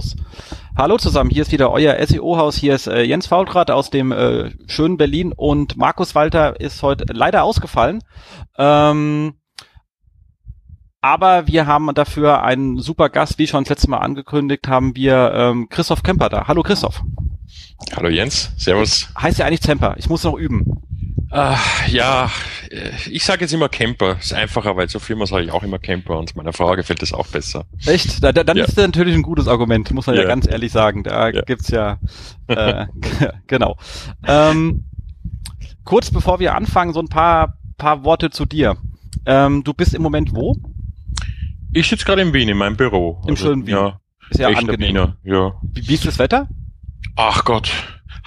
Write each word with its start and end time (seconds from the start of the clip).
los. 0.00 0.16
Hallo 0.76 0.96
zusammen, 0.96 1.30
hier 1.30 1.42
ist 1.42 1.52
wieder 1.52 1.70
euer 1.70 1.96
SEO-Haus. 2.06 2.56
Hier 2.56 2.74
ist 2.74 2.86
äh, 2.86 3.02
Jens 3.02 3.26
Faultrat 3.26 3.70
aus 3.70 3.90
dem 3.90 4.12
äh, 4.12 4.50
schönen 4.66 4.96
Berlin 4.96 5.32
und 5.32 5.76
Markus 5.76 6.14
Walter 6.14 6.58
ist 6.58 6.82
heute 6.82 7.04
leider 7.12 7.42
ausgefallen. 7.44 8.02
Ähm, 8.56 9.34
aber 11.02 11.46
wir 11.46 11.66
haben 11.66 11.92
dafür 11.94 12.42
einen 12.42 12.78
super 12.78 13.08
Gast, 13.08 13.38
wie 13.38 13.46
schon 13.46 13.64
das 13.64 13.70
letzte 13.70 13.90
Mal 13.90 13.98
angekündigt, 13.98 14.68
haben 14.68 14.96
wir 14.96 15.32
ähm, 15.34 15.68
Christoph 15.68 16.02
Kemper 16.02 16.28
da. 16.28 16.46
Hallo 16.48 16.62
Christoph. 16.62 17.02
Hallo 17.94 18.08
Jens, 18.08 18.52
Servus. 18.56 19.08
Heißt 19.20 19.38
ja 19.38 19.46
eigentlich 19.46 19.60
Temper. 19.60 19.96
Ich 19.98 20.08
muss 20.08 20.24
noch 20.24 20.36
üben. 20.36 20.82
Uh, 21.32 21.54
ja, 21.86 22.28
ich 23.08 23.24
sage 23.24 23.42
jetzt 23.42 23.52
immer 23.52 23.68
Camper. 23.68 24.18
Ist 24.18 24.32
einfacher, 24.32 24.76
weil 24.76 24.88
zur 24.88 25.00
Firma 25.00 25.26
sage 25.26 25.44
ich 25.44 25.52
auch 25.52 25.62
immer 25.62 25.78
Camper 25.78 26.18
und 26.18 26.34
meiner 26.34 26.52
Frau 26.52 26.74
gefällt 26.74 27.02
das 27.02 27.12
auch 27.12 27.28
besser. 27.28 27.66
Echt? 27.86 28.22
Da, 28.22 28.32
da, 28.32 28.42
dann 28.42 28.56
ja. 28.56 28.64
ist 28.64 28.76
das 28.76 28.84
natürlich 28.84 29.14
ein 29.14 29.22
gutes 29.22 29.46
Argument, 29.46 29.88
muss 29.92 30.08
man 30.08 30.16
ja, 30.16 30.22
ja 30.22 30.28
ganz 30.28 30.48
ehrlich 30.48 30.72
sagen. 30.72 31.04
Da 31.04 31.28
ja. 31.28 31.42
gibt's 31.42 31.68
ja 31.68 31.98
äh, 32.48 32.86
genau. 33.46 33.76
Ähm, 34.26 34.86
kurz 35.84 36.10
bevor 36.10 36.40
wir 36.40 36.56
anfangen, 36.56 36.92
so 36.92 37.00
ein 37.00 37.08
paar 37.08 37.54
paar 37.80 38.04
Worte 38.04 38.30
zu 38.30 38.46
dir. 38.46 38.76
Ähm, 39.26 39.64
du 39.64 39.74
bist 39.74 39.94
im 39.94 40.02
Moment 40.02 40.34
wo? 40.34 40.56
Ich 41.72 41.88
sitze 41.88 42.04
gerade 42.04 42.22
in 42.22 42.32
Wien 42.32 42.48
in 42.48 42.58
meinem 42.58 42.76
Büro. 42.76 43.20
Im 43.24 43.30
also, 43.30 43.46
schönen 43.46 43.66
Wien. 43.66 43.74
Ja, 43.74 44.00
ist 44.30 44.40
ja 44.40 44.48
angenehm. 44.48 44.88
Wiener, 44.88 45.16
ja. 45.24 45.54
Wie, 45.62 45.88
wie 45.88 45.94
ist 45.94 46.06
das 46.06 46.18
Wetter? 46.18 46.48
Ach 47.16 47.44
Gott, 47.44 47.72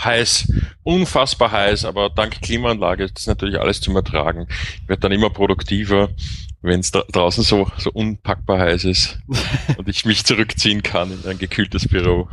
heiß, 0.03 0.51
unfassbar 0.83 1.51
heiß, 1.51 1.85
aber 1.85 2.09
dank 2.09 2.41
Klimaanlage 2.41 3.03
ist 3.05 3.17
das 3.17 3.27
natürlich 3.27 3.59
alles 3.59 3.81
zum 3.81 3.95
Ertragen. 3.95 4.47
Ich 4.81 4.89
werde 4.89 5.01
dann 5.01 5.11
immer 5.11 5.29
produktiver, 5.29 6.09
wenn 6.61 6.79
es 6.79 6.91
dra 6.91 7.03
draußen 7.11 7.43
so, 7.43 7.69
so 7.77 7.91
unpackbar 7.91 8.59
heiß 8.59 8.85
ist 8.85 9.19
und 9.77 9.87
ich 9.87 10.05
mich 10.05 10.25
zurückziehen 10.25 10.83
kann 10.83 11.11
in 11.11 11.29
ein 11.29 11.37
gekühltes 11.37 11.87
Büro. 11.87 12.29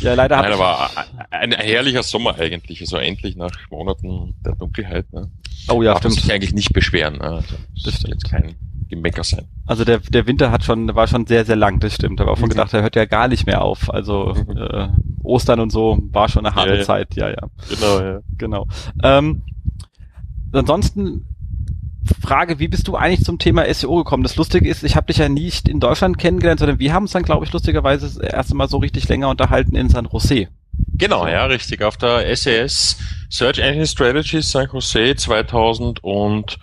Ja, 0.00 0.14
leider 0.14 0.40
Nein, 0.40 0.52
aber 0.52 0.90
ein, 1.30 1.52
ein 1.52 1.60
herrlicher 1.60 2.02
Sommer 2.02 2.38
eigentlich, 2.38 2.80
also 2.80 2.96
endlich 2.96 3.36
nach 3.36 3.52
Monaten 3.70 4.34
der 4.44 4.54
Dunkelheit. 4.54 5.12
Ne? 5.12 5.30
Oh 5.68 5.82
ja, 5.82 5.92
Darf 5.92 6.00
stimmt. 6.00 6.14
sich 6.14 6.32
eigentlich 6.32 6.54
nicht 6.54 6.72
beschweren. 6.72 7.18
Ne? 7.18 7.22
Also, 7.22 7.56
das, 7.74 7.84
das 7.84 7.94
ist 7.94 8.08
jetzt 8.08 8.30
kein 8.30 8.54
Gemecker 8.92 9.24
sein. 9.24 9.46
Also 9.66 9.84
der, 9.84 9.98
der 9.98 10.26
Winter 10.26 10.50
hat 10.50 10.64
schon, 10.64 10.94
war 10.94 11.06
schon 11.06 11.26
sehr, 11.26 11.44
sehr 11.44 11.56
lang, 11.56 11.80
das 11.80 11.94
stimmt. 11.94 12.20
Aber 12.20 12.32
auch 12.32 12.36
schon 12.36 12.46
mhm. 12.46 12.50
gedacht, 12.50 12.74
er 12.74 12.82
hört 12.82 12.96
ja 12.96 13.06
gar 13.06 13.28
nicht 13.28 13.46
mehr 13.46 13.62
auf. 13.62 13.92
Also 13.92 14.34
mhm. 14.34 14.56
äh, 14.56 14.88
Ostern 15.22 15.60
und 15.60 15.70
so 15.70 15.98
war 16.10 16.28
schon 16.28 16.44
eine 16.44 16.54
harte 16.54 16.76
ja. 16.76 16.82
Zeit, 16.82 17.14
ja, 17.16 17.30
ja. 17.30 17.48
Genau, 17.68 18.00
ja. 18.00 18.20
Genau. 18.38 18.66
Ähm, 19.02 19.42
ansonsten 20.52 21.26
Frage, 22.20 22.58
wie 22.58 22.68
bist 22.68 22.88
du 22.88 22.96
eigentlich 22.96 23.24
zum 23.24 23.38
Thema 23.38 23.72
SEO 23.72 23.96
gekommen? 23.96 24.24
Das 24.24 24.36
Lustige 24.36 24.68
ist, 24.68 24.82
ich 24.82 24.96
habe 24.96 25.06
dich 25.06 25.18
ja 25.18 25.28
nicht 25.28 25.68
in 25.68 25.80
Deutschland 25.80 26.18
kennengelernt, 26.18 26.60
sondern 26.60 26.78
wir 26.78 26.92
haben 26.92 27.04
uns 27.04 27.12
dann, 27.12 27.22
glaube 27.22 27.44
ich, 27.44 27.52
lustigerweise 27.52 28.06
das 28.06 28.16
erste 28.16 28.54
Mal 28.54 28.68
so 28.68 28.78
richtig 28.78 29.08
länger 29.08 29.28
unterhalten 29.28 29.76
in 29.76 29.88
San 29.88 30.08
Jose. 30.12 30.48
Genau, 30.94 31.26
ja, 31.26 31.44
richtig. 31.46 31.82
Auf 31.82 31.96
der 31.96 32.34
SES 32.34 32.98
Search 33.30 33.58
Engine 33.58 33.86
Strategy 33.86 34.42
San 34.42 34.68
Jose 34.72 35.14
2000 35.16 36.02
und 36.02 36.58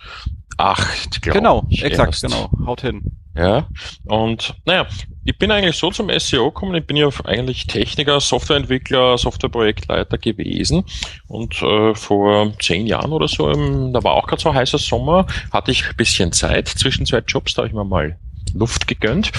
acht, 0.60 1.22
glaube 1.22 1.38
genau, 1.38 1.66
ich. 1.68 1.82
Genau, 1.82 1.88
exakt, 1.88 2.20
genau. 2.20 2.50
Haut 2.66 2.82
hin. 2.82 3.02
Ja, 3.36 3.68
und 4.06 4.54
naja, 4.64 4.86
ich 5.24 5.38
bin 5.38 5.52
eigentlich 5.52 5.76
so 5.76 5.90
zum 5.90 6.10
SEO 6.18 6.50
gekommen, 6.50 6.74
ich 6.74 6.86
bin 6.86 6.96
ja 6.96 7.08
eigentlich 7.24 7.66
Techniker, 7.68 8.20
Softwareentwickler, 8.20 9.16
Softwareprojektleiter 9.18 10.18
gewesen 10.18 10.84
und 11.28 11.62
äh, 11.62 11.94
vor 11.94 12.52
zehn 12.58 12.86
Jahren 12.88 13.12
oder 13.12 13.28
so, 13.28 13.48
im, 13.48 13.92
da 13.92 14.02
war 14.02 14.14
auch 14.14 14.26
gerade 14.26 14.42
so 14.42 14.48
ein 14.48 14.56
heißer 14.56 14.78
Sommer, 14.78 15.26
hatte 15.52 15.70
ich 15.70 15.86
ein 15.86 15.96
bisschen 15.96 16.32
Zeit 16.32 16.68
zwischen 16.68 17.06
zwei 17.06 17.18
Jobs, 17.18 17.54
da 17.54 17.62
habe 17.62 17.68
ich 17.68 17.74
mir 17.74 17.84
mal 17.84 18.18
Luft 18.52 18.88
gegönnt 18.88 19.30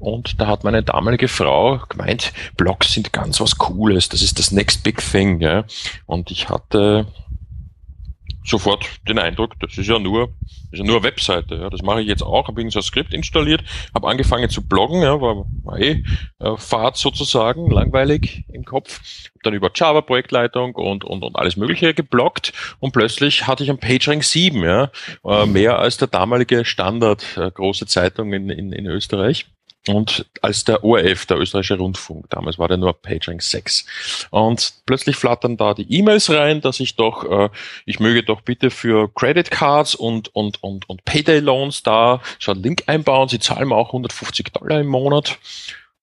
und 0.00 0.40
da 0.40 0.48
hat 0.48 0.64
meine 0.64 0.82
damalige 0.82 1.28
Frau 1.28 1.80
gemeint, 1.88 2.32
Blogs 2.56 2.92
sind 2.92 3.12
ganz 3.12 3.40
was 3.40 3.58
Cooles, 3.58 4.08
das 4.08 4.22
ist 4.22 4.40
das 4.40 4.50
next 4.50 4.82
big 4.82 5.00
thing, 5.00 5.40
ja. 5.40 5.64
Und 6.06 6.32
ich 6.32 6.48
hatte 6.48 7.06
sofort 8.46 8.86
den 9.08 9.18
Eindruck, 9.18 9.58
das 9.60 9.76
ist 9.76 9.88
ja 9.88 9.98
nur, 9.98 10.34
ist 10.70 10.78
ja 10.78 10.84
nur 10.84 11.02
Webseite. 11.02 11.56
Ja. 11.56 11.70
Das 11.70 11.82
mache 11.82 12.00
ich 12.00 12.06
jetzt 12.06 12.22
auch, 12.22 12.48
habe 12.48 12.70
so 12.70 12.78
ein 12.78 12.82
Skript 12.82 13.12
installiert, 13.12 13.62
habe 13.94 14.08
angefangen 14.08 14.48
zu 14.48 14.66
bloggen, 14.66 15.02
ja, 15.02 15.20
war, 15.20 15.44
war 15.64 15.78
eh 15.78 16.04
äh, 16.38 16.56
Fahrt 16.56 16.96
sozusagen, 16.96 17.70
langweilig 17.70 18.44
im 18.52 18.64
Kopf, 18.64 19.00
dann 19.42 19.54
über 19.54 19.70
Java 19.74 20.00
Projektleitung 20.00 20.74
und, 20.74 21.04
und, 21.04 21.22
und 21.22 21.36
alles 21.36 21.56
Mögliche 21.56 21.94
gebloggt 21.94 22.52
und 22.78 22.92
plötzlich 22.92 23.46
hatte 23.46 23.64
ich 23.64 23.70
ein 23.70 23.78
PageRank 23.78 24.24
7, 24.24 24.62
ja, 24.62 24.90
äh, 25.24 25.46
mehr 25.46 25.78
als 25.78 25.96
der 25.96 26.08
damalige 26.08 26.64
Standard 26.64 27.36
äh, 27.36 27.50
große 27.50 27.86
Zeitung 27.86 28.32
in, 28.32 28.50
in, 28.50 28.72
in 28.72 28.86
Österreich 28.86 29.46
und 29.88 30.26
als 30.42 30.64
der 30.64 30.82
ORF, 30.84 31.26
der 31.26 31.38
österreichische 31.38 31.78
Rundfunk, 31.78 32.28
damals 32.30 32.58
war 32.58 32.68
der 32.68 32.76
nur 32.76 32.92
PageRank 32.92 33.42
6. 33.42 33.86
Und 34.30 34.74
plötzlich 34.84 35.16
flattern 35.16 35.56
da 35.56 35.74
die 35.74 35.90
E-Mails 35.92 36.30
rein, 36.30 36.60
dass 36.60 36.80
ich 36.80 36.96
doch, 36.96 37.24
äh, 37.24 37.50
ich 37.84 38.00
möge 38.00 38.24
doch 38.24 38.40
bitte 38.40 38.70
für 38.70 39.12
Credit 39.14 39.50
Cards 39.50 39.94
und, 39.94 40.34
und, 40.34 40.62
und, 40.62 40.88
und 40.88 41.04
Payday 41.04 41.38
Loans 41.38 41.82
da 41.82 42.20
so 42.40 42.52
einen 42.52 42.62
Link 42.62 42.84
einbauen. 42.86 43.28
Sie 43.28 43.38
zahlen 43.38 43.68
mir 43.68 43.76
auch 43.76 43.88
150 43.88 44.52
Dollar 44.52 44.80
im 44.80 44.88
Monat. 44.88 45.38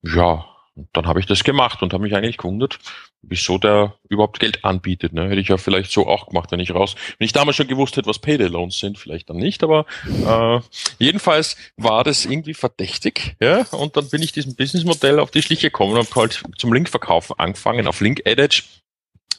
Ja, 0.02 0.46
und 0.76 0.88
dann 0.94 1.06
habe 1.06 1.20
ich 1.20 1.26
das 1.26 1.44
gemacht 1.44 1.82
und 1.82 1.94
habe 1.94 2.04
mich 2.04 2.16
eigentlich 2.16 2.38
gewundert, 2.38 2.80
wieso 3.24 3.58
der 3.58 3.96
überhaupt 4.10 4.40
Geld 4.40 4.64
anbietet. 4.64 5.14
Ne? 5.14 5.30
Hätte 5.30 5.40
ich 5.40 5.48
ja 5.48 5.58
vielleicht 5.58 5.92
so 5.92 6.08
auch 6.08 6.28
gemacht, 6.28 6.52
wenn 6.52 6.60
ich 6.60 6.74
raus, 6.74 6.96
wenn 7.18 7.26
ich 7.26 7.34
damals 7.34 7.56
schon 7.56 7.68
gewusst 7.68 7.98
hätte, 7.98 8.08
was 8.08 8.20
Payday 8.20 8.48
Loans 8.48 8.78
sind, 8.78 8.98
vielleicht 8.98 9.30
dann 9.30 9.38
nicht, 9.38 9.64
aber 9.64 9.86
äh, 10.06 10.60
jedenfalls 11.00 11.58
war 11.78 12.04
das 12.04 12.26
irgendwie 12.26 12.54
verdächtig, 12.54 13.36
ja. 13.42 13.66
Und 13.72 13.98
dann 13.98 14.10
bin 14.10 14.22
ich 14.22 14.32
diesem 14.32 14.56
Businessmodell 14.56 15.20
auf 15.20 15.32
die 15.32 15.42
Schliche 15.42 15.68
gekommen 15.68 15.94
und 15.94 16.00
habe 16.00 16.16
halt 16.16 16.44
zum 16.58 16.74
Linkverkauf 16.74 17.40
angefangen 17.40 17.88
auf 17.88 18.02
Link 18.02 18.22
Edge 18.26 18.64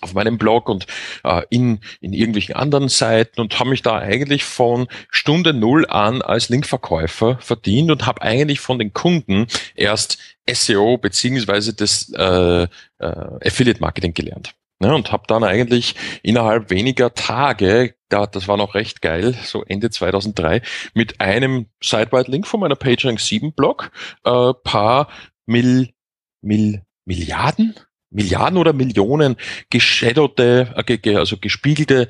auf 0.04 0.14
meinem 0.14 0.38
Blog 0.38 0.68
und 0.68 0.86
äh, 1.24 1.42
in, 1.50 1.80
in 2.00 2.12
irgendwelchen 2.12 2.54
anderen 2.54 2.88
Seiten 2.88 3.40
und 3.40 3.58
habe 3.58 3.70
mich 3.70 3.82
da 3.82 3.98
eigentlich 3.98 4.44
von 4.44 4.86
Stunde 5.10 5.52
Null 5.52 5.86
an 5.88 6.22
als 6.22 6.50
Linkverkäufer 6.50 7.38
verdient 7.40 7.90
und 7.90 8.06
habe 8.06 8.22
eigentlich 8.22 8.60
von 8.60 8.78
den 8.78 8.92
Kunden 8.92 9.46
erst 9.74 10.18
SEO 10.48 10.98
beziehungsweise 10.98 11.74
das 11.74 12.12
äh, 12.12 12.62
äh, 12.64 12.68
Affiliate 12.98 13.80
Marketing 13.80 14.14
gelernt. 14.14 14.54
Ne, 14.80 14.92
und 14.92 15.12
habe 15.12 15.22
dann 15.28 15.44
eigentlich 15.44 15.94
innerhalb 16.22 16.68
weniger 16.68 17.14
Tage, 17.14 17.94
da, 18.08 18.26
das 18.26 18.48
war 18.48 18.56
noch 18.56 18.74
recht 18.74 19.00
geil, 19.00 19.34
so 19.44 19.62
Ende 19.64 19.88
2003, 19.88 20.62
mit 20.94 21.20
einem 21.20 21.66
Sidewide-Link 21.80 22.44
von 22.44 22.58
meiner 22.58 22.74
PageRank 22.74 23.20
7 23.20 23.52
Blog 23.52 23.92
äh, 24.24 24.52
paar 24.64 25.08
Mil, 25.46 25.90
Mil, 26.42 26.82
Milliarden 27.04 27.76
Milliarden 28.14 28.58
oder 28.58 28.72
Millionen 28.72 29.36
geschadowte, 29.70 30.74
äh, 30.86 31.16
also 31.16 31.36
gespiegelte 31.36 32.08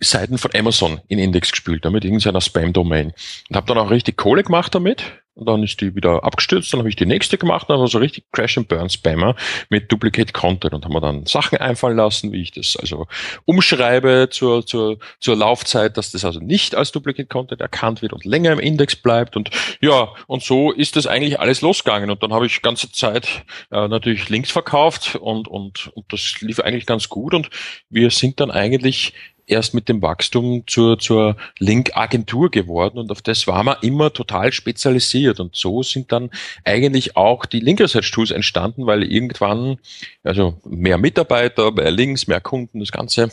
Seiten 0.00 0.38
von 0.38 0.50
Amazon 0.54 1.00
in 1.08 1.18
Index 1.18 1.50
gespült, 1.50 1.84
damit 1.84 2.04
irgendeiner 2.04 2.40
Spam-Domain. 2.40 3.12
Und 3.48 3.56
habe 3.56 3.66
dann 3.66 3.78
auch 3.78 3.90
richtig 3.90 4.16
Kohle 4.16 4.42
gemacht 4.42 4.74
damit. 4.74 5.23
Und 5.36 5.46
dann 5.46 5.64
ist 5.64 5.80
die 5.80 5.96
wieder 5.96 6.22
abgestürzt, 6.22 6.72
dann 6.72 6.78
habe 6.78 6.88
ich 6.88 6.94
die 6.94 7.06
nächste 7.06 7.38
gemacht, 7.38 7.68
dann 7.68 7.80
war 7.80 7.88
so 7.88 7.98
richtig 7.98 8.24
Crash 8.30 8.56
and 8.56 8.68
Burn 8.68 8.88
Spammer 8.88 9.34
mit 9.68 9.90
Duplicate 9.90 10.32
Content 10.32 10.74
und 10.74 10.84
haben 10.84 10.92
wir 10.92 11.00
dann 11.00 11.26
Sachen 11.26 11.58
einfallen 11.58 11.96
lassen, 11.96 12.32
wie 12.32 12.40
ich 12.40 12.52
das 12.52 12.76
also 12.76 13.08
umschreibe 13.44 14.28
zur, 14.30 14.64
zur, 14.64 14.98
zur 15.18 15.36
Laufzeit, 15.36 15.96
dass 15.96 16.12
das 16.12 16.24
also 16.24 16.38
nicht 16.38 16.76
als 16.76 16.92
Duplicate 16.92 17.28
Content 17.28 17.60
erkannt 17.60 18.00
wird 18.00 18.12
und 18.12 18.24
länger 18.24 18.52
im 18.52 18.60
Index 18.60 18.94
bleibt 18.94 19.36
und 19.36 19.50
ja, 19.80 20.08
und 20.28 20.44
so 20.44 20.70
ist 20.70 20.94
das 20.94 21.08
eigentlich 21.08 21.40
alles 21.40 21.62
losgegangen 21.62 22.10
und 22.10 22.22
dann 22.22 22.32
habe 22.32 22.46
ich 22.46 22.62
ganze 22.62 22.92
Zeit 22.92 23.44
äh, 23.72 23.88
natürlich 23.88 24.28
Links 24.28 24.52
verkauft 24.52 25.16
und, 25.16 25.48
und, 25.48 25.90
und 25.94 26.12
das 26.12 26.40
lief 26.42 26.60
eigentlich 26.60 26.86
ganz 26.86 27.08
gut 27.08 27.34
und 27.34 27.50
wir 27.90 28.10
sind 28.10 28.38
dann 28.38 28.52
eigentlich 28.52 29.14
erst 29.46 29.74
mit 29.74 29.88
dem 29.88 30.02
Wachstum 30.02 30.64
zur, 30.66 30.98
zur 30.98 31.36
Link-Agentur 31.58 32.50
geworden 32.50 32.98
und 32.98 33.10
auf 33.10 33.22
das 33.22 33.46
war 33.46 33.62
man 33.62 33.76
immer 33.82 34.12
total 34.12 34.52
spezialisiert 34.52 35.40
und 35.40 35.56
so 35.56 35.82
sind 35.82 36.12
dann 36.12 36.30
eigentlich 36.64 37.16
auch 37.16 37.46
die 37.46 37.60
Link 37.60 37.80
Research 37.80 38.10
Tools 38.10 38.30
entstanden, 38.30 38.86
weil 38.86 39.02
irgendwann, 39.02 39.78
also 40.22 40.60
mehr 40.64 40.98
Mitarbeiter, 40.98 41.72
mehr 41.72 41.90
Links, 41.90 42.26
mehr 42.26 42.40
Kunden, 42.40 42.80
das 42.80 42.92
ganze 42.92 43.30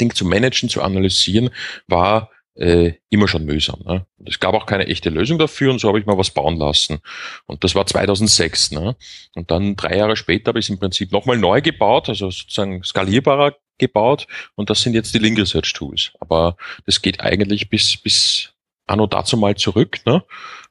Ding 0.00 0.14
zu 0.14 0.24
managen, 0.24 0.68
zu 0.68 0.82
analysieren, 0.82 1.50
war 1.86 2.30
äh, 2.56 2.92
immer 3.10 3.28
schon 3.28 3.44
mühsam. 3.44 3.80
Ne? 3.84 4.06
Und 4.18 4.28
es 4.28 4.40
gab 4.40 4.54
auch 4.54 4.66
keine 4.66 4.86
echte 4.86 5.10
Lösung 5.10 5.38
dafür 5.38 5.72
und 5.72 5.80
so 5.80 5.88
habe 5.88 5.98
ich 5.98 6.06
mal 6.06 6.18
was 6.18 6.30
bauen 6.30 6.56
lassen. 6.56 7.00
Und 7.46 7.64
das 7.64 7.74
war 7.74 7.86
2006. 7.86 8.72
Ne? 8.72 8.96
Und 9.34 9.50
dann 9.50 9.76
drei 9.76 9.96
Jahre 9.96 10.16
später 10.16 10.48
habe 10.48 10.60
ich 10.60 10.66
es 10.66 10.70
im 10.70 10.78
Prinzip 10.78 11.12
nochmal 11.12 11.36
neu 11.36 11.60
gebaut, 11.60 12.08
also 12.08 12.30
sozusagen 12.30 12.82
skalierbarer 12.82 13.56
gebaut 13.78 14.26
und 14.54 14.70
das 14.70 14.82
sind 14.82 14.94
jetzt 14.94 15.14
die 15.14 15.18
Link 15.18 15.38
Research 15.38 15.72
Tools. 15.72 16.12
Aber 16.20 16.56
das 16.86 17.02
geht 17.02 17.20
eigentlich 17.20 17.68
bis, 17.68 17.96
bis 17.96 18.54
anno 18.86 19.06
dazu 19.06 19.36
mal 19.36 19.56
zurück. 19.56 20.00
Ne? 20.06 20.24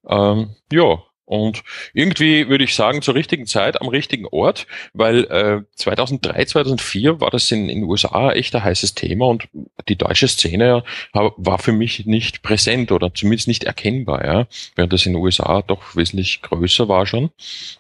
Ähm, 0.08 0.56
ja, 0.72 1.04
Und 1.26 1.64
irgendwie 1.94 2.50
würde 2.50 2.66
ich 2.66 2.76
sagen, 2.76 3.02
zur 3.02 3.16
richtigen 3.16 3.46
Zeit, 3.46 3.82
am 3.82 3.88
richtigen 3.88 4.26
Ort, 4.26 4.68
weil 4.94 5.24
äh, 5.26 5.62
2003, 5.76 6.46
2004 6.46 7.22
war 7.22 7.30
das 7.30 7.50
in 7.52 7.68
den 7.68 7.84
USA 7.84 8.32
echt 8.32 8.56
ein 8.56 8.64
heißes 8.64 8.94
Thema 8.94 9.28
und 9.28 9.48
die 9.88 9.96
deutsche 9.96 10.28
Szene 10.28 10.84
war 11.14 11.60
für 11.60 11.72
mich 11.72 12.06
nicht 12.06 12.42
präsent 12.42 12.92
oder 12.92 13.14
zumindest 13.14 13.48
nicht 13.48 13.64
erkennbar, 13.64 14.26
ja, 14.26 14.48
während 14.76 14.92
das 14.92 15.06
in 15.06 15.14
den 15.14 15.22
USA 15.22 15.62
doch 15.62 15.96
wesentlich 15.96 16.42
größer 16.42 16.88
war 16.88 17.06
schon. 17.06 17.32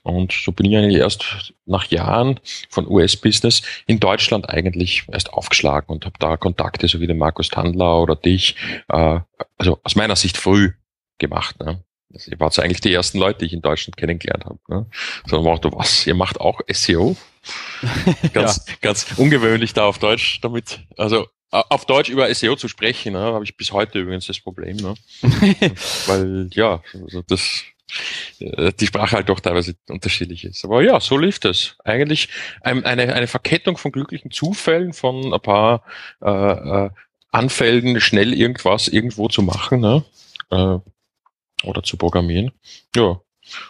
Und 0.03 0.31
so 0.31 0.51
bin 0.51 0.65
ich 0.65 0.77
eigentlich 0.77 0.97
erst 0.97 1.53
nach 1.65 1.89
Jahren 1.91 2.39
von 2.69 2.87
US-Business 2.87 3.61
in 3.87 3.99
Deutschland 3.99 4.49
eigentlich 4.49 5.03
erst 5.11 5.33
aufgeschlagen 5.33 5.93
und 5.93 6.05
habe 6.05 6.15
da 6.19 6.37
Kontakte, 6.37 6.87
so 6.87 6.99
wie 6.99 7.07
den 7.07 7.17
Markus 7.17 7.49
Tandler 7.49 8.01
oder 8.01 8.15
dich, 8.15 8.55
äh, 8.89 9.19
also 9.57 9.79
aus 9.83 9.95
meiner 9.95 10.15
Sicht 10.15 10.37
früh 10.37 10.71
gemacht. 11.19 11.59
Ne? 11.59 11.83
Also 12.13 12.31
ihr 12.31 12.39
wart 12.39 12.57
eigentlich 12.59 12.81
die 12.81 12.93
ersten 12.93 13.17
Leute, 13.17 13.39
die 13.39 13.45
ich 13.45 13.53
in 13.53 13.61
Deutschland 13.61 13.97
kennengelernt 13.97 14.45
habe. 14.45 14.59
Ne? 14.67 14.85
So 15.27 15.41
macht 15.41 15.65
was, 15.65 16.05
ihr 16.07 16.15
macht 16.15 16.39
auch 16.39 16.61
SEO? 16.69 17.15
ganz, 18.33 18.65
ja. 18.67 18.73
ganz 18.81 19.07
ungewöhnlich 19.17 19.73
da 19.73 19.85
auf 19.85 19.99
Deutsch 19.99 20.39
damit, 20.41 20.79
also 20.97 21.27
auf 21.49 21.85
Deutsch 21.85 22.09
über 22.09 22.33
SEO 22.33 22.55
zu 22.55 22.67
sprechen, 22.67 23.13
ne, 23.13 23.19
habe 23.19 23.43
ich 23.43 23.55
bis 23.55 23.71
heute 23.71 23.99
übrigens 23.99 24.25
das 24.25 24.39
Problem. 24.39 24.77
Ne? 24.77 24.95
Weil 26.07 26.49
ja, 26.53 26.81
also 26.93 27.21
das 27.21 27.63
äh, 28.39 28.71
die 28.73 28.87
Sprache 28.87 29.15
halt 29.15 29.29
doch 29.29 29.39
teilweise 29.39 29.75
unterschiedlich 29.87 30.45
ist. 30.45 30.65
Aber 30.65 30.81
ja, 30.81 30.99
so 30.99 31.17
lief 31.17 31.39
das. 31.39 31.75
Eigentlich 31.83 32.29
eine, 32.61 33.13
eine 33.13 33.27
Verkettung 33.27 33.77
von 33.77 33.91
glücklichen 33.91 34.31
Zufällen, 34.31 34.93
von 34.93 35.33
ein 35.33 35.41
paar 35.41 35.83
äh, 36.21 36.85
äh, 36.85 36.89
Anfällen, 37.31 37.99
schnell 37.99 38.33
irgendwas 38.33 38.87
irgendwo 38.87 39.27
zu 39.27 39.41
machen. 39.41 39.79
Ne? 39.81 40.03
Äh, 40.49 40.79
oder 41.63 41.83
zu 41.83 41.97
programmieren. 41.97 42.51
Ja. 42.95 43.19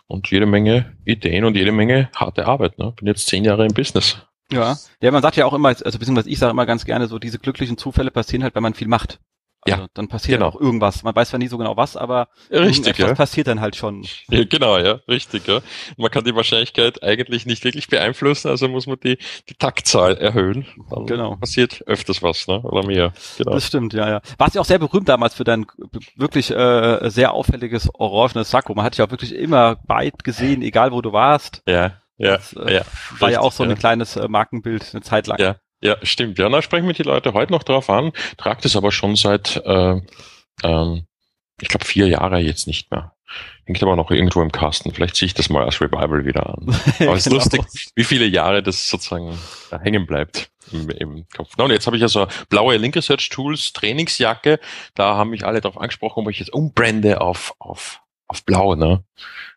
Und 0.07 0.29
jede 0.29 0.45
Menge 0.45 0.95
Ideen 1.03 1.45
und 1.45 1.55
jede 1.55 1.71
Menge 1.71 2.09
harte 2.15 2.45
Arbeit. 2.45 2.77
Ne? 2.77 2.93
Bin 2.95 3.07
jetzt 3.07 3.27
zehn 3.27 3.43
Jahre 3.43 3.65
im 3.65 3.73
Business. 3.73 4.17
Ja. 4.51 4.77
Ja, 5.01 5.11
man 5.11 5.21
sagt 5.21 5.35
ja 5.35 5.45
auch 5.45 5.53
immer, 5.53 5.69
also 5.69 5.97
beziehungsweise 5.97 6.29
ich 6.29 6.37
sage 6.37 6.51
immer 6.51 6.65
ganz 6.65 6.85
gerne 6.85 7.07
so, 7.07 7.17
diese 7.17 7.39
glücklichen 7.39 7.77
Zufälle 7.77 8.11
passieren 8.11 8.43
halt, 8.43 8.55
wenn 8.55 8.63
man 8.63 8.75
viel 8.75 8.87
macht. 8.87 9.19
Also 9.65 9.81
ja, 9.81 9.87
dann 9.93 10.07
passiert 10.07 10.39
genau. 10.39 10.49
auch 10.49 10.59
irgendwas. 10.59 11.03
Man 11.03 11.15
weiß 11.15 11.29
zwar 11.29 11.39
nie 11.39 11.47
so 11.47 11.57
genau 11.57 11.77
was, 11.77 11.95
aber 11.95 12.27
richtig, 12.51 12.97
ja. 12.97 13.13
passiert 13.13 13.47
dann 13.47 13.61
halt 13.61 13.75
schon. 13.75 14.05
Ja, 14.29 14.43
genau, 14.43 14.77
ja, 14.77 14.99
richtig. 15.07 15.47
Ja. 15.47 15.61
Man 15.97 16.11
kann 16.11 16.23
die 16.23 16.35
Wahrscheinlichkeit 16.35 17.01
eigentlich 17.03 17.45
nicht 17.45 17.63
wirklich 17.63 17.87
beeinflussen, 17.87 18.49
also 18.49 18.67
muss 18.67 18.87
man 18.87 18.97
die, 19.03 19.17
die 19.49 19.55
Taktzahl 19.55 20.17
erhöhen. 20.17 20.65
Dann 20.89 21.05
genau. 21.05 21.35
passiert 21.35 21.81
öfters 21.87 22.21
was, 22.21 22.47
ne? 22.47 22.61
oder 22.61 22.85
mehr. 22.85 23.13
Genau. 23.37 23.51
Das 23.51 23.67
stimmt, 23.67 23.93
ja, 23.93 24.09
ja. 24.09 24.21
Warst 24.37 24.55
ja 24.55 24.61
auch 24.61 24.65
sehr 24.65 24.79
berühmt 24.79 25.07
damals 25.07 25.33
für 25.33 25.43
dein 25.43 25.65
wirklich 26.15 26.51
äh, 26.51 27.09
sehr 27.09 27.33
auffälliges 27.33 27.89
orangenes 27.93 28.49
Sakko. 28.49 28.73
Man 28.73 28.85
hat 28.85 28.93
dich 28.93 29.01
auch 29.01 29.11
wirklich 29.11 29.33
immer 29.35 29.77
weit 29.87 30.23
gesehen, 30.23 30.61
egal 30.61 30.91
wo 30.91 31.01
du 31.01 31.13
warst. 31.13 31.61
Ja, 31.67 31.93
ja, 32.17 32.37
das, 32.37 32.53
äh, 32.53 32.73
ja. 32.73 32.81
War 32.81 33.29
richtig, 33.29 33.29
ja 33.29 33.39
auch 33.39 33.51
so 33.51 33.63
ein 33.63 33.71
ja. 33.71 33.75
kleines 33.75 34.15
äh, 34.15 34.27
Markenbild 34.27 34.89
eine 34.93 35.01
Zeit 35.01 35.27
lang. 35.27 35.39
Ja, 35.39 35.55
ja, 35.83 35.97
stimmt. 36.01 36.39
Ja, 36.39 36.49
da 36.49 36.61
sprechen 36.61 36.87
wir 36.87 36.93
die 36.93 37.03
Leute 37.03 37.33
heute 37.33 37.51
noch 37.51 37.63
drauf 37.63 37.89
an. 37.89 38.13
Tragt 38.37 38.65
es 38.65 38.75
aber 38.75 38.91
schon 38.91 39.15
seit, 39.15 39.57
äh, 39.65 40.01
ähm, 40.63 41.05
ich 41.61 41.67
glaube, 41.67 41.85
vier 41.85 42.07
Jahre 42.07 42.39
jetzt 42.39 42.67
nicht 42.67 42.89
mehr. 42.89 43.13
Hängt 43.65 43.81
aber 43.81 43.95
noch 43.95 44.11
irgendwo 44.11 44.41
im 44.41 44.51
Kasten. 44.51 44.91
Vielleicht 44.93 45.15
ziehe 45.15 45.27
ich 45.27 45.33
das 45.33 45.49
mal 45.49 45.63
als 45.63 45.81
Revival 45.81 46.25
wieder 46.25 46.47
an. 46.47 46.67
Aber 46.99 47.13
es 47.13 47.25
ist 47.25 47.31
genau. 47.31 47.35
lustig, 47.37 47.61
wie 47.95 48.03
viele 48.03 48.25
Jahre 48.25 48.61
das 48.61 48.89
sozusagen 48.89 49.37
da 49.71 49.79
hängen 49.79 50.05
bleibt 50.05 50.51
im, 50.71 50.89
im 50.89 51.25
Kopf. 51.35 51.53
Na, 51.57 51.63
und 51.63 51.71
jetzt 51.71 51.87
habe 51.87 51.95
ich 51.95 52.03
also 52.03 52.27
blaue 52.49 52.75
Link 52.77 52.95
Research 52.95 53.29
Tools 53.29 53.71
Trainingsjacke. 53.73 54.59
Da 54.95 55.15
haben 55.15 55.29
mich 55.29 55.45
alle 55.45 55.61
darauf 55.61 55.79
angesprochen, 55.79 56.23
ob 56.23 56.29
ich 56.29 56.39
jetzt 56.39 56.53
umbrände 56.53 57.21
auf, 57.21 57.55
auf, 57.59 58.01
auf 58.27 58.43
blau, 58.43 58.75
ne? 58.75 59.03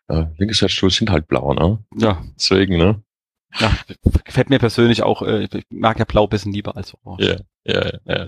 Äh, 0.07 0.25
Link 0.37 0.51
Research 0.51 0.79
Tools 0.79 0.95
sind 0.95 1.09
halt 1.09 1.27
blau, 1.27 1.53
ne? 1.53 1.83
Ja. 1.97 2.23
Deswegen, 2.35 2.77
ne? 2.77 3.03
Ja, 3.59 3.71
gefällt 4.23 4.49
mir 4.49 4.59
persönlich 4.59 5.03
auch, 5.03 5.21
äh, 5.21 5.43
ich 5.43 5.65
mag 5.69 5.97
ja 5.97 6.05
Blau 6.05 6.23
ein 6.23 6.29
bisschen 6.29 6.51
lieber 6.51 6.75
als 6.75 6.93
Orange. 7.03 7.45
Ja, 7.65 7.85
ja, 8.05 8.27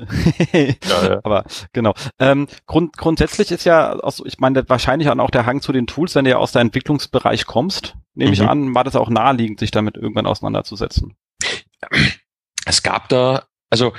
ja. 0.89 1.19
Aber 1.23 1.45
genau. 1.71 1.93
Ähm, 2.19 2.47
grund, 2.65 2.97
grundsätzlich 2.97 3.51
ist 3.51 3.63
ja, 3.63 3.91
also 3.99 4.25
ich 4.25 4.39
meine, 4.39 4.67
wahrscheinlich 4.67 5.09
auch 5.09 5.29
der 5.29 5.45
Hang 5.45 5.61
zu 5.61 5.71
den 5.71 5.87
Tools, 5.87 6.15
wenn 6.15 6.25
du 6.25 6.31
ja 6.31 6.37
aus 6.37 6.51
der 6.51 6.61
Entwicklungsbereich 6.61 7.45
kommst, 7.45 7.95
nehme 8.15 8.29
mhm. 8.29 8.33
ich 8.33 8.41
an, 8.41 8.75
war 8.75 8.83
das 8.83 8.95
auch 8.95 9.09
naheliegend, 9.09 9.59
sich 9.59 9.71
damit 9.71 9.95
irgendwann 9.95 10.25
auseinanderzusetzen. 10.25 11.15
Es 12.65 12.83
gab 12.83 13.07
da, 13.09 13.43
also 13.69 13.93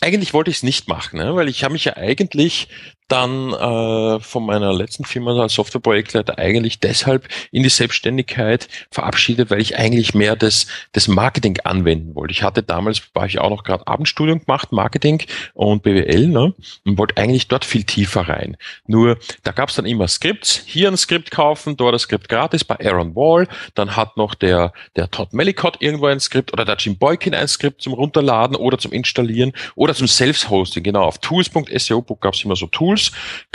eigentlich 0.00 0.34
wollte 0.34 0.50
ich 0.50 0.58
es 0.58 0.62
nicht 0.62 0.88
machen, 0.88 1.18
ne? 1.18 1.34
weil 1.34 1.48
ich 1.48 1.64
habe 1.64 1.72
mich 1.72 1.84
ja 1.84 1.96
eigentlich 1.96 2.68
dann 3.08 3.52
äh, 3.52 4.20
von 4.20 4.44
meiner 4.44 4.72
letzten 4.72 5.04
Firma 5.04 5.40
als 5.40 5.54
Softwareprojektleiter 5.54 6.38
eigentlich 6.38 6.80
deshalb 6.80 7.28
in 7.52 7.62
die 7.62 7.68
Selbstständigkeit 7.68 8.68
verabschiedet, 8.90 9.50
weil 9.50 9.60
ich 9.60 9.78
eigentlich 9.78 10.14
mehr 10.14 10.34
das, 10.34 10.66
das 10.92 11.06
Marketing 11.06 11.58
anwenden 11.62 12.16
wollte. 12.16 12.32
Ich 12.32 12.42
hatte 12.42 12.64
damals, 12.64 13.02
war 13.14 13.26
ich 13.26 13.38
auch 13.38 13.50
noch 13.50 13.62
gerade 13.62 13.86
Abendstudium 13.86 14.40
gemacht, 14.40 14.72
Marketing 14.72 15.22
und 15.54 15.84
BWL, 15.84 16.26
ne? 16.26 16.54
und 16.84 16.98
wollte 16.98 17.16
eigentlich 17.16 17.46
dort 17.46 17.64
viel 17.64 17.84
tiefer 17.84 18.22
rein. 18.22 18.56
Nur, 18.86 19.18
da 19.44 19.52
gab 19.52 19.68
es 19.68 19.76
dann 19.76 19.86
immer 19.86 20.08
Skripts, 20.08 20.62
hier 20.66 20.88
ein 20.88 20.96
Skript 20.96 21.30
kaufen, 21.30 21.76
dort 21.76 21.94
ein 21.94 22.00
Skript 22.00 22.28
gratis 22.28 22.64
bei 22.64 22.76
Aaron 22.84 23.14
Wall, 23.14 23.46
dann 23.74 23.94
hat 23.94 24.16
noch 24.16 24.34
der, 24.34 24.72
der 24.96 25.10
Todd 25.10 25.32
Mellicott 25.32 25.76
irgendwo 25.78 26.06
ein 26.06 26.18
Skript 26.18 26.52
oder 26.52 26.64
der 26.64 26.76
Jim 26.76 26.98
Boykin 26.98 27.34
ein 27.34 27.46
Skript 27.46 27.82
zum 27.82 27.92
Runterladen 27.92 28.56
oder 28.56 28.78
zum 28.78 28.90
Installieren 28.90 29.52
oder 29.86 29.94
zum 29.94 30.08
Self-Hosting, 30.08 30.82
genau, 30.82 31.04
auf 31.04 31.18
tools.seo.book 31.18 32.20
gab 32.20 32.34
es 32.34 32.44
immer 32.44 32.56
so 32.56 32.66
Tools, 32.66 33.12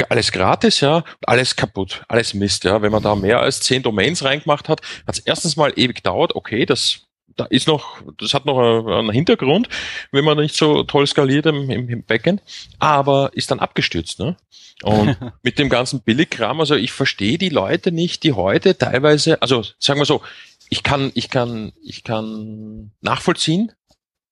alles 0.08 0.32
gratis, 0.32 0.80
ja, 0.80 1.04
alles 1.26 1.58
kaputt, 1.58 2.04
alles 2.08 2.34
Mist, 2.34 2.64
ja. 2.64 2.82
Wenn 2.82 2.94
man 2.94 3.04
da 3.04 3.16
mehr 3.16 3.42
als 3.42 3.60
zehn 3.60 3.84
Domains 3.84 4.24
reingemacht 4.24 4.70
hat, 4.70 4.82
hat 5.06 5.16
es 5.16 5.20
erstens 5.20 5.58
mal 5.58 5.74
ewig 5.76 6.04
dauert, 6.04 6.36
okay, 6.36 6.66
das 6.66 7.02
da 7.36 7.46
ist 7.46 7.68
noch, 7.68 8.02
das 8.18 8.34
hat 8.34 8.46
noch 8.46 8.60
einen 8.60 9.12
Hintergrund, 9.12 9.70
wenn 10.12 10.26
man 10.26 10.38
nicht 10.38 10.56
so 10.56 10.84
toll 10.84 11.08
skaliert 11.08 11.46
im, 11.46 11.70
im 11.70 12.04
Backend, 12.04 12.42
aber 12.80 13.32
ist 13.34 13.52
dann 13.52 13.60
abgestürzt, 13.60 14.20
ne? 14.20 14.38
Und 14.84 15.18
mit 15.44 15.60
dem 15.60 15.70
ganzen 15.70 16.02
Billigkram, 16.02 16.60
also 16.60 16.76
ich 16.76 16.92
verstehe 16.92 17.38
die 17.38 17.50
Leute 17.50 17.92
nicht, 17.92 18.24
die 18.24 18.34
heute 18.34 18.78
teilweise, 18.78 19.42
also 19.42 19.64
sagen 19.80 20.00
wir 20.00 20.06
so, 20.06 20.22
ich 20.70 20.84
kann, 20.84 21.12
ich 21.14 21.30
kann, 21.30 21.74
ich 21.84 22.04
kann 22.04 22.92
nachvollziehen, 23.02 23.74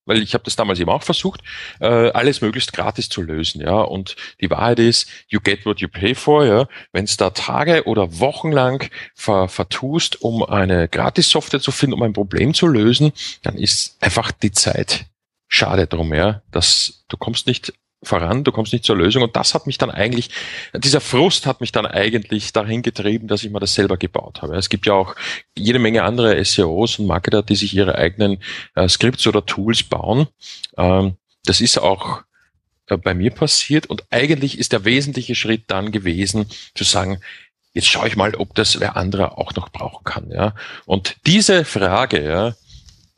weil 0.09 0.23
ich 0.23 0.33
habe 0.33 0.43
das 0.43 0.55
damals 0.55 0.79
eben 0.79 0.89
auch 0.89 1.03
versucht, 1.03 1.41
äh, 1.79 1.85
alles 1.85 2.41
möglichst 2.41 2.73
gratis 2.73 3.07
zu 3.09 3.21
lösen, 3.21 3.61
ja. 3.61 3.79
Und 3.79 4.15
die 4.41 4.49
Wahrheit 4.49 4.79
ist, 4.79 5.07
you 5.27 5.39
get 5.39 5.65
what 5.65 5.79
you 5.79 5.87
pay 5.87 6.15
for, 6.15 6.45
ja. 6.45 6.67
Wenn 6.91 7.05
es 7.05 7.15
da 7.15 7.29
Tage 7.29 7.85
oder 7.85 8.19
Wochen 8.19 8.51
lang 8.51 8.89
ver 9.13 9.47
vertust, 9.47 10.21
um 10.21 10.43
eine 10.43 10.87
Gratis-Software 10.87 11.61
zu 11.61 11.71
finden, 11.71 11.93
um 11.93 12.01
ein 12.01 12.13
Problem 12.13 12.53
zu 12.53 12.67
lösen, 12.67 13.13
dann 13.43 13.55
ist 13.55 13.97
einfach 14.01 14.31
die 14.31 14.51
Zeit 14.51 15.05
schade 15.47 15.87
drum, 15.87 16.13
ja. 16.13 16.41
dass 16.51 17.05
du 17.07 17.17
kommst 17.17 17.47
nicht 17.47 17.73
voran, 18.01 18.43
du 18.43 18.51
kommst 18.51 18.73
nicht 18.73 18.85
zur 18.85 18.95
Lösung. 18.95 19.23
Und 19.23 19.35
das 19.35 19.53
hat 19.53 19.67
mich 19.67 19.77
dann 19.77 19.91
eigentlich, 19.91 20.29
dieser 20.73 21.01
Frust 21.01 21.45
hat 21.45 21.61
mich 21.61 21.71
dann 21.71 21.85
eigentlich 21.85 22.53
dahin 22.53 22.81
getrieben, 22.81 23.27
dass 23.27 23.43
ich 23.43 23.51
mir 23.51 23.59
das 23.59 23.73
selber 23.73 23.97
gebaut 23.97 24.41
habe. 24.41 24.55
Es 24.55 24.69
gibt 24.69 24.85
ja 24.85 24.93
auch 24.93 25.15
jede 25.57 25.79
Menge 25.79 26.03
andere 26.03 26.43
SEOs 26.43 26.99
und 26.99 27.07
Marketer, 27.07 27.43
die 27.43 27.55
sich 27.55 27.73
ihre 27.73 27.95
eigenen 27.95 28.37
äh, 28.75 28.87
Skripts 28.87 29.27
oder 29.27 29.45
Tools 29.45 29.83
bauen. 29.83 30.27
Ähm, 30.77 31.17
das 31.45 31.61
ist 31.61 31.77
auch 31.77 32.21
äh, 32.87 32.97
bei 32.97 33.13
mir 33.13 33.31
passiert 33.31 33.87
und 33.87 34.03
eigentlich 34.09 34.59
ist 34.59 34.71
der 34.71 34.85
wesentliche 34.85 35.35
Schritt 35.35 35.63
dann 35.67 35.91
gewesen, 35.91 36.45
zu 36.75 36.83
sagen, 36.83 37.19
jetzt 37.73 37.87
schaue 37.87 38.07
ich 38.07 38.15
mal, 38.15 38.35
ob 38.35 38.55
das 38.55 38.79
wer 38.79 38.97
andere 38.97 39.37
auch 39.37 39.53
noch 39.55 39.69
brauchen 39.69 40.03
kann. 40.03 40.31
Ja? 40.31 40.55
Und 40.85 41.17
diese 41.25 41.65
Frage, 41.65 42.23
ja, 42.23 42.55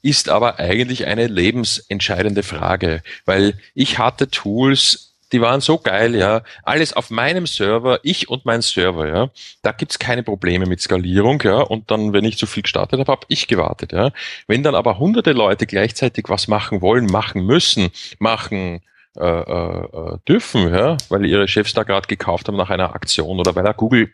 ist 0.02 0.30
aber 0.30 0.60
eigentlich 0.60 1.06
eine 1.06 1.28
lebensentscheidende 1.28 2.44
Frage, 2.44 3.04
weil 3.26 3.54
ich 3.74 4.00
hatte 4.00 4.30
Tools, 4.30 5.14
die 5.32 5.42
waren 5.42 5.62
so 5.62 5.78
geil, 5.78 6.16
ja, 6.16 6.42
alles 6.64 6.94
auf 6.94 7.10
meinem 7.10 7.46
Server, 7.48 8.00
ich 8.04 8.30
und 8.30 8.46
mein 8.46 8.62
Server, 8.62 9.08
ja, 9.08 9.30
da 9.62 9.72
gibt's 9.72 10.00
keine 10.00 10.24
Probleme 10.24 10.66
mit 10.66 10.82
Skalierung, 10.82 11.42
ja, 11.44 11.60
und 11.60 11.90
dann, 11.92 12.14
wenn 12.14 12.26
ich 12.26 12.38
zu 12.38 12.48
viel 12.48 12.64
gestartet 12.64 13.00
habe, 13.00 13.12
habe 13.12 13.26
ich 13.30 13.48
gewartet, 13.48 13.94
ja. 13.94 14.12
Wenn 14.48 14.64
dann 14.64 14.76
aber 14.76 15.00
hunderte 15.00 15.32
Leute 15.32 15.66
gleichzeitig 15.68 16.26
was 16.28 16.48
machen 16.48 16.82
wollen, 16.82 17.06
machen 17.06 17.46
müssen, 17.46 17.90
machen 18.20 18.82
äh, 19.18 19.26
äh, 19.26 20.18
dürfen, 20.28 20.74
ja, 20.74 20.98
weil 21.10 21.26
ihre 21.26 21.48
Chefs 21.48 21.74
da 21.74 21.84
gerade 21.84 22.08
gekauft 22.08 22.48
haben 22.48 22.58
nach 22.58 22.70
einer 22.70 22.96
Aktion 22.96 23.40
oder 23.40 23.56
weil 23.56 23.66
er 23.66 23.74
Google 23.74 24.10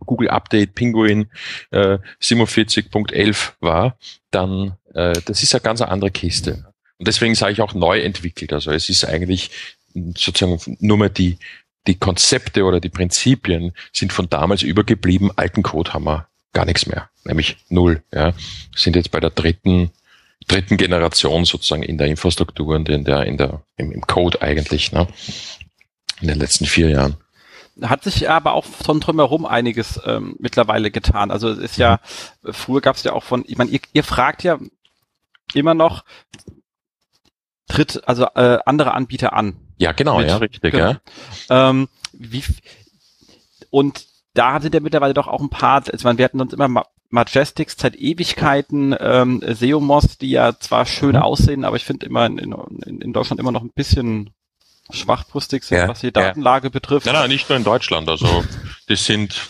Google 0.00 0.28
Update 0.28 0.74
Penguin 0.74 1.30
äh, 1.70 1.98
47.11 2.20 3.52
war, 3.60 3.96
dann 4.30 4.76
äh, 4.94 5.20
das 5.24 5.42
ist 5.42 5.54
eine 5.54 5.60
ganz 5.60 5.80
andere 5.80 6.10
Kiste. 6.10 6.64
Und 6.98 7.08
deswegen 7.08 7.34
sage 7.34 7.52
ich 7.52 7.60
auch 7.60 7.74
neu 7.74 8.00
entwickelt. 8.00 8.52
Also 8.52 8.70
es 8.70 8.88
ist 8.88 9.04
eigentlich 9.04 9.50
sozusagen 9.94 10.78
nur 10.80 10.98
mehr 10.98 11.08
die, 11.08 11.38
die 11.86 11.96
Konzepte 11.96 12.64
oder 12.64 12.80
die 12.80 12.88
Prinzipien 12.88 13.72
sind 13.92 14.12
von 14.12 14.28
damals 14.28 14.62
übergeblieben. 14.62 15.30
Alten 15.36 15.62
Code 15.62 15.92
haben 15.92 16.04
wir 16.04 16.28
gar 16.52 16.64
nichts 16.64 16.86
mehr, 16.86 17.10
nämlich 17.24 17.56
null. 17.68 18.02
Ja. 18.12 18.32
sind 18.74 18.96
jetzt 18.96 19.10
bei 19.10 19.20
der 19.20 19.30
dritten, 19.30 19.90
dritten 20.46 20.76
Generation 20.76 21.44
sozusagen 21.44 21.82
in 21.82 21.98
der 21.98 22.06
Infrastruktur 22.06 22.76
und 22.76 22.88
in 22.88 23.04
der, 23.04 23.26
in 23.26 23.36
der, 23.36 23.62
im, 23.76 23.92
im 23.92 24.02
Code 24.02 24.40
eigentlich, 24.40 24.92
ne? 24.92 25.06
in 26.20 26.28
den 26.28 26.38
letzten 26.38 26.64
vier 26.66 26.90
Jahren. 26.90 27.16
hat 27.82 28.04
sich 28.04 28.30
aber 28.30 28.54
auch 28.54 28.64
von 28.64 29.00
drumherum 29.00 29.44
einiges 29.44 30.00
ähm, 30.06 30.36
mittlerweile 30.38 30.90
getan. 30.90 31.30
Also 31.30 31.50
es 31.50 31.58
ist 31.58 31.76
ja, 31.76 32.00
früher 32.44 32.80
gab 32.80 32.96
es 32.96 33.02
ja 33.02 33.12
auch 33.12 33.24
von, 33.24 33.44
ich 33.46 33.58
meine, 33.58 33.70
ihr, 33.70 33.80
ihr 33.92 34.04
fragt 34.04 34.44
ja 34.44 34.58
immer 35.54 35.74
noch, 35.74 36.04
tritt 37.68 38.06
also 38.06 38.26
äh, 38.34 38.58
andere 38.66 38.94
Anbieter 38.94 39.32
an. 39.32 39.56
Ja, 39.78 39.92
genau, 39.92 40.18
mit, 40.18 40.28
ja, 40.28 40.36
richtig, 40.36 40.72
genau. 40.72 40.94
ja. 41.48 41.70
Ähm, 41.70 41.88
wie, 42.12 42.44
und 43.70 44.06
da 44.34 44.60
sind 44.60 44.74
ja 44.74 44.80
mittlerweile 44.80 45.14
doch 45.14 45.26
auch 45.26 45.40
ein 45.40 45.50
paar, 45.50 45.82
also 45.90 46.06
man, 46.06 46.18
wir 46.18 46.24
hatten 46.24 46.40
uns 46.40 46.52
immer 46.52 46.84
Majestics 47.10 47.76
seit 47.78 47.96
Ewigkeiten, 47.96 48.94
ähm, 48.98 49.40
Seomos, 49.46 50.18
die 50.18 50.30
ja 50.30 50.58
zwar 50.58 50.84
schön 50.86 51.16
mhm. 51.16 51.22
aussehen, 51.22 51.64
aber 51.64 51.76
ich 51.76 51.84
finde 51.84 52.06
immer 52.06 52.26
in, 52.26 52.38
in, 52.38 53.00
in 53.00 53.12
Deutschland 53.12 53.40
immer 53.40 53.52
noch 53.52 53.62
ein 53.62 53.72
bisschen 53.74 54.30
schwachbrüstig 54.90 55.64
sind, 55.64 55.78
ja, 55.78 55.88
was 55.88 56.00
die 56.00 56.12
Datenlage 56.12 56.66
ja. 56.66 56.70
betrifft. 56.70 57.06
Nein, 57.06 57.14
nein, 57.14 57.30
nicht 57.30 57.48
nur 57.48 57.56
in 57.56 57.64
Deutschland. 57.64 58.08
Also 58.08 58.44
das 58.88 59.06
sind, 59.06 59.40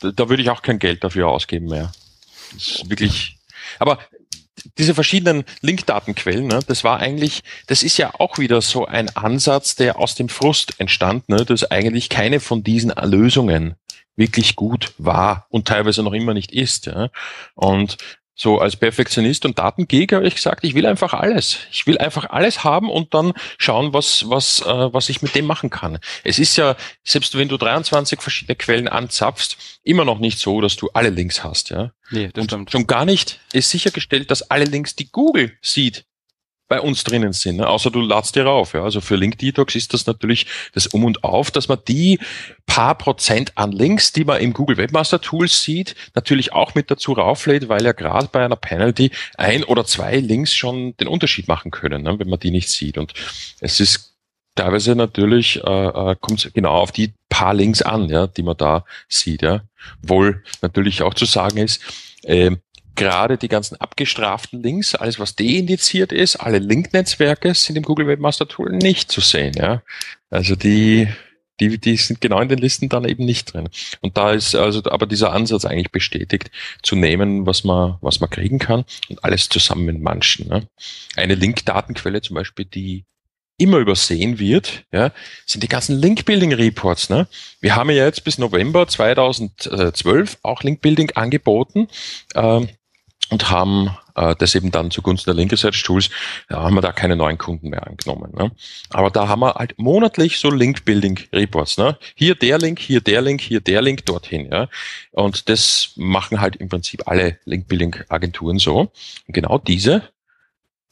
da 0.00 0.28
würde 0.28 0.42
ich 0.42 0.50
auch 0.50 0.62
kein 0.62 0.78
Geld 0.78 1.04
dafür 1.04 1.28
ausgeben 1.28 1.66
mehr. 1.66 1.92
Das 2.52 2.68
ist 2.68 2.90
wirklich. 2.90 3.38
Aber 3.78 3.98
diese 4.78 4.94
verschiedenen 4.94 5.44
Linkdatenquellen, 5.60 6.46
ne, 6.46 6.60
das 6.66 6.84
war 6.84 7.00
eigentlich, 7.00 7.42
das 7.66 7.82
ist 7.82 7.96
ja 7.98 8.12
auch 8.18 8.38
wieder 8.38 8.60
so 8.60 8.86
ein 8.86 9.14
Ansatz, 9.16 9.74
der 9.74 9.98
aus 9.98 10.14
dem 10.14 10.28
Frust 10.28 10.78
entstand, 10.78 11.28
ne, 11.28 11.44
dass 11.44 11.70
eigentlich 11.70 12.08
keine 12.08 12.40
von 12.40 12.62
diesen 12.62 12.92
Lösungen 13.02 13.74
wirklich 14.16 14.56
gut 14.56 14.92
war 14.98 15.46
und 15.48 15.66
teilweise 15.66 16.02
noch 16.02 16.12
immer 16.12 16.34
nicht 16.34 16.52
ist. 16.52 16.86
Ja. 16.86 17.10
Und 17.54 17.96
so 18.34 18.58
als 18.58 18.76
Perfektionist 18.76 19.44
und 19.44 19.58
Datengeek 19.58 20.12
habe 20.12 20.26
ich 20.26 20.34
gesagt, 20.34 20.64
ich 20.64 20.74
will 20.74 20.86
einfach 20.86 21.14
alles. 21.14 21.58
Ich 21.70 21.86
will 21.86 21.98
einfach 21.98 22.30
alles 22.30 22.64
haben 22.64 22.90
und 22.90 23.14
dann 23.14 23.32
schauen, 23.58 23.92
was, 23.92 24.28
was, 24.28 24.60
äh, 24.60 24.92
was 24.92 25.08
ich 25.08 25.22
mit 25.22 25.34
dem 25.34 25.46
machen 25.46 25.70
kann. 25.70 25.98
Es 26.24 26.38
ist 26.38 26.56
ja, 26.56 26.76
selbst 27.04 27.38
wenn 27.38 27.48
du 27.48 27.56
23 27.56 28.20
verschiedene 28.20 28.56
Quellen 28.56 28.88
anzapfst, 28.88 29.56
immer 29.84 30.04
noch 30.04 30.18
nicht 30.18 30.38
so, 30.38 30.60
dass 30.60 30.76
du 30.76 30.90
alle 30.94 31.10
Links 31.10 31.44
hast. 31.44 31.70
Ja? 31.70 31.92
Nee, 32.10 32.30
das 32.32 32.42
und 32.42 32.50
stimmt. 32.50 32.70
Schon 32.72 32.86
gar 32.86 33.04
nicht 33.04 33.40
ist 33.52 33.70
sichergestellt, 33.70 34.30
dass 34.30 34.50
alle 34.50 34.64
Links, 34.64 34.96
die 34.96 35.10
Google 35.10 35.56
sieht, 35.62 36.04
bei 36.68 36.80
uns 36.80 37.04
drinnen 37.04 37.32
sind, 37.32 37.56
ne? 37.56 37.68
außer 37.68 37.90
du 37.90 38.00
ladst 38.00 38.36
dir 38.36 38.44
rauf. 38.44 38.72
Ja? 38.72 38.82
Also 38.82 39.00
für 39.00 39.16
Link 39.16 39.38
Detox 39.38 39.74
ist 39.74 39.92
das 39.92 40.06
natürlich 40.06 40.46
das 40.72 40.86
Um 40.86 41.04
und 41.04 41.22
Auf, 41.22 41.50
dass 41.50 41.68
man 41.68 41.78
die 41.86 42.18
paar 42.66 42.96
Prozent 42.96 43.52
an 43.56 43.72
Links, 43.72 44.12
die 44.12 44.24
man 44.24 44.40
im 44.40 44.52
Google 44.54 44.78
Webmaster 44.78 45.20
Tools 45.20 45.62
sieht, 45.62 45.94
natürlich 46.14 46.52
auch 46.52 46.74
mit 46.74 46.90
dazu 46.90 47.12
rauflädt, 47.12 47.68
weil 47.68 47.84
ja 47.84 47.92
gerade 47.92 48.28
bei 48.32 48.44
einer 48.44 48.56
Penalty 48.56 49.10
ein 49.36 49.62
oder 49.64 49.84
zwei 49.84 50.16
Links 50.16 50.54
schon 50.54 50.96
den 50.96 51.08
Unterschied 51.08 51.48
machen 51.48 51.70
können, 51.70 52.02
ne? 52.02 52.18
wenn 52.18 52.28
man 52.28 52.40
die 52.40 52.50
nicht 52.50 52.70
sieht. 52.70 52.96
Und 52.96 53.12
es 53.60 53.80
ist 53.80 54.14
teilweise 54.54 54.94
natürlich 54.94 55.62
äh, 55.64 55.86
äh 56.12 56.16
kommt 56.18 56.50
genau 56.54 56.72
auf 56.72 56.92
die 56.92 57.12
paar 57.28 57.52
Links 57.52 57.82
an, 57.82 58.08
ja, 58.08 58.26
die 58.26 58.42
man 58.42 58.56
da 58.56 58.84
sieht. 59.08 59.42
Ja. 59.42 59.62
Wohl 60.02 60.42
natürlich 60.62 61.02
auch 61.02 61.14
zu 61.14 61.24
sagen 61.24 61.58
ist, 61.58 61.82
äh, 62.22 62.52
gerade 62.96 63.38
die 63.38 63.48
ganzen 63.48 63.80
abgestraften 63.80 64.62
Links, 64.62 64.94
alles 64.94 65.18
was 65.18 65.36
deindiziert 65.36 66.12
ist, 66.12 66.36
alle 66.36 66.58
Link-Netzwerke 66.58 67.54
sind 67.54 67.76
im 67.76 67.82
Google 67.82 68.06
Webmaster 68.06 68.48
Tool 68.48 68.72
nicht 68.72 69.10
zu 69.10 69.20
sehen. 69.20 69.54
Ja? 69.56 69.82
Also 70.30 70.56
die, 70.56 71.08
die, 71.60 71.78
die 71.78 71.96
sind 71.96 72.20
genau 72.20 72.40
in 72.40 72.48
den 72.48 72.58
Listen 72.58 72.88
dann 72.88 73.04
eben 73.04 73.24
nicht 73.24 73.52
drin. 73.52 73.68
Und 74.00 74.16
da 74.16 74.32
ist 74.32 74.54
also 74.54 74.82
aber 74.84 75.06
dieser 75.06 75.32
Ansatz 75.32 75.64
eigentlich 75.64 75.92
bestätigt, 75.92 76.50
zu 76.82 76.96
nehmen, 76.96 77.46
was 77.46 77.64
man, 77.64 77.96
was 78.00 78.20
man 78.20 78.30
kriegen 78.30 78.58
kann 78.58 78.84
und 79.08 79.24
alles 79.24 79.48
zusammen 79.48 79.84
mit 79.84 80.00
manchen. 80.00 80.48
Ne? 80.48 80.66
Eine 81.16 81.34
Link-Datenquelle 81.34 82.22
zum 82.22 82.34
Beispiel, 82.34 82.64
die 82.64 83.04
immer 83.56 83.78
übersehen 83.78 84.38
wird, 84.38 84.84
ja, 84.92 85.12
sind 85.46 85.62
die 85.62 85.68
ganzen 85.68 85.96
Link-Building-Reports. 85.96 87.08
Ne? 87.10 87.28
Wir 87.60 87.76
haben 87.76 87.90
ja 87.90 88.04
jetzt 88.04 88.24
bis 88.24 88.38
November 88.38 88.88
2012 88.88 90.38
auch 90.42 90.62
Link-Building 90.62 91.12
angeboten. 91.12 91.88
Ähm, 92.34 92.68
und 93.30 93.50
haben 93.50 93.90
äh, 94.14 94.34
das 94.36 94.54
eben 94.54 94.70
dann 94.70 94.90
zugunsten 94.90 95.30
der 95.30 95.34
Linker 95.34 95.56
Search 95.56 95.82
Tools, 95.82 96.10
da 96.48 96.62
haben 96.62 96.74
wir 96.74 96.82
da 96.82 96.92
keine 96.92 97.16
neuen 97.16 97.38
Kunden 97.38 97.70
mehr 97.70 97.86
angenommen. 97.86 98.32
Ne? 98.36 98.50
Aber 98.90 99.10
da 99.10 99.28
haben 99.28 99.40
wir 99.40 99.54
halt 99.54 99.78
monatlich 99.78 100.38
so 100.38 100.50
Link-Building-Reports. 100.50 101.78
Ne? 101.78 101.98
Hier 102.14 102.34
der 102.34 102.58
Link, 102.58 102.78
hier 102.78 103.00
der 103.00 103.22
Link, 103.22 103.40
hier 103.40 103.60
der 103.60 103.82
Link 103.82 104.04
dorthin. 104.06 104.50
Ja? 104.50 104.68
Und 105.12 105.48
das 105.48 105.92
machen 105.96 106.40
halt 106.40 106.56
im 106.56 106.68
Prinzip 106.68 107.08
alle 107.08 107.38
Link-Building-Agenturen 107.44 108.58
so. 108.58 108.92
Und 109.26 109.34
genau 109.34 109.58
diese 109.58 110.02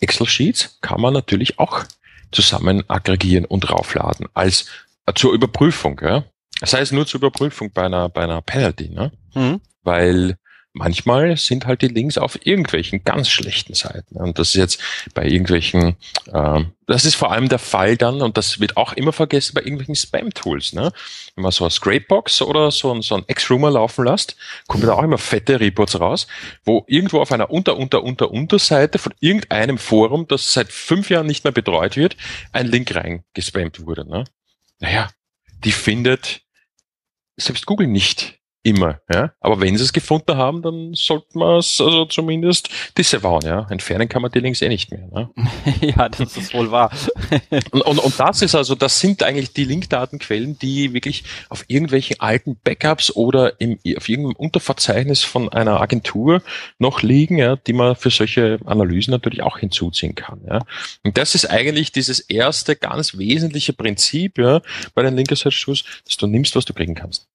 Excel-Sheets 0.00 0.78
kann 0.80 1.00
man 1.00 1.14
natürlich 1.14 1.58
auch 1.58 1.84
zusammen 2.32 2.82
aggregieren 2.88 3.44
und 3.44 3.70
raufladen 3.70 4.26
als 4.34 4.66
äh, 5.06 5.12
zur 5.14 5.34
Überprüfung. 5.34 6.00
Ja? 6.02 6.24
Das 6.60 6.72
heißt 6.72 6.92
nur 6.92 7.06
zur 7.06 7.18
Überprüfung 7.18 7.70
bei 7.72 7.84
einer, 7.84 8.08
bei 8.08 8.22
einer 8.22 8.40
Penalty. 8.40 8.88
Ne? 8.88 9.12
Mhm. 9.34 9.60
Weil 9.84 10.38
manchmal 10.72 11.36
sind 11.36 11.66
halt 11.66 11.82
die 11.82 11.88
Links 11.88 12.18
auf 12.18 12.46
irgendwelchen 12.46 13.04
ganz 13.04 13.28
schlechten 13.28 13.74
Seiten. 13.74 14.16
Und 14.16 14.38
das 14.38 14.48
ist 14.48 14.54
jetzt 14.54 14.80
bei 15.14 15.26
irgendwelchen, 15.26 15.96
äh, 16.32 16.64
das 16.86 17.04
ist 17.04 17.14
vor 17.14 17.30
allem 17.30 17.48
der 17.48 17.58
Fall 17.58 17.96
dann, 17.96 18.22
und 18.22 18.36
das 18.36 18.58
wird 18.58 18.76
auch 18.76 18.92
immer 18.94 19.12
vergessen 19.12 19.54
bei 19.54 19.60
irgendwelchen 19.60 19.94
Spam-Tools. 19.94 20.72
Ne? 20.72 20.92
Wenn 21.34 21.42
man 21.42 21.52
so 21.52 21.64
eine 21.64 21.70
Scrapebox 21.70 22.42
oder 22.42 22.70
so, 22.70 23.00
so 23.02 23.16
ein 23.16 23.24
X-Rumor 23.26 23.72
laufen 23.72 24.04
lässt, 24.04 24.36
kommen 24.66 24.84
da 24.84 24.94
auch 24.94 25.02
immer 25.02 25.18
fette 25.18 25.60
Reports 25.60 26.00
raus, 26.00 26.26
wo 26.64 26.84
irgendwo 26.86 27.20
auf 27.20 27.32
einer 27.32 27.50
Unter, 27.50 27.76
Unter, 27.76 28.02
Unter, 28.02 28.30
Unterseite 28.30 28.98
von 28.98 29.14
irgendeinem 29.20 29.78
Forum, 29.78 30.26
das 30.28 30.52
seit 30.52 30.72
fünf 30.72 31.10
Jahren 31.10 31.26
nicht 31.26 31.44
mehr 31.44 31.52
betreut 31.52 31.96
wird, 31.96 32.16
ein 32.52 32.66
Link 32.66 32.94
reingespammt 32.94 33.84
wurde. 33.86 34.08
Ne? 34.08 34.24
Naja, 34.80 35.10
die 35.64 35.72
findet 35.72 36.40
selbst 37.36 37.66
Google 37.66 37.86
nicht 37.86 38.41
Immer, 38.64 39.00
ja. 39.12 39.32
Aber 39.40 39.60
wenn 39.60 39.76
sie 39.76 39.82
es 39.82 39.92
gefunden 39.92 40.36
haben, 40.36 40.62
dann 40.62 40.94
sollte 40.94 41.36
man 41.36 41.58
es 41.58 41.80
also 41.80 42.04
zumindest 42.04 42.68
disavowen, 42.96 43.44
ja. 43.44 43.66
Entfernen 43.70 44.08
kann 44.08 44.22
man 44.22 44.30
die 44.30 44.38
Links 44.38 44.62
eh 44.62 44.68
nicht 44.68 44.92
mehr. 44.92 45.08
Ne? 45.08 45.30
ja, 45.80 46.08
das 46.08 46.36
ist 46.36 46.54
wohl 46.54 46.70
wahr. 46.70 46.92
und, 47.72 47.82
und, 47.82 47.98
und 47.98 48.20
das 48.20 48.40
ist 48.40 48.54
also, 48.54 48.76
das 48.76 49.00
sind 49.00 49.24
eigentlich 49.24 49.52
die 49.52 49.64
Linkdatenquellen, 49.64 50.60
die 50.60 50.92
wirklich 50.92 51.24
auf 51.48 51.64
irgendwelchen 51.66 52.20
alten 52.20 52.56
Backups 52.56 53.16
oder 53.16 53.60
im, 53.60 53.80
auf 53.96 54.08
irgendeinem 54.08 54.36
Unterverzeichnis 54.36 55.24
von 55.24 55.48
einer 55.48 55.80
Agentur 55.80 56.40
noch 56.78 57.02
liegen, 57.02 57.38
ja, 57.38 57.56
die 57.56 57.72
man 57.72 57.96
für 57.96 58.10
solche 58.10 58.60
Analysen 58.64 59.10
natürlich 59.10 59.42
auch 59.42 59.58
hinzuziehen 59.58 60.14
kann. 60.14 60.40
Ja. 60.46 60.60
Und 61.02 61.18
das 61.18 61.34
ist 61.34 61.50
eigentlich 61.50 61.90
dieses 61.90 62.20
erste 62.20 62.76
ganz 62.76 63.18
wesentliche 63.18 63.72
Prinzip 63.72 64.38
ja, 64.38 64.62
bei 64.94 65.02
den 65.02 65.16
Linker 65.16 65.34
Search 65.34 65.60
Tools, 65.62 65.82
dass 66.04 66.16
du 66.16 66.28
nimmst, 66.28 66.54
was 66.54 66.64
du 66.64 66.74
kriegen 66.74 66.94
kannst. 66.94 67.26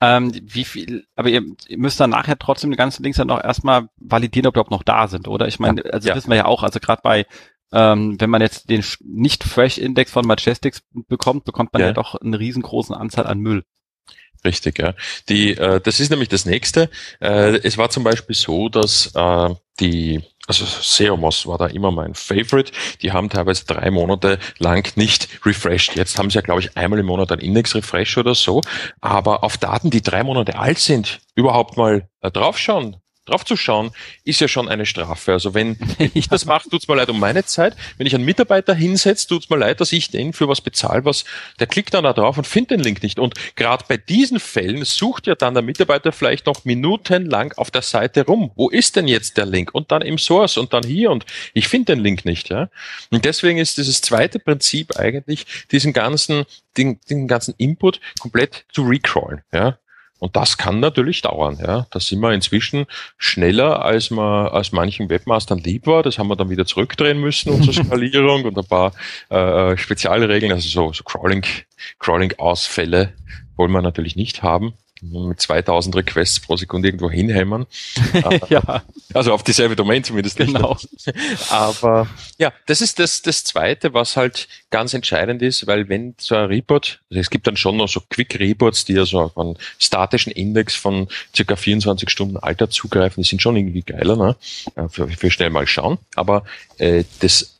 Ähm, 0.00 0.32
wie 0.42 0.64
viel, 0.64 1.06
aber 1.14 1.28
ihr, 1.28 1.42
ihr 1.68 1.78
müsst 1.78 2.00
dann 2.00 2.10
nachher 2.10 2.38
trotzdem 2.38 2.70
die 2.70 2.76
ganzen 2.76 3.02
Links 3.02 3.18
dann 3.18 3.28
noch 3.28 3.42
erstmal 3.42 3.88
validieren, 3.96 4.46
ob 4.46 4.54
die 4.54 4.58
überhaupt 4.58 4.70
noch 4.70 4.82
da 4.82 5.08
sind, 5.08 5.28
oder? 5.28 5.46
Ich 5.46 5.58
meine, 5.58 5.84
also 5.92 6.08
ja. 6.08 6.14
wissen 6.14 6.30
wir 6.30 6.36
ja 6.36 6.44
auch, 6.46 6.62
also 6.62 6.80
gerade 6.80 7.02
bei, 7.02 7.26
ähm, 7.72 8.20
wenn 8.20 8.30
man 8.30 8.42
jetzt 8.42 8.70
den 8.70 8.84
nicht 9.00 9.44
Fresh 9.44 9.78
Index 9.78 10.10
von 10.10 10.26
Majestics 10.26 10.82
bekommt, 11.08 11.44
bekommt 11.44 11.72
man 11.72 11.80
ja, 11.80 11.88
ja 11.88 11.92
doch 11.92 12.14
eine 12.14 12.38
riesengroßen 12.38 12.94
Anzahl 12.94 13.26
an 13.26 13.38
Müll. 13.38 13.64
Richtig, 14.44 14.78
ja. 14.78 14.94
Die, 15.28 15.56
äh, 15.56 15.80
das 15.80 16.00
ist 16.00 16.10
nämlich 16.10 16.28
das 16.28 16.46
nächste. 16.46 16.90
Äh, 17.20 17.58
es 17.62 17.78
war 17.78 17.90
zum 17.90 18.02
Beispiel 18.02 18.34
so, 18.34 18.68
dass 18.68 19.12
äh, 19.14 19.54
die 19.80 20.22
also 20.48 20.64
Seomos 20.64 21.46
war 21.46 21.56
da 21.56 21.66
immer 21.66 21.92
mein 21.92 22.14
Favorite. 22.14 22.72
Die 23.00 23.12
haben 23.12 23.30
teilweise 23.30 23.64
drei 23.64 23.90
Monate 23.90 24.38
lang 24.58 24.96
nicht 24.96 25.28
refreshed. 25.46 25.94
Jetzt 25.94 26.18
haben 26.18 26.30
sie 26.30 26.36
ja, 26.36 26.40
glaube 26.40 26.60
ich, 26.60 26.76
einmal 26.76 26.98
im 26.98 27.06
Monat 27.06 27.30
ein 27.30 27.38
Index-Refresh 27.38 28.18
oder 28.18 28.34
so. 28.34 28.60
Aber 29.00 29.44
auf 29.44 29.56
Daten, 29.56 29.90
die 29.90 30.02
drei 30.02 30.24
Monate 30.24 30.58
alt 30.58 30.78
sind, 30.78 31.20
überhaupt 31.36 31.76
mal 31.76 32.08
äh, 32.22 32.30
draufschauen, 32.30 32.96
draufzuschauen, 33.26 33.92
ist 34.24 34.40
ja 34.40 34.48
schon 34.48 34.68
eine 34.68 34.86
Strafe. 34.86 35.32
Also 35.32 35.54
wenn 35.54 35.76
ich 36.14 36.28
das 36.28 36.44
mache, 36.44 36.68
tut's 36.68 36.88
mir 36.88 36.96
leid 36.96 37.08
um 37.08 37.20
meine 37.20 37.44
Zeit. 37.44 37.76
Wenn 37.96 38.06
ich 38.06 38.14
einen 38.14 38.24
Mitarbeiter 38.24 38.74
hinsetze, 38.74 39.28
tut's 39.28 39.50
mir 39.50 39.56
leid, 39.56 39.80
dass 39.80 39.92
ich 39.92 40.10
den 40.10 40.32
für 40.32 40.48
was 40.48 40.60
bezahle, 40.60 41.04
was 41.04 41.24
der 41.60 41.66
klickt 41.66 41.94
dann 41.94 42.04
da 42.04 42.12
drauf 42.12 42.38
und 42.38 42.46
findet 42.46 42.72
den 42.72 42.80
Link 42.80 43.02
nicht. 43.02 43.18
Und 43.18 43.34
gerade 43.56 43.84
bei 43.88 43.96
diesen 43.96 44.40
Fällen 44.40 44.84
sucht 44.84 45.26
ja 45.26 45.34
dann 45.34 45.54
der 45.54 45.62
Mitarbeiter 45.62 46.12
vielleicht 46.12 46.46
noch 46.46 46.64
minutenlang 46.64 47.52
auf 47.56 47.70
der 47.70 47.82
Seite 47.82 48.26
rum. 48.26 48.50
Wo 48.56 48.68
ist 48.68 48.96
denn 48.96 49.08
jetzt 49.08 49.36
der 49.36 49.46
Link? 49.46 49.74
Und 49.74 49.92
dann 49.92 50.02
im 50.02 50.18
Source 50.18 50.56
und 50.56 50.72
dann 50.72 50.84
hier 50.84 51.10
und 51.10 51.24
ich 51.54 51.68
finde 51.68 51.94
den 51.94 52.02
Link 52.02 52.24
nicht. 52.24 52.48
Ja? 52.48 52.68
Und 53.10 53.24
deswegen 53.24 53.58
ist 53.58 53.78
dieses 53.78 54.00
zweite 54.00 54.38
Prinzip 54.38 54.96
eigentlich, 54.96 55.46
diesen 55.70 55.92
ganzen, 55.92 56.44
den, 56.76 57.00
den 57.08 57.28
ganzen 57.28 57.54
Input 57.58 58.00
komplett 58.20 58.64
zu 58.72 58.82
recrawlen. 58.82 59.42
Ja? 59.52 59.78
Und 60.22 60.36
das 60.36 60.56
kann 60.56 60.78
natürlich 60.78 61.20
dauern. 61.20 61.58
Ja. 61.60 61.88
Da 61.90 61.98
sind 61.98 62.20
wir 62.20 62.32
inzwischen 62.32 62.86
schneller, 63.18 63.84
als 63.84 64.12
man 64.12 64.46
als 64.46 64.70
manchen 64.70 65.10
Webmastern 65.10 65.58
lieb 65.58 65.88
war. 65.88 66.04
Das 66.04 66.16
haben 66.16 66.28
wir 66.28 66.36
dann 66.36 66.48
wieder 66.48 66.64
zurückdrehen 66.64 67.20
müssen, 67.20 67.50
unsere 67.50 67.72
Skalierung 67.84 68.44
und 68.44 68.56
ein 68.56 68.64
paar 68.64 68.92
äh, 69.30 69.76
Spezialregeln, 69.76 70.52
also 70.52 70.68
so, 70.68 70.92
so 70.92 71.02
Crawling, 71.02 71.44
Crawling-Ausfälle 71.98 73.14
wollen 73.56 73.72
wir 73.72 73.82
natürlich 73.82 74.14
nicht 74.14 74.44
haben. 74.44 74.74
Mit 75.02 75.40
2000 75.40 75.96
Requests 75.96 76.40
pro 76.40 76.56
Sekunde 76.56 76.88
irgendwo 76.88 77.10
hinhämmern. 77.10 77.66
ja. 78.48 78.82
Also 79.12 79.32
auf 79.32 79.42
dieselbe 79.42 79.76
Domain 79.76 80.04
zumindest. 80.04 80.36
Genau. 80.36 80.76
Aber 81.50 82.06
ja, 82.38 82.52
das 82.66 82.80
ist 82.80 82.98
das, 82.98 83.22
das 83.22 83.44
Zweite, 83.44 83.92
was 83.94 84.16
halt 84.16 84.48
ganz 84.70 84.94
entscheidend 84.94 85.42
ist, 85.42 85.66
weil 85.66 85.88
wenn 85.88 86.14
so 86.18 86.36
ein 86.36 86.46
Report, 86.46 87.00
also 87.10 87.20
es 87.20 87.30
gibt 87.30 87.46
dann 87.46 87.56
schon 87.56 87.76
noch 87.76 87.88
so 87.88 88.00
Quick 88.08 88.38
Reports, 88.38 88.84
die 88.84 88.94
ja 88.94 89.04
so 89.04 89.20
auf 89.20 89.36
einen 89.36 89.58
statischen 89.78 90.32
Index 90.32 90.74
von 90.74 91.08
circa 91.34 91.56
24 91.56 92.08
Stunden 92.08 92.36
Alter 92.36 92.70
zugreifen, 92.70 93.22
die 93.22 93.28
sind 93.28 93.42
schon 93.42 93.56
irgendwie 93.56 93.82
geiler, 93.82 94.16
ne? 94.16 94.36
Für, 94.88 95.08
für 95.08 95.30
schnell 95.30 95.50
mal 95.50 95.66
schauen. 95.66 95.98
Aber 96.14 96.44
äh, 96.78 97.04
das 97.20 97.51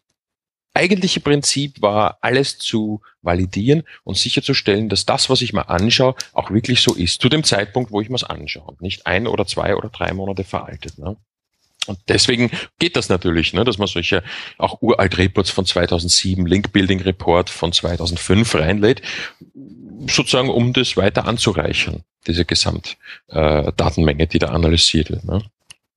eigentliche 0.74 1.20
Prinzip 1.20 1.82
war, 1.82 2.18
alles 2.20 2.58
zu 2.58 3.02
validieren 3.22 3.84
und 4.04 4.16
sicherzustellen, 4.16 4.88
dass 4.88 5.06
das, 5.06 5.30
was 5.30 5.42
ich 5.42 5.52
mal 5.52 5.62
anschaue, 5.62 6.14
auch 6.32 6.50
wirklich 6.50 6.80
so 6.80 6.94
ist. 6.94 7.20
Zu 7.20 7.28
dem 7.28 7.44
Zeitpunkt, 7.44 7.90
wo 7.90 8.00
ich 8.00 8.08
mir 8.08 8.16
es 8.16 8.24
anschaue. 8.24 8.76
Nicht 8.80 9.06
ein 9.06 9.26
oder 9.26 9.46
zwei 9.46 9.76
oder 9.76 9.88
drei 9.90 10.12
Monate 10.12 10.44
veraltet. 10.44 10.98
Ne? 10.98 11.16
Und 11.86 11.98
deswegen 12.08 12.50
geht 12.78 12.96
das 12.96 13.08
natürlich, 13.08 13.52
ne, 13.54 13.64
dass 13.64 13.78
man 13.78 13.88
solche 13.88 14.22
auch 14.56 14.80
uralt 14.82 15.18
Reports 15.18 15.50
von 15.50 15.66
2007, 15.66 16.46
Link 16.46 16.72
Building 16.72 17.00
Report 17.00 17.50
von 17.50 17.72
2005 17.72 18.54
reinlädt, 18.54 19.02
sozusagen 20.06 20.48
um 20.48 20.72
das 20.72 20.96
weiter 20.96 21.26
anzureichern, 21.26 22.04
diese 22.26 22.44
Gesamtdatenmenge, 22.44 24.22
äh, 24.22 24.26
die 24.28 24.38
da 24.38 24.48
analysiert 24.48 25.10
wird. 25.10 25.24
Ne? 25.24 25.42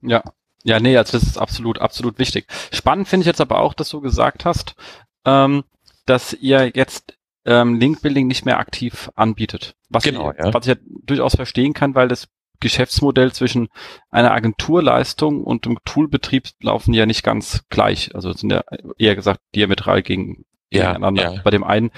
Ja, 0.01 0.23
ja, 0.65 0.79
nee, 0.79 0.97
also 0.97 1.17
das 1.17 1.27
ist 1.27 1.37
absolut, 1.37 1.79
absolut 1.79 2.17
wichtig. 2.17 2.47
Spannend 2.73 3.07
finde 3.07 3.21
ich 3.21 3.27
jetzt 3.27 3.39
aber 3.39 3.59
auch, 3.61 3.75
dass 3.75 3.89
du 3.89 4.01
gesagt 4.01 4.45
hast, 4.45 4.75
ähm, 5.23 5.63
dass 6.07 6.33
ihr 6.33 6.71
jetzt 6.73 7.13
ähm, 7.45 7.79
Link-Building 7.79 8.25
nicht 8.25 8.45
mehr 8.45 8.57
aktiv 8.57 9.11
anbietet. 9.15 9.75
Was, 9.89 10.03
genau, 10.03 10.31
ich, 10.31 10.39
ja. 10.39 10.51
was 10.51 10.65
ich 10.65 10.73
ja 10.73 10.81
durchaus 11.03 11.35
verstehen 11.35 11.73
kann, 11.73 11.93
weil 11.93 12.07
das 12.07 12.29
Geschäftsmodell 12.59 13.31
zwischen 13.31 13.67
einer 14.09 14.31
Agenturleistung 14.31 15.43
und 15.43 15.65
dem 15.65 15.77
Toolbetrieb 15.85 16.49
laufen 16.61 16.95
ja 16.95 17.05
nicht 17.05 17.21
ganz 17.21 17.63
gleich. 17.69 18.15
Also 18.15 18.33
sind 18.33 18.51
ja 18.51 18.63
eher 18.97 19.15
gesagt 19.15 19.41
diametral 19.53 20.01
gegen, 20.01 20.45
ja, 20.71 20.93
Ja. 21.35 21.41
Bei 21.43 21.51
dem 21.51 21.63
einen 21.63 21.91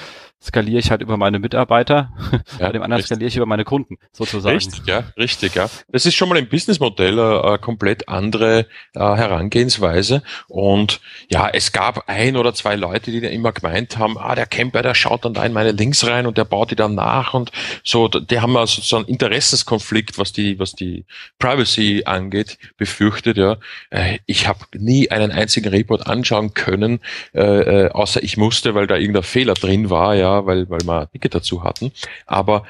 skaliere 0.44 0.80
ich 0.80 0.92
halt 0.92 1.02
über 1.02 1.18
meine 1.18 1.40
Mitarbeiter, 1.40 2.12
ja, 2.32 2.40
bei 2.68 2.72
dem 2.72 2.84
anderen 2.84 3.00
richtig. 3.00 3.08
skaliere 3.08 3.28
ich 3.28 3.38
über 3.38 3.46
meine 3.48 3.64
Kunden, 3.64 3.98
sozusagen. 4.12 4.56
Richtig, 4.56 4.86
ja, 4.86 5.04
richtig, 5.18 5.56
ja. 5.56 5.68
Das 5.90 6.06
ist 6.06 6.16
schon 6.16 6.30
mal 6.30 6.38
ein 6.38 6.48
Businessmodell, 6.48 7.20
eine, 7.20 7.40
äh, 7.40 7.48
eine 7.48 7.58
komplett 7.58 8.08
andere 8.08 8.68
äh, 8.94 9.00
Herangehensweise. 9.00 10.22
Und 10.48 11.02
ja, 11.30 11.50
es 11.50 11.72
gab 11.72 12.08
ein 12.08 12.38
oder 12.38 12.54
zwei 12.54 12.76
Leute, 12.76 13.12
die 13.12 13.20
dann 13.20 13.32
immer 13.32 13.52
gemeint 13.52 13.98
haben, 13.98 14.18
ah, 14.18 14.36
der 14.36 14.46
Camper, 14.46 14.84
der 14.84 14.94
schaut 14.94 15.26
dann 15.26 15.34
da 15.34 15.44
in 15.44 15.54
meine 15.54 15.72
Links 15.72 16.06
rein 16.06 16.28
und 16.28 16.38
der 16.38 16.46
baut 16.46 16.70
die 16.70 16.76
dann 16.76 16.94
nach 16.94 17.34
und 17.34 17.52
so, 17.84 18.08
die 18.08 18.40
haben 18.40 18.56
also 18.58 18.82
so 18.82 18.98
einen 18.98 19.06
Interessenskonflikt, 19.06 20.20
was 20.20 20.34
die, 20.34 20.60
was 20.60 20.74
die 20.74 21.06
Privacy 21.40 22.04
angeht, 22.06 22.60
befürchtet, 22.78 23.38
ja. 23.38 23.58
Äh, 23.90 24.20
ich 24.28 24.48
habe 24.48 24.60
nie 24.76 25.10
einen 25.10 25.32
einzigen 25.32 25.70
Report 25.70 26.06
anschauen 26.06 26.54
können, 26.54 27.00
äh 27.34 27.88
außer 27.88 28.22
ich 28.22 28.38
musste, 28.38 28.76
weil 28.76 28.88
da 28.88 28.96
irgendein 28.96 29.24
Fehler 29.24 29.54
drin 29.54 29.90
war, 29.90 30.16
ja 30.16 30.27
ja, 30.28 30.46
weil, 30.46 30.70
weil 30.70 30.82
wir 30.82 31.02
ein 31.02 31.12
Ticket 31.12 31.36
dazu 31.36 31.64
hatten. 31.64 31.92
Aber 32.26 32.64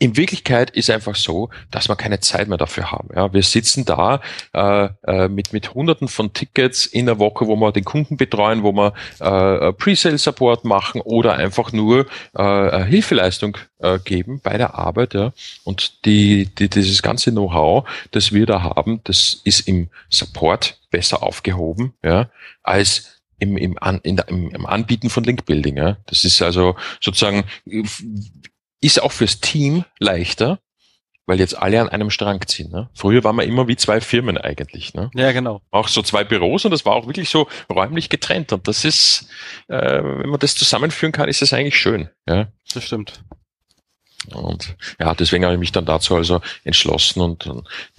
in 0.00 0.16
Wirklichkeit 0.16 0.70
ist 0.70 0.90
einfach 0.90 1.14
so, 1.14 1.50
dass 1.70 1.88
wir 1.88 1.94
keine 1.94 2.18
Zeit 2.18 2.48
mehr 2.48 2.58
dafür 2.58 2.90
haben. 2.90 3.08
Ja, 3.14 3.32
wir 3.32 3.42
sitzen 3.44 3.84
da 3.84 4.20
äh, 4.52 4.88
äh, 5.06 5.28
mit 5.28 5.52
mit 5.52 5.72
Hunderten 5.72 6.08
von 6.08 6.32
Tickets 6.32 6.84
in 6.84 7.06
der 7.06 7.20
Woche, 7.20 7.46
wo 7.46 7.54
wir 7.56 7.70
den 7.72 7.84
Kunden 7.84 8.16
betreuen, 8.16 8.64
wo 8.64 8.72
wir 8.72 8.92
äh, 9.20 9.72
Pre-Sale-Support 9.72 10.64
machen 10.64 11.00
oder 11.00 11.34
einfach 11.34 11.72
nur 11.72 12.06
äh, 12.36 12.84
Hilfeleistung 12.84 13.56
äh, 13.78 14.00
geben 14.00 14.40
bei 14.42 14.58
der 14.58 14.74
Arbeit. 14.74 15.14
Ja. 15.14 15.32
Und 15.62 16.04
die, 16.04 16.46
die 16.46 16.68
dieses 16.68 17.00
ganze 17.00 17.30
Know-how, 17.30 17.88
das 18.10 18.32
wir 18.32 18.46
da 18.46 18.62
haben, 18.62 19.00
das 19.04 19.40
ist 19.44 19.60
im 19.68 19.88
Support 20.10 20.80
besser 20.90 21.22
aufgehoben, 21.22 21.94
ja, 22.02 22.28
als 22.64 23.13
im, 23.38 23.56
im, 23.56 23.78
An, 23.80 24.00
in 24.02 24.18
im, 24.28 24.50
im 24.50 24.66
Anbieten 24.66 25.10
von 25.10 25.24
Linkbuilding. 25.24 25.76
Ja? 25.76 25.98
Das 26.06 26.24
ist 26.24 26.40
also 26.42 26.76
sozusagen, 27.00 27.44
ist 28.80 29.02
auch 29.02 29.12
fürs 29.12 29.40
Team 29.40 29.84
leichter, 29.98 30.58
weil 31.26 31.38
jetzt 31.38 31.56
alle 31.56 31.80
an 31.80 31.88
einem 31.88 32.10
Strang 32.10 32.46
ziehen. 32.46 32.70
Ne? 32.70 32.90
Früher 32.94 33.24
waren 33.24 33.36
wir 33.36 33.44
immer 33.44 33.66
wie 33.68 33.76
zwei 33.76 34.00
Firmen 34.00 34.36
eigentlich. 34.36 34.94
Ne? 34.94 35.10
Ja, 35.14 35.32
genau. 35.32 35.62
Auch 35.70 35.88
so 35.88 36.02
zwei 36.02 36.24
Büros 36.24 36.64
und 36.64 36.70
das 36.70 36.84
war 36.84 36.94
auch 36.94 37.06
wirklich 37.06 37.30
so 37.30 37.48
räumlich 37.70 38.10
getrennt. 38.10 38.52
Und 38.52 38.68
das 38.68 38.84
ist, 38.84 39.28
äh, 39.68 40.02
wenn 40.02 40.28
man 40.28 40.38
das 40.38 40.54
zusammenführen 40.54 41.12
kann, 41.12 41.28
ist 41.28 41.42
das 41.42 41.52
eigentlich 41.52 41.76
schön. 41.76 42.10
Ja? 42.28 42.48
Das 42.72 42.84
stimmt. 42.84 43.24
Und 44.32 44.76
ja, 44.98 45.14
deswegen 45.14 45.44
habe 45.44 45.54
ich 45.54 45.60
mich 45.60 45.72
dann 45.72 45.84
dazu 45.84 46.16
also 46.16 46.40
entschlossen 46.64 47.20
und 47.20 47.50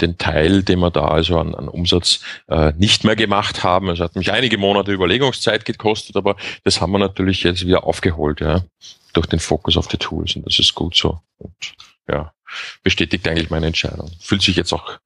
den 0.02 0.18
Teil, 0.18 0.64
den 0.64 0.80
wir 0.80 0.92
da 0.92 1.06
also 1.06 1.40
an, 1.40 1.56
an 1.56 1.68
Umsatz 1.68 2.22
äh, 2.48 2.74
nicht 2.78 3.04
mehr 3.04 3.16
gemacht 3.16 3.64
haben, 3.64 3.90
es 3.90 4.00
hat 4.00 4.16
mich 4.16 4.32
einige 4.32 4.58
Monate 4.58 4.92
Überlegungszeit 4.92 5.66
gekostet, 5.66 6.16
aber 6.16 6.36
das 6.64 6.82
haben 6.82 6.92
wir 6.92 7.00
natürlich 7.00 7.44
jetzt 7.44 7.66
wieder 7.66 7.84
aufgeholt, 7.84 8.42
ja, 8.42 8.64
durch 9.14 9.28
den 9.28 9.40
Fokus 9.40 9.78
auf 9.78 9.88
die 9.88 9.98
Tools 9.98 10.36
und 10.36 10.46
das 10.46 10.60
ist 10.60 10.76
gut 10.76 10.96
so. 10.96 11.20
Und 11.38 11.54
ja, 12.10 12.34
bestätigt 12.84 13.28
eigentlich 13.28 13.50
meine 13.50 13.68
Entscheidung. 13.68 14.12
Fühlt 14.20 14.42
sich 14.42 14.56
jetzt 14.56 14.74
auch 14.74 15.00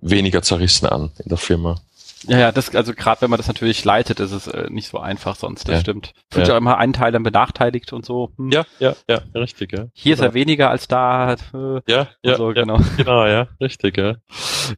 weniger 0.00 0.42
zerrissen 0.42 0.86
an 0.86 1.12
in 1.18 1.28
der 1.28 1.38
Firma. 1.38 1.80
Ja, 2.24 2.38
ja, 2.38 2.52
das, 2.52 2.74
also 2.74 2.94
gerade 2.94 3.22
wenn 3.22 3.30
man 3.30 3.36
das 3.36 3.48
natürlich 3.48 3.84
leitet, 3.84 4.20
ist 4.20 4.32
es 4.32 4.46
äh, 4.46 4.68
nicht 4.70 4.88
so 4.88 4.98
einfach 4.98 5.36
sonst, 5.36 5.68
das 5.68 5.76
ja. 5.76 5.80
stimmt. 5.80 6.12
Fühlt 6.30 6.48
ja. 6.48 6.54
auch 6.54 6.58
immer 6.58 6.78
einen 6.78 6.92
Teil 6.92 7.12
dann 7.12 7.22
benachteiligt 7.22 7.92
und 7.92 8.04
so. 8.04 8.32
Hm. 8.36 8.50
Ja, 8.50 8.64
ja, 8.78 8.94
ja, 9.08 9.20
richtig, 9.34 9.72
ja. 9.72 9.86
Hier 9.92 10.16
genau. 10.16 10.26
ist 10.26 10.30
er 10.30 10.34
weniger 10.34 10.70
als 10.70 10.88
da. 10.88 11.32
Äh, 11.32 11.80
ja, 11.86 12.08
ja, 12.22 12.36
so, 12.36 12.48
ja, 12.48 12.62
genau. 12.62 12.78
Genau, 12.96 13.26
ja, 13.26 13.48
richtig, 13.60 13.96
ja. 13.96 14.16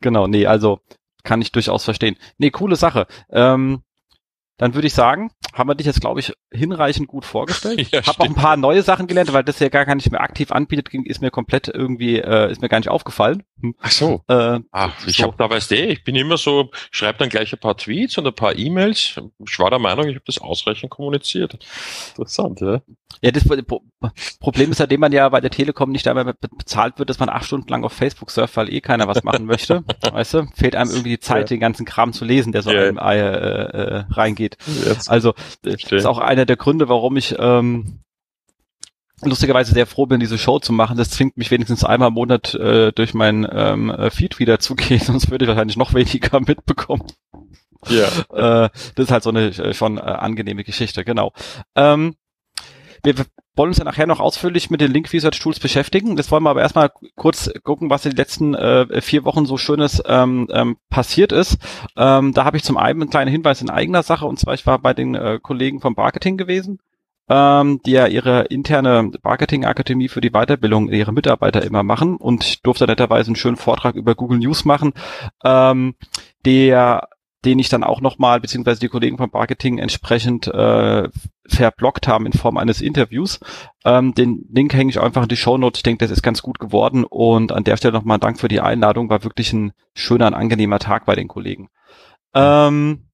Genau, 0.00 0.26
nee, 0.26 0.46
also 0.46 0.80
kann 1.22 1.42
ich 1.42 1.52
durchaus 1.52 1.85
verstehen. 1.85 2.16
Nee, 2.38 2.50
coole 2.50 2.76
Sache. 2.76 3.07
Ähm, 3.30 3.83
dann 4.57 4.75
würde 4.75 4.87
ich 4.87 4.95
sagen, 4.95 5.31
haben 5.53 5.69
wir 5.69 5.75
dich 5.75 5.87
jetzt, 5.87 6.01
glaube 6.01 6.21
ich, 6.21 6.33
hinreichend 6.53 7.09
gut 7.09 7.25
vorgestellt. 7.25 7.88
ja, 7.93 8.03
Hab 8.07 8.21
auch 8.21 8.25
ein 8.25 8.35
paar 8.35 8.57
neue 8.57 8.83
Sachen 8.83 9.07
gelernt, 9.07 9.33
weil 9.33 9.45
das 9.45 9.59
ja 9.59 9.69
gar 9.69 9.95
nicht 9.95 10.11
mehr 10.11 10.21
aktiv 10.21 10.53
anbietet, 10.53 10.93
ist 10.93 11.21
mir 11.21 11.31
komplett 11.31 11.69
irgendwie, 11.69 12.19
äh, 12.19 12.51
ist 12.51 12.62
mir 12.62 12.69
gar 12.69 12.79
nicht 12.79 12.88
aufgefallen. 12.88 13.43
Hm. 13.61 13.75
Ach 13.81 13.90
so. 13.90 14.23
Äh, 14.29 14.61
Ach, 14.71 15.07
ich 15.07 15.17
so. 15.17 15.25
habe 15.25 15.35
da 15.37 15.51
weißt 15.51 15.71
du, 15.71 15.77
ich 15.77 16.05
bin 16.05 16.17
immer 16.17 16.37
so, 16.37 16.71
schreibe 16.90 17.19
dann 17.19 17.29
gleich 17.29 17.53
ein 17.53 17.59
paar 17.59 17.77
Tweets 17.77 18.19
und 18.19 18.27
ein 18.27 18.35
paar 18.35 18.57
E-Mails. 18.57 19.21
Ich 19.47 19.59
war 19.59 19.71
der 19.71 19.79
Meinung, 19.79 20.09
ich 20.09 20.14
habe 20.14 20.25
das 20.27 20.38
ausreichend 20.38 20.90
kommuniziert. 20.90 21.59
Interessant, 22.11 22.61
ja. 22.61 22.81
Ja, 23.23 23.31
das 23.31 23.45
Problem 24.40 24.71
ist, 24.71 24.79
seitdem 24.79 25.01
man 25.01 25.12
ja 25.12 25.29
bei 25.29 25.40
der 25.40 25.51
Telekom 25.51 25.90
nicht 25.90 26.07
einmal 26.09 26.35
bezahlt 26.35 26.99
wird, 26.99 27.09
dass 27.09 27.19
man 27.19 27.29
acht 27.29 27.47
Stunden 27.47 27.69
lang 27.69 27.83
auf 27.85 27.93
Facebook 27.93 28.31
surft, 28.31 28.57
weil 28.57 28.73
eh 28.73 28.81
keiner 28.83 29.09
was 29.09 29.23
machen 29.23 29.47
möchte. 29.47 29.83
weißt 30.12 30.35
du? 30.35 30.47
Fehlt 30.55 30.77
einem 30.77 30.90
irgendwie 30.90 31.11
die 31.11 31.21
Zeit, 31.21 31.51
ja. 31.51 31.57
den 31.57 31.61
ganzen 31.61 31.87
Kram 31.87 32.12
zu 32.12 32.25
lesen, 32.25 32.53
der 32.53 32.62
so 32.62 32.71
ja. 32.71 32.83
einem 32.83 32.99
äh, 32.99 33.19
äh, 33.19 34.05
reingeht. 34.11 34.43
Jetzt 34.87 35.11
also 35.11 35.35
das 35.62 35.83
ist 35.90 36.07
auch 36.07 36.18
einer 36.18 36.46
der 36.46 36.57
Gründe, 36.57 36.88
warum 36.88 37.16
ich 37.16 37.35
ähm, 37.38 38.00
lustigerweise 39.22 39.72
sehr 39.72 39.87
froh 39.87 40.07
bin, 40.07 40.20
diese 40.20 40.38
Show 40.38 40.59
zu 40.59 40.72
machen. 40.72 40.96
Das 40.96 41.11
zwingt 41.11 41.37
mich 41.37 41.50
wenigstens 41.50 41.85
einmal 41.85 42.09
im 42.09 42.14
Monat 42.14 42.54
äh, 42.54 42.92
durch 42.92 43.14
meinen 43.14 43.46
ähm, 43.50 43.90
äh, 43.90 44.11
Feed 44.11 44.38
wieder 44.38 44.59
zu 44.59 44.74
gehen, 44.76 45.00
sonst 45.00 45.30
würde 45.30 45.44
ich 45.44 45.48
wahrscheinlich 45.48 45.76
noch 45.76 45.94
weniger 45.94 46.40
mitbekommen. 46.46 47.07
Ja. 47.88 48.07
Äh, 48.64 48.70
das 48.94 49.07
ist 49.07 49.11
halt 49.11 49.22
so 49.22 49.30
eine 49.30 49.48
äh, 49.48 49.74
schon 49.74 49.98
äh, 49.98 50.00
angenehme 50.00 50.64
Geschichte, 50.64 51.04
genau. 51.04 51.33
Ähm, 51.74 52.16
wir 53.02 53.14
wollen 53.57 53.69
uns 53.69 53.79
ja 53.79 53.85
nachher 53.85 54.07
noch 54.07 54.21
ausführlich 54.21 54.71
mit 54.71 54.81
den 54.81 54.93
Link 54.93 55.12
Research 55.12 55.38
Tools 55.38 55.61
beschäftigen. 55.61 56.17
Jetzt 56.17 56.31
wollen 56.31 56.43
wir 56.43 56.51
aber 56.51 56.62
erstmal 56.62 56.90
kurz 57.17 57.51
gucken, 57.62 57.90
was 57.90 58.05
in 58.05 58.12
den 58.12 58.17
letzten 58.17 58.55
äh, 58.55 59.01
vier 59.01 59.25
Wochen 59.25 59.47
so 59.47 59.57
Schönes 59.57 60.03
ähm, 60.07 60.49
ähm, 60.53 60.77
passiert 60.90 61.33
ist. 61.33 61.59
Ähm, 61.97 62.33
da 62.33 62.45
habe 62.45 62.57
ich 62.57 62.64
zum 62.64 62.77
einen 62.77 63.03
einen 63.03 63.11
kleinen 63.11 63.31
Hinweis 63.31 63.62
in 63.62 63.71
eigener 63.71 64.03
Sache 64.03 64.27
und 64.27 64.38
zwar 64.38 64.55
ich 64.55 64.67
war 64.67 64.79
bei 64.79 64.95
den 64.95 65.14
äh, 65.14 65.38
Kollegen 65.43 65.81
vom 65.81 65.95
Marketing 65.97 66.37
gewesen 66.37 66.79
ähm, 67.29 67.81
die 67.87 67.93
ja 67.93 68.07
ihre 68.07 68.43
interne 68.45 69.11
Marketing-Akademie 69.23 70.09
für 70.09 70.21
die 70.21 70.31
Weiterbildung 70.31 70.90
ihrer 70.90 71.12
Mitarbeiter 71.12 71.62
immer 71.62 71.83
machen 71.83 72.17
und 72.17 72.45
ich 72.45 72.62
durfte 72.62 72.87
netterweise 72.87 73.29
einen 73.29 73.37
schönen 73.37 73.57
Vortrag 73.57 73.95
über 73.95 74.14
Google 74.14 74.38
News 74.38 74.64
machen, 74.64 74.93
ähm, 75.45 75.95
der 76.45 77.09
den 77.44 77.59
ich 77.59 77.68
dann 77.68 77.85
auch 77.85 78.00
nochmal, 78.00 78.40
beziehungsweise 78.40 78.80
die 78.80 78.88
Kollegen 78.88 79.18
vom 79.18 79.30
Marketing 79.33 79.78
entsprechend 79.78 80.46
äh, 80.48 81.09
verblockt 81.46 82.09
haben 82.09 82.26
in 82.26 82.33
Form 82.33 82.57
eines 82.57 82.80
Interviews. 82.80 83.40
Ähm, 83.85 84.14
den 84.14 84.46
Link 84.50 84.72
hänge 84.74 84.90
ich 84.90 85.00
einfach 85.00 85.24
in 85.24 85.28
die 85.28 85.37
Show 85.37 85.59
Notes. 85.59 85.78
Ich 85.78 85.83
denke, 85.83 86.04
das 86.04 86.11
ist 86.11 86.22
ganz 86.22 86.42
gut 86.42 86.59
geworden 86.59 87.04
und 87.04 87.52
an 87.52 87.64
der 87.64 87.76
Stelle 87.76 87.94
nochmal 87.94 88.18
Dank 88.18 88.40
für 88.40 88.48
die 88.48 88.61
Einladung. 88.61 89.11
War 89.11 89.24
wirklich 89.24 89.52
ein 89.52 89.72
schöner, 89.94 90.26
ein 90.26 90.35
angenehmer 90.35 90.78
Tag 90.78 91.04
bei 91.07 91.14
den 91.14 91.28
Kollegen. 91.28 91.68
Ähm, 92.35 93.04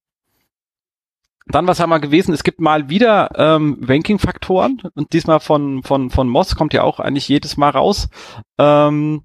dann, 1.47 1.67
was 1.67 1.79
haben 1.79 1.89
wir 1.89 1.99
gewesen? 1.99 2.33
Es 2.33 2.43
gibt 2.43 2.61
mal 2.61 2.89
wieder 2.89 3.31
ähm, 3.35 3.81
Ranking-Faktoren 3.85 4.81
und 4.95 5.13
diesmal 5.13 5.39
von, 5.39 5.83
von, 5.83 6.09
von 6.09 6.29
Moss 6.29 6.55
kommt 6.55 6.73
ja 6.73 6.83
auch 6.83 6.99
eigentlich 6.99 7.27
jedes 7.27 7.57
Mal 7.57 7.71
raus. 7.71 8.09
Ähm, 8.57 9.23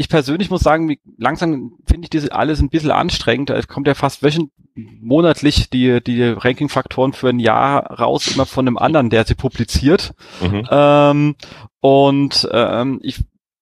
ich 0.00 0.08
persönlich 0.08 0.48
muss 0.48 0.62
sagen, 0.62 0.96
langsam 1.18 1.74
finde 1.86 2.06
ich 2.06 2.10
diese 2.10 2.32
alles 2.32 2.60
ein 2.60 2.70
bisschen 2.70 2.90
anstrengend. 2.90 3.50
Es 3.50 3.68
kommt 3.68 3.86
ja 3.86 3.92
fast 3.94 4.22
wöchentlich, 4.22 4.50
monatlich 4.74 5.68
die, 5.68 6.02
die 6.02 6.22
Ranking-Faktoren 6.22 7.12
für 7.12 7.28
ein 7.28 7.38
Jahr 7.38 8.00
raus, 8.00 8.28
immer 8.28 8.46
von 8.46 8.66
einem 8.66 8.78
anderen, 8.78 9.10
der 9.10 9.26
sie 9.26 9.34
publiziert. 9.34 10.14
Mhm. 10.40 10.66
Ähm, 10.70 11.36
und 11.80 12.48
ähm, 12.50 13.00
ich 13.02 13.18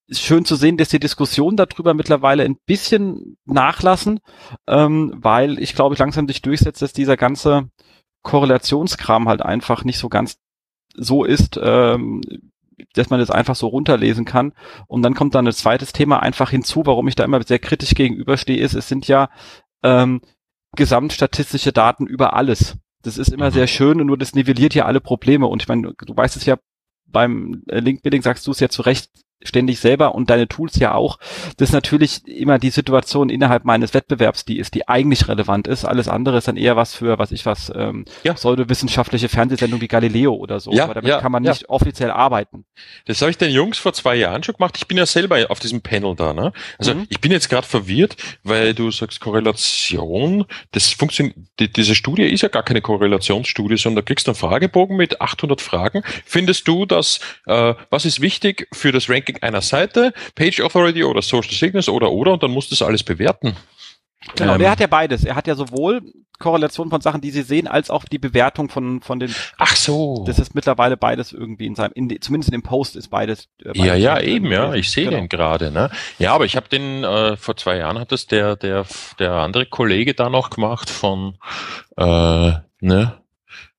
ist 0.06 0.22
schön 0.22 0.44
zu 0.44 0.54
sehen, 0.54 0.76
dass 0.76 0.90
die 0.90 1.00
Diskussionen 1.00 1.56
darüber 1.56 1.92
mittlerweile 1.92 2.44
ein 2.44 2.56
bisschen 2.66 3.36
nachlassen, 3.44 4.20
ähm, 4.68 5.12
weil 5.16 5.58
ich 5.58 5.74
glaube, 5.74 5.96
langsam 5.98 6.28
sich 6.28 6.40
durchsetzt, 6.40 6.82
dass 6.82 6.92
dieser 6.92 7.16
ganze 7.16 7.68
Korrelationskram 8.22 9.28
halt 9.28 9.42
einfach 9.42 9.82
nicht 9.82 9.98
so 9.98 10.08
ganz 10.08 10.38
so 10.94 11.24
ist, 11.24 11.58
ähm, 11.60 12.20
dass 12.94 13.10
man 13.10 13.20
das 13.20 13.30
einfach 13.30 13.56
so 13.56 13.68
runterlesen 13.68 14.24
kann. 14.24 14.52
Und 14.86 15.02
dann 15.02 15.14
kommt 15.14 15.34
dann 15.34 15.46
ein 15.46 15.52
zweites 15.52 15.92
Thema 15.92 16.20
einfach 16.22 16.50
hinzu, 16.50 16.86
warum 16.86 17.08
ich 17.08 17.14
da 17.14 17.24
immer 17.24 17.42
sehr 17.42 17.58
kritisch 17.58 17.94
gegenüberstehe, 17.94 18.58
ist, 18.58 18.74
es 18.74 18.88
sind 18.88 19.08
ja 19.08 19.30
ähm, 19.82 20.20
gesamtstatistische 20.76 21.72
Daten 21.72 22.06
über 22.06 22.34
alles. 22.34 22.76
Das 23.02 23.18
ist 23.18 23.28
immer 23.28 23.50
mhm. 23.50 23.54
sehr 23.54 23.66
schön 23.66 24.00
und 24.00 24.06
nur 24.06 24.18
das 24.18 24.34
nivelliert 24.34 24.74
ja 24.74 24.84
alle 24.84 25.00
Probleme. 25.00 25.46
Und 25.46 25.62
ich 25.62 25.68
meine, 25.68 25.94
du 25.94 26.16
weißt 26.16 26.36
es 26.36 26.44
ja, 26.44 26.56
beim 27.06 27.62
Link-Building 27.66 28.22
sagst 28.22 28.46
du 28.46 28.50
es 28.50 28.60
ja 28.60 28.68
zu 28.68 28.82
Recht, 28.82 29.10
ständig 29.42 29.78
selber 29.78 30.14
und 30.14 30.30
deine 30.30 30.48
Tools 30.48 30.76
ja 30.76 30.94
auch. 30.94 31.18
Das 31.56 31.68
ist 31.70 31.72
natürlich 31.72 32.26
immer 32.26 32.58
die 32.58 32.70
Situation 32.70 33.30
innerhalb 33.30 33.64
meines 33.64 33.94
Wettbewerbs, 33.94 34.44
die 34.44 34.58
ist, 34.58 34.74
die 34.74 34.88
eigentlich 34.88 35.28
relevant 35.28 35.68
ist. 35.68 35.84
Alles 35.84 36.08
andere 36.08 36.38
ist 36.38 36.48
dann 36.48 36.56
eher 36.56 36.76
was 36.76 36.94
für, 36.94 37.18
was 37.18 37.30
ich 37.30 37.46
was, 37.46 37.72
ähm, 37.74 38.04
ja. 38.24 38.34
pseudowissenschaftliche 38.34 39.28
Fernsehsendung 39.28 39.80
wie 39.80 39.88
Galileo 39.88 40.34
oder 40.34 40.58
so. 40.60 40.72
Ja, 40.72 40.84
Aber 40.84 40.94
damit 40.94 41.10
ja, 41.10 41.20
kann 41.20 41.32
man 41.32 41.44
ja. 41.44 41.52
nicht 41.52 41.68
offiziell 41.68 42.10
arbeiten. 42.10 42.64
Das 43.06 43.20
habe 43.20 43.30
ich 43.30 43.38
den 43.38 43.52
Jungs 43.52 43.78
vor 43.78 43.92
zwei 43.92 44.16
Jahren 44.16 44.42
schon 44.42 44.56
gemacht. 44.56 44.76
Ich 44.76 44.88
bin 44.88 44.98
ja 44.98 45.06
selber 45.06 45.46
auf 45.50 45.60
diesem 45.60 45.82
Panel 45.82 46.16
da. 46.16 46.32
Ne? 46.32 46.52
Also 46.78 46.94
mhm. 46.94 47.06
ich 47.08 47.20
bin 47.20 47.30
jetzt 47.30 47.48
gerade 47.48 47.66
verwirrt, 47.66 48.16
weil 48.42 48.74
du 48.74 48.90
sagst 48.90 49.20
Korrelation. 49.20 50.46
Das 50.72 50.90
funktioniert. 50.90 51.36
Die, 51.60 51.72
diese 51.72 51.94
Studie 51.94 52.24
ist 52.24 52.42
ja 52.42 52.48
gar 52.48 52.62
keine 52.62 52.80
Korrelationsstudie, 52.80 53.76
sondern 53.76 54.04
da 54.04 54.06
kriegst 54.06 54.26
du 54.26 54.32
einen 54.32 54.36
Fragebogen 54.36 54.96
mit 54.96 55.20
800 55.20 55.60
Fragen. 55.60 56.02
Findest 56.24 56.66
du, 56.66 56.86
dass 56.86 57.20
äh, 57.46 57.74
was 57.90 58.04
ist 58.04 58.20
wichtig 58.20 58.68
für 58.72 58.92
das 58.92 59.08
Ranking 59.08 59.27
Ranking 59.28 59.42
einer 59.42 59.60
Seite, 59.60 60.12
Page 60.34 60.60
Authority 60.60 61.04
oder 61.04 61.22
Social 61.22 61.52
Signals 61.52 61.88
oder 61.88 62.10
oder 62.10 62.32
und 62.32 62.42
dann 62.42 62.50
muss 62.50 62.68
das 62.68 62.82
alles 62.82 63.02
bewerten. 63.02 63.56
Genau, 64.36 64.54
ähm, 64.54 64.58
der 64.58 64.70
hat 64.70 64.80
ja 64.80 64.86
beides. 64.86 65.24
Er 65.24 65.36
hat 65.36 65.46
ja 65.46 65.54
sowohl 65.54 66.02
Korrelation 66.38 66.90
von 66.90 67.00
Sachen, 67.00 67.20
die 67.20 67.30
sie 67.30 67.42
sehen, 67.42 67.66
als 67.66 67.90
auch 67.90 68.04
die 68.04 68.18
Bewertung 68.18 68.68
von 68.68 69.00
von 69.00 69.18
den. 69.20 69.34
Ach 69.58 69.74
so. 69.74 70.24
Das 70.26 70.38
ist 70.38 70.54
mittlerweile 70.54 70.96
beides 70.96 71.32
irgendwie 71.32 71.66
in 71.66 71.74
seinem, 71.74 71.92
in, 71.94 72.20
zumindest 72.20 72.52
in 72.52 72.60
dem 72.60 72.62
Post 72.62 72.96
ist 72.96 73.08
beides. 73.08 73.48
Äh, 73.60 73.72
beides 73.72 73.84
ja, 73.84 73.94
ja, 73.94 74.20
eben, 74.20 74.50
ja. 74.50 74.74
Ich 74.74 74.90
sehe 74.90 75.06
genau. 75.06 75.16
den 75.18 75.28
gerade. 75.28 75.70
Ne? 75.70 75.90
Ja, 76.18 76.34
aber 76.34 76.44
ich 76.44 76.56
habe 76.56 76.68
den 76.68 77.04
äh, 77.04 77.36
vor 77.36 77.56
zwei 77.56 77.76
Jahren 77.76 77.98
hat 77.98 78.12
das 78.12 78.26
der 78.26 78.56
der 78.56 78.86
der 79.18 79.32
andere 79.32 79.66
Kollege 79.66 80.14
da 80.14 80.28
noch 80.30 80.50
gemacht 80.50 80.90
von 80.90 81.36
äh, 81.96 82.52
ne 82.80 83.14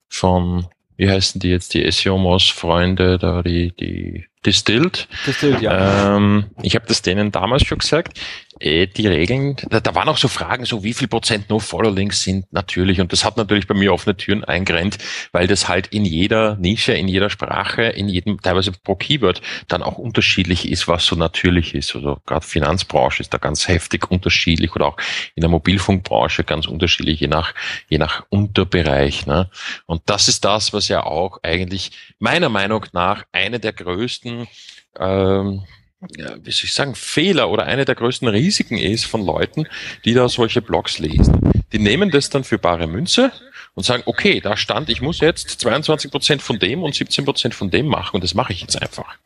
von 0.09 0.67
wie 0.97 1.09
heißen 1.09 1.39
die 1.39 1.49
jetzt 1.49 1.73
die 1.73 1.89
SEO 1.91 2.17
Moss 2.17 2.49
Freunde 2.49 3.17
da 3.17 3.41
die 3.41 3.73
die 3.75 4.28
Distilled. 4.45 5.07
Distilled, 5.25 5.61
ja. 5.61 6.15
Ähm, 6.15 6.45
ich 6.61 6.75
habe 6.75 6.85
das 6.87 7.01
denen 7.01 7.31
damals 7.31 7.63
schon 7.63 7.79
gesagt. 7.79 8.19
Äh, 8.59 8.87
die 8.87 9.07
Regeln, 9.07 9.55
da, 9.69 9.79
da 9.79 9.95
waren 9.95 10.09
auch 10.09 10.17
so 10.17 10.27
Fragen, 10.27 10.65
so 10.65 10.83
wie 10.83 10.93
viel 10.93 11.07
Prozent 11.07 11.49
No-Follow-Links 11.49 12.23
sind 12.23 12.51
natürlich. 12.51 12.99
Und 12.99 13.13
das 13.13 13.23
hat 13.23 13.37
natürlich 13.37 13.67
bei 13.67 13.73
mir 13.73 13.93
offene 13.93 14.17
Türen 14.17 14.43
eingerennt, 14.43 14.97
weil 15.31 15.47
das 15.47 15.69
halt 15.69 15.87
in 15.87 16.05
jeder 16.05 16.55
Nische, 16.57 16.93
in 16.93 17.07
jeder 17.07 17.29
Sprache, 17.29 17.83
in 17.83 18.09
jedem, 18.09 18.41
teilweise 18.41 18.71
pro 18.71 18.95
Keyword 18.95 19.41
dann 19.67 19.81
auch 19.81 19.97
unterschiedlich 19.97 20.69
ist, 20.69 20.87
was 20.87 21.05
so 21.05 21.15
natürlich 21.15 21.73
ist. 21.73 21.95
Also 21.95 22.17
gerade 22.25 22.45
Finanzbranche 22.45 23.21
ist 23.21 23.33
da 23.33 23.37
ganz 23.37 23.67
heftig 23.67 24.11
unterschiedlich 24.11 24.75
oder 24.75 24.87
auch 24.87 24.97
in 25.35 25.41
der 25.41 25.49
Mobilfunkbranche 25.49 26.43
ganz 26.43 26.67
unterschiedlich, 26.67 27.21
je 27.21 27.27
nach, 27.27 27.53
je 27.87 27.97
nach 27.97 28.25
Unterbereich. 28.29 29.25
Ne? 29.25 29.49
Und 29.85 30.01
das 30.05 30.27
ist 30.27 30.43
das, 30.43 30.73
was 30.73 30.89
ja 30.89 31.03
auch 31.03 31.39
eigentlich 31.43 31.91
meiner 32.19 32.49
Meinung 32.49 32.85
nach 32.91 33.23
eine 33.31 33.59
der 33.59 33.73
größten 33.73 34.47
ähm, 34.99 35.63
ja, 36.15 36.35
wie 36.43 36.51
soll 36.51 36.65
ich 36.65 36.73
sagen, 36.73 36.95
Fehler 36.95 37.49
oder 37.49 37.65
eine 37.65 37.85
der 37.85 37.95
größten 37.95 38.27
Risiken 38.27 38.77
ist 38.77 39.05
von 39.05 39.25
Leuten, 39.25 39.67
die 40.05 40.13
da 40.13 40.29
solche 40.29 40.61
Blogs 40.61 40.99
lesen. 40.99 41.51
Die 41.73 41.79
nehmen 41.79 42.09
das 42.09 42.29
dann 42.29 42.43
für 42.43 42.57
bare 42.57 42.87
Münze 42.87 43.31
und 43.75 43.83
sagen, 43.83 44.03
okay, 44.05 44.39
da 44.39 44.55
stand, 44.55 44.89
ich 44.89 45.01
muss 45.01 45.19
jetzt 45.19 45.49
22 45.61 46.11
Prozent 46.11 46.41
von 46.41 46.57
dem 46.59 46.83
und 46.83 46.95
17 46.95 47.25
Prozent 47.25 47.53
von 47.53 47.69
dem 47.69 47.87
machen 47.87 48.15
und 48.15 48.23
das 48.23 48.33
mache 48.33 48.53
ich 48.53 48.61
jetzt 48.61 48.81
einfach. 48.81 49.17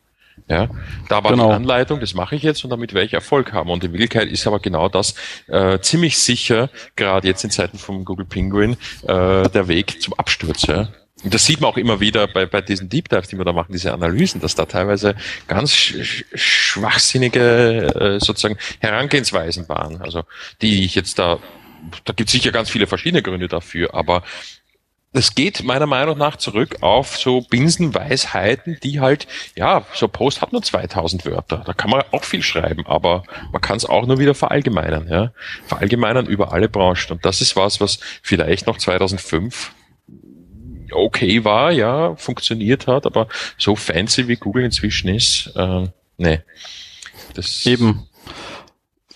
Ja, 0.50 0.68
da 1.10 1.24
war 1.24 1.32
genau. 1.32 1.50
die 1.50 1.54
Anleitung, 1.54 2.00
das 2.00 2.16
mache 2.16 2.36
ich 2.36 2.42
jetzt 2.42 2.64
und 2.64 2.72
damit 2.72 2.94
werde 2.94 3.06
ich 3.06 3.14
Erfolg 3.14 3.54
haben. 3.54 3.70
Und 3.70 3.84
in 3.84 3.94
Wirklichkeit 3.94 4.28
ist 4.30 4.48
aber 4.48 4.60
genau 4.60 4.90
das 4.90 5.14
äh, 5.48 5.80
ziemlich 5.80 6.18
sicher, 6.18 6.70
gerade 6.96 7.28
jetzt 7.28 7.44
in 7.44 7.52
Zeiten 7.52 7.78
vom 7.78 8.04
Google 8.04 8.26
Penguin, 8.26 8.76
äh, 9.04 9.48
der 9.50 9.68
Weg 9.68 10.02
zum 10.02 10.16
Absturz. 10.16 10.64
Ja? 10.64 10.90
Das 11.24 11.46
sieht 11.46 11.62
man 11.62 11.72
auch 11.72 11.78
immer 11.78 12.00
wieder 12.00 12.28
bei, 12.28 12.46
bei 12.46 12.62
diesen 12.62 12.90
Deep 12.90 13.10
Dives, 13.10 13.30
die 13.30 13.38
wir 13.38 13.46
da 13.46 13.54
machen, 13.54 13.72
diese 13.72 13.94
Analysen, 13.94 14.42
dass 14.42 14.56
da 14.56 14.66
teilweise 14.66 15.16
ganz 15.48 15.74
sch 15.74 16.26
schwachsinnige 16.34 17.94
äh, 17.96 18.20
sozusagen 18.20 18.58
Herangehensweisen 18.80 19.70
waren. 19.70 20.02
Also 20.02 20.24
die 20.62 20.84
ich 20.86 20.96
jetzt 20.96 21.20
da, 21.20 21.40
da 22.04 22.14
gibt 22.14 22.28
es 22.30 22.34
sicher 22.34 22.52
ganz 22.52 22.70
viele 22.70 22.88
verschiedene 22.88 23.22
Gründe 23.22 23.48
dafür, 23.48 23.94
aber 23.94 24.24
es 25.14 25.36
geht 25.36 25.64
meiner 25.64 25.86
Meinung 25.86 26.18
nach 26.18 26.38
zurück 26.38 26.78
auf 26.82 27.18
so 27.18 27.42
Binsenweisheiten, 27.42 28.80
die 28.82 29.00
halt, 29.00 29.28
ja, 29.56 29.86
so 29.94 30.08
Post 30.08 30.42
hat 30.42 30.52
nur 30.52 30.64
2000 30.64 31.26
Wörter. 31.26 31.62
Da 31.66 31.74
kann 31.74 31.92
man 31.92 32.04
auch 32.12 32.24
viel 32.24 32.42
schreiben, 32.42 32.86
aber 32.88 33.24
man 33.52 33.62
kann 33.62 33.78
es 33.78 33.86
auch 33.86 34.08
nur 34.08 34.18
wieder 34.18 34.34
verallgemeinern, 34.34 35.08
ja. 35.08 35.32
Verallgemeinern 35.68 36.26
über 36.26 36.52
alle 36.52 36.68
Branchen. 36.68 37.12
Und 37.12 37.26
das 37.26 37.42
ist 37.42 37.56
was, 37.56 37.80
was 37.80 38.00
vielleicht 38.24 38.66
noch 38.66 38.80
2005 38.80 39.72
okay 40.96 41.44
war, 41.44 41.72
ja, 41.72 42.16
funktioniert 42.16 42.88
hat, 42.88 43.06
aber 43.06 43.28
so 43.58 43.76
fancy 43.76 44.28
wie 44.28 44.36
Google 44.36 44.64
inzwischen 44.66 45.10
ist, 45.10 45.52
äh, 45.56 45.88
nee. 46.18 46.42
Das 47.34 47.66
Eben. 47.66 48.08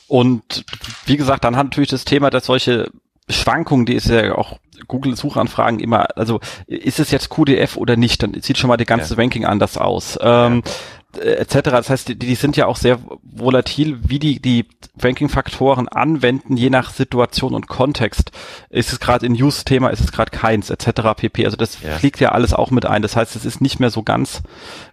Und 0.08 0.66
wie 1.06 1.18
gesagt, 1.18 1.44
dann 1.44 1.58
hat 1.58 1.66
natürlich 1.68 1.90
das 1.90 2.06
Thema, 2.06 2.30
dass 2.30 2.46
solche 2.46 2.90
Schwankungen, 3.30 3.86
die 3.86 3.94
ist 3.94 4.08
ja 4.08 4.36
auch 4.36 4.58
Google-Suchanfragen 4.88 5.80
immer, 5.80 6.18
also 6.18 6.40
ist 6.66 7.00
es 7.00 7.12
jetzt 7.12 7.30
QDF 7.30 7.76
oder 7.76 7.98
nicht, 7.98 8.24
dann 8.24 8.42
sieht 8.42 8.58
schon 8.58 8.70
mal 8.70 8.78
die 8.78 8.86
ganze 8.86 9.16
ja. 9.16 9.22
Ranking 9.22 9.46
anders 9.46 9.78
aus. 9.78 10.18
Ähm, 10.22 10.64
ja 10.66 10.72
etc. 11.20 11.70
Das 11.72 11.90
heißt, 11.90 12.08
die, 12.10 12.16
die 12.18 12.36
sind 12.36 12.58
ja 12.58 12.66
auch 12.66 12.78
sehr 12.78 13.00
volatil, 13.24 14.00
wie 14.08 14.20
die 14.20 14.42
die 14.42 14.66
Ranking-Faktoren 15.00 15.88
anwenden, 15.88 16.58
je 16.58 16.70
nach 16.70 16.92
Situation 16.92 17.54
und 17.54 17.68
Kontext. 17.68 18.32
Ist 18.70 18.94
es 18.94 19.00
gerade 19.00 19.26
ein 19.26 19.34
News-Thema, 19.34 19.90
ist 19.90 20.02
es 20.02 20.12
gerade 20.12 20.32
keins, 20.32 20.70
etc. 20.70 21.14
pp. 21.16 21.46
Also 21.46 21.58
das 21.58 21.82
ja. 21.82 21.98
fliegt 21.98 22.20
ja 22.20 22.32
alles 22.32 22.54
auch 22.54 22.72
mit 22.72 22.86
ein. 22.86 23.02
Das 23.02 23.16
heißt, 23.16 23.36
es 23.36 23.46
ist 23.46 23.62
nicht 23.62 23.80
mehr 23.80 23.90
so 23.90 24.04
ganz 24.04 24.42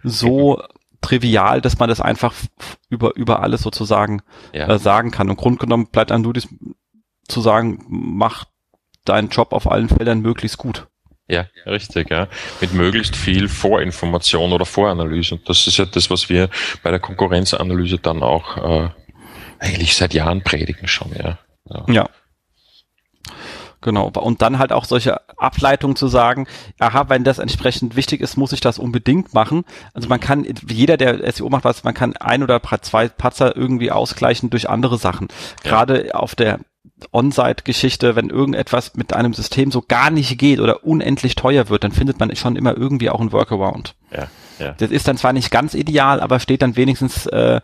so 0.03 0.61
trivial, 1.01 1.61
dass 1.61 1.79
man 1.79 1.89
das 1.89 2.01
einfach 2.01 2.33
über 2.89 3.15
über 3.15 3.41
alles 3.41 3.61
sozusagen 3.61 4.21
ja. 4.53 4.67
äh, 4.67 4.79
sagen 4.79 5.11
kann. 5.11 5.29
Und 5.29 5.37
Grundgenommen 5.37 5.87
bleibt 5.87 6.11
einem 6.11 6.23
nur 6.23 6.33
dies 6.33 6.47
zu 7.27 7.41
sagen, 7.41 7.83
mach 7.87 8.45
deinen 9.03 9.29
Job 9.29 9.53
auf 9.53 9.69
allen 9.69 9.89
Feldern 9.89 10.21
möglichst 10.21 10.57
gut. 10.57 10.87
Ja, 11.27 11.47
richtig, 11.65 12.11
ja. 12.11 12.27
Mit 12.61 12.73
möglichst 12.73 13.15
viel 13.15 13.49
Vorinformation 13.49 14.53
oder 14.53 14.65
Voranalyse. 14.65 15.35
Und 15.35 15.49
das 15.49 15.65
ist 15.65 15.77
ja 15.77 15.85
das, 15.85 16.09
was 16.11 16.29
wir 16.29 16.49
bei 16.83 16.91
der 16.91 16.99
Konkurrenzanalyse 16.99 17.97
dann 17.97 18.21
auch 18.21 18.57
äh, 18.57 18.89
eigentlich 19.59 19.95
seit 19.95 20.13
Jahren 20.13 20.43
predigen 20.43 20.87
schon, 20.87 21.11
ja. 21.15 21.39
Ja. 21.67 21.85
ja. 21.87 22.09
Genau. 23.81 24.07
Und 24.07 24.41
dann 24.41 24.57
halt 24.57 24.71
auch 24.71 24.85
solche 24.85 25.21
Ableitungen 25.37 25.95
zu 25.95 26.07
sagen, 26.07 26.47
aha, 26.79 27.09
wenn 27.09 27.23
das 27.23 27.37
entsprechend 27.37 27.95
wichtig 27.95 28.21
ist, 28.21 28.35
muss 28.35 28.51
ich 28.51 28.59
das 28.59 28.79
unbedingt 28.79 29.33
machen. 29.33 29.63
Also 29.93 30.07
man 30.09 30.19
kann, 30.19 30.45
jeder, 30.67 30.97
der 30.97 31.31
SEO 31.31 31.49
macht 31.49 31.65
was, 31.65 31.83
man 31.83 31.93
kann 31.93 32.17
ein 32.17 32.41
oder 32.41 32.59
zwei 32.81 33.07
Patzer 33.09 33.55
irgendwie 33.55 33.91
ausgleichen 33.91 34.49
durch 34.49 34.69
andere 34.69 34.97
Sachen. 34.97 35.27
Ja. 35.63 35.69
Gerade 35.69 36.15
auf 36.15 36.33
der 36.33 36.59
On-Site-Geschichte, 37.11 38.15
wenn 38.15 38.29
irgendetwas 38.29 38.95
mit 38.95 39.13
einem 39.13 39.33
System 39.33 39.71
so 39.71 39.81
gar 39.81 40.09
nicht 40.09 40.37
geht 40.37 40.59
oder 40.59 40.85
unendlich 40.85 41.35
teuer 41.35 41.69
wird, 41.69 41.83
dann 41.83 41.91
findet 41.91 42.19
man 42.19 42.33
schon 42.35 42.55
immer 42.55 42.75
irgendwie 42.75 43.09
auch 43.09 43.19
ein 43.19 43.31
Workaround. 43.31 43.95
Ja, 44.11 44.27
ja. 44.59 44.73
Das 44.77 44.91
ist 44.91 45.07
dann 45.07 45.17
zwar 45.17 45.33
nicht 45.33 45.51
ganz 45.51 45.73
ideal, 45.73 46.21
aber 46.21 46.39
steht 46.39 46.61
dann 46.61 46.75
wenigstens 46.75 47.25
äh, 47.27 47.59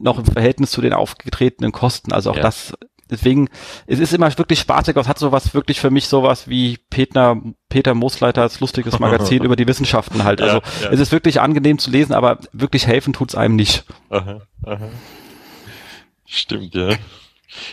noch 0.00 0.18
im 0.18 0.24
Verhältnis 0.24 0.70
zu 0.70 0.80
den 0.80 0.92
aufgetretenen 0.92 1.72
Kosten. 1.72 2.12
Also 2.12 2.30
auch 2.30 2.36
ja. 2.36 2.42
das, 2.42 2.74
deswegen, 3.10 3.48
es 3.86 3.98
ist 3.98 4.12
immer 4.12 4.36
wirklich 4.38 4.60
spaßig, 4.60 4.96
es 4.96 5.08
hat 5.08 5.18
sowas 5.18 5.54
wirklich 5.54 5.80
für 5.80 5.90
mich 5.90 6.06
sowas 6.06 6.48
wie 6.48 6.78
Peter, 6.90 7.36
Peter 7.68 7.94
Moosleiters 7.94 8.60
lustiges 8.60 9.00
Magazin 9.00 9.42
über 9.44 9.56
die 9.56 9.66
Wissenschaften 9.66 10.22
halt. 10.22 10.40
Also 10.40 10.58
ja, 10.82 10.90
es 10.90 11.00
ist 11.00 11.10
wirklich 11.10 11.40
angenehm 11.40 11.78
zu 11.78 11.90
lesen, 11.90 12.12
aber 12.12 12.38
wirklich 12.52 12.86
helfen 12.86 13.12
tut's 13.12 13.34
einem 13.34 13.56
nicht. 13.56 13.84
Aha, 14.10 14.42
aha. 14.64 14.88
Stimmt, 16.24 16.74
ja. 16.74 16.90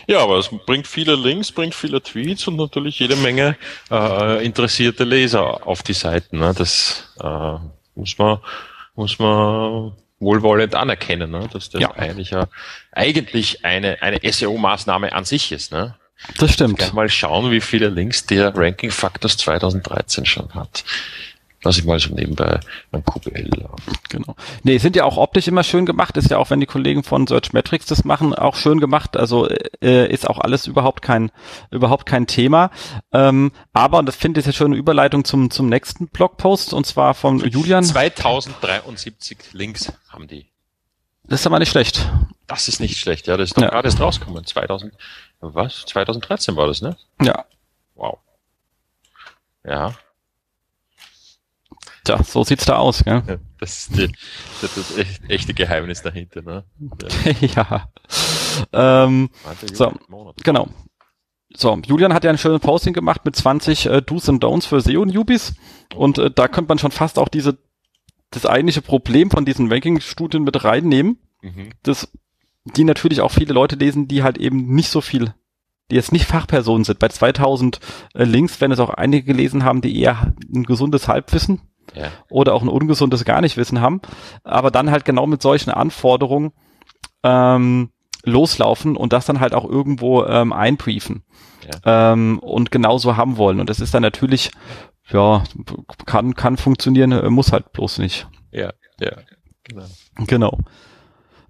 Ja, 0.06 0.20
aber 0.20 0.38
es 0.38 0.48
bringt 0.66 0.86
viele 0.86 1.16
Links, 1.16 1.52
bringt 1.52 1.74
viele 1.74 2.02
Tweets 2.02 2.46
und 2.46 2.56
natürlich 2.56 2.98
jede 2.98 3.16
Menge 3.16 3.56
äh, 3.90 4.44
interessierte 4.44 5.04
Leser 5.04 5.66
auf 5.66 5.82
die 5.82 5.92
Seiten. 5.92 6.38
Ne? 6.38 6.54
Das 6.56 7.12
äh, 7.20 7.56
muss 7.94 8.18
man 8.18 8.38
muss 8.94 9.18
man 9.18 9.92
wohlwollend 10.20 10.74
anerkennen, 10.74 11.30
ne? 11.30 11.48
dass 11.52 11.70
das 11.70 11.80
ja. 11.80 11.90
eigentlich, 11.92 12.30
ja, 12.30 12.46
eigentlich 12.92 13.64
eine, 13.64 14.00
eine 14.02 14.18
SEO-Maßnahme 14.22 15.12
an 15.12 15.24
sich 15.24 15.52
ist. 15.52 15.72
Ne? 15.72 15.96
Das 16.38 16.52
stimmt. 16.52 16.92
Mal 16.94 17.08
schauen, 17.08 17.50
wie 17.50 17.60
viele 17.60 17.88
Links 17.88 18.26
der 18.26 18.56
Ranking 18.56 18.90
Factors 18.90 19.36
2013 19.38 20.24
schon 20.24 20.54
hat. 20.54 20.84
Was 21.62 21.78
ich 21.78 21.84
mal 21.84 21.98
so 21.98 22.14
nebenbei 22.14 22.60
mein 22.90 23.04
QBL 23.04 23.50
Genau. 24.08 24.36
Nee, 24.62 24.78
sind 24.78 24.96
ja 24.96 25.04
auch 25.04 25.16
optisch 25.16 25.48
immer 25.48 25.62
schön 25.62 25.86
gemacht, 25.86 26.16
ist 26.16 26.30
ja 26.30 26.38
auch, 26.38 26.50
wenn 26.50 26.60
die 26.60 26.66
Kollegen 26.66 27.02
von 27.02 27.26
Search 27.26 27.52
Metrics 27.52 27.86
das 27.86 28.04
machen, 28.04 28.34
auch 28.34 28.56
schön 28.56 28.80
gemacht. 28.80 29.16
Also 29.16 29.48
äh, 29.48 30.12
ist 30.12 30.28
auch 30.28 30.38
alles 30.38 30.66
überhaupt 30.66 31.02
kein, 31.02 31.30
überhaupt 31.70 32.06
kein 32.06 32.26
Thema. 32.26 32.70
Ähm, 33.12 33.52
aber, 33.72 33.98
und 33.98 34.06
das 34.06 34.16
finde 34.16 34.40
ich 34.40 34.46
ja 34.46 34.52
schon 34.52 34.68
eine 34.68 34.76
Überleitung 34.76 35.24
zum, 35.24 35.50
zum 35.50 35.68
nächsten 35.68 36.08
Blogpost, 36.08 36.74
und 36.74 36.86
zwar 36.86 37.14
von 37.14 37.38
Julian. 37.38 37.84
2073 37.84 39.38
Links 39.52 39.92
haben 40.08 40.28
die. 40.28 40.46
Das 41.24 41.40
ist 41.40 41.46
aber 41.46 41.58
nicht 41.58 41.70
schlecht. 41.70 42.10
Das 42.46 42.68
ist 42.68 42.80
nicht 42.80 42.98
schlecht, 42.98 43.26
ja. 43.26 43.36
Das 43.36 43.50
ist 43.50 43.56
doch 43.56 43.62
ja. 43.62 43.70
gerade 43.70 43.88
erst 43.88 44.00
rausgekommen. 44.00 44.44
2000, 44.44 44.92
was? 45.40 45.84
2013 45.86 46.56
war 46.56 46.66
das, 46.66 46.82
ne? 46.82 46.96
Ja. 47.22 47.44
Wow. 47.94 48.18
Ja. 49.64 49.94
Tja, 52.04 52.22
so 52.22 52.42
sieht's 52.42 52.64
da 52.64 52.76
aus, 52.76 53.04
gell? 53.04 53.22
Ja, 53.26 53.36
das 53.58 53.78
ist 53.78 53.96
die, 53.96 54.12
das, 54.60 54.76
ist 54.76 54.98
das 54.98 55.06
echte 55.28 55.54
Geheimnis 55.54 56.02
dahinter, 56.02 56.42
ne? 56.42 56.64
Ja. 57.40 57.88
ja. 58.72 59.04
Ähm, 59.04 59.30
so, 59.72 59.92
genau. 60.42 60.68
So, 61.54 61.78
Julian 61.86 62.12
hat 62.12 62.24
ja 62.24 62.30
ein 62.30 62.38
schönes 62.38 62.60
Posting 62.60 62.92
gemacht 62.92 63.24
mit 63.24 63.36
20 63.36 63.86
äh, 63.86 64.02
Do's 64.02 64.28
and 64.28 64.42
Don'ts 64.42 64.66
für 64.66 64.80
SEO-Newbies 64.80 65.54
und 65.94 66.18
äh, 66.18 66.30
da 66.30 66.48
könnte 66.48 66.70
man 66.70 66.78
schon 66.78 66.90
fast 66.90 67.18
auch 67.18 67.28
diese 67.28 67.58
das 68.30 68.46
eigentliche 68.46 68.80
Problem 68.80 69.30
von 69.30 69.44
diesen 69.44 69.70
Ranking-Studien 69.70 70.42
mit 70.42 70.64
reinnehmen, 70.64 71.18
mhm. 71.42 71.68
das, 71.82 72.10
die 72.64 72.84
natürlich 72.84 73.20
auch 73.20 73.30
viele 73.30 73.52
Leute 73.52 73.76
lesen, 73.76 74.08
die 74.08 74.22
halt 74.22 74.38
eben 74.38 74.74
nicht 74.74 74.88
so 74.88 75.02
viel 75.02 75.34
die 75.90 75.96
jetzt 75.96 76.12
nicht 76.12 76.24
Fachpersonen 76.24 76.84
sind. 76.84 76.98
Bei 77.00 77.08
2000 77.08 77.78
äh, 78.14 78.24
Links 78.24 78.60
werden 78.62 78.72
es 78.72 78.80
auch 78.80 78.88
einige 78.88 79.24
gelesen 79.24 79.62
haben, 79.62 79.82
die 79.82 80.00
eher 80.00 80.34
ein 80.54 80.62
gesundes 80.62 81.06
Halbwissen 81.06 81.60
ja. 81.94 82.10
oder 82.30 82.54
auch 82.54 82.62
ein 82.62 82.68
ungesundes 82.68 83.24
gar 83.24 83.40
nicht 83.40 83.56
Wissen 83.56 83.80
haben, 83.80 84.00
aber 84.44 84.70
dann 84.70 84.90
halt 84.90 85.04
genau 85.04 85.26
mit 85.26 85.42
solchen 85.42 85.70
Anforderungen 85.70 86.52
ähm, 87.22 87.90
loslaufen 88.24 88.96
und 88.96 89.12
das 89.12 89.26
dann 89.26 89.40
halt 89.40 89.54
auch 89.54 89.64
irgendwo 89.64 90.24
ähm, 90.24 90.52
einbriefen 90.52 91.24
ja. 91.64 92.12
ähm, 92.12 92.38
und 92.38 92.70
genauso 92.70 93.16
haben 93.16 93.36
wollen. 93.36 93.60
Und 93.60 93.68
das 93.68 93.80
ist 93.80 93.94
dann 93.94 94.02
natürlich, 94.02 94.50
ja, 95.10 95.42
kann, 96.06 96.34
kann 96.34 96.56
funktionieren, 96.56 97.32
muss 97.32 97.52
halt 97.52 97.72
bloß 97.72 97.98
nicht. 97.98 98.28
Ja, 98.52 98.72
ja, 99.00 99.16
genau. 99.64 99.86
Genau. 100.26 100.58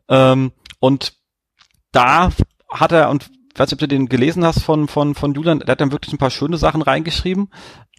Ähm, 0.08 0.52
und 0.80 1.14
da 1.92 2.30
hat 2.68 2.92
er, 2.92 3.10
und 3.10 3.30
ich 3.52 3.60
weiß 3.60 3.68
nicht, 3.68 3.74
ob 3.74 3.80
du 3.80 3.88
den 3.88 4.08
gelesen 4.08 4.44
hast 4.44 4.62
von, 4.62 4.88
von, 4.88 5.14
von 5.14 5.34
Julian, 5.34 5.58
der 5.58 5.72
hat 5.72 5.80
dann 5.80 5.92
wirklich 5.92 6.14
ein 6.14 6.18
paar 6.18 6.30
schöne 6.30 6.56
Sachen 6.56 6.80
reingeschrieben, 6.80 7.50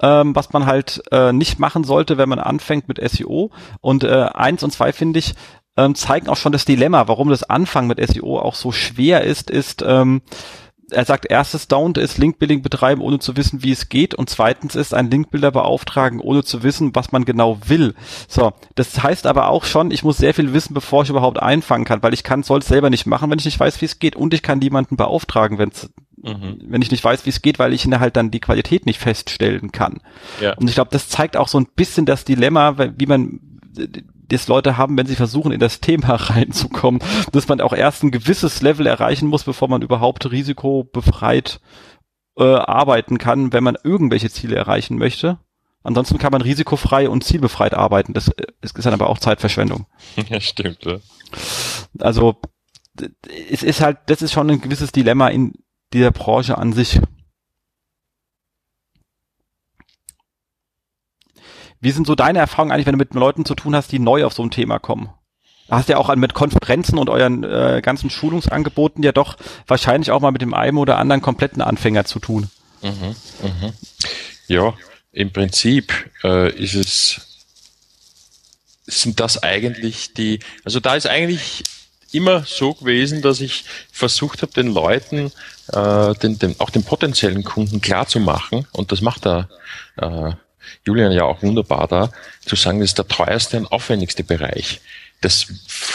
ähm, 0.02 0.36
was 0.36 0.52
man 0.52 0.66
halt 0.66 1.04
äh, 1.12 1.32
nicht 1.32 1.60
machen 1.60 1.84
sollte, 1.84 2.18
wenn 2.18 2.30
man 2.30 2.40
anfängt 2.40 2.88
mit 2.88 3.00
SEO. 3.10 3.52
Und 3.80 4.04
äh, 4.04 4.30
eins 4.34 4.64
und 4.64 4.72
zwei 4.72 4.92
finde 4.94 5.20
ich, 5.20 5.36
ähm, 5.78 5.96
zeigen 5.96 6.28
auch 6.28 6.38
schon 6.38 6.52
das 6.52 6.66
Dilemma, 6.66 7.08
warum 7.08 7.30
das 7.30 7.44
Anfangen 7.44 7.88
mit 7.88 8.06
SEO 8.06 8.40
auch 8.40 8.56
so 8.56 8.72
schwer 8.72 9.22
ist, 9.22 9.50
ist, 9.50 9.84
ähm, 9.86 10.22
er 10.92 11.06
sagt, 11.06 11.26
erstes 11.30 11.68
Down 11.68 11.94
ist 11.96 12.18
Linkbuilding 12.18 12.62
betreiben, 12.62 13.02
ohne 13.02 13.20
zu 13.20 13.38
wissen, 13.38 13.64
wie 13.64 13.72
es 13.72 13.90
geht. 13.90 14.14
Und 14.16 14.30
zweitens 14.30 14.76
ist 14.76 14.94
ein 14.94 15.10
Linkbuilder 15.10 15.52
beauftragen, 15.52 16.20
ohne 16.20 16.44
zu 16.44 16.64
wissen, 16.64 16.96
was 16.96 17.12
man 17.12 17.26
genau 17.26 17.60
will. 17.68 17.96
So, 18.28 18.54
das 18.76 19.02
heißt 19.02 19.28
aber 19.28 19.50
auch 19.50 19.64
schon, 19.66 19.92
ich 19.92 20.04
muss 20.04 20.18
sehr 20.18 20.34
viel 20.34 20.54
wissen, 20.54 20.74
bevor 20.74 21.04
ich 21.04 21.10
überhaupt 21.10 21.42
einfangen 21.42 21.86
kann, 21.86 22.04
weil 22.04 22.14
ich 22.14 22.24
kann, 22.24 22.44
soll 22.44 22.60
es 22.60 22.68
selber 22.68 22.90
nicht 22.90 23.06
machen, 23.06 23.30
wenn 23.32 23.40
ich 23.40 23.46
nicht 23.46 23.60
weiß, 23.60 23.82
wie 23.82 23.86
es 23.86 24.00
geht. 24.00 24.16
Und 24.16 24.34
ich 24.34 24.42
kann 24.42 24.60
niemanden 24.60 24.98
beauftragen, 24.98 25.58
wenn's, 25.58 25.90
mhm. 26.22 26.60
wenn 26.68 26.82
ich 26.82 26.92
nicht 26.92 27.04
weiß, 27.04 27.26
wie 27.26 27.32
es 27.32 27.42
geht, 27.42 27.60
weil 27.60 27.74
ich 27.74 27.86
halt 27.86 28.16
dann 28.16 28.32
die 28.32 28.40
Qualität 28.42 28.86
nicht 28.86 29.00
feststellen 29.00 29.72
kann. 29.72 30.00
Ja. 30.42 30.54
Und 30.54 30.68
ich 30.68 30.76
glaube, 30.76 30.92
das 30.92 31.10
zeigt 31.10 31.38
auch 31.38 31.48
so 31.48 31.60
ein 31.60 31.68
bisschen 31.76 32.06
das 32.06 32.26
Dilemma, 32.26 32.78
wie 32.98 33.06
man 33.06 33.40
das 34.28 34.48
Leute 34.48 34.78
haben, 34.78 34.98
wenn 34.98 35.06
sie 35.06 35.16
versuchen, 35.16 35.52
in 35.52 35.60
das 35.60 35.80
Thema 35.80 36.16
reinzukommen, 36.16 37.02
dass 37.32 37.48
man 37.48 37.62
auch 37.62 37.74
erst 37.74 38.04
ein 38.04 38.12
gewisses 38.12 38.62
Level 38.62 38.88
erreichen 38.88 39.28
muss, 39.28 39.44
bevor 39.44 39.68
man 39.68 39.82
überhaupt 39.82 40.32
risikobefreit 40.32 41.60
äh, 42.38 42.44
arbeiten 42.44 43.18
kann, 43.18 43.54
wenn 43.54 43.64
man 43.64 43.78
irgendwelche 43.84 44.30
Ziele 44.30 44.56
erreichen 44.56 44.98
möchte. 44.98 45.40
Ansonsten 45.84 46.18
kann 46.18 46.32
man 46.32 46.42
risikofrei 46.42 47.10
und 47.10 47.24
zielbefreit 47.24 47.74
arbeiten. 47.74 48.14
Das 48.14 48.32
ist 48.62 48.86
dann 48.86 48.94
aber 48.94 49.10
auch 49.10 49.20
Zeitverschwendung. 49.20 49.86
Ja, 50.30 50.40
stimmt. 50.40 50.86
Ja. 50.86 50.98
Also 52.00 52.38
es 53.52 53.64
ist 53.64 53.82
halt, 53.82 53.98
das 54.06 54.22
ist 54.22 54.32
schon 54.32 54.50
ein 54.50 54.62
gewisses 54.62 54.92
Dilemma 54.92 55.28
in 55.28 55.54
dieser 55.92 56.12
Branche 56.12 56.58
an 56.58 56.74
sich. 56.74 57.00
Wie 61.84 61.92
sind 61.92 62.08
so 62.08 62.16
deine 62.16 62.40
Erfahrungen 62.40 62.72
eigentlich, 62.72 62.86
wenn 62.86 62.94
du 62.94 63.00
mit 63.00 63.14
Leuten 63.14 63.44
zu 63.44 63.56
tun 63.56 63.76
hast, 63.76 63.92
die 63.92 64.00
neu 64.00 64.24
auf 64.24 64.32
so 64.32 64.42
ein 64.42 64.52
Thema 64.52 64.80
kommen? 64.80 65.10
Hast 65.70 65.90
du 65.90 65.94
ja 65.94 65.98
auch 65.98 66.16
mit 66.16 66.34
Konferenzen 66.34 66.98
und 66.98 67.10
euren 67.10 67.44
äh, 67.44 67.82
ganzen 67.84 68.10
Schulungsangeboten 68.10 69.04
ja 69.04 69.12
doch 69.12 69.36
wahrscheinlich 69.68 70.10
auch 70.10 70.22
mal 70.22 70.32
mit 70.32 70.42
dem 70.42 70.54
einen 70.54 70.78
oder 70.78 70.98
anderen 70.98 71.22
kompletten 71.22 71.62
Anfänger 71.62 72.06
zu 72.06 72.20
tun. 72.20 72.50
Mhm, 72.82 73.16
mhm. 73.42 73.74
Ja, 74.48 74.74
im 75.12 75.34
Prinzip 75.34 76.10
äh, 76.24 76.54
ist 76.54 76.76
es 76.76 77.44
sind 78.86 79.20
das 79.20 79.44
eigentlich 79.44 80.14
die, 80.14 80.40
also 80.64 80.80
da 80.80 80.96
ist 80.96 81.08
eigentlich 81.08 81.64
immer 82.14 82.46
so 82.46 82.76
gewesen, 82.76 83.22
dass 83.22 83.42
ich 83.42 83.66
versucht 83.92 84.42
habe, 84.42 84.54
den 84.54 84.68
Leuten, 84.68 85.34
äh, 85.74 86.14
den, 86.16 86.40
den, 86.40 86.58
auch 86.62 86.70
den 86.70 86.84
potenziellen 86.84 87.44
Kunden 87.44 87.82
klar 87.82 88.08
zu 88.08 88.22
machen, 88.22 88.68
und 88.72 88.94
das 88.94 89.02
macht 89.02 89.26
er 89.26 89.50
äh, 89.98 90.34
Julian 90.86 91.12
ja 91.12 91.24
auch 91.24 91.42
wunderbar 91.42 91.88
da, 91.88 92.12
zu 92.46 92.56
sagen, 92.56 92.80
das 92.80 92.92
ist 92.92 92.98
der 92.98 93.08
teuerste 93.08 93.58
und 93.58 93.72
aufwendigste 93.72 94.24
Bereich. 94.24 94.82
Das 95.22 95.48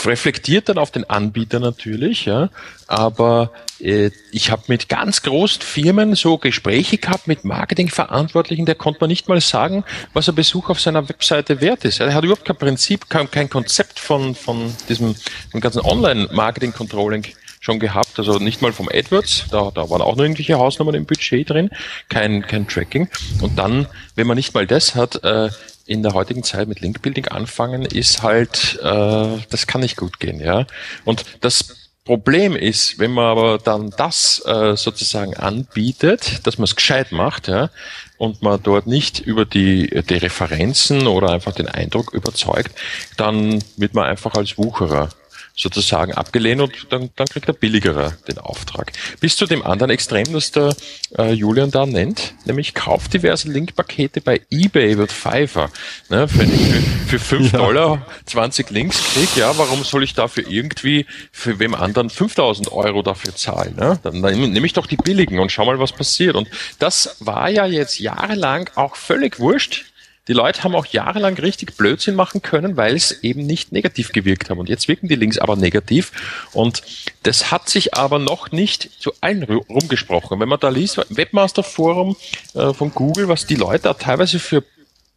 reflektiert 0.05 0.71
dann 0.71 0.79
auf 0.79 0.91
den 0.91 1.09
Anbieter 1.09 1.61
natürlich, 1.61 2.25
ja, 2.25 2.49
aber 2.87 3.53
äh, 3.79 4.11
ich 4.33 4.51
habe 4.51 4.62
mit 4.69 4.88
ganz 4.88 5.21
großen 5.21 5.61
Firmen 5.61 6.14
so 6.14 6.38
Gespräche 6.38 6.97
gehabt 6.97 7.29
mit 7.29 7.45
Marketingverantwortlichen, 7.45 8.64
der 8.64 8.75
konnte 8.75 9.01
man 9.01 9.09
nicht 9.09 9.29
mal 9.29 9.41
sagen, 9.43 9.85
was 10.14 10.31
ein 10.31 10.35
Besuch 10.35 10.71
auf 10.71 10.81
seiner 10.81 11.07
Webseite 11.11 11.61
wert 11.61 11.85
ist. 11.85 12.01
Er 12.01 12.14
hat 12.14 12.25
überhaupt 12.25 12.47
kein 12.47 12.57
Prinzip, 12.57 13.11
kein, 13.11 13.31
kein 13.31 13.51
Konzept 13.51 13.99
von, 13.99 14.35
von 14.35 14.75
diesem 14.88 15.14
dem 15.53 15.61
ganzen 15.61 15.81
Online-Marketing-Controlling 15.83 17.27
schon 17.68 17.78
gehabt, 17.78 18.18
also 18.18 18.38
nicht 18.38 18.62
mal 18.62 18.72
vom 18.72 18.88
AdWords, 18.88 19.44
da, 19.50 19.70
da 19.74 19.90
waren 19.90 20.00
auch 20.00 20.16
nur 20.16 20.24
irgendwelche 20.24 20.59
Hausnummern 20.59 20.94
im 20.94 21.04
Budget 21.04 21.50
drin, 21.50 21.68
kein, 22.09 22.46
kein 22.46 22.66
Tracking. 22.66 23.09
Und 23.42 23.59
dann, 23.59 23.87
wenn 24.14 24.26
man 24.26 24.38
nicht 24.38 24.54
mal 24.54 24.66
das 24.66 24.94
hat, 24.94 25.22
äh, 25.22 25.50
in 25.85 26.02
der 26.02 26.14
heutigen 26.14 26.42
Zeit 26.42 26.66
mit 26.66 26.81
Linkbuilding 26.81 27.28
anfangen, 27.28 27.83
ist 27.83 28.22
halt, 28.22 28.78
äh, 28.83 29.38
das 29.50 29.66
kann 29.66 29.83
nicht 29.83 29.98
gut 29.98 30.18
gehen, 30.18 30.40
ja. 30.40 30.66
Und 31.04 31.26
das 31.42 31.76
Problem 32.04 32.57
ist, 32.57 32.98
wenn 32.98 33.11
man 33.11 33.26
aber 33.26 33.59
dann 33.59 33.90
das 33.98 34.42
äh, 34.46 34.74
sozusagen 34.74 35.35
anbietet, 35.35 36.46
dass 36.46 36.57
man 36.57 36.64
es 36.64 36.74
gescheit 36.74 37.12
macht, 37.12 37.48
ja, 37.48 37.68
und 38.16 38.40
man 38.40 38.62
dort 38.62 38.87
nicht 38.87 39.20
über 39.20 39.44
die, 39.44 39.90
die 40.09 40.14
Referenzen 40.14 41.07
oder 41.07 41.33
einfach 41.33 41.52
den 41.52 41.68
Eindruck 41.68 42.14
überzeugt, 42.14 42.72
dann 43.18 43.62
wird 43.76 43.92
man 43.92 44.07
einfach 44.07 44.35
als 44.35 44.57
Wucherer 44.57 45.11
sozusagen 45.59 46.14
abgelehnt 46.14 46.61
und 46.61 46.73
dann, 46.90 47.11
dann 47.16 47.27
kriegt 47.27 47.49
er 47.49 47.53
billigerer 47.53 48.12
den 48.29 48.38
Auftrag. 48.38 48.92
Bis 49.21 49.37
zu 49.37 49.47
dem 49.47 49.66
anderen 49.66 49.90
Extrem, 49.90 50.33
das 50.33 50.53
der 50.53 50.75
äh, 51.18 51.33
Julian 51.33 51.73
da 51.73 51.85
nennt, 51.85 52.35
nämlich 52.44 52.75
kauft 52.75 53.12
diverse 53.12 53.51
Linkpakete 53.51 54.21
bei 54.21 54.40
eBay 54.51 54.97
wird 54.97 55.11
Pfeiffer. 55.11 55.71
Ne, 56.09 56.29
für, 56.29 56.47
für, 56.47 56.81
für 57.09 57.18
5 57.18 57.53
ja. 57.53 57.59
Dollar 57.59 58.07
20 58.27 58.71
Links 58.71 59.03
krieg, 59.12 59.29
ja, 59.37 59.59
warum 59.59 59.83
soll 59.83 60.05
ich 60.05 60.14
dafür 60.14 60.49
irgendwie 60.49 61.07
für 61.33 61.59
wem 61.59 61.75
anderen 61.75 62.09
5000 62.09 62.71
Euro 62.71 63.03
dafür 63.03 63.35
zahlen? 63.35 63.75
Ne? 63.77 63.99
Dann, 64.05 64.23
dann 64.23 64.53
nehme 64.53 64.66
ich 64.66 64.75
doch 64.75 64.87
die 64.87 64.97
billigen 64.97 65.40
und 65.40 65.51
schau 65.51 65.64
mal, 65.64 65.81
was 65.81 65.92
passiert. 65.92 66.37
Und 66.37 66.49
das 66.79 67.16
war 67.18 67.51
ja 67.51 67.66
jetzt 67.66 67.99
jahrelang 67.99 68.71
auch 68.77 68.94
völlig 68.94 69.40
wurscht 69.40 69.87
die 70.29 70.35
Leute 70.35 70.62
haben 70.62 70.75
auch 70.75 70.87
jahrelang 70.87 71.35
richtig 71.35 71.77
Blödsinn 71.77 72.14
machen 72.14 72.43
können, 72.43 72.77
weil 72.77 72.95
es 72.95 73.23
eben 73.25 73.47
nicht 73.47 73.73
negativ 73.73 74.12
gewirkt 74.12 74.51
haben. 74.51 74.59
Und 74.59 74.69
jetzt 74.69 74.87
wirken 74.87 75.09
die 75.09 75.14
Links 75.14 75.38
aber 75.38 75.57
negativ. 75.57 76.12
Und 76.53 76.83
das 77.23 77.51
hat 77.51 77.69
sich 77.69 77.95
aber 77.95 78.19
noch 78.19 78.53
nicht 78.53 78.91
zu 79.01 79.12
allen 79.23 79.43
rumgesprochen. 79.43 80.38
Wenn 80.38 80.49
man 80.49 80.61
da 80.61 80.69
liest, 80.69 80.99
Webmaster 81.09 81.62
Forum 81.62 82.17
äh, 82.55 82.75
von 82.75 82.93
Google, 82.93 83.29
was 83.29 83.47
die 83.47 83.55
Leute 83.55 83.85
da 83.85 83.95
teilweise 83.95 84.38
für, 84.38 84.62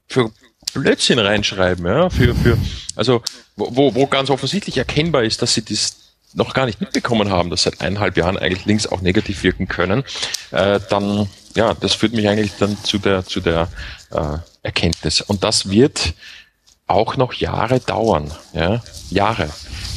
für 0.08 0.32
Blödsinn 0.74 1.19
reinschreiben, 1.19 1.86
ja, 1.86 2.10
für, 2.10 2.34
für, 2.34 2.58
also, 2.95 3.21
wo, 3.58 3.93
wo 3.93 4.08
ganz 4.08 4.30
offensichtlich 4.30 4.78
erkennbar 4.78 5.24
ist, 5.24 5.41
dass 5.41 5.54
sie 5.54 5.65
das 5.65 5.97
noch 6.34 6.54
gar 6.54 6.65
nicht 6.65 6.80
mitbekommen 6.80 7.30
haben, 7.30 7.50
dass 7.50 7.63
seit 7.63 7.82
eineinhalb 7.82 8.15
Jahren 8.15 8.38
eigentlich 8.38 8.65
Links 8.65 8.88
auch 8.88 9.02
negativ 9.02 9.43
wirken 9.43 9.67
können, 9.67 10.06
äh, 10.52 10.80
dann, 10.89 11.30
ja, 11.56 11.74
das 11.74 11.95
führt 11.95 12.13
mich 12.13 12.30
eigentlich 12.30 12.54
dann 12.58 12.82
zu 12.84 13.00
der, 13.00 13.26
zu 13.26 13.41
der 13.41 13.67
äh, 14.12 14.38
Erkenntnis. 14.63 15.21
Und 15.21 15.43
das 15.43 15.69
wird 15.69 16.13
auch 16.88 17.15
noch 17.17 17.34
Jahre 17.34 17.80
dauern. 17.80 18.32
Ja? 18.54 18.82
Jahre. 19.10 19.50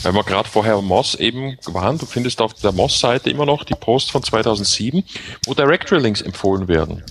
Weil 0.03 0.13
wir 0.15 0.23
gerade 0.23 0.49
vorher 0.49 0.81
Moss 0.81 1.15
eben 1.15 1.59
waren, 1.67 1.99
du 1.99 2.07
findest 2.07 2.41
auf 2.41 2.55
der 2.55 2.73
Moss-Seite 2.73 3.31
immer 3.31 3.47
noch 3.47 3.65
die 3.65 3.75
Post 3.75 4.11
von 4.11 4.23
2007, 4.23 5.03
wo 5.47 5.55
Directory 5.55 6.01
Links 6.01 6.21
empfohlen 6.21 6.69
werden. 6.69 7.03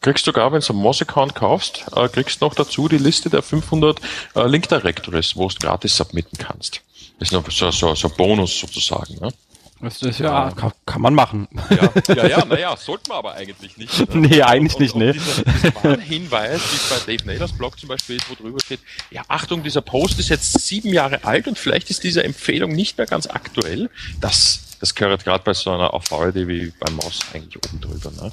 Kriegst 0.00 0.26
du 0.26 0.32
gar, 0.32 0.52
wenn 0.52 0.60
du 0.60 0.72
einen 0.72 0.82
Moz-Account 0.82 1.34
kaufst, 1.34 1.84
äh, 1.94 2.08
kriegst 2.08 2.40
noch 2.40 2.54
dazu 2.54 2.88
die 2.88 2.98
Liste 2.98 3.28
der 3.28 3.42
500 3.42 4.00
äh, 4.34 4.46
Link 4.46 4.68
Directories, 4.68 5.36
wo 5.36 5.48
du 5.48 5.54
gratis 5.58 5.96
submitten 5.96 6.38
kannst. 6.38 6.80
Das 7.18 7.28
ist 7.28 7.32
noch 7.32 7.48
so, 7.50 7.70
so, 7.70 7.94
so 7.94 8.08
Bonus 8.08 8.58
sozusagen. 8.58 9.16
Ne? 9.20 9.32
Das 9.82 10.02
ist 10.02 10.20
ja, 10.20 10.50
kann, 10.50 10.72
kann 10.84 11.00
man 11.00 11.14
machen. 11.14 11.48
Ja, 11.70 12.14
ja, 12.14 12.26
ja 12.26 12.44
naja, 12.48 12.76
sollte 12.76 13.08
man 13.08 13.18
aber 13.18 13.34
eigentlich 13.34 13.78
nicht. 13.78 14.14
Ne? 14.14 14.28
nee, 14.28 14.42
eigentlich 14.42 14.74
und, 14.74 14.80
nicht, 14.80 14.94
und, 14.94 15.00
ne. 15.00 15.12
Dieser, 15.14 15.42
dieser 15.42 16.00
Hinweis, 16.00 16.60
wie 16.60 16.94
bei 16.94 17.16
Dave 17.16 17.26
Naylors 17.26 17.52
Blog 17.52 17.80
zum 17.80 17.88
Beispiel 17.88 18.16
ist, 18.16 18.28
wo 18.28 18.34
drüber 18.34 18.58
steht, 18.60 18.80
ja, 19.10 19.22
Achtung, 19.28 19.62
dieser 19.62 19.80
Post 19.80 20.18
ist 20.18 20.28
jetzt 20.28 20.60
sieben 20.60 20.92
Jahre 20.92 21.24
alt 21.24 21.48
und 21.48 21.58
vielleicht 21.58 21.88
ist 21.88 22.04
diese 22.04 22.22
Empfehlung 22.22 22.72
nicht 22.72 22.98
mehr 22.98 23.06
ganz 23.06 23.26
aktuell. 23.26 23.88
Das, 24.20 24.76
das 24.80 24.94
gehört 24.94 25.24
gerade 25.24 25.44
bei 25.44 25.54
so 25.54 25.70
einer 25.70 25.94
Authority 25.94 26.46
wie 26.46 26.72
beim 26.78 26.96
Moss 26.96 27.20
eigentlich 27.32 27.56
oben 27.56 27.80
drüber. 27.80 28.10
Ne? 28.22 28.32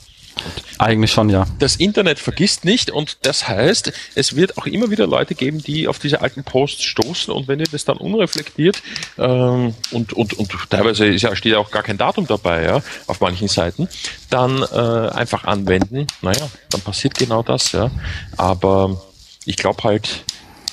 Eigentlich 0.78 1.12
schon, 1.12 1.30
ja. 1.30 1.46
Das 1.60 1.76
Internet 1.76 2.20
vergisst 2.20 2.66
nicht 2.66 2.92
und 2.92 3.18
das 3.24 3.48
heißt, 3.48 3.92
es 4.16 4.36
wird 4.36 4.58
auch 4.58 4.68
immer 4.68 4.90
wieder 4.92 5.08
Leute 5.08 5.36
geben, 5.36 5.62
die 5.64 5.88
auf 5.88 6.00
diese 6.00 6.22
alten 6.22 6.44
Posts 6.44 6.84
stoßen 6.84 7.34
und 7.34 7.48
wenn 7.48 7.60
ihr 7.60 7.68
das 7.72 7.86
dann 7.86 7.98
unreflektiert 7.98 8.82
ähm, 9.18 9.74
und, 9.92 10.14
und, 10.14 10.34
und 10.34 10.52
teilweise 10.70 11.08
ist 11.08 11.22
ja, 11.24 11.36
steht 11.36 11.54
ja 11.54 11.60
auch 11.60 11.72
gar 11.72 11.84
kein 11.84 11.98
Datum 11.98 12.28
dabei, 12.28 12.64
ja, 12.64 12.82
auf 13.08 13.22
manchen 13.22 13.48
Seiten, 13.48 13.88
dann 14.30 14.62
äh, 14.62 15.10
einfach 15.10 15.46
anwenden, 15.46 16.08
naja, 16.22 16.50
dann 16.70 16.82
passiert 16.82 17.16
genau 17.16 17.44
das, 17.44 17.72
ja. 17.72 17.90
Aber 18.36 19.02
ich 19.46 19.58
glaube 19.58 19.84
halt, 19.84 20.24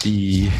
die 0.04 0.50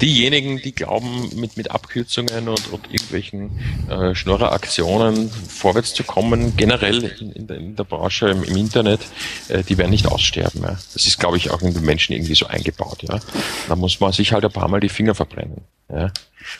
diejenigen, 0.00 0.60
die 0.60 0.72
glauben, 0.72 1.30
mit, 1.34 1.56
mit 1.56 1.70
Abkürzungen 1.70 2.48
und, 2.48 2.72
und 2.72 2.86
irgendwelchen 2.86 3.50
äh, 3.88 4.14
Schnurreraktionen 4.14 5.30
vorwärts 5.30 5.94
zu 5.94 6.04
kommen, 6.04 6.56
generell 6.56 7.04
in, 7.20 7.32
in, 7.32 7.46
der, 7.46 7.56
in 7.56 7.76
der 7.76 7.84
Branche, 7.84 8.28
im, 8.28 8.42
im 8.42 8.56
Internet, 8.56 9.00
äh, 9.48 9.62
die 9.62 9.78
werden 9.78 9.90
nicht 9.90 10.06
aussterben. 10.06 10.62
Ja. 10.62 10.78
Das 10.92 11.06
ist, 11.06 11.18
glaube 11.18 11.36
ich, 11.36 11.50
auch 11.50 11.62
in 11.62 11.74
den 11.74 11.84
Menschen 11.84 12.12
irgendwie 12.12 12.34
so 12.34 12.46
eingebaut. 12.46 13.02
Ja. 13.02 13.20
Da 13.68 13.76
muss 13.76 14.00
man 14.00 14.12
sich 14.12 14.32
halt 14.32 14.44
ein 14.44 14.52
paar 14.52 14.68
Mal 14.68 14.80
die 14.80 14.88
Finger 14.88 15.14
verbrennen. 15.14 15.62
Ja. 15.88 16.10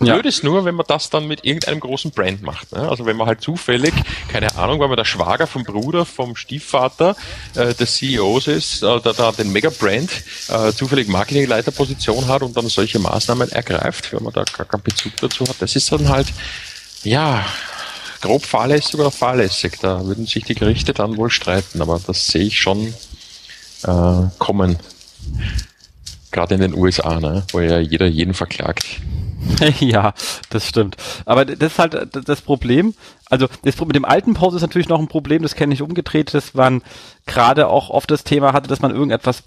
Ja. 0.01 0.15
Blöd 0.15 0.27
ist 0.27 0.43
nur, 0.43 0.65
wenn 0.65 0.75
man 0.75 0.87
das 0.89 1.11
dann 1.11 1.27
mit 1.27 1.45
irgendeinem 1.45 1.81
großen 1.81 2.11
Brand 2.11 2.43
macht. 2.43 2.73
Ne? 2.73 2.89
Also 2.89 3.07
wenn 3.07 3.17
man 3.17 3.27
halt 3.27 3.43
zufällig, 3.43 3.93
keine 4.29 4.57
Ahnung, 4.57 4.81
weil 4.81 4.89
man 4.89 4.97
der 4.97 5.05
Schwager 5.05 5.47
vom 5.47 5.63
Bruder, 5.63 6.05
vom 6.05 6.37
Stiefvater 6.37 7.17
äh, 7.55 7.75
des 7.75 7.97
CEOs 7.97 8.47
ist, 8.47 8.83
äh, 8.83 9.01
da, 9.01 9.13
da 9.13 9.33
den 9.33 9.53
Mega-Brand 9.53 10.11
äh, 10.49 10.73
zufällig 10.73 11.09
Marketingleiterposition 11.09 12.29
hat 12.29 12.43
und 12.43 12.57
dann 12.57 12.69
solche 12.69 12.99
Maßnahmen 12.99 13.53
ergreift, 13.53 14.13
wenn 14.13 14.23
man 14.23 14.33
da 14.33 14.45
gar 14.45 14.67
keinen 14.67 14.83
Bezug 14.83 15.17
dazu 15.19 15.47
hat. 15.47 15.57
Das 15.61 15.77
ist 15.77 15.93
dann 15.93 16.09
halt, 16.09 16.29
ja, 17.03 17.45
grob 18.21 18.45
fahrlässig 18.47 18.95
oder 18.95 19.11
fahrlässig. 19.11 19.79
Da 19.81 20.05
würden 20.05 20.27
sich 20.27 20.45
die 20.45 20.55
Gerichte 20.55 20.95
dann 20.95 21.17
wohl 21.17 21.31
streiten, 21.31 21.83
aber 21.83 22.01
das 22.05 22.27
sehe 22.27 22.45
ich 22.45 22.59
schon 22.59 22.95
äh, 23.83 24.23
kommen. 24.39 24.79
Gerade 26.35 26.57
in 26.57 26.63
den 26.63 26.75
USA, 26.75 27.21
ne? 27.21 27.45
wo 27.53 27.61
ja 27.61 27.79
jeder 27.79 28.07
jeden 28.07 28.35
verklagt. 28.35 29.01
ja, 29.79 30.15
das 30.51 30.69
stimmt. 30.69 30.97
Aber 31.27 31.45
das 31.45 31.75
ist 31.75 31.79
halt 31.79 32.09
das 32.27 32.41
Problem. 32.41 32.95
Also 33.31 33.47
das 33.63 33.81
mit 33.81 33.95
dem 33.95 34.05
alten 34.05 34.35
Post 34.35 34.57
ist 34.57 34.63
natürlich 34.63 34.89
noch 34.89 34.99
ein 34.99 35.07
Problem, 35.07 35.43
das 35.43 35.55
kenne 35.55 35.73
ich 35.75 35.81
umgedreht, 35.81 36.35
dass 36.35 36.53
man 36.55 36.83
gerade 37.27 37.69
auch 37.69 37.89
oft 37.89 38.11
das 38.11 38.25
Thema 38.25 38.53
hatte, 38.53 38.69
dass 38.69 38.83
man 38.83 38.91
irgendetwas 38.91 39.45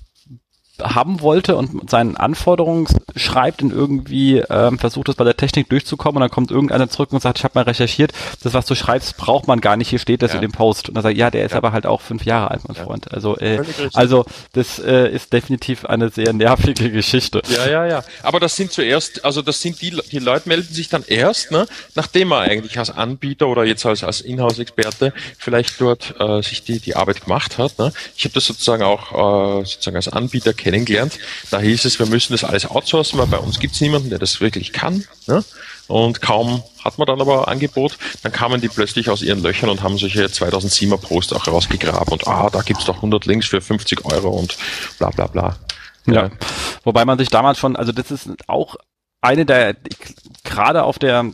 haben 0.81 1.21
wollte 1.21 1.55
und 1.55 1.89
seinen 1.89 2.17
Anforderungen 2.17 2.87
schreibt 3.15 3.63
und 3.63 3.71
irgendwie 3.71 4.37
ähm, 4.49 4.77
versucht 4.79 5.09
es 5.09 5.15
bei 5.15 5.23
der 5.23 5.37
Technik 5.37 5.69
durchzukommen 5.69 6.17
und 6.17 6.21
dann 6.21 6.31
kommt 6.31 6.51
irgendeiner 6.51 6.89
zurück 6.89 7.11
und 7.11 7.21
sagt, 7.21 7.39
ich 7.39 7.43
habe 7.43 7.53
mal 7.55 7.63
recherchiert, 7.63 8.11
das 8.43 8.53
was 8.53 8.65
du 8.65 8.75
schreibst, 8.75 9.17
braucht 9.17 9.47
man 9.47 9.61
gar 9.61 9.77
nicht, 9.77 9.89
hier 9.89 9.99
steht 9.99 10.21
das 10.21 10.31
ja. 10.31 10.35
in 10.35 10.41
dem 10.41 10.51
Post. 10.51 10.89
Und 10.89 10.95
dann 10.95 11.03
sagt, 11.03 11.17
ja, 11.17 11.31
der 11.31 11.45
ist 11.45 11.51
ja. 11.51 11.57
aber 11.57 11.71
halt 11.71 11.85
auch 11.85 12.01
fünf 12.01 12.25
Jahre 12.25 12.51
alt, 12.51 12.61
mein 12.67 12.77
ja. 12.77 12.83
Freund. 12.83 13.11
Also, 13.11 13.37
äh, 13.37 13.63
also 13.93 14.25
das 14.53 14.79
äh, 14.79 15.09
ist 15.09 15.33
definitiv 15.33 15.85
eine 15.85 16.09
sehr 16.09 16.33
nervige 16.33 16.91
Geschichte. 16.91 17.41
Ja, 17.49 17.67
ja, 17.67 17.85
ja. 17.85 18.03
Aber 18.21 18.39
das 18.39 18.55
sind 18.55 18.71
zuerst, 18.71 19.25
also 19.25 19.41
das 19.41 19.61
sind 19.61 19.81
die, 19.81 19.97
die 20.11 20.19
Leute 20.19 20.47
melden 20.47 20.73
sich 20.73 20.89
dann 20.89 21.03
erst, 21.07 21.51
ne, 21.51 21.67
nachdem 21.95 22.29
man 22.29 22.47
eigentlich 22.49 22.77
als 22.77 22.91
Anbieter 22.91 23.47
oder 23.47 23.63
jetzt 23.65 23.85
als, 23.85 24.03
als 24.03 24.21
Inhouse-Experte 24.21 25.13
vielleicht 25.37 25.81
dort 25.81 26.13
äh, 26.19 26.41
sich 26.41 26.63
die, 26.63 26.79
die 26.79 26.95
Arbeit 26.95 27.23
gemacht 27.23 27.57
hat. 27.57 27.79
Ne. 27.79 27.91
Ich 28.15 28.25
habe 28.25 28.33
das 28.33 28.45
sozusagen 28.45 28.83
auch 28.83 29.61
äh, 29.61 29.65
sozusagen 29.65 29.95
als 29.95 30.07
Anbieter 30.07 30.53
kennengelernt. 30.53 30.66
Da 31.51 31.59
hieß 31.59 31.85
es, 31.85 31.99
wir 31.99 32.05
müssen 32.05 32.33
das 32.33 32.43
alles 32.43 32.69
outsourcen, 32.69 33.19
weil 33.19 33.27
bei 33.27 33.37
uns 33.37 33.59
gibt 33.59 33.75
es 33.75 33.81
niemanden, 33.81 34.09
der 34.09 34.19
das 34.19 34.41
wirklich 34.41 34.73
kann. 34.73 35.05
Ne? 35.27 35.43
Und 35.87 36.21
kaum 36.21 36.63
hat 36.83 36.97
man 36.97 37.07
dann 37.07 37.21
aber 37.21 37.47
Angebot, 37.47 37.97
dann 38.23 38.31
kamen 38.31 38.59
die 38.59 38.67
plötzlich 38.67 39.09
aus 39.09 39.21
ihren 39.21 39.41
Löchern 39.41 39.69
und 39.69 39.83
haben 39.83 39.97
solche 39.97 40.25
2007er 40.25 40.97
Post 40.97 41.33
auch 41.33 41.47
rausgegraben 41.47 42.11
und 42.13 42.27
ah, 42.27 42.49
da 42.49 42.61
gibt's 42.61 42.85
doch 42.85 42.97
100 42.97 43.25
Links 43.25 43.47
für 43.47 43.61
50 43.61 44.05
Euro 44.05 44.29
und 44.29 44.57
bla 44.99 45.09
bla 45.09 45.27
bla. 45.27 45.57
Ja. 46.05 46.13
ja. 46.13 46.29
Wobei 46.83 47.05
man 47.05 47.17
sich 47.17 47.29
damals 47.29 47.57
schon, 47.57 47.75
also 47.75 47.91
das 47.91 48.11
ist 48.11 48.29
auch 48.47 48.75
eine 49.21 49.45
der, 49.45 49.75
gerade 50.43 50.83
auf 50.83 50.99
der 50.99 51.25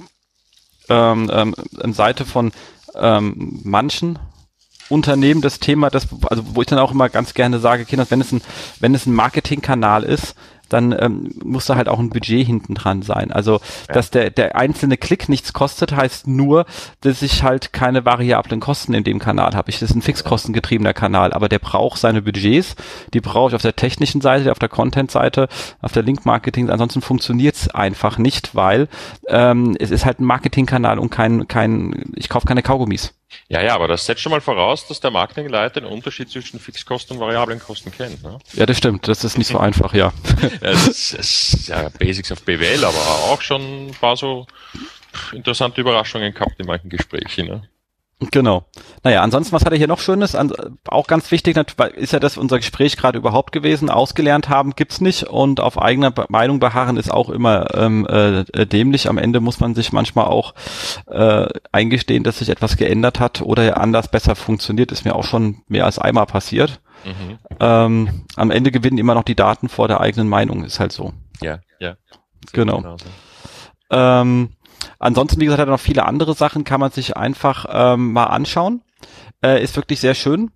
ähm, 0.90 1.32
ähm, 1.34 1.94
Seite 1.94 2.26
von 2.26 2.52
ähm, 2.96 3.60
manchen 3.64 4.20
Unternehmen 4.94 5.42
das 5.42 5.60
Thema, 5.60 5.90
das, 5.90 6.08
also 6.30 6.44
wo 6.54 6.62
ich 6.62 6.68
dann 6.68 6.80
auch 6.80 6.92
immer 6.92 7.10
ganz 7.10 7.34
gerne 7.34 7.60
sage, 7.60 7.86
Kinder, 7.86 8.06
wenn 8.10 8.22
es 8.22 8.32
ein, 8.32 8.42
wenn 8.80 8.96
es 8.96 9.06
ein 9.06 9.14
Marketingkanal 9.14 10.04
ist, 10.04 10.36
dann 10.74 10.96
ähm, 11.00 11.30
muss 11.44 11.68
da 11.68 11.76
halt 11.76 11.88
auch 11.88 12.00
ein 12.00 12.10
Budget 12.10 12.46
hinten 12.46 12.74
dran 12.74 13.04
sein. 13.04 13.32
Also, 13.32 13.60
ja. 13.88 13.94
dass 13.94 14.10
der, 14.10 14.32
der 14.32 14.56
einzelne 14.56 14.98
Klick 14.98 15.30
nichts 15.30 15.54
kostet, 15.54 15.96
heißt 15.96 16.28
nur, 16.28 16.66
dass 17.02 17.22
ich 17.22 17.44
halt 17.44 17.74
keine 17.74 18.06
variablen 18.06 18.60
Kosten 18.60 18.94
in 18.94 19.04
dem 19.04 19.20
Kanal 19.20 19.54
habe. 19.54 19.70
Ich 19.70 19.80
das 19.80 19.92
ist 19.92 19.96
ein 19.96 20.02
fixkostengetriebener 20.02 20.94
Kanal, 20.94 21.34
aber 21.34 21.50
der 21.50 21.60
braucht 21.60 22.00
seine 22.00 22.22
Budgets, 22.22 22.76
die 23.14 23.22
brauche 23.22 23.50
ich 23.50 23.56
auf 23.56 23.62
der 23.62 23.76
technischen 23.76 24.22
Seite, 24.22 24.52
auf 24.52 24.60
der 24.60 24.70
Content-Seite, 24.70 25.48
auf 25.82 25.92
der 25.92 26.04
Link-Marketing, 26.04 26.70
ansonsten 26.70 27.02
funktioniert's 27.02 27.70
einfach 27.70 28.18
nicht, 28.18 28.56
weil 28.56 28.88
ähm, 29.28 29.76
es 29.80 29.92
ist 29.92 30.06
halt 30.06 30.20
ein 30.20 30.26
Marketingkanal 30.26 30.98
und 31.00 31.10
kein, 31.10 31.48
kein, 31.48 32.14
ich 32.16 32.30
kaufe 32.30 32.48
keine 32.48 32.64
Kaugummis. 32.64 33.14
Ja, 33.50 33.62
ja, 33.62 33.76
aber 33.76 33.88
das 33.88 34.06
setzt 34.06 34.22
schon 34.22 34.32
mal 34.32 34.42
voraus, 34.42 34.88
dass 34.88 35.00
der 35.00 35.12
Marketingleiter 35.12 35.82
den 35.82 35.90
Unterschied 35.90 36.30
zwischen 36.30 36.60
Fixkosten 36.60 37.18
und 37.18 37.22
variablen 37.22 37.60
Kosten 37.60 37.92
kennt. 37.92 38.24
Ne? 38.24 38.40
Ja, 38.54 38.66
das 38.66 38.78
stimmt. 38.78 39.08
Das 39.08 39.24
ist 39.24 39.38
nicht 39.38 39.48
so 39.48 39.58
einfach, 39.60 39.94
ja. 39.94 40.14
Es 40.62 40.88
ist, 40.88 41.14
es 41.14 41.54
ist 41.54 41.68
ja 41.68 41.90
Basics 41.90 42.32
auf 42.32 42.44
BWL, 42.44 42.84
aber 42.84 42.98
auch 42.98 43.42
schon 43.42 43.88
ein 43.88 43.92
paar 44.00 44.18
so 44.18 44.48
interessante 45.32 45.82
Überraschungen 45.82 46.34
gehabt 46.34 46.60
in 46.60 46.66
manchen 46.66 46.90
Gesprächen. 46.90 47.48
Ne? 47.48 47.70
Genau. 48.32 48.66
Naja, 49.04 49.22
ansonsten, 49.22 49.54
was 49.54 49.66
hat 49.66 49.72
er 49.72 49.78
hier 49.78 49.88
noch 49.88 50.00
Schönes? 50.00 50.36
An, 50.36 50.52
auch 50.88 51.08
ganz 51.08 51.32
wichtig 51.32 51.58
ist 51.96 52.14
ja 52.14 52.20
das 52.20 52.38
unser 52.38 52.58
Gespräch 52.58 52.98
gerade 52.98 53.18
überhaupt 53.18 53.52
gewesen. 53.52 53.90
Ausgelernt 53.90 54.50
haben 54.50 54.76
gibt's 54.76 55.02
nicht 55.02 55.24
und 55.24 55.60
auf 55.60 55.82
eigener 55.82 56.14
Meinung 56.30 56.60
beharren 56.60 56.98
ist 56.98 57.12
auch 57.12 57.30
immer 57.30 57.74
ähm, 57.76 58.06
äh, 58.08 58.66
dämlich. 58.66 59.10
Am 59.10 59.18
Ende 59.18 59.40
muss 59.40 59.60
man 59.60 59.76
sich 59.76 59.92
manchmal 59.92 60.26
auch 60.26 60.54
äh, 61.08 61.48
eingestehen, 61.72 62.24
dass 62.24 62.40
sich 62.40 62.50
etwas 62.50 62.78
geändert 62.78 63.20
hat 63.20 63.42
oder 63.42 63.80
anders 63.80 64.10
besser 64.10 64.36
funktioniert. 64.36 64.92
Ist 64.92 65.06
mir 65.06 65.16
auch 65.16 65.26
schon 65.26 65.62
mehr 65.68 65.86
als 65.86 66.00
einmal 66.00 66.26
passiert. 66.26 66.82
Mhm. 67.04 67.38
Ähm, 67.60 68.26
am 68.36 68.52
Ende 68.52 68.72
gewinnen 68.72 68.98
immer 68.98 69.16
noch 69.16 69.24
die 69.24 69.36
Daten 69.36 69.70
vor 69.70 69.88
der 69.88 70.00
eigenen 70.00 70.30
Meinung, 70.30 70.64
ist 70.64 70.80
halt 70.80 70.92
so. 70.92 71.14
Ja, 71.42 71.60
ja. 71.80 71.96
Genau. 72.52 72.98
Ähm, 73.90 74.50
Ansonsten, 75.00 75.40
wie 75.40 75.46
gesagt, 75.46 75.62
hat 75.62 75.68
er 75.68 75.72
noch 75.72 75.80
viele 75.80 76.06
andere 76.06 76.34
Sachen, 76.34 76.64
kann 76.64 76.80
man 76.80 76.92
sich 76.92 77.18
einfach 77.18 77.66
ähm, 77.70 78.14
mal 78.14 78.26
anschauen. 78.26 78.82
Äh, 79.44 79.64
ist 79.64 79.76
wirklich 79.76 80.00
sehr 80.00 80.16
schön. 80.16 80.52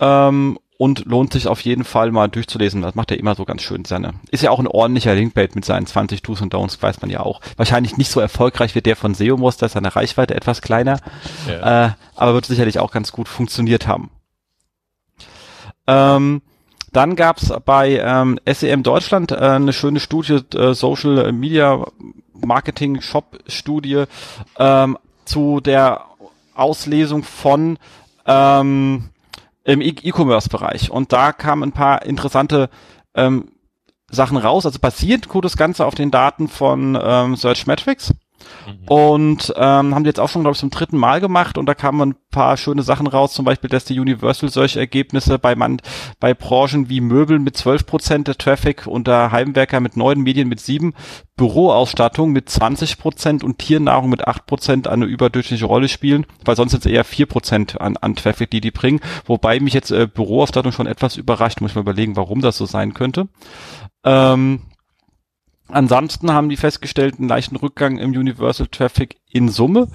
Ähm, 0.00 0.58
und 0.78 1.06
lohnt 1.06 1.32
sich 1.32 1.48
auf 1.48 1.60
jeden 1.60 1.84
Fall 1.84 2.10
mal 2.12 2.28
durchzulesen. 2.28 2.82
Das 2.82 2.94
macht 2.94 3.10
er 3.10 3.18
immer 3.18 3.34
so 3.34 3.44
ganz 3.44 3.62
schön 3.62 3.84
seine. 3.84 4.14
Ist 4.30 4.42
ja 4.42 4.50
auch 4.50 4.58
ein 4.58 4.66
ordentlicher 4.66 5.14
Linkbait 5.14 5.54
mit 5.54 5.64
seinen 5.64 5.86
20 5.86 6.22
Do's 6.22 6.42
und 6.42 6.52
Don'ts, 6.52 6.82
weiß 6.82 7.00
man 7.00 7.10
ja 7.10 7.20
auch. 7.20 7.40
Wahrscheinlich 7.56 7.96
nicht 7.96 8.10
so 8.10 8.20
erfolgreich 8.20 8.74
wie 8.74 8.82
der 8.82 8.96
von 8.96 9.14
SEOMOS, 9.14 9.56
da 9.56 9.66
ist 9.66 9.72
seine 9.72 9.96
Reichweite 9.96 10.34
etwas 10.34 10.60
kleiner, 10.60 10.98
ja. 11.48 11.86
äh, 11.86 11.90
aber 12.14 12.34
wird 12.34 12.46
sicherlich 12.46 12.78
auch 12.78 12.92
ganz 12.92 13.12
gut 13.12 13.28
funktioniert 13.28 13.86
haben. 13.86 14.10
Ähm, 15.86 16.42
dann 16.92 17.16
gab's 17.16 17.52
bei 17.64 17.98
ähm, 17.98 18.38
SEM 18.46 18.82
Deutschland 18.82 19.32
äh, 19.32 19.36
eine 19.36 19.72
schöne 19.72 20.00
Studie, 20.00 20.40
äh, 20.56 20.74
Social 20.74 21.32
Media 21.32 21.84
Marketing 22.34 23.00
Shop 23.00 23.38
Studie 23.46 24.04
ähm, 24.58 24.98
zu 25.24 25.60
der 25.60 26.04
Auslesung 26.54 27.22
von 27.22 27.78
ähm, 28.26 29.10
im 29.64 29.80
e- 29.80 29.88
E-Commerce-Bereich. 30.02 30.90
Und 30.90 31.12
da 31.12 31.32
kamen 31.32 31.64
ein 31.64 31.72
paar 31.72 32.04
interessante 32.04 32.70
ähm, 33.14 33.48
Sachen 34.10 34.36
raus. 34.36 34.64
Also 34.66 34.78
basiert 34.78 35.24
tut 35.24 35.44
das 35.44 35.56
Ganze 35.56 35.84
auf 35.84 35.94
den 35.94 36.10
Daten 36.10 36.48
von 36.48 36.98
ähm, 37.00 37.36
Search 37.36 37.66
Metrics. 37.66 38.14
Mhm. 38.66 38.88
Und 38.88 39.54
ähm, 39.56 39.94
haben 39.94 40.04
die 40.04 40.08
jetzt 40.08 40.20
auch 40.20 40.28
schon, 40.28 40.42
glaube 40.42 40.54
ich, 40.54 40.60
zum 40.60 40.70
dritten 40.70 40.96
Mal 40.96 41.20
gemacht 41.20 41.58
und 41.58 41.66
da 41.66 41.74
kamen 41.74 42.10
ein 42.10 42.14
paar 42.30 42.56
schöne 42.56 42.82
Sachen 42.82 43.06
raus, 43.06 43.32
zum 43.32 43.44
Beispiel, 43.44 43.70
dass 43.70 43.84
die 43.84 43.98
Universal 43.98 44.50
solche 44.50 44.78
Ergebnisse 44.78 45.38
bei, 45.38 45.54
man, 45.54 45.80
bei 46.20 46.34
Branchen 46.34 46.88
wie 46.88 47.00
Möbeln 47.00 47.42
mit 47.42 47.56
12% 47.56 48.24
der 48.24 48.36
Traffic 48.36 48.86
und 48.86 49.06
der 49.06 49.32
Heimwerker 49.32 49.80
mit 49.80 49.96
neun 49.96 50.20
Medien 50.20 50.48
mit 50.48 50.60
sieben, 50.60 50.94
Büroausstattung 51.36 52.32
mit 52.32 52.48
20% 52.48 53.44
und 53.44 53.58
Tiernahrung 53.58 54.10
mit 54.10 54.26
8% 54.26 54.88
eine 54.88 55.04
überdurchschnittliche 55.04 55.66
Rolle 55.66 55.88
spielen, 55.88 56.26
weil 56.44 56.56
sonst 56.56 56.72
sind 56.72 56.86
es 56.86 56.92
eher 56.92 57.04
4% 57.04 57.76
an, 57.78 57.96
an 57.96 58.16
Traffic, 58.16 58.50
die 58.50 58.60
die 58.60 58.70
bringen, 58.70 59.00
wobei 59.26 59.60
mich 59.60 59.74
jetzt 59.74 59.90
äh, 59.90 60.06
Büroausstattung 60.06 60.72
schon 60.72 60.86
etwas 60.86 61.16
überrascht, 61.16 61.60
muss 61.60 61.72
ich 61.72 61.74
mal 61.74 61.82
überlegen, 61.82 62.16
warum 62.16 62.40
das 62.40 62.56
so 62.56 62.66
sein 62.66 62.94
könnte. 62.94 63.28
Ähm, 64.04 64.60
Ansonsten 65.68 66.32
haben 66.32 66.48
die 66.48 66.56
festgestellt 66.56 67.18
einen 67.18 67.28
leichten 67.28 67.56
Rückgang 67.56 67.98
im 67.98 68.10
Universal 68.10 68.68
Traffic 68.68 69.16
in 69.28 69.48
Summe, 69.48 69.88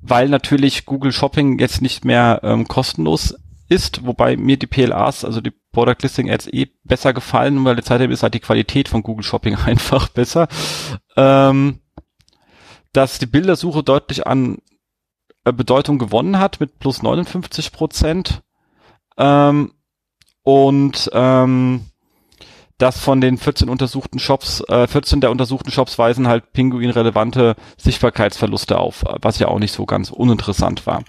weil 0.00 0.28
natürlich 0.28 0.86
Google 0.86 1.12
Shopping 1.12 1.58
jetzt 1.58 1.82
nicht 1.82 2.04
mehr 2.04 2.40
ähm, 2.42 2.66
kostenlos 2.66 3.34
ist, 3.68 4.06
wobei 4.06 4.36
mir 4.36 4.56
die 4.56 4.66
PLAs, 4.66 5.24
also 5.24 5.40
die 5.40 5.52
Product 5.72 5.96
Listing 6.00 6.30
Ads 6.30 6.48
eh 6.48 6.68
besser 6.84 7.12
gefallen, 7.12 7.62
weil 7.64 7.82
seitdem 7.84 8.10
ist 8.10 8.22
halt 8.22 8.34
die 8.34 8.40
Qualität 8.40 8.88
von 8.88 9.02
Google 9.02 9.24
Shopping 9.24 9.54
einfach 9.66 10.08
besser. 10.08 10.48
Ähm, 11.16 11.80
dass 12.92 13.18
die 13.18 13.26
Bildersuche 13.26 13.82
deutlich 13.82 14.26
an 14.26 14.58
äh, 15.44 15.52
Bedeutung 15.52 15.98
gewonnen 15.98 16.38
hat 16.38 16.60
mit 16.60 16.78
plus 16.78 17.02
59 17.02 17.72
Prozent. 17.72 18.42
Ähm, 19.18 19.72
und 20.42 21.10
ähm, 21.12 21.84
dass 22.78 22.98
von 22.98 23.20
den 23.20 23.36
14 23.36 23.68
untersuchten 23.68 24.18
Shops, 24.18 24.62
äh, 24.68 24.86
14 24.86 25.20
der 25.20 25.30
untersuchten 25.30 25.70
Shops 25.70 25.98
weisen 25.98 26.28
halt 26.28 26.52
Pinguin 26.52 26.90
relevante 26.90 27.56
Sichtbarkeitsverluste 27.76 28.78
auf, 28.78 29.04
was 29.20 29.38
ja 29.38 29.48
auch 29.48 29.58
nicht 29.58 29.72
so 29.72 29.84
ganz 29.84 30.10
uninteressant 30.10 30.86
war. 30.86 31.02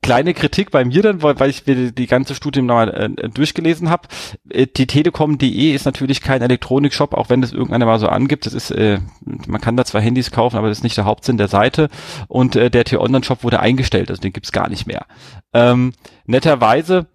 Kleine 0.00 0.32
Kritik 0.32 0.70
bei 0.70 0.84
mir 0.86 1.02
dann, 1.02 1.22
weil, 1.22 1.38
weil 1.38 1.50
ich 1.50 1.64
die 1.64 2.06
ganze 2.06 2.34
Studie 2.34 2.62
nochmal 2.62 2.88
äh, 3.18 3.28
durchgelesen 3.28 3.90
habe. 3.90 4.08
Äh, 4.48 4.66
die 4.66 4.86
Telekom.de 4.86 5.74
ist 5.74 5.84
natürlich 5.84 6.22
kein 6.22 6.40
Elektronikshop, 6.40 7.12
auch 7.12 7.28
wenn 7.28 7.42
das 7.42 7.52
irgendeiner 7.52 7.84
mal 7.84 7.98
so 7.98 8.08
angibt. 8.08 8.46
Das 8.46 8.54
ist, 8.54 8.70
äh, 8.70 9.00
man 9.46 9.60
kann 9.60 9.76
da 9.76 9.84
zwar 9.84 10.00
Handys 10.00 10.30
kaufen, 10.30 10.56
aber 10.56 10.68
das 10.68 10.78
ist 10.78 10.84
nicht 10.84 10.96
der 10.96 11.04
Hauptsinn 11.04 11.36
der 11.36 11.48
Seite. 11.48 11.90
Und 12.26 12.56
äh, 12.56 12.70
der 12.70 12.84
T-Online-Shop 12.84 13.44
wurde 13.44 13.60
eingestellt, 13.60 14.08
also 14.08 14.22
den 14.22 14.32
gibt's 14.32 14.52
gar 14.52 14.70
nicht 14.70 14.86
mehr. 14.86 15.04
Ähm, 15.52 15.92
netterweise 16.24 17.06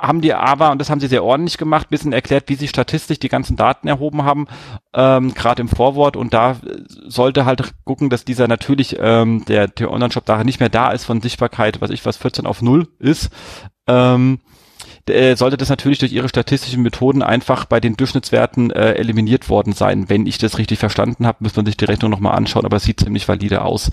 haben 0.00 0.20
die 0.20 0.34
aber, 0.34 0.70
und 0.70 0.78
das 0.78 0.90
haben 0.90 1.00
sie 1.00 1.06
sehr 1.06 1.24
ordentlich 1.24 1.58
gemacht, 1.58 1.88
bisschen 1.88 2.12
erklärt, 2.12 2.48
wie 2.48 2.54
sie 2.54 2.68
statistisch 2.68 3.18
die 3.18 3.28
ganzen 3.28 3.56
Daten 3.56 3.88
erhoben 3.88 4.24
haben, 4.24 4.46
ähm, 4.94 5.34
gerade 5.34 5.62
im 5.62 5.68
Vorwort. 5.68 6.16
Und 6.16 6.34
da 6.34 6.56
sollte 7.06 7.44
halt 7.44 7.74
gucken, 7.84 8.10
dass 8.10 8.24
dieser 8.24 8.48
natürlich, 8.48 8.96
ähm, 9.00 9.44
der, 9.46 9.68
der 9.68 9.90
Online-Shop 9.90 10.26
da 10.26 10.44
nicht 10.44 10.60
mehr 10.60 10.68
da 10.68 10.90
ist 10.90 11.04
von 11.04 11.20
Sichtbarkeit, 11.20 11.80
was 11.80 11.90
ich 11.90 12.04
was 12.04 12.16
14 12.16 12.46
auf 12.46 12.62
0 12.62 12.88
ist. 12.98 13.30
Ähm, 13.86 14.40
äh, 15.08 15.36
sollte 15.36 15.56
das 15.56 15.68
natürlich 15.68 16.00
durch 16.00 16.12
ihre 16.12 16.28
statistischen 16.28 16.82
Methoden 16.82 17.22
einfach 17.22 17.64
bei 17.64 17.78
den 17.78 17.96
Durchschnittswerten 17.96 18.70
äh, 18.72 18.94
eliminiert 18.94 19.48
worden 19.48 19.72
sein. 19.72 20.08
Wenn 20.08 20.26
ich 20.26 20.38
das 20.38 20.58
richtig 20.58 20.80
verstanden 20.80 21.26
habe, 21.26 21.38
muss 21.40 21.54
man 21.54 21.64
sich 21.64 21.76
die 21.76 21.84
Rechnung 21.84 22.10
nochmal 22.10 22.36
anschauen, 22.36 22.64
aber 22.64 22.78
es 22.78 22.84
sieht 22.84 23.00
ziemlich 23.00 23.28
valide 23.28 23.62
aus. 23.62 23.90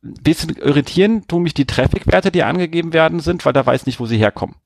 Bisschen 0.00 0.56
irritieren 0.56 1.26
tun 1.28 1.42
mich 1.42 1.52
die 1.52 1.66
Traffic-Werte, 1.66 2.30
die 2.30 2.42
angegeben 2.42 2.94
werden 2.94 3.20
sind, 3.20 3.44
weil 3.44 3.52
da 3.52 3.66
weiß 3.66 3.84
nicht, 3.84 4.00
wo 4.00 4.06
sie 4.06 4.16
herkommen. 4.16 4.56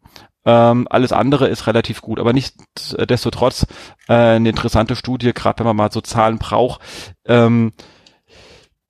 Ähm, 0.44 0.86
alles 0.90 1.12
andere 1.12 1.48
ist 1.48 1.66
relativ 1.66 2.02
gut, 2.02 2.18
aber 2.18 2.32
nichtsdestotrotz 2.32 3.66
äh, 4.08 4.12
eine 4.12 4.50
interessante 4.50 4.96
Studie, 4.96 5.32
gerade 5.32 5.60
wenn 5.60 5.66
man 5.66 5.76
mal 5.76 5.92
so 5.92 6.00
Zahlen 6.00 6.38
braucht, 6.38 6.80
ähm, 7.24 7.72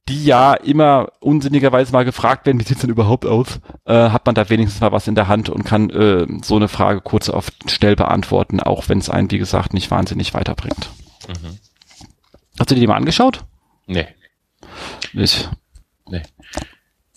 die 0.08 0.24
ja 0.24 0.52
immer 0.52 1.08
unsinnigerweise 1.20 1.92
mal 1.92 2.04
gefragt 2.04 2.44
werden, 2.44 2.60
wie 2.60 2.64
sieht's 2.64 2.82
denn 2.82 2.90
überhaupt 2.90 3.24
aus, 3.24 3.60
äh, 3.86 4.10
hat 4.10 4.26
man 4.26 4.34
da 4.34 4.50
wenigstens 4.50 4.80
mal 4.80 4.92
was 4.92 5.08
in 5.08 5.14
der 5.14 5.28
Hand 5.28 5.48
und 5.48 5.64
kann 5.64 5.88
äh, 5.90 6.26
so 6.42 6.56
eine 6.56 6.68
Frage 6.68 7.00
kurz 7.00 7.30
auf 7.30 7.50
schnell 7.66 7.96
beantworten, 7.96 8.60
auch 8.60 8.88
wenn 8.88 8.98
es 8.98 9.08
einen, 9.08 9.30
wie 9.30 9.38
gesagt, 9.38 9.72
nicht 9.72 9.90
wahnsinnig 9.90 10.34
weiterbringt. 10.34 10.90
Mhm. 11.28 11.58
Hast 12.58 12.70
du 12.70 12.74
dir 12.74 12.82
die 12.82 12.86
mal 12.86 12.96
angeschaut? 12.96 13.44
Nee. 13.86 14.06
Nicht. 15.14 15.50
Nee. 16.08 16.22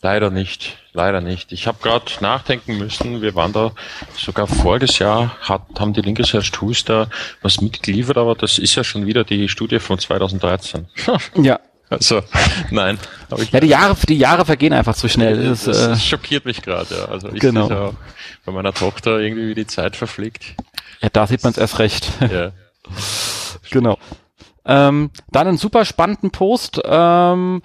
Leider 0.07 0.29
nicht, 0.29 0.77
leider 0.93 1.19
nicht. 1.19 1.51
Ich 1.51 1.67
habe 1.67 1.79
gerade 1.83 2.05
nachdenken 2.21 2.77
müssen, 2.77 3.21
wir 3.21 3.35
waren 3.35 3.51
da 3.51 3.71
sogar 4.15 4.47
voriges 4.47 4.99
Jahr, 4.99 5.35
hat, 5.41 5.63
haben 5.77 5.91
die 5.91 5.99
Linke 5.99 6.23
Search 6.23 6.49
Tools 6.53 6.85
da 6.85 7.09
was 7.41 7.59
mitgeliefert, 7.59 8.17
aber 8.17 8.33
das 8.33 8.57
ist 8.57 8.73
ja 8.75 8.85
schon 8.85 9.05
wieder 9.05 9.25
die 9.25 9.49
Studie 9.49 9.79
von 9.79 9.99
2013. 9.99 10.87
ja. 11.35 11.59
Also, 11.89 12.21
nein. 12.71 12.97
Ja, 13.51 13.59
die 13.59 13.67
Jahre, 13.67 13.97
die 14.07 14.17
Jahre 14.17 14.45
vergehen 14.45 14.71
einfach 14.71 14.95
zu 14.95 15.09
schnell. 15.09 15.43
Das, 15.43 15.65
das, 15.65 15.77
das 15.77 15.99
äh, 15.99 16.01
schockiert 16.01 16.45
mich 16.45 16.61
gerade, 16.61 16.95
ja. 16.95 17.05
Also 17.09 17.27
ich 17.33 17.41
genau. 17.41 17.69
ja 17.69 17.91
bei 18.45 18.53
meiner 18.53 18.71
Tochter 18.71 19.19
irgendwie 19.19 19.49
wie 19.49 19.55
die 19.55 19.67
Zeit 19.67 19.97
verfliegt. 19.97 20.55
Ja, 21.01 21.09
da 21.11 21.27
sieht 21.27 21.43
man 21.43 21.51
es 21.51 21.57
erst 21.57 21.79
recht. 21.79 22.09
Ja. 22.31 22.51
genau. 23.71 23.97
Ähm, 24.63 25.11
dann 25.31 25.47
einen 25.49 25.57
super 25.57 25.83
spannenden 25.83 26.31
Post 26.31 26.79
ähm, 26.85 27.61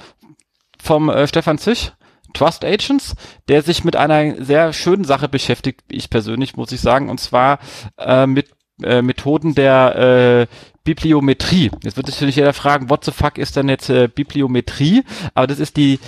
vom 0.82 1.08
äh, 1.08 1.28
Stefan 1.28 1.58
Zisch 1.58 1.92
Trust 2.32 2.64
Agents, 2.64 3.14
der 3.48 3.62
sich 3.62 3.84
mit 3.84 3.96
einer 3.96 4.42
sehr 4.44 4.72
schönen 4.72 5.04
Sache 5.04 5.28
beschäftigt, 5.28 5.82
ich 5.90 6.10
persönlich 6.10 6.56
muss 6.56 6.72
ich 6.72 6.80
sagen, 6.80 7.08
und 7.08 7.18
zwar 7.18 7.58
äh, 7.98 8.26
mit 8.26 8.50
äh, 8.82 9.02
Methoden 9.02 9.54
der 9.54 10.48
äh, 10.48 10.54
Bibliometrie. 10.84 11.70
Jetzt 11.82 11.96
wird 11.96 12.06
sich 12.06 12.16
natürlich 12.16 12.36
jeder 12.36 12.52
fragen, 12.52 12.90
what 12.90 13.04
the 13.04 13.12
fuck 13.12 13.38
ist 13.38 13.56
denn 13.56 13.68
jetzt 13.68 13.88
äh, 13.90 14.08
Bibliometrie? 14.08 15.04
Aber 15.34 15.46
das 15.46 15.60
ist 15.60 15.76
die, 15.76 16.00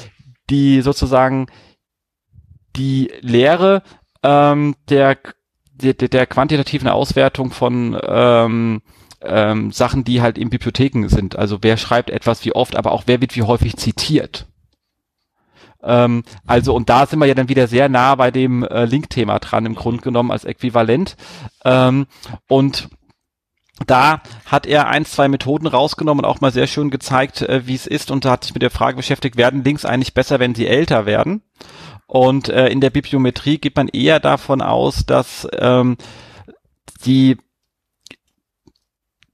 die 0.51 0.83
sozusagen 0.83 1.47
die 2.77 3.13
Lehre 3.21 3.83
ähm, 4.23 4.75
der, 4.89 5.19
der, 5.75 5.95
der 5.95 6.27
quantitativen 6.27 6.89
Auswertung 6.89 7.53
von 7.53 7.97
ähm, 8.03 8.83
ähm, 9.23 9.71
Sachen, 9.71 10.05
die 10.05 10.21
halt 10.21 10.39
in 10.39 10.51
Bibliotheken 10.51 11.09
sind. 11.09 11.37
Also 11.37 11.59
wer 11.63 11.77
schreibt 11.77 12.11
etwas 12.11 12.45
wie 12.45 12.53
oft, 12.53 12.77
aber 12.77 12.93
auch 12.93 13.05
wer 13.07 13.21
wird 13.21 13.37
wie 13.37 13.43
häufig 13.43 13.77
zitiert. 13.77 14.47
Ähm, 15.85 16.25
also 16.47 16.75
und 16.75 16.89
da 16.89 17.07
sind 17.07 17.19
wir 17.19 17.27
ja 17.27 17.35
dann 17.35 17.49
wieder 17.49 17.67
sehr 17.69 17.89
nah 17.89 18.15
bei 18.15 18.31
dem 18.31 18.63
äh, 18.63 18.85
Link-Thema 18.85 19.39
dran 19.39 19.67
im 19.67 19.75
Grunde 19.75 20.03
genommen 20.03 20.31
als 20.31 20.45
Äquivalent. 20.45 21.17
Ähm, 21.65 22.07
und 22.49 22.89
da 23.87 24.23
hat 24.47 24.67
er 24.67 24.89
ein, 24.89 25.05
zwei 25.05 25.29
Methoden 25.29 25.67
rausgenommen 25.67 26.25
und 26.25 26.31
auch 26.31 26.41
mal 26.41 26.53
sehr 26.53 26.67
schön 26.67 26.91
gezeigt, 26.91 27.43
äh, 27.43 27.67
wie 27.67 27.75
es 27.75 27.87
ist 27.87 28.11
und 28.11 28.25
da 28.25 28.33
hat 28.33 28.45
sich 28.45 28.55
mit 28.55 28.63
der 28.63 28.71
Frage 28.71 28.97
beschäftigt, 28.97 29.37
werden 29.37 29.65
Links 29.65 29.85
eigentlich 29.85 30.15
besser, 30.15 30.39
wenn 30.39 30.55
sie 30.55 30.67
älter 30.67 31.07
werden? 31.07 31.43
Und 32.07 32.49
äh, 32.49 32.69
in 32.69 32.81
der 32.81 32.91
Bibliometrie 32.91 33.59
geht 33.59 33.77
man 33.77 33.89
eher 33.89 34.21
davon 34.21 34.61
aus, 34.63 35.07
dass 35.07 35.49
ähm, 35.59 35.97
die 37.05 37.39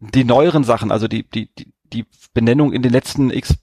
die 0.00 0.24
neueren 0.24 0.64
Sachen, 0.64 0.90
also 0.90 1.08
die, 1.08 1.28
die, 1.28 1.52
die, 1.54 1.72
die 1.92 2.06
Benennung 2.32 2.72
in 2.72 2.82
den 2.82 2.92
letzten 2.92 3.30
x 3.30 3.58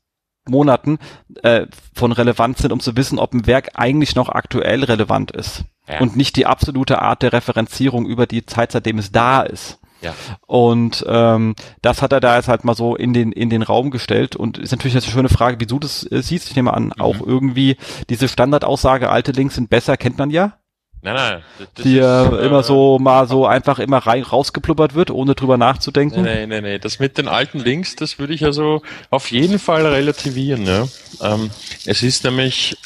Monaten 0.49 0.99
äh, 1.43 1.67
von 1.93 2.11
relevant 2.11 2.57
sind, 2.57 2.71
um 2.71 2.79
zu 2.79 2.95
wissen, 2.95 3.19
ob 3.19 3.33
ein 3.33 3.47
Werk 3.47 3.71
eigentlich 3.75 4.15
noch 4.15 4.29
aktuell 4.29 4.83
relevant 4.83 5.31
ist. 5.31 5.63
Ja. 5.87 5.99
Und 5.99 6.15
nicht 6.15 6.35
die 6.35 6.45
absolute 6.45 7.01
Art 7.01 7.21
der 7.21 7.33
Referenzierung 7.33 8.05
über 8.05 8.27
die 8.27 8.45
Zeit, 8.45 8.71
seitdem 8.71 8.97
es 8.97 9.11
da 9.11 9.41
ist. 9.41 9.79
Ja. 10.01 10.13
Und 10.45 11.03
ähm, 11.07 11.55
das 11.81 12.01
hat 12.01 12.11
er 12.11 12.19
da 12.19 12.35
jetzt 12.35 12.47
halt 12.47 12.63
mal 12.63 12.75
so 12.75 12.95
in 12.95 13.13
den 13.13 13.31
in 13.31 13.49
den 13.49 13.63
Raum 13.63 13.89
gestellt 13.89 14.35
und 14.35 14.57
ist 14.57 14.71
natürlich 14.71 14.95
eine 14.95 15.01
schöne 15.01 15.29
Frage, 15.29 15.59
wie 15.59 15.65
du 15.65 15.79
das 15.79 16.09
äh, 16.11 16.21
siehst. 16.21 16.49
Ich 16.49 16.55
nehme 16.55 16.73
an, 16.73 16.85
mhm. 16.85 16.93
auch 16.99 17.19
irgendwie 17.25 17.77
diese 18.09 18.27
Standardaussage, 18.27 19.09
alte 19.09 19.31
Links 19.31 19.55
sind 19.55 19.69
besser, 19.69 19.97
kennt 19.97 20.17
man 20.17 20.29
ja. 20.29 20.57
Nein, 21.01 21.15
nein. 21.15 21.43
Das 21.59 21.83
die 21.83 21.97
ist, 21.97 22.05
äh, 22.05 22.45
immer 22.45 22.63
so 22.63 22.99
mal 22.99 23.27
so 23.27 23.45
einfach 23.45 23.79
immer 23.79 23.99
rein 23.99 24.23
rausgepluppert 24.23 24.95
wird, 24.95 25.11
ohne 25.11 25.35
drüber 25.35 25.57
nachzudenken. 25.57 26.23
Nein, 26.23 26.49
nein, 26.49 26.63
nein. 26.63 26.79
Das 26.81 26.99
mit 26.99 27.17
den 27.17 27.27
alten 27.27 27.59
Links, 27.59 27.95
das 27.95 28.19
würde 28.19 28.33
ich 28.33 28.43
also 28.43 28.81
auf 29.09 29.31
jeden 29.31 29.59
Fall 29.59 29.85
relativieren. 29.85 30.65
Ja. 30.65 30.87
Ähm, 31.21 31.51
es 31.85 32.03
ist 32.03 32.23
nämlich, 32.23 32.77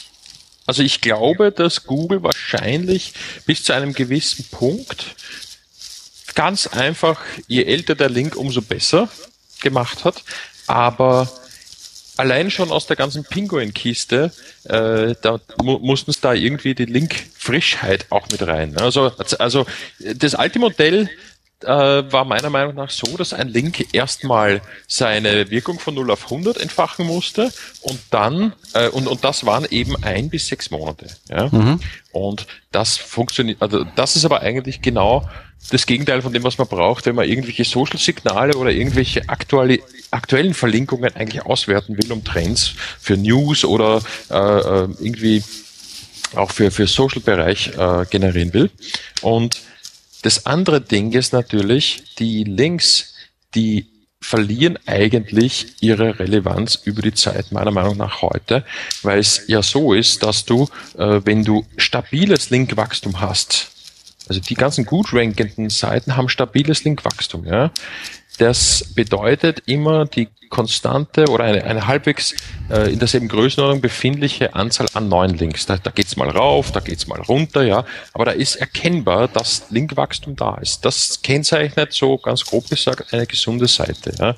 also 0.65 0.83
ich 0.83 1.01
glaube, 1.01 1.51
dass 1.51 1.85
Google 1.85 2.21
wahrscheinlich 2.21 3.13
bis 3.45 3.63
zu 3.63 3.73
einem 3.73 3.93
gewissen 3.93 4.45
Punkt 4.51 5.15
ganz 6.35 6.67
einfach, 6.67 7.19
je 7.47 7.63
älter 7.63 7.95
der 7.95 8.09
Link, 8.09 8.35
umso 8.35 8.61
besser 8.61 9.09
gemacht 9.61 10.05
hat. 10.05 10.23
Aber 10.67 11.29
allein 12.17 12.51
schon 12.51 12.71
aus 12.71 12.87
der 12.87 12.95
ganzen 12.95 13.23
Pinguin-Kiste, 13.23 14.31
äh, 14.65 15.15
da 15.21 15.39
mu 15.61 15.79
mussten 15.79 16.11
es 16.11 16.21
da 16.21 16.33
irgendwie 16.33 16.75
die 16.75 16.85
Link-Frischheit 16.85 18.05
auch 18.09 18.27
mit 18.31 18.45
rein. 18.45 18.77
Also, 18.77 19.11
also 19.39 19.65
das 19.99 20.35
alte 20.35 20.59
Modell 20.59 21.09
äh, 21.63 22.11
war 22.11 22.25
meiner 22.25 22.49
Meinung 22.49 22.75
nach 22.75 22.89
so, 22.89 23.17
dass 23.17 23.33
ein 23.33 23.47
Link 23.47 23.93
erstmal 23.93 24.61
seine 24.87 25.49
Wirkung 25.49 25.79
von 25.79 25.93
0 25.93 26.11
auf 26.11 26.25
100 26.25 26.57
entfachen 26.57 27.05
musste 27.05 27.51
und 27.81 27.99
dann, 28.09 28.53
äh, 28.73 28.89
und, 28.89 29.07
und 29.07 29.23
das 29.23 29.45
waren 29.45 29.65
eben 29.69 29.95
ein 30.03 30.29
bis 30.29 30.47
sechs 30.47 30.71
Monate. 30.71 31.07
Ja? 31.29 31.49
Mhm. 31.51 31.79
Und 32.11 32.47
das 32.71 32.97
funktioniert, 32.97 33.61
also 33.61 33.85
das 33.95 34.15
ist 34.15 34.25
aber 34.25 34.41
eigentlich 34.41 34.81
genau 34.81 35.27
das 35.69 35.85
Gegenteil 35.85 36.21
von 36.21 36.33
dem, 36.33 36.43
was 36.43 36.57
man 36.57 36.67
braucht, 36.67 37.05
wenn 37.05 37.15
man 37.15 37.27
irgendwelche 37.27 37.63
Social-Signale 37.63 38.55
oder 38.55 38.71
irgendwelche 38.71 39.29
aktuelle, 39.29 39.79
aktuellen 40.09 40.53
Verlinkungen 40.53 41.15
eigentlich 41.15 41.45
auswerten 41.45 41.97
will, 41.97 42.11
um 42.11 42.23
Trends 42.23 42.73
für 42.99 43.15
News 43.15 43.63
oder 43.63 44.01
äh, 44.29 44.35
äh 44.35 44.87
irgendwie 44.99 45.43
auch 46.35 46.51
für, 46.51 46.71
für 46.71 46.87
Social-Bereich 46.87 47.73
äh, 47.77 48.05
generieren 48.09 48.53
will. 48.53 48.71
Und 49.21 49.61
das 50.21 50.45
andere 50.45 50.81
Ding 50.81 51.11
ist 51.13 51.33
natürlich, 51.33 52.15
die 52.19 52.43
Links, 52.43 53.13
die 53.55 53.87
verlieren 54.21 54.77
eigentlich 54.85 55.75
ihre 55.81 56.19
Relevanz 56.19 56.75
über 56.85 57.01
die 57.01 57.13
Zeit, 57.13 57.51
meiner 57.51 57.71
Meinung 57.71 57.97
nach 57.97 58.21
heute, 58.21 58.63
weil 59.01 59.19
es 59.19 59.47
ja 59.47 59.63
so 59.63 59.93
ist, 59.93 60.21
dass 60.21 60.45
du, 60.45 60.69
äh, 60.97 61.21
wenn 61.25 61.43
du 61.43 61.65
stabiles 61.77 62.51
Linkwachstum 62.51 63.19
hast, 63.19 63.71
also 64.29 64.39
die 64.39 64.53
ganzen 64.53 64.85
gut 64.85 65.11
rankenden 65.11 65.69
Seiten 65.69 66.15
haben 66.15 66.29
stabiles 66.29 66.83
Linkwachstum, 66.83 67.45
ja. 67.45 67.71
Das 68.41 68.83
bedeutet 68.95 69.61
immer 69.67 70.05
die 70.05 70.27
konstante 70.49 71.27
oder 71.27 71.43
eine, 71.43 71.63
eine 71.63 71.85
halbwegs 71.85 72.33
äh, 72.71 72.91
in 72.91 72.97
derselben 72.97 73.27
Größenordnung 73.27 73.81
befindliche 73.81 74.55
Anzahl 74.55 74.87
an 74.95 75.09
neuen 75.09 75.37
Links. 75.37 75.67
Da, 75.67 75.77
da 75.77 75.91
geht's 75.91 76.15
mal 76.17 76.27
rauf, 76.27 76.71
da 76.71 76.79
geht's 76.79 77.05
mal 77.05 77.21
runter, 77.21 77.61
ja. 77.61 77.85
Aber 78.13 78.25
da 78.25 78.31
ist 78.31 78.55
erkennbar, 78.55 79.27
dass 79.27 79.69
Linkwachstum 79.69 80.35
da 80.35 80.55
ist. 80.55 80.83
Das 80.85 81.21
kennzeichnet 81.21 81.93
so 81.93 82.17
ganz 82.17 82.43
grob 82.43 82.67
gesagt 82.67 83.13
eine 83.13 83.27
gesunde 83.27 83.67
Seite. 83.67 84.11
Ja. 84.17 84.35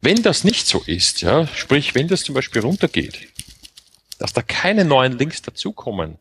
Wenn 0.00 0.22
das 0.22 0.42
nicht 0.42 0.66
so 0.66 0.82
ist, 0.86 1.20
ja, 1.20 1.46
sprich, 1.48 1.94
wenn 1.94 2.08
das 2.08 2.22
zum 2.22 2.34
Beispiel 2.34 2.62
runtergeht, 2.62 3.28
dass 4.20 4.32
da 4.32 4.40
keine 4.40 4.86
neuen 4.86 5.18
Links 5.18 5.42
dazukommen, 5.42 6.16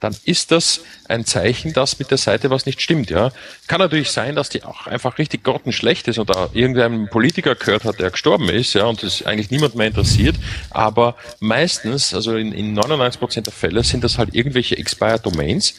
dann 0.00 0.16
ist 0.24 0.50
das 0.50 0.80
ein 1.08 1.26
Zeichen, 1.26 1.72
dass 1.74 1.98
mit 1.98 2.10
der 2.10 2.18
Seite 2.18 2.50
was 2.50 2.66
nicht 2.66 2.80
stimmt. 2.80 3.10
Ja, 3.10 3.30
kann 3.66 3.80
natürlich 3.80 4.10
sein, 4.10 4.34
dass 4.34 4.48
die 4.48 4.64
auch 4.64 4.86
einfach 4.86 5.18
richtig 5.18 5.44
grottenschlecht 5.44 6.08
ist 6.08 6.18
oder 6.18 6.50
irgendein 6.54 7.08
Politiker 7.08 7.54
gehört 7.54 7.84
hat, 7.84 8.00
der 8.00 8.10
gestorben 8.10 8.48
ist, 8.48 8.72
ja, 8.72 8.86
und 8.86 9.02
das 9.02 9.24
eigentlich 9.24 9.50
niemand 9.50 9.74
mehr 9.74 9.88
interessiert. 9.88 10.36
Aber 10.70 11.16
meistens, 11.38 12.14
also 12.14 12.36
in, 12.36 12.52
in 12.52 12.72
99 12.72 13.20
Prozent 13.20 13.46
der 13.46 13.52
Fälle, 13.52 13.84
sind 13.84 14.02
das 14.02 14.16
halt 14.16 14.34
irgendwelche 14.34 14.76
expired 14.78 15.24
Domains, 15.24 15.74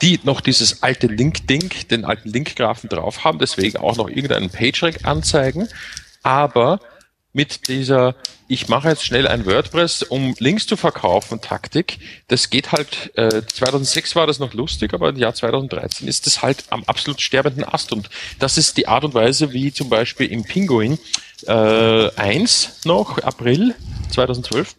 die 0.00 0.20
noch 0.22 0.40
dieses 0.40 0.82
alte 0.82 1.08
Link-Ding, 1.08 1.70
den 1.90 2.04
alten 2.04 2.28
Link-Graphen 2.30 2.88
drauf 2.88 3.24
haben, 3.24 3.38
deswegen 3.38 3.78
auch 3.78 3.96
noch 3.96 4.08
irgendeinen 4.08 4.50
PageRank 4.50 5.04
anzeigen, 5.04 5.68
aber 6.22 6.80
mit 7.36 7.68
dieser 7.68 8.16
ich 8.48 8.68
mache 8.68 8.88
jetzt 8.88 9.04
schnell 9.04 9.26
ein 9.26 9.44
WordPress, 9.44 10.04
um 10.04 10.34
Links 10.38 10.66
zu 10.66 10.76
verkaufen, 10.76 11.40
Taktik. 11.40 11.98
Das 12.28 12.48
geht 12.48 12.70
halt, 12.70 13.10
äh, 13.16 13.42
2006 13.44 14.14
war 14.14 14.28
das 14.28 14.38
noch 14.38 14.54
lustig, 14.54 14.94
aber 14.94 15.08
im 15.08 15.16
Jahr 15.16 15.34
2013 15.34 16.06
ist 16.06 16.26
das 16.26 16.42
halt 16.42 16.64
am 16.70 16.84
absolut 16.84 17.20
sterbenden 17.20 17.64
Ast. 17.64 17.92
Und 17.92 18.08
das 18.38 18.56
ist 18.56 18.76
die 18.76 18.86
Art 18.86 19.04
und 19.04 19.14
Weise, 19.14 19.52
wie 19.52 19.72
zum 19.72 19.88
Beispiel 19.88 20.30
im 20.30 20.44
Pinguin 20.44 20.96
äh, 21.48 22.10
1 22.12 22.82
noch, 22.84 23.18
April 23.18 23.74
2012, 24.10 24.76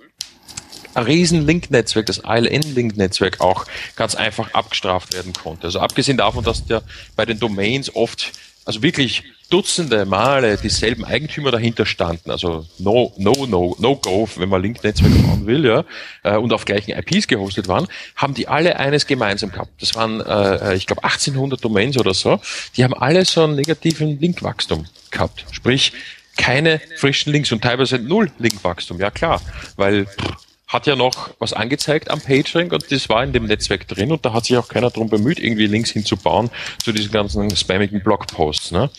ein 0.93 1.03
riesen 1.03 1.45
Link-Netzwerk, 1.45 2.05
das 2.05 2.22
ILN-Link-Netzwerk 2.26 3.41
auch 3.41 3.66
ganz 3.97 4.16
einfach 4.16 4.53
abgestraft 4.53 5.14
werden 5.14 5.34
konnte. 5.34 5.66
Also 5.66 5.82
abgesehen 5.82 6.18
davon, 6.18 6.45
dass 6.45 6.66
der 6.66 6.84
bei 7.18 7.26
den 7.26 7.38
Domains 7.38 7.93
oft 7.93 8.32
also 8.68 8.84
wirklich 8.84 9.24
Dutzende 9.49 10.05
Male 10.05 10.57
dieselben 10.57 11.05
Eigentümer 11.05 11.51
dahinter 11.51 11.86
standen, 11.86 12.32
also 12.32 12.65
no, 12.80 13.13
no, 13.18 13.45
no, 13.47 13.78
no 13.80 13.95
go, 13.95 14.28
wenn 14.36 14.49
man 14.49 14.61
Link-Netzwerk 14.61 15.24
bauen 15.24 15.47
will, 15.47 15.65
ja, 15.65 15.86
äh, 16.24 16.36
und 16.36 16.51
auf 16.51 16.65
gleichen 16.65 16.91
IPs 16.91 17.28
gehostet 17.28 17.70
waren, 17.70 17.88
haben 18.18 18.34
die 18.34 18.49
alle 18.49 18.78
eines 18.78 19.07
gemeinsam 19.07 19.53
gehabt. 19.53 19.72
Das 19.82 19.95
waren, 19.95 20.20
äh, 20.20 20.76
ich 20.76 20.86
glaube, 20.86 21.05
1800 21.05 21.63
Domains 21.63 21.97
oder 21.97 22.13
so. 22.13 22.41
Die 22.76 22.84
haben 22.84 22.93
alle 22.93 23.24
so 23.24 23.45
einen 23.45 23.55
negativen 23.55 24.20
Linkwachstum 24.20 24.86
gehabt. 25.11 25.45
Sprich, 25.51 25.93
keine 26.36 26.82
frischen 26.97 27.32
Links 27.32 27.49
und 27.53 27.61
teilweise 27.61 27.99
null 27.99 28.30
Linkwachstum. 28.39 28.99
Ja 28.99 29.11
klar, 29.11 29.41
weil 29.78 30.07
pff, 30.07 30.47
hat 30.68 30.86
ja 30.86 30.95
noch 30.95 31.30
was 31.39 31.53
angezeigt 31.53 32.11
am 32.11 32.20
PageRank 32.20 32.74
und 32.74 32.91
das 32.91 33.07
war 33.07 33.24
in 33.24 33.32
dem 33.32 33.45
Netzwerk 33.45 33.88
drin 33.88 34.11
und 34.11 34.26
da 34.26 34.34
hat 34.34 34.45
sich 34.45 34.57
auch 34.57 34.68
keiner 34.68 34.89
darum 34.89 35.09
bemüht, 35.09 35.39
irgendwie 35.39 35.65
Links 35.65 35.91
hinzubauen 35.91 36.49
zu 36.84 36.91
diesen 36.91 37.11
ganzen 37.11 37.55
spammigen 37.55 38.03
Blogposts. 38.03 38.72
Ne? 38.72 38.89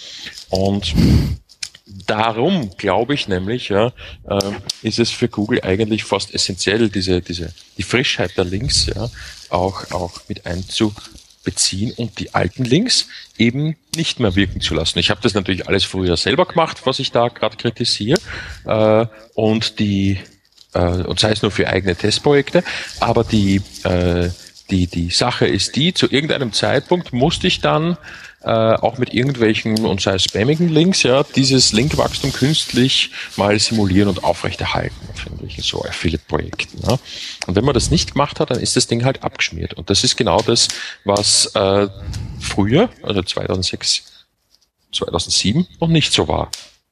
Und 0.49 0.95
darum 2.07 2.71
glaube 2.79 3.13
ich 3.15 3.29
nämlich, 3.29 3.69
ja, 3.69 3.93
äh, 4.29 4.53
ist 4.83 4.99
es 4.99 5.11
für 5.11 5.29
Google 5.29 5.61
eigentlich 5.63 6.05
fast 6.05 6.35
essentiell, 6.35 6.89
diese, 6.89 7.21
diese, 7.21 7.53
die 7.77 7.83
Frischheit 7.83 8.37
der 8.39 8.45
Links 8.45 8.87
ja, 8.87 9.11
auch, 9.51 9.91
auch 9.91 10.23
mit 10.27 10.47
einzubeziehen 10.47 11.93
und 11.93 12.19
die 12.19 12.35
alten 12.35 12.65
Links 12.65 13.09
eben 13.37 13.77
nicht 13.95 14.21
mehr 14.21 14.35
wirken 14.37 14.63
zu 14.63 14.75
lassen. 14.75 14.99
Ich 14.99 15.11
habe 15.11 15.21
das 15.23 15.35
natürlich 15.35 15.69
alles 15.69 15.85
früher 15.85 16.17
selber 16.17 16.47
gemacht, 16.47 16.79
was 16.85 16.99
ich 16.99 17.13
da 17.13 17.29
gerade 17.29 17.59
kritisiere. 17.59 18.19
Äh, 18.65 19.07
und 19.35 19.79
die 19.79 20.19
äh, 20.75 20.81
und 20.81 21.21
sei 21.21 21.31
es 21.31 21.43
nur 21.43 21.51
für 21.51 21.69
eigene 21.69 21.97
Testprojekte. 21.97 22.63
Aber 23.01 23.25
die, 23.25 23.63
äh, 23.85 24.31
die, 24.71 24.87
die 24.87 25.11
Sache 25.11 25.47
ist 25.47 25.77
die, 25.77 25.95
zu 25.95 26.11
irgendeinem 26.11 26.53
Zeitpunkt 26.53 27.13
musste 27.13 27.47
ich 27.47 27.61
dann 27.61 27.97
äh, 28.43 28.51
auch 28.51 28.99
mit 28.99 29.13
irgendwelchen 29.13 29.85
und 29.85 30.01
sei 30.01 30.15
es 30.15 30.25
spammigen 30.25 30.69
Links, 30.69 31.03
ja, 31.03 31.25
dieses 31.25 31.73
Linkwachstum 31.73 32.33
künstlich 32.33 33.11
mal 33.37 33.59
simulieren 33.59 34.09
und 34.09 34.23
aufrechterhalten 34.23 34.97
auf 35.13 35.25
irgendwelchen 35.25 35.65
so 35.65 35.85
Affiliate-Projekten. 35.85 36.81
Ja. 36.87 36.99
Und 37.47 37.57
wenn 37.57 37.65
man 37.65 37.75
das 37.75 37.91
nicht 37.91 38.13
gemacht 38.13 38.39
hat, 38.39 38.51
dann 38.51 38.61
ist 38.61 38.77
das 38.77 38.87
Ding 38.87 39.05
halt 39.05 39.25
abgeschmiert. 39.25 39.75
Und 39.75 39.91
das 39.91 40.05
ist 40.05 40.17
genau 40.17 40.41
das, 40.41 40.69
was 41.05 41.47
äh, 41.57 41.89
früher, 42.39 42.91
also 43.03 43.23
2006, 43.23 44.05
2007 44.93 45.67
noch 45.81 45.89
nicht 45.89 46.13
so 46.13 46.29
war. 46.29 46.51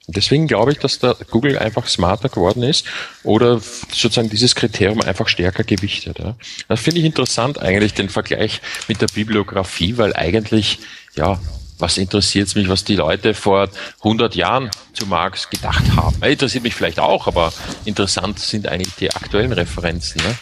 Deswegen 0.09 0.47
glaube 0.47 0.73
ich, 0.73 0.79
dass 0.79 1.01
da 1.01 1.17
Google 1.31 1.59
einfach 1.59 1.89
smarter 1.89 2.29
geworden 2.29 2.63
ist 2.63 2.87
oder 3.25 3.61
sozusagen 3.61 4.31
dieses 4.31 4.55
Kriterium 4.55 5.01
einfach 5.03 5.27
stärker 5.27 5.65
gewichtet. 5.65 6.21
Ja. 6.21 6.37
Das 6.69 6.81
finde 6.81 7.01
ich 7.01 7.07
interessant 7.07 7.61
eigentlich, 7.61 7.95
den 7.95 8.09
Vergleich 8.09 8.61
mit 8.87 9.01
der 9.01 9.09
Bibliografie, 9.09 9.99
weil 9.99 10.15
eigentlich, 10.15 10.79
ja, 11.17 11.41
was 11.79 11.99
interessiert 11.99 12.55
mich, 12.55 12.69
was 12.69 12.85
die 12.85 12.97
Leute 12.97 13.35
vor 13.35 13.69
100 13.99 14.35
Jahren 14.35 14.71
zu 14.93 15.07
Marx 15.07 15.51
gedacht 15.51 15.85
haben? 15.97 16.23
Interessiert 16.23 16.63
mich 16.63 16.75
vielleicht 16.75 17.01
auch, 17.01 17.27
aber 17.27 17.53
interessant 17.85 18.39
sind 18.39 18.69
eigentlich 18.69 18.95
die 18.95 19.11
aktuellen 19.13 19.53
Referenzen. 19.53 20.23
Ne? 20.23 20.39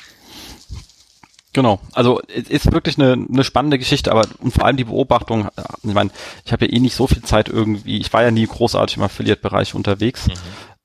Genau, 1.55 1.79
also 1.93 2.21
es 2.27 2.49
ist 2.49 2.73
wirklich 2.73 2.99
eine, 2.99 3.13
eine 3.13 3.45
spannende 3.45 3.79
Geschichte, 3.79 4.11
aber 4.11 4.27
und 4.41 4.53
vor 4.53 4.65
allem 4.67 4.77
die 4.77 4.85
Beobachtung, 4.85 5.49
ich 5.85 5.95
meine, 5.95 6.11
ich 6.45 6.53
habe 6.53 6.67
ja 6.67 6.73
eh 6.73 6.81
nicht 6.81 6.97
so 6.97 7.07
viel 7.07 7.23
Zeit 7.23 7.49
irgendwie, 7.49 7.99
ich 7.99 8.13
war 8.13 8.25
ja 8.25 8.33
nie 8.33 8.45
großartig 8.45 8.97
im 8.97 9.05
Affiliate-Bereich 9.05 9.77
unterwegs, 9.77 10.27
mhm. 10.27 10.33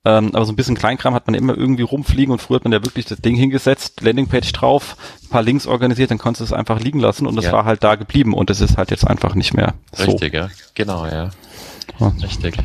ähm, 0.05 0.29
aber 0.35 0.45
so 0.45 0.51
ein 0.51 0.55
bisschen 0.55 0.77
Kleinkram 0.77 1.15
hat 1.15 1.25
man 1.25 1.33
immer 1.33 1.57
irgendwie 1.57 1.81
rumfliegen 1.81 2.31
und 2.31 2.39
früher 2.39 2.57
hat 2.57 2.65
man 2.65 2.71
ja 2.71 2.85
wirklich 2.85 3.05
das 3.05 3.19
Ding 3.19 3.35
hingesetzt, 3.35 4.01
Landingpage 4.01 4.53
drauf, 4.53 4.95
ein 5.23 5.29
paar 5.29 5.41
Links 5.41 5.65
organisiert, 5.65 6.11
dann 6.11 6.19
konntest 6.19 6.41
du 6.41 6.45
es 6.45 6.53
einfach 6.53 6.79
liegen 6.79 6.99
lassen 6.99 7.25
und 7.25 7.35
das 7.35 7.45
ja. 7.45 7.51
war 7.51 7.65
halt 7.65 7.83
da 7.83 7.95
geblieben 7.95 8.35
und 8.35 8.51
es 8.51 8.61
ist 8.61 8.77
halt 8.77 8.91
jetzt 8.91 9.07
einfach 9.07 9.33
nicht 9.33 9.55
mehr 9.55 9.73
so. 9.91 10.03
Richtig, 10.03 10.35
ja, 10.35 10.49
genau, 10.75 11.07
ja. 11.07 11.31
ja. 11.99 12.13
Richtig. 12.21 12.59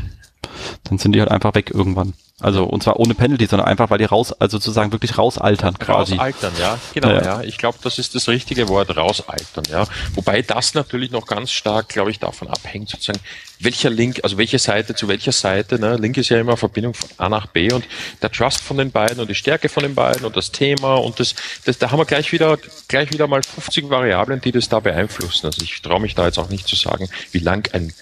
Dann 0.85 0.99
sind 0.99 1.13
die 1.13 1.21
halt 1.21 1.31
einfach 1.31 1.55
weg 1.55 1.71
irgendwann. 1.73 2.15
Also 2.41 2.65
und 2.65 2.83
zwar 2.83 2.99
ohne 2.99 3.15
Penalty, 3.15 3.47
sondern 3.47 3.69
einfach, 3.69 3.91
weil 3.91 3.99
die 3.99 4.05
raus, 4.05 4.33
also 4.33 4.59
sozusagen 4.59 4.91
wirklich 4.91 5.17
rausaltern 5.17 5.79
quasi. 5.79 6.15
Rausaltern, 6.15 6.53
ja, 6.59 6.79
genau, 6.93 7.11
ja. 7.11 7.23
ja. 7.23 7.41
Ich 7.43 7.59
glaube, 7.59 7.79
das 7.83 8.01
ist 8.01 8.17
das 8.17 8.29
richtige 8.29 8.69
Wort, 8.69 8.97
rausaltern, 8.97 9.65
ja. 9.71 9.87
Wobei 10.15 10.43
das 10.43 10.75
natürlich 10.75 11.13
noch 11.13 11.27
ganz 11.27 11.53
stark, 11.53 11.91
glaube 11.91 12.11
ich, 12.11 12.19
davon 12.19 12.49
abhängt, 12.49 12.89
sozusagen, 12.89 13.21
welcher 13.61 13.89
Link, 13.89 14.21
also 14.25 14.37
welche 14.37 14.59
Seite 14.59 14.97
zu 14.97 15.07
welcher 15.07 15.31
Seite, 15.31 15.79
ne? 15.79 15.97
Link 15.97 16.17
ist 16.17 16.29
ja 16.29 16.41
immer 16.41 16.57
Verbindung 16.57 16.95
von 16.95 17.09
A 17.19 17.29
nach 17.29 17.47
B 17.47 17.73
und 17.73 17.85
der 18.21 18.33
Trust 18.33 18.61
von 18.61 18.79
den 18.79 18.91
beiden 18.91 19.21
und 19.21 19.31
die 19.31 19.37
Stärke 19.37 19.69
von 19.69 19.85
den 19.85 19.95
beiden 19.95 20.25
und 20.27 20.37
das 20.37 20.51
Thema 20.51 20.97
und 20.97 21.21
das, 21.21 21.37
das 21.65 21.79
da 21.79 21.93
haben 21.93 22.01
wir 22.01 22.05
gleich 22.05 22.33
wieder, 22.33 22.59
gleich 22.89 23.13
wieder 23.13 23.29
mal 23.29 23.45
50 23.45 23.89
Variablen, 23.91 24.41
die 24.41 24.51
das 24.51 24.69
da 24.69 24.81
beeinflussen. 24.81 25.47
Also 25.47 25.63
ich 25.63 25.81
traue 25.83 26.01
mich 26.01 26.17
da 26.17 26.27
jetzt 26.27 26.39
auch 26.39 26.49
nicht 26.49 26.67
zu 26.67 26.75
sagen, 26.75 27.09
wie 27.31 27.39
lang 27.39 27.73
ein 27.73 27.93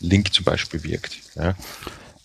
Link 0.00 0.34
zum 0.34 0.44
Beispiel 0.44 0.84
wirkt. 0.84 1.16
Ja. 1.36 1.54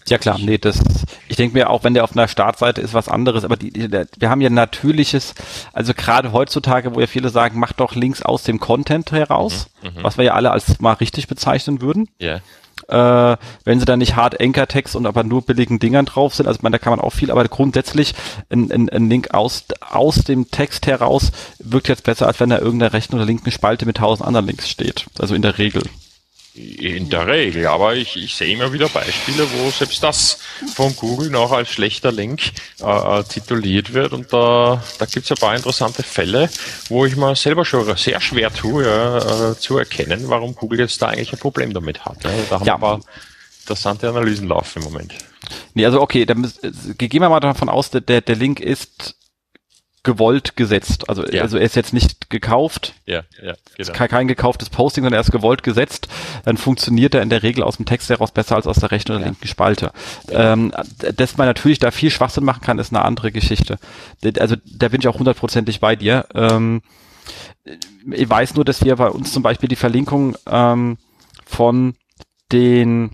Ja 0.07 0.17
klar, 0.17 0.37
nee, 0.39 0.57
das, 0.57 0.81
ich 1.27 1.35
denke 1.35 1.57
mir 1.57 1.69
auch, 1.69 1.83
wenn 1.83 1.93
der 1.93 2.03
auf 2.03 2.11
einer 2.11 2.27
Startseite 2.27 2.81
ist, 2.81 2.93
was 2.93 3.07
anderes, 3.07 3.45
aber 3.45 3.55
die, 3.55 3.71
die, 3.71 3.89
wir 3.91 4.29
haben 4.29 4.41
ja 4.41 4.49
natürliches, 4.49 5.33
also 5.71 5.93
gerade 5.93 6.31
heutzutage, 6.31 6.93
wo 6.93 6.99
ja 6.99 7.07
viele 7.07 7.29
sagen, 7.29 7.59
mach 7.59 7.73
doch 7.73 7.95
Links 7.95 8.21
aus 8.21 8.43
dem 8.43 8.59
Content 8.59 9.11
heraus, 9.11 9.67
mhm, 9.81 9.89
mhm. 9.89 10.03
was 10.03 10.17
wir 10.17 10.25
ja 10.25 10.33
alle 10.33 10.51
als 10.51 10.79
mal 10.79 10.93
richtig 10.93 11.27
bezeichnen 11.27 11.81
würden. 11.81 12.09
Ja. 12.19 12.41
Äh, 12.87 13.37
wenn 13.63 13.79
sie 13.79 13.85
dann 13.85 13.99
nicht 13.99 14.15
hart 14.15 14.41
Anchor-Text 14.41 14.95
und 14.95 15.05
aber 15.05 15.23
nur 15.23 15.41
billigen 15.41 15.79
Dingern 15.79 16.05
drauf 16.05 16.35
sind, 16.35 16.47
also 16.47 16.59
man, 16.63 16.71
da 16.71 16.79
kann 16.79 16.91
man 16.91 16.99
auch 16.99 17.11
viel, 17.11 17.31
aber 17.31 17.43
grundsätzlich 17.45 18.13
ein, 18.49 18.71
ein, 18.71 18.89
ein 18.89 19.09
Link 19.09 19.33
aus, 19.33 19.65
aus 19.79 20.15
dem 20.23 20.51
Text 20.51 20.85
heraus 20.87 21.31
wirkt 21.59 21.87
jetzt 21.87 22.03
besser, 22.03 22.27
als 22.27 22.39
wenn 22.39 22.49
da 22.49 22.59
irgendeiner 22.59 22.91
rechten 22.91 23.15
oder 23.15 23.25
linken 23.25 23.51
Spalte 23.51 23.85
mit 23.85 23.97
tausend 23.97 24.27
anderen 24.27 24.47
Links 24.47 24.69
steht. 24.69 25.05
Also 25.17 25.33
in 25.33 25.41
der 25.41 25.57
Regel. 25.57 25.83
In 26.55 27.09
der 27.09 27.25
Regel, 27.25 27.65
aber 27.65 27.95
ich, 27.95 28.15
ich 28.15 28.35
sehe 28.35 28.53
immer 28.53 28.71
wieder 28.71 28.87
Beispiele, 28.87 29.47
wo 29.53 29.71
selbst 29.71 30.03
das 30.03 30.37
von 30.75 30.95
Google 30.95 31.31
noch 31.31 31.51
als 31.51 31.69
schlechter 31.69 32.11
Link 32.11 32.51
äh, 32.79 33.19
äh 33.19 33.23
tituliert 33.23 33.93
wird 33.95 34.13
und 34.13 34.31
da, 34.31 34.83
da 34.99 35.05
gibt 35.05 35.25
es 35.25 35.31
ein 35.31 35.37
paar 35.37 35.55
interessante 35.55 36.03
Fälle, 36.03 36.51
wo 36.89 37.07
ich 37.07 37.15
mir 37.15 37.35
selber 37.35 37.65
schon 37.65 37.97
sehr 37.97 38.21
schwer 38.21 38.53
tue, 38.53 38.85
ja, 38.85 39.51
äh, 39.51 39.57
zu 39.57 39.79
erkennen, 39.79 40.25
warum 40.27 40.53
Google 40.53 40.81
jetzt 40.81 41.01
da 41.01 41.07
eigentlich 41.07 41.33
ein 41.33 41.39
Problem 41.39 41.73
damit 41.73 42.05
hat. 42.05 42.23
Ja. 42.23 42.29
Da 42.47 42.59
haben 42.59 42.65
ja. 42.67 42.81
wir 42.81 42.99
interessante 43.61 44.09
Analysen 44.09 44.47
laufen 44.47 44.83
im 44.83 44.85
Moment. 44.85 45.15
Nee, 45.73 45.85
also 45.85 46.01
okay, 46.01 46.25
dann 46.25 46.51
gehen 46.99 47.21
wir 47.21 47.29
mal 47.29 47.39
davon 47.39 47.69
aus, 47.69 47.89
der, 47.89 48.21
der 48.21 48.35
Link 48.35 48.59
ist 48.59 49.15
gewollt 50.03 50.57
gesetzt. 50.57 51.09
Also, 51.09 51.25
ja. 51.25 51.41
also 51.41 51.57
er 51.57 51.63
ist 51.63 51.75
jetzt 51.75 51.93
nicht 51.93 52.29
gekauft. 52.29 52.93
Ja, 53.05 53.23
ja, 53.41 53.53
genau. 53.77 53.93
Kein, 53.93 54.09
kein 54.09 54.27
gekauftes 54.27 54.69
Posting, 54.69 55.03
sondern 55.03 55.17
er 55.17 55.21
ist 55.21 55.31
gewollt 55.31 55.63
gesetzt. 55.63 56.09
Dann 56.43 56.57
funktioniert 56.57 57.15
er 57.15 57.21
in 57.21 57.29
der 57.29 57.41
Regel 57.41 57.63
aus 57.63 57.77
dem 57.77 57.85
Text 57.85 58.09
heraus 58.09 58.31
besser 58.31 58.55
als 58.55 58.67
aus 58.67 58.77
der 58.77 58.91
rechten 58.91 59.13
oder 59.13 59.21
ja. 59.21 59.27
linken 59.27 59.47
Spalte. 59.47 59.91
Ja. 60.29 60.53
Ähm, 60.53 60.73
dass 61.15 61.37
man 61.37 61.47
natürlich 61.47 61.79
da 61.79 61.91
viel 61.91 62.11
Schwachsinn 62.11 62.43
machen 62.43 62.61
kann, 62.61 62.79
ist 62.79 62.93
eine 62.93 63.03
andere 63.03 63.31
Geschichte. 63.31 63.79
Also 64.39 64.57
da 64.65 64.89
bin 64.89 64.99
ich 64.99 65.07
auch 65.07 65.19
hundertprozentig 65.19 65.79
bei 65.79 65.95
dir. 65.95 66.25
Ähm, 66.35 66.81
ich 68.11 68.29
weiß 68.29 68.55
nur, 68.55 68.65
dass 68.65 68.83
wir 68.83 68.97
bei 68.97 69.07
uns 69.07 69.31
zum 69.31 69.41
Beispiel 69.41 69.69
die 69.69 69.77
Verlinkung 69.77 70.35
ähm, 70.49 70.97
von 71.45 71.95
den 72.51 73.11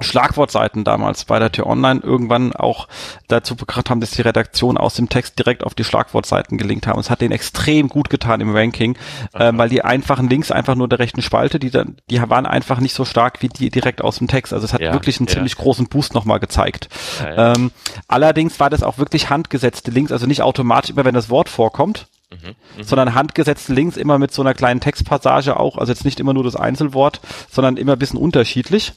Schlagwortseiten 0.00 0.84
damals 0.84 1.24
bei 1.24 1.38
der 1.38 1.52
Tür 1.52 1.66
Online 1.66 2.00
irgendwann 2.02 2.54
auch 2.54 2.88
dazu 3.28 3.56
gebracht 3.56 3.90
haben, 3.90 4.00
dass 4.00 4.10
die 4.10 4.22
Redaktion 4.22 4.76
aus 4.76 4.94
dem 4.94 5.08
Text 5.08 5.38
direkt 5.38 5.64
auf 5.64 5.74
die 5.74 5.84
Schlagwortseiten 5.84 6.58
gelinkt 6.58 6.86
haben. 6.86 6.98
Es 6.98 7.10
hat 7.10 7.20
denen 7.20 7.32
extrem 7.32 7.88
gut 7.88 8.10
getan 8.10 8.40
im 8.40 8.54
Ranking, 8.54 8.96
äh, 9.32 9.52
weil 9.54 9.68
die 9.68 9.82
einfachen 9.82 10.28
Links 10.28 10.50
einfach 10.50 10.74
nur 10.74 10.88
der 10.88 10.98
rechten 10.98 11.22
Spalte, 11.22 11.58
die 11.58 11.70
dann, 11.70 11.96
die 12.10 12.20
waren 12.20 12.46
einfach 12.46 12.80
nicht 12.80 12.94
so 12.94 13.04
stark 13.04 13.42
wie 13.42 13.48
die 13.48 13.70
direkt 13.70 14.02
aus 14.02 14.18
dem 14.18 14.28
Text. 14.28 14.52
Also 14.52 14.64
es 14.64 14.72
hat 14.72 14.80
ja, 14.80 14.92
wirklich 14.92 15.18
einen 15.18 15.28
ja. 15.28 15.34
ziemlich 15.34 15.56
großen 15.56 15.88
Boost 15.88 16.14
nochmal 16.14 16.40
gezeigt. 16.40 16.88
Ja, 17.20 17.54
ähm, 17.54 17.70
allerdings 18.08 18.58
war 18.60 18.70
das 18.70 18.82
auch 18.82 18.98
wirklich 18.98 19.30
handgesetzte 19.30 19.90
Links, 19.90 20.12
also 20.12 20.26
nicht 20.26 20.42
automatisch 20.42 20.90
immer, 20.90 21.04
wenn 21.04 21.14
das 21.14 21.30
Wort 21.30 21.48
vorkommt, 21.48 22.06
Mhm, 22.28 22.56
mhm, 22.78 22.82
sondern 22.82 23.14
handgesetzte 23.14 23.72
Links 23.72 23.96
immer 23.96 24.18
mit 24.18 24.32
so 24.32 24.42
einer 24.42 24.52
kleinen 24.52 24.80
Textpassage 24.80 25.60
auch, 25.60 25.78
also 25.78 25.92
jetzt 25.92 26.04
nicht 26.04 26.18
immer 26.18 26.34
nur 26.34 26.42
das 26.42 26.56
Einzelwort, 26.56 27.20
sondern 27.48 27.76
immer 27.76 27.92
ein 27.92 27.98
bisschen 28.00 28.18
unterschiedlich. 28.18 28.94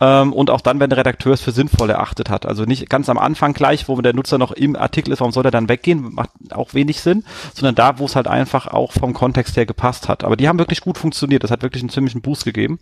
Ähm, 0.00 0.32
und 0.32 0.50
auch 0.50 0.62
dann, 0.62 0.80
wenn 0.80 0.88
der 0.88 0.98
Redakteur 0.98 1.34
es 1.34 1.42
für 1.42 1.52
sinnvoll 1.52 1.90
erachtet 1.90 2.30
hat. 2.30 2.46
Also 2.46 2.64
nicht 2.64 2.88
ganz 2.88 3.10
am 3.10 3.18
Anfang 3.18 3.52
gleich, 3.52 3.88
wo 3.88 4.00
der 4.00 4.14
Nutzer 4.14 4.38
noch 4.38 4.52
im 4.52 4.74
Artikel 4.74 5.12
ist, 5.12 5.20
warum 5.20 5.32
soll 5.32 5.44
er 5.44 5.50
dann 5.50 5.68
weggehen, 5.68 6.14
macht 6.14 6.30
auch 6.50 6.72
wenig 6.72 7.00
Sinn, 7.02 7.24
sondern 7.54 7.74
da, 7.74 7.98
wo 7.98 8.06
es 8.06 8.16
halt 8.16 8.26
einfach 8.26 8.66
auch 8.66 8.92
vom 8.92 9.12
Kontext 9.12 9.56
her 9.56 9.66
gepasst 9.66 10.08
hat. 10.08 10.24
Aber 10.24 10.36
die 10.36 10.48
haben 10.48 10.58
wirklich 10.58 10.80
gut 10.80 10.96
funktioniert, 10.96 11.44
das 11.44 11.50
hat 11.50 11.62
wirklich 11.62 11.82
einen 11.82 11.90
ziemlichen 11.90 12.22
Boost 12.22 12.44
gegeben. 12.44 12.80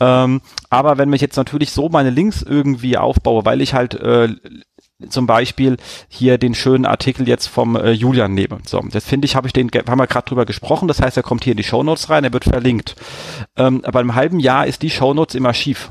Ähm, 0.00 0.40
aber 0.70 0.96
wenn 0.96 1.12
ich 1.12 1.20
jetzt 1.20 1.36
natürlich 1.36 1.72
so 1.72 1.88
meine 1.88 2.10
Links 2.10 2.42
irgendwie 2.42 2.96
aufbaue, 2.96 3.44
weil 3.44 3.60
ich 3.60 3.74
halt 3.74 3.94
äh, 3.94 4.28
zum 5.08 5.26
Beispiel 5.26 5.76
hier 6.08 6.38
den 6.38 6.54
schönen 6.54 6.84
Artikel 6.84 7.28
jetzt 7.28 7.46
vom 7.46 7.76
äh, 7.76 7.92
Julian 7.92 8.34
nehme. 8.34 8.58
So, 8.66 8.80
das 8.90 9.04
finde 9.04 9.26
ich, 9.26 9.36
habe 9.36 9.46
ich 9.46 9.52
den, 9.52 9.70
haben 9.70 9.98
wir 9.98 10.06
gerade 10.06 10.26
drüber 10.26 10.44
gesprochen. 10.44 10.88
Das 10.88 11.00
heißt, 11.00 11.16
er 11.16 11.22
kommt 11.22 11.44
hier 11.44 11.52
in 11.52 11.56
die 11.56 11.64
Shownotes 11.64 12.10
rein, 12.10 12.24
er 12.24 12.32
wird 12.32 12.44
verlinkt. 12.44 12.96
Ähm, 13.56 13.84
aber 13.84 14.00
im 14.00 14.14
halben 14.14 14.40
Jahr 14.40 14.66
ist 14.66 14.82
die 14.82 14.90
Shownotes 14.90 15.36
im 15.36 15.46
Archiv 15.46 15.90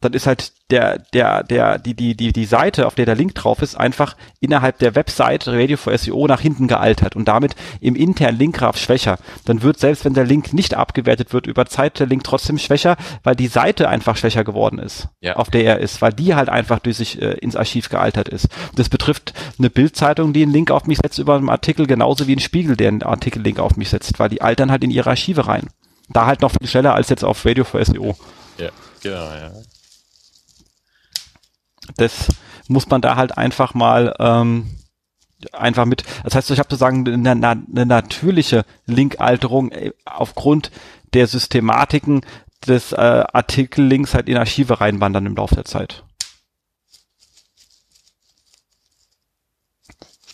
dann 0.00 0.14
ist 0.14 0.26
halt 0.26 0.52
der, 0.70 0.98
der, 1.12 1.42
der, 1.42 1.78
die, 1.78 1.94
die, 1.94 2.16
die, 2.16 2.32
die 2.32 2.44
Seite, 2.46 2.86
auf 2.86 2.94
der 2.94 3.04
der 3.04 3.16
Link 3.16 3.34
drauf 3.34 3.60
ist, 3.60 3.74
einfach 3.74 4.16
innerhalb 4.40 4.78
der 4.78 4.94
Website 4.94 5.46
Radio 5.46 5.76
for 5.76 5.96
SEO 5.96 6.26
nach 6.26 6.40
hinten 6.40 6.68
gealtert 6.68 7.16
und 7.16 7.28
damit 7.28 7.54
im 7.80 7.94
internen 7.94 8.38
Linkgraph 8.38 8.78
schwächer. 8.78 9.18
Dann 9.44 9.62
wird 9.62 9.78
selbst 9.78 10.06
wenn 10.06 10.14
der 10.14 10.24
Link 10.24 10.54
nicht 10.54 10.74
abgewertet 10.74 11.34
wird, 11.34 11.46
über 11.46 11.66
Zeit 11.66 11.98
der 11.98 12.06
Link 12.06 12.24
trotzdem 12.24 12.56
schwächer, 12.56 12.96
weil 13.24 13.36
die 13.36 13.48
Seite 13.48 13.90
einfach 13.90 14.16
schwächer 14.16 14.42
geworden 14.42 14.78
ist, 14.78 15.08
ja. 15.20 15.36
auf 15.36 15.50
der 15.50 15.64
er 15.64 15.80
ist, 15.80 16.00
weil 16.00 16.14
die 16.14 16.34
halt 16.34 16.48
einfach 16.48 16.78
durch 16.78 16.96
sich 16.96 17.20
äh, 17.20 17.32
ins 17.32 17.56
Archiv 17.56 17.90
gealtert 17.90 18.28
ist. 18.28 18.48
Das 18.76 18.88
betrifft 18.88 19.34
eine 19.58 19.68
Bildzeitung, 19.68 20.32
die 20.32 20.42
einen 20.42 20.52
Link 20.52 20.70
auf 20.70 20.86
mich 20.86 20.98
setzt 20.98 21.18
über 21.18 21.36
einen 21.36 21.50
Artikel, 21.50 21.86
genauso 21.86 22.26
wie 22.26 22.36
ein 22.36 22.40
Spiegel, 22.40 22.76
der 22.76 22.88
einen 22.88 23.02
Artikel-Link 23.02 23.58
auf 23.58 23.76
mich 23.76 23.90
setzt, 23.90 24.18
weil 24.18 24.30
die 24.30 24.40
altern 24.40 24.70
halt 24.70 24.82
in 24.82 24.90
ihre 24.90 25.10
Archive 25.10 25.46
rein. 25.46 25.68
Da 26.08 26.24
halt 26.26 26.40
noch 26.40 26.52
viel 26.52 26.66
schneller 26.66 26.94
als 26.94 27.10
jetzt 27.10 27.24
auf 27.24 27.44
Radio 27.44 27.64
for 27.64 27.84
SEO. 27.84 28.16
Ja, 28.58 28.70
genau, 29.02 29.16
ja 29.16 29.50
das 32.00 32.28
muss 32.68 32.88
man 32.88 33.00
da 33.00 33.16
halt 33.16 33.36
einfach 33.36 33.74
mal 33.74 34.14
ähm, 34.18 34.70
einfach 35.52 35.84
mit, 35.84 36.04
das 36.24 36.34
heißt, 36.34 36.50
ich 36.50 36.58
habe 36.58 36.68
sozusagen 36.68 37.06
eine, 37.08 37.30
eine 37.30 37.86
natürliche 37.86 38.64
Linkalterung 38.86 39.72
äh, 39.72 39.92
aufgrund 40.04 40.70
der 41.14 41.26
Systematiken 41.26 42.20
des 42.66 42.92
äh, 42.92 42.96
Artikellinks 42.96 44.14
halt 44.14 44.28
in 44.28 44.36
Archive 44.36 44.80
reinwandern 44.80 45.26
im 45.26 45.36
Laufe 45.36 45.54
der 45.54 45.64
Zeit. 45.64 46.04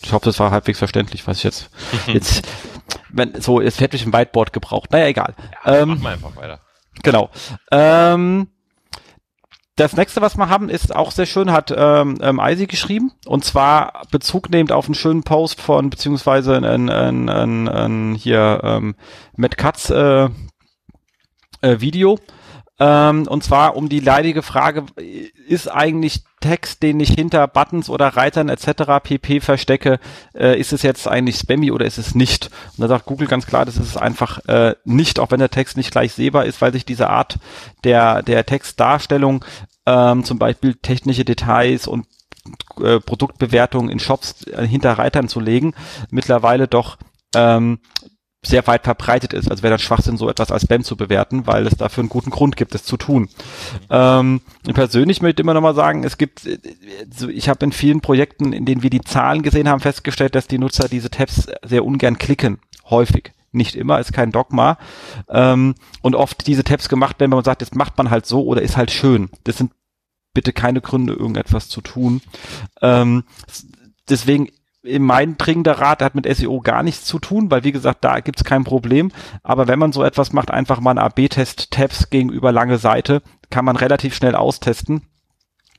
Ich 0.03 0.13
hoffe, 0.13 0.25
das 0.25 0.39
war 0.39 0.51
halbwegs 0.51 0.79
verständlich, 0.79 1.25
was 1.27 1.37
ich 1.37 1.43
jetzt, 1.43 1.69
jetzt, 2.07 2.47
wenn, 3.09 3.41
so, 3.41 3.61
jetzt 3.61 3.81
hätte 3.81 3.97
ich 3.97 4.05
ein 4.05 4.13
Whiteboard 4.13 4.53
gebraucht. 4.53 4.91
Naja, 4.91 5.07
egal. 5.07 5.35
Ja, 5.65 5.75
ähm, 5.75 5.89
machen 5.89 6.03
wir 6.03 6.09
einfach 6.11 6.35
weiter. 6.35 6.59
Genau. 7.03 7.29
Ähm, 7.71 8.47
das 9.77 9.95
nächste, 9.95 10.21
was 10.21 10.35
wir 10.37 10.49
haben, 10.49 10.69
ist 10.69 10.93
auch 10.95 11.11
sehr 11.11 11.27
schön, 11.27 11.51
hat 11.51 11.73
ähm, 11.75 12.17
ähm, 12.21 12.39
Eisi 12.39 12.65
geschrieben. 12.65 13.11
Und 13.25 13.45
zwar 13.45 14.01
Bezug 14.11 14.49
nehmend 14.49 14.71
auf 14.71 14.85
einen 14.85 14.95
schönen 14.95 15.23
Post 15.23 15.61
von, 15.61 15.89
beziehungsweise 15.91 16.57
ein, 16.57 16.89
ein, 16.89 17.29
ein, 17.29 17.69
ein 17.69 18.15
hier 18.15 18.59
ähm, 18.63 18.95
Matt 19.35 19.57
Katz 19.57 19.91
äh, 19.91 20.29
äh, 21.61 21.79
Video. 21.79 22.17
Ähm, 22.79 23.27
und 23.27 23.43
zwar 23.43 23.75
um 23.75 23.89
die 23.89 23.99
leidige 23.99 24.43
Frage, 24.43 24.85
ist 25.47 25.67
eigentlich 25.67 26.23
Text, 26.39 26.83
den 26.83 26.99
ich 26.99 27.09
hinter 27.09 27.47
Buttons 27.47 27.89
oder 27.89 28.09
Reitern 28.09 28.49
etc. 28.49 29.01
pp 29.01 29.41
verstecke, 29.41 29.99
äh, 30.35 30.59
ist 30.59 30.73
es 30.73 30.83
jetzt 30.83 31.07
eigentlich 31.07 31.37
spammy 31.37 31.71
oder 31.71 31.85
ist 31.85 31.97
es 31.97 32.13
nicht? 32.13 32.51
Und 32.77 32.81
da 32.81 32.87
sagt 32.87 33.05
Google 33.05 33.27
ganz 33.27 33.47
klar, 33.47 33.65
das 33.65 33.77
ist 33.77 33.87
es 33.87 33.97
einfach 33.97 34.45
äh, 34.47 34.75
nicht, 34.85 35.19
auch 35.19 35.31
wenn 35.31 35.39
der 35.39 35.49
Text 35.49 35.77
nicht 35.77 35.91
gleich 35.91 36.13
sehbar 36.13 36.45
ist, 36.45 36.61
weil 36.61 36.71
sich 36.71 36.85
diese 36.85 37.09
Art 37.09 37.39
der, 37.83 38.21
der 38.21 38.45
Textdarstellung, 38.45 39.43
ähm, 39.87 40.23
zum 40.23 40.37
Beispiel 40.37 40.75
technische 40.75 41.25
Details 41.25 41.87
und 41.87 42.05
äh, 42.81 42.99
Produktbewertungen 42.99 43.89
in 43.89 43.99
Shops 43.99 44.45
äh, 44.47 44.67
hinter 44.67 44.93
Reitern 44.93 45.27
zu 45.27 45.39
legen, 45.39 45.73
mittlerweile 46.11 46.67
doch 46.67 46.97
ähm, 47.35 47.79
sehr 48.45 48.65
weit 48.67 48.83
verbreitet 48.83 49.33
ist. 49.33 49.49
Also 49.49 49.63
wäre 49.63 49.71
dann 49.71 49.79
Schwachsinn, 49.79 50.17
so 50.17 50.29
etwas 50.29 50.51
als 50.51 50.63
Spam 50.63 50.83
zu 50.83 50.95
bewerten, 50.95 51.47
weil 51.47 51.65
es 51.67 51.75
dafür 51.75 52.03
einen 52.03 52.09
guten 52.09 52.29
Grund 52.29 52.55
gibt, 52.55 52.75
es 52.75 52.83
zu 52.83 52.97
tun. 52.97 53.29
Ähm, 53.89 54.41
persönlich 54.73 55.21
möchte 55.21 55.41
ich 55.41 55.43
immer 55.43 55.53
noch 55.53 55.61
mal 55.61 55.75
sagen, 55.75 56.03
es 56.03 56.17
gibt, 56.17 56.47
ich 57.27 57.49
habe 57.49 57.65
in 57.65 57.71
vielen 57.71 58.01
Projekten, 58.01 58.53
in 58.53 58.65
denen 58.65 58.83
wir 58.83 58.89
die 58.89 59.01
Zahlen 59.01 59.41
gesehen 59.41 59.67
haben, 59.67 59.81
festgestellt, 59.81 60.35
dass 60.35 60.47
die 60.47 60.59
Nutzer 60.59 60.87
diese 60.87 61.09
Tabs 61.09 61.47
sehr 61.63 61.83
ungern 61.83 62.17
klicken. 62.17 62.59
Häufig. 62.89 63.33
Nicht 63.53 63.75
immer, 63.75 63.99
ist 63.99 64.13
kein 64.13 64.31
Dogma. 64.31 64.77
Ähm, 65.29 65.75
und 66.01 66.15
oft 66.15 66.45
diese 66.47 66.63
Tabs 66.63 66.89
gemacht 66.89 67.19
werden, 67.19 67.31
wenn 67.31 67.37
man 67.37 67.45
sagt, 67.45 67.61
jetzt 67.61 67.75
macht 67.75 67.97
man 67.97 68.09
halt 68.09 68.25
so 68.25 68.45
oder 68.45 68.61
ist 68.61 68.77
halt 68.77 68.91
schön. 68.91 69.29
Das 69.45 69.57
sind 69.57 69.71
bitte 70.33 70.53
keine 70.53 70.81
Gründe, 70.81 71.13
irgendetwas 71.13 71.69
zu 71.69 71.81
tun. 71.81 72.21
Ähm, 72.81 73.23
deswegen 74.07 74.49
mein 74.83 75.37
dringender 75.37 75.79
Rat 75.79 76.01
hat 76.01 76.15
mit 76.15 76.33
SEO 76.33 76.61
gar 76.61 76.83
nichts 76.83 77.05
zu 77.05 77.19
tun, 77.19 77.51
weil 77.51 77.63
wie 77.63 77.71
gesagt, 77.71 78.03
da 78.03 78.19
gibt's 78.19 78.43
kein 78.43 78.63
Problem. 78.63 79.11
Aber 79.43 79.67
wenn 79.67 79.79
man 79.79 79.91
so 79.91 80.03
etwas 80.03 80.33
macht, 80.33 80.51
einfach 80.51 80.79
mal 80.79 80.91
ein 80.91 80.97
AB-Test, 80.97 81.71
Tabs 81.71 82.09
gegenüber 82.09 82.51
lange 82.51 82.77
Seite, 82.77 83.21
kann 83.49 83.65
man 83.65 83.75
relativ 83.75 84.15
schnell 84.15 84.35
austesten 84.35 85.01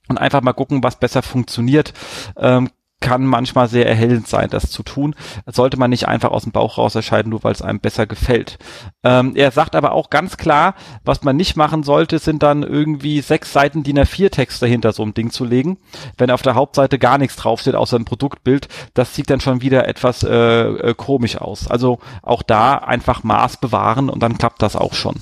und 0.09 0.19
einfach 0.19 0.43
mal 0.43 0.53
gucken, 0.53 0.83
was 0.83 0.99
besser 0.99 1.23
funktioniert. 1.23 1.93
Ähm, 2.37 2.71
kann 3.01 3.25
manchmal 3.25 3.69
sehr 3.69 3.87
erhellend 3.87 4.27
sein, 4.27 4.51
das 4.51 4.71
zu 4.71 4.83
tun. 4.83 5.15
sollte 5.47 5.77
man 5.77 5.91
nicht 5.91 6.09
einfach 6.09 6.31
aus 6.31 6.43
dem 6.43 6.53
Bauch 6.53 6.79
raus 6.79 6.95
erscheiden, 6.95 7.31
nur 7.31 7.45
weil 7.45 7.53
es 7.53 7.63
einem 7.63 7.79
besser 7.79 8.07
gefällt. 8.07 8.59
Ähm, 9.05 9.37
er 9.37 9.53
sagt 9.53 9.77
aber 9.77 9.93
auch 9.93 10.11
ganz 10.11 10.37
klar, 10.37 10.75
was 11.05 11.23
man 11.23 11.37
nicht 11.37 11.57
machen 11.57 11.85
sollte, 11.85 12.19
sind 12.19 12.43
dann 12.43 12.65
irgendwie 12.65 13.21
sechs 13.21 13.53
Seiten 13.53 13.85
DIN 13.85 14.01
A4 14.01 14.31
Texte 14.31 14.67
hinter 14.67 14.93
so 14.93 15.05
einem 15.05 15.15
Ding 15.15 15.31
zu 15.31 15.45
legen. 15.45 15.79
Wenn 16.17 16.31
auf 16.31 16.43
der 16.43 16.57
Hauptseite 16.57 16.99
gar 16.99 17.19
nichts 17.19 17.37
draufsteht, 17.37 17.77
außer 17.77 17.97
ein 17.97 18.05
Produktbild, 18.05 18.69
das 18.95 19.15
sieht 19.15 19.31
dann 19.31 19.41
schon 19.41 19.63
wieder 19.63 19.87
etwas 19.87 20.25
äh, 20.25 20.35
äh, 20.35 20.95
komisch 20.95 21.37
aus. 21.37 21.69
Also 21.69 22.01
auch 22.23 22.43
da 22.43 22.75
einfach 22.75 23.23
Maß 23.23 23.59
bewahren 23.59 24.11
und 24.11 24.21
dann 24.23 24.39
klappt 24.39 24.61
das 24.61 24.75
auch 24.75 24.95
schon. 24.95 25.15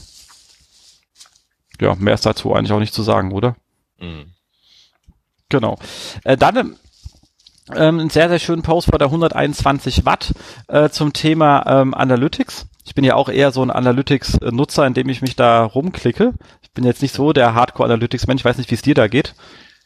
Ja, 1.79 1.95
mehr 1.95 2.15
ist 2.15 2.25
dazu 2.25 2.55
eigentlich 2.55 2.73
auch 2.73 2.81
nicht 2.81 2.95
zu 2.95 3.03
sagen, 3.03 3.33
oder? 3.33 3.57
Mhm. 3.99 4.33
Genau. 5.49 5.79
Äh, 6.25 6.37
dann 6.37 6.77
ähm, 7.75 8.01
einen 8.01 8.11
sehr, 8.11 8.29
sehr 8.29 8.39
schönen 8.39 8.63
Post 8.63 8.89
vor 8.91 8.99
der 8.99 9.09
121 9.09 10.05
Watt 10.05 10.33
äh, 10.69 10.89
zum 10.89 11.13
Thema 11.13 11.65
ähm, 11.67 11.95
Analytics. 11.95 12.67
Ich 12.85 12.95
bin 12.95 13.05
ja 13.05 13.15
auch 13.15 13.29
eher 13.29 13.51
so 13.51 13.63
ein 13.63 13.71
Analytics-Nutzer, 13.71 14.87
indem 14.87 15.09
ich 15.09 15.21
mich 15.21 15.35
da 15.35 15.65
rumklicke. 15.65 16.35
Ich 16.63 16.71
bin 16.71 16.85
jetzt 16.85 17.03
nicht 17.03 17.15
so 17.15 17.33
der 17.33 17.55
Hardcore-Analytics-Mensch, 17.55 18.43
ich 18.43 18.45
weiß 18.45 18.59
nicht, 18.59 18.71
wie 18.71 18.77
es 18.77 18.83
dir 18.83 18.95
da 18.95 19.09
geht. 19.09 19.35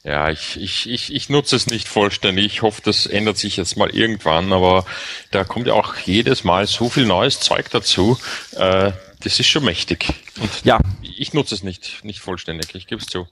Ja, 0.02 0.30
ich, 0.30 0.58
ich, 0.58 0.88
ich, 0.88 1.14
ich 1.14 1.28
nutze 1.28 1.56
es 1.56 1.66
nicht 1.66 1.86
vollständig. 1.86 2.46
Ich 2.46 2.62
hoffe, 2.62 2.80
das 2.82 3.06
ändert 3.06 3.36
sich 3.36 3.56
jetzt 3.58 3.76
mal 3.76 3.90
irgendwann, 3.90 4.52
aber 4.52 4.86
da 5.30 5.44
kommt 5.44 5.66
ja 5.66 5.74
auch 5.74 5.96
jedes 5.96 6.42
Mal 6.42 6.66
so 6.66 6.88
viel 6.88 7.04
neues 7.04 7.40
Zeug 7.40 7.70
dazu. 7.70 8.18
Äh, 8.52 8.92
das 9.22 9.38
ist 9.38 9.48
schon 9.48 9.64
mächtig. 9.64 10.06
Und 10.40 10.64
ja. 10.64 10.80
Ich 11.02 11.34
nutze 11.34 11.54
es 11.54 11.62
nicht, 11.62 12.02
nicht 12.02 12.20
vollständig, 12.20 12.74
ich 12.74 12.86
gebe 12.86 13.02
es 13.02 13.08
zu. 13.08 13.26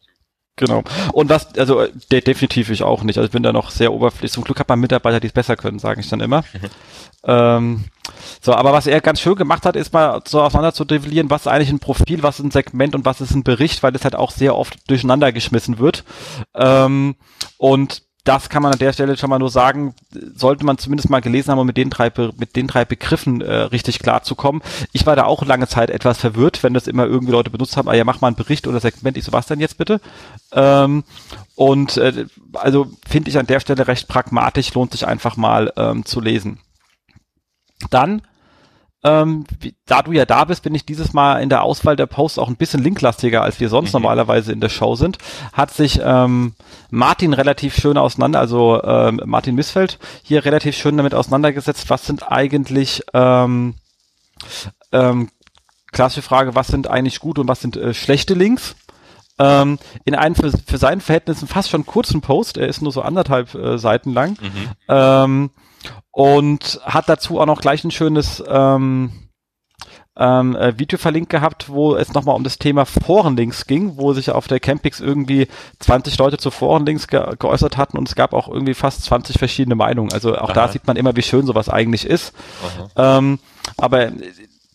Genau. 0.59 0.82
Und 1.12 1.30
was, 1.30 1.56
also 1.56 1.86
de 2.11 2.20
definitiv 2.20 2.70
ich 2.70 2.82
auch 2.82 3.02
nicht. 3.04 3.16
Also 3.16 3.26
ich 3.26 3.32
bin 3.32 3.42
da 3.42 3.52
noch 3.52 3.70
sehr 3.70 3.92
oberflächlich. 3.92 4.32
Zum 4.32 4.44
Glück 4.44 4.59
hat 4.59 4.68
man 4.68 4.80
Mitarbeiter, 4.80 5.20
die 5.20 5.28
es 5.28 5.32
besser 5.32 5.56
können, 5.56 5.78
sage 5.78 6.00
ich 6.00 6.09
dann 6.09 6.20
immer. 6.20 6.44
ähm, 7.24 7.84
so, 8.40 8.54
aber 8.54 8.72
was 8.72 8.86
er 8.86 9.00
ganz 9.00 9.20
schön 9.20 9.36
gemacht 9.36 9.64
hat, 9.64 9.76
ist 9.76 9.92
mal 9.92 10.20
so 10.26 10.42
auseinander 10.42 10.74
zu 10.74 10.84
devilieren, 10.84 11.30
was 11.30 11.42
ist 11.42 11.46
eigentlich 11.46 11.70
ein 11.70 11.78
Profil, 11.78 12.22
was 12.22 12.40
ist 12.40 12.46
ein 12.46 12.50
Segment 12.50 12.94
und 12.94 13.04
was 13.04 13.20
ist 13.20 13.34
ein 13.34 13.44
Bericht, 13.44 13.82
weil 13.82 13.92
das 13.92 14.04
halt 14.04 14.16
auch 14.16 14.32
sehr 14.32 14.56
oft 14.56 14.76
durcheinander 14.88 15.32
geschmissen 15.32 15.78
wird. 15.78 16.04
Ähm, 16.54 17.14
und 17.56 18.02
das 18.28 18.50
kann 18.50 18.62
man 18.62 18.72
an 18.72 18.78
der 18.78 18.92
Stelle 18.92 19.16
schon 19.16 19.30
mal 19.30 19.38
nur 19.38 19.48
sagen, 19.48 19.94
sollte 20.10 20.66
man 20.66 20.76
zumindest 20.76 21.08
mal 21.08 21.22
gelesen 21.22 21.50
haben, 21.50 21.60
um 21.60 21.66
mit 21.66 21.78
den 21.78 21.88
drei, 21.88 22.12
mit 22.36 22.56
den 22.56 22.66
drei 22.66 22.84
Begriffen 22.84 23.40
äh, 23.40 23.54
richtig 23.54 24.00
klar 24.00 24.22
zu 24.22 24.34
kommen. 24.34 24.60
Ich 24.92 25.06
war 25.06 25.16
da 25.16 25.24
auch 25.24 25.42
lange 25.46 25.66
Zeit 25.66 25.88
etwas 25.88 26.18
verwirrt, 26.18 26.62
wenn 26.62 26.74
das 26.74 26.88
immer 26.88 27.06
irgendwie 27.06 27.32
Leute 27.32 27.48
benutzt 27.48 27.78
haben, 27.78 27.88
ah 27.88 27.94
ja, 27.94 28.04
mach 28.04 28.20
mal 28.20 28.26
einen 28.26 28.36
Bericht 28.36 28.66
oder 28.66 28.80
Segment. 28.80 29.16
Ich 29.16 29.24
so, 29.24 29.32
was 29.32 29.46
denn 29.46 29.60
jetzt 29.60 29.78
bitte? 29.78 30.02
Ähm, 30.52 31.04
und 31.54 31.96
äh, 31.96 32.26
also 32.52 32.88
finde 33.08 33.30
ich 33.30 33.38
an 33.38 33.46
der 33.46 33.60
Stelle 33.60 33.88
recht 33.88 34.08
pragmatisch, 34.08 34.74
lohnt 34.74 34.92
sich 34.92 35.06
einfach 35.06 35.38
mal 35.38 35.72
ähm, 35.76 36.04
zu 36.04 36.20
lesen. 36.20 36.60
Dann 37.88 38.20
ähm, 39.05 39.44
wie, 39.61 39.76
da 39.86 40.03
du 40.03 40.12
ja 40.12 40.24
da 40.24 40.44
bist, 40.44 40.64
bin 40.64 40.74
ich 40.74 40.84
dieses 40.84 41.12
Mal 41.12 41.40
in 41.40 41.49
der 41.49 41.62
Auswahl 41.62 41.94
der 41.94 42.07
Posts 42.07 42.38
auch 42.38 42.49
ein 42.49 42.57
bisschen 42.57 42.82
linklastiger, 42.82 43.42
als 43.42 43.61
wir 43.61 43.68
sonst 43.68 43.92
mhm. 43.92 44.01
normalerweise 44.01 44.53
in 44.53 44.61
der 44.61 44.68
Show 44.68 44.96
sind. 44.96 45.18
Hat 45.53 45.72
sich 45.72 46.01
ähm, 46.03 46.55
Martin 46.90 47.32
relativ 47.32 47.76
schön 47.76 47.96
auseinander, 47.96 48.40
also 48.40 48.82
ähm, 48.82 49.20
Martin 49.24 49.55
Missfeld 49.55 49.99
hier 50.22 50.44
relativ 50.44 50.76
schön 50.76 50.96
damit 50.96 51.14
auseinandergesetzt. 51.14 51.90
Was 51.90 52.07
sind 52.07 52.30
eigentlich 52.30 53.03
ähm, 53.14 53.74
ähm, 54.90 55.30
klassische 55.92 56.22
Frage, 56.22 56.57
was 56.57 56.66
sind 56.66 56.88
eigentlich 56.88 57.20
gute 57.20 57.40
und 57.40 57.49
was 57.49 57.61
sind 57.61 57.76
äh, 57.76 57.94
schlechte 57.94 58.34
Links? 58.34 58.74
Ähm, 59.38 59.78
in 60.05 60.16
einem 60.16 60.34
für, 60.34 60.51
für 60.51 60.78
seinen 60.78 61.01
Verhältnissen 61.01 61.46
fast 61.46 61.70
schon 61.70 61.86
kurzen 61.86 62.20
Post, 62.20 62.57
er 62.57 62.66
ist 62.66 62.82
nur 62.82 62.90
so 62.90 63.03
anderthalb 63.03 63.55
äh, 63.55 63.78
Seiten 63.78 64.12
lang. 64.12 64.36
Mhm. 64.40 64.68
Ähm, 64.88 65.51
und 66.10 66.80
hat 66.84 67.08
dazu 67.08 67.40
auch 67.40 67.46
noch 67.46 67.60
gleich 67.60 67.84
ein 67.84 67.90
schönes 67.90 68.42
ähm, 68.48 69.28
ähm, 70.18 70.56
äh, 70.56 70.76
Video 70.78 70.98
verlinkt 70.98 71.30
gehabt, 71.30 71.68
wo 71.68 71.94
es 71.94 72.12
nochmal 72.12 72.34
um 72.34 72.42
das 72.42 72.58
Thema 72.58 72.84
Forenlinks 72.84 73.66
ging, 73.66 73.96
wo 73.96 74.12
sich 74.12 74.30
auf 74.30 74.48
der 74.48 74.58
Campix 74.58 75.00
irgendwie 75.00 75.46
20 75.78 76.18
Leute 76.18 76.38
zu 76.38 76.50
Forenlinks 76.50 77.06
ge 77.06 77.36
geäußert 77.38 77.76
hatten 77.76 77.96
und 77.96 78.08
es 78.08 78.16
gab 78.16 78.32
auch 78.32 78.48
irgendwie 78.48 78.74
fast 78.74 79.04
20 79.04 79.38
verschiedene 79.38 79.76
Meinungen. 79.76 80.12
Also 80.12 80.36
auch 80.36 80.50
Aha. 80.50 80.52
da 80.54 80.68
sieht 80.68 80.86
man 80.86 80.96
immer, 80.96 81.14
wie 81.14 81.22
schön 81.22 81.46
sowas 81.46 81.68
eigentlich 81.68 82.04
ist. 82.04 82.34
Ähm, 82.96 83.38
aber 83.76 84.10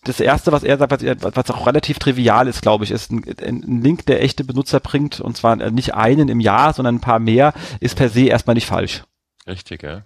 das 0.05 0.19
erste, 0.19 0.51
was 0.51 0.63
er 0.63 0.77
sagt, 0.77 0.91
was, 0.91 1.35
was 1.35 1.51
auch 1.51 1.67
relativ 1.67 1.99
trivial 1.99 2.47
ist, 2.47 2.61
glaube 2.61 2.85
ich, 2.85 2.91
ist 2.91 3.11
ein, 3.11 3.23
ein, 3.41 3.81
Link, 3.81 4.05
der 4.05 4.21
echte 4.21 4.43
Benutzer 4.43 4.79
bringt, 4.79 5.19
und 5.19 5.37
zwar 5.37 5.55
nicht 5.55 5.93
einen 5.93 6.29
im 6.29 6.39
Jahr, 6.39 6.73
sondern 6.73 6.95
ein 6.95 7.01
paar 7.01 7.19
mehr, 7.19 7.53
ist 7.79 7.95
per 7.95 8.09
se 8.09 8.25
erstmal 8.25 8.55
nicht 8.55 8.67
falsch. 8.67 9.03
Richtig, 9.47 9.83
ja. 9.83 10.03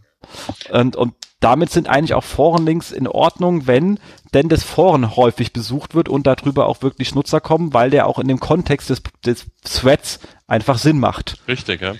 Und, 0.69 0.95
und 0.95 1.13
damit 1.39 1.71
sind 1.71 1.87
eigentlich 1.87 2.15
auch 2.15 2.23
Forenlinks 2.23 2.91
in 2.91 3.07
Ordnung, 3.07 3.67
wenn 3.67 3.99
denn 4.33 4.49
das 4.49 4.63
Foren 4.63 5.15
häufig 5.15 5.53
besucht 5.53 5.93
wird 5.93 6.09
und 6.09 6.25
darüber 6.25 6.67
auch 6.67 6.81
wirklich 6.81 7.13
Nutzer 7.13 7.39
kommen, 7.39 7.73
weil 7.73 7.89
der 7.89 8.07
auch 8.07 8.19
in 8.19 8.27
dem 8.27 8.39
Kontext 8.39 8.89
des, 8.89 9.01
des 9.25 9.45
Threads 9.63 10.19
einfach 10.47 10.77
Sinn 10.77 10.99
macht. 10.99 11.37
Richtig, 11.47 11.81
ja. 11.81 11.93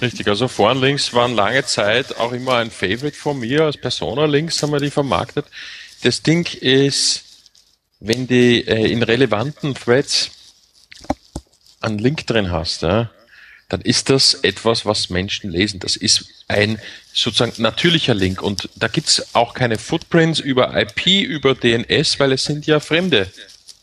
Richtig. 0.00 0.26
Also 0.26 0.48
Forenlinks 0.48 1.14
waren 1.14 1.34
lange 1.34 1.64
Zeit 1.64 2.18
auch 2.18 2.32
immer 2.32 2.56
ein 2.56 2.70
Favorite 2.70 3.16
von 3.16 3.38
mir. 3.38 3.62
Als 3.64 3.76
Persona-Links 3.76 4.62
haben 4.62 4.72
wir 4.72 4.80
die 4.80 4.90
vermarktet. 4.90 5.46
Das 6.02 6.22
Ding 6.22 6.46
ist, 6.60 7.24
wenn 8.00 8.26
die 8.26 8.66
äh, 8.66 8.90
in 8.90 9.02
relevanten 9.02 9.74
Threads 9.74 10.32
einen 11.80 11.98
Link 11.98 12.26
drin 12.26 12.50
hast, 12.50 12.82
ja, 12.82 13.10
dann 13.72 13.80
ist 13.80 14.10
das 14.10 14.34
etwas, 14.34 14.84
was 14.84 15.08
Menschen 15.08 15.50
lesen. 15.50 15.80
Das 15.80 15.96
ist 15.96 16.26
ein 16.46 16.78
sozusagen 17.14 17.54
natürlicher 17.56 18.12
Link 18.12 18.42
und 18.42 18.68
da 18.76 18.86
gibt's 18.86 19.34
auch 19.34 19.54
keine 19.54 19.78
Footprints 19.78 20.40
über 20.40 20.78
IP, 20.78 21.06
über 21.06 21.54
DNS, 21.54 22.20
weil 22.20 22.32
es 22.32 22.44
sind 22.44 22.66
ja 22.66 22.80
fremde 22.80 23.32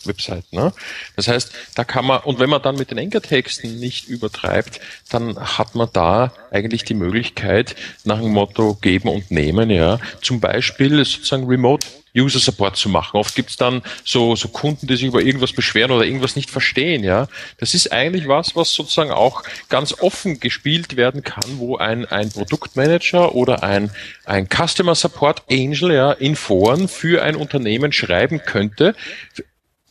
Webseiten. 0.06 0.56
Ne? 0.56 0.74
Das 1.16 1.28
heißt, 1.28 1.52
da 1.74 1.84
kann 1.86 2.06
man, 2.06 2.22
und 2.22 2.38
wenn 2.38 2.52
man 2.52 2.62
dann 2.62 2.76
mit 2.76 2.92
den 2.92 3.00
Enkertexten 3.00 3.80
nicht 3.80 4.08
übertreibt, 4.08 4.80
dann 5.10 5.40
hat 5.58 5.74
man 5.74 5.90
da 5.92 6.34
eigentlich 6.52 6.84
die 6.84 6.94
Möglichkeit, 6.94 7.76
nach 8.04 8.20
dem 8.20 8.30
Motto 8.30 8.76
geben 8.76 9.10
und 9.10 9.32
nehmen, 9.32 9.72
ja, 9.72 10.00
zum 10.22 10.40
Beispiel 10.40 11.04
sozusagen 11.04 11.48
Remote 11.48 11.88
User 12.16 12.40
Support 12.40 12.78
zu 12.78 12.90
machen. 12.90 13.18
Oft 13.18 13.36
gibt's 13.36 13.58
dann 13.58 13.82
so, 14.04 14.36
so 14.36 14.48
Kunden, 14.48 14.88
die 14.88 14.96
sich 14.96 15.06
über 15.06 15.22
irgendwas 15.22 15.54
beschweren 15.54 15.92
oder 15.92 16.06
irgendwas 16.06 16.36
nicht 16.36 16.50
verstehen. 16.50 17.04
Ja, 17.04 17.28
Das 17.58 17.74
ist 17.74 17.92
eigentlich 17.92 18.28
was, 18.28 18.56
was 18.56 18.74
sozusagen 18.74 19.12
auch 19.12 19.44
ganz 19.70 19.94
offen 20.00 20.40
gespielt 20.40 20.96
werden 20.96 21.24
kann, 21.24 21.58
wo 21.58 21.78
ein, 21.78 22.06
ein 22.06 22.30
Produktmanager 22.30 23.36
oder 23.36 23.64
ein, 23.64 23.92
ein 24.26 24.48
Customer 24.48 24.96
Support 24.96 25.44
Angel 25.50 25.94
ja, 25.94 26.12
in 26.12 26.36
Foren 26.36 26.88
für 26.88 27.24
ein 27.24 27.36
Unternehmen 27.36 27.92
schreiben 27.92 28.42
könnte, 28.46 28.96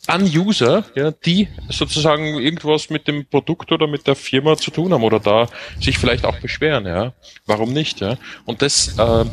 an 0.08 0.22
User, 0.24 0.84
ja, 0.94 1.10
die 1.10 1.48
sozusagen 1.68 2.38
irgendwas 2.38 2.88
mit 2.88 3.06
dem 3.06 3.26
Produkt 3.26 3.72
oder 3.72 3.86
mit 3.86 4.06
der 4.06 4.16
Firma 4.16 4.56
zu 4.56 4.70
tun 4.70 4.92
haben 4.92 5.04
oder 5.04 5.20
da 5.20 5.48
sich 5.80 5.98
vielleicht 5.98 6.24
auch 6.24 6.38
beschweren, 6.38 6.86
ja. 6.86 7.12
Warum 7.44 7.74
nicht, 7.74 8.00
ja? 8.00 8.16
Und 8.46 8.62
das 8.62 8.98
äh, 8.98 9.24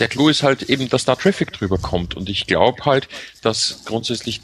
der 0.00 0.08
Clou 0.08 0.28
ist 0.28 0.42
halt 0.42 0.62
eben, 0.62 0.88
dass 0.88 1.04
da 1.04 1.14
Traffic 1.14 1.52
drüber 1.52 1.78
kommt. 1.78 2.16
Und 2.16 2.28
ich 2.28 2.46
glaube 2.46 2.84
halt, 2.84 3.08
dass 3.42 3.82
grundsätzlich 3.84 4.40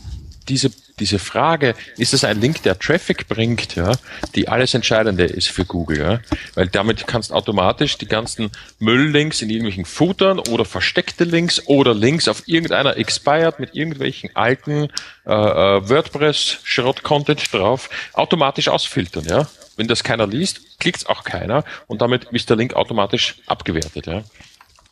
diese, 0.48 0.70
diese 0.98 1.18
Frage, 1.18 1.74
ist 1.96 2.12
es 2.12 2.24
ein 2.24 2.40
Link, 2.40 2.62
der 2.62 2.78
Traffic 2.78 3.28
bringt, 3.28 3.74
ja, 3.76 3.92
die 4.34 4.48
alles 4.48 4.74
Entscheidende 4.74 5.24
ist 5.24 5.48
für 5.48 5.64
Google, 5.64 5.98
ja, 5.98 6.20
weil 6.54 6.68
damit 6.68 7.06
kannst 7.06 7.32
automatisch 7.32 7.96
die 7.98 8.06
ganzen 8.06 8.50
Mülllinks 8.78 9.42
in 9.42 9.50
irgendwelchen 9.50 9.84
Footern 9.84 10.38
oder 10.38 10.64
versteckte 10.64 11.24
Links 11.24 11.66
oder 11.66 11.94
Links 11.94 12.28
auf 12.28 12.46
irgendeiner 12.46 12.96
Expired 12.96 13.58
mit 13.58 13.74
irgendwelchen 13.74 14.30
alten 14.34 14.88
äh, 15.26 15.32
äh 15.32 15.88
WordPress-Schrott-Content 15.88 17.52
drauf 17.52 17.88
automatisch 18.12 18.68
ausfiltern, 18.68 19.24
ja. 19.24 19.48
Wenn 19.76 19.88
das 19.88 20.04
keiner 20.04 20.28
liest, 20.28 20.78
klickt's 20.78 21.06
auch 21.06 21.24
keiner 21.24 21.64
und 21.88 22.00
damit 22.00 22.24
ist 22.30 22.48
der 22.48 22.56
Link 22.56 22.74
automatisch 22.74 23.36
abgewertet, 23.46 24.06
ja 24.06 24.22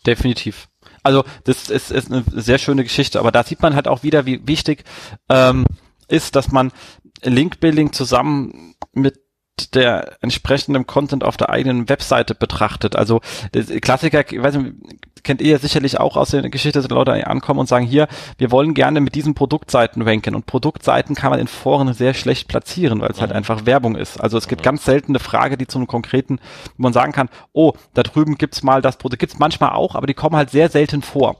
definitiv. 0.06 0.68
Also 1.02 1.24
das 1.44 1.68
ist, 1.70 1.90
ist 1.90 2.12
eine 2.12 2.24
sehr 2.32 2.58
schöne 2.58 2.84
Geschichte, 2.84 3.18
aber 3.18 3.32
da 3.32 3.42
sieht 3.42 3.62
man 3.62 3.74
halt 3.74 3.88
auch 3.88 4.02
wieder, 4.02 4.26
wie 4.26 4.46
wichtig 4.46 4.84
ähm, 5.28 5.64
ist, 6.08 6.36
dass 6.36 6.52
man 6.52 6.72
Link-Building 7.22 7.92
zusammen 7.92 8.74
mit 8.92 9.21
der 9.70 10.16
entsprechenden 10.20 10.86
Content 10.86 11.24
auf 11.24 11.36
der 11.36 11.50
eigenen 11.50 11.88
Webseite 11.88 12.34
betrachtet. 12.34 12.96
Also 12.96 13.20
Klassiker, 13.80 14.30
ich 14.30 14.42
weiß 14.42 14.56
nicht, 14.56 14.74
kennt 15.22 15.40
ihr 15.40 15.52
ja 15.52 15.58
sicherlich 15.58 15.98
auch 16.00 16.16
aus 16.16 16.30
der 16.30 16.48
Geschichte, 16.50 16.80
dass 16.80 16.90
Leute 16.90 17.26
ankommen 17.26 17.60
und 17.60 17.68
sagen, 17.68 17.86
hier, 17.86 18.08
wir 18.38 18.50
wollen 18.50 18.74
gerne 18.74 19.00
mit 19.00 19.14
diesen 19.14 19.34
Produktseiten 19.34 20.02
ranken. 20.02 20.34
Und 20.34 20.46
Produktseiten 20.46 21.14
kann 21.14 21.30
man 21.30 21.40
in 21.40 21.46
Foren 21.46 21.92
sehr 21.94 22.14
schlecht 22.14 22.48
platzieren, 22.48 23.00
weil 23.00 23.10
es 23.10 23.20
halt 23.20 23.32
einfach 23.32 23.66
Werbung 23.66 23.96
ist. 23.96 24.20
Also 24.20 24.38
es 24.38 24.48
gibt 24.48 24.62
ganz 24.62 24.84
selten 24.84 25.12
eine 25.12 25.20
Frage, 25.20 25.56
die 25.56 25.66
zu 25.66 25.78
einem 25.78 25.86
konkreten, 25.86 26.38
wo 26.76 26.82
man 26.82 26.92
sagen 26.92 27.12
kann, 27.12 27.28
oh, 27.52 27.72
da 27.94 28.02
drüben 28.02 28.36
gibt's 28.36 28.62
mal 28.62 28.82
das 28.82 28.96
Produkt, 28.96 29.20
gibt's 29.20 29.38
manchmal 29.38 29.70
auch, 29.70 29.94
aber 29.94 30.06
die 30.06 30.14
kommen 30.14 30.36
halt 30.36 30.50
sehr 30.50 30.68
selten 30.68 31.02
vor 31.02 31.36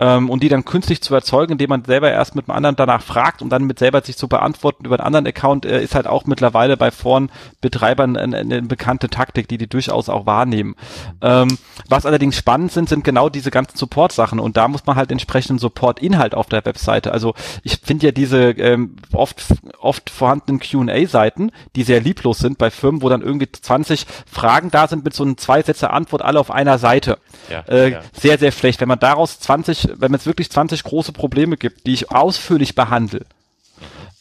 ähm, 0.00 0.28
und 0.28 0.42
die 0.42 0.48
dann 0.48 0.64
künstlich 0.64 1.00
zu 1.02 1.14
erzeugen, 1.14 1.52
indem 1.52 1.70
man 1.70 1.84
selber 1.84 2.10
erst 2.10 2.34
mit 2.34 2.48
einem 2.48 2.56
anderen 2.56 2.76
danach 2.76 3.02
fragt 3.02 3.42
und 3.42 3.50
dann 3.50 3.64
mit 3.64 3.78
selber 3.78 4.02
sich 4.02 4.16
zu 4.16 4.28
beantworten 4.28 4.84
über 4.84 4.98
einen 4.98 5.06
anderen 5.06 5.26
Account, 5.26 5.66
äh, 5.66 5.82
ist 5.82 5.94
halt 5.94 6.06
auch 6.06 6.24
mittlerweile 6.26 6.76
bei 6.76 6.90
Foren-Betreibern 6.90 8.16
eine, 8.16 8.38
eine, 8.38 8.62
bekannte 8.62 9.08
Taktik, 9.08 9.46
die 9.46 9.58
die 9.58 9.68
durchaus 9.68 10.08
auch 10.08 10.26
wahrnehmen. 10.26 10.74
Ähm, 11.22 11.58
was 11.88 12.06
allerdings 12.06 12.36
spannend 12.36 12.72
sind, 12.72 12.88
sind 12.88 13.04
genau 13.04 13.28
diese 13.28 13.50
ganzen 13.50 13.76
Support-Sachen 13.76 14.40
und 14.40 14.56
da 14.56 14.66
muss 14.66 14.84
man 14.86 14.96
halt 14.96 15.12
entsprechenden 15.12 15.58
Support-Inhalt 15.58 16.34
auf 16.34 16.48
der 16.48 16.64
Webseite. 16.64 17.12
Also 17.12 17.34
ich 17.62 17.78
finde 17.78 18.06
ja 18.06 18.12
diese 18.12 18.50
ähm, 18.50 18.96
oft 19.12 19.44
oft 19.78 20.10
vorhandenen 20.10 20.60
Q&A-Seiten, 20.60 21.52
die 21.76 21.82
sehr 21.84 22.00
lieblos 22.00 22.38
sind 22.38 22.58
bei 22.58 22.70
Firmen, 22.70 23.02
wo 23.02 23.08
dann 23.08 23.22
irgendwie 23.22 23.50
20 23.50 24.06
Fragen 24.26 24.70
da 24.70 24.88
sind 24.88 25.04
mit 25.04 25.14
so 25.14 25.22
einem 25.22 25.36
zwei 25.36 25.62
Sätze 25.62 25.90
Antwort 25.90 26.22
alle 26.22 26.40
auf 26.40 26.50
einer 26.50 26.78
Seite. 26.78 27.18
Ja, 27.50 27.60
äh, 27.68 27.92
ja. 27.92 28.00
Sehr, 28.12 28.38
sehr 28.38 28.50
schlecht. 28.50 28.80
Wenn 28.80 28.88
man 28.88 28.98
daraus 28.98 29.38
20 29.38 29.83
wenn 29.96 30.14
es 30.14 30.26
wirklich 30.26 30.50
20 30.50 30.82
große 30.84 31.12
Probleme 31.12 31.56
gibt, 31.56 31.86
die 31.86 31.94
ich 31.94 32.10
ausführlich 32.10 32.74
behandle, 32.74 33.26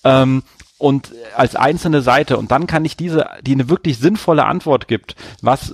ähm, 0.03 0.43
und 0.77 1.13
als 1.37 1.55
einzelne 1.55 2.01
Seite 2.01 2.37
und 2.37 2.51
dann 2.51 2.67
kann 2.67 2.83
ich 2.83 2.97
diese, 2.97 3.27
die 3.41 3.53
eine 3.53 3.69
wirklich 3.69 3.99
sinnvolle 3.99 4.45
Antwort 4.45 4.89
gibt, 4.89 5.15
was 5.41 5.73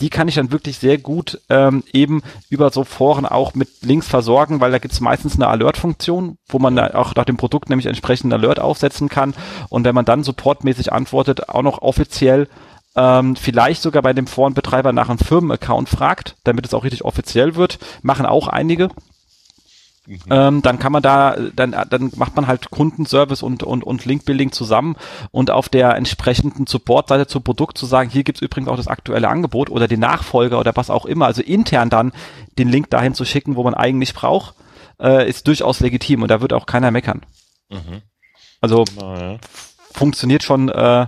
die 0.00 0.10
kann 0.10 0.28
ich 0.28 0.36
dann 0.36 0.52
wirklich 0.52 0.78
sehr 0.78 0.98
gut 0.98 1.40
ähm, 1.48 1.82
eben 1.92 2.22
über 2.48 2.70
so 2.70 2.84
Foren 2.84 3.26
auch 3.26 3.54
mit 3.54 3.68
Links 3.82 4.06
versorgen, 4.06 4.60
weil 4.60 4.70
da 4.70 4.78
gibt 4.78 4.94
es 4.94 5.00
meistens 5.00 5.34
eine 5.34 5.48
Alert-Funktion, 5.48 6.38
wo 6.46 6.58
man 6.58 6.78
auch 6.78 7.14
nach 7.14 7.24
dem 7.24 7.36
Produkt 7.36 7.68
nämlich 7.68 7.86
entsprechend 7.86 8.32
Alert 8.32 8.60
aufsetzen 8.60 9.08
kann. 9.08 9.34
Und 9.68 9.84
wenn 9.84 9.94
man 9.94 10.04
dann 10.04 10.22
supportmäßig 10.22 10.92
antwortet, 10.92 11.48
auch 11.48 11.62
noch 11.62 11.82
offiziell 11.82 12.48
ähm, 12.98 13.36
vielleicht 13.36 13.80
sogar 13.80 14.02
bei 14.02 14.12
dem 14.12 14.26
Forenbetreiber 14.26 14.92
nach 14.92 15.08
einem 15.08 15.18
Firmenaccount 15.18 15.88
fragt, 15.88 16.34
damit 16.42 16.66
es 16.66 16.74
auch 16.74 16.82
richtig 16.82 17.04
offiziell 17.04 17.54
wird, 17.54 17.78
machen 18.02 18.26
auch 18.26 18.48
einige. 18.48 18.88
Mhm. 20.06 20.18
Ähm, 20.30 20.62
dann 20.62 20.80
kann 20.80 20.90
man 20.90 21.02
da, 21.02 21.36
dann, 21.54 21.76
dann 21.90 22.10
macht 22.16 22.34
man 22.34 22.48
halt 22.48 22.70
Kundenservice 22.70 23.42
und, 23.42 23.62
und, 23.62 23.84
und 23.84 24.04
Link-Building 24.04 24.50
zusammen 24.50 24.96
und 25.30 25.50
auf 25.52 25.68
der 25.68 25.94
entsprechenden 25.94 26.66
Support-Seite 26.66 27.28
zu 27.28 27.40
Produkt 27.40 27.78
zu 27.78 27.86
sagen, 27.86 28.10
hier 28.10 28.24
gibt's 28.24 28.40
übrigens 28.40 28.68
auch 28.68 28.76
das 28.76 28.88
aktuelle 28.88 29.28
Angebot 29.28 29.70
oder 29.70 29.86
den 29.86 30.00
Nachfolger 30.00 30.58
oder 30.58 30.74
was 30.74 30.90
auch 30.90 31.04
immer, 31.04 31.26
also 31.26 31.42
intern 31.42 31.90
dann 31.90 32.12
den 32.58 32.68
Link 32.68 32.90
dahin 32.90 33.14
zu 33.14 33.24
schicken, 33.24 33.54
wo 33.54 33.62
man 33.62 33.74
eigentlich 33.74 34.12
braucht, 34.14 34.54
äh, 34.98 35.28
ist 35.28 35.46
durchaus 35.46 35.78
legitim 35.80 36.22
und 36.22 36.30
da 36.30 36.40
wird 36.40 36.52
auch 36.52 36.66
keiner 36.66 36.90
meckern. 36.90 37.20
Mhm. 37.68 38.02
Also 38.60 38.84
genau, 38.84 39.14
ja. 39.14 39.38
funktioniert 39.92 40.42
schon 40.42 40.68
äh, 40.68 41.06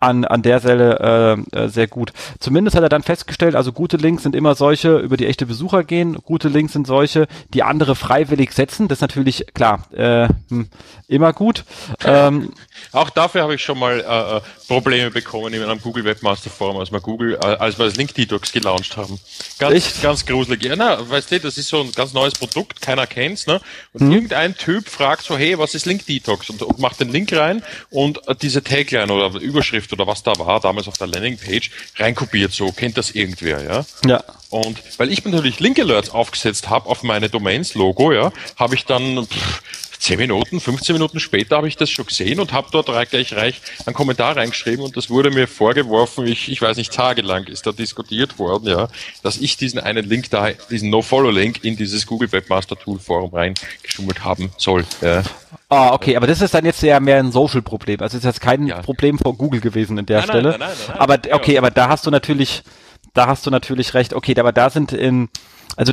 an, 0.00 0.24
an 0.24 0.42
der 0.42 0.60
Stelle 0.60 1.44
äh, 1.52 1.58
äh, 1.58 1.68
sehr 1.68 1.86
gut. 1.86 2.12
Zumindest 2.38 2.74
hat 2.74 2.82
er 2.82 2.88
dann 2.88 3.02
festgestellt, 3.02 3.54
also 3.54 3.72
gute 3.72 3.98
Links 3.98 4.22
sind 4.22 4.34
immer 4.34 4.54
solche, 4.54 4.98
über 4.98 5.18
die 5.18 5.26
echte 5.26 5.44
Besucher 5.44 5.84
gehen. 5.84 6.14
Gute 6.24 6.48
Links 6.48 6.72
sind 6.72 6.86
solche, 6.86 7.28
die 7.52 7.62
andere 7.62 7.94
freiwillig 7.94 8.52
setzen. 8.52 8.88
Das 8.88 8.98
ist 8.98 9.02
natürlich, 9.02 9.46
klar, 9.54 9.86
äh, 9.92 10.28
hm, 10.48 10.68
immer 11.06 11.32
gut. 11.34 11.64
Ähm, 12.04 12.52
Auch 12.92 13.10
dafür 13.10 13.42
habe 13.42 13.54
ich 13.54 13.62
schon 13.62 13.78
mal 13.78 14.00
äh, 14.00 14.36
äh, 14.36 14.40
Probleme 14.66 15.10
bekommen 15.10 15.52
in 15.52 15.62
einem 15.62 15.80
Google 15.80 16.04
Webmaster 16.04 16.50
Forum, 16.50 16.78
als 16.78 16.90
wir 16.90 17.00
Google, 17.00 17.34
äh, 17.34 17.46
als 17.46 17.78
wir 17.78 17.84
das 17.84 17.96
Link 17.96 18.14
Detox 18.14 18.52
gelauncht 18.52 18.96
haben. 18.96 19.20
Ganz, 19.58 19.74
Echt? 19.74 20.02
ganz 20.02 20.24
gruselig. 20.24 20.64
Ja, 20.64 20.76
na, 20.76 21.08
weißt 21.08 21.30
du, 21.32 21.40
das 21.40 21.58
ist 21.58 21.68
so 21.68 21.80
ein 21.80 21.92
ganz 21.92 22.14
neues 22.14 22.32
Produkt, 22.34 22.80
keiner 22.80 23.06
kennt's, 23.06 23.46
ne? 23.46 23.60
Und 23.92 24.00
hm. 24.00 24.12
irgendein 24.12 24.56
Typ 24.56 24.88
fragt 24.88 25.24
so, 25.24 25.36
hey, 25.36 25.58
was 25.58 25.74
ist 25.74 25.86
Link 25.86 26.06
Detox? 26.06 26.50
Und, 26.50 26.62
und 26.62 26.78
macht 26.78 27.00
den 27.00 27.10
Link 27.10 27.32
rein 27.32 27.62
und 27.90 28.26
äh, 28.26 28.34
diese 28.34 28.64
Tagline 28.64 29.12
oder 29.12 29.38
Überschrift 29.40 29.89
Überschrift 29.90 29.92
oder 29.92 30.06
was 30.06 30.22
da 30.22 30.32
war, 30.38 30.60
damals 30.60 30.88
auf 30.88 30.98
der 30.98 31.06
Landingpage, 31.06 31.70
reinkopiert. 31.96 32.52
So 32.52 32.72
kennt 32.72 32.96
das 32.96 33.10
irgendwer, 33.10 33.62
ja? 33.62 33.84
Ja. 34.06 34.24
Und 34.50 34.78
weil 34.98 35.12
ich 35.12 35.24
natürlich 35.24 35.60
Link 35.60 35.78
Alerts 35.78 36.10
aufgesetzt 36.10 36.68
habe 36.68 36.88
auf 36.88 37.02
meine 37.02 37.28
Domains-Logo, 37.28 38.12
ja, 38.12 38.32
habe 38.56 38.74
ich 38.74 38.84
dann 38.84 39.26
pff, 39.26 39.62
10 40.00 40.18
Minuten, 40.18 40.60
15 40.60 40.94
Minuten 40.94 41.20
später 41.20 41.58
habe 41.58 41.68
ich 41.68 41.76
das 41.76 41.90
schon 41.90 42.06
gesehen 42.06 42.40
und 42.40 42.52
habe 42.52 42.68
dort 42.72 42.86
gleich 43.10 43.34
reich 43.34 43.60
einen 43.84 43.94
Kommentar 43.94 44.34
reingeschrieben 44.34 44.82
und 44.82 44.96
das 44.96 45.10
wurde 45.10 45.30
mir 45.30 45.46
vorgeworfen, 45.46 46.26
ich, 46.26 46.50
ich 46.50 46.62
weiß 46.62 46.78
nicht, 46.78 46.92
tagelang 46.92 47.44
ist 47.44 47.66
da 47.66 47.72
diskutiert 47.72 48.38
worden, 48.38 48.66
ja, 48.66 48.88
dass 49.22 49.36
ich 49.36 49.58
diesen 49.58 49.78
einen 49.78 50.08
Link 50.08 50.30
da, 50.30 50.50
diesen 50.70 50.88
No-Follow-Link 50.88 51.64
in 51.64 51.76
dieses 51.76 52.06
Google 52.06 52.32
Webmaster 52.32 52.76
Tool 52.76 52.98
Forum 52.98 53.34
reingeschummelt 53.34 54.24
haben 54.24 54.50
soll. 54.56 54.86
Ja. 55.02 55.22
Ah, 55.72 55.92
okay, 55.92 56.16
aber 56.16 56.26
das 56.26 56.40
ist 56.40 56.52
dann 56.52 56.64
jetzt 56.64 56.82
ja 56.82 56.98
mehr 56.98 57.18
ein 57.18 57.30
Social-Problem. 57.30 58.00
Also 58.00 58.18
ist 58.18 58.24
jetzt 58.24 58.40
kein 58.40 58.66
ja. 58.66 58.82
Problem 58.82 59.20
von 59.20 59.38
Google 59.38 59.60
gewesen 59.60 59.96
in 59.98 60.06
der 60.06 60.18
nein, 60.18 60.28
Stelle. 60.28 60.50
Nein, 60.50 60.58
nein, 60.58 60.68
nein, 60.68 60.86
nein, 60.88 60.98
aber 60.98 61.18
okay, 61.32 61.58
aber 61.58 61.70
da 61.70 61.88
hast 61.88 62.06
du 62.06 62.10
natürlich, 62.10 62.64
da 63.14 63.28
hast 63.28 63.46
du 63.46 63.50
natürlich 63.50 63.94
recht. 63.94 64.12
Okay, 64.12 64.34
aber 64.38 64.52
da 64.52 64.68
sind 64.68 64.92
in, 64.92 65.28
also 65.76 65.92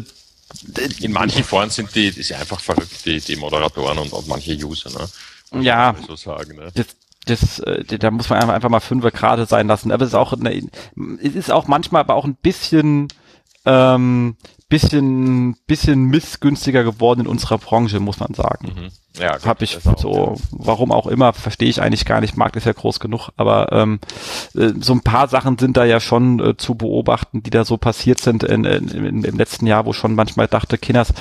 in 0.99 1.11
manchen 1.11 1.43
Foren 1.43 1.69
sind 1.69 1.93
die, 1.93 2.11
die 2.11 2.23
sind 2.23 2.39
einfach 2.39 2.59
verrückt, 2.59 3.05
die, 3.05 3.19
die 3.19 3.35
Moderatoren 3.35 3.99
und, 3.99 4.11
und 4.13 4.27
manche 4.27 4.53
User, 4.53 4.89
ne? 4.89 5.63
Ja. 5.63 5.95
So 6.07 6.15
sagen, 6.15 6.55
ne? 6.55 6.71
Das, 6.73 6.87
das, 7.25 7.59
äh, 7.59 7.83
da 7.99 8.09
muss 8.09 8.29
man 8.29 8.49
einfach 8.49 8.69
mal 8.69 8.79
fünf 8.79 9.03
gerade 9.13 9.45
sein 9.45 9.67
lassen. 9.67 9.91
Aber 9.91 10.03
es 10.03 10.09
ist 10.09 10.15
auch, 10.15 10.33
eine, 10.33 10.55
es 11.21 11.35
ist 11.35 11.51
auch 11.51 11.67
manchmal 11.67 12.01
aber 12.01 12.15
auch 12.15 12.25
ein 12.25 12.35
bisschen, 12.35 13.09
ähm, 13.65 14.37
bisschen, 14.69 15.55
bisschen 15.65 16.05
missgünstiger 16.05 16.83
geworden 16.83 17.21
in 17.21 17.27
unserer 17.27 17.57
Branche, 17.57 17.99
muss 17.99 18.19
man 18.19 18.33
sagen. 18.33 18.73
Mhm. 18.75 19.21
Ja, 19.21 19.33
gut, 19.33 19.45
habe 19.45 19.63
ich 19.63 19.85
auch, 19.87 19.97
so, 19.97 20.13
ja. 20.13 20.43
warum 20.51 20.91
auch 20.91 21.07
immer, 21.07 21.33
verstehe 21.33 21.69
ich 21.69 21.81
eigentlich 21.81 22.05
gar 22.05 22.21
nicht. 22.21 22.37
Markt 22.37 22.55
ist 22.55 22.65
ja 22.65 22.73
groß 22.73 22.99
genug, 22.99 23.29
aber 23.35 23.71
ähm, 23.71 23.99
äh, 24.55 24.73
so 24.79 24.93
ein 24.93 25.01
paar 25.01 25.27
Sachen 25.27 25.57
sind 25.57 25.77
da 25.77 25.85
ja 25.85 25.99
schon 25.99 26.39
äh, 26.39 26.57
zu 26.57 26.75
beobachten, 26.75 27.41
die 27.41 27.49
da 27.49 27.65
so 27.65 27.77
passiert 27.77 28.19
sind 28.19 28.43
in, 28.43 28.63
in, 28.65 28.89
in, 28.89 29.23
im 29.23 29.37
letzten 29.37 29.65
Jahr, 29.65 29.85
wo 29.85 29.93
schon 29.93 30.15
manchmal 30.15 30.47
dachte, 30.47 30.77
Kinders, 30.77 31.13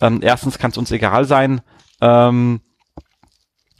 ähm, 0.00 0.20
erstens 0.22 0.58
kann 0.58 0.72
es 0.72 0.76
uns 0.76 0.90
egal 0.90 1.24
sein, 1.24 1.62
ähm, 2.00 2.60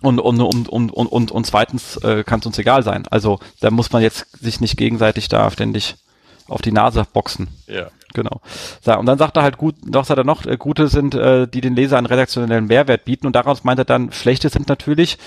und, 0.01 0.21
und, 0.21 0.41
und, 0.41 0.69
und, 0.69 0.93
und, 0.93 1.09
und, 1.09 1.31
und 1.33 1.45
zweitens 1.45 1.97
äh, 1.99 2.23
kann 2.23 2.39
es 2.39 2.47
uns 2.47 2.59
egal 2.59 2.85
sein. 2.85 3.07
Also 3.11 3.41
da 3.61 3.73
muss 3.73 3.91
man 3.91 4.01
jetzt 4.01 4.27
sich 4.39 4.61
nicht 4.61 4.77
gegenseitig 4.77 5.29
da 5.29 5.51
ständig 5.51 5.97
auf 6.47 6.63
die 6.63 6.71
Nase 6.71 7.05
boxen. 7.13 7.49
Ja. 7.67 7.89
Genau. 8.15 8.41
So, 8.81 8.97
und 8.99 9.07
dann 9.07 9.19
sagt 9.19 9.37
er 9.37 9.43
halt 9.43 9.59
gut, 9.59 9.75
doch 9.85 10.05
sagt 10.05 10.19
er 10.19 10.25
noch, 10.25 10.47
äh, 10.47 10.57
gute 10.57 10.89
sind, 10.89 11.15
äh, 11.15 11.47
die 11.47 11.61
den 11.61 11.77
Leser 11.77 11.99
einen 11.99 12.07
redaktionellen 12.07 12.67
Mehrwert 12.67 13.05
bieten 13.05 13.27
und 13.27 13.37
daraus 13.37 13.65
meint 13.65 13.79
er 13.79 13.85
dann, 13.85 14.13
schlechte 14.13 14.49
sind 14.49 14.69
natürlich, 14.69 15.19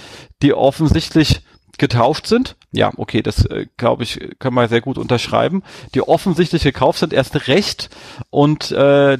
die 0.41 0.53
offensichtlich 0.53 1.41
getauscht 1.77 2.27
sind. 2.27 2.55
Ja, 2.71 2.91
okay, 2.97 3.21
das 3.21 3.45
äh, 3.45 3.67
glaube 3.77 4.03
ich, 4.03 4.19
können 4.39 4.55
wir 4.55 4.67
sehr 4.67 4.81
gut 4.81 4.97
unterschreiben. 4.97 5.63
Die 5.93 6.01
offensichtlich 6.01 6.63
gekauft 6.63 6.99
sind, 6.99 7.13
erst 7.13 7.47
recht 7.47 7.89
und 8.29 8.71
äh, 8.71 9.17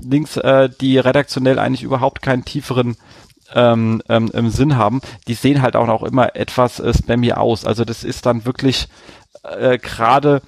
links, 0.00 0.36
äh, 0.36 0.68
die 0.80 0.98
redaktionell 0.98 1.58
eigentlich 1.58 1.82
überhaupt 1.82 2.22
keinen 2.22 2.44
tieferen 2.44 2.96
ähm, 3.52 4.02
ähm, 4.08 4.30
im 4.32 4.50
Sinn 4.50 4.76
haben, 4.76 5.00
die 5.28 5.34
sehen 5.34 5.62
halt 5.62 5.76
auch 5.76 5.86
noch 5.86 6.02
immer 6.02 6.34
etwas 6.34 6.80
äh, 6.80 6.92
spammy 6.92 7.32
aus. 7.32 7.64
Also 7.64 7.84
das 7.84 8.04
ist 8.04 8.26
dann 8.26 8.44
wirklich 8.44 8.88
äh, 9.42 9.78
gerade 9.78 10.42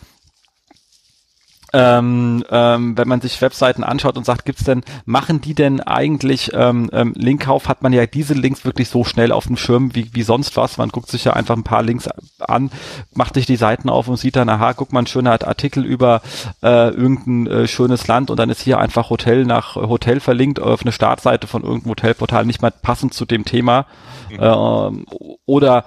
ähm, 1.73 2.45
ähm, 2.51 2.97
wenn 2.97 3.09
man 3.09 3.21
sich 3.21 3.41
Webseiten 3.41 3.83
anschaut 3.83 4.17
und 4.17 4.25
sagt, 4.25 4.45
gibt's 4.45 4.65
denn, 4.65 4.83
machen 5.05 5.41
die 5.41 5.55
denn 5.55 5.81
eigentlich 5.81 6.53
ähm, 6.55 6.89
ähm, 6.93 7.13
Linkkauf, 7.17 7.69
hat 7.69 7.83
man 7.83 7.93
ja 7.93 8.07
diese 8.07 8.35
Links 8.35 8.65
wirklich 8.65 8.89
so 8.89 9.05
schnell 9.05 9.33
auf 9.33 9.47
dem 9.47 9.57
Schirm 9.57 9.95
wie, 9.95 10.11
wie 10.15 10.23
sonst 10.23 10.57
was. 10.57 10.79
Man 10.79 10.91
guckt 10.91 11.09
sich 11.09 11.25
ja 11.25 11.33
einfach 11.33 11.57
ein 11.57 11.65
paar 11.65 11.83
Links 11.83 12.09
an, 12.39 12.71
macht 13.15 13.35
sich 13.35 13.47
die 13.47 13.57
Seiten 13.57 13.89
auf 13.89 14.09
und 14.09 14.17
sieht 14.17 14.37
dann, 14.37 14.49
aha, 14.49 14.75
guck 14.75 14.93
mal, 14.93 15.01
ein 15.01 15.07
schöner 15.07 15.33
Artikel 15.33 15.85
über 15.85 16.23
äh, 16.63 16.89
irgendein 16.89 17.47
äh, 17.47 17.69
schönes 17.69 18.07
Land 18.07 18.31
und 18.31 18.39
dann 18.39 18.51
ist 18.51 18.63
hier 18.63 18.79
einfach 18.79 19.11
Hotel 19.11 19.45
nach 19.45 19.77
Hotel 19.77 20.21
verlinkt 20.21 20.61
auf 20.61 20.83
eine 20.83 20.93
Startseite 20.93 21.47
von 21.47 21.63
irgendeinem 21.63 21.91
Hotelportal, 21.91 22.47
nicht 22.47 22.63
mal 22.63 22.71
passend 22.71 23.13
zu 23.13 23.25
dem 23.25 23.45
Thema. 23.45 23.87
Mhm. 24.31 24.39
Äh, 24.41 25.37
oder 25.47 25.85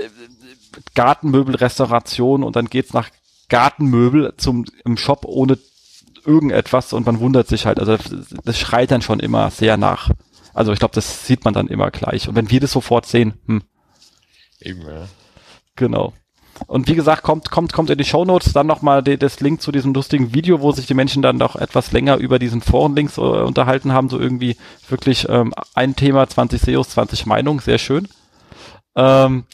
äh, 0.00 0.08
Gartenmöbelrestauration 0.94 2.42
und 2.42 2.56
dann 2.56 2.66
geht's 2.66 2.92
nach 2.92 3.10
Gartenmöbel 3.54 4.34
zum 4.36 4.64
im 4.84 4.96
Shop 4.96 5.24
ohne 5.24 5.56
irgendetwas 6.26 6.92
und 6.92 7.06
man 7.06 7.20
wundert 7.20 7.46
sich 7.46 7.66
halt. 7.66 7.78
Also 7.78 7.96
das 8.44 8.58
schreit 8.58 8.90
dann 8.90 9.00
schon 9.00 9.20
immer 9.20 9.52
sehr 9.52 9.76
nach. 9.76 10.10
Also 10.54 10.72
ich 10.72 10.80
glaube, 10.80 10.96
das 10.96 11.24
sieht 11.24 11.44
man 11.44 11.54
dann 11.54 11.68
immer 11.68 11.92
gleich. 11.92 12.28
Und 12.28 12.34
wenn 12.34 12.50
wir 12.50 12.58
das 12.58 12.72
sofort 12.72 13.06
sehen, 13.06 13.34
hm. 13.46 13.62
Eben, 14.60 14.80
ja. 14.82 15.06
Genau. 15.76 16.12
Und 16.66 16.88
wie 16.88 16.96
gesagt, 16.96 17.22
kommt, 17.22 17.52
kommt, 17.52 17.72
kommt 17.72 17.90
in 17.90 17.98
die 17.98 18.04
Show 18.04 18.24
Notes 18.24 18.52
dann 18.52 18.66
nochmal 18.66 19.04
das 19.04 19.38
Link 19.38 19.62
zu 19.62 19.70
diesem 19.70 19.94
lustigen 19.94 20.34
Video, 20.34 20.60
wo 20.60 20.72
sich 20.72 20.86
die 20.86 20.94
Menschen 20.94 21.22
dann 21.22 21.38
doch 21.38 21.54
etwas 21.54 21.92
länger 21.92 22.16
über 22.16 22.40
diesen 22.40 22.60
Forenlinks 22.60 23.18
äh, 23.18 23.20
unterhalten 23.20 23.92
haben. 23.92 24.08
So 24.08 24.18
irgendwie 24.18 24.56
wirklich 24.88 25.28
ähm, 25.28 25.54
ein 25.74 25.94
Thema, 25.94 26.28
20 26.28 26.60
SEOs, 26.60 26.88
20 26.88 27.26
Meinungen, 27.26 27.60
sehr 27.60 27.78
schön. 27.78 28.08
Ähm, 28.96 29.44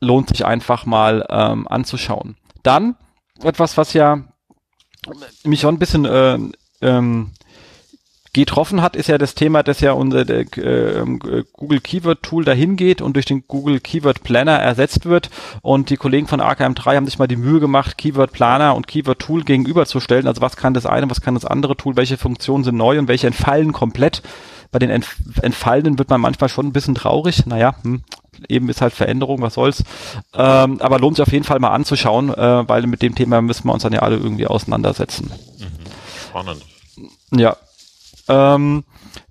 lohnt 0.00 0.30
sich 0.30 0.46
einfach 0.46 0.86
mal 0.86 1.26
ähm, 1.28 1.68
anzuschauen. 1.68 2.36
Dann 2.62 2.96
etwas, 3.42 3.76
was 3.76 3.92
ja 3.92 4.24
mich 5.44 5.60
schon 5.60 5.76
ein 5.76 5.78
bisschen 5.78 6.04
äh, 6.04 6.38
ähm, 6.80 7.32
getroffen 8.32 8.82
hat, 8.82 8.96
ist 8.96 9.08
ja 9.08 9.18
das 9.18 9.34
Thema, 9.34 9.62
dass 9.62 9.80
ja 9.80 9.92
unser 9.92 10.24
der, 10.24 10.40
äh, 10.40 11.04
Google 11.52 11.80
Keyword 11.80 12.22
Tool 12.22 12.44
dahin 12.44 12.76
geht 12.76 13.00
und 13.00 13.14
durch 13.14 13.26
den 13.26 13.44
Google 13.46 13.80
Keyword 13.80 14.22
Planner 14.22 14.58
ersetzt 14.58 15.06
wird. 15.06 15.30
Und 15.62 15.90
die 15.90 15.96
Kollegen 15.96 16.26
von 16.26 16.40
AKM3 16.40 16.96
haben 16.96 17.06
sich 17.06 17.18
mal 17.18 17.26
die 17.26 17.36
Mühe 17.36 17.60
gemacht, 17.60 17.98
Keyword 17.98 18.32
Planner 18.32 18.74
und 18.76 18.86
Keyword 18.86 19.18
Tool 19.18 19.44
gegenüberzustellen. 19.44 20.26
Also 20.26 20.40
was 20.40 20.56
kann 20.56 20.74
das 20.74 20.86
eine, 20.86 21.10
was 21.10 21.20
kann 21.20 21.34
das 21.34 21.44
andere 21.44 21.76
Tool, 21.76 21.96
welche 21.96 22.18
Funktionen 22.18 22.64
sind 22.64 22.76
neu 22.76 22.98
und 22.98 23.08
welche 23.08 23.26
entfallen 23.26 23.72
komplett. 23.72 24.22
Bei 24.70 24.78
den 24.78 24.90
Entf 24.90 25.16
Entfallenden 25.40 25.98
wird 25.98 26.10
man 26.10 26.20
manchmal 26.20 26.50
schon 26.50 26.66
ein 26.66 26.72
bisschen 26.72 26.94
traurig. 26.94 27.46
Naja, 27.46 27.76
hm, 27.82 28.02
eben 28.48 28.68
ist 28.68 28.82
halt 28.82 28.92
Veränderung, 28.92 29.40
was 29.40 29.54
soll's. 29.54 29.82
Ähm, 30.34 30.80
aber 30.82 30.98
lohnt 30.98 31.16
sich 31.16 31.22
auf 31.22 31.32
jeden 31.32 31.44
Fall 31.44 31.58
mal 31.58 31.70
anzuschauen, 31.70 32.32
äh, 32.34 32.68
weil 32.68 32.86
mit 32.86 33.00
dem 33.00 33.14
Thema 33.14 33.40
müssen 33.40 33.66
wir 33.66 33.72
uns 33.72 33.82
dann 33.82 33.94
ja 33.94 34.00
alle 34.00 34.16
irgendwie 34.16 34.46
auseinandersetzen. 34.46 35.30
Mhm. 35.58 35.64
Spannend. 36.28 36.62
Ja. 37.32 37.56
Ähm, 38.28 38.84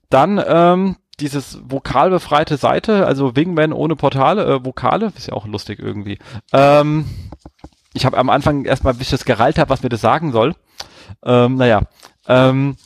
dann 0.10 0.42
ähm, 0.46 0.98
dieses 1.20 1.60
vokalbefreite 1.64 2.58
Seite, 2.58 3.06
also 3.06 3.36
Wingman 3.36 3.74
ohne 3.74 3.96
Portale, 3.96 4.46
äh, 4.46 4.66
Vokale, 4.66 5.12
ist 5.16 5.28
ja 5.28 5.34
auch 5.34 5.48
lustig 5.48 5.80
irgendwie. 5.80 6.20
Ähm, 6.54 7.06
ich 7.94 8.06
habe 8.06 8.18
am 8.18 8.30
Anfang 8.30 8.66
erstmal, 8.66 8.94
bis 8.94 9.08
ich 9.08 9.12
das 9.12 9.26
gerallt 9.26 9.58
habe, 9.58 9.70
was 9.70 9.82
mir 9.82 9.90
das 9.90 10.02
sagen 10.02 10.32
soll. 10.32 10.56
Ähm, 11.26 11.56
naja. 11.56 11.82
Ähm, 12.28 12.78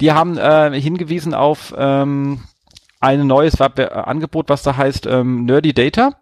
die 0.00 0.12
haben 0.12 0.38
äh, 0.38 0.80
hingewiesen 0.80 1.34
auf 1.34 1.74
ähm, 1.76 2.44
ein 3.00 3.26
neues 3.26 3.60
Angebot, 3.60 4.48
was 4.48 4.62
da 4.62 4.76
heißt 4.76 5.06
ähm, 5.06 5.44
Nerdy 5.44 5.74
Data. 5.74 6.12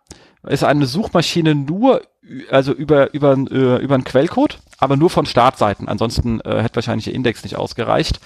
Ist 0.44 0.64
eine 0.64 0.86
Suchmaschine 0.86 1.54
nur, 1.54 2.02
also 2.50 2.72
über, 2.72 3.12
über, 3.14 3.34
äh, 3.34 3.82
über 3.82 3.94
einen 3.94 4.04
Quellcode, 4.04 4.58
aber 4.82 4.96
nur 4.96 5.10
von 5.10 5.26
Startseiten. 5.26 5.88
Ansonsten 5.88 6.40
äh, 6.40 6.60
hätte 6.62 6.74
wahrscheinlich 6.76 7.04
der 7.04 7.14
Index 7.14 7.44
nicht 7.44 7.56
ausgereicht. 7.56 8.18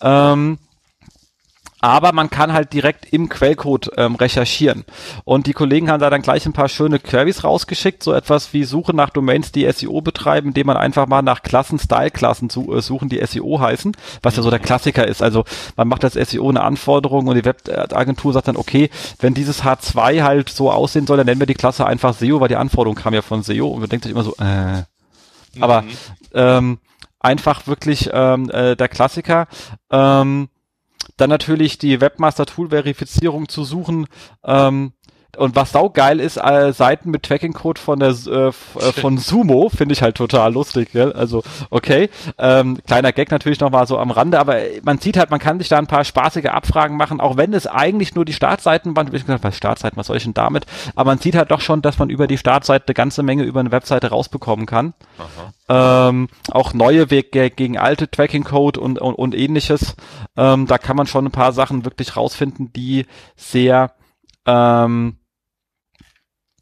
Ähm, 0.00 0.58
aber 1.80 2.12
man 2.12 2.28
kann 2.28 2.52
halt 2.52 2.72
direkt 2.72 3.10
im 3.12 3.28
Quellcode 3.28 3.92
ähm, 3.96 4.16
recherchieren. 4.16 4.84
Und 5.24 5.46
die 5.46 5.52
Kollegen 5.52 5.88
haben 5.88 6.00
da 6.00 6.10
dann 6.10 6.20
gleich 6.20 6.44
ein 6.44 6.52
paar 6.52 6.68
schöne 6.68 6.98
Queries 6.98 7.44
rausgeschickt, 7.44 8.02
so 8.02 8.12
etwas 8.12 8.52
wie 8.52 8.64
Suche 8.64 8.94
nach 8.94 9.10
Domains, 9.10 9.52
die 9.52 9.70
SEO 9.70 10.00
betreiben, 10.02 10.48
indem 10.48 10.66
man 10.66 10.76
einfach 10.76 11.06
mal 11.06 11.22
nach 11.22 11.42
Klassen, 11.42 11.78
Style-Klassen 11.78 12.50
zu, 12.50 12.74
äh, 12.74 12.82
suchen, 12.82 13.08
die 13.08 13.24
SEO 13.24 13.60
heißen, 13.60 13.96
was 14.22 14.36
ja 14.36 14.42
so 14.42 14.50
der 14.50 14.58
Klassiker 14.58 15.06
ist. 15.06 15.22
Also 15.22 15.44
man 15.76 15.88
macht 15.88 16.02
das 16.02 16.14
SEO 16.14 16.50
eine 16.50 16.62
Anforderung 16.62 17.28
und 17.28 17.36
die 17.36 17.44
Webagentur 17.44 18.32
sagt 18.32 18.48
dann, 18.48 18.56
okay, 18.56 18.90
wenn 19.20 19.32
dieses 19.32 19.62
H2 19.62 20.22
halt 20.22 20.50
so 20.50 20.70
aussehen 20.70 21.06
soll, 21.06 21.16
dann 21.16 21.26
nennen 21.26 21.40
wir 21.40 21.46
die 21.46 21.54
Klasse 21.54 21.86
einfach 21.86 22.14
SEO, 22.14 22.40
weil 22.40 22.48
die 22.48 22.56
Anforderung 22.56 22.96
kam 22.96 23.14
ja 23.14 23.22
von 23.22 23.42
SEO 23.42 23.68
und 23.68 23.80
man 23.80 23.88
denkt 23.88 24.04
sich 24.04 24.12
immer 24.12 24.24
so, 24.24 24.34
äh. 24.38 24.82
Aber 25.58 25.82
mhm. 25.82 25.88
ähm, 26.34 26.78
einfach 27.18 27.66
wirklich 27.66 28.10
ähm, 28.12 28.50
äh, 28.50 28.76
der 28.76 28.88
Klassiker. 28.88 29.46
Ähm, 29.90 30.48
dann 31.16 31.30
natürlich 31.30 31.78
die 31.78 32.00
Webmaster-Tool-Verifizierung 32.00 33.48
zu 33.48 33.64
suchen. 33.64 34.06
Ähm, 34.44 34.92
und 35.40 35.56
was 35.56 35.72
saugeil 35.72 36.20
ist, 36.20 36.36
äh, 36.36 36.70
Seiten 36.74 37.10
mit 37.10 37.22
Tracking-Code 37.22 37.80
von 37.80 37.98
der 37.98 38.10
äh, 38.10 38.48
äh 38.48 38.52
von 38.52 39.16
Sumo 39.16 39.70
finde 39.70 39.94
ich 39.94 40.02
halt 40.02 40.16
total 40.16 40.52
lustig. 40.52 40.92
Gell? 40.92 41.14
Also 41.14 41.42
okay, 41.70 42.10
ähm, 42.36 42.78
kleiner 42.86 43.12
Gag 43.12 43.30
natürlich 43.30 43.58
noch 43.58 43.70
mal 43.70 43.86
so 43.86 43.96
am 43.98 44.10
Rande, 44.10 44.38
aber 44.38 44.58
man 44.82 44.98
sieht 44.98 45.16
halt, 45.16 45.30
man 45.30 45.40
kann 45.40 45.58
sich 45.58 45.70
da 45.70 45.78
ein 45.78 45.86
paar 45.86 46.04
spaßige 46.04 46.46
Abfragen 46.46 46.98
machen, 46.98 47.22
auch 47.22 47.38
wenn 47.38 47.54
es 47.54 47.66
eigentlich 47.66 48.14
nur 48.14 48.26
die 48.26 48.34
Startseiten 48.34 48.94
waren. 48.94 49.06
Ich 49.14 49.24
gesagt, 49.24 49.42
was 49.42 49.56
Startseiten, 49.56 49.96
was 49.96 50.08
soll 50.08 50.18
ich 50.18 50.24
denn 50.24 50.34
damit? 50.34 50.66
Aber 50.94 51.10
man 51.10 51.18
sieht 51.18 51.34
halt 51.34 51.50
doch 51.50 51.62
schon, 51.62 51.80
dass 51.80 51.98
man 51.98 52.10
über 52.10 52.26
die 52.26 52.36
Startseite 52.36 52.88
eine 52.88 52.94
ganze 52.94 53.22
Menge 53.22 53.44
über 53.44 53.60
eine 53.60 53.72
Webseite 53.72 54.08
rausbekommen 54.08 54.66
kann. 54.66 54.92
Ähm, 55.70 56.28
auch 56.50 56.74
neue 56.74 57.10
Wege 57.10 57.48
gegen 57.48 57.78
alte 57.78 58.10
Tracking-Code 58.10 58.78
und, 58.78 58.98
und, 58.98 59.14
und 59.14 59.34
ähnliches. 59.34 59.96
Ähm, 60.36 60.66
da 60.66 60.76
kann 60.76 60.96
man 60.96 61.06
schon 61.06 61.24
ein 61.24 61.32
paar 61.32 61.52
Sachen 61.52 61.86
wirklich 61.86 62.14
rausfinden, 62.14 62.74
die 62.74 63.06
sehr 63.36 63.92
ähm, 64.46 65.16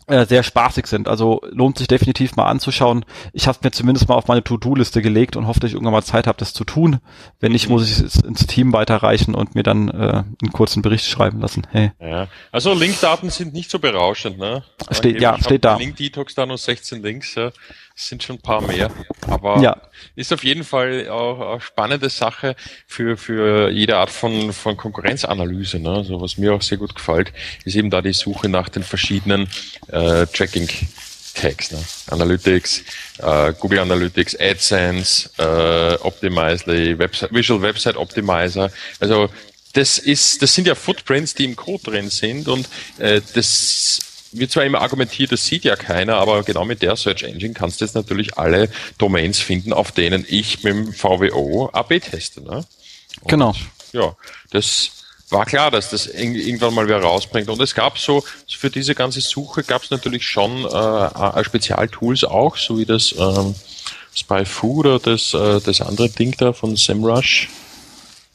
äh, 0.09 0.27
sehr 0.27 0.43
spaßig 0.43 0.87
sind. 0.87 1.09
Also 1.09 1.41
lohnt 1.51 1.79
sich 1.79 1.87
definitiv 1.87 2.37
mal 2.37 2.47
anzuschauen. 2.47 3.05
Ich 3.33 3.47
habe 3.47 3.59
mir 3.63 3.71
zumindest 3.71 4.09
mal 4.09 4.15
auf 4.15 4.27
meine 4.27 4.43
To-Do-Liste 4.43 5.03
gelegt 5.03 5.37
und 5.37 5.47
hoffe, 5.47 5.61
dass 5.61 5.69
ich 5.69 5.75
irgendwann 5.75 5.93
mal 5.93 6.03
Zeit 6.03 6.27
habe, 6.27 6.39
das 6.39 6.53
zu 6.53 6.65
tun. 6.65 6.99
Wenn 7.41 7.53
nicht, 7.53 7.69
muss 7.69 7.89
ich 7.89 7.99
es 8.05 8.17
ins 8.17 8.47
Team 8.47 8.73
weiterreichen 8.73 9.35
und 9.35 9.55
mir 9.55 9.63
dann 9.63 9.89
äh, 9.89 9.93
einen 9.93 10.53
kurzen 10.53 10.83
Bericht 10.83 11.07
schreiben 11.07 11.41
lassen. 11.41 11.67
Hey. 11.71 11.93
Ja. 12.01 12.29
Also 12.53 12.73
Linkdaten 12.73 13.31
sind 13.31 13.53
nicht 13.53 13.71
so 13.71 13.79
berauschend, 13.79 14.39
ne? 14.39 14.65
Steht, 14.91 15.21
ja, 15.21 15.39
steht 15.41 15.65
da. 15.65 15.77
Link-Detox 15.77 16.35
da 16.35 16.47
nur 16.47 16.59
16 16.59 17.03
Links, 17.03 17.35
ja 17.35 17.51
sind 17.99 18.23
schon 18.23 18.37
ein 18.37 18.43
paar 18.43 18.63
mehr. 18.63 18.91
Aber 19.27 19.61
ja. 19.61 19.77
ist 20.15 20.33
auf 20.33 20.45
jeden 20.45 20.65
Fall 20.65 21.09
auch 21.09 21.53
eine 21.53 21.61
spannende 21.61 22.09
Sache 22.09 22.55
für, 22.87 23.17
für 23.17 23.71
jede 23.71 23.97
Art 23.97 24.11
von, 24.11 24.53
von 24.53 24.77
Konkurrenzanalyse. 24.77 25.81
Ne? 25.81 25.91
Also 25.91 26.21
was 26.21 26.39
mir 26.39 26.55
auch 26.55 26.63
sehr 26.63 26.79
gut 26.79 26.95
gefällt, 26.95 27.33
ist 27.65 27.75
eben 27.75 27.91
da 27.91 28.01
die 28.01 28.13
Suche 28.13 28.49
nach 28.49 28.69
den 28.69 28.85
verschiedenen 28.85 29.49
äh, 29.89 30.27
Tracking 30.27 30.69
Tags, 31.35 31.71
ne? 31.71 31.79
Analytics, 32.09 32.83
äh, 33.19 33.53
Google 33.61 33.81
Analytics, 33.81 34.35
AdSense, 34.41 35.31
äh, 35.39 35.95
Optimizely, 36.03 36.99
Website, 36.99 37.33
Visual 37.33 37.63
Website 37.63 37.97
Optimizer. 37.97 38.71
Also 38.99 39.29
das 39.75 39.99
ist, 39.99 40.43
das 40.43 40.55
sind 40.55 40.67
ja 40.67 40.75
Footprints, 40.75 41.35
die 41.35 41.45
im 41.45 41.55
Code 41.55 41.85
drin 41.85 42.11
sind 42.11 42.49
und 42.49 42.69
äh, 42.99 43.21
das 43.35 44.01
wird 44.33 44.51
zwar 44.51 44.65
immer 44.65 44.81
argumentiert, 44.81 45.33
das 45.33 45.47
sieht 45.47 45.65
ja 45.65 45.77
keiner, 45.77 46.17
aber 46.17 46.43
genau 46.43 46.65
mit 46.65 46.83
der 46.83 46.97
Search 46.97 47.23
Engine 47.23 47.55
kannst 47.55 47.81
du 47.81 47.85
jetzt 47.85 47.95
natürlich 47.95 48.37
alle 48.37 48.69
Domains 48.99 49.39
finden, 49.39 49.73
auf 49.73 49.93
denen 49.93 50.25
ich 50.29 50.63
mit 50.63 50.75
dem 50.75 50.93
VWO 50.93 51.71
AB 51.73 52.01
teste. 52.01 52.43
Ne? 52.43 52.65
genau. 53.27 53.55
Ja, 53.93 54.15
das 54.51 54.91
war 55.31 55.45
klar, 55.47 55.71
dass 55.71 55.91
das 55.91 56.07
irgendwann 56.07 56.75
mal 56.75 56.89
wer 56.89 57.01
rausbringt. 57.03 57.49
Und 57.49 57.61
es 57.61 57.75
gab 57.75 57.99
so, 57.99 58.25
für 58.49 58.71
diese 58.71 58.95
ganze 58.95 59.21
Suche 59.21 59.63
gab 59.63 59.83
es 59.83 59.91
natürlich 59.91 60.27
schon 60.27 60.65
äh, 60.65 61.45
Spezialtools 61.45 62.25
auch, 62.25 62.57
so 62.57 62.79
wie 62.79 62.87
das 62.87 63.15
ähm, 63.19 63.55
SpyFu 64.17 64.81
oder 64.81 64.99
das, 64.99 65.35
äh, 65.35 65.61
das 65.61 65.81
andere 65.81 66.09
Ding 66.09 66.35
da 66.39 66.53
von 66.53 66.77
SEMrush. 66.77 67.49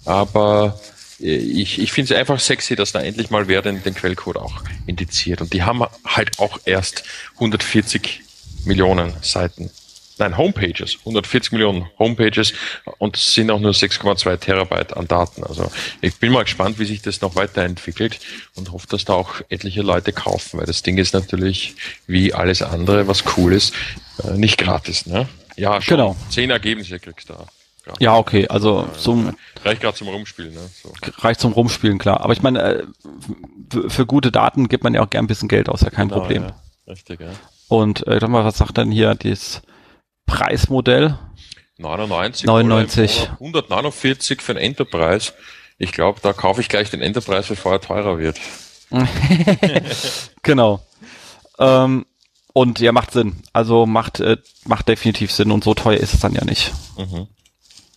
Aber 0.06 0.80
ich, 1.24 1.80
ich 1.80 1.92
finde 1.94 2.14
es 2.14 2.20
einfach 2.20 2.40
sexy, 2.40 2.76
dass 2.76 2.92
da 2.92 3.02
endlich 3.02 3.30
mal 3.30 3.48
wer 3.48 3.62
den, 3.62 3.82
den 3.82 3.96
Quellcode 3.96 4.38
auch 4.38 4.62
indiziert. 4.86 5.42
Und 5.42 5.54
die 5.54 5.64
haben 5.64 5.84
halt 6.06 6.40
auch 6.40 6.60
erst 6.66 7.04
140 7.36 8.22
Millionen 8.66 9.14
Seiten. 9.22 9.72
Nein, 10.20 10.38
Homepages, 10.38 10.98
140 11.00 11.54
Millionen 11.54 11.88
Homepages 11.98 12.54
und 13.00 13.18
es 13.18 13.34
sind 13.34 13.50
auch 13.50 13.60
nur 13.60 13.72
6,2 13.72 14.38
Terabyte 14.38 14.96
an 14.96 15.08
Daten. 15.08 15.44
Also 15.44 15.72
ich 16.02 16.16
bin 16.18 16.32
mal 16.32 16.44
gespannt, 16.44 16.78
wie 16.78 16.86
sich 16.86 17.02
das 17.02 17.22
noch 17.22 17.36
weiterentwickelt 17.36 18.20
und 18.56 18.72
hoffe, 18.72 18.86
dass 18.88 19.06
da 19.06 19.14
auch 19.14 19.42
etliche 19.50 19.82
Leute 19.82 20.14
kaufen, 20.14 20.60
weil 20.60 20.68
das 20.68 20.84
Ding 20.84 20.98
ist 20.98 21.14
natürlich 21.14 21.76
wie 22.06 22.34
alles 22.34 22.62
andere, 22.62 23.08
was 23.08 23.24
cool 23.38 23.54
ist, 23.54 23.74
äh, 24.24 24.38
nicht 24.38 24.60
gratis. 24.60 25.08
Ne? 25.08 25.28
Ja, 25.56 25.82
schon 25.82 25.98
genau. 25.98 26.16
zehn 26.30 26.52
Ergebnisse 26.52 27.00
kriegst 27.00 27.30
du 27.30 27.34
da. 27.34 27.48
Ja, 27.86 27.94
ja 28.00 28.18
okay, 28.18 28.48
also 28.48 28.88
zum 28.98 29.36
reicht 29.64 29.82
gerade 29.82 29.98
zum 29.98 30.08
Rumspielen, 30.08 30.54
ne? 30.54 30.70
So. 30.82 30.94
Reicht 31.20 31.40
zum 31.40 31.54
Rumspielen, 31.54 31.98
klar. 31.98 32.22
Aber 32.22 32.34
ich 32.34 32.42
meine, 32.42 32.64
äh, 32.64 32.84
für 33.88 34.06
gute 34.06 34.32
Daten 34.32 34.70
gibt 34.70 34.84
man 34.84 34.94
ja 34.94 35.02
auch 35.02 35.10
gern 35.10 35.26
ein 35.26 35.28
bisschen 35.28 35.50
Geld 35.50 35.70
aus, 35.70 35.82
ja 35.82 35.90
kein 35.90 36.08
genau, 36.08 36.22
Problem. 36.22 36.44
Ja. 36.44 36.56
Richtig, 36.88 37.20
ja. 37.20 37.32
Und 37.68 38.06
äh, 38.08 38.26
mal, 38.28 38.46
was 38.46 38.58
sagt 38.58 38.78
denn 38.78 38.92
hier 38.92 39.16
das 39.16 39.62
Preismodell? 40.26 41.18
99. 41.78 42.46
99. 42.46 43.30
149 43.34 44.42
für 44.42 44.54
ein 44.54 44.58
Enterprise. 44.58 45.34
Ich 45.78 45.92
glaube, 45.92 46.20
da 46.22 46.34
kaufe 46.34 46.62
ich 46.62 46.70
gleich 46.70 46.90
den 46.90 47.02
Enterprise, 47.02 47.50
bevor 47.50 47.74
er 47.74 47.82
teurer 47.82 48.20
wird. 48.20 48.40
genau. 50.44 50.86
Ähm, 51.60 52.06
und 52.54 52.80
ja, 52.80 52.92
macht 52.92 53.12
Sinn. 53.12 53.42
Also 53.52 53.86
macht, 53.86 54.20
äh, 54.20 54.38
macht 54.66 54.88
definitiv 54.88 55.32
Sinn 55.32 55.52
und 55.52 55.64
so 55.64 55.74
teuer 55.74 55.98
ist 55.98 56.14
es 56.14 56.20
dann 56.20 56.34
ja 56.34 56.46
nicht. 56.46 56.72
Mhm. 56.98 57.28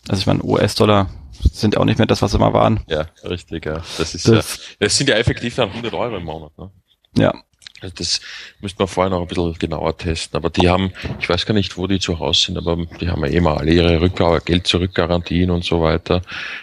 Also 0.08 0.20
ich 0.20 0.26
meine, 0.26 0.42
US-Dollar 0.44 1.10
sind 1.52 1.76
auch 1.76 1.84
nicht 1.84 1.98
mehr 1.98 2.06
das, 2.06 2.22
was 2.22 2.32
sie 2.32 2.38
mal 2.38 2.52
waren. 2.52 2.80
Ja, 2.88 3.06
richtig, 3.24 3.66
ja. 3.66 3.82
Das 3.98 4.14
ist 4.14 4.28
das, 4.28 4.56
ja, 4.56 4.62
das 4.80 4.96
sind 4.96 5.08
ja 5.08 5.16
effektiv 5.16 5.54
dann 5.56 5.70
100 5.70 5.92
Euro 5.94 6.16
im 6.16 6.24
Monat, 6.24 6.56
ne? 6.58 6.70
Ja. 7.16 7.34
Also 7.82 7.94
das 7.98 8.20
müsste 8.60 8.78
man 8.78 8.88
vorher 8.88 9.10
noch 9.10 9.20
ein 9.20 9.26
bisschen 9.26 9.52
genauer 9.58 9.98
testen. 9.98 10.36
Aber 10.36 10.48
die 10.48 10.68
haben, 10.68 10.92
ich 11.20 11.28
weiß 11.28 11.44
gar 11.44 11.52
nicht, 11.52 11.76
wo 11.76 11.86
die 11.86 11.98
zu 11.98 12.18
Hause 12.18 12.46
sind, 12.46 12.56
aber 12.56 12.78
die 13.00 13.08
haben 13.08 13.22
ja 13.24 13.30
immer 13.30 13.58
alle 13.58 13.72
ihre 13.72 14.00
Rückgabe, 14.00 14.40
Geld 14.42 14.66
zurückgarantien 14.66 15.50
und 15.50 15.62
so 15.62 15.82
weiter. 15.82 16.22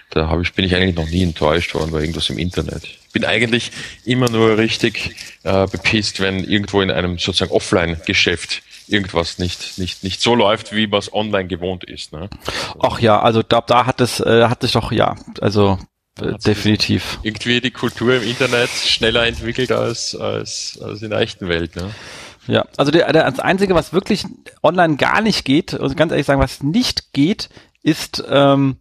Da 0.09 0.27
habe 0.27 0.41
ich, 0.41 0.53
bin 0.53 0.65
ich 0.65 0.75
eigentlich 0.75 0.95
noch 0.95 1.09
nie 1.09 1.21
enttäuscht 1.21 1.75
worden 1.75 1.91
bei 1.91 1.99
irgendwas 1.99 2.31
im 2.31 2.39
Internet. 2.39 2.83
Ich 2.85 3.11
bin 3.11 3.25
eigentlich 3.25 3.71
immer 4.05 4.27
nur 4.29 4.57
richtig 4.57 5.15
äh, 5.43 5.67
bepisst, 5.67 6.19
wenn 6.19 6.43
irgendwo 6.43 6.81
in 6.81 6.89
einem 6.89 7.19
sozusagen 7.19 7.51
Offline-Geschäft 7.51 8.63
irgendwas 8.89 9.39
nicht, 9.39 9.77
nicht, 9.77 10.03
nicht 10.03 10.21
so 10.21 10.35
läuft, 10.35 10.75
wie 10.75 10.87
man 10.87 10.99
es 10.99 11.13
online 11.13 11.47
gewohnt 11.47 11.83
ist. 11.83 12.13
Ne? 12.13 12.29
Ach 12.79 12.99
ja, 12.99 13.21
also 13.21 13.43
da, 13.43 13.61
da 13.61 13.85
hat 13.85 14.01
es, 14.01 14.19
äh, 14.19 14.45
hat 14.45 14.61
sich 14.61 14.71
doch, 14.71 14.91
ja, 14.91 15.15
also 15.41 15.79
äh, 16.19 16.33
definitiv. 16.45 17.19
Irgendwie 17.23 17.61
die 17.61 17.71
Kultur 17.71 18.15
im 18.15 18.23
Internet 18.23 18.69
schneller 18.69 19.25
entwickelt 19.25 19.71
als, 19.71 20.15
als, 20.15 20.79
als 20.81 21.01
in 21.01 21.09
der 21.09 21.19
echten 21.19 21.47
Welt. 21.47 21.75
Ne? 21.75 21.91
Ja, 22.47 22.65
also 22.77 22.91
der, 22.91 23.11
der, 23.11 23.29
das 23.29 23.39
Einzige, 23.39 23.73
was 23.73 23.93
wirklich 23.93 24.25
online 24.61 24.97
gar 24.97 25.21
nicht 25.21 25.45
geht, 25.45 25.73
also 25.73 25.95
ganz 25.95 26.11
ehrlich 26.11 26.27
sagen, 26.27 26.41
was 26.41 26.61
nicht 26.61 27.13
geht, 27.13 27.49
ist 27.81 28.23
ähm, 28.29 28.77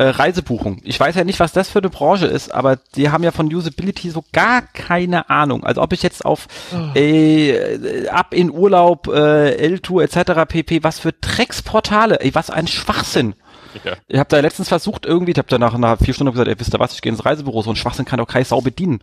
äh, 0.00 0.08
Reisebuchung. 0.08 0.78
Ich 0.82 0.98
weiß 0.98 1.14
ja 1.14 1.24
nicht, 1.24 1.40
was 1.40 1.52
das 1.52 1.68
für 1.68 1.80
eine 1.80 1.90
Branche 1.90 2.24
ist, 2.26 2.54
aber 2.54 2.76
die 2.96 3.10
haben 3.10 3.22
ja 3.22 3.32
von 3.32 3.54
Usability 3.54 4.08
so 4.08 4.24
gar 4.32 4.62
keine 4.62 5.28
Ahnung. 5.28 5.62
Also 5.62 5.82
ob 5.82 5.92
ich 5.92 6.02
jetzt 6.02 6.24
auf 6.24 6.48
oh. 6.72 6.98
äh, 6.98 8.08
ab 8.08 8.32
in 8.32 8.50
Urlaub, 8.50 9.08
äh, 9.08 9.68
L2 9.68 10.02
etc. 10.02 10.50
pp. 10.50 10.82
Was 10.84 10.98
für 10.98 11.12
Drecksportale, 11.12 12.18
ey, 12.22 12.34
was 12.34 12.48
ein 12.48 12.66
Schwachsinn. 12.66 13.34
Ja. 13.84 13.92
Ich 14.08 14.18
habe 14.18 14.28
da 14.28 14.40
letztens 14.40 14.68
versucht, 14.68 15.06
irgendwie, 15.06 15.30
ich 15.30 15.38
habe 15.38 15.46
danach 15.48 15.78
nach 15.78 15.96
vier 15.96 16.12
Stunden 16.12 16.32
gesagt, 16.32 16.48
ey, 16.48 16.58
wisst 16.58 16.74
ihr 16.74 16.80
was, 16.80 16.92
ich 16.92 17.02
gehe 17.02 17.12
ins 17.12 17.24
Reisebüro, 17.24 17.62
so 17.62 17.70
ein 17.70 17.76
Schwachsinn 17.76 18.04
kann 18.04 18.18
doch 18.18 18.26
keine 18.26 18.44
Sau 18.44 18.60
bedienen. 18.60 19.00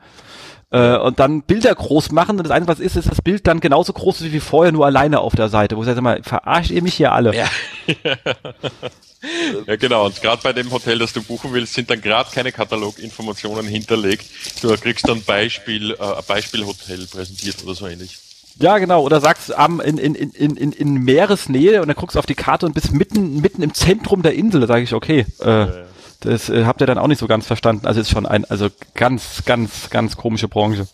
Äh, 0.69 0.97
und 0.97 1.19
dann 1.19 1.43
Bilder 1.43 1.73
groß 1.73 2.11
machen 2.11 2.37
und 2.37 2.43
das 2.43 2.51
Einzige, 2.51 2.73
was 2.73 2.79
ist, 2.79 2.97
ist 2.97 3.09
das 3.09 3.21
Bild 3.21 3.47
dann 3.47 3.61
genauso 3.61 3.93
groß 3.93 4.23
wie 4.23 4.39
vorher, 4.41 4.73
nur 4.73 4.85
alleine 4.85 5.21
auf 5.21 5.33
der 5.33 5.47
Seite. 5.47 5.77
Wo 5.77 5.81
ich 5.81 5.87
sage 5.87 6.01
mal, 6.01 6.21
verarscht 6.23 6.71
ihr 6.71 6.81
mich 6.81 6.95
hier 6.95 7.13
alle? 7.13 7.33
Ja. 7.33 7.49
ja, 9.65 9.75
genau. 9.77 10.07
Und 10.07 10.21
gerade 10.21 10.41
bei 10.43 10.51
dem 10.51 10.69
Hotel, 10.71 10.99
das 10.99 11.13
du 11.13 11.23
buchen 11.23 11.53
willst, 11.53 11.73
sind 11.73 11.89
dann 11.89 12.01
gerade 12.01 12.29
keine 12.31 12.51
Kataloginformationen 12.51 13.65
hinterlegt. 13.65 14.25
Du 14.61 14.75
kriegst 14.75 15.07
dann 15.07 15.23
Beispiel, 15.23 15.91
äh, 15.91 16.03
ein 16.03 16.23
Beispielhotel 16.27 17.07
präsentiert 17.07 17.63
oder 17.63 17.73
so 17.73 17.87
ähnlich. 17.87 18.19
Ja, 18.59 18.77
genau. 18.79 19.03
Oder 19.03 19.21
sagst 19.21 19.55
am 19.55 19.79
in, 19.79 19.97
in, 19.97 20.15
in, 20.15 20.57
in, 20.57 20.71
in 20.73 20.93
Meeresnähe 20.95 21.81
und 21.81 21.87
dann 21.87 21.95
guckst 21.95 22.15
du 22.15 22.19
auf 22.19 22.25
die 22.25 22.35
Karte 22.35 22.65
und 22.65 22.73
bist 22.73 22.91
mitten, 22.91 23.39
mitten 23.39 23.61
im 23.61 23.73
Zentrum 23.73 24.21
der 24.21 24.33
Insel. 24.33 24.59
Da 24.61 24.67
sage 24.67 24.83
ich, 24.83 24.93
okay, 24.93 25.25
äh, 25.39 25.45
ja, 25.45 25.65
ja. 25.65 25.85
Das 26.21 26.49
äh, 26.49 26.65
habt 26.65 26.81
ihr 26.81 26.87
dann 26.87 26.97
auch 26.97 27.07
nicht 27.07 27.19
so 27.19 27.27
ganz 27.27 27.45
verstanden. 27.45 27.85
Also 27.87 28.01
ist 28.01 28.09
schon 28.09 28.25
ein, 28.25 28.45
also 28.45 28.69
ganz, 28.95 29.43
ganz, 29.45 29.89
ganz 29.89 30.17
komische 30.17 30.47
Branche. 30.47 30.87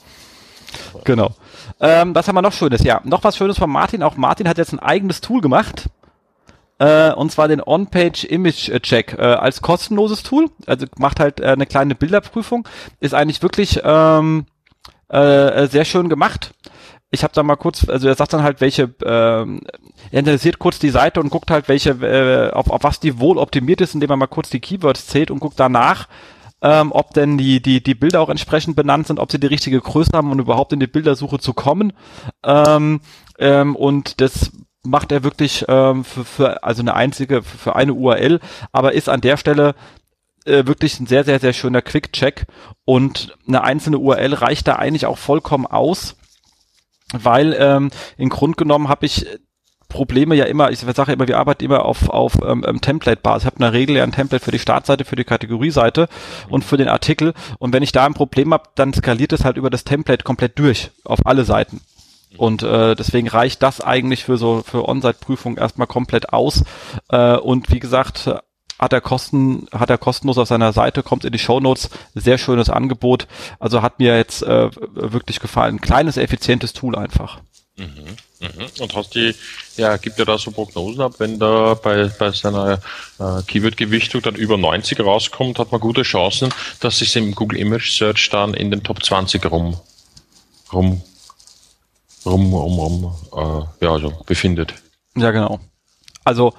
Genau. 1.04 1.32
Ähm, 1.80 2.16
was 2.16 2.28
haben 2.28 2.36
wir 2.36 2.42
noch 2.42 2.54
Schönes? 2.54 2.84
Ja, 2.84 3.02
noch 3.04 3.24
was 3.24 3.38
Schönes 3.38 3.58
von 3.58 3.70
Martin. 3.70 4.04
Auch 4.04 4.16
Martin 4.18 4.48
hat 4.48 4.58
jetzt 4.58 4.74
ein 4.74 4.80
eigenes 4.80 5.22
Tool 5.22 5.42
gemacht 5.42 5.88
äh, 6.80 7.12
und 7.14 7.32
zwar 7.32 7.48
den 7.48 7.62
On-Page 7.62 8.26
Image 8.26 8.72
Check 8.82 9.14
äh, 9.18 9.22
als 9.22 9.62
kostenloses 9.62 10.24
Tool. 10.24 10.50
Also 10.66 10.86
macht 10.98 11.20
halt 11.20 11.40
äh, 11.40 11.48
eine 11.48 11.66
kleine 11.66 11.96
Bilderprüfung. 11.96 12.68
Ist 13.00 13.14
eigentlich 13.14 13.42
wirklich 13.42 13.80
ähm, 13.84 14.46
äh, 15.10 15.68
sehr 15.68 15.86
schön 15.86 16.10
gemacht. 16.10 16.54
Ich 17.14 17.24
habe 17.24 17.34
da 17.34 17.44
mal 17.44 17.58
kurz, 17.58 17.88
also 17.88 18.08
er 18.08 18.16
sagt 18.16 18.34
dann 18.34 18.42
halt, 18.42 18.60
welche, 18.60 18.94
ähm, 19.06 19.62
er 20.12 20.20
analysiert 20.20 20.58
kurz 20.58 20.80
die 20.80 20.90
Seite 20.90 21.20
und 21.20 21.30
guckt 21.30 21.52
halt, 21.52 21.70
welche, 21.70 21.92
äh, 21.92 22.52
auf, 22.52 22.72
auf 22.72 22.82
was 22.82 23.00
die 23.00 23.20
wohl 23.20 23.38
optimiert 23.38 23.82
ist, 23.82 23.94
indem 23.94 24.10
er 24.10 24.18
mal 24.18 24.26
kurz 24.26 24.50
die 24.50 24.60
Keywords 24.60 25.06
zählt 25.06 25.30
und 25.30 25.40
guckt 25.40 25.60
danach, 25.60 26.08
ähm, 26.64 26.92
ob 26.92 27.14
denn 27.14 27.38
die, 27.38 27.62
die, 27.62 27.84
die 27.84 27.94
Bilder 27.94 28.20
auch 28.20 28.30
entsprechend 28.30 28.76
benannt 28.76 29.06
sind, 29.06 29.20
ob 29.20 29.32
sie 29.32 29.40
die 29.40 29.48
richtige 29.48 29.80
Größe 29.80 30.10
haben, 30.14 30.32
um 30.32 30.40
überhaupt 30.40 30.74
in 30.74 30.80
die 30.80 30.88
Bildersuche 30.88 31.38
zu 31.38 31.54
kommen. 31.54 31.94
Ähm, 32.44 33.02
ähm, 33.38 33.76
und 33.76 34.20
das 34.20 34.52
macht 34.84 35.12
er 35.12 35.24
wirklich 35.24 35.66
ähm, 35.68 36.04
für, 36.04 36.26
für 36.26 36.64
also 36.64 36.82
eine 36.82 36.96
einzige 36.96 37.44
für 37.44 37.76
eine 37.76 37.94
URL, 37.94 38.40
aber 38.72 38.94
ist 38.94 39.08
an 39.08 39.22
der 39.22 39.38
Stelle 39.38 39.76
äh, 40.46 40.66
wirklich 40.66 41.00
ein 41.00 41.06
sehr 41.06 41.24
sehr 41.24 41.40
sehr 41.40 41.54
schöner 41.54 41.82
Quick-Check 41.82 42.48
und 42.86 43.38
eine 43.48 43.64
einzelne 43.64 44.00
URL 44.00 44.34
reicht 44.34 44.68
da 44.68 44.76
eigentlich 44.76 45.06
auch 45.06 45.18
vollkommen 45.18 45.66
aus, 45.66 46.18
weil 47.14 47.56
ähm, 47.58 47.90
im 48.18 48.30
Grund 48.30 48.58
genommen 48.58 48.90
habe 48.90 49.06
ich 49.06 49.26
Probleme 49.94 50.34
ja 50.34 50.46
immer, 50.46 50.72
ich 50.72 50.80
sage 50.80 51.14
immer, 51.14 51.28
wir 51.28 51.38
arbeiten 51.38 51.64
immer 51.64 51.86
auf, 51.86 52.10
auf 52.10 52.40
ähm, 52.44 52.66
ähm, 52.68 52.82
Template-Basis. 52.82 53.44
Ich 53.44 53.46
habe 53.46 53.58
in 53.58 53.62
der 53.62 53.74
Regel 53.74 53.96
ja 53.96 54.04
ein 54.04 54.12
Template 54.12 54.44
für 54.44 54.52
die 54.52 54.60
Startseite, 54.60 55.06
für 55.06 55.16
die 55.16 55.24
Kategorieseite 55.24 56.10
und 56.50 56.66
für 56.66 56.78
den 56.78 56.88
Artikel. 56.88 57.34
Und 57.60 57.74
wenn 57.74 57.84
ich 57.84 57.92
da 57.92 58.06
ein 58.06 58.16
Problem 58.16 58.54
habe, 58.54 58.70
dann 58.76 58.92
skaliert 58.92 59.34
es 59.34 59.46
halt 59.46 59.56
über 59.56 59.70
das 59.70 59.84
Template 59.84 60.24
komplett 60.24 60.58
durch 60.58 60.90
auf 61.06 61.26
alle 61.28 61.46
Seiten. 61.46 61.80
Und 62.38 62.64
äh, 62.64 62.96
deswegen 62.96 63.28
reicht 63.28 63.62
das 63.62 63.82
eigentlich 63.82 64.24
für 64.24 64.38
so 64.38 64.64
für 64.66 64.90
On-Site-Prüfung 64.90 65.58
erstmal 65.58 65.86
komplett 65.86 66.34
aus. 66.34 66.64
Äh, 67.10 67.38
und 67.38 67.72
wie 67.72 67.80
gesagt, 67.80 68.32
hat 68.84 68.94
er 68.94 69.02
Kosten, 69.02 69.68
hat 69.72 69.90
er 69.90 69.98
kostenlos 69.98 70.38
auf 70.38 70.48
seiner 70.48 70.74
Seite, 70.74 71.04
kommt 71.04 71.26
in 71.26 71.32
die 71.32 71.40
Show 71.40 71.60
Notes, 71.60 71.90
sehr 72.14 72.38
schönes 72.38 72.70
Angebot. 72.70 73.28
Also 73.60 73.82
hat 73.82 74.00
mir 74.00 74.18
jetzt 74.18 74.44
äh, 74.44 74.70
wirklich 74.94 75.40
gefallen. 75.40 75.82
kleines, 75.82 76.18
effizientes 76.18 76.74
Tool 76.74 76.96
einfach. 76.96 77.40
Mhm, 77.76 77.88
mhm. 78.40 78.68
Und 78.80 78.96
hast 78.96 79.16
die, 79.16 79.34
ja, 79.78 79.98
gibt 79.98 80.20
ja 80.20 80.26
da 80.26 80.38
so 80.38 80.52
Prognosen 80.52 81.02
ab, 81.02 81.16
wenn 81.18 81.40
da 81.40 81.74
bei, 81.74 82.06
bei 82.20 82.32
seiner 82.32 82.80
äh, 83.20 83.42
Keyword-Gewichtung 83.48 84.22
dann 84.22 84.36
über 84.36 84.58
90 84.58 85.00
rauskommt, 85.00 85.58
hat 85.58 85.72
man 85.72 85.82
gute 85.82 86.04
Chancen, 86.04 86.54
dass 86.80 87.00
sich 87.00 87.16
im 87.16 87.34
Google 87.34 87.58
Image 87.58 87.98
Search 87.98 88.30
dann 88.30 88.54
in 88.54 88.70
den 88.70 88.84
Top 88.84 89.04
20 89.04 89.44
rum, 89.52 89.78
rum 90.72 91.02
rum, 92.26 92.54
rum, 92.54 92.80
rum, 92.80 93.16
äh, 93.82 93.86
ja, 93.86 93.92
also 93.92 94.14
befindet. 94.26 94.76
Ja, 95.16 95.32
genau. 95.32 95.60
Also 96.24 96.54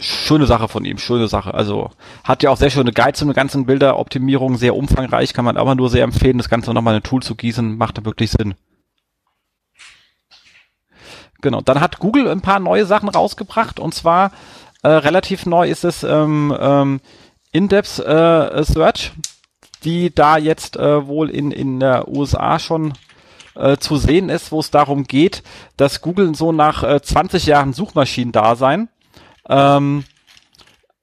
schöne 0.00 0.46
Sache 0.46 0.68
von 0.68 0.84
ihm, 0.84 0.98
schöne 0.98 1.28
Sache. 1.28 1.54
Also 1.54 1.90
hat 2.24 2.42
ja 2.42 2.50
auch 2.50 2.56
sehr 2.56 2.70
schöne 2.70 2.92
Guides 2.92 3.20
zum 3.20 3.32
ganzen 3.32 3.66
Bilderoptimierung, 3.66 4.56
sehr 4.56 4.74
umfangreich, 4.74 5.34
kann 5.34 5.44
man 5.44 5.56
aber 5.56 5.74
nur 5.74 5.90
sehr 5.90 6.04
empfehlen, 6.04 6.38
das 6.38 6.48
Ganze 6.48 6.72
nochmal 6.72 6.94
in 6.94 7.00
ein 7.00 7.04
Tool 7.04 7.22
zu 7.22 7.34
gießen, 7.34 7.76
macht 7.76 7.98
da 7.98 8.04
wirklich 8.04 8.30
Sinn. 8.30 8.54
Genau, 11.42 11.60
dann 11.60 11.80
hat 11.80 11.98
Google 11.98 12.28
ein 12.28 12.42
paar 12.42 12.60
neue 12.60 12.86
Sachen 12.86 13.08
rausgebracht 13.08 13.80
und 13.80 13.94
zwar 13.94 14.32
äh, 14.82 14.88
relativ 14.88 15.46
neu 15.46 15.68
ist 15.68 15.84
es 15.84 16.02
ähm, 16.02 16.54
ähm, 16.58 17.00
In-Depth 17.52 17.98
äh, 17.98 18.64
Search, 18.64 19.12
die 19.84 20.14
da 20.14 20.36
jetzt 20.36 20.76
äh, 20.76 21.06
wohl 21.06 21.30
in, 21.30 21.50
in 21.50 21.80
der 21.80 22.08
USA 22.08 22.58
schon 22.58 22.92
äh, 23.54 23.76
zu 23.78 23.96
sehen 23.96 24.28
ist, 24.28 24.52
wo 24.52 24.60
es 24.60 24.70
darum 24.70 25.04
geht, 25.04 25.42
dass 25.76 26.00
Google 26.00 26.34
so 26.34 26.52
nach 26.52 26.82
äh, 26.82 27.00
20 27.00 27.46
Jahren 27.46 27.72
Suchmaschinendasein 27.72 28.88
ähm, 29.50 30.04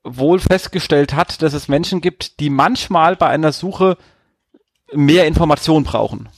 wohl 0.03 0.39
festgestellt 0.39 1.13
hat, 1.13 1.41
dass 1.41 1.53
es 1.53 1.67
Menschen 1.67 2.01
gibt, 2.01 2.39
die 2.39 2.49
manchmal 2.49 3.15
bei 3.15 3.27
einer 3.27 3.51
Suche 3.51 3.97
mehr 4.93 5.27
Informationen 5.27 5.83
brauchen. 5.83 6.29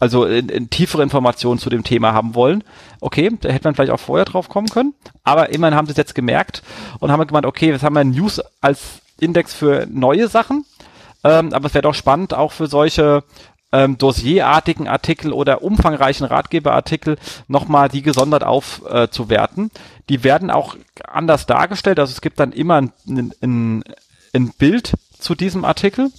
Also 0.00 0.26
in, 0.26 0.48
in 0.48 0.68
tiefere 0.68 1.02
Informationen 1.02 1.60
zu 1.60 1.70
dem 1.70 1.84
Thema 1.84 2.12
haben 2.12 2.34
wollen. 2.34 2.64
Okay, 3.00 3.30
da 3.40 3.48
hätte 3.48 3.68
man 3.68 3.74
vielleicht 3.74 3.92
auch 3.92 4.00
vorher 4.00 4.24
drauf 4.24 4.48
kommen 4.48 4.68
können. 4.68 4.94
Aber 5.22 5.50
immerhin 5.50 5.76
haben 5.76 5.86
sie 5.86 5.92
es 5.92 5.96
jetzt 5.96 6.16
gemerkt 6.16 6.62
und 6.98 7.10
haben 7.10 7.26
gemeint, 7.26 7.46
okay, 7.46 7.70
jetzt 7.70 7.84
haben 7.84 7.94
wir 7.94 8.04
News 8.04 8.42
als 8.60 9.00
Index 9.20 9.54
für 9.54 9.86
neue 9.88 10.28
Sachen. 10.28 10.66
Ähm, 11.22 11.54
aber 11.54 11.66
es 11.66 11.74
wäre 11.74 11.82
doch 11.82 11.94
spannend, 11.94 12.34
auch 12.34 12.52
für 12.52 12.66
solche 12.66 13.22
ähm, 13.74 13.98
dossierartigen 13.98 14.86
Artikel 14.86 15.32
oder 15.32 15.62
umfangreichen 15.62 16.26
Ratgeberartikel 16.26 17.18
nochmal 17.48 17.88
die 17.88 18.02
gesondert 18.02 18.44
aufzuwerten. 18.44 19.66
Äh, 19.66 19.78
die 20.08 20.22
werden 20.22 20.50
auch 20.50 20.76
anders 21.06 21.46
dargestellt, 21.46 21.98
also 21.98 22.12
es 22.12 22.20
gibt 22.20 22.38
dann 22.38 22.52
immer 22.52 22.80
ein, 22.80 22.92
ein, 23.42 23.84
ein 24.32 24.50
Bild 24.50 24.94
zu 25.18 25.34
diesem 25.34 25.64
Artikel. 25.64 26.10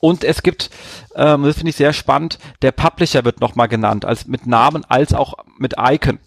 Und 0.00 0.24
es 0.24 0.42
gibt, 0.42 0.70
ähm, 1.14 1.44
das 1.44 1.56
finde 1.56 1.70
ich 1.70 1.76
sehr 1.76 1.92
spannend, 1.92 2.38
der 2.60 2.72
Publisher 2.72 3.24
wird 3.24 3.40
nochmal 3.40 3.68
genannt, 3.68 4.04
als 4.04 4.26
mit 4.26 4.46
Namen 4.46 4.84
als 4.84 5.14
auch 5.14 5.34
mit 5.58 5.74
Icon. 5.78 6.18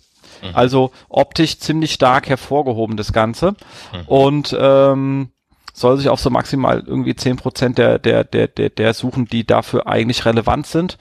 Mhm. 0.41 0.50
Also 0.54 0.91
optisch 1.10 1.60
ziemlich 1.60 1.91
stark 1.93 2.30
hervorgehoben, 2.30 2.95
das 2.95 3.12
Ganze. 3.12 3.52
Mhm. 3.52 4.08
Und 4.08 4.58
ähm, 4.60 5.32
soll 5.80 5.97
sich 5.97 6.09
auf 6.09 6.19
so 6.19 6.30
maximal 6.30 6.84
irgendwie 6.86 7.15
zehn 7.15 7.38
Prozent 7.38 7.77
der, 7.77 7.99
der, 7.99 8.23
der, 8.23 8.47
der, 8.47 8.69
der 8.69 8.93
suchen, 8.93 9.25
die 9.25 9.45
dafür 9.45 9.88
eigentlich 9.88 10.25
relevant 10.25 10.67
sind. 10.67 10.97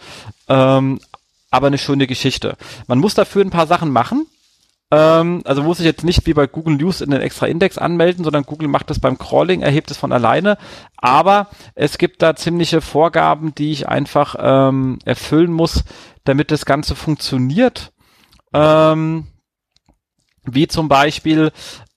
Ähm, 0.49 1.01
aber 1.51 1.69
eine 1.69 1.79
schöne 1.79 2.07
Geschichte. 2.07 2.57
Man 2.87 2.99
muss 2.99 3.15
dafür 3.15 3.45
ein 3.45 3.51
paar 3.51 3.67
Sachen 3.67 3.91
machen. 3.91 4.27
Ähm, 4.91 5.43
also 5.45 5.63
muss 5.63 5.81
ich 5.81 5.87
jetzt 5.87 6.05
nicht 6.05 6.27
wie 6.27 6.35
bei 6.35 6.47
Google 6.47 6.77
News 6.77 7.01
in 7.01 7.11
den 7.11 7.21
extra 7.21 7.47
Index 7.47 7.79
anmelden, 7.79 8.25
sondern 8.25 8.45
Google 8.45 8.69
macht 8.69 8.91
das 8.91 9.01
beim 9.01 9.19
Crawling, 9.19 9.63
erhebt 9.63 9.91
es 9.91 9.97
von 9.97 10.13
alleine. 10.13 10.59
Aber 10.97 11.49
es 11.75 11.99
gibt 11.99 12.23
da 12.23 12.37
ziemliche 12.37 12.81
Vorgaben, 12.81 13.55
die 13.55 13.73
ich 13.73 13.89
einfach 13.89 14.37
ähm, 14.39 14.99
erfüllen 15.05 15.53
muss, 15.53 15.85
damit 16.25 16.51
das 16.51 16.65
Ganze 16.65 16.95
funktioniert. 16.95 17.93
Ähm, 18.53 19.27
wie 20.45 20.69
zum 20.69 20.89
Beispiel 20.89 21.53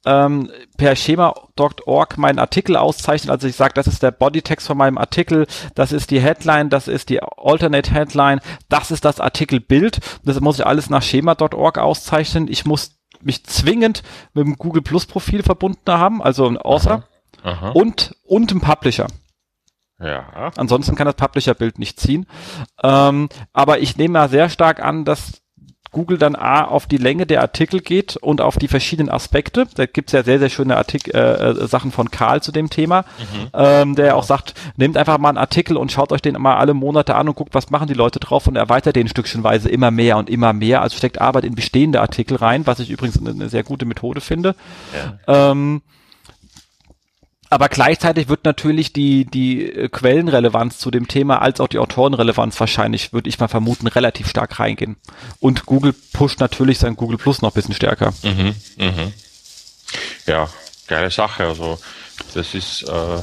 ähm, 0.06 0.52
per 0.78 0.96
schema.org 0.96 2.18
meinen 2.18 2.40
Artikel 2.40 2.76
auszeichnen. 2.76 3.32
Also 3.32 3.48
ich 3.48 3.56
sage, 3.56 3.74
das 3.76 3.88
ist 3.88 4.04
der 4.04 4.12
Bodytext 4.12 4.68
von 4.68 4.78
meinem 4.78 4.98
Artikel, 4.98 5.48
das 5.76 5.92
ist 5.92 6.12
die 6.12 6.22
Headline, 6.22 6.70
das 6.70 6.88
ist 6.88 7.10
die 7.10 7.22
Alternate 7.22 7.92
Headline, 7.92 8.40
das 8.70 8.92
ist 8.92 9.06
das 9.06 9.20
Artikelbild. 9.20 10.00
Das 10.24 10.40
muss 10.40 10.60
ich 10.60 10.66
alles 10.66 10.90
nach 10.90 11.04
schema.org 11.04 11.78
auszeichnen. 11.78 12.48
Ich 12.48 12.66
muss 12.66 13.00
mich 13.22 13.46
zwingend 13.46 14.04
mit 14.34 14.46
dem 14.46 14.56
Google 14.58 14.82
Plus 14.82 15.06
Profil 15.06 15.44
verbunden 15.44 15.92
haben, 15.92 16.22
also 16.24 16.48
ein 16.48 16.58
Author 16.58 17.04
aha, 17.44 17.52
aha. 17.52 17.70
und 17.72 18.16
und 18.24 18.52
ein 18.52 18.62
Publisher. 18.62 19.08
Ja. 20.00 20.52
Ansonsten 20.58 20.96
kann 20.96 21.06
das 21.06 21.16
Publisher-Bild 21.16 21.78
nicht 21.78 22.00
ziehen. 22.00 22.26
Ähm, 22.82 23.30
aber 23.54 23.80
ich 23.80 23.98
nehme 23.98 24.14
mal 24.14 24.30
sehr 24.30 24.50
stark 24.50 24.84
an, 24.84 25.06
dass 25.06 25.41
Google 25.92 26.18
dann 26.18 26.36
A 26.36 26.64
auf 26.64 26.88
die 26.88 26.98
Länge 26.98 27.26
der 27.26 27.42
Artikel 27.42 27.82
geht 27.82 28.16
und 28.16 28.40
auf 28.40 28.58
die 28.58 28.70
verschiedenen 28.70 29.10
Aspekte. 29.10 29.68
Da 29.76 29.86
gibt's 29.86 30.14
ja 30.14 30.24
sehr, 30.24 30.40
sehr 30.40 30.50
schöne 30.50 30.78
Artikel, 30.78 31.14
äh, 31.14 31.50
äh, 31.50 31.68
Sachen 31.68 31.92
von 31.92 32.10
Karl 32.10 32.42
zu 32.42 32.52
dem 32.52 32.70
Thema, 32.70 33.02
mhm. 33.02 33.48
ähm, 33.54 33.96
der 33.96 34.16
auch 34.16 34.24
sagt, 34.24 34.54
nehmt 34.78 34.98
einfach 34.98 35.18
mal 35.18 35.30
einen 35.30 35.38
Artikel 35.38 35.76
und 35.76 35.92
schaut 35.92 36.12
euch 36.12 36.22
den 36.22 36.36
mal 36.42 36.56
alle 36.56 36.74
Monate 36.74 37.16
an 37.16 37.28
und 37.28 37.36
guckt, 37.36 37.54
was 37.54 37.72
machen 37.72 37.88
die 37.88 37.94
Leute 37.94 38.20
drauf 38.20 38.48
und 38.48 38.56
erweitert 38.56 38.96
den 38.96 39.10
stückchenweise 39.10 39.70
immer 39.70 39.92
mehr 39.92 40.18
und 40.18 40.30
immer 40.30 40.54
mehr. 40.54 40.82
Also 40.82 40.96
steckt 40.96 41.20
Arbeit 41.20 41.44
in 41.44 41.56
bestehende 41.56 42.00
Artikel 42.00 42.38
rein, 42.38 42.66
was 42.66 42.80
ich 42.80 42.90
übrigens 42.90 43.20
eine, 43.20 43.32
eine 43.32 43.50
sehr 43.50 43.64
gute 43.64 43.86
Methode 43.86 44.22
finde. 44.22 44.56
Ja. 45.28 45.52
Ähm, 45.52 45.82
aber 47.52 47.68
gleichzeitig 47.68 48.30
wird 48.30 48.46
natürlich 48.46 48.94
die, 48.94 49.26
die 49.26 49.70
äh, 49.70 49.90
Quellenrelevanz 49.90 50.80
zu 50.80 50.90
dem 50.90 51.10
Thema 51.10 51.42
als 51.42 51.60
auch 51.60 51.68
die 51.68 51.80
Autorenrelevanz 51.80 52.58
wahrscheinlich, 52.62 53.12
würde 53.12 53.28
ich 53.28 53.40
mal 53.40 53.50
vermuten, 53.50 53.88
relativ 53.88 54.30
stark 54.30 54.58
reingehen. 54.58 54.96
Und 55.42 55.66
Google 55.66 55.94
pusht 56.14 56.40
natürlich 56.40 56.80
sein 56.80 56.96
Google 56.96 57.18
Plus 57.18 57.42
noch 57.42 57.52
ein 57.52 57.56
bisschen 57.56 57.76
stärker. 57.76 58.14
Mhm, 58.24 58.56
mhm. 58.78 59.14
Ja, 60.26 60.50
geile 60.88 61.12
Sache. 61.12 61.46
Also 61.46 61.78
das 62.34 62.54
ist 62.54 62.84
äh, 62.84 63.22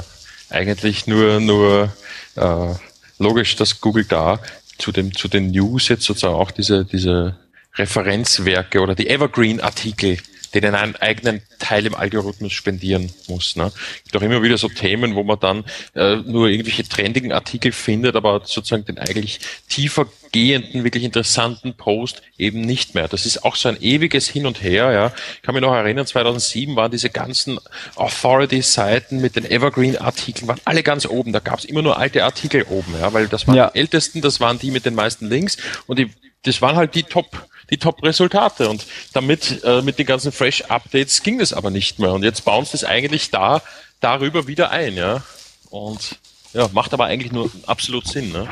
eigentlich 0.51 1.07
nur, 1.07 1.39
nur 1.39 1.91
äh, 2.35 2.75
logisch, 3.17 3.55
dass 3.55 3.81
Google 3.81 4.05
da 4.05 4.39
zu 4.77 4.91
dem, 4.91 5.15
zu 5.15 5.27
den 5.27 5.49
News 5.49 5.87
jetzt 5.87 6.03
sozusagen 6.03 6.35
auch 6.35 6.51
diese, 6.51 6.85
diese 6.85 7.35
Referenzwerke 7.73 8.79
oder 8.79 8.93
die 8.93 9.09
Evergreen-Artikel 9.09 10.19
denen 10.55 10.75
einen 10.75 10.95
eigenen 10.95 11.41
Teil 11.59 11.85
im 11.85 11.95
Algorithmus 11.95 12.53
spendieren 12.53 13.11
muss. 13.27 13.55
Ne? 13.55 13.71
Es 13.75 14.03
gibt 14.03 14.17
auch 14.17 14.21
immer 14.21 14.41
wieder 14.41 14.57
so 14.57 14.69
Themen, 14.69 15.15
wo 15.15 15.23
man 15.23 15.39
dann 15.39 15.63
äh, 15.95 16.17
nur 16.17 16.47
irgendwelche 16.47 16.87
trendigen 16.87 17.31
Artikel 17.31 17.71
findet, 17.71 18.15
aber 18.15 18.41
sozusagen 18.45 18.85
den 18.85 18.97
eigentlich 18.97 19.39
tiefer 19.67 20.07
gehenden, 20.31 20.83
wirklich 20.83 21.03
interessanten 21.03 21.73
Post 21.73 22.21
eben 22.37 22.61
nicht 22.61 22.95
mehr. 22.95 23.07
Das 23.07 23.25
ist 23.25 23.43
auch 23.43 23.55
so 23.55 23.69
ein 23.69 23.81
ewiges 23.81 24.27
Hin 24.27 24.45
und 24.45 24.61
Her. 24.61 24.91
Ja. 24.91 25.13
Ich 25.35 25.41
kann 25.41 25.55
mich 25.55 25.61
noch 25.61 25.73
erinnern, 25.73 26.05
2007 26.05 26.75
waren 26.75 26.91
diese 26.91 27.09
ganzen 27.09 27.59
Authority-Seiten 27.95 29.19
mit 29.21 29.35
den 29.35 29.45
Evergreen-Artikeln, 29.45 30.47
waren 30.47 30.61
alle 30.65 30.83
ganz 30.83 31.05
oben. 31.05 31.33
Da 31.33 31.39
gab 31.39 31.59
es 31.59 31.65
immer 31.65 31.81
nur 31.81 31.97
alte 31.97 32.23
Artikel 32.23 32.63
oben, 32.69 32.93
ja, 32.99 33.11
weil 33.13 33.27
das 33.27 33.47
waren 33.47 33.55
ja. 33.55 33.69
die 33.69 33.79
ältesten, 33.79 34.21
das 34.21 34.39
waren 34.39 34.59
die 34.59 34.71
mit 34.71 34.85
den 34.85 34.95
meisten 34.95 35.27
Links 35.27 35.57
und 35.87 35.99
die, 35.99 36.11
das 36.43 36.61
waren 36.61 36.75
halt 36.75 36.95
die 36.95 37.03
Top 37.03 37.48
die 37.69 37.77
Top-Resultate. 37.77 38.69
Und 38.69 38.85
damit, 39.13 39.63
äh, 39.63 39.81
mit 39.81 39.99
den 39.99 40.05
ganzen 40.05 40.31
Fresh-Updates 40.31 41.23
ging 41.23 41.39
das 41.39 41.53
aber 41.53 41.69
nicht 41.69 41.99
mehr. 41.99 42.13
Und 42.13 42.23
jetzt 42.23 42.45
bounced 42.45 42.73
es 42.73 42.83
eigentlich 42.83 43.31
da, 43.31 43.61
darüber 43.99 44.47
wieder 44.47 44.71
ein, 44.71 44.95
ja. 44.95 45.21
Und 45.69 46.17
ja, 46.53 46.67
macht 46.73 46.93
aber 46.93 47.05
eigentlich 47.05 47.31
nur 47.31 47.51
absolut 47.67 48.07
Sinn, 48.07 48.31
ne? 48.31 48.49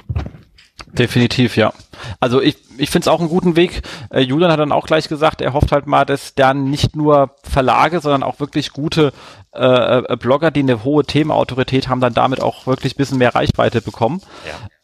Definitiv, 0.85 1.57
ja. 1.57 1.73
Also 2.19 2.41
ich, 2.41 2.57
ich 2.77 2.89
finde 2.89 3.03
es 3.03 3.07
auch 3.07 3.19
einen 3.19 3.29
guten 3.29 3.55
Weg. 3.55 3.81
Äh, 4.09 4.21
Julian 4.21 4.51
hat 4.51 4.59
dann 4.59 4.71
auch 4.71 4.85
gleich 4.85 5.07
gesagt, 5.07 5.41
er 5.41 5.53
hofft 5.53 5.71
halt 5.71 5.87
mal, 5.87 6.05
dass 6.05 6.33
dann 6.35 6.69
nicht 6.69 6.95
nur 6.95 7.35
Verlage, 7.43 7.99
sondern 7.99 8.23
auch 8.23 8.39
wirklich 8.39 8.71
gute 8.71 9.11
äh, 9.53 9.99
äh, 9.99 10.15
Blogger, 10.17 10.51
die 10.51 10.61
eine 10.61 10.83
hohe 10.83 11.03
Themenautorität 11.03 11.87
haben, 11.87 11.99
dann 11.99 12.13
damit 12.13 12.41
auch 12.41 12.67
wirklich 12.67 12.95
bisschen 12.95 13.17
mehr 13.17 13.35
Reichweite 13.35 13.81
bekommen. 13.81 14.21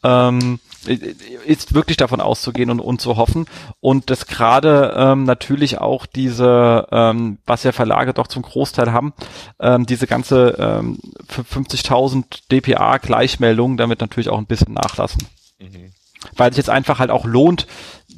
Ja. 0.02 0.28
Ähm, 0.28 0.60
ist 0.86 1.74
wirklich 1.74 1.96
davon 1.96 2.20
auszugehen 2.20 2.70
und, 2.70 2.80
und 2.80 3.00
zu 3.00 3.16
hoffen. 3.16 3.46
Und 3.80 4.10
dass 4.10 4.26
gerade 4.26 4.94
ähm, 4.96 5.24
natürlich 5.24 5.78
auch 5.78 6.06
diese, 6.06 6.86
ähm, 6.90 7.38
was 7.46 7.62
ja 7.64 7.72
Verlage 7.72 8.14
doch 8.14 8.26
zum 8.26 8.42
Großteil 8.42 8.92
haben, 8.92 9.12
ähm, 9.60 9.86
diese 9.86 10.06
ganze 10.06 10.56
ähm, 10.58 10.98
50.000 11.28 12.24
DPA 12.50 12.98
Gleichmeldungen 12.98 13.76
damit 13.76 14.00
natürlich 14.00 14.28
auch 14.28 14.38
ein 14.38 14.46
bisschen 14.46 14.74
nachlassen. 14.74 15.22
Mhm. 15.58 15.92
Weil 16.36 16.50
es 16.50 16.56
jetzt 16.56 16.70
einfach 16.70 16.98
halt 16.98 17.10
auch 17.10 17.26
lohnt, 17.26 17.66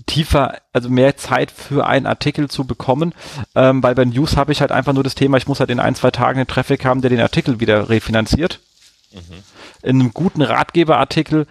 tiefer, 0.06 0.58
also 0.72 0.88
mehr 0.88 1.16
Zeit 1.16 1.50
für 1.50 1.86
einen 1.86 2.06
Artikel 2.06 2.48
zu 2.48 2.64
bekommen, 2.64 3.12
ähm, 3.54 3.82
weil 3.82 3.94
bei 3.94 4.04
News 4.04 4.36
habe 4.36 4.52
ich 4.52 4.60
halt 4.60 4.72
einfach 4.72 4.92
nur 4.92 5.04
das 5.04 5.16
Thema, 5.16 5.36
ich 5.36 5.48
muss 5.48 5.60
halt 5.60 5.70
in 5.70 5.80
ein, 5.80 5.94
zwei 5.94 6.10
Tagen 6.10 6.38
einen 6.38 6.46
Traffic 6.46 6.84
haben, 6.84 7.00
der 7.00 7.10
den 7.10 7.20
Artikel 7.20 7.60
wieder 7.60 7.88
refinanziert. 7.88 8.60
Mhm. 9.12 9.42
In 9.82 10.00
einem 10.00 10.14
guten 10.14 10.42
Ratgeberartikel 10.42 11.46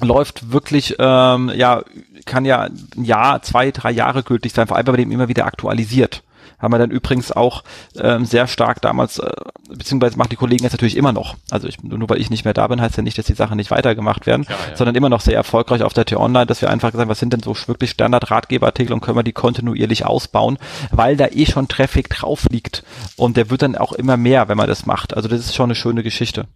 läuft 0.00 0.52
wirklich, 0.52 0.96
ähm, 0.98 1.52
ja, 1.54 1.82
kann 2.26 2.44
ja 2.44 2.62
ein 2.62 3.04
Jahr, 3.04 3.42
zwei, 3.42 3.70
drei 3.70 3.92
Jahre 3.92 4.22
gültig 4.22 4.52
sein, 4.52 4.66
vor 4.66 4.76
allem 4.76 4.86
bei 4.86 4.96
dem 4.96 5.10
immer 5.10 5.28
wieder 5.28 5.46
aktualisiert 5.46 6.22
haben 6.58 6.72
wir 6.72 6.78
dann 6.78 6.90
übrigens 6.90 7.30
auch 7.30 7.62
ähm, 7.96 8.24
sehr 8.24 8.46
stark 8.46 8.80
damals, 8.80 9.18
äh, 9.18 9.30
beziehungsweise 9.68 10.16
machen 10.16 10.30
die 10.30 10.36
Kollegen 10.36 10.64
jetzt 10.64 10.72
natürlich 10.72 10.96
immer 10.96 11.12
noch. 11.12 11.36
Also 11.50 11.68
ich, 11.68 11.82
nur 11.82 12.08
weil 12.08 12.20
ich 12.20 12.30
nicht 12.30 12.44
mehr 12.44 12.54
da 12.54 12.66
bin, 12.66 12.80
heißt 12.80 12.96
ja 12.96 13.02
nicht, 13.02 13.18
dass 13.18 13.26
die 13.26 13.34
Sachen 13.34 13.56
nicht 13.56 13.70
weitergemacht 13.70 14.26
werden, 14.26 14.46
ja, 14.48 14.56
ja. 14.70 14.76
sondern 14.76 14.96
immer 14.96 15.08
noch 15.08 15.20
sehr 15.20 15.34
erfolgreich 15.34 15.82
auf 15.82 15.92
der 15.92 16.06
T-Online, 16.06 16.46
dass 16.46 16.62
wir 16.62 16.70
einfach 16.70 16.90
gesagt 16.90 17.08
was 17.08 17.18
sind 17.18 17.32
denn 17.32 17.42
so 17.42 17.54
wirklich 17.66 17.90
Standard-Ratgeberartikel 17.90 18.92
und 18.92 19.00
können 19.00 19.18
wir 19.18 19.22
die 19.22 19.32
kontinuierlich 19.32 20.06
ausbauen, 20.06 20.58
weil 20.90 21.16
da 21.16 21.26
eh 21.26 21.46
schon 21.46 21.68
Traffic 21.68 22.08
drauf 22.08 22.46
liegt 22.50 22.82
und 23.16 23.36
der 23.36 23.50
wird 23.50 23.62
dann 23.62 23.76
auch 23.76 23.92
immer 23.92 24.16
mehr, 24.16 24.48
wenn 24.48 24.56
man 24.56 24.68
das 24.68 24.86
macht. 24.86 25.14
Also 25.14 25.28
das 25.28 25.40
ist 25.40 25.54
schon 25.54 25.64
eine 25.64 25.74
schöne 25.74 26.02
Geschichte. 26.02 26.46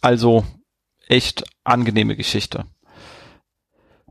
Also 0.00 0.44
echt 1.10 1.44
angenehme 1.64 2.16
Geschichte. 2.16 2.64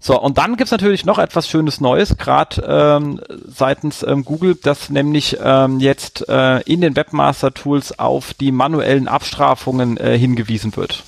So, 0.02 0.20
und 0.20 0.38
dann 0.38 0.56
gibt's 0.56 0.72
natürlich 0.72 1.04
noch 1.04 1.20
etwas 1.20 1.50
Schönes 1.50 1.82
Neues, 1.82 2.16
gerade 2.18 2.64
ähm, 2.66 3.20
seitens 3.48 4.02
ähm, 4.04 4.24
Google, 4.24 4.56
dass 4.56 4.90
nämlich 4.90 5.38
ähm, 5.44 5.82
jetzt 5.82 6.28
äh, 6.30 6.62
in 6.62 6.80
den 6.80 6.96
Webmaster-Tools 6.96 8.00
auf 8.00 8.34
die 8.34 8.54
manuellen 8.54 9.10
Abstrafungen 9.10 9.98
äh, 9.98 10.18
hingewiesen 10.18 10.76
wird. 10.78 11.04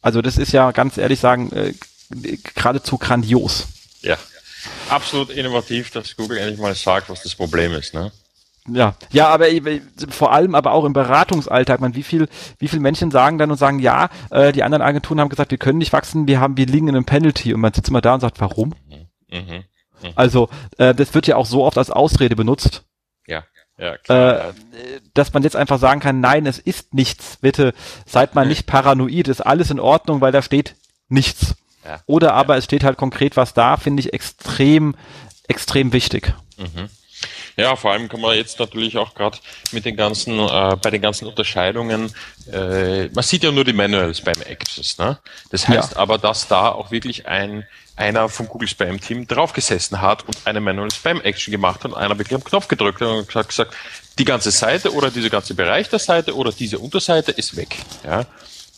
Also 0.00 0.22
das 0.22 0.38
ist 0.38 0.52
ja 0.52 0.70
ganz 0.72 0.96
ehrlich 0.96 1.20
sagen 1.20 1.52
äh, 1.52 1.74
geradezu 2.54 2.96
grandios. 2.96 3.66
Ja, 4.00 4.16
absolut 4.88 5.28
innovativ, 5.30 5.90
dass 5.90 6.16
Google 6.16 6.38
endlich 6.38 6.58
mal 6.58 6.74
sagt, 6.74 7.10
was 7.10 7.22
das 7.22 7.34
Problem 7.34 7.74
ist. 7.74 7.92
Ne? 7.92 8.10
Ja, 8.74 8.94
ja, 9.10 9.28
aber 9.28 9.46
vor 10.08 10.32
allem 10.32 10.54
aber 10.54 10.72
auch 10.72 10.84
im 10.84 10.92
Beratungsalltag, 10.92 11.80
man, 11.80 11.94
wie 11.94 12.02
viel, 12.02 12.28
wie 12.58 12.68
viel 12.68 12.80
Menschen 12.80 13.10
sagen 13.10 13.38
dann 13.38 13.50
und 13.50 13.56
sagen, 13.56 13.78
ja, 13.78 14.08
äh, 14.30 14.52
die 14.52 14.62
anderen 14.62 14.82
Agenturen 14.82 15.20
haben 15.20 15.28
gesagt, 15.28 15.50
wir 15.50 15.58
können 15.58 15.78
nicht 15.78 15.92
wachsen, 15.92 16.26
wir 16.26 16.40
haben, 16.40 16.56
wir 16.56 16.66
liegen 16.66 16.88
in 16.88 16.96
einem 16.96 17.04
Penalty 17.04 17.54
und 17.54 17.60
man 17.60 17.72
sitzt 17.72 17.88
immer 17.88 18.00
da 18.00 18.14
und 18.14 18.20
sagt, 18.20 18.40
warum? 18.40 18.74
Mhm. 18.88 19.06
Mhm. 19.30 19.64
mhm. 20.02 20.12
Also, 20.14 20.48
äh, 20.78 20.94
das 20.94 21.14
wird 21.14 21.26
ja 21.26 21.36
auch 21.36 21.46
so 21.46 21.64
oft 21.64 21.78
als 21.78 21.90
Ausrede 21.90 22.36
benutzt. 22.36 22.84
Ja. 23.26 23.44
Ja, 23.78 23.96
klar. 23.96 24.48
Äh, 24.48 24.52
dass 25.14 25.32
man 25.32 25.42
jetzt 25.42 25.56
einfach 25.56 25.78
sagen 25.78 26.00
kann, 26.00 26.20
nein, 26.20 26.44
es 26.44 26.58
ist 26.58 26.92
nichts, 26.92 27.38
bitte 27.38 27.72
seid 28.04 28.34
mal 28.34 28.46
nicht 28.46 28.66
paranoid, 28.66 29.28
ist 29.28 29.40
alles 29.40 29.70
in 29.70 29.80
Ordnung, 29.80 30.20
weil 30.20 30.32
da 30.32 30.42
steht 30.42 30.76
nichts. 31.08 31.54
Ja. 31.84 32.00
Oder 32.04 32.34
aber 32.34 32.54
ja. 32.54 32.58
es 32.58 32.66
steht 32.66 32.84
halt 32.84 32.98
konkret 32.98 33.38
was 33.38 33.54
da, 33.54 33.78
finde 33.78 34.00
ich 34.00 34.12
extrem, 34.12 34.94
extrem 35.48 35.94
wichtig. 35.94 36.34
Mhm. 36.58 36.90
Ja, 37.60 37.76
vor 37.76 37.92
allem 37.92 38.08
kann 38.08 38.20
man 38.20 38.36
jetzt 38.36 38.58
natürlich 38.58 38.96
auch 38.96 39.14
gerade 39.14 39.36
mit 39.70 39.84
den 39.84 39.96
ganzen, 39.96 40.38
äh, 40.38 40.76
bei 40.80 40.90
den 40.90 41.02
ganzen 41.02 41.26
Unterscheidungen, 41.26 42.12
äh, 42.50 43.08
man 43.08 43.22
sieht 43.22 43.44
ja 43.44 43.52
nur 43.52 43.64
die 43.64 43.74
Manuals 43.74 44.22
beim 44.22 44.40
Access, 44.48 44.96
ne? 44.96 45.18
Das 45.50 45.68
heißt 45.68 45.92
ja. 45.92 45.98
aber, 45.98 46.16
dass 46.16 46.48
da 46.48 46.70
auch 46.70 46.90
wirklich 46.90 47.26
ein 47.26 47.66
einer 47.96 48.30
vom 48.30 48.48
Google 48.48 48.66
Spam 48.66 48.98
Team 48.98 49.26
draufgesessen 49.26 50.00
hat 50.00 50.26
und 50.26 50.38
eine 50.46 50.60
Manual 50.60 50.90
Spam 50.90 51.20
Action 51.20 51.52
gemacht 51.52 51.84
hat 51.84 51.92
und 51.92 51.98
einer 51.98 52.16
wirklich 52.16 52.34
am 52.34 52.42
Knopf 52.42 52.66
gedrückt 52.66 53.02
hat 53.02 53.08
und 53.08 53.34
hat 53.34 53.48
gesagt, 53.48 53.74
die 54.18 54.24
ganze 54.24 54.50
Seite 54.50 54.94
oder 54.94 55.10
dieser 55.10 55.28
ganze 55.28 55.54
Bereich 55.54 55.90
der 55.90 55.98
Seite 55.98 56.34
oder 56.34 56.50
diese 56.50 56.78
Unterseite 56.78 57.30
ist 57.32 57.56
weg. 57.56 57.76
Ja? 58.04 58.24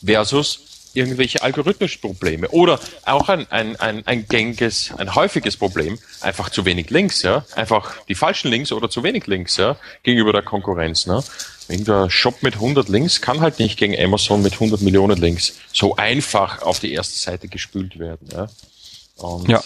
Versus 0.04 0.58
irgendwelche 0.94 1.42
algorithmischen 1.42 2.00
Probleme 2.00 2.48
oder 2.48 2.78
auch 3.04 3.28
ein, 3.28 3.50
ein, 3.50 3.76
ein, 3.76 4.06
ein 4.06 4.26
gängiges, 4.26 4.92
ein 4.96 5.14
häufiges 5.14 5.56
Problem, 5.56 5.98
einfach 6.20 6.50
zu 6.50 6.64
wenig 6.64 6.90
Links, 6.90 7.22
ja, 7.22 7.44
einfach 7.54 8.04
die 8.06 8.14
falschen 8.14 8.50
Links 8.50 8.72
oder 8.72 8.90
zu 8.90 9.02
wenig 9.02 9.26
Links, 9.26 9.56
ja, 9.56 9.76
gegenüber 10.02 10.32
der 10.32 10.42
Konkurrenz, 10.42 11.06
ne. 11.06 11.22
Irgendein 11.68 12.10
Shop 12.10 12.42
mit 12.42 12.54
100 12.54 12.88
Links 12.88 13.20
kann 13.20 13.40
halt 13.40 13.58
nicht 13.58 13.78
gegen 13.78 13.98
Amazon 13.98 14.42
mit 14.42 14.54
100 14.54 14.82
Millionen 14.82 15.16
Links 15.16 15.54
so 15.72 15.96
einfach 15.96 16.62
auf 16.62 16.80
die 16.80 16.92
erste 16.92 17.18
Seite 17.18 17.48
gespült 17.48 17.98
werden, 17.98 18.28
ja. 18.32 18.48
Und 19.16 19.48
ja. 19.48 19.62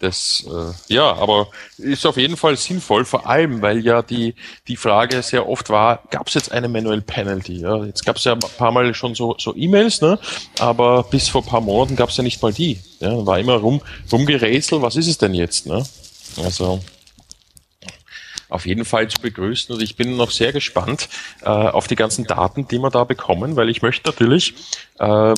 Das, 0.00 0.46
äh, 0.48 0.94
ja, 0.94 1.12
aber 1.12 1.48
ist 1.76 2.06
auf 2.06 2.16
jeden 2.16 2.38
Fall 2.38 2.56
sinnvoll, 2.56 3.04
vor 3.04 3.26
allem, 3.26 3.60
weil 3.60 3.84
ja 3.84 4.00
die, 4.00 4.34
die 4.66 4.76
Frage 4.76 5.22
sehr 5.22 5.46
oft 5.46 5.68
war, 5.68 6.02
gab 6.08 6.28
es 6.28 6.34
jetzt 6.34 6.50
eine 6.52 6.68
Manual 6.68 7.02
Penalty? 7.02 7.60
Ja? 7.60 7.84
Jetzt 7.84 8.06
gab 8.06 8.16
es 8.16 8.24
ja 8.24 8.32
ein 8.32 8.40
paar 8.40 8.72
Mal 8.72 8.94
schon 8.94 9.14
so, 9.14 9.36
so 9.38 9.54
E-Mails, 9.54 10.00
ne? 10.00 10.18
aber 10.58 11.02
bis 11.02 11.28
vor 11.28 11.44
paar 11.44 11.60
Monaten 11.60 11.96
gab 11.96 12.08
es 12.08 12.16
ja 12.16 12.22
nicht 12.22 12.40
mal 12.40 12.50
die. 12.50 12.80
Ja? 13.00 13.26
War 13.26 13.38
immer 13.38 13.56
rum, 13.56 13.82
rumgerätselt, 14.10 14.80
was 14.80 14.96
ist 14.96 15.06
es 15.06 15.18
denn 15.18 15.34
jetzt? 15.34 15.66
Ne? 15.66 15.84
Also 16.42 16.80
auf 18.48 18.66
jeden 18.66 18.86
Fall 18.86 19.06
zu 19.08 19.20
begrüßen 19.20 19.74
und 19.74 19.82
ich 19.82 19.96
bin 19.96 20.16
noch 20.16 20.30
sehr 20.30 20.52
gespannt 20.52 21.10
äh, 21.42 21.48
auf 21.48 21.86
die 21.88 21.96
ganzen 21.96 22.24
Daten, 22.24 22.66
die 22.66 22.78
wir 22.78 22.90
da 22.90 23.04
bekommen, 23.04 23.56
weil 23.56 23.68
ich 23.68 23.82
möchte 23.82 24.08
natürlich 24.08 24.54
äh, 24.98 25.34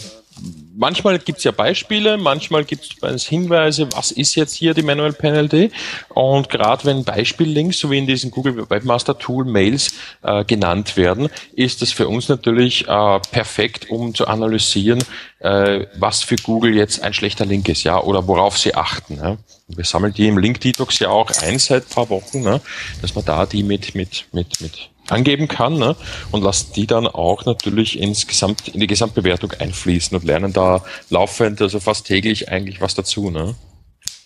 manchmal 0.74 1.18
gibt 1.18 1.38
es 1.38 1.44
ja 1.44 1.52
Beispiele, 1.52 2.16
manchmal 2.16 2.64
gibt 2.64 2.96
es 3.02 3.26
Hinweise, 3.26 3.88
was 3.92 4.10
ist 4.10 4.34
jetzt 4.34 4.54
hier 4.54 4.74
die 4.74 4.82
Manual 4.82 5.12
Penalty. 5.12 5.70
Und 6.08 6.48
gerade 6.48 6.84
wenn 6.84 7.04
Beispiellinks, 7.04 7.78
so 7.78 7.90
wie 7.90 7.98
in 7.98 8.06
diesen 8.06 8.30
Google 8.30 8.68
Webmaster 8.68 9.18
Tool 9.18 9.44
Mails 9.44 9.94
äh, 10.22 10.44
genannt 10.44 10.96
werden, 10.96 11.28
ist 11.54 11.82
das 11.82 11.92
für 11.92 12.08
uns 12.08 12.28
natürlich 12.28 12.88
äh, 12.88 13.20
perfekt, 13.30 13.90
um 13.90 14.14
zu 14.14 14.26
analysieren, 14.26 15.02
äh, 15.40 15.86
was 15.98 16.22
für 16.22 16.36
Google 16.36 16.74
jetzt 16.74 17.02
ein 17.02 17.14
schlechter 17.14 17.46
Link 17.46 17.68
ist, 17.68 17.84
ja, 17.84 18.00
oder 18.00 18.26
worauf 18.26 18.58
sie 18.58 18.74
achten. 18.74 19.16
Ja. 19.16 19.36
Wir 19.68 19.84
sammeln 19.84 20.12
die 20.12 20.28
im 20.28 20.38
Link 20.38 20.60
Detox 20.60 20.98
ja 20.98 21.08
auch 21.08 21.30
ein 21.42 21.58
seit 21.58 21.88
paar 21.88 22.10
Wochen, 22.10 22.42
ne, 22.42 22.60
dass 23.00 23.14
man 23.14 23.24
da 23.24 23.46
die 23.46 23.62
mit, 23.62 23.94
mit, 23.94 24.26
mit, 24.32 24.60
mit 24.60 24.90
angeben 25.12 25.48
kann 25.48 25.74
ne? 25.74 25.96
und 26.30 26.42
lassen 26.42 26.72
die 26.74 26.86
dann 26.86 27.06
auch 27.06 27.44
natürlich 27.44 27.98
ins 27.98 28.26
Gesamt, 28.26 28.68
in 28.68 28.80
die 28.80 28.86
Gesamtbewertung 28.86 29.52
einfließen 29.52 30.16
und 30.16 30.24
lernen 30.24 30.52
da 30.52 30.84
laufend, 31.10 31.60
also 31.60 31.80
fast 31.80 32.06
täglich 32.06 32.48
eigentlich 32.48 32.80
was 32.80 32.94
dazu. 32.94 33.30
Ne? 33.30 33.54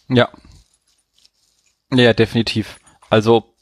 Ja. 0.09 0.29
Ja, 1.93 2.13
definitiv. 2.13 2.79
Also 3.11 3.56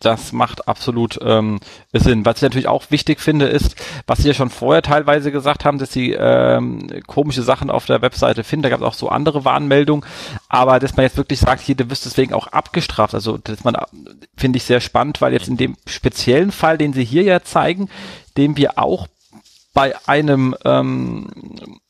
das 0.00 0.32
macht 0.32 0.68
absolut 0.68 1.18
ähm, 1.22 1.58
Sinn. 1.92 2.26
Was 2.26 2.36
ich 2.36 2.42
natürlich 2.42 2.68
auch 2.68 2.90
wichtig 2.90 3.20
finde, 3.20 3.46
ist, 3.46 3.76
was 4.06 4.18
Sie 4.18 4.28
ja 4.28 4.34
schon 4.34 4.50
vorher 4.50 4.82
teilweise 4.82 5.32
gesagt 5.32 5.64
haben, 5.64 5.78
dass 5.78 5.92
Sie 5.92 6.12
ähm, 6.12 7.02
komische 7.06 7.42
Sachen 7.42 7.70
auf 7.70 7.86
der 7.86 8.02
Webseite 8.02 8.44
finden. 8.44 8.64
Da 8.64 8.68
gab 8.68 8.80
es 8.80 8.86
auch 8.86 8.94
so 8.94 9.08
andere 9.08 9.44
Warnmeldungen. 9.44 10.04
Aber 10.48 10.78
dass 10.80 10.96
man 10.96 11.04
jetzt 11.04 11.16
wirklich 11.16 11.40
sagt, 11.40 11.62
hier, 11.62 11.74
du 11.74 11.88
wirst 11.88 12.04
deswegen 12.04 12.34
auch 12.34 12.48
abgestraft. 12.48 13.14
Also, 13.14 13.38
dass 13.38 13.64
man, 13.64 13.76
finde 14.36 14.58
ich 14.58 14.64
sehr 14.64 14.80
spannend, 14.80 15.20
weil 15.20 15.32
jetzt 15.32 15.48
in 15.48 15.56
dem 15.56 15.76
speziellen 15.86 16.52
Fall, 16.52 16.76
den 16.76 16.92
Sie 16.92 17.04
hier 17.04 17.22
ja 17.22 17.42
zeigen, 17.42 17.88
den 18.36 18.56
wir 18.56 18.78
auch 18.78 19.06
bei 19.72 19.94
einem 20.06 20.54
ähm, 20.64 21.80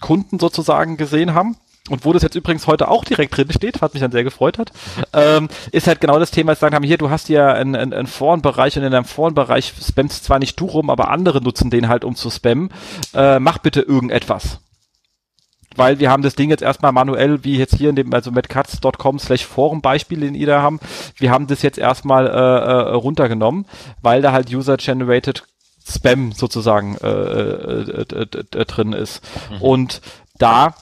Kunden 0.00 0.38
sozusagen 0.38 0.96
gesehen 0.96 1.34
haben, 1.34 1.56
und 1.88 2.04
wo 2.04 2.12
das 2.12 2.22
jetzt 2.22 2.34
übrigens 2.34 2.66
heute 2.66 2.88
auch 2.88 3.04
direkt 3.04 3.36
drin 3.36 3.50
steht, 3.52 3.80
was 3.80 3.92
mich 3.92 4.00
dann 4.00 4.12
sehr 4.12 4.24
gefreut 4.24 4.58
hat, 4.58 4.72
ähm, 5.12 5.48
ist 5.72 5.86
halt 5.86 6.00
genau 6.00 6.18
das 6.18 6.30
Thema, 6.30 6.52
dass 6.52 6.60
sagen 6.60 6.74
haben, 6.74 6.84
hier, 6.84 6.98
du 6.98 7.10
hast 7.10 7.28
ja 7.28 7.52
einen, 7.52 7.76
einen, 7.76 7.92
einen 7.92 8.06
Forenbereich 8.06 8.76
und 8.76 8.84
in 8.84 8.92
deinem 8.92 9.04
Forenbereich 9.04 9.72
spammst 9.86 10.24
zwar 10.24 10.38
nicht 10.38 10.58
du 10.58 10.66
rum, 10.66 10.90
aber 10.90 11.10
andere 11.10 11.42
nutzen 11.42 11.70
den 11.70 11.88
halt, 11.88 12.04
um 12.04 12.16
zu 12.16 12.30
spammen. 12.30 12.70
Äh, 13.14 13.38
mach 13.38 13.58
bitte 13.58 13.82
irgendetwas. 13.82 14.60
Weil 15.76 15.98
wir 15.98 16.10
haben 16.10 16.22
das 16.22 16.34
Ding 16.34 16.50
jetzt 16.50 16.62
erstmal 16.62 16.92
manuell, 16.92 17.44
wie 17.44 17.58
jetzt 17.58 17.76
hier 17.76 17.90
in 17.90 17.96
dem, 17.96 18.12
also 18.14 18.30
mit 18.30 18.48
cuts.com 18.48 19.18
slash 19.18 19.44
Forum 19.44 19.82
Beispiel, 19.82 20.20
den 20.20 20.34
ihr 20.34 20.46
da 20.46 20.62
haben, 20.62 20.80
wir 21.18 21.30
haben 21.30 21.46
das 21.46 21.62
jetzt 21.62 21.78
erstmal 21.78 22.26
äh, 22.26 22.30
äh, 22.30 22.94
runtergenommen, 22.94 23.66
weil 24.00 24.22
da 24.22 24.32
halt 24.32 24.52
User-Generated 24.52 25.44
Spam 25.88 26.32
sozusagen 26.32 26.96
äh, 26.96 27.08
äh, 27.08 28.02
äh, 28.02 28.26
äh, 28.58 28.64
drin 28.64 28.92
ist. 28.92 29.22
Mhm. 29.50 29.62
Und 29.62 30.00
da 30.38 30.74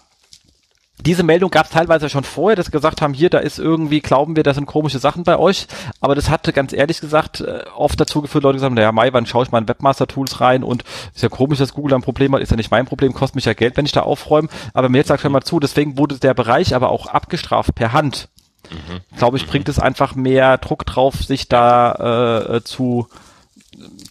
diese 1.00 1.24
Meldung 1.24 1.50
gab 1.50 1.66
es 1.66 1.72
teilweise 1.72 2.08
schon 2.08 2.22
vorher, 2.22 2.56
dass 2.56 2.70
gesagt 2.70 3.02
haben, 3.02 3.14
hier, 3.14 3.28
da 3.28 3.38
ist 3.38 3.58
irgendwie, 3.58 4.00
glauben 4.00 4.36
wir, 4.36 4.42
da 4.44 4.54
sind 4.54 4.66
komische 4.66 5.00
Sachen 5.00 5.24
bei 5.24 5.36
euch. 5.38 5.66
Aber 6.00 6.14
das 6.14 6.30
hatte 6.30 6.52
ganz 6.52 6.72
ehrlich 6.72 7.00
gesagt 7.00 7.40
äh, 7.40 7.64
oft 7.76 8.00
dazu 8.00 8.22
geführt, 8.22 8.44
Leute 8.44 8.56
gesagt 8.56 8.70
haben, 8.70 8.74
naja, 8.74 8.92
Mai, 8.92 9.12
wann 9.12 9.26
schaue 9.26 9.44
ich 9.44 9.50
mal 9.50 9.58
in 9.58 9.68
Webmaster-Tools 9.68 10.40
rein 10.40 10.62
und 10.62 10.84
ist 11.14 11.22
ja 11.22 11.28
komisch, 11.28 11.58
dass 11.58 11.74
Google 11.74 11.94
ein 11.94 12.02
Problem 12.02 12.34
hat, 12.34 12.42
ist 12.42 12.50
ja 12.50 12.56
nicht 12.56 12.70
mein 12.70 12.86
Problem, 12.86 13.12
kostet 13.12 13.34
mich 13.34 13.44
ja 13.44 13.54
Geld, 13.54 13.76
wenn 13.76 13.86
ich 13.86 13.92
da 13.92 14.02
aufräume. 14.02 14.48
Aber 14.72 14.88
mir 14.88 14.98
jetzt 14.98 15.08
sagt 15.08 15.22
schon 15.22 15.32
mal 15.32 15.42
zu, 15.42 15.58
deswegen 15.58 15.98
wurde 15.98 16.18
der 16.18 16.32
Bereich 16.32 16.74
aber 16.74 16.90
auch 16.90 17.06
abgestraft 17.06 17.74
per 17.74 17.92
Hand. 17.92 18.28
Mhm. 18.70 19.18
Glaube 19.18 19.36
ich, 19.36 19.46
bringt 19.46 19.68
es 19.68 19.78
einfach 19.78 20.14
mehr 20.14 20.58
Druck 20.58 20.86
drauf, 20.86 21.16
sich 21.16 21.48
da 21.48 22.54
äh, 22.54 22.64
zu 22.64 23.08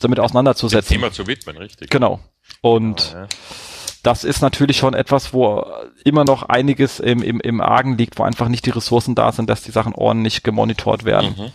damit 0.02 0.20
auseinanderzusetzen. 0.20 0.96
Dem 0.96 1.02
Thema 1.02 1.14
zu 1.14 1.28
widmen, 1.28 1.58
richtig. 1.58 1.90
Genau. 1.90 2.20
Und 2.62 3.12
genau, 3.12 3.22
ja 3.24 3.28
das 4.04 4.26
ist 4.26 4.42
natürlich 4.42 4.78
schon 4.78 4.94
etwas, 4.94 5.34
wo 5.34 5.66
immer 6.04 6.26
noch 6.26 6.44
einiges 6.44 7.00
im, 7.00 7.24
im, 7.24 7.40
im 7.40 7.62
Argen 7.62 7.98
liegt, 7.98 8.20
wo 8.20 8.24
einfach 8.24 8.50
nicht 8.50 8.66
die 8.66 8.72
Ressourcen 8.72 9.16
da 9.16 9.32
sind, 9.32 9.50
dass 9.50 9.64
die 9.64 9.72
Sachen 9.72 9.96
ordentlich 9.96 10.44
gemonitort 10.44 11.06
werden. 11.06 11.36
Mhm. 11.38 11.52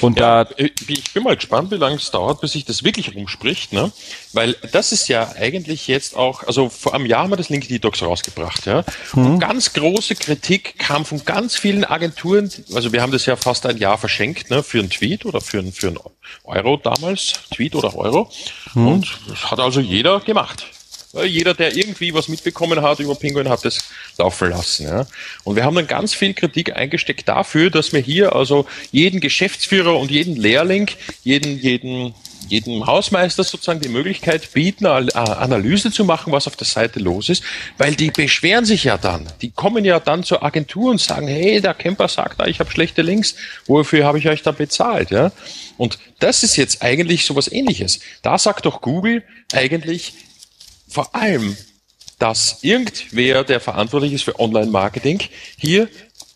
Und 0.00 0.18
ja, 0.18 0.44
da 0.44 0.54
ich 0.56 1.12
bin 1.12 1.22
mal 1.22 1.36
gespannt, 1.36 1.70
wie 1.70 1.76
lange 1.76 1.96
es 1.96 2.10
dauert, 2.10 2.40
bis 2.40 2.52
sich 2.52 2.64
das 2.64 2.82
wirklich 2.84 3.14
rumspricht, 3.14 3.72
ne? 3.72 3.92
Weil 4.32 4.54
das 4.72 4.92
ist 4.92 5.08
ja 5.08 5.32
eigentlich 5.36 5.86
jetzt 5.86 6.16
auch, 6.16 6.44
also 6.44 6.68
vor 6.68 6.94
einem 6.94 7.06
Jahr 7.06 7.24
haben 7.24 7.30
wir 7.30 7.36
das 7.36 7.50
Link 7.50 7.68
Detox 7.68 8.02
rausgebracht, 8.02 8.66
ja. 8.66 8.84
Mhm. 9.14 9.26
Und 9.26 9.38
ganz 9.40 9.72
große 9.72 10.14
Kritik 10.14 10.78
kam 10.78 11.04
von 11.04 11.24
ganz 11.24 11.56
vielen 11.56 11.84
Agenturen. 11.84 12.50
Also 12.74 12.92
wir 12.92 13.02
haben 13.02 13.12
das 13.12 13.26
ja 13.26 13.36
fast 13.36 13.66
ein 13.66 13.76
Jahr 13.76 13.98
verschenkt, 13.98 14.50
ne? 14.50 14.62
Für 14.62 14.78
einen 14.78 14.90
Tweet 14.90 15.24
oder 15.24 15.40
für 15.40 15.58
einen, 15.58 15.72
für 15.72 15.88
einen 15.88 15.98
Euro 16.44 16.76
damals, 16.76 17.34
Tweet 17.54 17.74
oder 17.74 17.94
Euro. 17.96 18.30
Mhm. 18.74 18.88
Und 18.88 19.18
das 19.28 19.50
hat 19.50 19.60
also 19.60 19.80
jeder 19.80 20.20
gemacht. 20.20 20.64
Jeder, 21.24 21.52
der 21.52 21.76
irgendwie 21.76 22.14
was 22.14 22.28
mitbekommen 22.28 22.80
hat 22.80 22.98
über 23.00 23.14
Penguin, 23.14 23.48
hat 23.48 23.64
das 23.64 23.78
laufen 24.16 24.48
lassen. 24.48 24.86
Ja. 24.86 25.06
Und 25.44 25.56
wir 25.56 25.64
haben 25.64 25.76
dann 25.76 25.86
ganz 25.86 26.14
viel 26.14 26.32
Kritik 26.32 26.74
eingesteckt 26.74 27.28
dafür, 27.28 27.68
dass 27.68 27.92
wir 27.92 28.00
hier 28.00 28.34
also 28.34 28.66
jeden 28.92 29.20
Geschäftsführer 29.20 29.98
und 29.98 30.10
jeden 30.10 30.36
Lehrling, 30.36 30.90
jeden, 31.22 31.58
jeden, 31.60 32.14
jedem 32.48 32.86
Hausmeister 32.86 33.44
sozusagen 33.44 33.80
die 33.80 33.90
Möglichkeit 33.90 34.52
bieten, 34.52 34.86
Analyse 34.86 35.92
zu 35.92 36.04
machen, 36.06 36.32
was 36.32 36.46
auf 36.46 36.56
der 36.56 36.66
Seite 36.66 36.98
los 36.98 37.28
ist, 37.28 37.44
weil 37.76 37.94
die 37.94 38.10
beschweren 38.10 38.64
sich 38.64 38.84
ja 38.84 38.96
dann. 38.96 39.26
Die 39.42 39.50
kommen 39.50 39.84
ja 39.84 40.00
dann 40.00 40.24
zur 40.24 40.42
Agentur 40.42 40.90
und 40.90 41.00
sagen, 41.00 41.28
hey, 41.28 41.60
der 41.60 41.74
Camper 41.74 42.08
sagt 42.08 42.40
da, 42.40 42.46
ich 42.46 42.58
habe 42.58 42.70
schlechte 42.70 43.02
Links, 43.02 43.34
wofür 43.66 44.06
habe 44.06 44.18
ich 44.18 44.28
euch 44.28 44.42
da 44.42 44.52
bezahlt? 44.52 45.10
Ja? 45.10 45.30
Und 45.76 45.98
das 46.20 46.42
ist 46.42 46.56
jetzt 46.56 46.82
eigentlich 46.82 47.26
sowas 47.26 47.52
ähnliches. 47.52 48.00
Da 48.22 48.38
sagt 48.38 48.64
doch 48.64 48.80
Google 48.80 49.22
eigentlich, 49.52 50.14
vor 50.92 51.14
allem, 51.14 51.56
dass 52.18 52.58
irgendwer, 52.62 53.44
der 53.44 53.60
verantwortlich 53.60 54.12
ist 54.12 54.22
für 54.22 54.38
Online-Marketing, 54.38 55.20
hier 55.58 55.88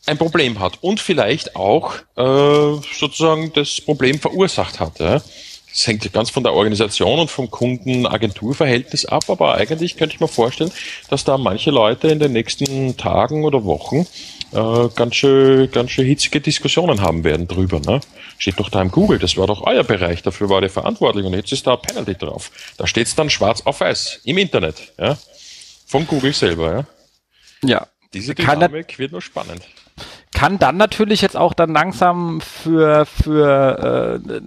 ein 0.07 0.19
Problem 0.19 0.61
hat 0.61 0.83
und 0.83 1.01
vielleicht 1.01 1.57
auch 1.57 1.95
äh, 2.16 2.81
sozusagen 2.97 3.53
das 3.53 3.81
Problem 3.81 4.19
verursacht 4.19 4.81
hat. 4.81 4.99
Ja. 4.99 5.23
Das 5.70 5.87
hängt 5.87 6.11
ganz 6.12 6.31
von 6.31 6.43
der 6.43 6.55
Organisation 6.55 7.19
und 7.19 7.31
vom 7.31 7.51
Kunden-Agentur-Verhältnis 7.51 9.05
ab, 9.05 9.24
aber 9.28 9.57
eigentlich 9.57 9.97
könnte 9.97 10.15
ich 10.15 10.20
mir 10.20 10.28
vorstellen, 10.28 10.73
dass 11.11 11.24
da 11.24 11.37
manche 11.37 11.70
Leute 11.70 12.09
in 12.09 12.19
den 12.19 12.33
nächsten 12.33 12.97
Tagen 12.97 13.45
oder 13.45 13.65
Wochen 13.65 14.07
äh, 14.52 14.89
ganz 14.94 15.14
schön, 15.14 15.70
ganz 15.70 15.90
schön 15.90 16.06
hitzige 16.06 16.40
Diskussionen 16.40 17.01
haben 17.01 17.24
werden 17.24 17.48
drüber. 17.48 17.81
Ne? 17.81 18.01
Steht 18.39 18.59
doch 18.59 18.68
da 18.68 18.82
im 18.82 18.90
Google, 18.90 19.18
das 19.18 19.36
war 19.36 19.47
doch 19.47 19.62
euer 19.62 19.85
Bereich, 19.85 20.23
dafür 20.23 20.48
war 20.48 20.60
der 20.60 20.70
verantwortlich 20.70 21.24
und 21.24 21.35
jetzt 21.35 21.52
ist 21.52 21.66
da 21.66 21.74
ein 21.74 21.82
Penalty 21.82 22.14
drauf. 22.14 22.51
Da 22.77 22.86
steht 22.86 23.06
es 23.06 23.14
dann 23.14 23.31
schwarz 23.31 23.62
auf 23.64 23.81
weiß 23.81 24.20
im 24.24 24.39
Internet, 24.39 24.93
ja, 24.98 25.16
von 25.86 26.06
Google 26.06 26.32
selber. 26.32 26.86
Ja. 27.62 27.68
ja. 27.68 27.86
Diese 28.14 28.35
Dynamik 28.35 28.98
wird 28.98 29.12
nur 29.12 29.20
spannend 29.20 29.62
kann 30.36 30.58
dann 30.58 30.76
natürlich 30.76 31.22
jetzt 31.22 31.34
auch 31.34 31.54
dann 31.54 31.72
langsam 31.72 32.42
für 32.42 33.06
für 33.06 34.20
äh, 34.20 34.40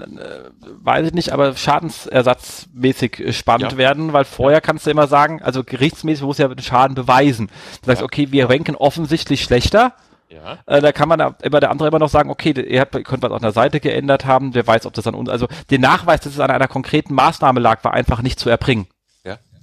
weiß 0.84 1.08
ich 1.08 1.14
nicht, 1.14 1.34
aber 1.34 1.56
schadensersatzmäßig 1.56 3.36
spannend 3.36 3.72
ja. 3.72 3.78
werden, 3.80 4.14
weil 4.14 4.24
vorher 4.24 4.62
kannst 4.62 4.86
du 4.86 4.92
immer 4.92 5.08
sagen, 5.08 5.42
also 5.42 5.64
gerichtsmäßig 5.64 6.24
muss 6.24 6.38
ja 6.38 6.48
den 6.48 6.60
Schaden 6.60 6.94
beweisen. 6.94 7.48
Du 7.82 7.88
sagst, 7.88 8.02
ja. 8.02 8.06
okay, 8.06 8.28
wir 8.30 8.52
ranken 8.52 8.76
offensichtlich 8.76 9.42
schlechter. 9.42 9.94
Ja. 10.30 10.60
Äh, 10.68 10.80
da 10.80 10.92
kann 10.92 11.10
man 11.10 11.36
immer 11.42 11.60
der 11.60 11.72
andere 11.72 11.88
immer 11.88 11.98
noch 11.98 12.10
sagen, 12.10 12.30
okay, 12.30 12.52
ihr, 12.52 12.82
habt, 12.82 12.94
ihr 12.94 13.02
könnt 13.02 13.24
was 13.24 13.32
auf 13.32 13.42
der 13.42 13.52
Seite 13.52 13.80
geändert 13.80 14.26
haben, 14.26 14.54
wer 14.54 14.68
weiß, 14.68 14.86
ob 14.86 14.94
das 14.94 15.08
an 15.08 15.16
uns, 15.16 15.28
also 15.28 15.48
den 15.72 15.82
Nachweis, 15.82 16.20
dass 16.20 16.34
es 16.34 16.40
an 16.40 16.52
einer 16.52 16.68
konkreten 16.68 17.16
Maßnahme 17.16 17.60
lag, 17.60 17.84
war 17.84 17.96
einfach 17.96 18.22
nicht 18.22 18.40
zu 18.40 18.48
erbringen. 18.48 18.86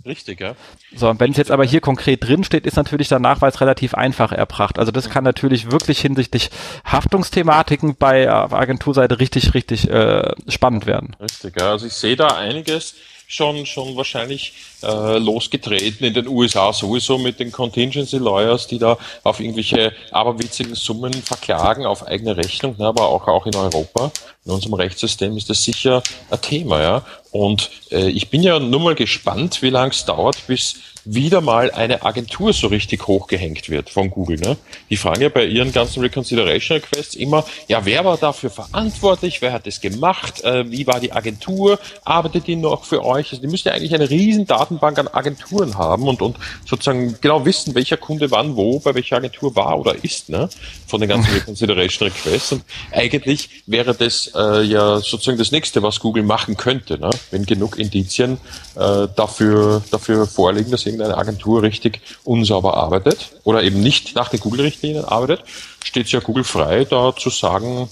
Richtig, 0.06 0.40
ja. 0.40 0.54
So, 0.94 1.08
und 1.10 1.18
wenn 1.18 1.32
es 1.32 1.36
jetzt 1.36 1.50
aber 1.50 1.64
hier 1.64 1.80
konkret 1.80 2.26
drin 2.26 2.44
steht, 2.44 2.64
ist 2.64 2.76
natürlich 2.76 3.08
der 3.08 3.18
Nachweis 3.18 3.60
relativ 3.60 3.94
einfach 3.94 4.30
erbracht. 4.32 4.78
Also 4.78 4.92
das 4.92 5.10
kann 5.10 5.24
natürlich 5.24 5.70
wirklich 5.72 6.00
hinsichtlich 6.00 6.50
Haftungsthematiken 6.84 7.96
bei 7.96 8.30
Agenturseite 8.30 9.18
richtig, 9.18 9.54
richtig 9.54 9.90
äh, 9.90 10.32
spannend 10.48 10.86
werden. 10.86 11.16
Richtig, 11.20 11.60
ja. 11.60 11.72
Also 11.72 11.86
ich 11.86 11.94
sehe 11.94 12.14
da 12.16 12.28
einiges 12.28 12.94
schon, 13.26 13.66
schon 13.66 13.96
wahrscheinlich 13.96 14.52
äh, 14.82 15.18
losgetreten 15.18 16.06
in 16.06 16.14
den 16.14 16.28
USA 16.28 16.72
sowieso 16.72 17.18
mit 17.18 17.40
den 17.40 17.52
Contingency 17.52 18.18
Lawyers, 18.18 18.66
die 18.66 18.78
da 18.78 18.98
auf 19.22 19.40
irgendwelche 19.40 19.92
aberwitzigen 20.10 20.74
Summen 20.74 21.12
verklagen 21.12 21.86
auf 21.86 22.06
eigene 22.06 22.36
Rechnung, 22.36 22.76
ne, 22.78 22.86
aber 22.86 23.08
auch, 23.08 23.26
auch 23.28 23.46
in 23.46 23.54
Europa. 23.54 24.12
In 24.44 24.52
unserem 24.52 24.74
Rechtssystem 24.74 25.36
ist 25.36 25.50
das 25.50 25.64
sicher 25.64 26.02
ein 26.30 26.40
Thema, 26.40 26.80
ja. 26.80 27.02
Und 27.32 27.70
äh, 27.90 28.08
ich 28.08 28.30
bin 28.30 28.42
ja 28.42 28.58
nur 28.60 28.80
mal 28.80 28.94
gespannt, 28.94 29.60
wie 29.60 29.70
lange 29.70 29.90
es 29.90 30.04
dauert, 30.04 30.46
bis 30.46 30.76
wieder 31.06 31.40
mal 31.40 31.70
eine 31.70 32.02
Agentur 32.02 32.52
so 32.52 32.66
richtig 32.66 33.06
hochgehängt 33.06 33.70
wird 33.70 33.90
von 33.90 34.10
Google. 34.10 34.38
Ne? 34.38 34.56
Die 34.90 34.96
fragen 34.96 35.22
ja 35.22 35.28
bei 35.28 35.44
ihren 35.44 35.72
ganzen 35.72 36.00
Reconsideration 36.00 36.78
Requests 36.78 37.14
immer, 37.14 37.44
ja, 37.68 37.84
wer 37.84 38.04
war 38.04 38.16
dafür 38.16 38.50
verantwortlich, 38.50 39.40
wer 39.40 39.52
hat 39.52 39.66
das 39.66 39.80
gemacht, 39.80 40.42
äh, 40.42 40.70
wie 40.70 40.86
war 40.86 40.98
die 40.98 41.12
Agentur, 41.12 41.78
arbeitet 42.04 42.48
die 42.48 42.56
noch 42.56 42.84
für 42.84 43.04
euch? 43.04 43.30
Also 43.30 43.40
die 43.40 43.48
müssen 43.48 43.68
ja 43.68 43.74
eigentlich 43.74 43.94
eine 43.94 44.10
riesen 44.10 44.46
an 44.70 45.08
Agenturen 45.08 45.76
haben 45.76 46.08
und, 46.08 46.22
und 46.22 46.36
sozusagen 46.64 47.16
genau 47.20 47.44
wissen, 47.44 47.74
welcher 47.74 47.96
Kunde 47.96 48.30
wann 48.30 48.56
wo 48.56 48.78
bei 48.78 48.94
welcher 48.94 49.16
Agentur 49.16 49.54
war 49.56 49.78
oder 49.78 50.04
ist, 50.04 50.28
ne? 50.28 50.48
von 50.86 51.00
den 51.00 51.08
ganzen 51.08 51.32
Reconsideration 51.34 52.08
Requests. 52.08 52.52
Und 52.52 52.64
eigentlich 52.92 53.62
wäre 53.66 53.94
das 53.94 54.30
äh, 54.34 54.62
ja 54.62 54.98
sozusagen 54.98 55.38
das 55.38 55.52
nächste, 55.52 55.82
was 55.82 56.00
Google 56.00 56.22
machen 56.22 56.56
könnte, 56.56 56.98
ne? 56.98 57.10
wenn 57.30 57.46
genug 57.46 57.78
Indizien 57.78 58.38
äh, 58.76 59.08
dafür, 59.14 59.82
dafür 59.90 60.26
vorliegen, 60.26 60.70
dass 60.70 60.86
irgendeine 60.86 61.16
Agentur 61.16 61.62
richtig 61.62 62.00
unsauber 62.24 62.76
arbeitet 62.76 63.32
oder 63.44 63.62
eben 63.62 63.80
nicht 63.80 64.14
nach 64.14 64.28
den 64.28 64.40
Google-Richtlinien 64.40 65.04
arbeitet, 65.04 65.44
steht 65.84 66.06
es 66.06 66.12
ja 66.12 66.20
Google 66.20 66.44
frei, 66.44 66.84
da 66.84 67.14
zu 67.14 67.30
sagen, 67.30 67.88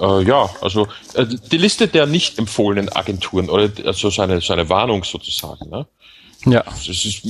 äh, 0.00 0.22
ja, 0.22 0.48
also 0.60 0.86
äh, 1.14 1.26
die 1.26 1.58
Liste 1.58 1.88
der 1.88 2.06
nicht 2.06 2.38
empfohlenen 2.38 2.88
Agenturen 2.90 3.48
oder 3.50 3.70
also 3.84 4.10
seine, 4.10 4.40
seine 4.40 4.68
Warnung 4.68 5.04
sozusagen. 5.04 5.70
Ne? 5.70 5.86
Ja. 6.44 6.64
Es 6.88 7.04
ist 7.04 7.24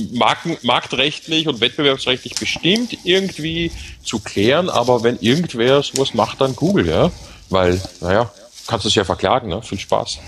marktrechtlich 0.63 1.47
und 1.47 1.61
wettbewerbsrechtlich 1.61 2.35
bestimmt 2.35 2.97
irgendwie 3.03 3.71
zu 4.03 4.19
klären, 4.19 4.69
aber 4.69 5.03
wenn 5.03 5.17
irgendwer 5.19 5.81
sowas 5.81 6.13
macht, 6.13 6.41
dann 6.41 6.55
Google, 6.55 6.87
ja. 6.87 7.11
Weil, 7.49 7.81
naja, 8.01 8.31
kannst 8.67 8.85
du 8.85 8.89
es 8.89 8.95
ja 8.95 9.03
verklagen, 9.03 9.49
ne? 9.49 9.61
Viel 9.63 9.79
Spaß. 9.79 10.19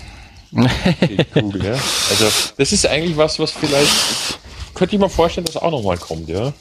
Google, 1.34 1.64
ja. 1.64 1.72
Also, 2.10 2.26
das 2.56 2.72
ist 2.72 2.86
eigentlich 2.86 3.16
was, 3.16 3.38
was 3.38 3.52
vielleicht 3.52 3.90
könnte 4.74 4.96
ich 4.96 5.00
mir 5.00 5.08
vorstellen, 5.08 5.44
dass 5.44 5.56
auch 5.56 5.70
nochmal 5.70 5.98
kommt, 5.98 6.28
ja. 6.28 6.52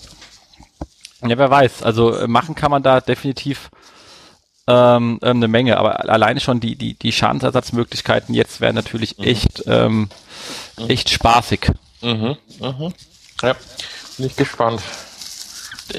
Ja, 1.24 1.38
wer 1.38 1.50
weiß. 1.50 1.84
Also 1.84 2.16
äh, 2.16 2.28
machen 2.28 2.56
kann 2.56 2.72
man 2.72 2.84
da 2.84 3.00
definitiv 3.00 3.70
ähm, 4.68 5.20
ähm, 5.22 5.38
eine 5.38 5.48
Menge, 5.48 5.78
aber 5.78 6.10
alleine 6.10 6.40
schon 6.40 6.60
die, 6.60 6.76
die, 6.76 6.94
die 6.96 7.12
Schadensersatzmöglichkeiten 7.12 8.34
jetzt 8.34 8.62
wären 8.62 8.76
natürlich 8.76 9.18
mhm. 9.18 9.24
echt, 9.24 9.64
ähm, 9.68 10.10
mhm. 10.78 10.90
echt 10.90 11.10
spaßig. 11.10 11.72
Mhm. 12.02 12.38
Mhm. 12.60 12.94
Ja, 13.42 13.56
bin 14.18 14.26
ich 14.26 14.36
gespannt. 14.36 14.82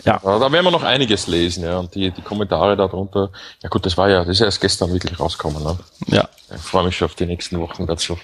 Ja. 0.05 0.19
Da 0.23 0.53
werden 0.53 0.65
wir 0.65 0.71
noch 0.71 0.83
einiges 0.83 1.27
lesen, 1.27 1.65
ja. 1.65 1.79
Und 1.79 1.95
die, 1.95 2.11
die 2.11 2.23
Kommentare 2.23 2.77
darunter. 2.77 3.31
Ja 3.63 3.69
gut, 3.69 3.85
das 3.85 3.97
war 3.97 4.09
ja, 4.09 4.21
das 4.21 4.37
ist 4.37 4.41
erst 4.41 4.61
gestern 4.61 4.93
wirklich 4.93 5.19
rausgekommen, 5.21 5.63
ne? 5.63 5.79
Ja. 6.07 6.29
Ich 6.55 6.63
freue 6.63 6.85
mich 6.85 6.97
schon 6.97 7.07
auf 7.07 7.15
die 7.15 7.27
nächsten 7.27 7.61
Wochen 7.61 7.87
dazu. 7.87 8.19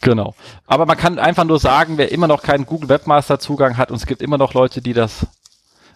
Genau. 0.00 0.34
Aber 0.66 0.86
man 0.86 0.96
kann 0.96 1.18
einfach 1.18 1.44
nur 1.44 1.60
sagen, 1.60 1.98
wer 1.98 2.10
immer 2.10 2.26
noch 2.26 2.42
keinen 2.42 2.66
Google 2.66 2.88
Webmaster 2.88 3.38
Zugang 3.38 3.76
hat, 3.76 3.90
und 3.90 3.96
es 3.96 4.06
gibt 4.06 4.22
immer 4.22 4.38
noch 4.38 4.54
Leute, 4.54 4.82
die 4.82 4.92
das 4.92 5.26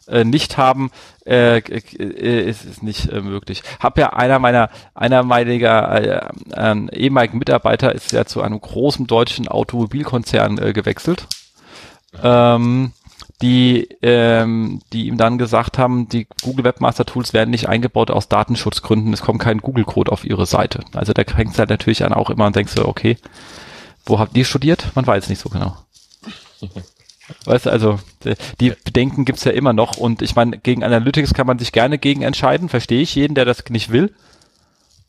äh, 0.07 0.24
nicht 0.24 0.57
haben, 0.57 0.91
äh, 1.24 1.59
äh, 1.59 2.49
ist 2.49 2.65
es 2.65 2.83
nicht 2.83 3.11
äh, 3.11 3.20
möglich. 3.20 3.62
Hab 3.81 3.99
ja 3.99 4.12
einer 4.12 4.39
meiner, 4.39 4.70
einer 4.95 5.23
meiner 5.23 5.51
äh, 5.51 6.20
äh, 6.53 6.87
ehemaligen 6.93 7.39
Mitarbeiter 7.39 7.95
ist 7.95 8.12
ja 8.12 8.24
zu 8.24 8.43
einem 8.43 8.61
großen 8.61 9.07
deutschen 9.07 9.49
Automobilkonzern 9.49 10.59
äh, 10.59 10.73
gewechselt. 10.73 11.27
Ähm, 12.23 12.93
die, 13.43 13.89
ähm, 14.01 14.81
die 14.93 15.09
ihm 15.09 15.19
dann 15.19 15.37
gesagt 15.37 15.77
haben, 15.77 16.09
die 16.09 16.27
Google 16.43 16.65
Webmaster 16.65 17.05
Tools 17.05 17.35
werden 17.35 17.51
nicht 17.51 17.69
eingebaut 17.69 18.11
aus 18.11 18.28
Datenschutzgründen, 18.28 19.12
es 19.12 19.20
kommt 19.20 19.43
kein 19.43 19.59
Google 19.59 19.85
Code 19.85 20.11
auf 20.11 20.24
ihre 20.24 20.47
Seite. 20.47 20.81
Also 20.95 21.12
da 21.12 21.23
hängt 21.35 21.53
es 21.53 21.59
halt 21.59 21.69
natürlich 21.69 22.05
an 22.05 22.15
auch 22.15 22.31
immer 22.31 22.47
und 22.47 22.57
denkst 22.57 22.74
du, 22.74 22.87
okay, 22.87 23.19
wo 24.07 24.19
habt 24.19 24.37
ihr 24.37 24.45
studiert? 24.45 24.93
Man 24.95 25.07
weiß 25.07 25.28
nicht 25.28 25.41
so 25.41 25.51
genau. 25.51 25.77
weißt 27.44 27.66
du, 27.66 27.70
also 27.70 27.98
die 28.61 28.70
Bedenken 28.70 29.24
gibt's 29.24 29.44
ja 29.44 29.53
immer 29.53 29.73
noch 29.73 29.97
und 29.97 30.23
ich 30.23 30.36
meine, 30.36 30.59
gegen 30.59 30.85
Analytics 30.85 31.35
kann 31.35 31.47
man 31.47 31.59
sich 31.59 31.73
gerne 31.73 31.98
gegen 31.98 32.23
entscheiden, 32.23 32.69
verstehe 32.69 33.03
ich 33.03 33.15
jeden, 33.15 33.35
der 33.35 33.44
das 33.44 33.65
nicht 33.69 33.90
will. 33.90 34.15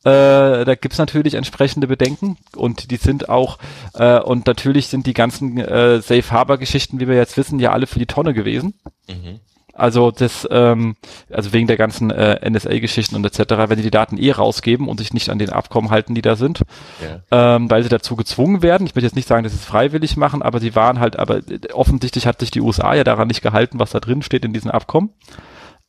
Äh, 0.03 0.63
da 0.63 0.75
gibt's 0.75 0.99
natürlich 0.99 1.33
entsprechende 1.33 1.87
Bedenken 1.87 2.37
und 2.55 2.91
die 2.91 2.97
sind 2.97 3.29
auch, 3.29 3.57
äh, 3.93 4.19
und 4.19 4.47
natürlich 4.47 4.87
sind 4.87 5.05
die 5.05 5.13
ganzen 5.13 5.57
äh, 5.57 6.01
Safe 6.01 6.31
Harbor 6.31 6.57
Geschichten, 6.57 6.99
wie 6.99 7.07
wir 7.07 7.15
jetzt 7.15 7.35
wissen, 7.35 7.59
ja 7.59 7.71
alle 7.71 7.87
für 7.87 7.99
die 7.99 8.05
Tonne 8.05 8.33
gewesen. 8.33 8.75
Mhm. 9.09 9.39
Also 9.77 10.11
das, 10.11 10.47
ähm, 10.49 10.95
also 11.31 11.53
wegen 11.53 11.67
der 11.67 11.77
ganzen 11.77 12.11
äh, 12.11 12.49
NSA-Geschichten 12.49 13.15
und 13.15 13.25
etc., 13.25 13.69
wenn 13.69 13.77
die 13.77 13.83
die 13.83 13.91
Daten 13.91 14.17
eh 14.17 14.31
rausgeben 14.31 14.87
und 14.87 14.99
sich 14.99 15.13
nicht 15.13 15.29
an 15.29 15.39
den 15.39 15.51
Abkommen 15.51 15.91
halten, 15.91 16.15
die 16.15 16.21
da 16.21 16.35
sind, 16.35 16.63
ja. 17.01 17.55
ähm, 17.55 17.69
weil 17.69 17.83
sie 17.83 17.89
dazu 17.89 18.15
gezwungen 18.15 18.61
werden. 18.61 18.87
Ich 18.87 18.95
möchte 18.95 19.05
jetzt 19.05 19.15
nicht 19.15 19.27
sagen, 19.27 19.43
dass 19.43 19.53
sie 19.53 19.59
es 19.59 19.65
freiwillig 19.65 20.17
machen, 20.17 20.41
aber 20.41 20.59
sie 20.59 20.75
waren 20.75 20.99
halt, 20.99 21.19
aber 21.19 21.41
offensichtlich 21.73 22.25
hat 22.27 22.39
sich 22.39 22.51
die 22.51 22.61
USA 22.61 22.95
ja 22.95 23.03
daran 23.03 23.27
nicht 23.27 23.41
gehalten, 23.41 23.79
was 23.79 23.91
da 23.91 23.99
drin 23.99 24.21
steht 24.21 24.45
in 24.45 24.53
diesen 24.53 24.71
Abkommen. 24.71 25.11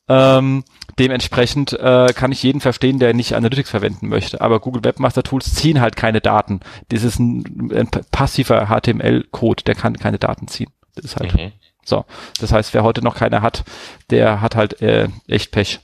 Ähm, 0.09 0.65
dementsprechend 0.99 1.75
äh, 1.75 2.13
kann 2.15 2.33
ich 2.33 2.43
jeden 2.43 2.61
verstehen, 2.61 2.99
der 2.99 3.15
nicht 3.15 3.35
Analytics 3.35 3.71
verwenden 3.71 4.09
möchte. 4.09 4.41
Aber 4.41 4.61
Google 4.61 4.85
Webmaster 4.85 5.23
Tools 5.23 5.55
ziehen 5.55 5.81
halt 5.81 5.97
keine 5.97 6.21
Daten. 6.21 6.61
Das 6.89 7.05
ist 7.05 7.19
ein, 7.19 7.71
ein 7.75 7.89
passiver 8.11 8.67
HTML-Code, 8.69 9.65
der 9.65 9.75
kann 9.75 9.97
keine 9.97 10.19
Daten 10.19 10.49
ziehen. 10.49 10.71
Das 10.95 11.05
ist 11.05 11.17
halt. 11.17 11.35
Mhm. 11.35 11.53
So, 11.89 12.05
das 12.41 12.53
heißt, 12.53 12.75
wer 12.75 12.83
heute 12.83 13.03
noch 13.03 13.15
keine 13.15 13.43
hat, 13.43 13.65
der 14.11 14.41
hat 14.41 14.55
halt 14.55 14.81
äh, 14.83 15.09
echt 15.27 15.51
Pech. 15.51 15.81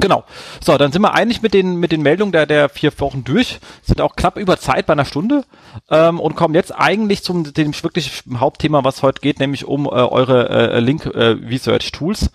Genau. 0.00 0.24
So, 0.60 0.76
dann 0.76 0.90
sind 0.90 1.02
wir 1.02 1.14
eigentlich 1.14 1.40
mit 1.40 1.54
den 1.54 1.76
mit 1.76 1.92
den 1.92 2.02
Meldungen 2.02 2.32
der 2.32 2.46
der 2.46 2.68
vier 2.68 2.92
Wochen 2.98 3.22
durch, 3.22 3.60
sind 3.82 4.00
auch 4.00 4.16
knapp 4.16 4.36
über 4.36 4.58
Zeit 4.58 4.86
bei 4.86 4.92
einer 4.92 5.04
Stunde 5.04 5.44
ähm, 5.88 6.18
und 6.18 6.34
kommen 6.34 6.54
jetzt 6.54 6.74
eigentlich 6.74 7.22
zum 7.22 7.52
dem 7.52 7.72
wirklich 7.82 8.24
Hauptthema, 8.36 8.82
was 8.82 9.02
heute 9.02 9.20
geht, 9.20 9.38
nämlich 9.38 9.64
um 9.64 9.86
äh, 9.86 9.90
eure 9.90 10.48
äh, 10.48 10.80
Link 10.80 11.06
äh, 11.06 11.36
Research 11.48 11.92
Tools. 11.92 12.30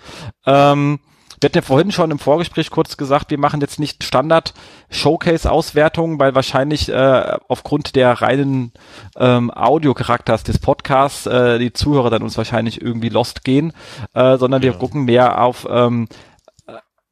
Ähm, 0.45 0.99
wir 1.40 1.48
hatten 1.48 1.57
ja 1.57 1.61
vorhin 1.61 1.91
schon 1.91 2.11
im 2.11 2.20
Vorgespräch 2.20 2.70
kurz 2.70 2.98
gesagt, 2.98 3.32
wir 3.32 3.40
machen 3.40 3.61
jetzt 3.61 3.80
nicht 3.80 4.03
Standard 4.03 4.53
Showcase-Auswertungen, 4.90 6.20
weil 6.20 6.36
wahrscheinlich 6.36 6.90
äh, 6.90 7.38
aufgrund 7.48 7.95
der 7.95 8.22
reinen 8.22 8.74
ähm, 9.16 9.49
Audio-Charakters 9.52 10.44
des 10.44 10.60
Podcasts 10.60 11.26
äh, 11.28 11.60
die 11.60 11.74
Zuhörer 11.74 12.10
dann 12.10 12.24
uns 12.24 12.38
wahrscheinlich 12.38 12.82
irgendwie 12.82 13.10
lost 13.10 13.44
gehen, 13.44 13.74
äh, 14.14 14.38
sondern 14.38 14.61
wir 14.61 14.74
gucken 14.74 15.06
mehr 15.06 15.41
auf 15.41 15.68
ähm, 15.70 16.07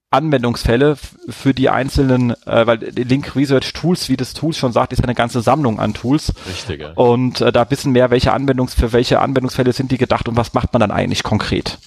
Anwendungsfälle 0.10 0.96
für 1.28 1.54
die 1.54 1.70
einzelnen, 1.70 2.32
äh, 2.46 2.66
weil 2.66 2.80
Link 2.80 3.36
Research 3.36 3.74
Tools, 3.74 4.08
wie 4.08 4.16
das 4.16 4.34
Tools 4.34 4.58
schon 4.58 4.72
sagt, 4.72 4.94
ist 4.94 5.04
eine 5.04 5.16
ganze 5.16 5.42
Sammlung 5.42 5.80
an 5.80 5.94
Tools. 5.94 6.34
Richtig. 6.48 6.82
Ja. 6.82 6.92
Und 6.94 7.42
äh, 7.42 7.52
da 7.52 7.70
wissen 7.70 7.92
mehr, 7.92 8.10
welche 8.10 8.32
Anwendungs 8.32 8.74
für 8.74 8.94
welche 8.94 9.20
Anwendungsfälle 9.20 9.74
sind 9.74 9.92
die 9.92 9.98
gedacht 9.98 10.30
und 10.30 10.38
was 10.38 10.54
macht 10.54 10.72
man 10.72 10.80
dann 10.80 10.92
eigentlich 10.92 11.24
konkret. 11.24 11.78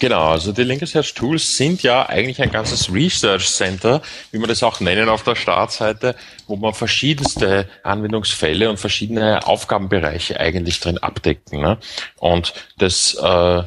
Genau, 0.00 0.30
also 0.30 0.52
die 0.52 0.62
Link 0.62 0.80
Research 0.80 1.12
Tools 1.12 1.58
sind 1.58 1.82
ja 1.82 2.08
eigentlich 2.08 2.40
ein 2.40 2.50
ganzes 2.50 2.90
Research 2.90 3.46
Center, 3.46 4.00
wie 4.32 4.38
wir 4.38 4.46
das 4.46 4.62
auch 4.62 4.80
nennen 4.80 5.10
auf 5.10 5.24
der 5.24 5.36
Startseite, 5.36 6.16
wo 6.46 6.56
man 6.56 6.72
verschiedenste 6.72 7.68
Anwendungsfälle 7.82 8.70
und 8.70 8.78
verschiedene 8.78 9.46
Aufgabenbereiche 9.46 10.40
eigentlich 10.40 10.80
drin 10.80 10.96
abdecken. 10.96 11.60
Ne? 11.60 11.76
Und 12.16 12.54
das 12.78 13.12
äh, 13.12 13.62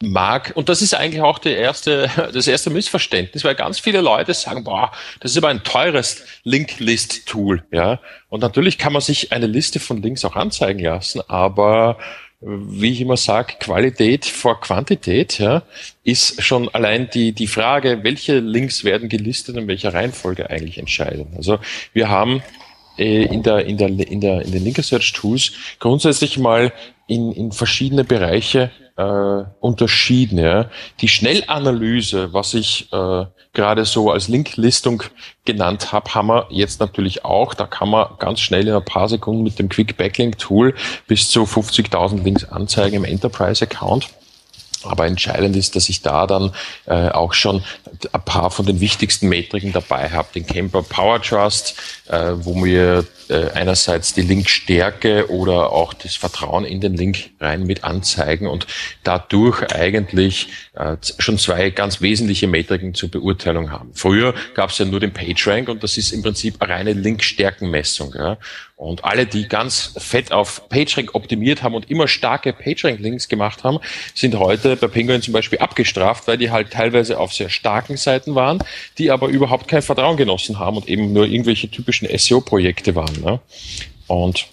mag, 0.00 0.52
und 0.54 0.70
das 0.70 0.80
ist 0.80 0.94
eigentlich 0.94 1.20
auch 1.20 1.38
die 1.38 1.52
erste, 1.52 2.10
das 2.32 2.46
erste 2.46 2.70
Missverständnis, 2.70 3.44
weil 3.44 3.54
ganz 3.54 3.78
viele 3.78 4.00
Leute 4.00 4.32
sagen, 4.32 4.64
boah, 4.64 4.92
das 5.20 5.32
ist 5.32 5.36
aber 5.36 5.48
ein 5.48 5.62
teures 5.62 6.22
Link-List-Tool, 6.44 7.64
ja. 7.70 8.00
Und 8.30 8.40
natürlich 8.40 8.78
kann 8.78 8.94
man 8.94 9.02
sich 9.02 9.30
eine 9.32 9.46
Liste 9.46 9.78
von 9.78 10.00
Links 10.00 10.24
auch 10.24 10.36
anzeigen 10.36 10.80
lassen, 10.80 11.20
aber 11.28 11.98
wie 12.40 12.92
ich 12.92 13.00
immer 13.00 13.16
sage, 13.16 13.54
Qualität 13.58 14.26
vor 14.26 14.60
Quantität, 14.60 15.38
ja, 15.38 15.62
ist 16.04 16.42
schon 16.42 16.68
allein 16.68 17.08
die, 17.12 17.32
die 17.32 17.46
Frage, 17.46 18.00
welche 18.02 18.38
Links 18.38 18.84
werden 18.84 19.08
gelistet 19.08 19.56
und 19.56 19.68
welcher 19.68 19.94
Reihenfolge 19.94 20.50
eigentlich 20.50 20.78
entscheidend. 20.78 21.36
Also 21.36 21.58
wir 21.92 22.08
haben 22.08 22.42
äh, 22.98 23.24
in 23.24 23.42
der, 23.42 23.64
in 23.66 23.78
der, 23.78 23.88
in 23.88 24.20
der, 24.20 24.42
in 24.42 24.52
den 24.52 24.64
Link 24.64 24.82
Search 24.82 25.12
Tools 25.12 25.52
grundsätzlich 25.78 26.38
mal 26.38 26.72
in, 27.06 27.32
in 27.32 27.52
verschiedene 27.52 28.04
Bereiche 28.04 28.70
äh, 28.96 29.44
unterschieden. 29.60 30.38
Ja. 30.38 30.70
Die 31.00 31.08
Schnellanalyse, 31.08 32.32
was 32.32 32.54
ich 32.54 32.92
äh, 32.92 33.24
gerade 33.56 33.84
so 33.86 34.10
als 34.10 34.28
Linklistung 34.28 35.02
genannt 35.44 35.90
habe, 35.90 36.14
haben 36.14 36.28
wir 36.28 36.46
jetzt 36.50 36.78
natürlich 36.78 37.24
auch. 37.24 37.54
Da 37.54 37.66
kann 37.66 37.88
man 37.88 38.06
ganz 38.18 38.40
schnell 38.40 38.68
in 38.68 38.74
ein 38.74 38.84
paar 38.84 39.08
Sekunden 39.08 39.42
mit 39.42 39.58
dem 39.58 39.68
Quick 39.68 39.96
Backlink 39.96 40.38
Tool 40.38 40.74
bis 41.08 41.30
zu 41.30 41.42
50.000 41.42 42.22
Links 42.22 42.44
anzeigen 42.44 42.96
im 42.96 43.04
Enterprise 43.04 43.64
Account. 43.64 44.08
Aber 44.84 45.06
entscheidend 45.06 45.56
ist, 45.56 45.74
dass 45.74 45.88
ich 45.88 46.02
da 46.02 46.26
dann 46.26 46.52
äh, 46.84 47.08
auch 47.08 47.32
schon 47.32 47.64
ein 48.12 48.24
paar 48.24 48.50
von 48.50 48.66
den 48.66 48.80
wichtigsten 48.80 49.28
Metriken 49.28 49.72
dabei 49.72 50.10
habe. 50.10 50.28
Den 50.34 50.46
Camper 50.46 50.82
Power 50.82 51.20
Trust, 51.20 51.74
äh, 52.08 52.32
wo 52.36 52.62
wir 52.62 53.04
äh, 53.30 53.50
einerseits 53.54 54.14
die 54.14 54.22
Linkstärke 54.22 55.30
oder 55.30 55.72
auch 55.72 55.94
das 55.94 56.16
Vertrauen 56.16 56.64
in 56.64 56.80
den 56.80 56.94
Link 56.94 57.30
rein 57.40 57.64
mit 57.64 57.84
anzeigen 57.84 58.46
und 58.46 58.66
dadurch 59.02 59.62
eigentlich 59.74 60.48
äh, 60.74 60.96
schon 61.18 61.38
zwei 61.38 61.70
ganz 61.70 62.00
wesentliche 62.00 62.46
Metriken 62.46 62.94
zur 62.94 63.10
Beurteilung 63.10 63.70
haben. 63.70 63.90
Früher 63.94 64.34
gab 64.54 64.70
es 64.70 64.78
ja 64.78 64.84
nur 64.84 65.00
den 65.00 65.12
PageRank 65.12 65.68
und 65.68 65.82
das 65.82 65.96
ist 65.96 66.12
im 66.12 66.22
Prinzip 66.22 66.60
eine 66.60 66.72
reine 66.72 66.92
Linkstärkenmessung. 66.92 68.14
Ja. 68.14 68.38
Und 68.76 69.04
alle, 69.04 69.24
die 69.24 69.48
ganz 69.48 69.94
fett 69.96 70.32
auf 70.32 70.68
PageRank 70.68 71.14
optimiert 71.14 71.62
haben 71.62 71.74
und 71.74 71.90
immer 71.90 72.08
starke 72.08 72.52
PageRank-Links 72.52 73.28
gemacht 73.28 73.64
haben, 73.64 73.78
sind 74.14 74.38
heute 74.38 74.76
bei 74.76 74.86
Penguin 74.86 75.22
zum 75.22 75.32
Beispiel 75.32 75.60
abgestraft, 75.60 76.28
weil 76.28 76.36
die 76.36 76.50
halt 76.50 76.72
teilweise 76.72 77.18
auf 77.18 77.32
sehr 77.32 77.48
starken 77.48 77.96
Seiten 77.96 78.34
waren, 78.34 78.62
die 78.98 79.10
aber 79.10 79.28
überhaupt 79.28 79.66
kein 79.66 79.80
Vertrauen 79.80 80.18
genossen 80.18 80.58
haben 80.58 80.76
und 80.76 80.90
eben 80.90 81.14
nur 81.14 81.24
irgendwelche 81.24 81.70
typischen 81.70 82.06
SEO-Projekte 82.18 82.94
waren. 82.94 83.15
Ne? 83.22 83.40
Und 84.06 84.46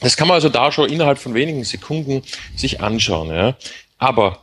das 0.00 0.16
kann 0.16 0.28
man 0.28 0.34
also 0.34 0.48
da 0.48 0.72
schon 0.72 0.90
innerhalb 0.90 1.18
von 1.18 1.34
wenigen 1.34 1.64
Sekunden 1.64 2.22
sich 2.56 2.80
anschauen. 2.80 3.28
Ja? 3.28 3.56
Aber 3.98 4.40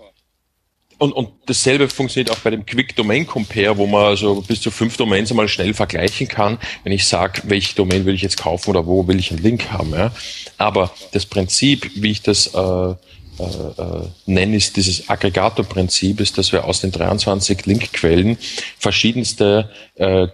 und, 0.99 1.13
und 1.13 1.29
dasselbe 1.45 1.87
funktioniert 1.87 2.29
auch 2.29 2.39
bei 2.39 2.49
dem 2.49 2.65
Quick 2.65 2.95
Domain 2.95 3.25
Compare, 3.25 3.77
wo 3.77 3.87
man 3.87 4.03
also 4.03 4.41
bis 4.41 4.61
zu 4.61 4.69
fünf 4.69 4.97
Domains 4.97 5.31
einmal 5.31 5.47
schnell 5.47 5.73
vergleichen 5.73 6.27
kann, 6.27 6.59
wenn 6.83 6.91
ich 6.91 7.07
sage, 7.07 7.41
welche 7.45 7.73
Domain 7.73 8.05
will 8.05 8.15
ich 8.15 8.21
jetzt 8.21 8.37
kaufen 8.37 8.69
oder 8.69 8.85
wo 8.85 9.07
will 9.07 9.17
ich 9.17 9.31
einen 9.31 9.41
Link 9.41 9.71
haben. 9.71 9.93
Ja. 9.93 10.11
Aber 10.57 10.91
das 11.13 11.25
Prinzip, 11.25 11.89
wie 11.95 12.11
ich 12.11 12.21
das 12.21 12.47
äh, 12.47 12.59
äh, 12.59 12.93
äh 12.93 14.07
nenne, 14.25 14.57
ist 14.57 14.75
dieses 14.75 15.07
Aggregator-Prinzip, 15.09 16.19
ist, 16.19 16.37
dass 16.37 16.51
wir 16.51 16.65
aus 16.65 16.81
den 16.81 16.91
23 16.91 17.65
Linkquellen 17.65 18.37
verschiedenste 18.77 19.71
äh, 19.95 20.27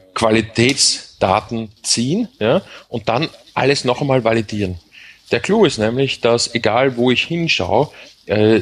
Qualitätsdaten 1.16 1.70
ziehen 1.82 2.28
ja, 2.40 2.62
und 2.90 3.10
dann 3.10 3.30
alles 3.54 3.86
noch 3.86 4.02
einmal 4.02 4.24
validieren. 4.24 4.80
Der 5.32 5.40
Clou 5.40 5.66
ist 5.66 5.78
nämlich, 5.78 6.22
dass 6.22 6.54
egal 6.54 6.98
wo 6.98 7.12
ich 7.12 7.24
hinschaue, 7.24 7.90
äh, 8.28 8.62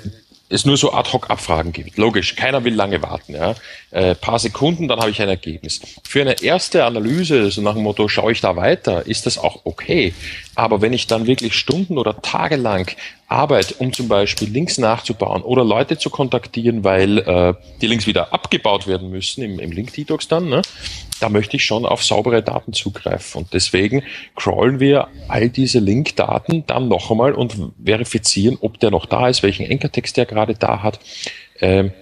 es 0.50 0.66
nur 0.66 0.78
so 0.78 0.94
Ad-Hoc-Abfragen 0.94 1.72
gibt. 1.72 1.98
Logisch, 1.98 2.36
keiner 2.36 2.64
will 2.64 2.76
lange 2.76 3.02
warten. 3.02 3.34
Ja. 3.34 3.56
Äh, 3.90 4.14
paar 4.14 4.38
Sekunden, 4.38 4.88
dann 4.88 5.00
habe 5.00 5.10
ich 5.10 5.20
ein 5.22 5.30
Ergebnis. 5.30 5.82
Für 6.04 6.22
eine 6.22 6.42
erste 6.42 6.86
Analyse, 6.86 7.50
so 7.50 7.62
nach 7.62 7.74
dem 7.74 7.84
Motto, 7.84 8.08
schaue 8.08 8.34
ich 8.34 8.42
da 8.42 8.56
weiter, 8.56 9.08
ist 9.08 9.26
das 9.26 9.40
auch 9.40 9.62
okay. 9.64 10.14
Aber 10.56 10.82
wenn 10.82 10.94
ich 10.94 11.08
dann 11.08 11.26
wirklich 11.26 11.56
Stunden 11.56 11.98
oder 11.98 12.22
Tage 12.22 12.56
lang 12.58 12.96
Arbeit, 13.28 13.76
um 13.80 13.92
zum 13.92 14.08
Beispiel 14.08 14.48
Links 14.50 14.78
nachzubauen 14.78 15.42
oder 15.42 15.64
Leute 15.64 15.98
zu 15.98 16.10
kontaktieren, 16.10 16.84
weil 16.84 17.18
äh, 17.20 17.54
die 17.82 17.88
Links 17.88 18.06
wieder 18.06 18.32
abgebaut 18.34 18.86
werden 18.86 19.10
müssen 19.10 19.44
im, 19.44 19.60
im 19.60 19.72
Link-Detox 19.72 20.28
dann, 20.28 20.50
ne, 20.50 20.62
da 21.20 21.30
möchte 21.30 21.58
ich 21.58 21.66
schon 21.66 21.86
auf 21.86 22.04
saubere 22.04 22.44
Daten 22.44 22.74
zugreifen. 22.74 23.42
Und 23.42 23.54
deswegen 23.54 24.04
crawlen 24.36 24.80
wir 24.80 25.08
all 25.28 25.50
diese 25.50 25.80
Link-Daten 25.80 26.66
dann 26.68 26.88
noch 26.88 27.10
einmal 27.10 27.34
und 27.34 27.56
verifizieren, 27.84 28.58
ob 28.62 28.80
der 28.80 28.92
noch 28.92 29.08
da 29.08 29.28
ist, 29.30 29.42
welchen 29.42 29.66
Enkertext 29.66 30.18
der 30.18 30.26
gerade 30.26 30.54
da 30.54 30.84
hat. 30.84 31.00
Ähm, 31.60 31.94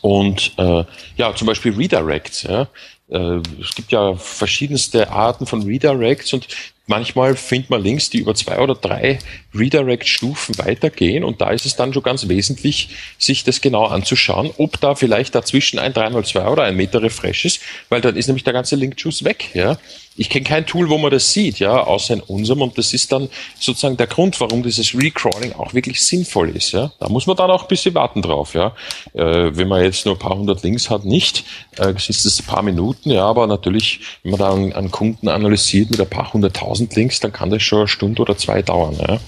und 0.00 0.52
äh, 0.58 0.84
ja, 1.16 1.34
zum 1.34 1.46
Beispiel 1.46 1.74
Redirects. 1.74 2.42
Ja. 2.44 2.68
Äh, 3.08 3.40
es 3.60 3.74
gibt 3.74 3.92
ja 3.92 4.14
verschiedenste 4.14 5.10
Arten 5.10 5.46
von 5.46 5.62
Redirects 5.62 6.32
und 6.32 6.48
manchmal 6.86 7.36
findet 7.36 7.70
man 7.70 7.82
Links, 7.82 8.10
die 8.10 8.18
über 8.18 8.34
zwei 8.34 8.58
oder 8.58 8.74
drei 8.74 9.18
Redirect-Stufen 9.54 10.58
weitergehen 10.58 11.24
und 11.24 11.40
da 11.40 11.50
ist 11.50 11.66
es 11.66 11.76
dann 11.76 11.92
schon 11.92 12.02
ganz 12.02 12.28
wesentlich, 12.28 12.90
sich 13.18 13.44
das 13.44 13.60
genau 13.60 13.86
anzuschauen, 13.86 14.50
ob 14.58 14.80
da 14.80 14.94
vielleicht 14.94 15.34
dazwischen 15.34 15.78
ein 15.78 15.92
302 15.92 16.46
oder 16.46 16.64
ein 16.64 16.76
Meter 16.76 17.02
Refresh 17.02 17.44
ist, 17.44 17.60
weil 17.88 18.00
dann 18.00 18.16
ist 18.16 18.26
nämlich 18.26 18.44
der 18.44 18.52
ganze 18.52 18.76
Link-Juice 18.76 19.24
weg. 19.24 19.50
Ja? 19.54 19.78
Ich 20.20 20.28
kenne 20.28 20.44
kein 20.44 20.66
Tool, 20.66 20.90
wo 20.90 20.98
man 20.98 21.10
das 21.10 21.32
sieht, 21.32 21.60
ja, 21.60 21.82
außer 21.82 22.12
in 22.12 22.20
unserem 22.20 22.60
und 22.60 22.76
das 22.76 22.92
ist 22.92 23.10
dann 23.10 23.30
sozusagen 23.58 23.96
der 23.96 24.06
Grund, 24.06 24.38
warum 24.38 24.62
dieses 24.62 24.94
Recrawling 24.94 25.54
auch 25.54 25.72
wirklich 25.72 26.04
sinnvoll 26.04 26.54
ist. 26.54 26.72
Ja? 26.72 26.92
Da 27.00 27.08
muss 27.08 27.26
man 27.26 27.38
dann 27.38 27.50
auch 27.50 27.62
ein 27.62 27.68
bisschen 27.68 27.94
warten 27.94 28.20
drauf. 28.20 28.52
Ja? 28.52 28.74
Äh, 29.14 29.56
wenn 29.56 29.66
man 29.66 29.82
jetzt 29.82 30.04
nur 30.04 30.16
ein 30.16 30.18
paar 30.18 30.36
hundert 30.36 30.62
Links 30.62 30.90
hat, 30.90 31.06
nicht, 31.06 31.44
äh, 31.78 31.94
ist 31.94 32.26
es 32.26 32.38
ein 32.38 32.44
paar 32.44 32.60
Minuten, 32.60 33.10
ja, 33.10 33.24
aber 33.24 33.46
natürlich, 33.46 34.00
wenn 34.22 34.32
man 34.32 34.40
da 34.40 34.52
einen, 34.52 34.90
Kunden 34.90 35.26
analysiert 35.26 35.90
mit 35.90 36.02
ein 36.02 36.10
paar 36.10 36.30
hunderttausend 36.30 36.90
1000 36.90 36.96
Links, 36.96 37.20
dann 37.20 37.32
kann 37.32 37.48
das 37.48 37.62
schon 37.62 37.78
eine 37.78 37.88
Stunde 37.88 38.20
oder 38.20 38.36
zwei 38.36 38.60
dauern. 38.60 38.98
Ja? 39.00 39.20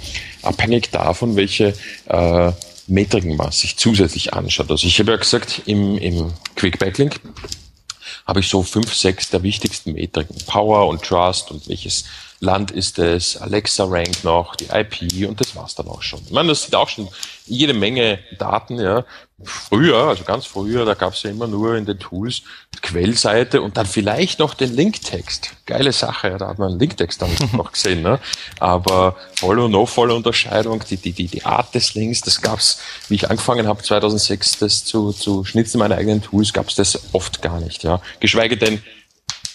Abhängig 0.43 0.90
davon, 0.90 1.36
welche 1.36 1.73
äh, 2.10 2.52
Metriken 2.86 3.39
was 3.39 3.60
sich 3.60 3.78
zusätzlich 3.78 4.35
anschaut. 4.35 4.70
Also 4.70 4.86
ich 4.86 5.01
habe 5.01 5.12
ja 5.12 5.16
gesagt, 5.16 5.62
im, 5.64 5.97
im 5.97 6.35
Quick 6.55 6.78
Backlink 6.78 7.19
habe 8.33 8.41
ich 8.41 8.49
so 8.49 8.63
fünf, 8.63 8.95
sechs 8.95 9.29
der 9.29 9.43
wichtigsten 9.43 9.93
Metriken. 9.93 10.39
Power 10.47 10.89
und 10.89 11.03
Trust 11.03 11.51
und 11.51 11.69
welches 11.69 12.05
Land 12.43 12.73
ist 12.73 12.98
es, 12.98 13.36
Alexa 13.36 13.85
Rank 13.85 14.24
noch, 14.24 14.56
die 14.56 14.66
IP 14.66 15.28
und 15.28 15.40
das 15.40 15.55
war's 15.55 15.77
dann 15.77 15.86
auch 15.86 16.02
schon. 16.02 16.20
Ich 16.27 16.32
meine, 16.32 16.48
das 16.48 16.64
sind 16.64 16.74
auch 16.74 16.89
schon 16.89 17.09
jede 17.47 17.73
Menge 17.73 18.19
Daten, 18.36 18.81
ja. 18.81 19.05
Früher, 19.44 20.09
also 20.09 20.24
ganz 20.24 20.44
früher, 20.47 20.85
da 20.85 20.94
gab's 20.94 21.23
ja 21.23 21.31
immer 21.31 21.47
nur 21.47 21.77
in 21.77 21.86
den 21.86 22.01
Tools 22.01 22.43
Quellseite 22.82 23.62
und 23.62 23.77
dann 23.77 23.86
vielleicht 23.86 24.40
noch 24.40 24.55
den 24.55 24.74
Linktext. 24.74 25.52
Geile 25.66 25.93
Sache, 25.93 26.31
ja, 26.31 26.39
da 26.39 26.48
hat 26.48 26.59
man 26.59 26.70
einen 26.70 26.81
Linktext 26.81 27.23
dann 27.23 27.31
noch 27.52 27.70
gesehen, 27.70 28.02
ne? 28.02 28.19
Aber 28.59 29.16
Follow, 29.36 29.69
No-Follow 29.69 30.16
Unterscheidung, 30.16 30.82
die, 30.90 30.97
die, 30.97 31.12
die, 31.12 31.28
die 31.28 31.44
Art 31.44 31.73
des 31.77 31.94
Links, 31.94 32.23
das 32.23 32.43
gab's, 32.43 32.81
wie 33.09 33.14
ich 33.14 33.31
angefangen 33.31 33.69
habe 33.69 33.85
2006, 33.85 34.59
das 34.59 34.85
zu, 34.85 35.12
zu 35.12 35.44
schnitzen 35.44 35.78
meine 35.78 35.97
eigenen 35.97 36.23
Tools, 36.23 36.52
gab's 36.52 36.74
das 36.74 36.98
oft 37.12 37.40
gar 37.40 37.60
nicht, 37.60 37.85
ja. 37.85 38.02
Geschweige 38.19 38.56
denn 38.56 38.82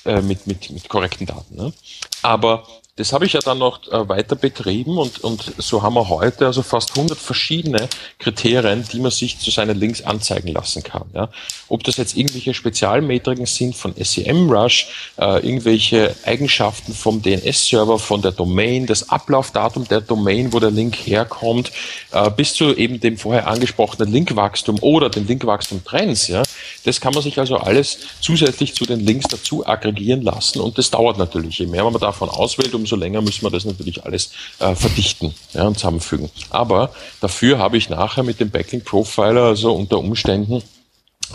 äh, 0.07 0.21
mit, 0.21 0.47
mit, 0.47 0.69
mit 0.69 0.89
korrekten 0.89 1.25
Daten. 1.25 1.55
Ne? 1.55 1.73
Aber 2.21 2.65
das 2.97 3.13
habe 3.13 3.25
ich 3.25 3.33
ja 3.33 3.39
dann 3.39 3.59
noch 3.59 3.87
äh, 3.91 4.09
weiter 4.09 4.35
betrieben 4.35 4.97
und, 4.97 5.23
und 5.23 5.53
so 5.57 5.83
haben 5.83 5.93
wir 5.93 6.09
heute 6.09 6.47
also 6.47 6.63
fast 6.63 6.97
100 6.97 7.17
verschiedene 7.17 7.87
Kriterien, 8.17 8.85
die 8.91 8.99
man 8.99 9.11
sich 9.11 9.39
zu 9.39 9.51
seinen 9.51 9.79
Links 9.79 10.01
anzeigen 10.01 10.49
lassen 10.49 10.81
kann. 10.81 11.03
Ja. 11.13 11.29
Ob 11.69 11.83
das 11.83 11.97
jetzt 11.97 12.17
irgendwelche 12.17 12.55
Spezialmetriken 12.55 13.45
sind 13.45 13.75
von 13.75 13.93
SEMrush, 13.95 15.13
äh, 15.17 15.45
irgendwelche 15.47 16.15
Eigenschaften 16.25 16.93
vom 16.93 17.21
DNS-Server, 17.21 17.99
von 17.99 18.23
der 18.23 18.31
Domain, 18.31 18.87
das 18.87 19.09
Ablaufdatum 19.09 19.87
der 19.87 20.01
Domain, 20.01 20.51
wo 20.51 20.59
der 20.59 20.71
Link 20.71 20.95
herkommt, 20.95 21.71
äh, 22.11 22.31
bis 22.31 22.55
zu 22.55 22.75
eben 22.75 22.99
dem 22.99 23.17
vorher 23.17 23.47
angesprochenen 23.47 24.11
Linkwachstum 24.11 24.79
oder 24.81 25.11
den 25.11 25.27
Linkwachstum-Trends. 25.27 26.29
Ja. 26.29 26.41
Das 26.83 26.99
kann 26.99 27.13
man 27.13 27.21
sich 27.21 27.37
also 27.37 27.57
alles 27.57 27.99
zusätzlich 28.21 28.73
zu 28.73 28.85
den 28.85 29.01
Links 29.01 29.27
dazu 29.29 29.67
aggregieren 29.67 30.23
lassen 30.23 30.61
und 30.61 30.79
das 30.79 30.89
dauert 30.89 31.19
natürlich. 31.19 31.59
Je 31.59 31.67
mehr 31.67 31.83
man 31.83 32.01
davon 32.01 32.29
auswählt, 32.29 32.73
umso 32.87 32.95
länger 32.95 33.21
müssen 33.21 33.43
wir 33.43 33.49
das 33.49 33.65
natürlich 33.65 34.05
alles 34.05 34.31
äh, 34.59 34.73
verdichten 34.73 35.35
ja, 35.53 35.67
und 35.67 35.75
zusammenfügen. 35.75 36.29
Aber 36.49 36.93
dafür 37.19 37.59
habe 37.59 37.77
ich 37.77 37.89
nachher 37.89 38.23
mit 38.23 38.39
dem 38.39 38.49
Backlink 38.49 38.85
Profiler, 38.85 39.43
also 39.43 39.73
unter 39.73 39.97
Umständen, 39.97 40.63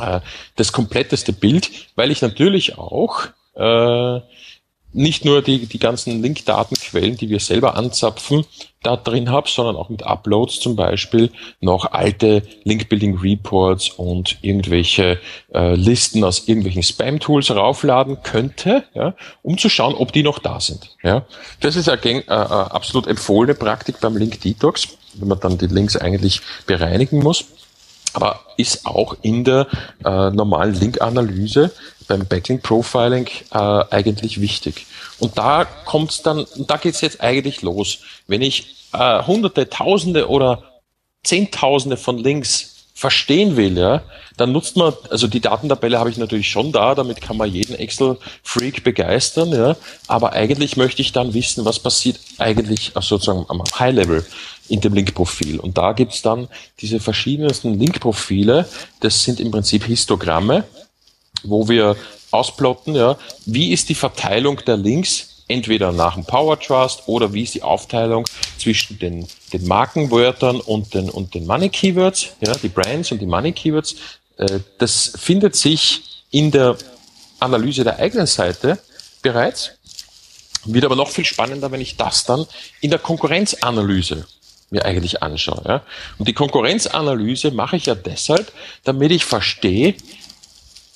äh, 0.00 0.20
das 0.56 0.72
kompletteste 0.72 1.34
Bild, 1.34 1.70
weil 1.94 2.10
ich 2.10 2.22
natürlich 2.22 2.78
auch 2.78 3.26
äh, 3.54 4.20
nicht 4.92 5.24
nur 5.24 5.42
die, 5.42 5.66
die 5.66 5.78
ganzen 5.78 6.22
Link-Datenquellen, 6.22 7.16
die 7.16 7.30
wir 7.30 7.40
selber 7.40 7.76
anzapfen, 7.76 8.44
da 8.82 8.96
drin 8.96 9.30
habe, 9.30 9.48
sondern 9.48 9.76
auch 9.76 9.88
mit 9.88 10.02
Uploads 10.02 10.58
zum 10.60 10.74
Beispiel 10.74 11.30
noch 11.60 11.92
alte 11.92 12.42
Link-Building-Reports 12.64 13.90
und 13.90 14.38
irgendwelche 14.42 15.18
äh, 15.54 15.74
Listen 15.74 16.24
aus 16.24 16.48
irgendwelchen 16.48 16.82
Spam-Tools 16.82 17.52
raufladen 17.52 18.22
könnte, 18.22 18.84
ja, 18.94 19.14
um 19.42 19.56
zu 19.56 19.68
schauen, 19.68 19.94
ob 19.94 20.12
die 20.12 20.22
noch 20.22 20.40
da 20.40 20.60
sind. 20.60 20.96
Ja. 21.02 21.24
Das 21.60 21.76
ist 21.76 21.88
eine 21.88 22.02
äh, 22.02 22.18
äh, 22.18 22.30
absolut 22.30 23.06
empfohlene 23.06 23.54
Praktik 23.54 24.00
beim 24.00 24.16
Link-Detox, 24.16 24.88
wenn 25.14 25.28
man 25.28 25.40
dann 25.40 25.58
die 25.58 25.66
Links 25.66 25.96
eigentlich 25.96 26.40
bereinigen 26.66 27.20
muss 27.20 27.44
aber 28.12 28.40
ist 28.56 28.86
auch 28.86 29.16
in 29.22 29.44
der 29.44 29.66
äh, 30.04 30.30
normalen 30.30 30.74
Link-Analyse 30.74 31.72
beim 32.12 32.26
Backlink-Profiling 32.26 33.26
äh, 33.52 33.84
eigentlich 33.90 34.40
wichtig. 34.40 34.86
Und 35.18 35.38
da 35.38 35.64
kommt's 35.64 36.22
dann, 36.22 36.46
da 36.58 36.76
geht's 36.76 37.00
jetzt 37.00 37.20
eigentlich 37.22 37.62
los. 37.62 38.00
Wenn 38.26 38.42
ich 38.42 38.88
äh, 38.92 39.22
Hunderte, 39.22 39.70
Tausende 39.70 40.28
oder 40.28 40.62
Zehntausende 41.24 41.96
von 41.96 42.18
Links 42.18 42.86
verstehen 42.94 43.56
will, 43.56 43.78
ja, 43.78 44.02
dann 44.36 44.52
nutzt 44.52 44.76
man, 44.76 44.92
also 45.08 45.26
die 45.26 45.40
Datentabelle 45.40 45.98
habe 45.98 46.10
ich 46.10 46.18
natürlich 46.18 46.48
schon 46.50 46.70
da, 46.70 46.94
damit 46.94 47.20
kann 47.20 47.36
man 47.36 47.50
jeden 47.50 47.74
Excel-Freak 47.74 48.84
begeistern, 48.84 49.50
ja, 49.50 49.76
aber 50.06 50.34
eigentlich 50.34 50.76
möchte 50.76 51.00
ich 51.02 51.12
dann 51.12 51.32
wissen, 51.32 51.64
was 51.64 51.78
passiert 51.78 52.20
eigentlich 52.38 52.92
sozusagen 52.94 53.46
am 53.48 53.62
High-Level 53.78 54.24
in 54.68 54.80
dem 54.80 54.94
Link-Profil. 54.94 55.58
Und 55.58 55.78
da 55.78 55.92
gibt's 55.92 56.22
dann 56.22 56.48
diese 56.80 57.00
verschiedensten 57.00 57.78
Link-Profile, 57.78 58.68
das 59.00 59.24
sind 59.24 59.40
im 59.40 59.50
Prinzip 59.50 59.84
Histogramme, 59.84 60.64
wo 61.44 61.68
wir 61.68 61.96
ausplotten, 62.30 62.94
ja, 62.94 63.16
wie 63.46 63.72
ist 63.72 63.88
die 63.88 63.94
Verteilung 63.94 64.62
der 64.64 64.76
Links 64.76 65.44
entweder 65.48 65.92
nach 65.92 66.14
dem 66.14 66.24
Power 66.24 66.58
Trust 66.58 67.02
oder 67.06 67.32
wie 67.32 67.42
ist 67.42 67.54
die 67.54 67.62
Aufteilung 67.62 68.24
zwischen 68.58 68.98
den, 68.98 69.26
den 69.52 69.66
Markenwörtern 69.66 70.60
und 70.60 70.94
den, 70.94 71.10
und 71.10 71.34
den 71.34 71.46
Money 71.46 71.68
Keywords, 71.68 72.28
ja, 72.40 72.54
die 72.54 72.68
Brands 72.68 73.12
und 73.12 73.20
die 73.20 73.26
Money 73.26 73.52
Keywords. 73.52 73.94
Äh, 74.38 74.60
das 74.78 75.12
findet 75.18 75.54
sich 75.56 76.02
in 76.30 76.50
der 76.50 76.76
Analyse 77.38 77.84
der 77.84 77.98
eigenen 77.98 78.26
Seite 78.26 78.78
bereits. 79.20 79.72
Wird 80.64 80.84
aber 80.84 80.96
noch 80.96 81.10
viel 81.10 81.24
spannender, 81.24 81.70
wenn 81.72 81.80
ich 81.80 81.96
das 81.96 82.24
dann 82.24 82.46
in 82.80 82.90
der 82.90 83.00
Konkurrenzanalyse 83.00 84.26
mir 84.70 84.84
eigentlich 84.84 85.22
anschaue. 85.22 85.62
Ja. 85.66 85.82
Und 86.18 86.28
die 86.28 86.32
Konkurrenzanalyse 86.32 87.50
mache 87.50 87.76
ich 87.76 87.86
ja 87.86 87.94
deshalb, 87.94 88.50
damit 88.84 89.10
ich 89.10 89.24
verstehe, 89.24 89.94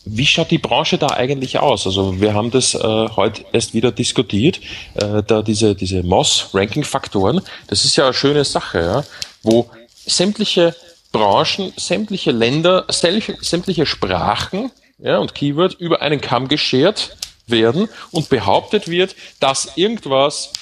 wie 0.07 0.25
schaut 0.25 0.53
die 0.53 0.59
Branche 0.59 0.99
da 0.99 1.09
eigentlich 1.09 1.59
aus? 1.59 1.87
Also 1.87 2.21
wir 2.21 2.33
haben 2.33 2.51
das 2.53 2.75
äh, 2.75 2.79
heute 2.79 3.45
erst 3.53 3.75
wieder 3.75 3.91
diskutiert, 3.91 4.61
äh, 4.95 5.23
da 5.27 5.43
diese, 5.43 5.75
diese 5.75 6.03
Moss-Ranking-Faktoren, 6.05 7.43
das 7.67 7.85
ist 7.85 7.97
ja 7.97 8.05
eine 8.05 8.15
schöne 8.15 8.45
Sache, 8.45 8.79
ja, 8.79 9.05
wo 9.43 9.69
sämtliche 10.07 10.75
Branchen, 11.11 11.73
sämtliche 11.77 12.31
Länder, 12.31 12.87
sämtliche 12.89 13.85
Sprachen 13.85 14.71
ja, 14.99 15.19
und 15.19 15.35
Keywords 15.35 15.75
über 15.75 16.03
einen 16.03 16.21
Kamm 16.21 16.47
geschert 16.47 17.17
werden 17.49 17.89
und 18.13 18.29
behauptet 18.29 18.89
wird, 18.89 19.17
dass 19.41 19.73
irgendwas 19.77 20.53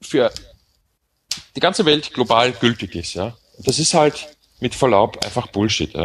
für 0.00 0.32
die 1.54 1.60
ganze 1.60 1.84
Welt 1.84 2.12
global 2.12 2.52
gültig 2.52 2.96
ist. 2.96 3.14
Ja. 3.14 3.36
Das 3.58 3.78
ist 3.78 3.94
halt 3.94 4.28
mit 4.60 4.74
Verlaub 4.74 5.24
einfach 5.24 5.46
Bullshit. 5.48 5.94
Ja. 5.94 6.04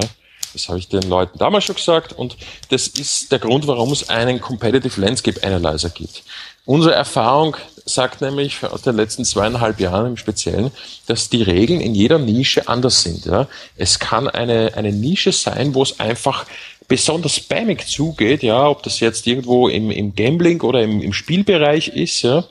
Das 0.58 0.70
habe 0.70 0.80
ich 0.80 0.88
den 0.88 1.04
Leuten 1.04 1.38
damals 1.38 1.66
schon 1.66 1.76
gesagt 1.76 2.14
und 2.14 2.36
das 2.70 2.88
ist 2.88 3.32
der 3.32 3.40
Grund, 3.40 3.68
warum 3.68 3.92
es 3.92 4.10
einen 4.10 4.42
Competitive 4.42 5.00
Landscape 5.00 5.44
Analyzer 5.44 5.90
gibt. 5.90 6.24
Unsere 6.66 6.94
Erfahrung 6.94 7.56
sagt 7.86 8.20
nämlich 8.20 8.62
aus 8.64 8.82
den 8.82 8.98
letzten 8.98 9.24
zweieinhalb 9.24 9.80
Jahren 9.80 10.08
im 10.08 10.18
Speziellen, 10.18 10.72
dass 11.06 11.30
die 11.30 11.44
Regeln 11.44 11.80
in 11.80 11.96
jeder 11.96 12.20
Nische 12.20 12.68
anders 12.68 13.04
sind. 13.04 13.26
Ja. 13.26 13.48
Es 13.78 14.00
kann 14.00 14.28
eine, 14.28 14.74
eine 14.76 14.92
Nische 14.92 15.32
sein, 15.32 15.74
wo 15.74 15.84
es 15.84 16.00
einfach 16.00 16.46
besonders 16.88 17.36
spammig 17.36 17.88
zugeht, 17.88 18.44
ja, 18.44 18.68
ob 18.68 18.84
das 18.84 19.00
jetzt 19.00 19.28
irgendwo 19.28 19.68
im, 19.68 19.92
im 19.92 20.16
Gambling 20.16 20.62
oder 20.62 20.82
im, 20.82 21.02
im 21.02 21.14
Spielbereich 21.14 21.90
ist, 21.90 22.22
ja, 22.22 22.46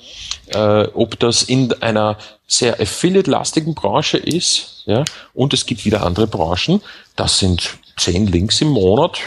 äh, 0.49 0.89
ob 0.95 1.19
das 1.19 1.43
in 1.43 1.73
einer 1.83 2.19
sehr 2.47 2.81
affiliate-lastigen 2.81 3.74
Branche 3.74 4.19
ist, 4.19 4.83
ja, 4.87 5.05
und 5.35 5.55
es 5.55 5.66
gibt 5.66 5.85
wieder 5.85 6.05
andere 6.05 6.27
Branchen, 6.27 6.83
das 7.16 7.39
sind 7.39 7.78
zehn 7.97 8.27
Links 8.27 8.60
im 8.60 8.68
Monat, 8.68 9.18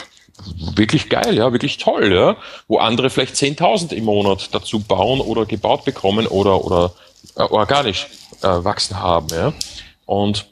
wirklich 0.75 1.09
geil, 1.09 1.35
ja, 1.35 1.51
wirklich 1.51 1.77
toll, 1.77 2.13
ja, 2.13 2.37
wo 2.67 2.77
andere 2.77 3.09
vielleicht 3.09 3.35
10.000 3.35 3.93
im 3.93 4.05
Monat 4.05 4.49
dazu 4.53 4.79
bauen 4.79 5.21
oder 5.21 5.45
gebaut 5.45 5.85
bekommen 5.85 6.27
oder, 6.27 6.63
oder 6.63 6.93
äh, 7.35 7.41
organisch 7.41 8.07
äh, 8.41 8.47
wachsen 8.47 8.99
haben, 8.99 9.27
ja. 9.31 9.53
Und 10.05 10.45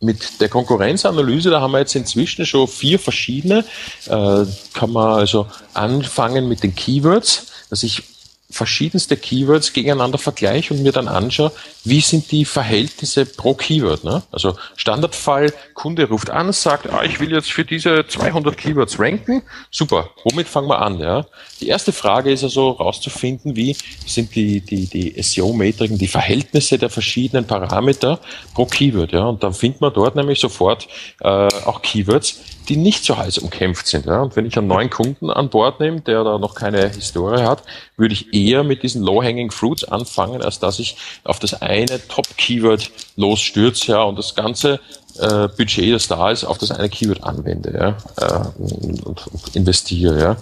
mit 0.00 0.40
der 0.40 0.48
Konkurrenzanalyse, 0.48 1.50
da 1.50 1.60
haben 1.60 1.72
wir 1.72 1.80
jetzt 1.80 1.94
inzwischen 1.94 2.46
schon 2.46 2.66
vier 2.66 2.98
verschiedene, 2.98 3.64
äh, 4.06 4.44
kann 4.72 4.90
man 4.92 5.12
also 5.12 5.46
anfangen 5.74 6.48
mit 6.48 6.62
den 6.62 6.74
Keywords, 6.74 7.46
dass 7.68 7.82
ich 7.82 8.02
verschiedenste 8.50 9.16
Keywords 9.16 9.72
gegeneinander 9.72 10.18
vergleiche 10.18 10.74
und 10.74 10.82
mir 10.82 10.92
dann 10.92 11.08
anschaue, 11.08 11.52
wie 11.84 12.00
sind 12.00 12.30
die 12.32 12.44
Verhältnisse 12.44 13.24
pro 13.24 13.54
Keyword. 13.54 14.04
Ne? 14.04 14.22
Also 14.32 14.56
Standardfall, 14.76 15.52
Kunde 15.74 16.08
ruft 16.08 16.30
an, 16.30 16.52
sagt, 16.52 16.90
ah, 16.90 17.02
ich 17.04 17.20
will 17.20 17.32
jetzt 17.32 17.50
für 17.50 17.64
diese 17.64 18.06
200 18.06 18.56
Keywords 18.56 18.98
ranken. 18.98 19.42
Super, 19.70 20.10
womit 20.24 20.48
fangen 20.48 20.68
wir 20.68 20.82
an? 20.82 20.98
Ja? 20.98 21.26
Die 21.60 21.68
erste 21.68 21.92
Frage 21.92 22.32
ist 22.32 22.42
also 22.42 22.70
rauszufinden, 22.70 23.56
wie 23.56 23.76
sind 24.06 24.34
die, 24.34 24.60
die, 24.60 24.86
die 24.86 25.22
SEO-Metriken, 25.22 25.96
die 25.96 26.08
Verhältnisse 26.08 26.78
der 26.78 26.90
verschiedenen 26.90 27.46
Parameter 27.46 28.20
pro 28.54 28.66
Keyword. 28.66 29.12
Ja? 29.12 29.24
Und 29.26 29.42
dann 29.42 29.54
findet 29.54 29.80
man 29.80 29.92
dort 29.92 30.16
nämlich 30.16 30.40
sofort 30.40 30.88
äh, 31.20 31.28
auch 31.28 31.82
Keywords, 31.82 32.40
die 32.70 32.76
nicht 32.76 33.04
so 33.04 33.18
heiß 33.18 33.38
umkämpft 33.38 33.88
sind. 33.88 34.06
Ja? 34.06 34.22
Und 34.22 34.36
wenn 34.36 34.46
ich 34.46 34.56
einen 34.56 34.68
neuen 34.68 34.88
Kunden 34.88 35.28
an 35.28 35.50
Bord 35.50 35.80
nehme, 35.80 36.00
der 36.00 36.22
da 36.22 36.38
noch 36.38 36.54
keine 36.54 36.88
Historie 36.88 37.42
hat, 37.42 37.64
würde 37.96 38.14
ich 38.14 38.32
eher 38.32 38.62
mit 38.62 38.84
diesen 38.84 39.02
Low-Hanging 39.02 39.50
Fruits 39.50 39.84
anfangen, 39.84 40.40
als 40.40 40.60
dass 40.60 40.78
ich 40.78 40.96
auf 41.24 41.40
das 41.40 41.60
eine 41.60 42.00
Top-Keyword 42.06 42.90
losstürze 43.16 43.92
ja, 43.92 44.02
und 44.04 44.16
das 44.16 44.36
ganze 44.36 44.80
äh, 45.18 45.48
Budget, 45.48 45.92
das 45.92 46.06
da 46.06 46.30
ist, 46.30 46.44
auf 46.44 46.58
das 46.58 46.70
eine 46.70 46.88
Keyword 46.88 47.24
anwende 47.24 47.74
ja, 47.76 47.96
äh, 48.24 48.62
und, 49.04 49.26
und 49.26 49.56
investiere. 49.56 50.20
Ja. 50.20 50.36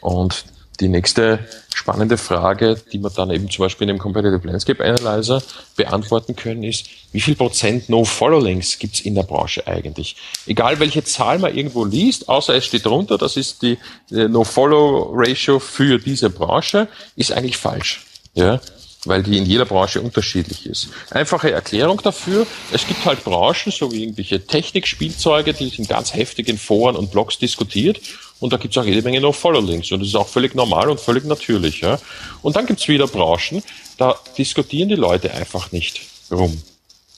Und 0.00 0.46
die 0.80 0.88
nächste 0.88 1.40
spannende 1.74 2.16
Frage, 2.16 2.80
die 2.92 2.98
wir 2.98 3.10
dann 3.10 3.30
eben 3.30 3.50
zum 3.50 3.64
Beispiel 3.64 3.88
in 3.88 3.94
dem 3.94 3.98
Competitive 3.98 4.46
Landscape 4.46 4.84
Analyzer 4.84 5.42
beantworten 5.76 6.34
können, 6.34 6.62
ist, 6.62 6.86
wie 7.12 7.20
viel 7.20 7.36
Prozent 7.36 7.88
No-Follow-Links 7.88 8.78
gibt 8.78 8.94
es 8.94 9.00
in 9.00 9.14
der 9.14 9.22
Branche 9.22 9.66
eigentlich? 9.66 10.16
Egal 10.46 10.80
welche 10.80 11.04
Zahl 11.04 11.38
man 11.38 11.54
irgendwo 11.54 11.84
liest, 11.84 12.28
außer 12.28 12.54
es 12.54 12.66
steht 12.66 12.86
drunter, 12.86 13.18
das 13.18 13.36
ist 13.36 13.62
die 13.62 13.78
äh, 14.10 14.28
No-Follow-Ratio 14.28 15.58
für 15.58 15.98
diese 15.98 16.30
Branche, 16.30 16.88
ist 17.14 17.32
eigentlich 17.32 17.56
falsch. 17.56 18.04
Ja? 18.34 18.60
weil 19.06 19.22
die 19.22 19.38
in 19.38 19.46
jeder 19.46 19.64
Branche 19.64 20.00
unterschiedlich 20.00 20.66
ist. 20.66 20.88
Einfache 21.10 21.52
Erklärung 21.52 22.00
dafür, 22.02 22.46
es 22.72 22.86
gibt 22.86 23.04
halt 23.04 23.22
Branchen, 23.24 23.72
so 23.72 23.92
wie 23.92 24.02
irgendwelche 24.02 24.44
Technikspielzeuge, 24.44 25.54
die 25.54 25.68
sind 25.68 25.88
ganz 25.88 26.12
heftig 26.14 26.48
in 26.48 26.58
Foren 26.58 26.96
und 26.96 27.12
Blogs 27.12 27.38
diskutiert 27.38 28.00
und 28.38 28.52
da 28.52 28.56
gibt 28.58 28.76
es 28.76 28.82
auch 28.82 28.86
jede 28.86 29.02
Menge 29.02 29.20
No-Follow-Links 29.20 29.92
und 29.92 30.00
das 30.00 30.08
ist 30.08 30.14
auch 30.14 30.28
völlig 30.28 30.54
normal 30.54 30.90
und 30.90 31.00
völlig 31.00 31.24
natürlich. 31.24 31.80
Ja? 31.80 31.98
Und 32.42 32.56
dann 32.56 32.66
gibt 32.66 32.80
es 32.80 32.88
wieder 32.88 33.06
Branchen, 33.06 33.62
da 33.96 34.14
diskutieren 34.36 34.88
die 34.88 34.94
Leute 34.94 35.32
einfach 35.32 35.72
nicht 35.72 36.02
rum. 36.30 36.62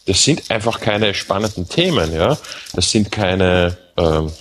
Das 0.06 0.24
sind 0.24 0.50
einfach 0.50 0.80
keine 0.80 1.12
spannenden 1.12 1.68
Themen, 1.68 2.14
ja. 2.14 2.38
Das 2.72 2.90
sind 2.90 3.12
keine, 3.12 3.76
ähm, 3.96 4.32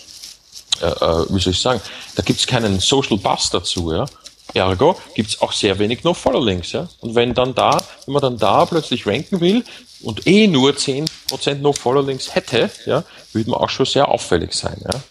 äh, 0.81 0.85
äh, 0.85 1.25
wie 1.29 1.39
soll 1.41 1.51
ich 1.51 1.59
sagen, 1.59 1.81
da 2.15 2.23
gibt 2.23 2.39
es 2.39 2.47
keinen 2.47 2.79
Social 2.79 3.17
Buzz 3.17 3.49
dazu, 3.49 3.91
ja. 3.91 4.05
Ergo 4.53 4.97
gibt 5.13 5.29
es 5.29 5.41
auch 5.41 5.51
sehr 5.51 5.77
wenig 5.79 6.03
No-Follow-Links. 6.03 6.71
Ja? 6.71 6.87
Und 7.01 7.15
wenn 7.15 7.33
dann 7.33 7.53
da, 7.53 7.83
wenn 8.05 8.13
man 8.13 8.21
dann 8.21 8.37
da 8.37 8.65
plötzlich 8.65 9.05
ranken 9.05 9.41
will 9.41 9.65
und 10.01 10.25
eh 10.25 10.47
nur 10.47 10.71
10% 10.71 11.55
No-Follow-Links 11.55 12.33
hätte, 12.35 12.71
ja, 12.85 13.03
würde 13.33 13.49
man 13.49 13.59
auch 13.59 13.69
schon 13.69 13.85
sehr 13.85 14.07
auffällig 14.07 14.53
sein. 14.53 14.81
Ja? 14.85 15.01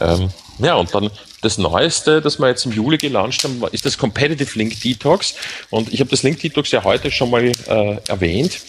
Ähm, 0.00 0.30
ja, 0.58 0.74
und 0.74 0.94
dann 0.94 1.10
das 1.40 1.58
Neueste, 1.58 2.20
das 2.20 2.38
wir 2.38 2.48
jetzt 2.48 2.66
im 2.66 2.72
Juli 2.72 2.98
gelauncht 2.98 3.42
haben, 3.44 3.62
ist 3.72 3.84
das 3.84 3.98
Competitive 3.98 4.58
Link 4.58 4.80
Detox. 4.80 5.34
Und 5.70 5.92
ich 5.92 6.00
habe 6.00 6.10
das 6.10 6.22
Link 6.22 6.40
Detox 6.40 6.70
ja 6.70 6.84
heute 6.84 7.10
schon 7.10 7.30
mal 7.30 7.44
äh, 7.44 7.96
erwähnt. 8.08 8.60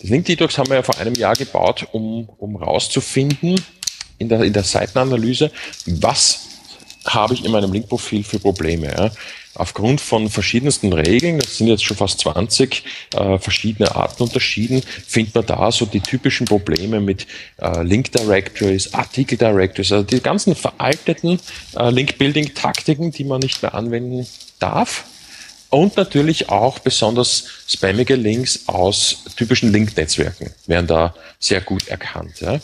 Das 0.00 0.10
Link 0.10 0.26
Detox 0.26 0.58
haben 0.58 0.68
wir 0.68 0.76
ja 0.76 0.82
vor 0.82 0.98
einem 0.98 1.14
Jahr 1.14 1.34
gebaut, 1.34 1.86
um, 1.92 2.28
um 2.38 2.56
rauszufinden 2.56 3.60
in 4.18 4.28
der, 4.28 4.42
in 4.42 4.52
der 4.52 4.64
Seitenanalyse, 4.64 5.50
was 5.86 6.40
habe 7.06 7.34
ich 7.34 7.44
in 7.44 7.52
meinem 7.52 7.72
Link-Profil 7.72 8.24
für 8.24 8.38
Probleme. 8.38 8.88
Ja? 8.88 9.10
Aufgrund 9.58 10.00
von 10.00 10.28
verschiedensten 10.28 10.92
Regeln, 10.92 11.38
das 11.38 11.58
sind 11.58 11.68
jetzt 11.68 11.84
schon 11.84 11.96
fast 11.96 12.20
20 12.20 12.84
äh, 13.14 13.38
verschiedene 13.38 13.94
Arten 13.94 14.22
unterschieden, 14.22 14.82
findet 15.06 15.34
man 15.34 15.46
da 15.46 15.72
so 15.72 15.86
die 15.86 16.00
typischen 16.00 16.46
Probleme 16.46 17.00
mit 17.00 17.26
äh, 17.60 17.82
Link 17.82 18.12
Directories, 18.12 18.92
Artikel 18.94 19.38
Directories, 19.38 19.92
also 19.92 20.04
die 20.04 20.20
ganzen 20.20 20.54
veralteten 20.54 21.40
äh, 21.76 21.90
Link-Building-Taktiken, 21.90 23.12
die 23.12 23.24
man 23.24 23.40
nicht 23.40 23.62
mehr 23.62 23.74
anwenden 23.74 24.26
darf. 24.58 25.04
Und 25.68 25.96
natürlich 25.96 26.48
auch 26.48 26.78
besonders 26.78 27.44
spammige 27.66 28.14
Links 28.14 28.68
aus 28.68 29.24
typischen 29.36 29.72
Link-Netzwerken 29.72 30.52
werden 30.66 30.86
da 30.86 31.14
sehr 31.38 31.60
gut 31.60 31.88
erkannt. 31.88 32.40
Ja? 32.40 32.60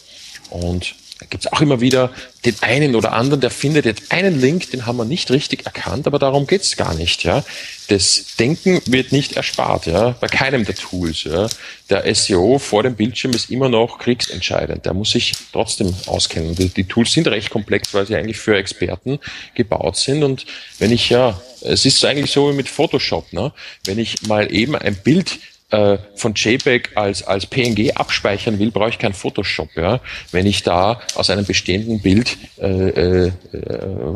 Und 0.51 0.95
gibt 1.31 1.47
es 1.47 1.53
auch 1.53 1.61
immer 1.61 1.81
wieder 1.81 2.11
den 2.45 2.57
einen 2.61 2.97
oder 2.97 3.13
anderen, 3.13 3.41
der 3.41 3.51
findet 3.51 3.85
jetzt 3.85 4.11
einen 4.11 4.41
Link, 4.41 4.71
den 4.71 4.87
haben 4.87 4.97
wir 4.97 5.05
nicht 5.05 5.31
richtig 5.31 5.65
erkannt, 5.65 6.07
aber 6.07 6.19
darum 6.19 6.47
geht's 6.47 6.77
gar 6.77 6.95
nicht. 6.95 7.23
Ja. 7.23 7.45
Das 7.89 8.37
Denken 8.39 8.81
wird 8.87 9.13
nicht 9.13 9.33
erspart, 9.37 9.87
ja, 9.87 10.11
bei 10.21 10.27
keinem 10.27 10.65
der 10.65 10.75
Tools. 10.75 11.25
Ja. 11.25 11.49
Der 11.91 12.13
SEO 12.15 12.59
vor 12.59 12.83
dem 12.83 12.95
Bildschirm 12.95 13.33
ist 13.33 13.51
immer 13.51 13.69
noch 13.69 13.99
kriegsentscheidend. 13.99 14.85
Der 14.87 14.95
muss 14.95 15.11
sich 15.11 15.35
trotzdem 15.53 15.95
auskennen. 16.07 16.55
Die, 16.55 16.69
die 16.69 16.85
Tools 16.85 17.13
sind 17.13 17.29
recht 17.29 17.51
komplex, 17.51 17.95
weil 17.95 18.07
sie 18.07 18.17
eigentlich 18.17 18.39
für 18.39 18.57
Experten 18.57 19.19
gebaut 19.55 19.97
sind. 19.97 20.25
Und 20.25 20.47
wenn 20.79 20.91
ich 20.91 21.11
ja, 21.11 21.41
es 21.61 21.85
ist 21.85 22.05
eigentlich 22.05 22.33
so 22.33 22.51
wie 22.51 22.57
mit 22.57 22.69
Photoshop, 22.69 23.33
ne? 23.33 23.53
wenn 23.85 23.99
ich 23.99 24.23
mal 24.23 24.53
eben 24.53 24.75
ein 24.75 24.97
Bild 24.97 25.39
äh, 25.73 25.99
von 26.15 26.35
JPEG 26.35 26.91
als, 26.97 27.23
als 27.23 27.47
PNG 27.47 27.93
abspeichern 27.95 28.59
will, 28.59 28.71
brauche 28.71 28.91
ich 28.91 28.99
kein 28.99 29.15
Photoshop. 29.15 29.71
Ja? 29.75 30.01
Wenn 30.31 30.47
ich 30.47 30.63
da 30.63 31.01
aus 31.15 31.31
einem 31.31 31.47
bestehenden 31.47 32.01
Bild 32.01 32.37
äh, 32.59 33.29
äh, 33.29 33.33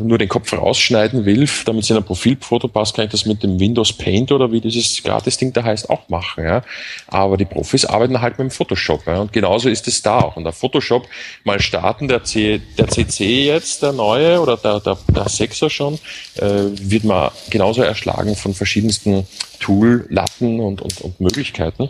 nur 0.03 0.17
den 0.17 0.29
Kopf 0.29 0.53
rausschneiden 0.53 1.25
will, 1.25 1.49
damit 1.65 1.83
es 1.83 1.89
in 1.89 1.97
ein 1.97 2.03
Profilfoto 2.03 2.67
passt, 2.67 2.95
kann 2.95 3.05
ich 3.05 3.11
das 3.11 3.25
mit 3.25 3.41
dem 3.43 3.59
Windows 3.59 3.91
Paint 3.93 4.31
oder 4.31 4.51
wie 4.51 4.61
dieses 4.61 5.01
Gratis-Ding 5.03 5.51
da 5.51 5.63
heißt 5.63 5.89
auch 5.89 6.07
machen. 6.09 6.43
Ja? 6.43 6.61
Aber 7.07 7.37
die 7.37 7.45
Profis 7.45 7.85
arbeiten 7.85 8.21
halt 8.21 8.37
mit 8.37 8.49
dem 8.49 8.51
Photoshop. 8.51 9.07
Ja? 9.07 9.19
Und 9.19 9.33
genauso 9.33 9.67
ist 9.67 9.87
es 9.87 10.01
da 10.01 10.19
auch. 10.19 10.37
Und 10.37 10.43
der 10.43 10.53
Photoshop 10.53 11.07
mal 11.43 11.59
starten, 11.59 12.07
der, 12.07 12.23
C, 12.23 12.61
der 12.77 12.87
CC 12.87 13.47
jetzt, 13.47 13.81
der 13.81 13.93
neue 13.93 14.39
oder 14.39 14.57
der, 14.57 14.79
der, 14.79 14.97
der 15.07 15.25
6er 15.25 15.69
schon, 15.71 15.95
äh, 16.35 16.65
wird 16.81 17.03
man 17.03 17.31
genauso 17.49 17.81
erschlagen 17.81 18.35
von 18.35 18.53
verschiedensten 18.53 19.25
Tool-Latten 19.59 20.59
und, 20.59 20.81
und, 20.81 21.01
und 21.01 21.19
Möglichkeiten. 21.19 21.89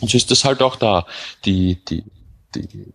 Und 0.00 0.10
so 0.10 0.16
ist 0.16 0.30
es 0.30 0.44
halt 0.44 0.62
auch 0.62 0.76
da. 0.76 1.06
Die, 1.44 1.78
die, 1.84 2.04
die 2.54 2.86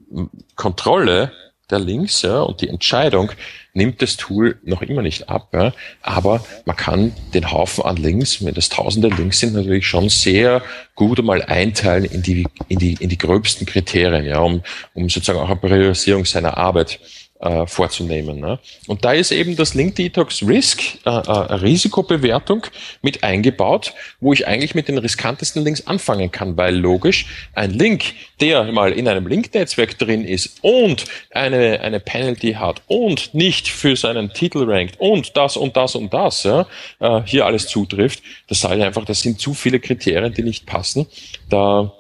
Kontrolle 0.56 1.32
der 1.70 1.80
Links 1.80 2.22
ja, 2.22 2.42
und 2.42 2.62
die 2.62 2.70
Entscheidung 2.70 3.32
nimmt 3.74 4.02
das 4.02 4.18
Tool 4.18 4.60
noch 4.64 4.82
immer 4.82 5.02
nicht 5.02 5.30
ab. 5.30 5.50
Ja, 5.54 5.74
aber 6.02 6.46
man 6.66 6.76
kann 6.76 7.14
den 7.34 7.52
Haufen 7.52 7.84
an 7.84 7.98
Links, 7.98 8.44
wenn 8.44 8.54
das 8.54 8.70
tausende 8.70 9.10
Links 9.10 9.40
sind, 9.40 9.54
natürlich 9.54 9.88
schon 9.88 10.10
sehr 10.10 10.62
gut 10.94 11.20
einmal 11.20 11.42
einteilen 11.42 12.06
in 12.06 12.22
die, 12.22 12.46
in 12.68 12.80
die, 12.80 12.94
in 13.00 13.10
die 13.10 13.18
gröbsten 13.18 13.66
Kriterien, 13.66 14.26
ja, 14.26 14.40
um, 14.40 14.62
um 14.94 15.10
sozusagen 15.10 15.40
auch 15.40 15.50
eine 15.50 15.56
Priorisierung 15.60 16.26
seiner 16.26 16.58
Arbeit 16.58 17.00
äh, 17.40 17.68
vorzunehmen. 17.68 18.40
Ne? 18.40 18.60
Und 18.88 19.04
da 19.04 19.12
ist 19.12 19.32
eben 19.32 19.56
das 19.56 19.74
Link 19.74 19.96
Detox 19.96 20.42
Risk, 20.42 20.82
äh, 21.06 21.10
äh, 21.10 21.54
Risikobewertung 21.56 22.66
mit 23.02 23.24
eingebaut, 23.24 23.94
wo 24.20 24.34
ich 24.34 24.48
eigentlich 24.48 24.74
mit 24.74 24.88
den 24.88 24.98
riskantesten 24.98 25.64
Links 25.64 25.86
anfangen 25.86 26.32
kann, 26.32 26.56
weil 26.58 26.76
logisch 26.76 27.26
ein 27.54 27.72
Link, 27.72 28.14
der 28.40 28.64
mal 28.72 28.92
in 28.94 29.08
einem 29.08 29.28
Link-Netzwerk 29.28 29.98
drin 29.98 30.24
ist 30.24 30.60
und 30.62 31.06
eine, 31.32 31.82
eine 31.82 32.00
Penalty 32.00 32.54
hat 32.54 32.82
und 32.88 33.34
nicht 33.34 33.68
für 33.68 33.96
seinen 33.96 34.32
Titel 34.32 34.64
rankt 34.70 35.00
und 35.00 35.36
das 35.36 35.58
und 35.58 35.76
das 35.76 35.96
und 35.96 36.14
das, 36.14 36.44
ja, 36.44 36.68
äh, 37.00 37.22
hier 37.26 37.46
alles 37.46 37.68
zutrifft, 37.68 38.24
das 38.48 38.62
sage 38.62 38.78
ich 38.78 38.84
einfach, 38.84 39.06
das 39.06 39.20
sind 39.20 39.40
zu 39.40 39.54
viele 39.54 39.80
Kriterien, 39.80 40.34
die 40.34 40.44
nicht 40.44 40.66
passen. 40.66 41.06
Da 41.50 41.94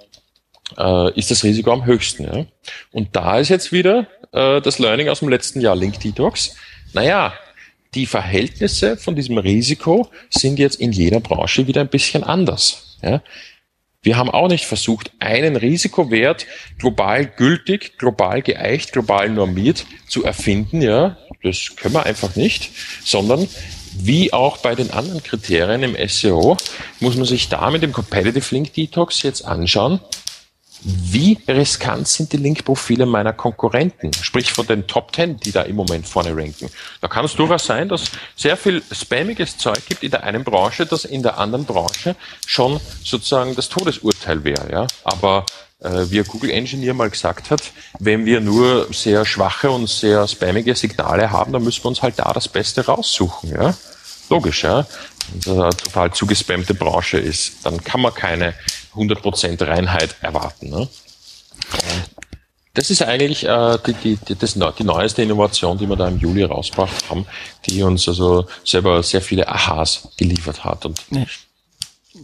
äh, 0.77 1.11
ist 1.17 1.31
das 1.31 1.43
Risiko 1.43 1.71
am 1.71 1.85
höchsten. 1.85 2.23
Ja? 2.23 2.45
Und 2.91 3.15
da 3.15 3.39
ist 3.39 3.49
jetzt 3.49 3.71
wieder 3.71 4.07
äh, 4.35 4.61
das 4.61 4.77
Learning 4.79 5.09
aus 5.09 5.19
dem 5.19 5.29
letzten 5.29 5.61
Jahr, 5.61 5.75
Link 5.75 5.99
Detox. 5.99 6.55
Naja, 6.93 7.33
die 7.95 8.05
Verhältnisse 8.05 8.97
von 8.97 9.15
diesem 9.15 9.37
Risiko 9.37 10.09
sind 10.29 10.59
jetzt 10.59 10.79
in 10.79 10.91
jeder 10.91 11.21
Branche 11.21 11.65
wieder 11.65 11.81
ein 11.81 11.87
bisschen 11.87 12.23
anders. 12.23 12.97
Ja? 13.01 13.21
Wir 14.01 14.17
haben 14.17 14.29
auch 14.29 14.49
nicht 14.49 14.65
versucht, 14.65 15.11
einen 15.19 15.55
Risikowert 15.55 16.45
global 16.77 17.25
gültig, 17.25 17.97
global 17.97 18.41
geeicht, 18.41 18.91
global 18.91 19.29
normiert 19.29 19.85
zu 20.07 20.23
erfinden. 20.23 20.81
Ja, 20.81 21.17
das 21.41 21.75
können 21.75 21.95
wir 21.95 22.05
einfach 22.05 22.35
nicht, 22.35 22.69
sondern 23.03 23.47
wie 23.97 24.33
auch 24.33 24.57
bei 24.57 24.75
den 24.75 24.91
anderen 24.91 25.23
Kriterien 25.23 25.81
im 25.81 26.07
SEO 26.07 26.57
muss 26.99 27.15
man 27.15 27.25
sich 27.25 27.47
da 27.47 27.71
mit 27.71 27.81
dem 27.81 27.93
Competitive 27.93 28.53
Link 28.53 28.73
Detox 28.73 29.23
jetzt 29.23 29.45
anschauen, 29.45 30.01
wie 30.87 31.39
riskant 31.47 32.07
sind 32.07 32.31
die 32.31 32.37
Link-Profile 32.37 33.07
meiner 33.07 33.33
Konkurrenten, 33.33 34.13
sprich 34.13 34.51
von 34.51 34.67
den 34.67 34.85
Top 34.85 35.15
10, 35.15 35.39
die 35.39 35.51
da 35.51 35.63
im 35.63 35.75
Moment 35.75 36.07
vorne 36.07 36.37
ranken. 36.37 36.69
Da 37.01 37.07
kann 37.07 37.25
es 37.25 37.33
durchaus 37.33 37.65
sein, 37.65 37.89
dass 37.89 38.03
sehr 38.35 38.55
viel 38.55 38.83
spammiges 38.91 39.57
Zeug 39.57 39.83
gibt 39.89 40.03
in 40.03 40.11
der 40.11 40.23
einen 40.23 40.43
Branche, 40.43 40.85
das 40.85 41.03
in 41.03 41.23
der 41.23 41.39
anderen 41.39 41.65
Branche 41.65 42.15
schon 42.45 42.79
sozusagen 43.03 43.55
das 43.55 43.69
Todesurteil 43.69 44.43
wäre. 44.43 44.71
Ja? 44.71 44.87
Aber 45.03 45.47
äh, 45.79 46.05
wie 46.11 46.21
Google 46.21 46.51
Engineer 46.51 46.93
mal 46.93 47.09
gesagt 47.09 47.49
hat, 47.49 47.63
wenn 47.97 48.25
wir 48.25 48.39
nur 48.39 48.87
sehr 48.93 49.25
schwache 49.25 49.71
und 49.71 49.89
sehr 49.89 50.27
spammige 50.27 50.75
Signale 50.75 51.31
haben, 51.31 51.51
dann 51.51 51.63
müssen 51.63 51.83
wir 51.83 51.89
uns 51.89 52.03
halt 52.03 52.19
da 52.19 52.31
das 52.31 52.47
Beste 52.47 52.85
raussuchen. 52.85 53.49
Ja? 53.49 53.75
Logisch, 54.29 54.63
ja. 54.63 54.85
Wenn 55.31 55.39
es 55.39 55.47
eine 55.47 55.69
total 55.69 56.13
zugespammte 56.13 56.75
Branche 56.75 57.17
ist, 57.17 57.65
dann 57.65 57.83
kann 57.83 58.01
man 58.01 58.13
keine 58.13 58.53
100% 58.95 59.67
Reinheit 59.67 60.15
erwarten. 60.21 60.69
Ne? 60.69 60.87
Das 62.73 62.89
ist 62.89 63.01
eigentlich 63.01 63.45
äh, 63.45 63.77
die, 63.85 63.93
die, 63.93 64.15
die, 64.17 64.35
das, 64.35 64.53
die 64.77 64.83
neueste 64.83 65.21
Innovation, 65.21 65.77
die 65.77 65.87
wir 65.87 65.95
da 65.95 66.07
im 66.07 66.19
Juli 66.19 66.43
rausgebracht 66.43 67.09
haben, 67.09 67.25
die 67.65 67.81
uns 67.83 68.07
also 68.07 68.47
selber 68.63 69.01
sehr 69.01 69.21
viele 69.21 69.47
Aha's 69.47 70.09
geliefert 70.17 70.63
hat. 70.63 70.85
Und 70.85 70.99
nee. 71.09 71.25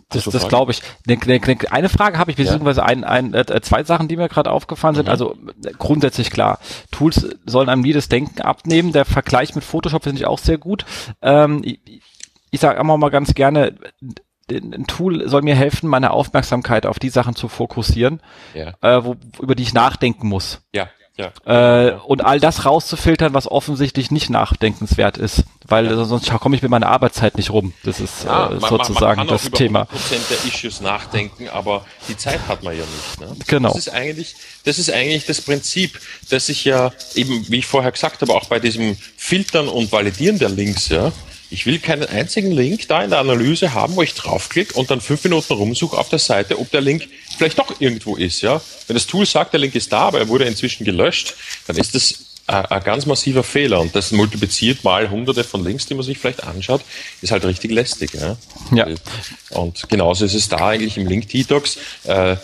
Das, 0.09 0.23
das 0.23 0.47
glaube 0.47 0.71
ich. 0.71 0.81
Ne, 1.05 1.17
ne, 1.25 1.39
ne, 1.39 1.57
eine 1.69 1.89
Frage 1.89 2.17
habe 2.17 2.31
ich, 2.31 2.37
beziehungsweise 2.37 2.83
ein, 2.83 3.03
ein, 3.03 3.33
äh, 3.33 3.61
zwei 3.61 3.83
Sachen, 3.83 4.07
die 4.07 4.15
mir 4.15 4.29
gerade 4.29 4.49
aufgefallen 4.49 4.95
sind. 4.95 5.05
Mhm. 5.05 5.11
Also 5.11 5.35
grundsätzlich 5.77 6.31
klar, 6.31 6.59
Tools 6.91 7.27
sollen 7.45 7.67
einem 7.67 7.81
nie 7.81 7.91
das 7.91 8.07
Denken 8.07 8.41
abnehmen. 8.41 8.93
Der 8.93 9.03
Vergleich 9.03 9.53
mit 9.53 9.65
Photoshop 9.65 10.03
finde 10.03 10.21
ich 10.21 10.27
auch 10.27 10.39
sehr 10.39 10.57
gut. 10.57 10.85
Ähm, 11.21 11.61
ich 11.63 11.79
ich 12.51 12.59
sage 12.59 12.79
immer 12.79 12.97
mal 12.97 13.09
ganz 13.09 13.33
gerne, 13.33 13.73
ein 14.57 14.87
Tool 14.87 15.27
soll 15.27 15.41
mir 15.41 15.55
helfen, 15.55 15.89
meine 15.89 16.11
Aufmerksamkeit 16.11 16.85
auf 16.85 16.99
die 16.99 17.09
Sachen 17.09 17.35
zu 17.35 17.47
fokussieren, 17.47 18.21
ja. 18.53 18.73
äh, 18.81 19.03
wo, 19.03 19.15
über 19.41 19.55
die 19.55 19.63
ich 19.63 19.73
nachdenken 19.73 20.27
muss. 20.27 20.61
Ja. 20.73 20.89
Ja. 21.17 21.89
Äh, 21.89 21.95
und 22.05 22.23
all 22.23 22.39
das 22.39 22.65
rauszufiltern, 22.65 23.33
was 23.33 23.49
offensichtlich 23.49 24.11
nicht 24.11 24.29
nachdenkenswert 24.29 25.17
ist, 25.17 25.43
weil 25.67 25.85
ja. 25.87 26.05
sonst 26.05 26.31
komme 26.31 26.55
ich 26.55 26.61
mit 26.61 26.71
meiner 26.71 26.87
Arbeitszeit 26.87 27.35
nicht 27.37 27.51
rum. 27.51 27.73
Das 27.83 27.99
ist 27.99 28.23
ja, 28.23 28.49
äh, 28.49 28.59
sozusagen 28.59 29.17
man, 29.17 29.27
man 29.27 29.35
das 29.35 29.51
Thema. 29.51 29.85
Prozent 29.85 30.23
der 30.29 30.37
Issues 30.45 30.79
nachdenken, 30.79 31.49
aber 31.49 31.85
die 32.07 32.15
Zeit 32.15 32.39
hat 32.47 32.63
man 32.63 32.75
ja 32.75 32.83
nicht. 32.83 33.19
Ne? 33.19 33.35
Genau. 33.45 33.69
Das 33.69 33.77
ist 33.77 33.89
eigentlich, 33.89 34.35
das 34.63 34.79
ist 34.79 34.89
eigentlich 34.91 35.25
das 35.25 35.41
Prinzip, 35.41 35.99
dass 36.29 36.47
ich 36.49 36.63
ja 36.63 36.91
eben, 37.13 37.45
wie 37.49 37.59
ich 37.59 37.67
vorher 37.67 37.91
gesagt 37.91 38.21
habe, 38.21 38.33
auch 38.33 38.45
bei 38.45 38.59
diesem 38.59 38.95
Filtern 39.17 39.67
und 39.67 39.91
Validieren 39.91 40.39
der 40.39 40.49
Links, 40.49 40.87
ja, 40.89 41.11
ich 41.51 41.65
will 41.65 41.79
keinen 41.79 42.05
einzigen 42.05 42.51
Link 42.51 42.87
da 42.87 43.03
in 43.03 43.09
der 43.09 43.19
Analyse 43.19 43.73
haben, 43.73 43.95
wo 43.95 44.01
ich 44.01 44.13
draufklicke 44.13 44.73
und 44.75 44.89
dann 44.89 45.01
fünf 45.01 45.23
Minuten 45.25 45.53
rumsuche 45.53 45.97
auf 45.97 46.09
der 46.09 46.19
Seite, 46.19 46.57
ob 46.57 46.71
der 46.71 46.81
Link 46.81 47.07
vielleicht 47.37 47.59
doch 47.59 47.79
irgendwo 47.79 48.15
ist. 48.15 48.41
Ja? 48.41 48.61
Wenn 48.87 48.95
das 48.95 49.05
Tool 49.05 49.25
sagt, 49.25 49.53
der 49.53 49.59
Link 49.59 49.75
ist 49.75 49.91
da, 49.91 49.99
aber 49.99 50.19
er 50.19 50.27
wurde 50.29 50.45
inzwischen 50.45 50.85
gelöscht, 50.85 51.35
dann 51.67 51.75
ist 51.75 51.93
das 51.93 52.25
ein 52.47 52.83
ganz 52.83 53.05
massiver 53.05 53.43
Fehler 53.43 53.79
und 53.79 53.95
das 53.95 54.11
multipliziert 54.11 54.83
mal 54.83 55.09
hunderte 55.09 55.43
von 55.43 55.63
Links, 55.63 55.85
die 55.85 55.93
man 55.93 56.03
sich 56.03 56.17
vielleicht 56.17 56.43
anschaut, 56.43 56.81
ist 57.21 57.31
halt 57.31 57.45
richtig 57.45 57.71
lästig. 57.71 58.11
Ja. 58.13 58.35
ja. 58.73 58.87
Und 59.51 59.87
genauso 59.89 60.25
ist 60.25 60.33
es 60.33 60.49
da 60.49 60.69
eigentlich 60.69 60.97
im 60.97 61.07
Link 61.07 61.29
Detox. 61.29 61.77
Äh, 62.03 62.37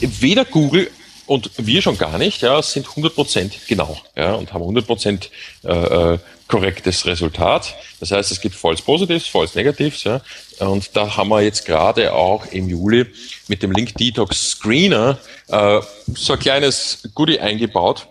weder 0.00 0.44
Google 0.44 0.90
und 1.26 1.50
wir 1.56 1.82
schon 1.82 1.98
gar 1.98 2.18
nicht, 2.18 2.42
ja, 2.42 2.60
sind 2.62 2.86
100% 2.86 3.50
genau, 3.68 4.00
ja, 4.16 4.32
und 4.32 4.52
haben 4.52 4.64
100% 4.64 5.28
äh, 5.64 6.14
äh, 6.14 6.18
korrektes 6.48 7.06
Resultat. 7.06 7.74
Das 8.00 8.10
heißt, 8.10 8.32
es 8.32 8.40
gibt 8.40 8.54
False 8.54 8.82
Positives, 8.82 9.26
False 9.26 9.56
Negatives, 9.56 10.04
ja, 10.04 10.20
und 10.58 10.96
da 10.96 11.16
haben 11.16 11.28
wir 11.28 11.42
jetzt 11.42 11.66
gerade 11.66 12.12
auch 12.12 12.46
im 12.46 12.68
Juli 12.68 13.06
mit 13.46 13.62
dem 13.62 13.72
Link 13.72 13.94
Detox 13.96 14.50
Screener 14.50 15.18
äh, 15.48 15.80
so 16.14 16.32
ein 16.32 16.38
kleines 16.38 17.08
Goodie 17.14 17.38
eingebaut, 17.38 18.08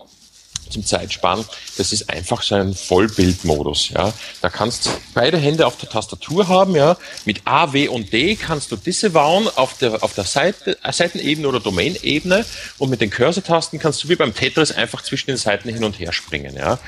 zum 0.70 0.86
Zeitspannen, 0.86 1.46
das 1.78 1.92
ist 1.92 2.10
einfach 2.10 2.42
so 2.42 2.56
ein 2.56 2.74
Vollbildmodus. 2.74 3.90
Ja. 3.90 4.14
Da 4.42 4.50
kannst 4.50 4.86
du 4.86 4.90
beide 5.14 5.38
Hände 5.38 5.66
auf 5.66 5.78
der 5.78 5.90
Tastatur 5.90 6.48
haben, 6.48 6.76
ja. 6.76 6.98
Mit 7.26 7.42
A, 7.46 7.74
W 7.74 7.88
und 7.88 8.12
D 8.14 8.36
kannst 8.36 8.72
du 8.72 8.76
disavowen 8.76 9.48
auf 9.56 9.78
der, 9.78 10.04
auf 10.04 10.14
der 10.14 10.26
Seite, 10.26 10.78
äh, 10.84 10.92
Seitenebene 10.92 11.48
oder 11.48 11.60
Domain-Ebene 11.60 12.46
und 12.78 12.90
mit 12.90 13.02
den 13.02 13.10
Cursor-Tasten 13.10 13.80
kannst 13.80 14.04
du 14.04 14.10
wie 14.10 14.16
beim 14.16 14.34
Tetris 14.34 14.72
einfach 14.72 15.02
zwischen 15.02 15.28
den 15.28 15.38
Seiten 15.38 15.70
hin 15.70 15.84
und 15.84 16.00
her 16.00 16.14
springen. 16.14 16.56
Ja. 16.56 16.80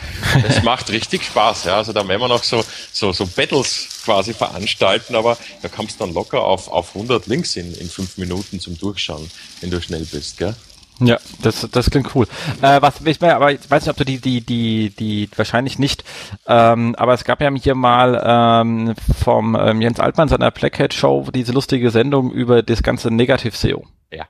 Das 0.47 0.63
macht 0.63 0.89
richtig 0.89 1.23
Spaß. 1.23 1.65
Ja. 1.65 1.77
Also 1.77 1.93
da 1.93 2.07
werden 2.07 2.21
wir 2.21 2.27
noch 2.27 2.43
so, 2.43 2.63
so, 2.91 3.13
so 3.13 3.25
Battles 3.25 3.87
quasi 4.03 4.33
veranstalten, 4.33 5.15
aber 5.15 5.37
da 5.61 5.69
kommst 5.69 5.99
du 5.99 6.05
dann 6.05 6.13
locker 6.13 6.43
auf, 6.43 6.67
auf 6.67 6.95
100 6.95 7.27
Links 7.27 7.55
in, 7.55 7.73
in 7.75 7.89
fünf 7.89 8.17
Minuten 8.17 8.59
zum 8.59 8.77
Durchschauen, 8.77 9.29
wenn 9.61 9.69
du 9.69 9.81
schnell 9.81 10.05
bist. 10.05 10.37
Gell? 10.37 10.55
Ja, 10.99 11.17
das, 11.41 11.67
das 11.71 11.89
klingt 11.89 12.13
cool. 12.15 12.27
Äh, 12.61 12.81
was 12.81 13.01
ich 13.05 13.21
mir, 13.21 13.35
aber 13.35 13.51
ich 13.51 13.69
weiß 13.69 13.83
nicht, 13.83 13.91
ob 13.91 13.97
du 13.97 14.05
die, 14.05 14.19
die, 14.19 14.41
die, 14.41 14.89
die, 14.89 15.29
wahrscheinlich 15.35 15.79
nicht, 15.79 16.03
ähm, 16.47 16.95
aber 16.97 17.13
es 17.13 17.23
gab 17.23 17.41
ja 17.41 17.49
hier 17.55 17.75
mal 17.75 18.21
ähm, 18.25 18.93
vom 19.17 19.55
ähm, 19.59 19.81
Jens 19.81 19.99
Altmann 19.99 20.27
seiner 20.27 20.51
Blackhead 20.51 20.93
Show 20.93 21.27
diese 21.33 21.53
lustige 21.53 21.91
Sendung 21.91 22.31
über 22.31 22.63
das 22.63 22.83
ganze 22.83 23.11
Negativ 23.11 23.55
SEO. 23.55 23.85
Ja. 24.11 24.25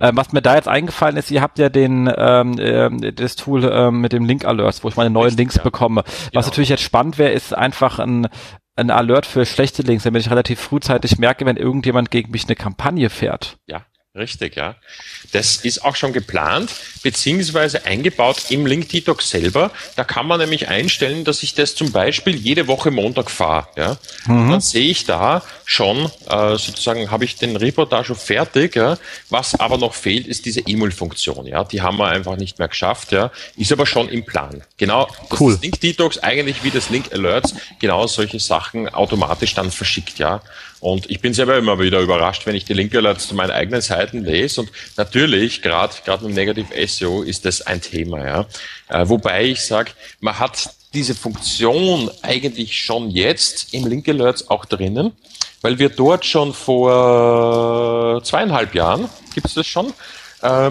Äh, 0.00 0.12
was 0.14 0.32
mir 0.32 0.42
da 0.42 0.54
jetzt 0.54 0.68
eingefallen 0.68 1.16
ist, 1.16 1.30
ihr 1.30 1.42
habt 1.42 1.58
ja 1.58 1.68
den 1.68 2.10
ähm, 2.16 2.58
äh, 2.58 3.12
das 3.12 3.36
Tool 3.36 3.64
ähm, 3.64 4.00
mit 4.00 4.12
dem 4.12 4.24
Link 4.24 4.44
Alerts, 4.44 4.84
wo 4.84 4.88
ich 4.88 4.96
meine 4.96 5.10
neuen 5.10 5.24
Richtig, 5.24 5.38
Links 5.38 5.56
ja. 5.56 5.62
bekomme. 5.62 6.02
Was 6.04 6.30
genau. 6.30 6.44
natürlich 6.46 6.68
jetzt 6.70 6.82
spannend 6.82 7.18
wäre, 7.18 7.32
ist 7.32 7.54
einfach 7.54 7.98
ein 7.98 8.28
ein 8.76 8.90
Alert 8.90 9.24
für 9.24 9.46
schlechte 9.46 9.82
Links, 9.82 10.02
damit 10.02 10.22
ich 10.22 10.30
relativ 10.30 10.58
frühzeitig 10.58 11.18
merke, 11.18 11.46
wenn 11.46 11.56
irgendjemand 11.56 12.10
gegen 12.10 12.32
mich 12.32 12.46
eine 12.46 12.56
Kampagne 12.56 13.08
fährt. 13.08 13.58
Ja, 13.66 13.82
Richtig, 14.16 14.54
ja. 14.54 14.76
Das 15.32 15.56
ist 15.56 15.84
auch 15.84 15.96
schon 15.96 16.12
geplant, 16.12 16.70
beziehungsweise 17.02 17.84
eingebaut 17.84 18.44
im 18.50 18.64
Link 18.64 18.88
Detox 18.88 19.28
selber. 19.28 19.72
Da 19.96 20.04
kann 20.04 20.28
man 20.28 20.38
nämlich 20.38 20.68
einstellen, 20.68 21.24
dass 21.24 21.42
ich 21.42 21.54
das 21.54 21.74
zum 21.74 21.90
Beispiel 21.90 22.36
jede 22.36 22.68
Woche 22.68 22.92
Montag 22.92 23.28
fahre. 23.28 23.66
Ja? 23.76 23.96
Mhm. 24.26 24.52
Dann 24.52 24.60
sehe 24.60 24.88
ich 24.88 25.04
da 25.04 25.42
schon, 25.64 26.12
äh, 26.28 26.50
sozusagen 26.56 27.10
habe 27.10 27.24
ich 27.24 27.34
den 27.34 27.56
Report 27.56 27.90
da 27.92 28.04
schon 28.04 28.14
fertig. 28.14 28.76
Ja? 28.76 28.98
Was 29.30 29.58
aber 29.58 29.78
noch 29.78 29.94
fehlt, 29.94 30.28
ist 30.28 30.44
diese 30.44 30.60
E-Mail-Funktion. 30.60 31.46
Ja? 31.46 31.64
Die 31.64 31.82
haben 31.82 31.96
wir 31.98 32.06
einfach 32.06 32.36
nicht 32.36 32.60
mehr 32.60 32.68
geschafft. 32.68 33.10
Ja? 33.10 33.32
Ist 33.56 33.72
aber 33.72 33.84
schon 33.84 34.08
im 34.08 34.24
Plan. 34.24 34.62
Genau, 34.76 35.08
cool. 35.40 35.58
Link 35.60 35.80
Detox 35.80 36.18
eigentlich 36.18 36.62
wie 36.62 36.70
das 36.70 36.88
Link 36.88 37.12
Alerts 37.12 37.54
genau 37.80 38.06
solche 38.06 38.38
Sachen 38.38 38.88
automatisch 38.88 39.54
dann 39.54 39.72
verschickt. 39.72 40.20
Ja? 40.20 40.40
Und 40.84 41.10
ich 41.10 41.20
bin 41.20 41.32
selber 41.32 41.56
immer 41.56 41.78
wieder 41.78 41.98
überrascht, 42.00 42.44
wenn 42.44 42.54
ich 42.54 42.66
die 42.66 42.74
Link 42.74 42.94
Alerts 42.94 43.28
zu 43.28 43.34
meinen 43.34 43.52
eigenen 43.52 43.80
Seiten 43.80 44.22
lese. 44.22 44.60
Und 44.60 44.70
natürlich, 44.98 45.62
gerade 45.62 45.94
gerade 46.04 46.26
mit 46.26 46.34
Negative 46.34 46.86
SEO 46.86 47.22
ist 47.22 47.46
das 47.46 47.62
ein 47.62 47.80
Thema. 47.80 48.22
Ja. 48.22 48.46
Äh, 48.90 49.08
wobei 49.08 49.44
ich 49.44 49.62
sage, 49.62 49.92
man 50.20 50.38
hat 50.38 50.68
diese 50.92 51.14
Funktion 51.14 52.10
eigentlich 52.20 52.78
schon 52.78 53.08
jetzt 53.08 53.72
im 53.72 53.86
Link 53.86 54.06
Alerts 54.10 54.50
auch 54.50 54.66
drinnen, 54.66 55.12
weil 55.62 55.78
wir 55.78 55.88
dort 55.88 56.26
schon 56.26 56.52
vor 56.52 58.22
zweieinhalb 58.22 58.74
Jahren, 58.74 59.08
gibt 59.34 59.46
es 59.46 59.54
das 59.54 59.66
schon, 59.66 59.94
äh, 60.42 60.70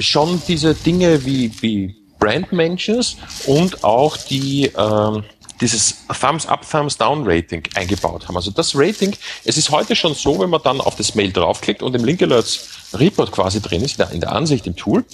schon 0.00 0.42
diese 0.48 0.74
Dinge 0.74 1.24
wie, 1.24 1.52
wie 1.62 1.94
Brand 2.18 2.50
Mentions 2.50 3.16
und 3.46 3.84
auch 3.84 4.16
die 4.16 4.64
äh, 4.64 5.22
dieses 5.62 5.96
Thumbs 6.20 6.44
Up, 6.46 6.68
Thumbs 6.68 6.98
Down 6.98 7.24
Rating 7.24 7.62
eingebaut 7.74 8.28
haben. 8.28 8.36
Also 8.36 8.50
das 8.50 8.74
Rating, 8.74 9.16
es 9.44 9.56
ist 9.56 9.70
heute 9.70 9.96
schon 9.96 10.14
so, 10.14 10.38
wenn 10.40 10.50
man 10.50 10.60
dann 10.62 10.80
auf 10.80 10.96
das 10.96 11.14
Mail 11.14 11.32
draufklickt 11.32 11.82
und 11.82 11.94
im 11.94 12.04
Link 12.04 12.20
Alerts 12.20 12.68
Report 12.94 13.32
quasi 13.32 13.62
drin 13.62 13.82
ist, 13.82 13.98
in 14.12 14.20
der 14.20 14.32
Ansicht 14.32 14.66
im 14.66 14.76
Tool, 14.76 15.04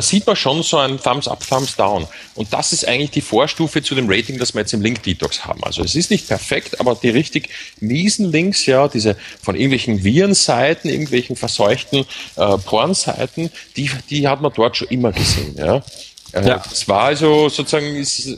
sieht 0.00 0.26
man 0.26 0.34
schon 0.34 0.62
so 0.64 0.78
ein 0.78 1.00
Thumbs 1.00 1.28
Up, 1.28 1.46
Thumbs 1.46 1.76
Down. 1.76 2.08
Und 2.34 2.52
das 2.52 2.72
ist 2.72 2.88
eigentlich 2.88 3.10
die 3.10 3.20
Vorstufe 3.20 3.82
zu 3.82 3.94
dem 3.94 4.10
Rating, 4.10 4.38
das 4.38 4.54
wir 4.54 4.62
jetzt 4.62 4.72
im 4.72 4.82
Link 4.82 5.02
Detox 5.04 5.44
haben. 5.44 5.62
Also 5.62 5.82
es 5.82 5.94
ist 5.94 6.10
nicht 6.10 6.26
perfekt, 6.26 6.80
aber 6.80 6.96
die 6.96 7.10
richtig 7.10 7.50
miesen 7.78 8.32
Links, 8.32 8.66
ja, 8.66 8.88
diese 8.88 9.16
von 9.40 9.54
irgendwelchen 9.54 10.02
Virenseiten, 10.02 10.90
irgendwelchen 10.90 11.36
verseuchten 11.36 12.06
äh, 12.36 12.58
Pornseiten, 12.58 13.50
die, 13.76 13.90
die 14.10 14.26
hat 14.26 14.40
man 14.40 14.52
dort 14.52 14.76
schon 14.76 14.88
immer 14.88 15.12
gesehen, 15.12 15.54
ja. 15.56 15.82
Äh, 16.32 16.46
ja. 16.46 16.62
Es 16.70 16.86
war 16.88 17.02
also 17.02 17.48
sozusagen, 17.48 17.96
ist, 17.96 18.28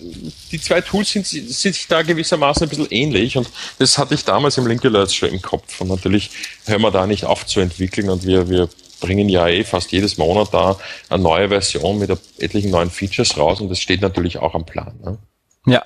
die 0.53 0.61
zwei 0.61 0.81
Tools 0.81 1.11
sind, 1.11 1.27
sind 1.27 1.75
sich 1.75 1.87
da 1.89 2.03
gewissermaßen 2.03 2.65
ein 2.65 2.69
bisschen 2.69 2.91
ähnlich 2.91 3.37
und 3.37 3.49
das 3.79 3.99
hatte 3.99 4.15
ich 4.15 4.25
damals 4.25 4.59
im 4.59 4.67
Link 4.67 4.85
Alerts 4.85 5.15
schon 5.15 5.31
im 5.31 5.43
Kopf 5.43 5.81
und 5.81 5.89
natürlich 5.89 6.31
hören 6.67 6.83
wir 6.83 6.91
da 6.91 7.07
nicht 7.07 7.25
auf 7.25 7.47
zu 7.47 7.61
entwickeln 7.61 8.09
und 8.09 8.25
wir, 8.25 8.49
wir 8.49 8.69
bringen 9.01 9.29
ja 9.29 9.49
eh 9.49 9.65
fast 9.65 9.91
jedes 9.93 10.19
Monat 10.19 10.53
da 10.53 10.79
eine 11.09 11.23
neue 11.23 11.49
Version 11.49 11.99
mit 11.99 12.11
etlichen 12.39 12.71
neuen 12.71 12.91
Features 12.91 13.37
raus 13.37 13.61
und 13.61 13.69
das 13.69 13.81
steht 13.81 14.03
natürlich 14.03 14.39
auch 14.39 14.55
am 14.55 14.65
Plan. 14.65 14.95
Ne? 15.03 15.19
Ja, 15.67 15.85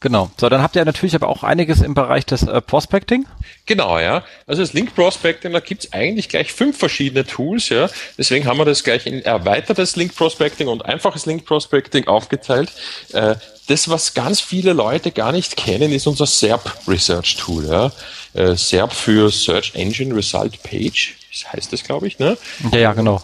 Genau. 0.00 0.30
So, 0.38 0.48
dann 0.48 0.62
habt 0.62 0.76
ihr 0.76 0.84
natürlich 0.86 1.14
aber 1.14 1.28
auch 1.28 1.42
einiges 1.42 1.82
im 1.82 1.92
Bereich 1.92 2.24
des 2.24 2.42
äh, 2.42 2.62
Prospecting. 2.62 3.26
Genau, 3.66 3.98
ja. 3.98 4.24
Also 4.46 4.62
das 4.62 4.72
Link 4.72 4.94
Prospecting, 4.94 5.52
da 5.52 5.60
gibt's 5.60 5.92
eigentlich 5.92 6.30
gleich 6.30 6.54
fünf 6.54 6.78
verschiedene 6.78 7.26
Tools, 7.26 7.68
ja. 7.68 7.90
Deswegen 8.16 8.46
haben 8.46 8.56
wir 8.56 8.64
das 8.64 8.82
gleich 8.82 9.06
in 9.06 9.22
erweitertes 9.22 9.96
Link 9.96 10.16
Prospecting 10.16 10.68
und 10.68 10.86
einfaches 10.86 11.26
Link 11.26 11.44
Prospecting 11.44 12.06
aufgeteilt. 12.06 12.72
Äh, 13.12 13.34
das, 13.70 13.88
was 13.88 14.14
ganz 14.14 14.40
viele 14.40 14.72
Leute 14.72 15.12
gar 15.12 15.32
nicht 15.32 15.56
kennen, 15.56 15.92
ist 15.92 16.06
unser 16.06 16.26
SERP 16.26 16.72
Research 16.86 17.36
Tool, 17.36 17.66
ja. 17.66 17.92
Äh, 18.34 18.56
SERP 18.56 18.92
für 18.92 19.30
Search 19.30 19.72
Engine 19.74 20.14
Result 20.14 20.62
Page 20.62 21.16
das 21.32 21.52
heißt 21.52 21.72
das, 21.72 21.84
glaube 21.84 22.08
ich, 22.08 22.18
ne? 22.18 22.36
Ja, 22.72 22.78
ja, 22.78 22.92
genau. 22.92 23.22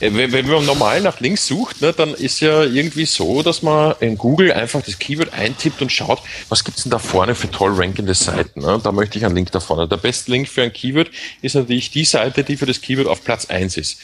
Äh, 0.00 0.10
wenn, 0.14 0.32
wenn 0.32 0.48
man 0.48 0.64
normal 0.64 1.02
nach 1.02 1.20
links 1.20 1.46
sucht, 1.46 1.82
ne, 1.82 1.92
dann 1.92 2.14
ist 2.14 2.40
ja 2.40 2.62
irgendwie 2.62 3.04
so, 3.04 3.42
dass 3.42 3.62
man 3.62 3.94
in 4.00 4.16
Google 4.16 4.52
einfach 4.52 4.80
das 4.82 4.98
Keyword 4.98 5.34
eintippt 5.34 5.82
und 5.82 5.92
schaut, 5.92 6.20
was 6.48 6.64
gibt's 6.64 6.84
denn 6.84 6.90
da 6.90 6.98
vorne 6.98 7.34
für 7.34 7.50
toll 7.50 7.74
rankende 7.74 8.14
Seiten. 8.14 8.60
Ne? 8.60 8.80
Da 8.82 8.90
möchte 8.90 9.18
ich 9.18 9.26
einen 9.26 9.34
Link 9.34 9.52
da 9.52 9.60
vorne. 9.60 9.86
Der 9.86 9.98
beste 9.98 10.30
Link 10.30 10.48
für 10.48 10.62
ein 10.62 10.72
Keyword 10.72 11.10
ist 11.42 11.54
natürlich 11.54 11.90
die 11.90 12.06
Seite, 12.06 12.42
die 12.42 12.56
für 12.56 12.66
das 12.66 12.80
Keyword 12.80 13.06
auf 13.06 13.22
Platz 13.22 13.46
eins 13.46 13.76
ist. 13.76 13.98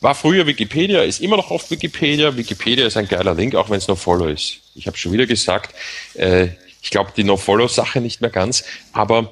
War 0.00 0.14
früher 0.14 0.46
Wikipedia, 0.46 1.02
ist 1.02 1.20
immer 1.20 1.36
noch 1.36 1.50
oft 1.50 1.70
Wikipedia. 1.70 2.36
Wikipedia 2.36 2.86
ist 2.86 2.96
ein 2.96 3.08
geiler 3.08 3.34
Link, 3.34 3.54
auch 3.54 3.68
wenn 3.68 3.78
es 3.78 3.88
nur 3.88 3.98
Follow 3.98 4.28
ist. 4.28 4.63
Ich 4.74 4.86
habe 4.86 4.96
schon 4.96 5.12
wieder 5.12 5.26
gesagt, 5.26 5.74
äh, 6.14 6.48
ich 6.82 6.90
glaube 6.90 7.12
die 7.16 7.24
No-Follow-Sache 7.24 8.00
nicht 8.00 8.20
mehr 8.20 8.30
ganz, 8.30 8.64
aber 8.92 9.30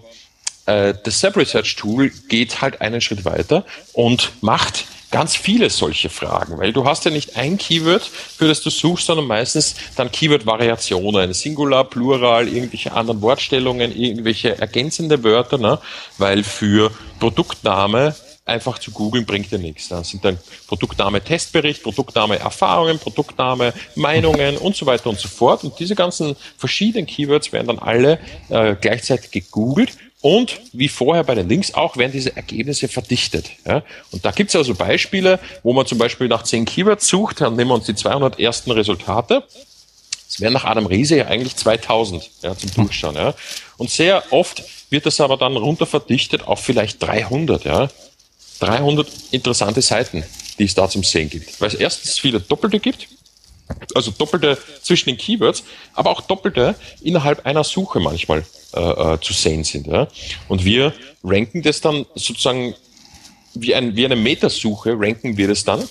äh, 0.67 0.95
das 1.03 1.21
SAP 1.21 1.37
Research 1.37 1.77
Tool 1.77 2.11
geht 2.29 2.61
halt 2.61 2.81
einen 2.81 3.01
Schritt 3.01 3.25
weiter 3.25 3.65
und 3.93 4.33
macht 4.41 4.85
ganz 5.11 5.37
viele 5.37 5.69
solche 5.69 6.09
Fragen, 6.09 6.59
weil 6.59 6.73
du 6.73 6.87
hast 6.87 7.05
ja 7.05 7.11
nicht 7.11 7.37
ein 7.37 7.59
Keyword, 7.59 8.03
für 8.03 8.49
das 8.49 8.63
du 8.63 8.71
suchst, 8.71 9.07
sondern 9.07 9.27
meistens 9.27 9.75
dann 9.95 10.11
Keyword-Variationen, 10.11 11.35
Singular, 11.35 11.85
Plural, 11.85 12.49
irgendwelche 12.49 12.93
anderen 12.93 13.21
Wortstellungen, 13.21 13.95
irgendwelche 13.95 14.59
ergänzende 14.59 15.23
Wörter, 15.23 15.59
ne? 15.59 15.79
weil 16.19 16.43
für 16.43 16.91
Produktname 17.21 18.17
einfach 18.53 18.79
zu 18.79 18.91
googeln 18.91 19.27
bringt 19.27 19.51
dir 19.51 19.59
nichts. 19.59 19.89
Da 19.89 20.05
sind 20.05 20.25
dann 20.25 20.39
Produktname 20.69 21.23
Testbericht, 21.23 21.83
Produktname 21.83 22.39
Erfahrungen, 22.39 22.99
Produktname 22.99 23.73
Meinungen 23.97 24.57
und 24.57 24.77
so 24.77 24.87
weiter 24.87 25.11
und 25.11 25.19
so 25.19 25.29
fort. 25.29 25.65
Und 25.65 25.79
diese 25.79 25.95
ganzen 25.95 26.37
verschiedenen 26.57 27.07
Keywords 27.07 27.53
werden 27.53 27.67
dann 27.67 27.79
alle 27.79 28.19
äh, 28.49 28.77
gleichzeitig 28.81 29.31
gegoogelt 29.31 29.97
Und 30.23 30.61
wie 30.73 30.89
vorher 30.89 31.25
bei 31.25 31.35
den 31.35 31.49
Links 31.49 31.75
auch, 31.75 31.97
werden 31.97 32.13
diese 32.13 32.37
Ergebnisse 32.37 32.87
verdichtet. 32.87 33.51
Ja? 33.67 33.83
Und 34.13 34.25
da 34.25 34.31
gibt 34.31 34.51
es 34.51 34.57
also 34.57 34.73
Beispiele, 34.75 35.41
wo 35.65 35.73
man 35.73 35.85
zum 35.85 35.99
Beispiel 35.99 36.29
nach 36.29 36.45
10 36.45 36.65
Keywords 36.65 37.09
sucht, 37.09 37.41
dann 37.41 37.57
nehmen 37.57 37.71
wir 37.71 37.75
uns 37.75 37.87
die 37.87 37.97
200 37.97 38.39
ersten 38.39 38.71
Resultate. 38.71 39.43
Es 40.29 40.41
wären 40.41 40.53
nach 40.53 40.65
Adam 40.65 40.87
Riese 40.87 41.17
ja 41.17 41.27
eigentlich 41.27 41.57
2000 41.57 42.31
ja, 42.43 42.57
zum 42.57 42.71
Durchschauen. 42.73 43.17
Ja? 43.17 43.35
Und 43.77 43.91
sehr 43.91 44.23
oft 44.31 44.63
wird 44.91 45.07
das 45.07 45.21
aber 45.21 45.37
dann 45.37 45.57
runter 45.57 45.87
verdichtet 45.87 46.47
auf 46.47 46.61
vielleicht 46.61 47.03
300. 47.03 47.65
Ja? 47.65 47.89
300 48.63 49.09
interessante 49.33 49.83
Seiten, 49.83 50.25
die 50.59 50.65
es 50.65 50.75
da 50.75 50.89
zum 50.89 51.03
Sehen 51.03 51.29
gibt. 51.29 51.61
Weil 51.61 51.69
es 51.69 51.75
erstens 51.75 52.19
viele 52.19 52.41
Doppelte 52.41 52.79
gibt, 52.79 53.09
also 53.95 54.11
doppelte 54.11 54.59
zwischen 54.83 55.09
den 55.09 55.19
Keywords, 55.19 55.65
aber 55.95 56.11
auch 56.11 56.21
doppelte 56.21 56.75
innerhalb 57.03 57.45
einer 57.47 57.65
Suche 57.65 58.01
manchmal 58.01 58.45
äh, 58.75 58.81
äh, 59.15 59.21
zu 59.21 59.33
sehen 59.33 59.65
sind. 59.65 59.87
Ja? 59.87 60.09
Und 60.49 60.65
wir 60.65 60.95
ranken 61.25 61.63
das 61.63 61.81
dann 61.81 62.07
sozusagen 62.15 62.75
wie, 63.55 63.75
ein, 63.75 63.97
wie 63.97 64.05
eine 64.05 64.17
Metasuche, 64.17 64.95
ranken 64.97 65.37
wir 65.37 65.49
das 65.49 65.65
dann 65.65 65.83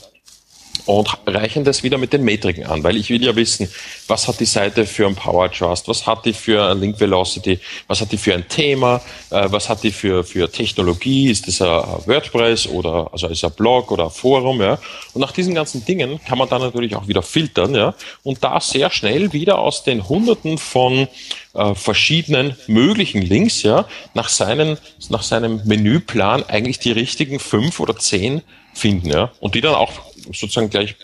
und 0.86 1.10
reichen 1.28 1.64
das 1.64 1.84
wieder 1.84 1.98
mit 1.98 2.14
den 2.14 2.24
Metriken 2.24 2.66
an, 2.66 2.84
weil 2.84 2.98
ich 2.98 3.10
will 3.10 3.24
ja 3.24 3.36
wissen, 3.36 3.70
was 4.08 4.28
hat 4.28 4.40
die 4.40 4.46
Seite 4.46 4.86
für 4.86 5.08
ein 5.08 5.16
Power 5.16 5.52
Trust, 5.52 5.88
was 5.88 6.06
hat 6.06 6.26
die 6.26 6.34
für 6.34 6.70
ein 6.70 6.80
Link 6.80 7.00
Velocity, 7.00 7.60
was 7.88 8.02
hat 8.02 8.12
die 8.12 8.18
für 8.18 8.34
ein 8.34 8.48
Thema, 8.48 9.02
äh, 9.30 9.48
was 9.50 9.70
hat 9.70 9.84
die 9.84 9.92
für, 9.92 10.24
für 10.24 10.52
Technologie, 10.52 11.30
ist 11.30 11.48
das 11.48 11.62
ein 11.62 11.68
WordPress 12.06 12.68
oder 12.68 13.10
also 13.12 13.28
ist 13.28 13.44
ein 13.44 13.52
Blog 13.52 13.92
oder 13.92 14.06
ein 14.06 14.12
Forum, 14.12 14.62
ja. 14.62 14.80
Und 15.14 15.22
nach 15.22 15.32
diesen 15.32 15.54
ganzen 15.54 15.86
Dingen 15.86 16.20
kann 16.28 16.38
man 16.38 16.50
dann 16.50 16.62
natürlich 16.62 16.96
auch 16.96 17.08
wieder 17.08 17.22
filtern, 17.22 17.76
ja, 17.76 17.94
und 18.24 18.44
da 18.44 18.60
sehr 18.60 18.90
schnell 18.90 19.34
wieder 19.34 19.60
aus 19.60 19.84
den 19.84 20.08
Hunderten 20.08 20.58
von 20.58 21.08
äh, 21.54 21.76
verschiedenen 21.76 22.56
möglichen 22.68 23.22
Links, 23.22 23.64
ja, 23.64 23.86
nach 24.14 24.30
seinen, 24.30 24.78
nach 25.10 25.24
seinem 25.24 25.62
Menüplan 25.66 26.44
eigentlich 26.48 26.80
die 26.80 26.92
richtigen 26.92 27.40
fünf 27.40 27.80
oder 27.80 27.96
zehn 27.98 28.42
finden, 28.74 29.10
ja, 29.10 29.32
und 29.40 29.56
die 29.56 29.62
dann 29.62 29.76
auch 29.76 29.92
sozusagen 30.26 30.70
gleich 30.70 30.96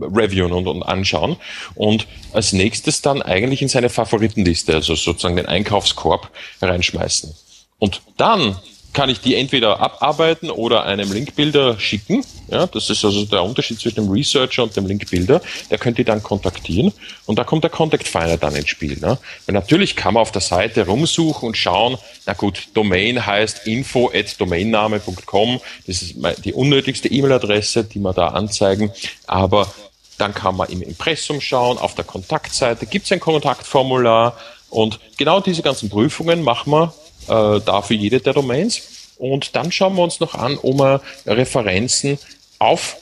reviewen 0.00 0.52
und, 0.52 0.66
und 0.66 0.82
anschauen 0.82 1.36
und 1.74 2.06
als 2.32 2.52
nächstes 2.52 3.02
dann 3.02 3.20
eigentlich 3.20 3.62
in 3.62 3.68
seine 3.68 3.90
Favoritenliste, 3.90 4.74
also 4.74 4.94
sozusagen 4.94 5.36
den 5.36 5.46
Einkaufskorb 5.46 6.30
reinschmeißen. 6.60 7.34
Und 7.78 8.00
dann 8.16 8.56
kann 8.92 9.08
ich 9.08 9.20
die 9.20 9.34
entweder 9.34 9.80
abarbeiten 9.80 10.50
oder 10.50 10.84
einem 10.84 11.12
Linkbuilder 11.12 11.78
schicken. 11.80 12.24
Ja, 12.48 12.66
das 12.66 12.90
ist 12.90 13.04
also 13.04 13.24
der 13.24 13.42
Unterschied 13.42 13.80
zwischen 13.80 14.04
dem 14.04 14.10
Researcher 14.10 14.62
und 14.62 14.76
dem 14.76 14.86
Linkbuilder. 14.86 15.40
Der 15.70 15.78
könnt 15.78 15.98
ihr 15.98 16.04
dann 16.04 16.22
kontaktieren 16.22 16.92
und 17.24 17.38
da 17.38 17.44
kommt 17.44 17.64
der 17.64 17.70
Contact 17.70 18.06
Finder 18.06 18.36
dann 18.36 18.54
ins 18.54 18.68
Spiel. 18.68 18.98
Ne? 18.98 19.18
Weil 19.46 19.54
natürlich 19.54 19.96
kann 19.96 20.14
man 20.14 20.20
auf 20.20 20.32
der 20.32 20.42
Seite 20.42 20.86
rumsuchen 20.86 21.48
und 21.48 21.56
schauen, 21.56 21.96
na 22.26 22.34
gut, 22.34 22.68
Domain 22.74 23.24
heißt 23.24 23.66
info 23.66 24.10
at 24.14 24.38
domainname.com. 24.38 25.60
Das 25.86 26.02
ist 26.02 26.16
die 26.44 26.52
unnötigste 26.52 27.08
E-Mail-Adresse, 27.08 27.84
die 27.84 27.98
wir 27.98 28.12
da 28.12 28.28
anzeigen. 28.28 28.92
Aber 29.26 29.72
dann 30.18 30.34
kann 30.34 30.56
man 30.56 30.68
im 30.68 30.82
Impressum 30.82 31.40
schauen, 31.40 31.78
auf 31.78 31.94
der 31.94 32.04
Kontaktseite 32.04 32.86
gibt 32.86 33.06
es 33.06 33.12
ein 33.12 33.20
Kontaktformular 33.20 34.36
und 34.68 35.00
genau 35.16 35.40
diese 35.40 35.62
ganzen 35.62 35.88
Prüfungen 35.88 36.42
machen 36.42 36.70
wir 36.72 36.94
äh, 37.28 37.60
da 37.60 37.82
für 37.82 37.94
jede 37.94 38.20
der 38.20 38.32
Domains. 38.32 38.82
Und 39.18 39.54
dann 39.54 39.70
schauen 39.70 39.94
wir 39.96 40.02
uns 40.02 40.20
noch 40.20 40.34
an, 40.34 40.58
ob 40.62 40.78
wir 40.78 41.00
Referenzen 41.26 42.18
auf 42.58 42.96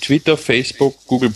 Twitter, 0.00 0.36
Facebook, 0.36 0.94
Google 1.06 1.30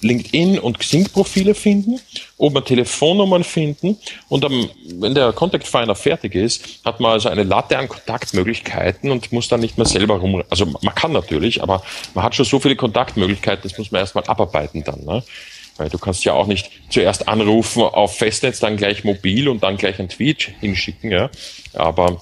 LinkedIn 0.00 0.58
und 0.58 0.78
Xing-Profile 0.78 1.54
finden, 1.54 2.00
ob 2.36 2.54
wir 2.54 2.64
Telefonnummern 2.64 3.42
finden 3.42 3.98
und 4.28 4.44
am, 4.44 4.70
wenn 5.00 5.14
der 5.14 5.32
Contact 5.32 5.66
Finder 5.66 5.94
fertig 5.94 6.34
ist, 6.34 6.80
hat 6.84 7.00
man 7.00 7.12
also 7.12 7.28
eine 7.28 7.42
Latte 7.42 7.76
an 7.78 7.88
Kontaktmöglichkeiten 7.88 9.10
und 9.10 9.32
muss 9.32 9.48
dann 9.48 9.60
nicht 9.60 9.76
mehr 9.76 9.86
selber 9.86 10.18
rum, 10.18 10.42
also 10.50 10.66
man 10.66 10.94
kann 10.94 11.12
natürlich, 11.12 11.62
aber 11.62 11.82
man 12.14 12.24
hat 12.24 12.34
schon 12.34 12.44
so 12.44 12.60
viele 12.60 12.76
Kontaktmöglichkeiten, 12.76 13.68
das 13.68 13.76
muss 13.78 13.90
man 13.90 14.00
erstmal 14.00 14.24
abarbeiten 14.24 14.84
dann. 14.84 15.04
Ne? 15.04 15.22
Weil 15.78 15.88
du 15.88 15.98
kannst 15.98 16.24
ja 16.24 16.34
auch 16.34 16.46
nicht 16.46 16.70
zuerst 16.90 17.28
anrufen 17.28 17.82
auf 17.82 18.16
Festnetz, 18.16 18.60
dann 18.60 18.76
gleich 18.76 19.04
mobil 19.04 19.48
und 19.48 19.62
dann 19.62 19.76
gleich 19.76 19.98
ein 19.98 20.08
Tweet 20.08 20.50
hinschicken, 20.60 21.10
ja. 21.10 21.30
Aber 21.72 22.20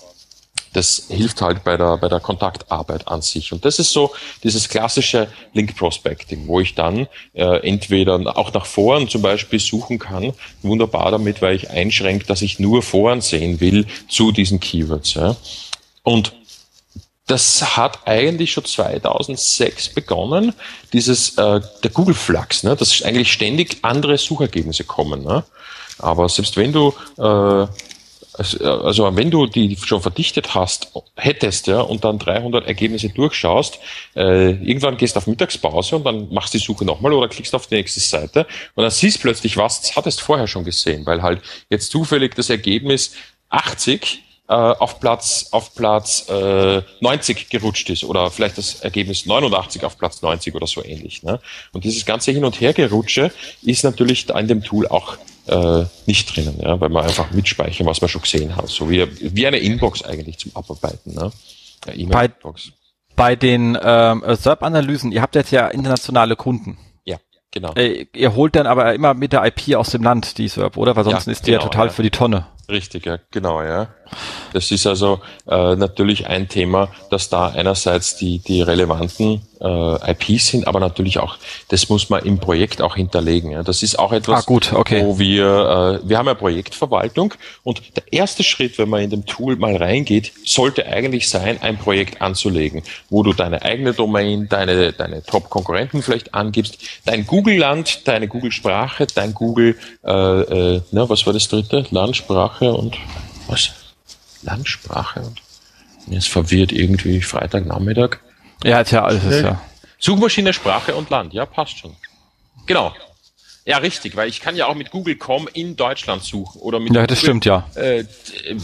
das 0.76 1.06
hilft 1.08 1.40
halt 1.40 1.64
bei 1.64 1.78
der, 1.78 1.96
bei 1.96 2.08
der 2.08 2.20
Kontaktarbeit 2.20 3.08
an 3.08 3.22
sich. 3.22 3.52
Und 3.52 3.64
das 3.64 3.78
ist 3.78 3.92
so 3.92 4.12
dieses 4.44 4.68
klassische 4.68 5.28
Link 5.54 5.74
Prospecting, 5.74 6.46
wo 6.46 6.60
ich 6.60 6.74
dann 6.74 7.08
äh, 7.32 7.66
entweder 7.66 8.36
auch 8.36 8.52
nach 8.52 8.66
Foren 8.66 9.08
zum 9.08 9.22
Beispiel 9.22 9.58
suchen 9.58 9.98
kann. 9.98 10.34
Wunderbar 10.60 11.10
damit, 11.10 11.40
weil 11.40 11.56
ich 11.56 11.70
einschränke, 11.70 12.26
dass 12.26 12.42
ich 12.42 12.58
nur 12.58 12.82
Foren 12.82 13.22
sehen 13.22 13.60
will 13.60 13.86
zu 14.08 14.32
diesen 14.32 14.60
Keywords. 14.60 15.14
Ja. 15.14 15.36
Und 16.02 16.34
das 17.26 17.76
hat 17.76 18.06
eigentlich 18.06 18.52
schon 18.52 18.64
2006 18.64 19.94
begonnen, 19.94 20.54
dieses 20.92 21.36
äh, 21.38 21.60
der 21.82 21.90
Google 21.90 22.14
Flux, 22.14 22.62
ne, 22.62 22.76
dass 22.76 23.02
eigentlich 23.02 23.32
ständig 23.32 23.78
andere 23.82 24.16
Suchergebnisse 24.16 24.84
kommen. 24.84 25.24
Ne? 25.24 25.44
Aber 25.98 26.28
selbst 26.28 26.56
wenn 26.56 26.72
du 26.72 26.94
äh, 27.18 27.66
also 28.38 29.16
wenn 29.16 29.30
du 29.30 29.46
die 29.46 29.76
schon 29.76 30.02
verdichtet 30.02 30.54
hast, 30.54 30.92
hättest, 31.16 31.66
ja, 31.68 31.80
und 31.80 32.04
dann 32.04 32.18
300 32.18 32.66
Ergebnisse 32.66 33.08
durchschaust, 33.08 33.78
äh, 34.14 34.50
irgendwann 34.50 34.96
gehst 34.96 35.16
du 35.16 35.18
auf 35.18 35.26
Mittagspause 35.26 35.96
und 35.96 36.04
dann 36.04 36.32
machst 36.32 36.52
die 36.52 36.58
Suche 36.58 36.84
nochmal 36.84 37.12
oder 37.12 37.28
klickst 37.28 37.54
auf 37.54 37.66
die 37.66 37.76
nächste 37.76 38.00
Seite 38.00 38.46
und 38.74 38.82
dann 38.82 38.90
siehst 38.90 39.20
plötzlich 39.20 39.56
was, 39.56 39.80
das 39.80 39.96
hattest 39.96 40.20
vorher 40.20 40.46
schon 40.46 40.64
gesehen, 40.64 41.06
weil 41.06 41.22
halt 41.22 41.40
jetzt 41.70 41.90
zufällig 41.90 42.34
das 42.34 42.50
Ergebnis 42.50 43.12
80 43.48 44.22
äh, 44.48 44.54
auf 44.54 45.00
Platz, 45.00 45.48
auf 45.50 45.74
Platz 45.74 46.28
äh, 46.28 46.82
90 47.00 47.48
gerutscht 47.48 47.90
ist 47.90 48.04
oder 48.04 48.30
vielleicht 48.30 48.58
das 48.58 48.80
Ergebnis 48.80 49.26
89 49.26 49.84
auf 49.84 49.98
Platz 49.98 50.22
90 50.22 50.54
oder 50.54 50.66
so 50.66 50.84
ähnlich. 50.84 51.22
Ne? 51.22 51.40
Und 51.72 51.84
dieses 51.84 52.06
ganze 52.06 52.30
Hin- 52.30 52.44
und 52.44 52.60
Hergerutsche 52.60 53.32
ist 53.62 53.82
natürlich 53.82 54.26
da 54.26 54.38
in 54.38 54.46
dem 54.46 54.62
Tool 54.62 54.86
auch 54.86 55.16
äh, 55.46 55.84
nicht 56.06 56.34
drinnen, 56.34 56.60
ja? 56.60 56.80
weil 56.80 56.90
man 56.90 57.04
einfach 57.04 57.30
mitspeichern, 57.32 57.86
was 57.86 58.00
man 58.00 58.08
schon 58.08 58.22
gesehen 58.22 58.54
hat. 58.56 58.68
So 58.68 58.88
wie, 58.88 59.06
wie 59.20 59.46
eine 59.46 59.58
Inbox 59.58 60.02
eigentlich 60.04 60.38
zum 60.38 60.52
Abarbeiten. 60.54 61.14
Ne? 61.14 61.32
Bei, 62.08 62.30
bei 63.16 63.36
den 63.36 63.76
ähm, 63.82 64.22
SERP-Analysen, 64.26 65.12
ihr 65.12 65.22
habt 65.22 65.34
jetzt 65.34 65.50
ja 65.50 65.68
internationale 65.68 66.36
Kunden. 66.36 66.78
Ja, 67.04 67.16
genau. 67.50 67.72
Äh, 67.74 68.06
ihr 68.14 68.34
holt 68.34 68.54
dann 68.56 68.66
aber 68.66 68.94
immer 68.94 69.14
mit 69.14 69.32
der 69.32 69.44
IP 69.44 69.74
aus 69.76 69.90
dem 69.90 70.02
Land 70.02 70.38
die 70.38 70.48
SERP, 70.48 70.76
oder? 70.76 70.94
Weil 70.96 71.04
sonst 71.04 71.26
ja, 71.26 71.32
ist 71.32 71.46
die 71.46 71.52
genau, 71.52 71.62
ja 71.64 71.68
total 71.68 71.86
ja. 71.88 71.92
für 71.92 72.02
die 72.02 72.10
Tonne. 72.10 72.46
Richtig, 72.68 73.06
ja, 73.06 73.18
genau, 73.30 73.62
ja. 73.62 73.88
Das 74.52 74.70
ist 74.70 74.86
also 74.86 75.20
äh, 75.48 75.76
natürlich 75.76 76.26
ein 76.26 76.48
Thema, 76.48 76.88
dass 77.10 77.28
da 77.28 77.48
einerseits 77.48 78.16
die, 78.16 78.38
die 78.38 78.62
relevanten 78.62 79.42
äh, 79.60 80.12
IPs 80.12 80.48
sind, 80.48 80.66
aber 80.66 80.80
natürlich 80.80 81.18
auch, 81.18 81.36
das 81.68 81.88
muss 81.88 82.10
man 82.10 82.24
im 82.24 82.38
Projekt 82.38 82.82
auch 82.82 82.96
hinterlegen. 82.96 83.50
Ja. 83.50 83.62
Das 83.62 83.82
ist 83.82 83.98
auch 83.98 84.12
etwas, 84.12 84.42
ah, 84.42 84.46
gut, 84.46 84.72
okay. 84.72 85.02
wo 85.04 85.18
wir, 85.18 86.00
äh, 86.04 86.08
wir 86.08 86.18
haben 86.18 86.26
ja 86.26 86.34
Projektverwaltung 86.34 87.34
und 87.62 87.96
der 87.96 88.12
erste 88.12 88.42
Schritt, 88.42 88.78
wenn 88.78 88.88
man 88.88 89.02
in 89.02 89.10
dem 89.10 89.26
Tool 89.26 89.56
mal 89.56 89.76
reingeht, 89.76 90.32
sollte 90.44 90.86
eigentlich 90.86 91.28
sein, 91.28 91.60
ein 91.62 91.78
Projekt 91.78 92.20
anzulegen, 92.20 92.82
wo 93.10 93.22
du 93.22 93.32
deine 93.32 93.62
eigene 93.62 93.92
Domain, 93.92 94.48
deine, 94.48 94.92
deine 94.92 95.22
Top-Konkurrenten 95.22 96.02
vielleicht 96.02 96.34
angibst, 96.34 96.78
dein 97.04 97.26
Google-Land, 97.26 98.06
deine 98.08 98.28
Google-Sprache, 98.28 99.06
dein 99.14 99.34
Google, 99.34 99.76
äh, 100.04 100.10
äh, 100.10 100.82
na, 100.92 101.08
was 101.08 101.26
war 101.26 101.32
das 101.32 101.48
dritte? 101.48 101.86
Landsprache 101.90 102.55
und 102.60 102.96
was? 103.46 103.70
Landsprache 104.42 105.20
und 105.20 105.42
mir 106.06 106.18
ist 106.18 106.28
verwirrt 106.28 106.72
irgendwie 106.72 107.20
Freitagnachmittag. 107.20 108.18
Ja, 108.62 108.82
ja 108.82 109.04
alles, 109.04 109.24
ist 109.24 109.42
ja. 109.42 109.60
Suchmaschine, 109.98 110.52
Sprache 110.52 110.94
und 110.94 111.10
Land, 111.10 111.32
ja, 111.32 111.46
passt 111.46 111.78
schon. 111.78 111.96
Genau. 112.66 112.94
Ja, 113.64 113.78
richtig, 113.78 114.14
weil 114.14 114.28
ich 114.28 114.40
kann 114.40 114.54
ja 114.54 114.66
auch 114.66 114.76
mit 114.76 114.92
Google.com 114.92 115.48
in 115.52 115.74
Deutschland 115.74 116.22
suchen 116.22 116.60
oder 116.60 116.78
mit 116.78 116.94
Ja, 116.94 117.06
das 117.06 117.18
Google, 117.20 117.40
stimmt, 117.40 117.44
ja. 117.46 117.68
Äh, 117.74 118.04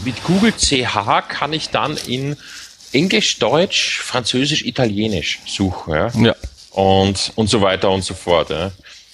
mit 0.05 0.23
Google 0.23 0.53
CH 0.53 1.27
kann 1.27 1.51
ich 1.51 1.69
dann 1.69 1.97
in 2.07 2.37
Englisch, 2.93 3.39
Deutsch, 3.39 3.99
Französisch, 3.99 4.63
Italienisch 4.63 5.39
suchen, 5.45 5.93
ja. 5.93 6.07
ja. 6.15 6.35
Und, 6.71 7.33
und 7.35 7.49
so 7.49 7.61
weiter 7.61 7.91
und 7.91 8.03
so 8.03 8.13
fort, 8.13 8.49
ja. 8.49 8.71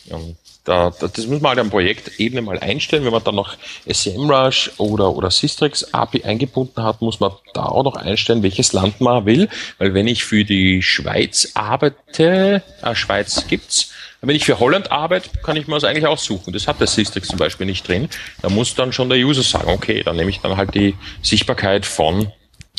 Und 0.09 0.37
da, 0.63 0.91
das 0.99 1.25
muss 1.27 1.41
man 1.41 1.49
halt 1.49 1.59
am 1.59 1.69
Projektebene 1.69 2.41
mal 2.41 2.59
einstellen. 2.59 3.05
Wenn 3.05 3.11
man 3.11 3.23
dann 3.23 3.35
noch 3.35 3.55
SEMrush 3.87 4.71
oder, 4.77 5.15
oder 5.15 5.31
Systrix 5.31 5.93
API 5.93 6.23
eingebunden 6.23 6.83
hat, 6.83 7.01
muss 7.01 7.19
man 7.19 7.31
da 7.53 7.65
auch 7.65 7.83
noch 7.83 7.95
einstellen, 7.95 8.43
welches 8.43 8.73
Land 8.73 9.01
man 9.01 9.25
will. 9.25 9.49
Weil 9.77 9.93
wenn 9.93 10.07
ich 10.07 10.23
für 10.23 10.43
die 10.43 10.81
Schweiz 10.81 11.51
arbeite, 11.55 12.61
äh, 12.83 12.95
Schweiz 12.95 13.47
gibt's, 13.47 13.91
wenn 14.21 14.35
ich 14.35 14.43
für 14.43 14.59
Holland 14.59 14.91
arbeite, 14.91 15.29
kann 15.43 15.55
ich 15.55 15.67
mir 15.67 15.75
das 15.75 15.85
eigentlich 15.85 16.05
aussuchen. 16.05 16.51
Das 16.51 16.67
hat 16.67 16.79
der 16.79 16.87
Systrix 16.87 17.29
zum 17.29 17.39
Beispiel 17.39 17.65
nicht 17.65 17.87
drin. 17.87 18.09
Da 18.41 18.49
muss 18.49 18.75
dann 18.75 18.91
schon 18.91 19.09
der 19.09 19.17
User 19.17 19.43
sagen, 19.43 19.69
okay, 19.69 20.03
dann 20.03 20.17
nehme 20.17 20.29
ich 20.29 20.41
dann 20.41 20.57
halt 20.57 20.75
die 20.75 20.95
Sichtbarkeit 21.21 21.85
von 21.85 22.31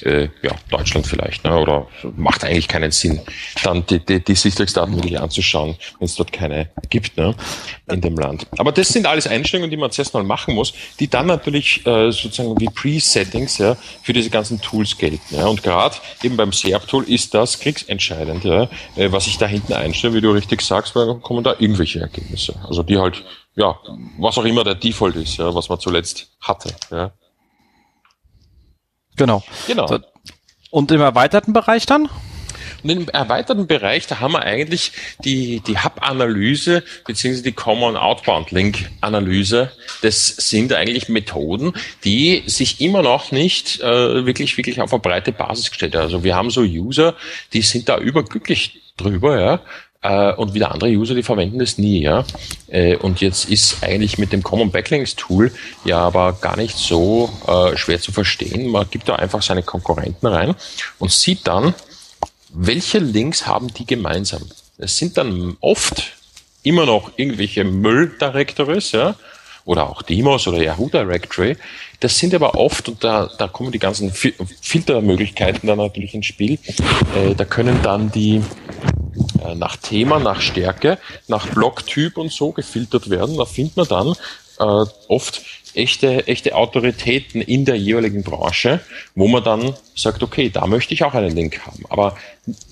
äh, 0.03 0.29
ja, 0.43 0.53
Deutschland 0.71 1.07
vielleicht, 1.07 1.45
ne? 1.45 1.57
oder 1.57 1.87
macht 2.17 2.45
eigentlich 2.45 2.69
keinen 2.69 2.91
Sinn, 2.91 3.21
dann 3.63 3.85
die, 3.87 3.99
die, 4.05 4.23
die 4.23 4.35
Sichtungsdaten 4.35 4.95
wirklich 4.95 5.21
anzuschauen, 5.21 5.77
wenn 5.99 6.07
es 6.07 6.15
dort 6.15 6.33
keine 6.33 6.71
gibt 6.89 7.17
ne? 7.17 7.35
in 7.91 8.01
dem 8.01 8.17
Land. 8.17 8.47
Aber 8.59 8.73
das 8.73 8.89
sind 8.89 9.07
alles 9.07 9.27
Einstellungen, 9.27 9.71
die 9.71 9.77
man 9.77 9.91
zuerst 9.91 10.15
mal 10.15 10.23
machen 10.23 10.55
muss, 10.55 10.73
die 10.99 11.09
dann 11.09 11.27
natürlich 11.27 11.87
äh, 11.87 12.11
sozusagen 12.11 12.59
wie 12.61 12.67
Pre-Settings 12.67 13.59
ja, 13.59 13.77
für 14.03 14.13
diese 14.13 14.31
ganzen 14.31 14.61
Tools 14.61 14.97
gelten. 14.97 15.37
Ja? 15.37 15.47
Und 15.47 15.63
gerade 15.63 15.97
eben 16.23 16.37
beim 16.37 16.53
SERP-Tool 16.53 17.05
ist 17.05 17.35
das 17.35 17.59
kriegsentscheidend, 17.59 18.45
ja? 18.45 18.69
Äh, 18.97 19.13
was 19.13 19.27
ich 19.27 19.39
da 19.39 19.47
hinten 19.47 19.73
einstelle, 19.73 20.15
wie 20.15 20.21
du 20.21 20.31
richtig 20.31 20.63
sagst, 20.63 20.95
weil 20.95 21.07
dann 21.07 21.21
kommen 21.21 21.45
da 21.45 21.55
irgendwelche 21.59 22.01
Ergebnisse. 22.01 22.55
Also 22.67 22.83
die 22.83 22.99
halt, 22.99 23.25
ja, 23.57 23.79
was 24.19 24.39
auch 24.39 24.45
immer 24.45 24.65
der 24.65 24.75
Default 24.75 25.17
ist, 25.17 25.39
ja, 25.39 25.55
was 25.55 25.69
man 25.69 25.81
zuletzt 25.81 26.31
hatte. 26.41 26.75
Ja? 26.91 27.13
Genau. 29.17 29.43
Genau. 29.67 29.99
Und 30.71 30.91
im 30.93 31.01
erweiterten 31.01 31.53
Bereich 31.53 31.87
dann? 31.87 32.09
Und 32.83 32.91
im 32.91 33.09
erweiterten 33.09 33.67
Bereich, 33.67 34.07
da 34.07 34.21
haben 34.21 34.33
wir 34.33 34.43
eigentlich 34.43 34.93
die, 35.25 35.61
die 35.61 35.79
Hub-Analyse 35.79 36.83
beziehungsweise 37.07 37.43
die 37.43 37.53
Common 37.53 37.97
Outbound 37.97 38.51
Link-Analyse. 38.53 39.71
Das 40.03 40.29
sind 40.29 40.73
eigentlich 40.73 41.09
Methoden, 41.09 41.75
die 42.05 42.43
sich 42.47 42.81
immer 42.81 43.03
noch 43.03 43.33
nicht 43.33 43.81
äh, 43.81 44.25
wirklich, 44.25 44.57
wirklich 44.57 44.81
auf 44.81 44.93
eine 44.93 45.01
breite 45.01 45.33
Basis 45.33 45.71
gestellt 45.71 45.95
haben. 45.95 46.03
Also 46.03 46.25
wir 46.25 46.37
haben 46.37 46.51
so 46.51 46.63
User, 46.63 47.17
die 47.53 47.63
sind 47.63 47.89
da 47.89 47.99
überglücklich 47.99 48.81
drüber, 48.97 49.41
ja, 49.41 49.61
äh, 50.03 50.33
und 50.33 50.55
wieder 50.55 50.73
andere 50.73 50.91
User, 50.91 51.15
die 51.15 51.23
verwenden 51.23 51.59
das 51.59 51.79
nie, 51.79 52.03
ja. 52.03 52.25
Äh, 52.69 52.97
und 52.97 53.21
jetzt 53.21 53.49
ist 53.49 53.83
eigentlich 53.83 54.19
mit 54.19 54.33
dem 54.33 54.43
Common 54.43 54.71
Backlinks 54.71 55.17
Tool 55.17 55.53
ja 55.85 55.99
aber 55.99 56.33
gar 56.41 56.57
nicht 56.57 56.77
so 56.77 57.31
äh, 57.47 57.77
schwer 57.77 58.01
zu 58.01 58.13
verstehen. 58.13 58.69
Man 58.69 58.89
gibt 58.91 59.09
da 59.09 59.17
einfach 59.17 59.43
seine 59.43 59.63
Konkurrenten 59.63 60.27
rein 60.27 60.55
und 60.99 61.13
sieht 61.13 61.47
dann, 61.47 61.75
welche 62.53 62.99
Links 62.99 63.47
haben 63.47 63.73
die 63.73 63.87
gemeinsam. 63.87 64.43
Es 64.79 64.97
sind 64.97 65.17
dann 65.17 65.57
oft 65.61 66.15
immer 66.63 66.87
noch 66.87 67.13
irgendwelche 67.17 67.65
Müll-Directories, 67.65 68.93
ja, 68.93 69.15
oder 69.65 69.89
auch 69.89 70.03
Demos 70.03 70.49
oder 70.49 70.63
Yahoo 70.63 70.89
Directory. 70.89 71.57
Das 72.01 72.19
sind 72.19 72.35
aber 72.35 72.55
oft, 72.55 72.89
und 72.89 73.05
da, 73.05 73.31
da 73.39 73.47
kommen 73.47 73.73
die 73.73 73.79
ganzen 73.79 74.11
Filtermöglichkeiten 74.11 75.67
dann 75.67 75.79
natürlich 75.79 76.15
ins 76.15 76.27
Spiel, 76.27 76.59
äh, 77.15 77.35
da 77.37 77.45
können 77.45 77.79
dann 77.83 78.11
die 78.11 78.43
äh, 79.45 79.55
nach 79.55 79.77
Thema, 79.77 80.19
nach 80.19 80.41
Stärke, 80.41 80.99
nach 81.29 81.47
Blocktyp 81.49 82.17
und 82.17 82.33
so 82.33 82.53
gefiltert 82.53 83.11
werden. 83.11 83.37
Da 83.37 83.45
findet 83.45 83.77
man 83.77 83.89
dann 83.89 84.15
äh, 84.59 84.87
oft 85.09 85.43
echte, 85.75 86.27
echte 86.27 86.55
Autoritäten 86.55 87.41
in 87.41 87.65
der 87.65 87.77
jeweiligen 87.77 88.23
Branche, 88.23 88.81
wo 89.15 89.29
man 89.29 89.45
dann 89.45 89.75
sagt, 89.95 90.23
okay, 90.23 90.51
da 90.51 90.67
möchte 90.67 90.95
ich 90.95 91.05
auch 91.05 91.15
einen 91.15 91.35
Link 91.35 91.65
haben. 91.67 91.85
Aber 91.89 92.17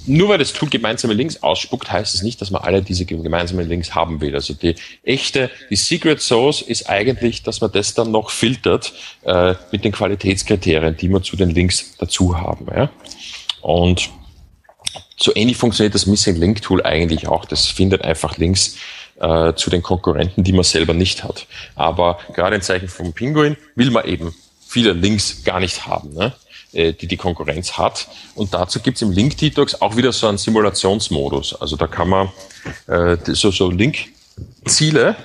nur 0.07 0.29
weil 0.29 0.39
das 0.39 0.53
Tool 0.53 0.69
gemeinsame 0.69 1.15
Links 1.15 1.43
ausspuckt, 1.43 1.91
heißt 1.91 2.15
es 2.15 2.23
nicht, 2.23 2.41
dass 2.41 2.51
man 2.51 2.63
alle 2.63 2.83
diese 2.83 3.05
gemeinsamen 3.05 3.69
Links 3.69 3.95
haben 3.95 4.21
will. 4.21 4.35
Also 4.35 4.55
die 4.55 4.75
echte, 5.05 5.51
die 5.71 5.77
Secret 5.77 6.21
Source 6.21 6.63
ist 6.63 6.89
eigentlich, 6.89 7.43
dass 7.43 7.61
man 7.61 7.71
das 7.73 7.95
dann 7.95 8.11
noch 8.11 8.31
filtert 8.31 8.93
äh, 9.23 9.55
mit 9.71 9.85
den 9.85 9.93
Qualitätskriterien, 9.93 10.97
die 10.97 11.09
man 11.09 11.23
zu 11.23 11.37
den 11.37 11.51
Links 11.51 11.97
dazu 11.99 12.39
haben. 12.39 12.67
Ja? 12.75 12.91
Und 13.61 14.11
so 15.17 15.33
ähnlich 15.35 15.57
funktioniert 15.57 15.95
das 15.95 16.07
Missing 16.07 16.37
Link 16.37 16.63
Tool 16.63 16.83
eigentlich 16.85 17.29
auch. 17.29 17.45
Das 17.45 17.67
findet 17.67 18.03
einfach 18.03 18.37
Links 18.37 18.77
äh, 19.21 19.53
zu 19.55 19.71
den 19.71 19.83
Konkurrenten, 19.83 20.45
die 20.45 20.53
man 20.53 20.65
selber 20.65 20.95
nicht 20.95 21.25
hat. 21.25 21.47
Aber 21.75 22.19
gerade 22.35 22.57
in 22.57 22.63
Zeichen 22.63 22.89
vom 22.89 23.13
Pinguin 23.13 23.57
will 23.75 23.91
man 23.91 24.05
eben 24.05 24.35
viele 24.67 24.93
Links 24.93 25.45
gar 25.45 25.61
nicht 25.61 25.87
haben, 25.87 26.13
ne? 26.15 26.35
äh, 26.73 26.93
die 26.93 27.07
die 27.07 27.17
Konkurrenz 27.17 27.73
hat. 27.73 28.09
Und 28.35 28.55
dazu 28.55 28.81
gibt's 28.81 29.03
im 29.03 29.11
Link 29.11 29.37
Detox 29.39 29.81
auch 29.81 29.97
wieder 29.97 30.13
so 30.13 30.29
einen 30.29 30.39
Simulationsmodus. 30.39 31.61
Also 31.61 31.77
da 31.77 31.87
kann 31.87 32.09
man 32.09 32.29
äh, 32.87 33.17
so, 33.27 33.51
so 33.51 33.71
Link 33.71 34.09
Ziele, 34.67 35.17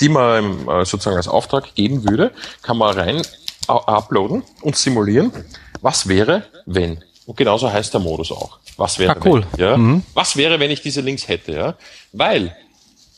die 0.00 0.08
man 0.08 0.68
äh, 0.68 0.84
sozusagen 0.84 1.16
als 1.16 1.28
Auftrag 1.28 1.74
geben 1.74 2.08
würde, 2.08 2.32
kann 2.62 2.76
man 2.76 2.96
rein 2.96 3.22
uploaden 3.66 4.42
und 4.62 4.76
simulieren. 4.76 5.32
Was 5.80 6.08
wäre, 6.08 6.44
wenn? 6.66 7.02
Und 7.26 7.36
genauso 7.36 7.72
heißt 7.72 7.94
der 7.94 8.00
Modus 8.00 8.32
auch. 8.32 8.58
Was 8.80 8.98
wäre, 8.98 9.14
ah, 9.14 9.20
cool. 9.26 9.44
wenn, 9.52 9.60
ja? 9.60 9.76
Mhm. 9.76 10.02
Was 10.14 10.36
wäre, 10.36 10.58
wenn 10.58 10.70
ich 10.70 10.80
diese 10.80 11.02
Links 11.02 11.28
hätte? 11.28 11.52
Ja? 11.52 11.74
Weil 12.12 12.56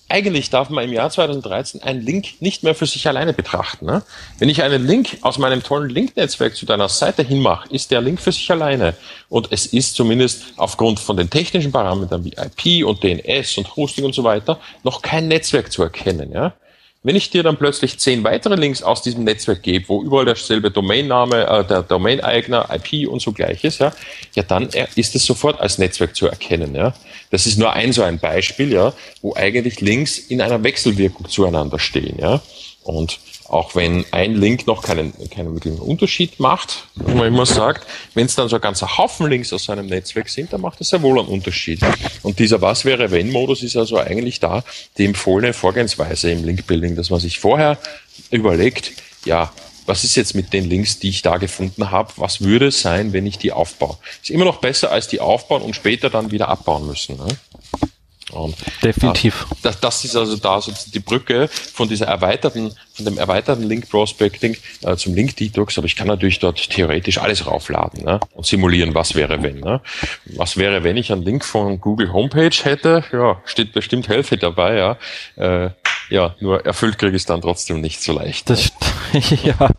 eigentlich 0.09 0.51
darf 0.51 0.71
man 0.71 0.85
im 0.85 0.93
Jahr 0.93 1.09
2013 1.09 1.85
einen 1.85 2.03
Link 2.03 2.41
nicht 2.41 2.65
mehr 2.65 2.75
für 2.75 2.87
sich 2.87 3.07
alleine 3.07 3.33
betrachten. 3.33 3.87
Ne? 3.87 4.03
Wenn 4.41 4.49
ich 4.49 4.65
einen 4.65 4.85
Link 4.85 5.19
aus 5.23 5.39
meinem 5.39 5.63
tollen 5.63 5.89
Link-Netzwerk 5.89 6.57
zu 6.57 6.67
deiner 6.67 6.89
Seite 6.89 7.23
hinmache, 7.23 7.69
ist 7.71 7.93
der 7.93 8.01
Link 8.01 8.21
für 8.21 8.33
sich 8.33 8.51
alleine. 8.51 8.95
Und 9.29 9.53
es 9.53 9.67
ist 9.67 9.95
zumindest 9.95 10.43
aufgrund 10.57 10.99
von 10.99 11.17
den 11.17 11.31
technischen 11.31 11.71
Parametern 11.71 12.25
wie 12.25 12.35
IP 12.35 12.85
und 12.85 13.05
DNS 13.05 13.57
und 13.59 13.77
Hosting 13.77 14.05
und 14.05 14.17
so 14.17 14.25
weiter 14.25 14.59
noch 14.83 15.01
kein 15.01 15.29
Netzwerk 15.29 15.71
zu 15.71 15.85
erkennen. 15.85 16.33
Ja? 16.33 16.55
Wenn 17.05 17.17
ich 17.17 17.31
dir 17.31 17.43
dann 17.43 17.57
plötzlich 17.57 17.99
zehn 17.99 18.23
weitere 18.23 18.55
Links 18.55 18.83
aus 18.83 19.03
diesem 19.03 19.25
Netzwerk 19.25 19.63
gebe, 19.63 19.89
wo 19.89 20.03
überall 20.03 20.25
derselbe 20.25 20.71
Domainname, 20.71 21.47
äh, 21.49 21.65
der 21.65 21.83
Domain-Eigner, 21.83 22.69
IP 22.73 23.09
und 23.09 23.21
so 23.21 23.33
gleich 23.33 23.65
ist, 23.65 23.81
ja, 23.81 23.93
ja, 24.35 24.45
dann 24.45 24.69
ist 24.95 25.17
es 25.17 25.25
sofort 25.25 25.61
als 25.61 25.79
Netzwerk 25.79 26.15
zu 26.15 26.29
erkennen. 26.29 26.77
Ja. 26.77 26.95
Das 27.31 27.47
ist 27.47 27.59
nur 27.59 27.73
ein 27.73 27.93
so 27.93 28.03
ein 28.03 28.21
Beispiel, 28.21 28.73
ja, 28.73 28.93
wo 29.21 29.35
eigentlich 29.35 29.81
Links 29.81 30.19
in 30.19 30.41
einer 30.41 30.63
Wechselwirkung 30.63 31.29
zueinander 31.29 31.81
stehen. 31.81 32.19
Ja. 32.21 32.41
Und 32.85 33.19
auch 33.53 33.75
wenn 33.75 34.07
ein 34.13 34.35
Link 34.35 34.67
noch 34.67 34.83
keinen, 34.83 35.13
keinen 35.29 35.53
wirklichen 35.53 35.79
Unterschied 35.79 36.41
macht, 36.41 36.89
wie 36.95 37.15
man 37.15 37.27
immer 37.27 37.45
sagt, 37.45 37.87
wenn 38.15 38.25
es 38.25 38.35
dann 38.35 38.49
so 38.49 38.57
ein 38.57 38.63
ganzer 38.63 38.97
Haufen 38.97 39.29
Links 39.29 39.53
aus 39.53 39.69
einem 39.69 39.87
Netzwerk 39.87 40.31
sind, 40.31 40.53
dann 40.53 40.63
macht 40.63 40.81
es 40.81 40.89
sehr 40.89 41.03
wohl 41.03 41.19
einen 41.19 41.29
Unterschied. 41.29 41.81
Und 42.23 42.39
dieser 42.39 42.63
Was 42.63 42.87
wäre 42.87 43.11
wenn 43.11 43.31
Modus 43.31 43.63
ist 43.63 43.77
also 43.77 43.99
eigentlich 43.99 44.41
da 44.41 44.65
die 44.97 45.05
empfohlene 45.05 45.53
Vorgehensweise 45.53 46.31
im 46.31 46.45
Link-Building, 46.45 46.97
dass 46.97 47.11
man 47.11 47.21
sich 47.21 47.41
vorher 47.41 47.79
überlegt, 48.31 48.93
ja, 49.27 49.53
was 49.85 50.05
ist 50.05 50.15
jetzt 50.17 50.35
mit 50.35 50.53
den 50.53 50.71
Links, 50.71 50.99
die 50.99 51.11
ich 51.11 51.21
da 51.21 51.37
gefunden 51.37 51.91
habe? 51.91 52.13
Was 52.17 52.41
würde 52.41 52.69
es 52.69 52.81
sein, 52.81 53.13
wenn 53.13 53.27
ich 53.27 53.37
die 53.37 53.53
aufbaue? 53.53 53.99
Ist 54.23 54.31
immer 54.31 54.45
noch 54.47 54.59
besser, 54.61 54.93
als 54.93 55.09
die 55.09 55.21
aufbauen 55.21 55.61
und 55.61 55.77
später 55.77 56.09
dann 56.09 56.31
wieder 56.31 56.49
abbauen 56.49 56.87
müssen. 56.87 57.17
Ne? 57.17 57.27
Und 58.33 58.57
Definitiv. 58.83 59.47
Das, 59.63 59.79
das 59.81 60.05
ist 60.05 60.17
also 60.17 60.37
da 60.37 60.61
so 60.61 60.73
die 60.93 61.01
Brücke 61.01 61.49
von 61.49 61.89
dieser 61.89 62.07
erweiterten, 62.07 62.75
von 62.95 63.05
dem 63.05 63.19
erweiterten 63.19 63.63
Link 63.65 63.89
Prospecting 63.91 64.57
äh, 64.83 64.97
zum 64.97 65.15
Link 65.15 65.37
Detox, 65.37 65.79
aber 65.79 65.87
ich 65.87 65.97
kann 65.97 66.07
natürlich 66.07 66.39
dort 66.39 66.71
theoretisch 66.71 67.19
alles 67.19 67.47
raufladen 67.47 68.05
ne? 68.05 68.21
und 68.35 68.47
simulieren, 68.47 68.95
was 68.95 69.15
wäre 69.15 69.43
wenn. 69.43 69.61
Ne? 69.61 69.81
Was 70.37 70.57
wäre, 70.57 70.83
wenn 70.83 70.97
ich 70.97 71.13
einen 71.13 71.23
Link 71.23 71.45
von 71.45 71.81
Google 71.81 72.13
Homepage 72.13 72.57
hätte? 72.63 73.05
Ja, 73.13 73.41
steht 73.45 73.73
bestimmt 73.73 74.09
Healthy 74.09 74.39
dabei, 74.39 74.77
ja. 74.77 74.97
Äh, 75.37 75.71
ja, 76.11 76.35
nur 76.41 76.65
erfüllt 76.65 76.99
kriege 76.99 77.17
ich 77.17 77.23
es 77.23 77.27
dann 77.27 77.41
trotzdem 77.41 77.81
nicht 77.81 78.03
so 78.03 78.13
leicht. 78.13 78.51
Das, 78.51 78.73
ja, 79.45 79.71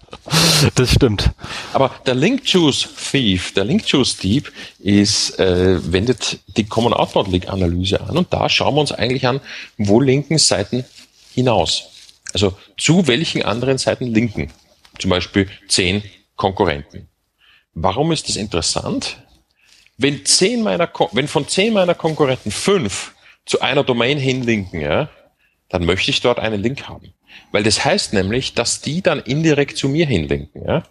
das 0.76 0.94
stimmt. 0.94 1.32
Aber 1.74 1.92
der 2.06 2.16
Link 2.16 2.42
Juice 2.46 2.88
Thief, 3.12 3.54
der 3.54 3.66
Link 3.66 3.88
Juice 3.88 4.18
Dieb 4.18 4.52
ist, 4.80 5.40
äh, 5.40 5.80
wendet 5.92 6.40
die 6.58 6.66
Common 6.66 6.94
Outbound 6.94 7.30
Link 7.30 7.50
Analyse 7.50 8.02
an 8.02 8.18
und 8.18 8.34
da 8.34 8.50
schauen 8.50 8.76
wir 8.76 8.82
uns 8.82 8.92
eigentlich 8.92 9.28
an, 9.28 9.42
wo 9.78 10.00
linken 10.00 10.38
Seiten 10.38 10.86
hinaus. 11.34 11.90
Also 12.34 12.58
zu 12.78 13.08
welchen 13.08 13.44
anderen 13.44 13.78
Seiten 13.78 14.08
linken. 14.08 14.52
Zum 15.00 15.10
Beispiel 15.10 15.50
zehn 15.68 16.04
Konkurrenten. 16.36 17.08
Warum 17.74 18.12
ist 18.12 18.30
das 18.30 18.36
interessant? 18.36 19.18
Wenn 19.98 20.26
zehn 20.26 20.64
meiner, 20.64 20.92
wenn 21.12 21.28
von 21.28 21.48
zehn 21.48 21.74
meiner 21.74 21.96
Konkurrenten 21.96 22.52
fünf 22.52 23.14
zu 23.46 23.62
einer 23.62 23.84
Domain 23.84 24.18
hinlinken, 24.18 24.82
ja, 24.82 25.10
dann 25.74 25.86
möchte 25.86 26.12
ich 26.12 26.22
dort 26.22 26.38
einen 26.38 26.62
Link 26.62 26.88
haben. 26.88 27.14
Weil 27.52 27.64
das 27.64 27.84
heißt 27.84 28.14
nämlich, 28.14 28.54
dass 28.54 28.82
die 28.82 29.02
dann 29.02 29.20
indirekt 29.20 29.76
zu 29.76 29.90
mir 29.90 30.06
hinlinken. 30.06 30.68
Ja? 30.68 30.84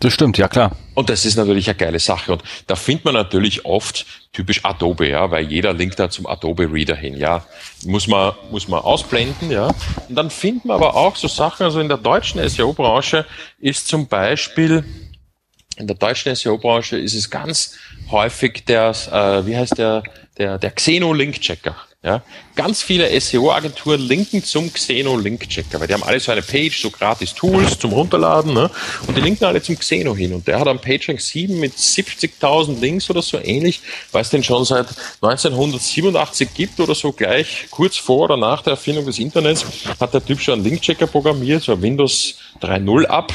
Das 0.00 0.12
stimmt, 0.12 0.36
ja 0.36 0.48
klar. 0.48 0.72
Und 0.94 1.10
das 1.10 1.24
ist 1.24 1.36
natürlich 1.36 1.68
eine 1.68 1.76
geile 1.76 2.00
Sache. 2.00 2.32
Und 2.32 2.42
da 2.66 2.74
findet 2.74 3.04
man 3.04 3.14
natürlich 3.14 3.64
oft 3.64 4.04
typisch 4.32 4.64
Adobe, 4.64 5.08
ja, 5.08 5.30
weil 5.30 5.46
jeder 5.46 5.74
linkt 5.74 6.00
da 6.00 6.10
zum 6.10 6.26
Adobe 6.26 6.68
Reader 6.72 6.96
hin, 6.96 7.16
ja. 7.16 7.46
Muss 7.84 8.08
man, 8.08 8.32
muss 8.50 8.66
man 8.66 8.80
ausblenden, 8.80 9.48
ja. 9.48 9.68
Und 10.08 10.16
dann 10.16 10.30
findet 10.30 10.64
man 10.64 10.74
aber 10.74 10.96
auch 10.96 11.14
so 11.14 11.28
Sachen, 11.28 11.62
also 11.62 11.78
in 11.78 11.88
der 11.88 11.98
deutschen 11.98 12.46
SEO-Branche 12.48 13.26
ist 13.60 13.86
zum 13.86 14.08
Beispiel, 14.08 14.84
in 15.76 15.86
der 15.86 15.96
deutschen 15.96 16.34
SEO-Branche 16.34 16.98
ist 16.98 17.14
es 17.14 17.30
ganz 17.30 17.76
häufig 18.10 18.64
der, 18.64 18.90
äh, 18.90 19.46
wie 19.46 19.56
heißt 19.56 19.78
der, 19.78 20.02
der, 20.36 20.58
der 20.58 20.72
Xeno-Link-Checker. 20.72 21.76
Ja, 22.04 22.22
ganz 22.54 22.80
viele 22.80 23.20
SEO-Agenturen 23.20 24.00
linken 24.00 24.44
zum 24.44 24.72
Xeno 24.72 25.16
Link 25.16 25.48
Checker, 25.48 25.80
weil 25.80 25.88
die 25.88 25.94
haben 25.94 26.04
alle 26.04 26.20
so 26.20 26.30
eine 26.30 26.42
Page, 26.42 26.80
so 26.80 26.90
gratis 26.90 27.34
Tools 27.34 27.76
zum 27.76 27.92
Runterladen, 27.92 28.54
ne? 28.54 28.70
Und 29.08 29.16
die 29.16 29.20
linken 29.20 29.44
alle 29.44 29.60
zum 29.60 29.76
Xeno 29.76 30.14
hin. 30.14 30.32
Und 30.32 30.46
der 30.46 30.60
hat 30.60 30.68
am 30.68 30.80
PageRank 30.80 31.20
7 31.20 31.58
mit 31.58 31.74
70.000 31.74 32.78
Links 32.78 33.10
oder 33.10 33.20
so 33.20 33.40
ähnlich, 33.42 33.80
weil 34.12 34.22
es 34.22 34.30
den 34.30 34.44
schon 34.44 34.64
seit 34.64 34.86
1987 35.22 36.54
gibt 36.54 36.78
oder 36.78 36.94
so 36.94 37.10
gleich 37.10 37.66
kurz 37.72 37.96
vor 37.96 38.26
oder 38.26 38.36
nach 38.36 38.62
der 38.62 38.74
Erfindung 38.74 39.04
des 39.04 39.18
Internets, 39.18 39.64
hat 39.98 40.14
der 40.14 40.24
Typ 40.24 40.40
schon 40.40 40.54
einen 40.54 40.64
Link 40.64 40.82
Checker 40.82 41.08
programmiert, 41.08 41.64
so 41.64 41.82
Windows 41.82 42.36
3.0 42.62 43.06
ab. 43.06 43.32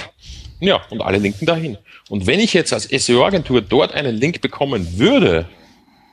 Ja, 0.61 0.81
und 0.89 1.01
alle 1.01 1.17
linken 1.17 1.45
dahin. 1.45 1.77
Und 2.07 2.27
wenn 2.27 2.39
ich 2.39 2.53
jetzt 2.53 2.71
als 2.71 2.85
SEO-Agentur 2.85 3.61
dort 3.61 3.91
einen 3.91 4.15
Link 4.15 4.39
bekommen 4.39 4.97
würde, 4.97 5.49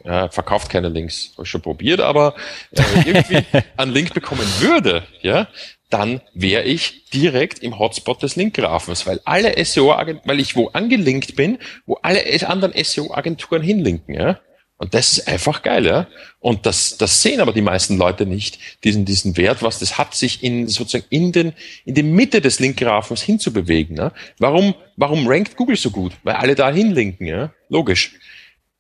ja, 0.05 0.29
verkauft 0.29 0.71
keine 0.71 0.89
Links, 0.89 1.33
habe 1.35 1.45
ich 1.45 1.51
schon 1.51 1.63
probiert, 1.63 2.01
aber 2.01 2.35
äh, 2.73 2.83
irgendwie 3.05 3.45
einen 3.77 3.93
Link 3.93 4.15
bekommen 4.15 4.47
würde, 4.59 5.05
ja, 5.23 5.49
dann 5.91 6.21
wäre 6.35 6.63
ich 6.63 7.11
direkt 7.11 7.59
im 7.61 7.79
Hotspot 7.79 8.23
des 8.23 8.37
Linkgrafens, 8.37 9.07
weil 9.07 9.21
alle 9.25 9.63
SEO-Agenturen, 9.63 10.29
weil 10.29 10.41
ich 10.41 10.57
wo 10.57 10.69
angelinkt 10.69 11.37
bin, 11.37 11.59
wo 11.85 11.99
alle 12.03 12.25
anderen 12.49 12.73
SEO-Agenturen 12.83 13.63
hinlinken, 13.63 14.15
ja. 14.15 14.41
Und 14.81 14.95
das 14.95 15.13
ist 15.13 15.29
einfach 15.29 15.61
geil, 15.61 15.85
ja. 15.85 16.07
Und 16.39 16.65
das, 16.65 16.97
das 16.97 17.21
sehen 17.21 17.41
aber 17.41 17.53
die 17.53 17.61
meisten 17.61 17.99
Leute 17.99 18.25
nicht, 18.25 18.59
diesen, 18.83 19.05
diesen 19.05 19.37
Wert, 19.37 19.63
was 19.63 19.79
das 19.79 19.99
hat, 19.99 20.15
sich 20.15 20.43
in, 20.43 20.69
sozusagen 20.69 21.05
in 21.11 21.33
den, 21.33 21.53
in 21.85 21.95
die 21.95 22.03
Mitte 22.03 22.41
des 22.41 22.61
Linkgrafens 22.61 23.21
hinzubewegen, 23.21 23.97
ja. 23.99 24.13
Warum, 24.39 24.75
warum 24.97 25.27
rankt 25.29 25.57
Google 25.57 25.77
so 25.77 25.91
gut? 25.91 26.13
Weil 26.23 26.37
alle 26.37 26.55
da 26.55 26.71
hinlinken, 26.71 27.27
ja. 27.27 27.53
Logisch. 27.69 28.13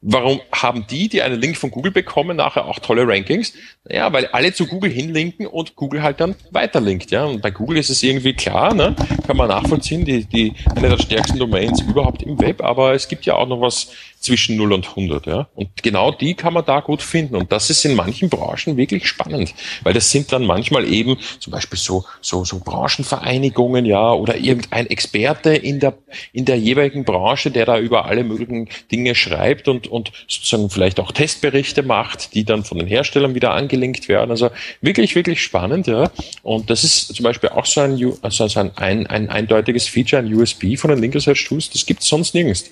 Warum 0.02 0.40
haben 0.50 0.86
die, 0.88 1.10
die 1.10 1.20
einen 1.20 1.38
Link 1.38 1.58
von 1.58 1.70
Google 1.70 1.92
bekommen, 1.92 2.38
nachher 2.38 2.64
auch 2.64 2.78
tolle 2.78 3.06
Rankings? 3.06 3.52
Ja, 3.86 4.10
weil 4.14 4.28
alle 4.28 4.54
zu 4.54 4.66
Google 4.66 4.90
hinlinken 4.90 5.46
und 5.46 5.76
Google 5.76 6.02
halt 6.02 6.20
dann 6.20 6.36
weiterlinkt. 6.50 7.10
Ja, 7.10 7.26
und 7.26 7.42
bei 7.42 7.50
Google 7.50 7.76
ist 7.76 7.90
es 7.90 8.02
irgendwie 8.02 8.32
klar, 8.32 8.72
ne? 8.72 8.96
kann 9.26 9.36
man 9.36 9.48
nachvollziehen, 9.48 10.06
die, 10.06 10.24
die 10.24 10.54
eine 10.74 10.88
der 10.88 10.98
stärksten 10.98 11.38
Domains 11.38 11.82
überhaupt 11.82 12.22
im 12.22 12.40
Web. 12.40 12.62
Aber 12.62 12.94
es 12.94 13.08
gibt 13.08 13.26
ja 13.26 13.34
auch 13.34 13.46
noch 13.46 13.60
was 13.60 13.92
zwischen 14.20 14.56
0 14.56 14.74
und 14.74 14.88
100. 14.88 15.26
Ja? 15.26 15.48
Und 15.54 15.82
genau 15.82 16.12
die 16.12 16.34
kann 16.34 16.52
man 16.52 16.64
da 16.64 16.80
gut 16.80 17.02
finden. 17.02 17.36
Und 17.36 17.50
das 17.50 17.70
ist 17.70 17.84
in 17.86 17.96
manchen 17.96 18.28
Branchen 18.28 18.76
wirklich 18.76 19.08
spannend, 19.08 19.54
weil 19.82 19.94
das 19.94 20.10
sind 20.10 20.30
dann 20.32 20.44
manchmal 20.44 20.84
eben 20.84 21.16
zum 21.38 21.52
Beispiel 21.52 21.78
so, 21.78 22.04
so, 22.20 22.44
so 22.44 22.60
Branchenvereinigungen, 22.60 23.86
ja, 23.86 24.12
oder 24.12 24.36
irgendein 24.36 24.86
Experte 24.86 25.54
in 25.54 25.80
der, 25.80 25.94
in 26.32 26.44
der 26.44 26.58
jeweiligen 26.58 27.04
Branche, 27.04 27.50
der 27.50 27.64
da 27.64 27.78
über 27.78 28.04
alle 28.04 28.22
möglichen 28.22 28.68
Dinge 28.92 29.14
schreibt 29.14 29.68
und, 29.68 29.86
und 29.88 30.12
sozusagen 30.28 30.68
vielleicht 30.68 31.00
auch 31.00 31.12
Testberichte 31.12 31.82
macht, 31.82 32.34
die 32.34 32.44
dann 32.44 32.64
von 32.64 32.78
den 32.78 32.86
Herstellern 32.86 33.34
wieder 33.34 33.52
angelinkt 33.52 34.08
werden. 34.08 34.30
Also 34.30 34.50
wirklich, 34.82 35.14
wirklich 35.14 35.42
spannend, 35.42 35.86
ja. 35.86 36.10
Und 36.42 36.68
das 36.68 36.84
ist 36.84 37.14
zum 37.14 37.24
Beispiel 37.24 37.48
auch 37.48 37.64
so 37.64 37.80
ein, 37.80 38.12
also 38.20 38.60
ein, 38.60 38.76
ein, 38.76 39.06
ein 39.06 39.30
eindeutiges 39.30 39.88
Feature, 39.88 40.22
ein 40.22 40.34
USB 40.34 40.76
von 40.76 40.90
den 40.90 41.00
Link 41.00 41.14
Research 41.14 41.46
Tools, 41.46 41.70
das 41.70 41.86
gibt 41.86 42.02
es 42.02 42.08
sonst 42.08 42.34
nirgends. 42.34 42.70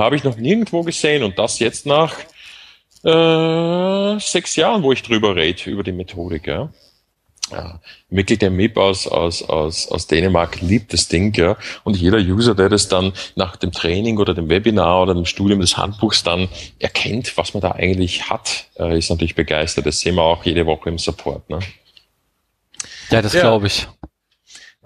Habe 0.00 0.16
ich 0.16 0.24
noch 0.24 0.36
nirgendwo 0.36 0.82
gesehen 0.82 1.22
und 1.22 1.38
das 1.38 1.58
jetzt 1.58 1.84
nach 1.84 2.16
äh, 3.04 4.18
sechs 4.18 4.56
Jahren, 4.56 4.82
wo 4.82 4.92
ich 4.92 5.02
drüber 5.02 5.36
rede, 5.36 5.70
über 5.70 5.82
die 5.82 5.92
Methodik. 5.92 6.46
Ja. 6.46 6.70
Ja, 7.50 7.80
Mikkel 8.08 8.36
der 8.36 8.50
MIP 8.50 8.76
aus, 8.76 9.08
aus, 9.08 9.42
aus, 9.42 9.88
aus 9.88 10.06
Dänemark 10.06 10.60
liebt 10.60 10.92
das 10.92 11.08
Ding, 11.08 11.34
ja. 11.34 11.56
Und 11.82 11.96
jeder 11.96 12.18
User, 12.18 12.54
der 12.54 12.68
das 12.68 12.86
dann 12.86 13.12
nach 13.34 13.56
dem 13.56 13.72
Training 13.72 14.18
oder 14.18 14.34
dem 14.34 14.48
Webinar 14.48 15.02
oder 15.02 15.14
dem 15.14 15.26
Studium 15.26 15.60
des 15.60 15.76
Handbuchs 15.76 16.22
dann 16.22 16.48
erkennt, 16.78 17.36
was 17.36 17.52
man 17.52 17.60
da 17.60 17.72
eigentlich 17.72 18.30
hat, 18.30 18.66
äh, 18.78 18.96
ist 18.96 19.10
natürlich 19.10 19.34
begeistert. 19.34 19.86
Das 19.86 20.00
sehen 20.00 20.14
wir 20.14 20.22
auch 20.22 20.44
jede 20.44 20.64
Woche 20.64 20.90
im 20.90 20.98
Support. 20.98 21.50
Ne? 21.50 21.58
Ja, 23.10 23.20
das 23.20 23.32
ja. 23.32 23.40
glaube 23.40 23.66
ich. 23.66 23.88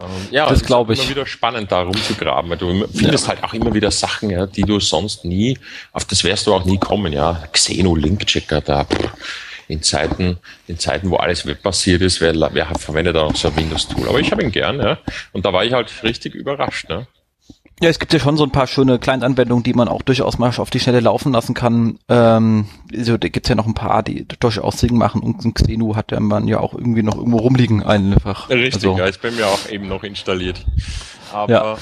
Ähm, 0.01 0.09
ja, 0.31 0.49
das 0.49 0.65
glaube 0.65 0.95
ich. 0.95 1.01
Immer 1.01 1.11
wieder 1.11 1.27
spannend, 1.27 1.71
da 1.71 1.83
rumzugraben, 1.83 2.51
weil 2.51 2.59
du 2.59 2.87
findest 2.89 3.25
ja. 3.25 3.31
halt 3.31 3.45
auch 3.45 3.55
immer 3.55 3.73
wieder 3.73 3.91
Sachen, 3.91 4.31
ja, 4.31 4.47
die 4.47 4.63
du 4.63 4.81
sonst 4.81 5.25
nie, 5.25 5.59
auf 5.93 6.05
das 6.05 6.25
wärst 6.25 6.47
du 6.47 6.55
auch 6.55 6.65
nie 6.65 6.79
kommen, 6.79 7.13
ja. 7.13 7.45
Xeno 7.53 7.95
Link 7.95 8.27
Checker 8.27 8.61
da. 8.61 8.87
In 9.67 9.83
Zeiten, 9.83 10.39
in 10.67 10.79
Zeiten, 10.79 11.09
wo 11.11 11.17
alles 11.17 11.47
webbasiert 11.47 12.03
ist, 12.03 12.21
wer, 12.21 12.35
wer 12.53 12.67
verwendet 12.75 13.17
da 13.17 13.25
noch 13.25 13.37
so 13.37 13.49
ein 13.49 13.57
Windows-Tool? 13.57 14.07
Aber 14.09 14.21
ich 14.21 14.31
habe 14.31 14.43
ihn 14.43 14.53
gern, 14.53 14.79
ja. 14.79 14.99
Und 15.33 15.47
da 15.47 15.55
war 15.55 15.65
ich 15.65 15.73
halt 15.73 15.91
richtig 16.03 16.35
überrascht, 16.35 16.91
ne? 16.91 17.07
Ja, 17.81 17.89
es 17.89 17.99
gibt 17.99 18.13
ja 18.13 18.21
schon 18.21 18.37
so 18.37 18.45
ein 18.45 18.53
paar 18.53 18.69
schöne 18.69 18.99
Kleinanwendungen, 18.99 19.65
die 19.65 19.75
man 19.75 19.89
auch 19.89 20.03
durchaus 20.03 20.39
mal 20.39 20.53
auf 20.57 20.71
die 20.71 20.79
Schnelle 20.79 21.01
laufen 21.01 21.33
lassen 21.33 21.55
kann. 21.55 21.99
Ähm, 22.09 22.67
so, 22.93 23.17
da 23.17 23.29
gibt's 23.29 23.49
ja 23.49 23.57
noch 23.57 23.67
ein 23.67 23.75
paar, 23.75 24.03
die 24.03 24.27
durchaus 24.39 24.79
Sinn 24.79 24.97
machen 24.97 25.23
und 25.23 25.45
ein 25.45 25.55
Xenu 25.55 25.97
hat 25.97 26.13
ja 26.13 26.21
man 26.21 26.47
ja 26.47 26.61
auch 26.61 26.75
irgendwie 26.75 27.03
noch 27.03 27.17
irgendwo 27.17 27.39
rumliegen 27.39 27.83
einfach. 27.83 28.49
Richtig, 28.49 28.75
also, 28.75 28.97
ja, 28.97 29.07
ist 29.07 29.21
bei 29.21 29.33
mir 29.33 29.49
auch 29.49 29.69
eben 29.69 29.89
noch 29.89 30.05
installiert. 30.05 30.65
Aber 31.33 31.53
ja. 31.53 31.77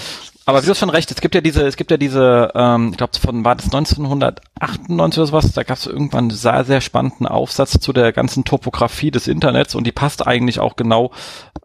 Aber 0.45 0.61
du 0.61 0.69
hast 0.69 0.79
schon 0.79 0.91
recht, 0.91 1.11
es 1.11 1.21
gibt 1.21 1.35
ja 1.37 1.41
diese, 1.41 1.65
es 1.65 1.77
gibt 1.77 1.93
ja 1.93 1.97
diese, 1.97 2.51
ähm, 2.55 2.89
ich 2.91 2.97
glaube 2.97 3.13
von 3.17 3.45
war 3.45 3.55
das 3.55 3.67
1998 3.67 5.19
oder 5.19 5.27
sowas, 5.27 5.53
da 5.53 5.63
gab 5.63 5.77
es 5.77 5.87
irgendwann 5.87 6.25
einen 6.25 6.31
sehr, 6.31 6.65
sehr 6.65 6.81
spannenden 6.81 7.27
Aufsatz 7.27 7.79
zu 7.79 7.93
der 7.93 8.13
ganzen 8.13 8.45
Topografie 8.45 9.13
des 9.13 9.29
Internets 9.29 9.77
und 9.77 9.87
die 9.87 9.93
passt 9.93 10.27
eigentlich 10.27 10.59
auch 10.59 10.75
genau 10.75 11.13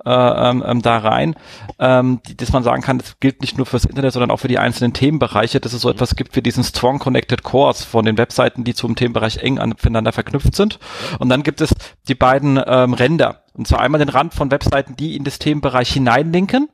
äh, 0.06 0.12
ähm, 0.12 0.64
ähm 0.66 0.82
da 0.84 1.00
rein, 1.00 1.36
ähm, 1.80 2.22
die, 2.28 2.38
dass 2.38 2.54
man 2.54 2.64
sagen 2.64 2.84
kann, 2.84 3.00
das 3.00 3.20
gilt 3.20 3.42
nicht 3.42 3.58
nur 3.58 3.66
fürs 3.66 3.86
Internet, 3.86 4.14
sondern 4.14 4.30
auch 4.30 4.38
für 4.38 4.48
die 4.48 4.60
einzelnen 4.60 4.94
Themenbereiche, 4.94 5.60
dass 5.60 5.74
es 5.74 5.82
so 5.82 5.90
etwas 5.90 6.16
gibt 6.16 6.36
wie 6.36 6.44
diesen 6.44 6.64
Strong 6.64 7.00
Connected 7.00 7.42
Cores 7.42 7.84
von 7.84 8.06
den 8.06 8.20
Webseiten, 8.20 8.64
die 8.64 8.76
zum 8.76 8.96
Themenbereich 8.96 9.38
eng 9.38 9.58
aneinander 9.58 10.12
verknüpft 10.12 10.56
sind. 10.56 10.78
Und 11.18 11.30
dann 11.30 11.42
gibt 11.42 11.62
es 11.62 11.74
die 12.08 12.16
beiden 12.16 12.62
ähm, 12.64 12.94
Ränder. 12.94 13.42
Und 13.56 13.68
zwar 13.68 13.80
einmal 13.80 14.00
den 14.00 14.10
Rand 14.10 14.36
von 14.36 14.52
Webseiten, 14.52 14.96
die 14.96 15.16
in 15.16 15.24
das 15.24 15.40
Themenbereich 15.40 15.92
hineinlinken 15.92 16.70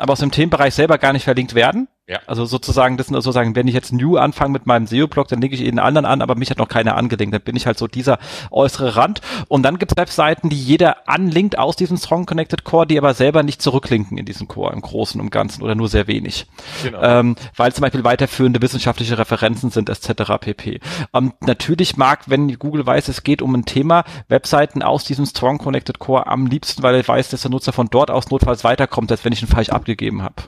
aber 0.00 0.14
aus 0.14 0.20
dem 0.20 0.30
Themenbereich 0.30 0.74
selber 0.74 0.96
gar 0.96 1.12
nicht 1.12 1.24
verlinkt 1.24 1.54
werden. 1.54 1.86
Ja. 2.10 2.18
Also 2.26 2.44
sozusagen, 2.44 2.96
das 2.96 3.06
sind 3.06 3.14
sozusagen, 3.14 3.54
wenn 3.54 3.68
ich 3.68 3.74
jetzt 3.74 3.92
New 3.92 4.16
anfange 4.16 4.50
mit 4.50 4.66
meinem 4.66 4.88
SEO-Blog, 4.88 5.28
dann 5.28 5.40
lege 5.40 5.54
ich 5.54 5.60
jeden 5.60 5.78
anderen 5.78 6.06
an, 6.06 6.22
aber 6.22 6.34
mich 6.34 6.50
hat 6.50 6.58
noch 6.58 6.66
keiner 6.66 6.96
angelinkt. 6.96 7.32
Dann 7.32 7.42
bin 7.42 7.54
ich 7.54 7.66
halt 7.66 7.78
so 7.78 7.86
dieser 7.86 8.18
äußere 8.50 8.96
Rand. 8.96 9.20
Und 9.46 9.62
dann 9.62 9.78
gibt 9.78 9.92
es 9.92 9.96
Webseiten, 9.96 10.48
die 10.48 10.60
jeder 10.60 11.08
anlinkt 11.08 11.56
aus 11.56 11.76
diesem 11.76 11.96
Strong 11.96 12.26
Connected 12.26 12.64
Core, 12.64 12.84
die 12.84 12.98
aber 12.98 13.14
selber 13.14 13.44
nicht 13.44 13.62
zurücklinken 13.62 14.18
in 14.18 14.26
diesem 14.26 14.48
Core 14.48 14.72
im 14.72 14.80
Großen 14.80 15.20
und 15.20 15.30
Ganzen 15.30 15.62
oder 15.62 15.76
nur 15.76 15.86
sehr 15.86 16.08
wenig. 16.08 16.46
Genau. 16.82 17.00
Ähm, 17.00 17.36
weil 17.54 17.72
zum 17.72 17.82
Beispiel 17.82 18.02
weiterführende 18.02 18.60
wissenschaftliche 18.60 19.16
Referenzen 19.16 19.70
sind 19.70 19.88
etc. 19.88 20.32
pp. 20.40 20.80
Ähm, 21.14 21.32
natürlich 21.38 21.96
mag, 21.96 22.24
wenn 22.26 22.58
Google 22.58 22.84
weiß, 22.84 23.06
es 23.06 23.22
geht 23.22 23.40
um 23.40 23.54
ein 23.54 23.66
Thema, 23.66 24.02
Webseiten 24.26 24.82
aus 24.82 25.04
diesem 25.04 25.26
Strong 25.26 25.58
Connected 25.58 26.00
Core 26.00 26.26
am 26.26 26.48
liebsten, 26.48 26.82
weil 26.82 26.96
er 26.96 27.06
weiß, 27.06 27.28
dass 27.28 27.42
der 27.42 27.52
Nutzer 27.52 27.72
von 27.72 27.86
dort 27.88 28.10
aus 28.10 28.30
notfalls 28.30 28.64
weiterkommt, 28.64 29.12
als 29.12 29.24
wenn 29.24 29.32
ich 29.32 29.42
ihn 29.42 29.48
falsch 29.48 29.68
abgegeben 29.68 30.24
habe. 30.24 30.42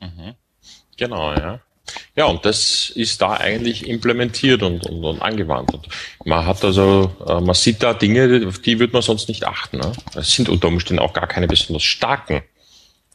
Mhm. 0.00 0.36
Genau, 1.02 1.32
ja. 1.34 1.58
Ja, 2.14 2.26
und 2.26 2.44
das 2.44 2.90
ist 2.94 3.20
da 3.20 3.32
eigentlich 3.32 3.88
implementiert 3.88 4.62
und, 4.62 4.86
und, 4.86 5.04
und 5.04 5.20
angewandt. 5.20 5.74
Und 5.74 5.88
man 6.24 6.46
hat 6.46 6.64
also, 6.64 7.12
äh, 7.26 7.40
man 7.40 7.54
sieht 7.56 7.82
da 7.82 7.92
Dinge, 7.92 8.46
auf 8.46 8.60
die 8.60 8.78
würde 8.78 8.92
man 8.92 9.02
sonst 9.02 9.28
nicht 9.28 9.44
achten. 9.44 9.78
Ne? 9.78 9.90
Es 10.14 10.32
sind 10.32 10.48
unter 10.48 10.68
Umständen 10.68 11.02
auch 11.02 11.12
gar 11.12 11.26
keine 11.26 11.48
besonders 11.48 11.82
starken 11.82 12.42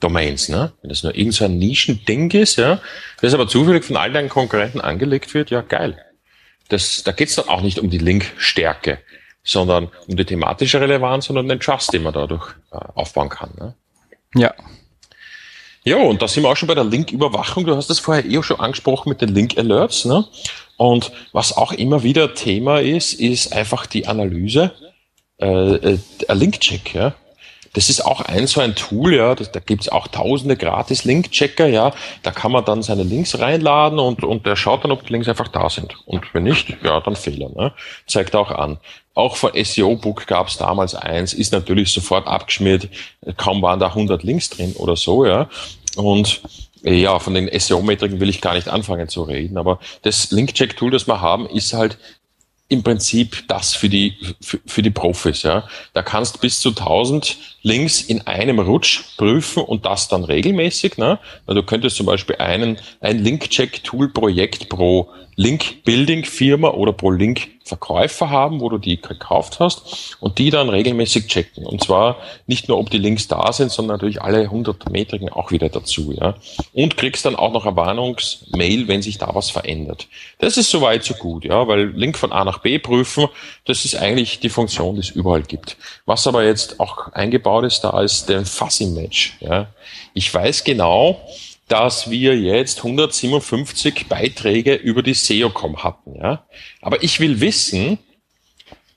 Domains, 0.02 0.50
ne? 0.50 0.74
Wenn 0.82 0.90
das 0.90 1.02
nur 1.04 1.16
irgendein 1.16 1.32
so 1.32 1.48
Nischending 1.48 2.30
ist, 2.32 2.58
ja, 2.58 2.82
das 3.22 3.34
aber 3.34 3.48
zufällig 3.48 3.86
von 3.86 3.96
all 3.96 4.12
deinen 4.12 4.30
Konkurrenten 4.30 4.82
angelegt 4.82 5.34
wird, 5.34 5.50
ja 5.50 5.62
geil. 5.62 5.98
Das, 6.68 7.04
da 7.04 7.14
geht's 7.14 7.36
dann 7.36 7.48
auch 7.48 7.62
nicht 7.62 7.80
um 7.80 7.90
die 7.90 7.98
Linkstärke, 7.98 9.00
sondern 9.44 9.90
um 10.08 10.18
die 10.18 10.26
thematische 10.26 10.82
Relevanz 10.82 11.30
und 11.30 11.38
um 11.38 11.48
den 11.48 11.60
Trust, 11.60 11.94
den 11.94 12.04
man 12.04 12.14
dadurch 12.14 12.54
äh, 12.72 12.78
aufbauen 12.96 13.30
kann. 13.30 13.52
Ne? 13.58 13.74
Ja, 14.36 14.54
ja, 15.88 15.98
und 15.98 16.22
da 16.22 16.28
sind 16.28 16.44
wir 16.44 16.50
auch 16.50 16.58
schon 16.58 16.68
bei 16.68 16.76
der 16.76 16.84
Link-Überwachung. 16.84 17.66
Du 17.66 17.76
hast 17.76 17.90
das 17.90 18.00
vorher 18.00 18.26
eh 18.26 18.38
auch 18.38 18.44
schon 18.44 18.60
angesprochen 18.60 19.08
mit 19.08 19.22
den 19.22 19.30
Link-Alerts. 19.30 20.04
Ne? 20.04 20.26
Und 20.76 21.14
was 21.32 21.56
auch 21.56 21.72
immer 21.72 22.04
wieder 22.04 22.34
Thema 22.34 22.80
ist, 22.82 23.14
ist 23.14 23.54
einfach 23.54 23.86
die 23.86 24.06
Analyse, 24.06 24.74
äh, 25.40 25.76
äh, 25.76 26.00
Link-Check. 26.28 26.94
Ja? 26.94 27.14
Das 27.72 27.90
ist 27.90 28.02
auch 28.02 28.20
ein 28.22 28.48
so 28.48 28.60
ein 28.60 28.76
Tool, 28.76 29.16
ja, 29.16 29.34
das, 29.34 29.52
da 29.52 29.62
gibt's 29.62 29.88
auch 29.88 30.08
tausende 30.08 30.58
gratis 30.58 31.06
Link-Checker, 31.06 31.68
ja. 31.68 31.94
Da 32.22 32.32
kann 32.32 32.52
man 32.52 32.66
dann 32.66 32.82
seine 32.82 33.04
Links 33.04 33.40
reinladen 33.40 34.00
und, 34.00 34.24
und 34.24 34.46
der 34.46 34.58
schaut 34.58 34.84
dann, 34.84 34.92
ob 34.92 35.06
die 35.06 35.14
Links 35.14 35.30
einfach 35.30 35.48
da 35.48 35.70
sind. 35.70 35.96
Und 36.06 36.34
wenn 36.34 36.44
nicht, 36.44 36.76
ja, 36.84 37.00
dann 37.00 37.16
Fehler. 37.16 37.50
Ne? 37.56 37.72
Zeigt 38.08 38.36
auch 38.36 38.52
an. 38.52 38.78
Auch 39.18 39.36
von 39.36 39.52
SEO-Book 39.56 40.28
gab's 40.28 40.58
damals 40.58 40.94
eins, 40.94 41.34
ist 41.34 41.52
natürlich 41.52 41.92
sofort 41.92 42.28
abgeschmiert, 42.28 42.88
kaum 43.36 43.64
waren 43.64 43.80
da 43.80 43.88
100 43.88 44.22
Links 44.22 44.52
drin 44.52 44.74
oder 44.78 44.96
so, 44.96 45.26
ja. 45.26 45.50
Und 45.96 46.44
ja, 46.84 47.18
von 47.18 47.34
den 47.34 47.50
SEO-Metriken 47.52 48.20
will 48.20 48.30
ich 48.30 48.42
gar 48.42 48.54
nicht 48.54 48.68
anfangen 48.68 49.10
zu 49.10 49.24
reden, 49.24 49.58
aber 49.58 49.80
das 50.04 50.30
Link-Check-Tool, 50.30 50.92
das 50.92 51.08
wir 51.08 51.20
haben, 51.20 51.48
ist 51.48 51.74
halt 51.74 51.98
im 52.70 52.84
Prinzip 52.84 53.48
das 53.48 53.74
für 53.74 53.90
die, 53.90 54.14
für, 54.40 54.60
für, 54.68 54.84
die 54.84 54.92
Profis. 54.92 55.42
Ja. 55.42 55.68
Da 55.94 56.04
kannst 56.04 56.40
bis 56.40 56.60
zu 56.60 56.70
1000 56.70 57.38
Links 57.64 58.02
in 58.02 58.28
einem 58.28 58.60
Rutsch 58.60 59.18
prüfen 59.18 59.64
und 59.64 59.88
das 59.88 60.10
dann 60.10 60.26
regelmäßig. 60.26 60.98
Ne? 60.98 61.18
Du 61.48 61.64
könntest 61.64 61.96
zum 61.96 62.06
Beispiel 62.06 62.36
einen, 62.36 62.78
ein 63.00 63.18
Link-Check-Tool-Projekt 63.18 64.70
pro 64.70 65.10
Link-Building-Firma 65.40 66.70
oder 66.70 66.94
pro 66.94 67.12
Link-Verkäufer 67.12 68.32
haben, 68.32 68.60
wo 68.60 68.70
du 68.70 68.80
die 68.80 69.00
gekauft 69.00 69.60
hast 69.60 70.18
und 70.20 70.40
die 70.40 70.50
dann 70.50 70.68
regelmäßig 70.68 71.28
checken. 71.28 71.64
Und 71.64 71.84
zwar 71.84 72.18
nicht 72.48 72.68
nur, 72.68 72.80
ob 72.80 72.90
die 72.90 72.98
Links 72.98 73.28
da 73.28 73.54
sind, 73.54 73.72
sondern 73.72 73.98
natürlich 73.98 74.20
alle 74.20 74.42
100 74.42 74.90
Metriken 74.90 75.30
auch 75.30 75.52
wieder 75.52 75.70
dazu. 75.70 76.12
Ja? 76.12 76.36
Und 76.74 76.98
kriegst 76.98 77.24
dann 77.24 77.36
auch 77.36 77.54
noch 77.54 77.68
eine 77.68 77.76
Warnungsmail, 77.76 78.88
wenn 78.88 79.04
sich 79.04 79.20
da 79.20 79.30
was 79.36 79.52
verändert. 79.52 80.08
Das 80.40 80.58
ist 80.58 80.72
soweit 80.72 81.04
so 81.04 81.14
gut, 81.14 81.46
ja, 81.46 81.68
weil 81.68 81.92
Link 81.92 82.18
von 82.18 82.32
A 82.32 82.44
nach 82.44 82.58
B 82.58 82.80
prüfen, 82.80 83.28
das 83.66 83.86
ist 83.86 83.96
eigentlich 83.96 84.40
die 84.40 84.50
Funktion, 84.50 84.96
die 84.96 85.02
es 85.02 85.12
überall 85.12 85.44
gibt. 85.44 85.78
Was 86.08 86.26
aber 86.26 86.46
jetzt 86.46 86.80
auch 86.80 87.14
eingebaut 87.14 87.66
ist, 87.66 87.82
da 87.82 88.02
ist 88.02 88.28
der 88.28 88.44
Fuzzy 88.44 88.88
Match. 88.88 89.38
Ja? 89.40 89.68
Ich 90.16 90.34
weiß 90.34 90.64
genau, 90.64 91.22
dass 91.68 92.10
wir 92.10 92.38
jetzt 92.38 92.80
157 92.80 94.08
Beiträge 94.08 94.76
über 94.76 95.04
die 95.04 95.14
SEOCom 95.14 95.84
hatten. 95.84 96.16
Ja? 96.16 96.46
Aber 96.82 97.04
ich 97.04 97.20
will 97.20 97.42
wissen, 97.42 98.00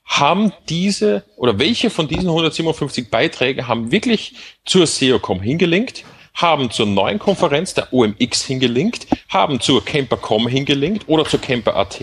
haben 0.05 0.53
diese 0.69 1.25
oder 1.37 1.59
welche 1.59 1.91
von 1.91 2.09
diesen 2.09 2.29
157 2.29 3.11
Beiträgen 3.11 3.69
haben 3.69 3.93
wirklich 3.93 4.35
zur 4.65 4.87
SEOCom 4.87 5.41
hingelinkt? 5.41 6.05
haben 6.35 6.71
zur 6.71 6.87
neuen 6.87 7.19
Konferenz 7.19 7.75
der 7.75 7.93
OMX 7.93 8.45
hingelinkt, 8.45 9.07
haben 9.29 9.61
zur 9.61 9.85
Camper.com 9.85 10.49
hingelinkt 10.49 11.09
oder 11.09 11.25
zur 11.25 11.41
Camper.at, 11.41 12.01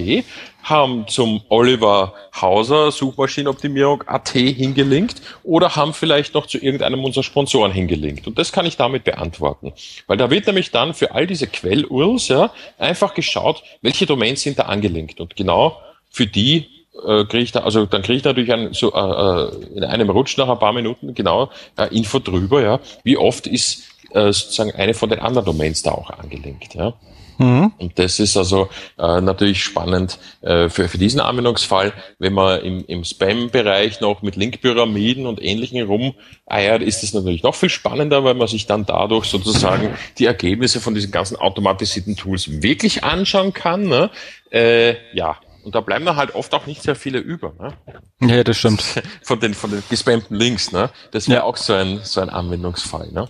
haben 0.69 1.07
zum 1.07 1.41
Oliver 1.49 2.13
Hauser 2.39 2.91
Suchmaschinenoptimierung 2.91 4.03
AT 4.07 4.29
hingelinkt 4.29 5.21
oder 5.43 5.75
haben 5.75 5.93
vielleicht 5.93 6.33
noch 6.33 6.45
zu 6.45 6.57
irgendeinem 6.57 7.03
unserer 7.03 7.23
Sponsoren 7.23 7.71
hingelinkt. 7.71 8.27
Und 8.27 8.37
das 8.37 8.51
kann 8.51 8.65
ich 8.65 8.77
damit 8.77 9.03
beantworten. 9.03 9.73
Weil 10.07 10.17
da 10.17 10.29
wird 10.29 10.47
nämlich 10.47 10.71
dann 10.71 10.93
für 10.93 11.13
all 11.13 11.27
diese 11.27 11.47
Quell-URLs 11.47 12.27
ja, 12.27 12.51
einfach 12.77 13.13
geschaut, 13.13 13.63
welche 13.81 14.05
Domains 14.05 14.41
sind 14.41 14.59
da 14.59 14.63
angelinkt. 14.63 15.19
Und 15.19 15.35
genau 15.35 15.79
für 16.09 16.27
die 16.27 16.67
äh, 17.05 17.25
kriege 17.25 17.43
ich 17.43 17.51
da, 17.51 17.61
also 17.61 17.85
dann 17.85 18.01
kriege 18.01 18.17
ich 18.17 18.23
natürlich 18.23 18.51
ein, 18.51 18.73
so, 18.73 18.93
äh, 18.93 18.99
äh, 18.99 19.77
in 19.77 19.83
einem 19.83 20.09
Rutsch 20.09 20.37
nach 20.37 20.49
ein 20.49 20.59
paar 20.59 20.73
Minuten 20.73 21.13
genau 21.13 21.49
äh, 21.77 21.95
Info 21.95 22.19
drüber, 22.19 22.61
ja, 22.61 22.79
wie 23.03 23.17
oft 23.17 23.47
ist 23.47 23.83
äh, 24.11 24.31
sozusagen 24.31 24.71
eine 24.71 24.93
von 24.93 25.09
den 25.09 25.19
anderen 25.19 25.45
Domains 25.45 25.83
da 25.83 25.91
auch 25.91 26.09
angelinkt. 26.09 26.75
Ja. 26.75 26.93
Mhm. 27.37 27.71
Und 27.77 27.99
das 27.99 28.19
ist 28.19 28.35
also 28.37 28.69
äh, 28.97 29.21
natürlich 29.21 29.63
spannend 29.63 30.19
äh, 30.41 30.69
für, 30.69 30.87
für 30.87 30.97
diesen 30.97 31.19
Anwendungsfall, 31.19 31.93
wenn 32.19 32.33
man 32.33 32.61
im, 32.61 32.85
im 32.85 33.03
Spam-Bereich 33.03 34.01
noch 34.01 34.21
mit 34.21 34.35
Linkpyramiden 34.35 35.25
und 35.25 35.41
ähnlichen 35.41 35.85
rumeiert, 35.85 36.81
ist 36.81 37.03
es 37.03 37.13
natürlich 37.13 37.43
noch 37.43 37.55
viel 37.55 37.69
spannender, 37.69 38.23
weil 38.23 38.33
man 38.33 38.47
sich 38.47 38.65
dann 38.65 38.85
dadurch 38.85 39.25
sozusagen 39.25 39.95
die 40.17 40.25
Ergebnisse 40.25 40.79
von 40.79 40.95
diesen 40.95 41.11
ganzen 41.11 41.37
automatisierten 41.37 42.15
Tools 42.15 42.61
wirklich 42.61 43.03
anschauen 43.03 43.53
kann. 43.53 43.83
Ne? 43.83 44.09
Äh, 44.51 44.95
ja, 45.15 45.37
und 45.67 45.75
da 45.75 45.81
bleiben 45.81 46.05
dann 46.05 46.15
halt 46.15 46.33
oft 46.33 46.53
auch 46.53 46.65
nicht 46.65 46.81
sehr 46.81 46.95
viele 46.95 47.19
über. 47.19 47.53
Ne? 47.59 47.73
Ja, 48.21 48.41
das 48.41 48.57
stimmt. 48.57 48.81
Von 49.21 49.41
den, 49.41 49.53
von 49.53 49.69
den 49.69 49.83
gespammten 49.89 50.37
Links. 50.37 50.71
Ne? 50.71 50.89
Das 51.11 51.27
wäre 51.27 51.39
ja. 51.39 51.43
auch 51.43 51.57
so 51.57 51.73
ein, 51.73 51.99
so 52.03 52.21
ein 52.21 52.29
Anwendungsfall. 52.29 53.11
Ne? 53.11 53.27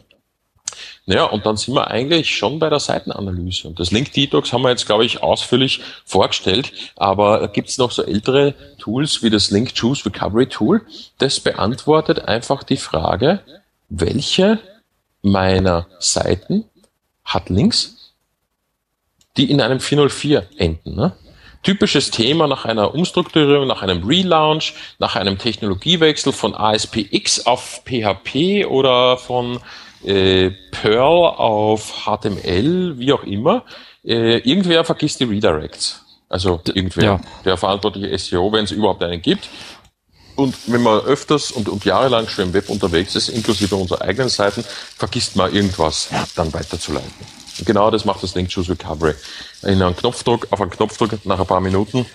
Naja, 1.09 1.23
und 1.23 1.45
dann 1.45 1.55
sind 1.55 1.73
wir 1.73 1.87
eigentlich 1.87 2.35
schon 2.35 2.59
bei 2.59 2.69
der 2.69 2.81
Seitenanalyse. 2.81 3.69
Und 3.69 3.79
das 3.79 3.91
Link 3.91 4.11
Detox 4.11 4.51
haben 4.51 4.63
wir 4.63 4.71
jetzt, 4.71 4.85
glaube 4.85 5.05
ich, 5.05 5.23
ausführlich 5.23 5.79
vorgestellt, 6.03 6.73
aber 6.97 7.47
gibt 7.47 7.69
es 7.69 7.77
noch 7.77 7.91
so 7.91 8.03
ältere 8.03 8.53
Tools 8.77 9.23
wie 9.23 9.29
das 9.29 9.49
Link 9.49 9.73
Choose 9.73 10.05
Recovery 10.05 10.47
Tool. 10.47 10.81
Das 11.17 11.39
beantwortet 11.39 12.25
einfach 12.25 12.61
die 12.63 12.75
Frage, 12.75 13.39
welche 13.87 14.59
meiner 15.21 15.87
Seiten 15.99 16.65
hat 17.23 17.49
Links, 17.49 18.13
die 19.37 19.49
in 19.49 19.61
einem 19.61 19.79
404 19.79 20.45
enden. 20.57 20.93
Ne? 20.93 21.15
Typisches 21.63 22.11
Thema 22.11 22.47
nach 22.47 22.65
einer 22.65 22.93
Umstrukturierung, 22.93 23.65
nach 23.65 23.81
einem 23.81 24.03
Relaunch, 24.03 24.73
nach 24.99 25.15
einem 25.15 25.37
Technologiewechsel 25.37 26.33
von 26.33 26.53
ASPX 26.53 27.45
auf 27.45 27.83
PHP 27.85 28.65
oder 28.65 29.15
von 29.15 29.61
äh, 30.07 30.51
Perl 30.71 31.35
auf 31.35 32.05
HTML, 32.05 32.97
wie 32.97 33.11
auch 33.11 33.23
immer, 33.23 33.63
äh, 34.05 34.37
irgendwer 34.37 34.83
vergisst 34.85 35.19
die 35.19 35.25
Redirects. 35.25 36.03
Also 36.29 36.61
irgendwer, 36.73 37.03
ja. 37.03 37.21
der 37.45 37.57
verantwortliche 37.57 38.17
SEO, 38.17 38.51
wenn 38.51 38.65
es 38.65 38.71
überhaupt 38.71 39.03
einen 39.03 39.21
gibt. 39.21 39.49
Und 40.35 40.55
wenn 40.67 40.83
man 40.83 40.99
öfters 40.99 41.51
und, 41.51 41.67
und 41.67 41.83
jahrelang 41.83 42.27
schon 42.27 42.45
im 42.45 42.53
Web 42.53 42.69
unterwegs 42.69 43.15
ist, 43.15 43.29
inklusive 43.29 43.75
unserer 43.75 44.01
eigenen 44.01 44.29
Seiten, 44.29 44.63
vergisst 44.95 45.35
man 45.35 45.53
irgendwas 45.53 46.09
dann 46.35 46.53
weiterzuleiten. 46.53 47.11
Und 47.57 47.65
genau 47.65 47.89
das 47.89 48.05
macht 48.05 48.21
das 48.23 48.35
Link 48.35 48.49
Choose 48.53 48.71
Recovery. 48.71 49.15
In 49.63 49.81
einem 49.81 49.95
Knopfdruck, 49.95 50.47
auf 50.51 50.61
einen 50.61 50.69
Knopfdruck 50.69 51.25
nach 51.25 51.39
ein 51.39 51.47
paar 51.47 51.61
Minuten 51.61 52.05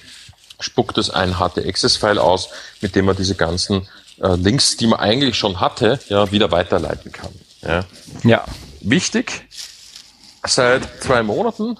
spuckt 0.61 0.99
es 0.99 1.11
ein 1.11 1.39
HT-Access-File 1.39 2.19
aus, 2.19 2.51
mit 2.81 2.95
dem 2.95 3.07
man 3.07 3.17
diese 3.17 3.35
ganzen 3.35 3.89
äh, 4.21 4.37
Links, 4.37 4.77
die 4.77 4.87
man 4.87 5.01
eigentlich 5.01 5.37
schon 5.37 5.59
hatte, 5.59 5.99
ja, 6.09 6.31
wieder 6.31 6.53
weiterleiten 6.53 7.11
kann. 7.11 7.33
Ja. 7.63 7.85
ja. 8.25 8.45
Wichtig, 8.81 9.47
seit 10.45 11.03
zwei 11.03 11.23
Monaten 11.23 11.79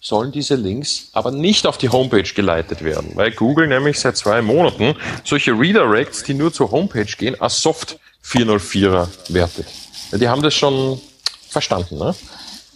sollen 0.00 0.32
diese 0.32 0.56
Links 0.56 1.10
aber 1.12 1.30
nicht 1.30 1.66
auf 1.66 1.78
die 1.78 1.88
Homepage 1.88 2.24
geleitet 2.34 2.82
werden, 2.82 3.12
weil 3.14 3.30
Google 3.30 3.68
nämlich 3.68 4.00
seit 4.00 4.16
zwei 4.16 4.42
Monaten 4.42 4.96
solche 5.22 5.52
Redirects, 5.52 6.24
die 6.24 6.34
nur 6.34 6.52
zur 6.52 6.72
Homepage 6.72 7.04
gehen, 7.04 7.40
als 7.40 7.62
Soft 7.62 8.00
404er 8.24 9.06
wertet. 9.28 9.66
Ja, 10.10 10.18
die 10.18 10.28
haben 10.28 10.42
das 10.42 10.54
schon 10.54 11.00
verstanden, 11.48 11.98
ne? 11.98 12.14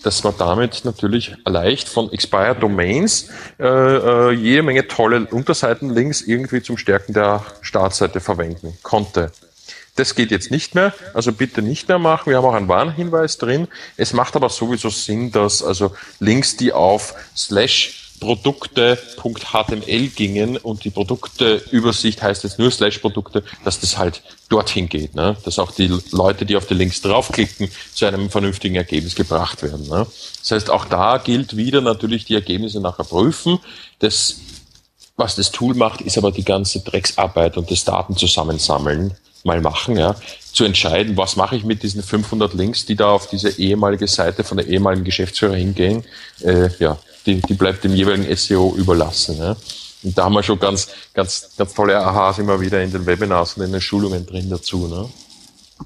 dass 0.05 0.23
man 0.23 0.35
damit 0.39 0.85
natürlich 0.85 1.35
leicht 1.45 1.89
von 1.89 2.13
Expired 2.13 2.63
Domains 2.63 3.29
äh, 3.59 3.67
äh, 3.67 4.31
jede 4.31 4.63
Menge 4.63 4.87
tolle 4.87 5.27
Unterseitenlinks 5.27 6.23
irgendwie 6.23 6.63
zum 6.63 6.79
Stärken 6.79 7.13
der 7.13 7.45
Startseite 7.61 8.21
verwenden 8.21 8.79
konnte. 8.85 9.33
Das 9.97 10.15
geht 10.15 10.31
jetzt 10.31 10.51
nicht 10.51 10.75
mehr, 10.75 10.95
also 11.15 11.33
bitte 11.33 11.63
nicht 11.63 11.89
mehr 11.89 11.99
machen. 11.99 12.31
Wir 12.31 12.37
haben 12.37 12.45
auch 12.45 12.55
einen 12.55 12.69
Warnhinweis 12.69 13.39
drin. 13.39 13.67
Es 13.97 14.13
macht 14.13 14.37
aber 14.37 14.51
sowieso 14.51 14.91
Sinn, 14.91 15.33
dass 15.33 15.63
also 15.63 15.93
Links, 16.21 16.57
die 16.57 16.73
auf 16.73 17.15
slash 17.35 18.07
Produkte.html 18.21 20.09
gingen 20.09 20.57
und 20.57 20.85
die 20.85 20.91
Produkteübersicht 20.91 22.23
heißt 22.23 22.45
jetzt 22.45 22.59
nur 22.59 22.71
slash 22.71 22.99
Produkte, 22.99 23.43
dass 23.65 23.81
das 23.81 23.99
halt 23.99 24.23
dorthin 24.49 24.89
geht, 24.89 25.15
ne? 25.15 25.37
dass 25.45 25.59
auch 25.59 25.71
die 25.71 25.93
Leute, 26.13 26.47
die 26.47 26.57
auf 26.57 26.67
die 26.67 26.75
Links 26.75 27.03
draufklicken, 27.03 27.71
zu 27.95 28.07
einem 28.07 28.31
vernünftigen 28.31 28.77
Ergebnis 28.77 29.15
gebracht 29.15 29.63
werden. 29.63 29.87
Ne? 29.89 30.07
Das 30.41 30.51
heißt, 30.51 30.71
auch 30.71 30.87
da 30.87 31.19
gilt 31.19 31.57
wieder 31.57 31.81
natürlich 31.81 32.25
die 32.25 32.35
Ergebnisse 32.35 32.81
nachher 32.81 33.05
prüfen. 33.05 33.59
Das, 33.99 34.37
was 35.17 35.37
das 35.37 35.51
Tool 35.51 35.75
macht, 35.75 36.01
ist 36.01 36.17
aber 36.17 36.33
die 36.33 36.45
ganze 36.45 36.81
Drecksarbeit 36.81 37.57
und 37.57 37.71
das 37.71 37.85
Daten 37.85 38.17
zusammensammeln 38.17 39.15
mal 39.47 39.61
machen, 39.61 39.97
ja, 39.97 40.17
zu 40.53 40.65
entscheiden, 40.65 41.17
was 41.17 41.37
mache 41.37 41.57
ich 41.57 41.65
mit 41.65 41.83
diesen 41.83 42.03
500 42.03 42.55
Links, 42.55 42.85
die 42.85 42.97
da 42.97 43.11
auf 43.11 43.29
diese 43.29 43.59
ehemalige 43.59 44.07
Seite 44.07 44.45
von 44.45 44.59
der 44.59 44.67
ehemaligen 44.67 45.05
Geschäftsführer 45.05 45.55
hingehen, 45.55 46.05
äh, 46.43 46.69
ja, 46.79 46.99
die, 47.25 47.41
die 47.41 47.55
bleibt 47.55 47.85
dem 47.85 47.95
jeweiligen 47.95 48.35
SEO 48.37 48.75
überlassen. 48.77 49.39
Ja. 49.39 49.57
Und 50.03 50.17
da 50.17 50.25
haben 50.25 50.35
wir 50.35 50.43
schon 50.43 50.59
ganz, 50.59 50.89
ganz, 51.15 51.51
ganz 51.57 51.75
tolle 51.75 51.99
Aha's 51.99 52.39
immer 52.39 52.61
wieder 52.61 52.83
in 52.83 52.93
den 52.93 53.07
Webinars 53.07 53.55
und 53.55 53.65
in 53.65 53.73
den 53.73 53.81
Schulungen 53.81 54.27
drin 54.27 54.49
dazu. 54.51 54.87
Ne? 54.87 55.09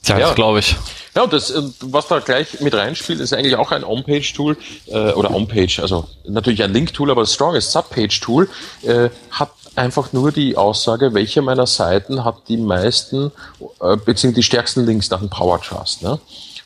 Ja, 0.05 0.19
ja. 0.19 0.35
glaube 0.35 0.61
ich. 0.61 0.77
Ja, 1.17 1.23
und 1.23 1.33
das, 1.33 1.53
was 1.81 2.07
da 2.07 2.21
gleich 2.21 2.61
mit 2.61 2.75
reinspielt, 2.75 3.19
ist 3.21 3.33
eigentlich 3.33 3.57
auch 3.57 3.73
ein 3.73 3.83
On-Page-Tool 3.83 4.57
äh, 4.87 5.13
oder 5.13 5.35
On-Page, 5.35 5.81
also 5.81 6.07
natürlich 6.29 6.63
ein 6.63 6.73
Link-Tool, 6.73 7.11
aber 7.11 7.23
das 7.23 7.35
Strongest 7.35 7.73
Sub-Page-Tool 7.73 8.49
äh, 8.83 9.11
hat 9.33 9.51
einfach 9.81 10.13
nur 10.13 10.31
die 10.31 10.57
Aussage, 10.57 11.15
welche 11.15 11.43
meiner 11.43 11.67
Seiten 11.67 12.25
hat 12.25 12.49
die 12.49 12.59
meisten 12.59 13.33
äh, 13.81 13.97
beziehungsweise 13.97 14.35
die 14.35 14.43
stärksten 14.43 14.87
Links 14.87 15.11
nach 15.11 15.21
dem 15.21 15.31
Power 15.31 15.61
Trust. 15.61 16.03
Ne? 16.03 16.21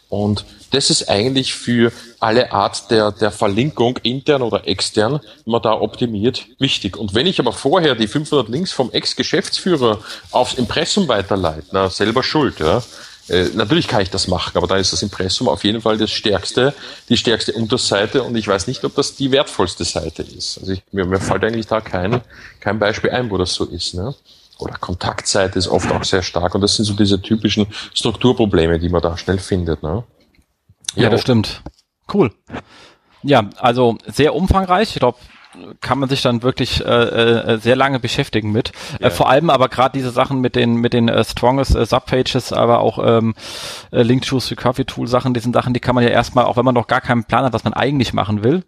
Und 0.08 0.44
das 0.72 0.90
ist 0.90 1.08
eigentlich 1.08 1.54
für 1.54 1.92
alle 2.18 2.52
Art 2.52 2.90
der, 2.90 3.12
der 3.12 3.30
Verlinkung, 3.30 3.98
intern 4.02 4.42
oder 4.42 4.66
extern, 4.66 5.20
man 5.46 5.62
da 5.62 5.72
optimiert, 5.72 6.46
wichtig. 6.58 6.96
Und 6.96 7.14
wenn 7.14 7.26
ich 7.26 7.38
aber 7.38 7.52
vorher 7.52 7.94
die 7.94 8.08
500 8.08 8.48
Links 8.48 8.72
vom 8.72 8.90
Ex-Geschäftsführer 8.90 10.00
aufs 10.32 10.54
Impressum 10.54 11.06
weiterleite, 11.06 11.66
na, 11.70 11.88
selber 11.90 12.24
schuld, 12.24 12.58
ja, 12.58 12.82
äh, 13.28 13.48
natürlich 13.54 13.88
kann 13.88 14.02
ich 14.02 14.10
das 14.10 14.28
machen, 14.28 14.56
aber 14.56 14.66
da 14.66 14.76
ist 14.76 14.92
das 14.92 15.02
Impressum 15.02 15.48
auf 15.48 15.64
jeden 15.64 15.80
Fall 15.80 15.96
das 15.96 16.10
stärkste, 16.10 16.74
die 17.08 17.16
stärkste 17.16 17.52
Unterseite 17.52 18.22
und 18.22 18.36
ich 18.36 18.46
weiß 18.46 18.66
nicht, 18.66 18.84
ob 18.84 18.94
das 18.94 19.16
die 19.16 19.30
wertvollste 19.30 19.84
Seite 19.84 20.22
ist. 20.22 20.58
Also 20.58 20.72
ich, 20.72 20.82
mir, 20.92 21.06
mir 21.06 21.20
fällt 21.20 21.44
eigentlich 21.44 21.66
da 21.66 21.80
kein, 21.80 22.20
kein 22.60 22.78
Beispiel 22.78 23.10
ein, 23.10 23.30
wo 23.30 23.38
das 23.38 23.54
so 23.54 23.64
ist. 23.64 23.94
Ne? 23.94 24.14
Oder 24.58 24.74
Kontaktseite 24.74 25.58
ist 25.58 25.68
oft 25.68 25.90
auch 25.90 26.04
sehr 26.04 26.22
stark 26.22 26.54
und 26.54 26.60
das 26.60 26.76
sind 26.76 26.84
so 26.84 26.94
diese 26.94 27.20
typischen 27.20 27.66
Strukturprobleme, 27.94 28.78
die 28.78 28.88
man 28.88 29.02
da 29.02 29.16
schnell 29.16 29.38
findet. 29.38 29.82
Ne? 29.82 30.04
Ja, 30.94 31.04
ja 31.04 31.10
das 31.10 31.22
stimmt. 31.22 31.62
Cool. 32.12 32.30
Ja, 33.22 33.48
also 33.56 33.96
sehr 34.06 34.34
umfangreich. 34.34 34.90
Ich 34.90 35.00
glaube, 35.00 35.18
kann 35.80 35.98
man 35.98 36.08
sich 36.08 36.22
dann 36.22 36.42
wirklich 36.42 36.84
äh, 36.84 36.88
äh, 36.88 37.58
sehr 37.58 37.76
lange 37.76 38.00
beschäftigen 38.00 38.52
mit. 38.52 38.70
Äh, 38.70 39.02
ja. 39.02 39.06
Äh, 39.08 39.10
vor 39.10 39.28
allem 39.28 39.50
aber 39.50 39.68
gerade 39.68 39.96
diese 39.96 40.10
Sachen 40.10 40.40
mit 40.40 40.56
den 40.56 40.76
mit 40.76 40.92
den 40.92 41.08
äh, 41.08 41.24
strongest 41.24 41.74
äh, 41.74 41.86
Subpages, 41.86 42.52
aber 42.52 42.80
auch 42.80 42.98
ähm, 43.04 43.34
äh, 43.90 44.02
Link 44.02 44.24
Choose 44.28 44.50
Recovery 44.50 44.84
Tool 44.84 45.06
Sachen, 45.06 45.34
diesen 45.34 45.52
Sachen, 45.52 45.74
die 45.74 45.80
kann 45.80 45.94
man 45.94 46.04
ja 46.04 46.10
erstmal, 46.10 46.44
auch 46.44 46.56
wenn 46.56 46.64
man 46.64 46.74
noch 46.74 46.86
gar 46.86 47.00
keinen 47.00 47.24
Plan 47.24 47.44
hat, 47.44 47.52
was 47.52 47.64
man 47.64 47.74
eigentlich 47.74 48.12
machen 48.12 48.44
will, 48.44 48.64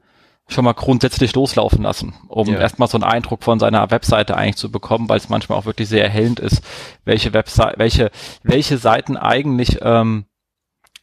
schon 0.48 0.64
mal 0.64 0.74
grundsätzlich 0.74 1.34
loslaufen 1.34 1.82
lassen, 1.82 2.14
um 2.28 2.48
ja. 2.48 2.58
erstmal 2.58 2.88
so 2.88 2.96
einen 2.96 3.04
Eindruck 3.04 3.42
von 3.42 3.58
seiner 3.58 3.90
Webseite 3.90 4.36
eigentlich 4.36 4.56
zu 4.56 4.70
bekommen, 4.70 5.08
weil 5.08 5.18
es 5.18 5.28
manchmal 5.28 5.58
auch 5.58 5.66
wirklich 5.66 5.88
sehr 5.88 6.04
erhellend 6.04 6.40
ist, 6.40 6.62
welche 7.04 7.32
Webseite, 7.32 7.78
welche 7.78 8.10
welche 8.42 8.78
Seiten 8.78 9.16
eigentlich 9.16 9.78
ähm, 9.82 10.26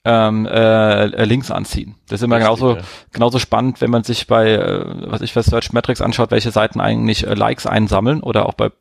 ähm, 0.06 0.46
äh, 0.46 1.06
äh, 1.06 1.26
Links 1.26 1.50
anziehen. 1.52 1.96
Das 2.08 2.20
ist 2.20 2.26
immer 2.26 2.36
Richtig, 2.36 2.48
genauso, 2.48 2.76
ja. 2.76 2.82
genauso 3.12 3.40
spannend, 3.40 3.80
wenn 3.82 3.92
man 3.92 4.04
sich 4.04 4.28
bei, 4.28 4.52
äh, 4.52 5.10
was 5.10 5.22
ich 5.22 5.34
für 5.34 5.44
Search 5.44 5.72
Metrics 5.72 6.02
anschaut, 6.02 6.32
welche 6.32 6.52
Seiten 6.52 6.82
eigentlich 6.82 7.26
äh, 7.26 7.34
Likes 7.34 7.66
einsammeln 7.66 8.22
oder 8.22 8.48
auch 8.48 8.54
bei 8.54 8.72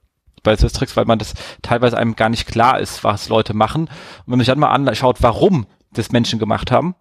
bei 0.43 0.57
Systrix, 0.57 0.97
weil 0.97 1.05
man 1.05 1.21
das 1.21 1.35
teilweise 1.63 1.97
einem 1.97 2.17
gar 2.17 2.29
nicht 2.29 2.49
klar 2.49 2.81
ist, 2.81 3.05
was 3.05 3.29
Leute 3.29 3.55
machen. 3.55 3.83
Und 3.83 3.91
wenn 4.27 4.31
man 4.33 4.41
sich 4.41 4.49
dann 4.49 4.59
mal 4.59 4.73
anschaut, 4.73 5.19
warum 5.21 5.67
das 5.93 6.11
Menschen 6.11 6.41
gemacht 6.41 6.73
haben, 6.73 6.97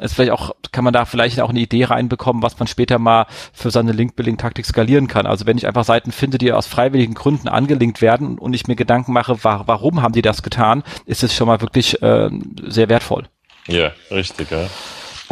ist 0.00 0.14
vielleicht 0.14 0.32
auch, 0.32 0.52
kann 0.72 0.84
man 0.84 0.92
da 0.92 1.04
vielleicht 1.04 1.40
auch 1.40 1.50
eine 1.50 1.60
Idee 1.60 1.84
reinbekommen, 1.84 2.42
was 2.42 2.58
man 2.58 2.68
später 2.68 2.98
mal 2.98 3.26
für 3.52 3.70
seine 3.70 3.92
Link-Building-Taktik 3.92 4.64
skalieren 4.64 5.08
kann. 5.08 5.26
Also 5.26 5.46
wenn 5.46 5.58
ich 5.58 5.66
einfach 5.66 5.84
Seiten 5.84 6.12
finde, 6.12 6.38
die 6.38 6.52
aus 6.52 6.68
freiwilligen 6.68 7.14
Gründen 7.14 7.48
angelinkt 7.48 8.00
werden 8.00 8.38
und 8.38 8.54
ich 8.54 8.68
mir 8.68 8.76
Gedanken 8.76 9.12
mache, 9.12 9.42
wa 9.44 9.64
warum 9.66 10.00
haben 10.00 10.14
die 10.14 10.22
das 10.22 10.42
getan, 10.42 10.84
ist 11.06 11.22
es 11.22 11.34
schon 11.34 11.48
mal 11.48 11.60
wirklich 11.60 12.00
äh, 12.02 12.30
sehr 12.68 12.88
wertvoll. 12.88 13.28
Ja, 13.66 13.92
richtig, 14.10 14.50
ja. 14.50 14.66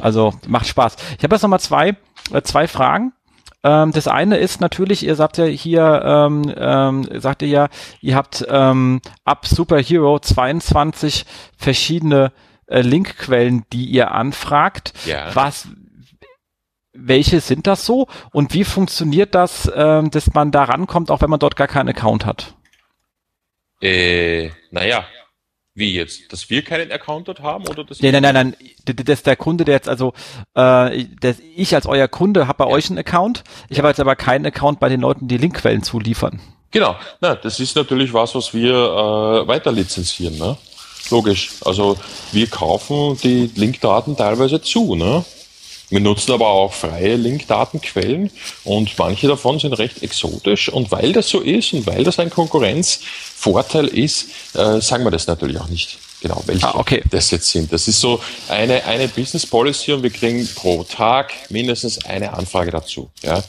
Also 0.00 0.34
macht 0.46 0.66
Spaß. 0.66 0.96
Ich 1.16 1.24
habe 1.24 1.34
jetzt 1.34 1.42
nochmal 1.42 1.60
zwei, 1.60 1.96
äh, 2.32 2.42
zwei 2.42 2.68
Fragen. 2.68 3.12
Ähm, 3.64 3.92
das 3.92 4.06
eine 4.06 4.36
ist 4.36 4.60
natürlich, 4.60 5.04
ihr 5.04 5.16
sagt 5.16 5.38
ja 5.38 5.44
hier, 5.44 6.02
ähm, 6.04 6.54
ähm, 6.56 7.08
sagt 7.20 7.42
ihr 7.42 7.48
ja, 7.48 7.68
ihr 8.00 8.14
habt 8.14 8.46
ähm, 8.48 9.00
ab 9.24 9.46
Superhero 9.46 10.20
22 10.20 11.24
verschiedene 11.56 12.32
äh, 12.66 12.82
Linkquellen, 12.82 13.64
die 13.72 13.86
ihr 13.86 14.12
anfragt. 14.12 14.92
Ja. 15.06 15.34
Was, 15.34 15.68
welche 16.92 17.40
sind 17.40 17.66
das 17.66 17.84
so 17.84 18.06
und 18.32 18.54
wie 18.54 18.64
funktioniert 18.64 19.34
das, 19.34 19.70
ähm, 19.74 20.10
dass 20.10 20.32
man 20.34 20.52
da 20.52 20.64
rankommt, 20.64 21.10
auch 21.10 21.20
wenn 21.20 21.30
man 21.30 21.40
dort 21.40 21.56
gar 21.56 21.68
keinen 21.68 21.88
Account 21.88 22.26
hat? 22.26 22.54
Äh, 23.80 24.50
naja, 24.70 25.04
wie 25.78 25.94
jetzt? 25.94 26.32
Dass 26.32 26.50
wir 26.50 26.62
keinen 26.62 26.90
Account 26.92 27.28
dort 27.28 27.40
haben 27.40 27.66
oder 27.66 27.84
dass? 27.84 28.00
Nein, 28.00 28.12
nein, 28.12 28.22
nein, 28.22 28.34
nein. 28.34 28.56
Das 28.84 29.18
ist 29.18 29.26
der 29.26 29.36
Kunde, 29.36 29.64
der 29.64 29.74
jetzt 29.74 29.88
also, 29.88 30.12
äh, 30.54 31.06
das, 31.20 31.36
ich 31.56 31.74
als 31.74 31.86
euer 31.86 32.08
Kunde 32.08 32.48
habe 32.48 32.58
bei 32.58 32.68
ja. 32.68 32.74
euch 32.74 32.90
einen 32.90 32.98
Account. 32.98 33.44
Ich 33.68 33.76
ja. 33.76 33.82
habe 33.82 33.88
jetzt 33.88 34.00
aber 34.00 34.16
keinen 34.16 34.46
Account 34.46 34.80
bei 34.80 34.88
den 34.88 35.00
Leuten, 35.00 35.28
die 35.28 35.38
Linkquellen 35.38 35.82
zuliefern. 35.82 36.40
Genau. 36.70 36.96
Na, 37.20 37.34
das 37.34 37.60
ist 37.60 37.76
natürlich 37.76 38.12
was, 38.12 38.34
was 38.34 38.52
wir 38.52 38.74
äh, 38.74 39.48
weiter 39.48 39.72
lizenzieren. 39.72 40.36
Ne? 40.36 40.56
Logisch. 41.10 41.52
Also 41.64 41.96
wir 42.32 42.46
kaufen 42.48 43.18
die 43.22 43.50
Linkdaten 43.54 44.16
teilweise 44.16 44.60
zu. 44.60 44.94
Ne? 44.94 45.24
Wir 45.90 46.00
nutzen 46.00 46.32
aber 46.32 46.48
auch 46.48 46.74
freie 46.74 47.16
Linkdatenquellen 47.16 48.30
und 48.64 48.98
manche 48.98 49.26
davon 49.26 49.58
sind 49.58 49.72
recht 49.74 50.02
exotisch. 50.02 50.68
Und 50.68 50.90
weil 50.90 51.12
das 51.12 51.28
so 51.28 51.40
ist 51.40 51.72
und 51.72 51.86
weil 51.86 52.04
das 52.04 52.18
ein 52.18 52.30
Konkurrenzvorteil 52.30 53.86
ist, 53.86 54.26
äh, 54.54 54.80
sagen 54.80 55.04
wir 55.04 55.10
das 55.10 55.26
natürlich 55.26 55.58
auch 55.58 55.68
nicht 55.68 55.98
genau, 56.20 56.42
welche 56.46 56.66
ah, 56.66 56.78
okay. 56.78 57.02
das 57.10 57.30
jetzt 57.30 57.50
sind. 57.50 57.72
Das 57.72 57.88
ist 57.88 58.00
so 58.00 58.20
eine, 58.48 58.84
eine 58.84 59.08
Business 59.08 59.46
Policy 59.46 59.92
und 59.92 60.02
wir 60.02 60.10
kriegen 60.10 60.46
pro 60.54 60.84
Tag 60.84 61.32
mindestens 61.48 62.04
eine 62.04 62.34
Anfrage 62.34 62.70
dazu. 62.70 63.08
Ja. 63.22 63.42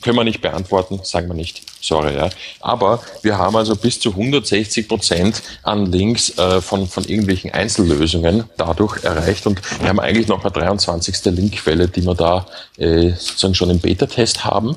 Können 0.00 0.16
wir 0.16 0.24
nicht 0.24 0.40
beantworten, 0.40 1.00
sagen 1.02 1.26
wir 1.26 1.34
nicht. 1.34 1.62
Sorry, 1.80 2.14
ja. 2.14 2.30
Aber 2.60 3.00
wir 3.22 3.36
haben 3.36 3.56
also 3.56 3.74
bis 3.74 3.98
zu 3.98 4.10
160 4.10 4.86
Prozent 4.86 5.42
an 5.64 5.86
Links 5.86 6.38
äh, 6.38 6.60
von, 6.60 6.86
von 6.86 7.04
irgendwelchen 7.04 7.52
Einzellösungen 7.52 8.44
dadurch 8.56 9.02
erreicht 9.02 9.46
und 9.46 9.60
wir 9.80 9.88
haben 9.88 9.98
eigentlich 9.98 10.28
noch 10.28 10.42
eine 10.42 10.52
23. 10.52 11.24
Linkquelle, 11.26 11.88
die 11.88 12.02
wir 12.02 12.14
da 12.14 12.46
äh, 12.76 13.10
sozusagen 13.10 13.54
schon 13.54 13.70
im 13.70 13.80
Beta-Test 13.80 14.44
haben. 14.44 14.76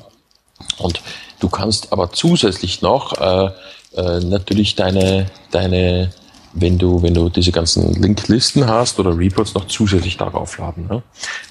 Und 0.78 1.00
du 1.38 1.48
kannst 1.48 1.92
aber 1.92 2.10
zusätzlich 2.12 2.82
noch 2.82 3.12
äh, 3.20 3.50
äh, 3.96 4.20
natürlich 4.20 4.74
deine, 4.74 5.26
deine 5.50 6.10
wenn 6.54 6.78
du, 6.78 7.02
wenn 7.02 7.14
du 7.14 7.28
diese 7.28 7.52
ganzen 7.52 7.94
Linklisten 7.94 8.66
hast 8.66 8.98
oder 8.98 9.16
Reports 9.16 9.54
noch 9.54 9.66
zusätzlich 9.66 10.16
darauf 10.16 10.58
laden. 10.58 10.86
Ne? 10.86 11.02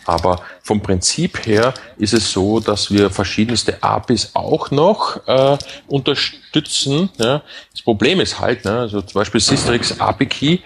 Aber 0.06 0.42
vom 0.62 0.82
Prinzip 0.82 1.46
her 1.46 1.74
ist 1.98 2.14
es 2.14 2.32
so, 2.32 2.60
dass 2.60 2.92
wir 2.92 3.10
verschiedenste 3.10 3.82
APIs 3.82 4.32
auch 4.34 4.72
noch 4.72 5.28
äh, 5.28 5.58
unterstützen. 5.88 7.10
Ja? 7.18 7.42
Das 7.72 7.82
Problem 7.82 8.20
ist 8.20 8.40
halt, 8.40 8.66
ne? 8.66 8.80
also 8.80 9.02
zum 9.02 9.20
Beispiel 9.20 9.42
Systrix 9.42 10.00
API 10.00 10.26
Key, 10.28 10.58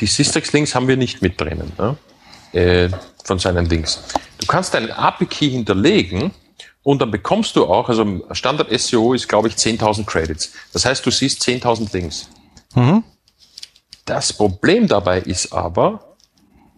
die 0.00 0.06
Systrix 0.06 0.52
Links 0.52 0.74
haben 0.74 0.88
wir 0.88 0.96
nicht 0.96 1.20
mit 1.22 1.40
drinnen 1.40 1.72
ne? 1.78 1.96
äh, 2.58 2.88
von 3.24 3.38
seinen 3.38 3.66
Links. 3.66 4.02
Du 4.38 4.46
kannst 4.46 4.74
deinen 4.74 4.90
API 4.90 5.26
Key 5.26 5.50
hinterlegen 5.50 6.32
und 6.82 7.00
dann 7.00 7.10
bekommst 7.10 7.56
du 7.56 7.66
auch, 7.66 7.88
also 7.88 8.22
Standard 8.32 8.68
SEO 8.80 9.12
ist 9.12 9.28
glaube 9.28 9.48
ich 9.48 9.54
10.000 9.54 10.06
Credits. 10.06 10.52
Das 10.72 10.86
heißt, 10.86 11.04
du 11.04 11.10
siehst 11.10 11.42
10.000 11.42 11.92
Links. 11.92 12.28
Mhm. 12.74 13.04
Das 14.04 14.32
Problem 14.32 14.88
dabei 14.88 15.20
ist 15.20 15.52
aber, 15.52 16.16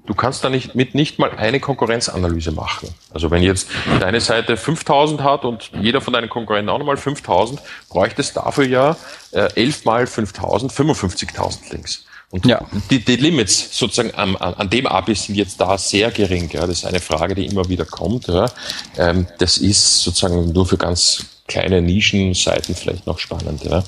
du 0.06 0.14
kannst 0.14 0.44
da 0.44 0.50
nicht 0.50 0.74
mit 0.74 0.94
nicht 0.94 1.18
mal 1.18 1.30
eine 1.30 1.60
Konkurrenzanalyse 1.60 2.52
machen. 2.52 2.94
Also 3.12 3.30
wenn 3.30 3.42
jetzt 3.42 3.68
deine 4.00 4.20
Seite 4.20 4.56
5000 4.56 5.22
hat 5.22 5.44
und 5.44 5.70
jeder 5.80 6.00
von 6.00 6.12
deinen 6.12 6.28
Konkurrenten 6.28 6.68
auch 6.68 6.78
nochmal 6.78 6.96
5000, 6.96 7.60
bräuchtest 7.88 8.36
dafür 8.36 8.66
ja 8.66 8.96
äh, 9.32 9.48
11 9.54 9.84
mal 9.84 10.06
5000, 10.06 10.72
55.000 10.72 11.72
Links. 11.72 12.04
Und 12.30 12.46
ja. 12.46 12.60
die, 12.90 12.98
die 12.98 13.14
Limits 13.14 13.78
sozusagen 13.78 14.12
an, 14.12 14.34
an 14.34 14.68
dem 14.68 14.88
API 14.88 15.14
sind 15.14 15.36
jetzt 15.36 15.60
da 15.60 15.78
sehr 15.78 16.10
gering. 16.10 16.50
Ja. 16.52 16.62
Das 16.62 16.78
ist 16.78 16.84
eine 16.84 16.98
Frage, 16.98 17.34
die 17.36 17.46
immer 17.46 17.68
wieder 17.68 17.84
kommt. 17.84 18.26
Ja. 18.26 18.50
Ähm, 18.98 19.28
das 19.38 19.56
ist 19.56 20.02
sozusagen 20.02 20.52
nur 20.52 20.66
für 20.66 20.76
ganz 20.76 21.26
kleine 21.46 21.80
Nischenseiten 21.80 22.74
vielleicht 22.74 23.06
noch 23.06 23.20
spannend. 23.20 23.62
Ja. 23.64 23.84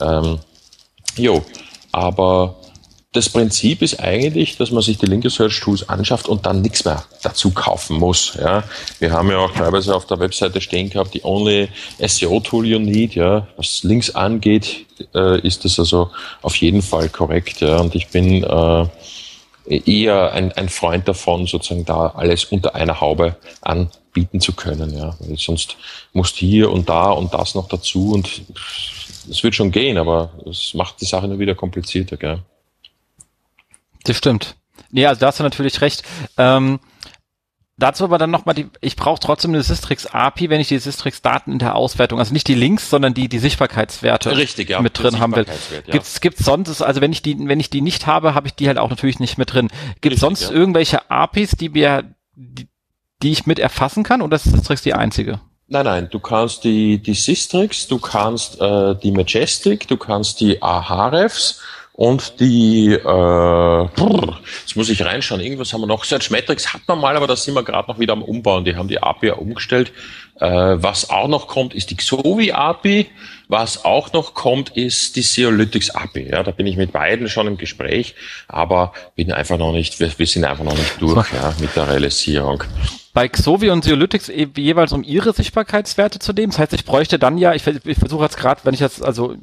Ähm, 0.00 0.38
jo, 1.16 1.44
aber 1.90 2.54
das 3.12 3.28
Prinzip 3.28 3.82
ist 3.82 4.00
eigentlich, 4.00 4.56
dass 4.56 4.70
man 4.70 4.82
sich 4.82 4.96
die 4.96 5.04
Linker 5.04 5.28
Search 5.28 5.60
Tools 5.60 5.86
anschafft 5.86 6.28
und 6.28 6.46
dann 6.46 6.62
nichts 6.62 6.86
mehr 6.86 7.04
dazu 7.22 7.50
kaufen 7.50 7.98
muss. 7.98 8.38
Ja. 8.40 8.64
Wir 9.00 9.12
haben 9.12 9.30
ja 9.30 9.36
auch 9.36 9.52
teilweise 9.52 9.94
auf 9.94 10.06
der 10.06 10.18
Webseite 10.18 10.62
stehen 10.62 10.88
gehabt, 10.88 11.12
die 11.12 11.22
only 11.22 11.68
SEO 11.98 12.40
Tool 12.40 12.66
you 12.66 12.78
need. 12.78 13.14
Ja. 13.14 13.46
Was 13.58 13.82
Links 13.82 14.14
angeht, 14.14 14.86
äh, 15.14 15.38
ist 15.46 15.66
das 15.66 15.78
also 15.78 16.10
auf 16.40 16.56
jeden 16.56 16.80
Fall 16.80 17.10
korrekt. 17.10 17.60
Ja. 17.60 17.80
Und 17.80 17.94
ich 17.94 18.08
bin 18.08 18.44
äh, 18.44 18.86
eher 19.66 20.32
ein, 20.32 20.52
ein 20.52 20.70
Freund 20.70 21.06
davon, 21.06 21.46
sozusagen 21.46 21.84
da 21.84 22.06
alles 22.16 22.46
unter 22.46 22.74
einer 22.74 23.02
Haube 23.02 23.36
anbieten 23.60 24.40
zu 24.40 24.54
können. 24.54 24.96
Ja. 24.96 25.16
Weil 25.20 25.36
sonst 25.36 25.76
musst 26.14 26.36
hier 26.36 26.72
und 26.72 26.88
da 26.88 27.10
und 27.10 27.34
das 27.34 27.54
noch 27.54 27.68
dazu 27.68 28.12
und 28.12 28.40
es 29.30 29.44
wird 29.44 29.54
schon 29.54 29.70
gehen, 29.70 29.98
aber 29.98 30.30
es 30.50 30.72
macht 30.72 31.02
die 31.02 31.04
Sache 31.04 31.28
nur 31.28 31.38
wieder 31.38 31.54
komplizierter. 31.54 32.16
Gell. 32.16 32.40
Das 34.04 34.16
stimmt. 34.16 34.56
Nee, 34.90 35.06
also 35.06 35.20
da 35.20 35.28
hast 35.28 35.38
du 35.38 35.44
natürlich 35.44 35.80
recht. 35.80 36.02
Ähm, 36.36 36.80
dazu 37.78 38.04
aber 38.04 38.18
dann 38.18 38.30
nochmal 38.30 38.54
die, 38.54 38.68
ich 38.80 38.96
brauche 38.96 39.20
trotzdem 39.20 39.52
eine 39.52 39.62
Sistrix 39.62 40.06
API, 40.06 40.50
wenn 40.50 40.60
ich 40.60 40.68
die 40.68 40.78
Sistrix 40.78 41.22
Daten 41.22 41.52
in 41.52 41.58
der 41.58 41.74
Auswertung, 41.74 42.18
also 42.18 42.32
nicht 42.32 42.48
die 42.48 42.54
Links, 42.54 42.90
sondern 42.90 43.14
die, 43.14 43.28
die 43.28 43.38
Sichtbarkeitswerte 43.38 44.36
Richtig, 44.36 44.70
ja, 44.70 44.80
mit 44.80 44.98
drin 44.98 45.18
haben 45.18 45.34
will. 45.34 45.46
Ja. 45.46 45.92
Gibt's, 45.92 46.20
gibt's 46.20 46.44
sonst, 46.44 46.82
also 46.82 47.00
wenn 47.00 47.12
ich 47.12 47.22
die, 47.22 47.36
wenn 47.48 47.60
ich 47.60 47.70
die 47.70 47.80
nicht 47.80 48.06
habe, 48.06 48.34
habe 48.34 48.46
ich 48.46 48.54
die 48.54 48.68
halt 48.68 48.78
auch 48.78 48.90
natürlich 48.90 49.18
nicht 49.18 49.38
mit 49.38 49.52
drin. 49.52 49.68
Gibt 50.00 50.18
sonst 50.18 50.42
ja. 50.42 50.50
irgendwelche 50.50 51.10
APIs, 51.10 51.52
die 51.52 51.70
mir, 51.70 52.14
die, 52.34 52.68
die 53.22 53.32
ich 53.32 53.46
mit 53.46 53.58
erfassen 53.58 54.02
kann 54.02 54.22
oder 54.22 54.36
ist 54.36 54.44
Sistrix 54.44 54.82
die 54.82 54.94
einzige? 54.94 55.40
Nein, 55.68 55.86
nein, 55.86 56.08
du 56.10 56.18
kannst 56.20 56.64
die, 56.64 57.02
die 57.02 57.14
Sistrix, 57.14 57.88
du 57.88 57.98
kannst 57.98 58.60
äh, 58.60 58.94
die 58.94 59.10
Majestic, 59.10 59.88
du 59.88 59.96
kannst 59.96 60.40
die 60.40 60.60
Ahrefs 60.60 61.60
und 61.94 62.40
die, 62.40 62.94
äh, 62.94 63.86
jetzt 64.60 64.76
muss 64.76 64.88
ich 64.88 65.04
reinschauen, 65.04 65.42
irgendwas 65.42 65.74
haben 65.74 65.82
wir 65.82 65.86
noch. 65.86 66.04
Search 66.04 66.30
Metrics 66.30 66.72
hat 66.72 66.80
man 66.88 66.98
mal, 66.98 67.16
aber 67.16 67.26
da 67.26 67.36
sind 67.36 67.54
wir 67.54 67.62
gerade 67.62 67.90
noch 67.90 67.98
wieder 67.98 68.14
am 68.14 68.22
Umbauen. 68.22 68.64
Die 68.64 68.76
haben 68.76 68.88
die 68.88 69.02
API 69.02 69.26
ja 69.26 69.34
umgestellt. 69.34 69.92
Äh, 70.40 70.46
was 70.48 71.10
auch 71.10 71.28
noch 71.28 71.48
kommt, 71.48 71.74
ist 71.74 71.90
die 71.90 71.96
Xovi 71.96 72.52
API. 72.52 73.08
Was 73.48 73.84
auch 73.84 74.14
noch 74.14 74.32
kommt, 74.32 74.70
ist 74.70 75.16
die 75.16 75.22
Seolytics 75.22 75.90
API. 75.90 76.30
Ja, 76.30 76.42
da 76.42 76.50
bin 76.50 76.66
ich 76.66 76.78
mit 76.78 76.92
beiden 76.92 77.28
schon 77.28 77.46
im 77.46 77.58
Gespräch, 77.58 78.14
aber 78.48 78.94
bin 79.14 79.30
einfach 79.30 79.58
noch 79.58 79.72
nicht, 79.72 80.00
wir, 80.00 80.10
wir 80.16 80.26
sind 80.26 80.44
einfach 80.44 80.64
noch 80.64 80.76
nicht 80.76 80.98
durch 81.00 81.30
ja, 81.34 81.54
mit 81.60 81.76
der 81.76 81.88
Realisierung 81.88 82.64
bei 83.12 83.28
Xovi 83.28 83.70
und 83.70 83.84
Zeolytics 83.84 84.28
e- 84.28 84.48
jeweils 84.56 84.92
um 84.92 85.02
ihre 85.02 85.32
Sichtbarkeitswerte 85.32 86.18
zu 86.18 86.32
nehmen. 86.32 86.50
Das 86.50 86.58
heißt, 86.58 86.72
ich 86.72 86.84
bräuchte 86.84 87.18
dann 87.18 87.36
ja, 87.38 87.52
ich, 87.54 87.66
ich 87.66 87.98
versuche 87.98 88.24
jetzt 88.24 88.36
gerade, 88.36 88.60
wenn 88.64 88.74
ich 88.74 88.80
jetzt, 88.80 89.04
also 89.04 89.34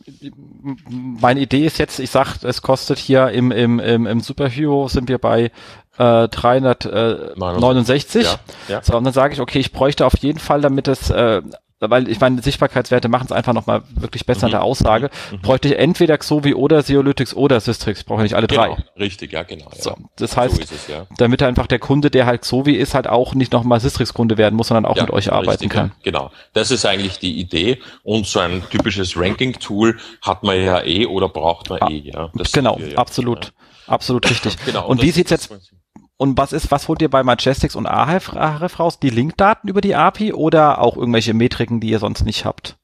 meine 0.97 1.39
Idee 1.39 1.65
ist 1.65 1.77
jetzt, 1.77 1.99
ich 1.99 2.09
sag, 2.09 2.43
es 2.43 2.61
kostet 2.61 2.97
hier 2.97 3.29
im, 3.29 3.51
im, 3.51 3.79
im, 3.79 4.07
im 4.07 4.19
Superhero 4.21 4.87
sind 4.87 5.07
wir 5.07 5.19
bei 5.19 5.51
äh, 5.97 6.27
369. 6.29 8.25
Ja, 8.25 8.39
ja. 8.67 8.81
So, 8.83 8.97
und 8.97 9.03
dann 9.03 9.13
sage 9.13 9.33
ich, 9.35 9.41
okay, 9.41 9.59
ich 9.59 9.71
bräuchte 9.71 10.05
auf 10.05 10.17
jeden 10.19 10.39
Fall, 10.39 10.61
damit 10.61 10.87
es 10.87 11.09
äh, 11.11 11.41
weil 11.79 12.09
ich 12.09 12.19
meine, 12.19 12.41
Sichtbarkeitswerte 12.41 13.07
machen 13.07 13.25
es 13.25 13.31
einfach 13.31 13.53
nochmal 13.53 13.83
wirklich 13.91 14.25
besser 14.25 14.47
mhm. 14.47 14.49
in 14.49 14.51
der 14.51 14.63
Aussage, 14.63 15.09
mhm. 15.31 15.37
mhm. 15.37 15.41
bräuchte 15.41 15.69
ich 15.69 15.77
entweder 15.77 16.17
Xovi 16.17 16.53
oder 16.53 16.81
Seolytics 16.81 17.33
oder 17.33 17.59
Systrix, 17.59 18.01
ich 18.01 18.05
brauche 18.05 18.21
nicht 18.21 18.35
alle 18.35 18.47
genau. 18.47 18.75
drei. 18.75 18.83
Richtig, 18.97 19.31
ja, 19.31 19.43
genau. 19.43 19.69
Ja. 19.73 19.81
So, 19.81 19.95
das 20.17 20.35
heißt, 20.35 20.55
so 20.55 20.61
es, 20.61 20.87
ja. 20.87 21.07
damit 21.17 21.41
einfach 21.41 21.67
der 21.67 21.79
Kunde, 21.79 22.09
der 22.09 22.25
halt 22.25 22.41
Xovi 22.41 22.73
ist, 22.73 22.93
halt 22.93 23.07
auch 23.07 23.33
nicht 23.33 23.53
nochmal 23.53 23.79
Systrix-Kunde 23.79 24.37
werden 24.37 24.55
muss, 24.55 24.67
sondern 24.67 24.85
auch 24.85 24.97
ja, 24.97 25.03
mit 25.03 25.11
euch 25.11 25.31
arbeiten 25.31 25.49
richtig, 25.51 25.69
kann. 25.69 25.91
genau, 26.03 26.31
das 26.53 26.71
ist 26.71 26.85
eigentlich 26.85 27.19
die 27.19 27.39
Idee 27.39 27.79
und 28.03 28.25
so 28.25 28.39
ein 28.39 28.63
typisches 28.69 29.15
Ranking-Tool 29.15 29.97
hat 30.21 30.43
man 30.43 30.61
ja 30.61 30.83
eh 30.83 31.05
oder 31.05 31.29
braucht 31.29 31.69
man 31.69 31.79
ah, 31.81 31.89
eh. 31.89 32.11
Ja. 32.11 32.29
Das 32.33 32.51
genau, 32.51 32.77
wir, 32.79 32.97
absolut, 32.97 33.53
absolut 33.87 34.29
richtig. 34.29 34.57
genau, 34.65 34.85
und, 34.85 34.99
und 34.99 35.01
wie 35.01 35.11
sieht's 35.11 35.31
jetzt 35.31 35.49
und 36.21 36.37
was 36.37 36.51
ist, 36.51 36.69
was 36.69 36.89
holt 36.89 37.01
ihr 37.01 37.09
bei 37.09 37.23
Majestics 37.23 37.77
und 37.77 37.85
Ahref, 37.87 38.33
raus? 38.77 38.99
Die 38.99 39.09
Linkdaten 39.09 39.69
über 39.69 39.79
die 39.79 39.95
API 39.95 40.33
oder 40.33 40.81
auch 40.81 40.97
irgendwelche 40.97 41.33
Metriken, 41.33 41.79
die 41.79 41.89
ihr 41.89 41.99
sonst 41.99 42.25
nicht 42.25 42.43
habt? 42.43 42.75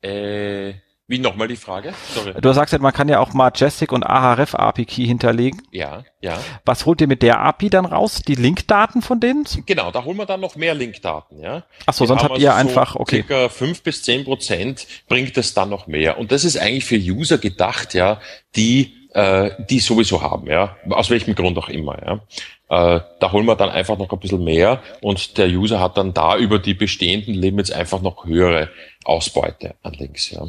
Äh, 0.00 0.74
Wie 1.08 1.18
nochmal 1.18 1.48
die 1.48 1.56
Frage? 1.56 1.92
Sorry. 2.14 2.34
Du 2.40 2.52
sagst 2.52 2.72
ja, 2.72 2.78
man 2.78 2.92
kann 2.92 3.08
ja 3.08 3.18
auch 3.18 3.32
Majestic 3.32 3.90
und 3.90 4.04
Ahref 4.04 4.54
API 4.54 4.84
Key 4.84 5.04
hinterlegen. 5.04 5.60
Ja, 5.72 6.04
ja. 6.20 6.38
Was 6.64 6.86
holt 6.86 7.00
ihr 7.00 7.08
mit 7.08 7.22
der 7.22 7.40
API 7.40 7.68
dann 7.68 7.84
raus? 7.84 8.22
Die 8.22 8.36
Linkdaten 8.36 9.02
von 9.02 9.18
denen? 9.18 9.44
Genau, 9.66 9.90
da 9.90 10.04
holen 10.04 10.16
wir 10.16 10.26
dann 10.26 10.40
noch 10.40 10.54
mehr 10.54 10.76
Linkdaten, 10.76 11.40
ja. 11.40 11.64
Ach 11.86 11.94
so, 11.94 12.06
sonst 12.06 12.22
habt 12.22 12.38
ihr 12.38 12.54
also 12.54 12.68
einfach, 12.68 12.94
okay. 12.94 13.24
Circa 13.26 13.48
fünf 13.48 13.82
bis 13.82 14.04
zehn 14.04 14.22
Prozent 14.22 14.86
bringt 15.08 15.36
es 15.36 15.52
dann 15.52 15.68
noch 15.68 15.88
mehr. 15.88 16.16
Und 16.16 16.30
das 16.30 16.44
ist 16.44 16.56
eigentlich 16.56 16.84
für 16.84 16.94
User 16.94 17.38
gedacht, 17.38 17.92
ja, 17.94 18.20
die 18.54 19.01
äh, 19.14 19.50
die 19.68 19.80
sowieso 19.80 20.22
haben, 20.22 20.46
ja, 20.46 20.76
aus 20.90 21.10
welchem 21.10 21.34
Grund 21.34 21.58
auch 21.58 21.68
immer, 21.68 21.98
ja. 22.04 22.20
Äh, 22.68 23.00
da 23.20 23.32
holen 23.32 23.46
wir 23.46 23.56
dann 23.56 23.68
einfach 23.68 23.98
noch 23.98 24.10
ein 24.10 24.18
bisschen 24.18 24.42
mehr 24.42 24.82
und 25.02 25.36
der 25.36 25.48
User 25.48 25.80
hat 25.80 25.98
dann 25.98 26.14
da 26.14 26.36
über 26.36 26.58
die 26.58 26.74
bestehenden 26.74 27.34
Limits 27.34 27.70
einfach 27.70 28.00
noch 28.00 28.24
höhere 28.24 28.70
Ausbeute 29.04 29.74
an 29.82 29.92
Links, 29.92 30.30
ja. 30.30 30.46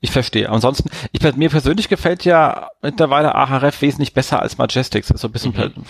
Ich 0.00 0.10
verstehe. 0.10 0.48
Ansonsten, 0.48 0.90
ich, 1.12 1.20
mir 1.36 1.48
persönlich 1.48 1.88
gefällt 1.88 2.24
ja 2.24 2.70
mittlerweile 2.82 3.34
Ahref 3.34 3.80
wesentlich 3.82 4.12
besser 4.12 4.40
als 4.42 4.58
Majestics. 4.58 5.08
Das 5.08 5.16
ist 5.16 5.20
so 5.20 5.28
ein 5.28 5.32
bisschen 5.32 5.52
mhm. 5.52 5.84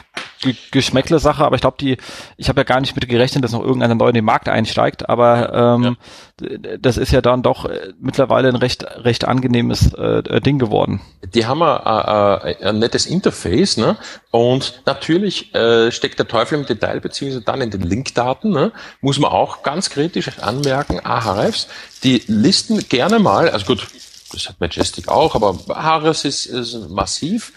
Geschmäckle-Sache, 0.70 1.44
aber 1.44 1.56
ich 1.56 1.61
glaube, 1.61 1.77
die, 1.81 1.97
ich 2.36 2.48
habe 2.48 2.61
ja 2.61 2.65
gar 2.65 2.81
nicht 2.81 2.94
mit 2.94 3.09
gerechnet, 3.09 3.44
dass 3.44 3.52
noch 3.52 3.62
irgendeiner 3.62 3.94
neu 3.94 4.09
in 4.09 4.15
den 4.15 4.24
Markt 4.24 4.48
einsteigt, 4.48 5.09
aber 5.09 5.78
ähm, 5.78 5.97
ja. 6.40 6.77
das 6.78 6.97
ist 6.97 7.12
ja 7.12 7.20
dann 7.20 7.43
doch 7.43 7.65
äh, 7.65 7.93
mittlerweile 8.01 8.48
ein 8.48 8.56
recht, 8.56 8.85
recht 9.05 9.24
angenehmes 9.24 9.93
äh, 9.94 10.40
Ding 10.40 10.59
geworden. 10.59 11.01
Die 11.35 11.47
haben 11.47 11.62
ein, 11.62 11.78
ein, 11.78 12.56
ein 12.62 12.78
nettes 12.78 13.06
Interface, 13.06 13.77
ne? 13.77 13.97
Und 14.31 14.82
natürlich 14.86 15.55
äh, 15.55 15.90
steckt 15.93 16.19
der 16.19 16.28
Teufel 16.28 16.59
im 16.59 16.66
Detail, 16.66 17.01
beziehungsweise 17.01 17.44
dann 17.44 17.61
in 17.61 17.70
den 17.70 17.82
Linkdaten, 17.82 18.51
ne? 18.51 18.73
muss 19.01 19.19
man 19.19 19.31
auch 19.31 19.62
ganz 19.62 19.90
kritisch 19.90 20.39
anmerken, 20.40 21.01
Ahrefs, 21.01 21.69
die 22.02 22.23
listen 22.27 22.89
gerne 22.89 23.19
mal, 23.19 23.48
also 23.48 23.66
gut, 23.66 23.86
das 24.32 24.48
hat 24.48 24.61
Majestic 24.61 25.09
auch, 25.09 25.35
aber 25.35 25.59
Ahrefs 25.69 26.24
ist, 26.24 26.47
ist 26.47 26.90
massiv, 26.90 27.52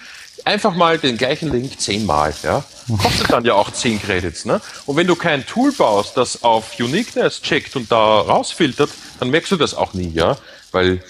einfach 0.48 0.76
mal 0.76 0.98
den 0.98 1.18
gleichen 1.18 1.52
Link 1.52 1.80
zehnmal, 1.80 2.34
ja. 2.42 2.64
Kostet 3.02 3.30
dann 3.30 3.44
ja 3.44 3.54
auch 3.54 3.72
zehn 3.72 4.02
Credits, 4.02 4.46
ne? 4.46 4.62
Und 4.86 4.96
wenn 4.96 5.06
du 5.06 5.16
kein 5.16 5.46
Tool 5.46 5.72
baust, 5.74 6.16
das 6.16 6.44
auf 6.44 6.80
Uniqueness 6.80 7.42
checkt 7.42 7.76
und 7.76 7.92
da 7.92 8.22
rausfiltert, 8.22 8.90
dann 9.20 9.30
merkst 9.30 9.52
du 9.52 9.58
das 9.58 9.74
auch 9.74 9.94
nie, 9.94 10.10
ja. 10.14 10.38
Weil 10.72 11.04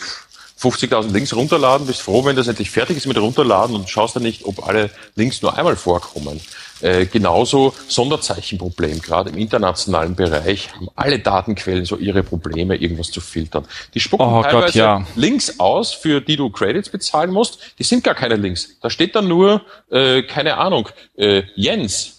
50.000 0.59 1.11
Links 1.11 1.35
runterladen, 1.35 1.85
bist 1.85 2.01
froh, 2.01 2.25
wenn 2.25 2.35
das 2.35 2.47
endlich 2.47 2.71
fertig 2.71 2.97
ist 2.97 3.05
mit 3.05 3.17
runterladen 3.17 3.75
und 3.75 3.89
schaust 3.89 4.15
dann 4.15 4.23
nicht, 4.23 4.45
ob 4.45 4.67
alle 4.67 4.89
Links 5.15 5.41
nur 5.41 5.57
einmal 5.57 5.75
vorkommen. 5.75 6.41
Äh, 6.81 7.05
genauso 7.05 7.73
Sonderzeichenproblem, 7.87 9.01
gerade 9.01 9.31
im 9.31 9.37
internationalen 9.37 10.15
Bereich 10.15 10.73
haben 10.73 10.89
alle 10.95 11.19
Datenquellen 11.19 11.85
so 11.85 11.97
ihre 11.97 12.23
Probleme, 12.23 12.75
irgendwas 12.75 13.09
zu 13.09 13.21
filtern. 13.21 13.65
Die 13.93 13.99
spucken 13.99 14.27
oh 14.27 14.43
teilweise 14.43 14.65
Gott, 14.65 14.75
ja. 14.75 15.07
Links 15.15 15.59
aus, 15.59 15.93
für 15.93 16.21
die 16.21 16.35
du 16.35 16.49
Credits 16.49 16.89
bezahlen 16.89 17.31
musst. 17.31 17.59
Die 17.79 17.83
sind 17.83 18.03
gar 18.03 18.15
keine 18.15 18.35
Links. 18.35 18.79
Da 18.81 18.89
steht 18.89 19.15
dann 19.15 19.27
nur, 19.27 19.61
äh, 19.89 20.23
keine 20.23 20.57
Ahnung, 20.57 20.89
äh, 21.17 21.43
Jens. 21.55 22.13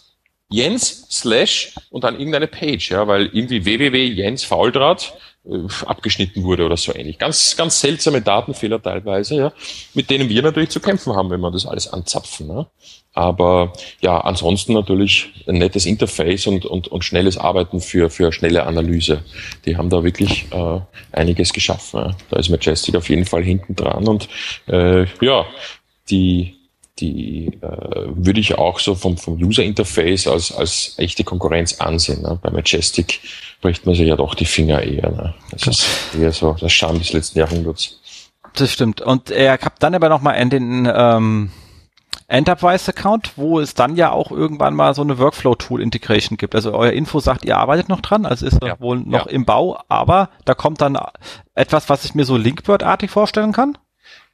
Jens 0.51 1.07
slash 1.11 1.75
und 1.91 2.05
dann 2.05 2.19
irgendeine 2.19 2.47
Page, 2.47 2.91
ja, 2.91 3.07
weil 3.07 3.27
irgendwie 3.27 3.65
www 3.65 4.07
Jens 4.07 4.45
Fauldraht 4.45 5.13
äh, 5.13 5.28
abgeschnitten 5.87 6.45
wurde 6.45 6.65
oder 6.65 6.77
so 6.77 6.95
ähnlich. 6.95 7.19
Ganz, 7.19 7.57
ganz 7.57 7.81
seltsame 7.81 8.21
Datenfehler 8.21 8.83
teilweise, 8.83 9.37
ja, 9.37 9.53
mit 9.95 10.11
denen 10.11 10.29
wir 10.29 10.43
natürlich 10.43 10.71
zu 10.71 10.81
kämpfen 10.81 11.15
haben, 11.15 11.31
wenn 11.31 11.41
wir 11.41 11.51
das 11.51 11.67
alles 11.67 11.93
anzapfen. 11.93 12.47
Ne? 12.47 12.67
Aber 13.15 13.73
ja, 14.01 14.21
ansonsten 14.21 14.75
natürlich 14.75 15.45
ein 15.47 15.57
nettes 15.57 15.87
Interface 15.87 16.47
und, 16.47 16.67
und, 16.67 16.89
und 16.89 17.05
schnelles 17.05 17.39
Arbeiten 17.39 17.81
für, 17.81 18.11
für 18.11 18.33
schnelle 18.33 18.65
Analyse. 18.65 19.25
Die 19.65 19.77
haben 19.77 19.91
da 19.91 20.05
wirklich 20.05 20.47
äh, 20.53 20.81
einiges 21.13 21.53
geschaffen. 21.53 22.01
Ja. 22.01 22.17
Da 22.31 22.39
ist 22.39 22.51
Majestic 22.51 22.95
auf 22.95 23.09
jeden 23.09 23.25
Fall 23.25 23.43
hinten 23.43 23.75
dran 23.75 24.07
und 24.07 24.29
äh, 24.67 25.07
ja, 25.21 25.47
die 26.11 26.58
die 27.01 27.59
äh, 27.61 28.07
würde 28.09 28.41
ich 28.41 28.57
auch 28.59 28.79
so 28.79 28.95
vom, 28.95 29.17
vom 29.17 29.35
User 29.35 29.63
Interface 29.63 30.27
als, 30.27 30.53
als 30.53 30.95
echte 30.99 31.25
Konkurrenz 31.25 31.81
ansehen. 31.81 32.23
Ne? 32.23 32.39
Bei 32.43 32.51
Majestic 32.51 33.21
bricht 33.61 33.87
man 33.87 33.95
sich 33.95 34.07
ja 34.07 34.17
doch 34.17 34.35
die 34.35 34.45
Finger 34.45 34.83
eher. 34.83 35.11
Ne? 35.11 35.35
Das 35.51 35.67
ist 35.67 35.89
eher 36.19 36.33
so 36.33 36.57
das 36.61 36.73
Scham 36.73 36.99
des 36.99 37.13
letzten 37.13 37.39
Jahrhunderts. 37.39 38.01
Das 38.55 38.73
stimmt. 38.73 39.01
Und 39.01 39.31
er 39.31 39.53
hat 39.53 39.75
dann 39.81 39.95
aber 39.95 40.09
nochmal 40.09 40.41
in 40.41 40.51
den 40.51 40.93
ähm, 40.93 41.51
Enterprise-Account, 42.29 43.33
wo 43.37 43.59
es 43.59 43.75
dann 43.75 43.97
ja 43.97 44.11
auch 44.13 44.31
irgendwann 44.31 44.75
mal 44.75 44.95
so 44.95 45.03
eine 45.03 45.19
Workflow-Tool-Integration 45.19 46.37
gibt. 46.37 46.55
Also 46.55 46.75
euer 46.75 46.93
Info 46.93 47.21
sagt, 47.21 47.45
ihr 47.45 47.57
arbeitet 47.57 47.89
noch 47.89 48.01
dran, 48.01 48.27
also 48.27 48.47
ist 48.47 48.63
ja. 48.63 48.79
wohl 48.81 48.99
noch 48.99 49.27
ja. 49.27 49.33
im 49.33 49.45
Bau, 49.45 49.81
aber 49.89 50.29
da 50.45 50.55
kommt 50.55 50.81
dann 50.81 50.99
etwas, 51.55 51.89
was 51.89 52.05
ich 52.05 52.15
mir 52.15 52.25
so 52.25 52.37
Linkbird-artig 52.37 53.11
vorstellen 53.11 53.53
kann? 53.53 53.79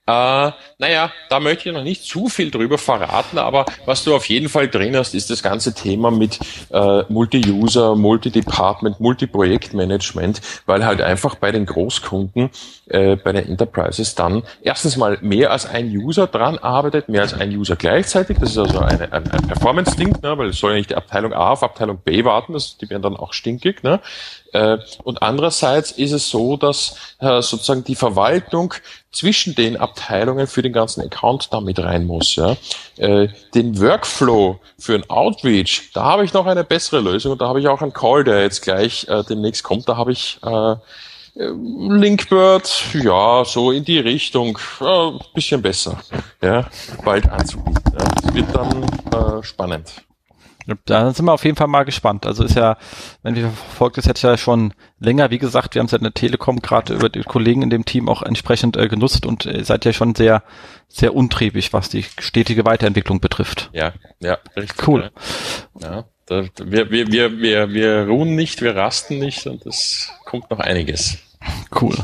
Äh, 0.06 0.50
naja, 0.78 1.10
da 1.30 1.40
möchte 1.40 1.70
ich 1.70 1.74
noch 1.74 1.82
nicht 1.82 2.04
zu 2.04 2.28
viel 2.28 2.50
drüber 2.50 2.76
verraten, 2.76 3.38
aber 3.38 3.64
was 3.86 4.04
du 4.04 4.14
auf 4.14 4.28
jeden 4.28 4.50
Fall 4.50 4.68
drin 4.68 4.94
hast, 4.94 5.14
ist 5.14 5.30
das 5.30 5.42
ganze 5.42 5.72
Thema 5.72 6.10
mit 6.10 6.38
äh, 6.70 7.04
Multi-User, 7.08 7.96
Multi-Department, 7.96 9.00
Multi-Projektmanagement, 9.00 10.42
weil 10.66 10.84
halt 10.84 11.00
einfach 11.00 11.36
bei 11.36 11.52
den 11.52 11.64
Großkunden, 11.64 12.50
äh, 12.86 13.16
bei 13.16 13.32
den 13.32 13.48
Enterprises 13.48 14.14
dann 14.14 14.42
erstens 14.60 14.98
mal 14.98 15.16
mehr 15.22 15.50
als 15.50 15.64
ein 15.64 15.88
User 15.88 16.26
dran 16.26 16.58
arbeitet, 16.58 17.08
mehr 17.08 17.22
als 17.22 17.32
ein 17.32 17.56
User 17.56 17.76
gleichzeitig. 17.76 18.36
Das 18.38 18.50
ist 18.50 18.58
also 18.58 18.80
eine, 18.80 19.10
ein, 19.10 19.30
ein 19.30 19.46
Performance-Ding, 19.46 20.18
ne, 20.22 20.36
weil 20.36 20.50
es 20.50 20.58
soll 20.58 20.72
ja 20.72 20.76
nicht 20.76 20.90
die 20.90 20.96
Abteilung 20.96 21.32
A 21.32 21.52
auf 21.52 21.62
Abteilung 21.62 21.96
B 22.04 22.24
warten, 22.26 22.52
das, 22.52 22.76
die 22.76 22.90
werden 22.90 23.00
dann 23.00 23.16
auch 23.16 23.32
stinkig. 23.32 23.82
Ne? 23.82 24.00
Äh, 24.54 24.78
und 25.02 25.20
andererseits 25.22 25.90
ist 25.90 26.12
es 26.12 26.30
so, 26.30 26.56
dass 26.56 26.94
äh, 27.18 27.42
sozusagen 27.42 27.82
die 27.82 27.96
Verwaltung 27.96 28.72
zwischen 29.10 29.56
den 29.56 29.76
Abteilungen 29.76 30.46
für 30.46 30.62
den 30.62 30.72
ganzen 30.72 31.02
Account 31.02 31.52
damit 31.52 31.80
rein 31.80 32.06
muss. 32.06 32.36
Ja. 32.36 32.56
Äh, 32.96 33.28
den 33.54 33.80
Workflow 33.80 34.60
für 34.78 34.94
ein 34.94 35.10
Outreach, 35.10 35.90
da 35.92 36.04
habe 36.04 36.24
ich 36.24 36.32
noch 36.32 36.46
eine 36.46 36.62
bessere 36.62 37.00
Lösung 37.00 37.32
und 37.32 37.40
da 37.40 37.48
habe 37.48 37.58
ich 37.58 37.66
auch 37.66 37.82
einen 37.82 37.92
Call, 37.92 38.22
der 38.22 38.42
jetzt 38.42 38.62
gleich 38.62 39.06
demnächst 39.28 39.64
kommt. 39.64 39.88
Da 39.88 39.96
habe 39.96 40.12
ich 40.12 40.38
Linkbird, 41.34 42.94
ja, 42.94 43.44
so 43.44 43.72
in 43.72 43.84
die 43.84 43.98
Richtung, 43.98 44.56
äh, 44.80 45.10
bisschen 45.34 45.60
besser, 45.62 45.98
ja, 46.40 46.68
bald 47.04 47.28
anzubieten. 47.28 47.82
Ja. 47.92 47.98
Das 48.22 48.34
wird 48.34 48.54
dann 48.54 49.42
spannend. 49.42 50.04
Da 50.86 51.12
sind 51.12 51.26
wir 51.26 51.32
auf 51.32 51.44
jeden 51.44 51.56
Fall 51.56 51.66
mal 51.66 51.84
gespannt. 51.84 52.26
Also 52.26 52.44
ist 52.44 52.56
ja, 52.56 52.76
wenn 53.22 53.34
wir 53.34 53.50
verfolgt 53.50 53.98
ist, 53.98 54.06
jetzt 54.06 54.22
ja 54.22 54.36
schon 54.36 54.72
länger, 54.98 55.30
wie 55.30 55.38
gesagt, 55.38 55.74
wir 55.74 55.80
haben 55.80 55.86
es 55.86 55.92
ja 55.92 55.98
in 55.98 56.04
der 56.04 56.14
Telekom 56.14 56.60
gerade 56.60 56.94
über 56.94 57.08
die 57.08 57.22
Kollegen 57.22 57.62
in 57.62 57.70
dem 57.70 57.84
Team 57.84 58.08
auch 58.08 58.22
entsprechend 58.22 58.76
äh, 58.76 58.88
genutzt 58.88 59.26
und 59.26 59.46
äh, 59.46 59.64
seid 59.64 59.84
ja 59.84 59.92
schon 59.92 60.14
sehr, 60.14 60.42
sehr 60.88 61.14
untriebig, 61.14 61.72
was 61.72 61.88
die 61.88 62.04
stetige 62.18 62.64
Weiterentwicklung 62.64 63.20
betrifft. 63.20 63.70
Ja, 63.72 63.92
ja, 64.20 64.38
richtig. 64.56 64.88
Cool. 64.88 65.10
Ja, 65.80 65.96
ja 65.96 66.04
da, 66.26 66.44
wir, 66.62 66.90
wir, 66.90 67.12
wir, 67.12 67.38
wir, 67.38 67.70
wir 67.70 68.06
ruhen 68.06 68.34
nicht, 68.34 68.62
wir 68.62 68.74
rasten 68.74 69.18
nicht 69.18 69.46
und 69.46 69.66
es 69.66 70.10
kommt 70.24 70.50
noch 70.50 70.60
einiges. 70.60 71.18
Cool. 71.78 71.94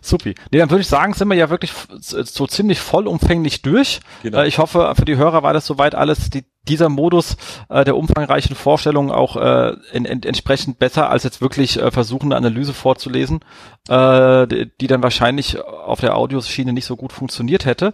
Supi. 0.00 0.34
Nee, 0.52 0.58
dann 0.58 0.70
würde 0.70 0.82
ich 0.82 0.86
sagen, 0.86 1.12
sind 1.12 1.28
wir 1.28 1.34
ja 1.34 1.50
wirklich 1.50 1.72
so 1.98 2.46
ziemlich 2.46 2.78
vollumfänglich 2.78 3.62
durch. 3.62 4.00
Genau. 4.22 4.38
Äh, 4.38 4.48
ich 4.48 4.58
hoffe, 4.58 4.94
für 4.96 5.04
die 5.04 5.16
Hörer 5.16 5.42
war 5.42 5.52
das 5.52 5.66
soweit 5.66 5.96
alles, 5.96 6.30
die, 6.30 6.44
dieser 6.68 6.88
Modus 6.88 7.36
äh, 7.68 7.84
der 7.84 7.96
umfangreichen 7.96 8.56
Vorstellung 8.56 9.10
auch 9.10 9.36
äh, 9.36 9.74
in, 9.92 10.04
in, 10.04 10.22
entsprechend 10.22 10.78
besser, 10.78 11.10
als 11.10 11.24
jetzt 11.24 11.40
wirklich 11.40 11.80
äh, 11.80 11.90
versuchen, 11.90 12.32
eine 12.32 12.36
Analyse 12.36 12.74
vorzulesen, 12.74 13.40
äh, 13.88 14.46
die, 14.46 14.70
die 14.80 14.86
dann 14.86 15.02
wahrscheinlich 15.02 15.60
auf 15.62 16.00
der 16.00 16.16
Audioschiene 16.16 16.72
nicht 16.72 16.86
so 16.86 16.96
gut 16.96 17.12
funktioniert 17.12 17.64
hätte. 17.64 17.92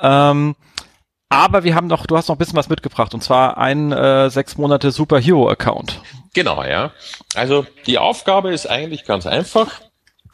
Ähm, 0.00 0.56
aber 1.28 1.62
wir 1.62 1.76
haben 1.76 1.86
noch, 1.86 2.06
du 2.06 2.16
hast 2.16 2.28
noch 2.28 2.34
ein 2.34 2.38
bisschen 2.38 2.56
was 2.56 2.68
mitgebracht, 2.68 3.14
und 3.14 3.22
zwar 3.22 3.56
einen 3.56 3.92
äh, 3.92 4.30
sechs 4.30 4.58
Monate 4.58 4.90
Superhero-Account. 4.90 6.00
Genau, 6.34 6.64
ja. 6.64 6.92
Also 7.34 7.66
die 7.86 7.98
Aufgabe 7.98 8.52
ist 8.52 8.68
eigentlich 8.68 9.04
ganz 9.04 9.26
einfach. 9.26 9.80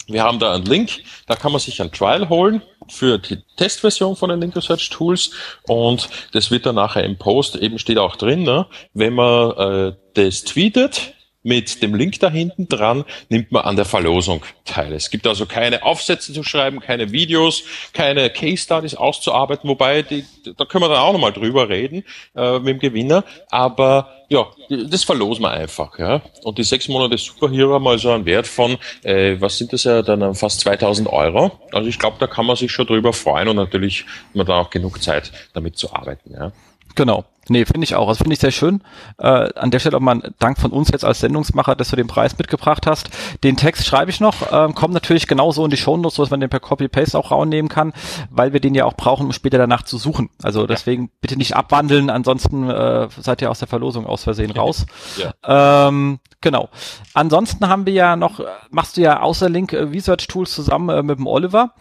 Wir 0.06 0.22
haben 0.22 0.38
da 0.38 0.54
einen 0.54 0.64
Link, 0.64 1.02
da 1.26 1.36
kann 1.36 1.52
man 1.52 1.60
sich 1.60 1.82
ein 1.82 1.92
Trial 1.92 2.28
holen 2.28 2.62
für 2.88 3.18
die 3.18 3.38
Testversion 3.56 4.16
von 4.16 4.30
den 4.30 4.40
Link 4.40 4.56
Research 4.56 4.90
Tools 4.90 5.30
und 5.66 6.08
das 6.32 6.50
wird 6.50 6.66
dann 6.66 6.76
nachher 6.76 7.04
im 7.04 7.16
Post 7.16 7.56
eben 7.56 7.78
steht 7.78 7.98
auch 7.98 8.16
drin, 8.16 8.42
ne? 8.42 8.66
wenn 8.94 9.14
man 9.14 9.50
äh, 9.56 9.92
das 10.14 10.44
tweetet, 10.44 11.15
mit 11.46 11.80
dem 11.80 11.94
Link 11.94 12.18
da 12.18 12.28
hinten 12.28 12.68
dran 12.68 13.04
nimmt 13.28 13.52
man 13.52 13.62
an 13.62 13.76
der 13.76 13.84
Verlosung 13.84 14.42
teil. 14.64 14.92
Es 14.92 15.10
gibt 15.10 15.28
also 15.28 15.46
keine 15.46 15.84
Aufsätze 15.84 16.32
zu 16.32 16.42
schreiben, 16.42 16.80
keine 16.80 17.12
Videos, 17.12 17.62
keine 17.92 18.30
Case 18.30 18.64
Studies 18.64 18.96
auszuarbeiten, 18.96 19.70
wobei 19.70 20.02
die, 20.02 20.24
da 20.56 20.64
können 20.64 20.82
wir 20.82 20.88
dann 20.88 20.98
auch 20.98 21.12
nochmal 21.12 21.32
drüber 21.32 21.68
reden 21.68 22.02
äh, 22.34 22.58
mit 22.58 22.66
dem 22.66 22.78
Gewinner. 22.80 23.22
Aber 23.48 24.24
ja, 24.28 24.46
das 24.68 25.04
verlosen 25.04 25.44
wir 25.44 25.52
einfach. 25.52 25.96
Ja. 26.00 26.20
Und 26.42 26.58
die 26.58 26.64
sechs 26.64 26.88
Monate 26.88 27.16
Superhero 27.16 27.74
haben 27.74 27.86
also 27.86 28.10
einen 28.10 28.26
Wert 28.26 28.48
von, 28.48 28.76
äh, 29.04 29.36
was 29.40 29.56
sind 29.56 29.72
das 29.72 29.84
ja 29.84 30.02
dann 30.02 30.34
fast 30.34 30.58
2000 30.60 31.08
Euro. 31.08 31.52
Also 31.70 31.88
ich 31.88 32.00
glaube, 32.00 32.16
da 32.18 32.26
kann 32.26 32.46
man 32.46 32.56
sich 32.56 32.72
schon 32.72 32.88
drüber 32.88 33.12
freuen 33.12 33.46
und 33.46 33.56
natürlich 33.56 34.00
hat 34.00 34.34
man 34.34 34.46
da 34.46 34.58
auch 34.58 34.70
genug 34.70 35.00
Zeit, 35.00 35.30
damit 35.52 35.78
zu 35.78 35.94
arbeiten. 35.94 36.32
Ja. 36.32 36.50
Genau. 36.96 37.24
Nee, 37.48 37.64
finde 37.64 37.84
ich 37.84 37.94
auch. 37.94 38.08
Das 38.08 38.18
finde 38.18 38.32
ich 38.32 38.40
sehr 38.40 38.50
schön. 38.50 38.82
Äh, 39.18 39.52
an 39.54 39.70
der 39.70 39.78
Stelle 39.78 39.96
auch 39.96 40.00
mal 40.00 40.16
ein 40.16 40.34
Dank 40.40 40.58
von 40.58 40.72
uns 40.72 40.88
jetzt 40.90 41.04
als 41.04 41.20
Sendungsmacher, 41.20 41.76
dass 41.76 41.90
du 41.90 41.96
den 41.96 42.08
Preis 42.08 42.36
mitgebracht 42.36 42.86
hast. 42.88 43.10
Den 43.44 43.56
Text 43.56 43.86
schreibe 43.86 44.10
ich 44.10 44.18
noch, 44.18 44.34
ähm, 44.50 44.74
kommt 44.74 44.94
natürlich 44.94 45.28
genauso 45.28 45.64
in 45.64 45.70
die 45.70 45.76
Shownotes, 45.76 46.16
so 46.16 46.22
dass 46.24 46.30
man 46.30 46.40
den 46.40 46.50
per 46.50 46.58
Copy-Paste 46.58 47.16
auch 47.16 47.30
rausnehmen 47.30 47.68
kann, 47.68 47.92
weil 48.30 48.52
wir 48.52 48.58
den 48.58 48.74
ja 48.74 48.84
auch 48.84 48.94
brauchen, 48.94 49.26
um 49.26 49.32
später 49.32 49.58
danach 49.58 49.84
zu 49.84 49.96
suchen. 49.96 50.30
Also 50.42 50.66
deswegen 50.66 51.04
ja. 51.04 51.08
bitte 51.20 51.36
nicht 51.36 51.54
abwandeln, 51.54 52.10
ansonsten 52.10 52.68
äh, 52.68 53.08
seid 53.16 53.40
ihr 53.42 53.50
aus 53.50 53.60
der 53.60 53.68
Verlosung 53.68 54.06
aus 54.06 54.24
Versehen 54.24 54.50
raus. 54.50 54.86
Ja. 55.16 55.86
Ähm, 55.88 56.18
genau. 56.40 56.68
Ansonsten 57.14 57.68
haben 57.68 57.86
wir 57.86 57.92
ja 57.92 58.16
noch, 58.16 58.40
machst 58.70 58.96
du 58.96 59.02
ja 59.02 59.20
außer 59.20 59.48
Link 59.48 59.72
äh, 59.72 59.82
Research 59.82 60.26
Tools 60.26 60.52
zusammen 60.52 60.88
äh, 60.88 61.02
mit 61.04 61.18
dem 61.18 61.28
Oliver. 61.28 61.74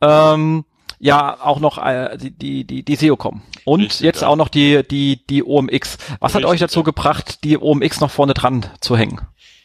Ähm, 0.00 0.64
ja 1.02 1.36
auch 1.42 1.60
noch 1.60 1.78
äh, 1.78 2.16
die, 2.16 2.30
die, 2.30 2.64
die, 2.64 2.84
die 2.84 2.96
SEOCom. 2.96 3.42
Und 3.64 3.82
Richtig, 3.82 4.00
jetzt 4.00 4.22
ja. 4.22 4.28
auch 4.28 4.36
noch 4.36 4.48
die, 4.48 4.82
die, 4.86 5.26
die 5.26 5.42
OMX. 5.42 5.98
Was 6.20 6.34
Richtig, 6.34 6.34
hat 6.34 6.44
euch 6.44 6.60
dazu 6.60 6.80
ja. 6.80 6.84
gebracht, 6.84 7.44
die 7.44 7.58
OMX 7.58 8.00
noch 8.00 8.10
vorne 8.10 8.34
dran 8.34 8.66
zu 8.80 8.96
hängen? 8.96 9.20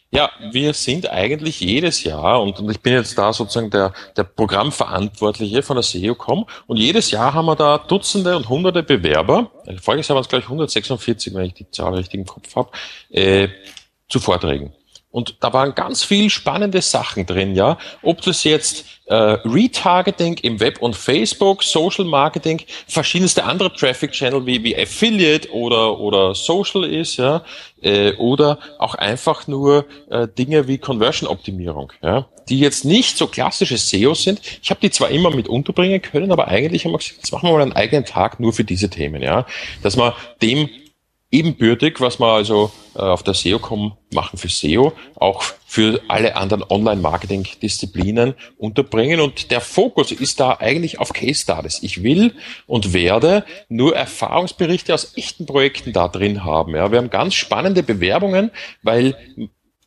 Ja, 0.09 0.31
wir 0.51 0.73
sind 0.73 1.09
eigentlich 1.09 1.59
jedes 1.59 2.03
Jahr, 2.03 2.41
und, 2.41 2.59
und 2.59 2.71
ich 2.71 2.79
bin 2.79 2.93
jetzt 2.93 3.17
da 3.17 3.33
sozusagen 3.33 3.69
der, 3.69 3.93
der 4.15 4.23
Programmverantwortliche 4.23 5.61
von 5.63 5.75
der 5.75 5.83
SEOCom, 5.83 6.45
und 6.65 6.77
jedes 6.77 7.11
Jahr 7.11 7.33
haben 7.33 7.45
wir 7.45 7.55
da 7.55 7.77
Dutzende 7.77 8.35
und 8.37 8.47
Hunderte 8.47 8.83
Bewerber, 8.83 9.51
voriges 9.81 10.07
Jahr 10.07 10.15
waren 10.15 10.21
es 10.21 10.29
gleich 10.29 10.43
146, 10.43 11.33
wenn 11.33 11.45
ich 11.45 11.55
die 11.55 11.69
Zahl 11.69 11.93
richtig 11.93 12.21
im 12.21 12.25
Kopf 12.25 12.55
habe, 12.55 12.71
äh, 13.09 13.49
zu 14.07 14.19
Vorträgen. 14.21 14.73
Und 15.09 15.37
da 15.39 15.53
waren 15.53 15.73
ganz 15.73 16.03
viel 16.03 16.29
spannende 16.29 16.81
Sachen 16.81 17.25
drin, 17.25 17.55
ja. 17.55 17.77
Ob 18.03 18.21
das 18.21 18.43
jetzt 18.43 18.85
äh, 19.05 19.15
Retargeting 19.15 20.37
im 20.41 20.59
Web 20.59 20.81
und 20.81 20.95
Facebook, 20.95 21.63
Social 21.63 22.03
Marketing, 22.03 22.61
verschiedenste 22.87 23.45
andere 23.45 23.73
Traffic 23.73 24.11
Channel 24.11 24.45
wie, 24.45 24.63
wie 24.63 24.77
Affiliate 24.77 25.49
oder, 25.53 25.99
oder 25.99 26.35
Social 26.35 26.83
ist, 26.83 27.17
ja, 27.17 27.43
äh, 27.81 28.13
oder 28.15 28.59
auch 28.79 28.95
einfach 28.95 29.47
nur 29.47 29.85
äh, 30.09 30.27
Dinge 30.27 30.67
wie 30.67 30.77
Conversion 30.77 31.29
Optimierung, 31.29 31.93
ja, 32.03 32.27
die 32.49 32.59
jetzt 32.59 32.83
nicht 32.83 33.17
so 33.17 33.27
klassische 33.27 33.77
SEO 33.77 34.13
sind. 34.13 34.41
Ich 34.61 34.69
habe 34.69 34.81
die 34.81 34.91
zwar 34.91 35.09
immer 35.09 35.31
mit 35.31 35.47
unterbringen 35.47 36.01
können, 36.01 36.33
aber 36.33 36.49
eigentlich 36.49 36.83
haben 36.83 36.91
wir 36.91 36.97
gesagt, 36.97 37.17
jetzt 37.17 37.31
machen 37.31 37.47
wir 37.47 37.53
mal 37.53 37.61
einen 37.61 37.73
eigenen 37.73 38.03
Tag 38.03 38.41
nur 38.41 38.51
für 38.51 38.65
diese 38.65 38.89
Themen, 38.89 39.23
ja, 39.23 39.45
dass 39.81 39.95
man 39.95 40.11
dem 40.41 40.69
ebenbürtig, 41.31 41.99
was 41.99 42.19
wir 42.19 42.27
also 42.27 42.71
äh, 42.95 42.99
auf 42.99 43.23
der 43.23 43.33
SEO.com 43.33 43.97
machen 44.13 44.37
für 44.37 44.47
SEO, 44.47 44.93
auch 45.15 45.43
für 45.65 46.01
alle 46.07 46.35
anderen 46.35 46.63
Online-Marketing-Disziplinen 46.63 48.35
unterbringen. 48.57 49.19
Und 49.19 49.51
der 49.51 49.59
Fokus 49.59 50.11
ist 50.11 50.39
da 50.39 50.57
eigentlich 50.59 50.99
auf 50.99 51.11
Case 51.11 51.41
Studies. 51.41 51.83
Ich 51.83 52.03
will 52.03 52.33
und 52.65 52.93
werde 52.93 53.45
nur 53.67 53.95
Erfahrungsberichte 53.95 54.93
aus 54.93 55.17
echten 55.17 55.45
Projekten 55.45 55.91
da 55.91 56.07
drin 56.07 56.45
haben. 56.45 56.75
Ja, 56.75 56.91
wir 56.91 56.99
haben 56.99 57.09
ganz 57.09 57.33
spannende 57.33 57.83
Bewerbungen, 57.83 58.51
weil 58.81 59.17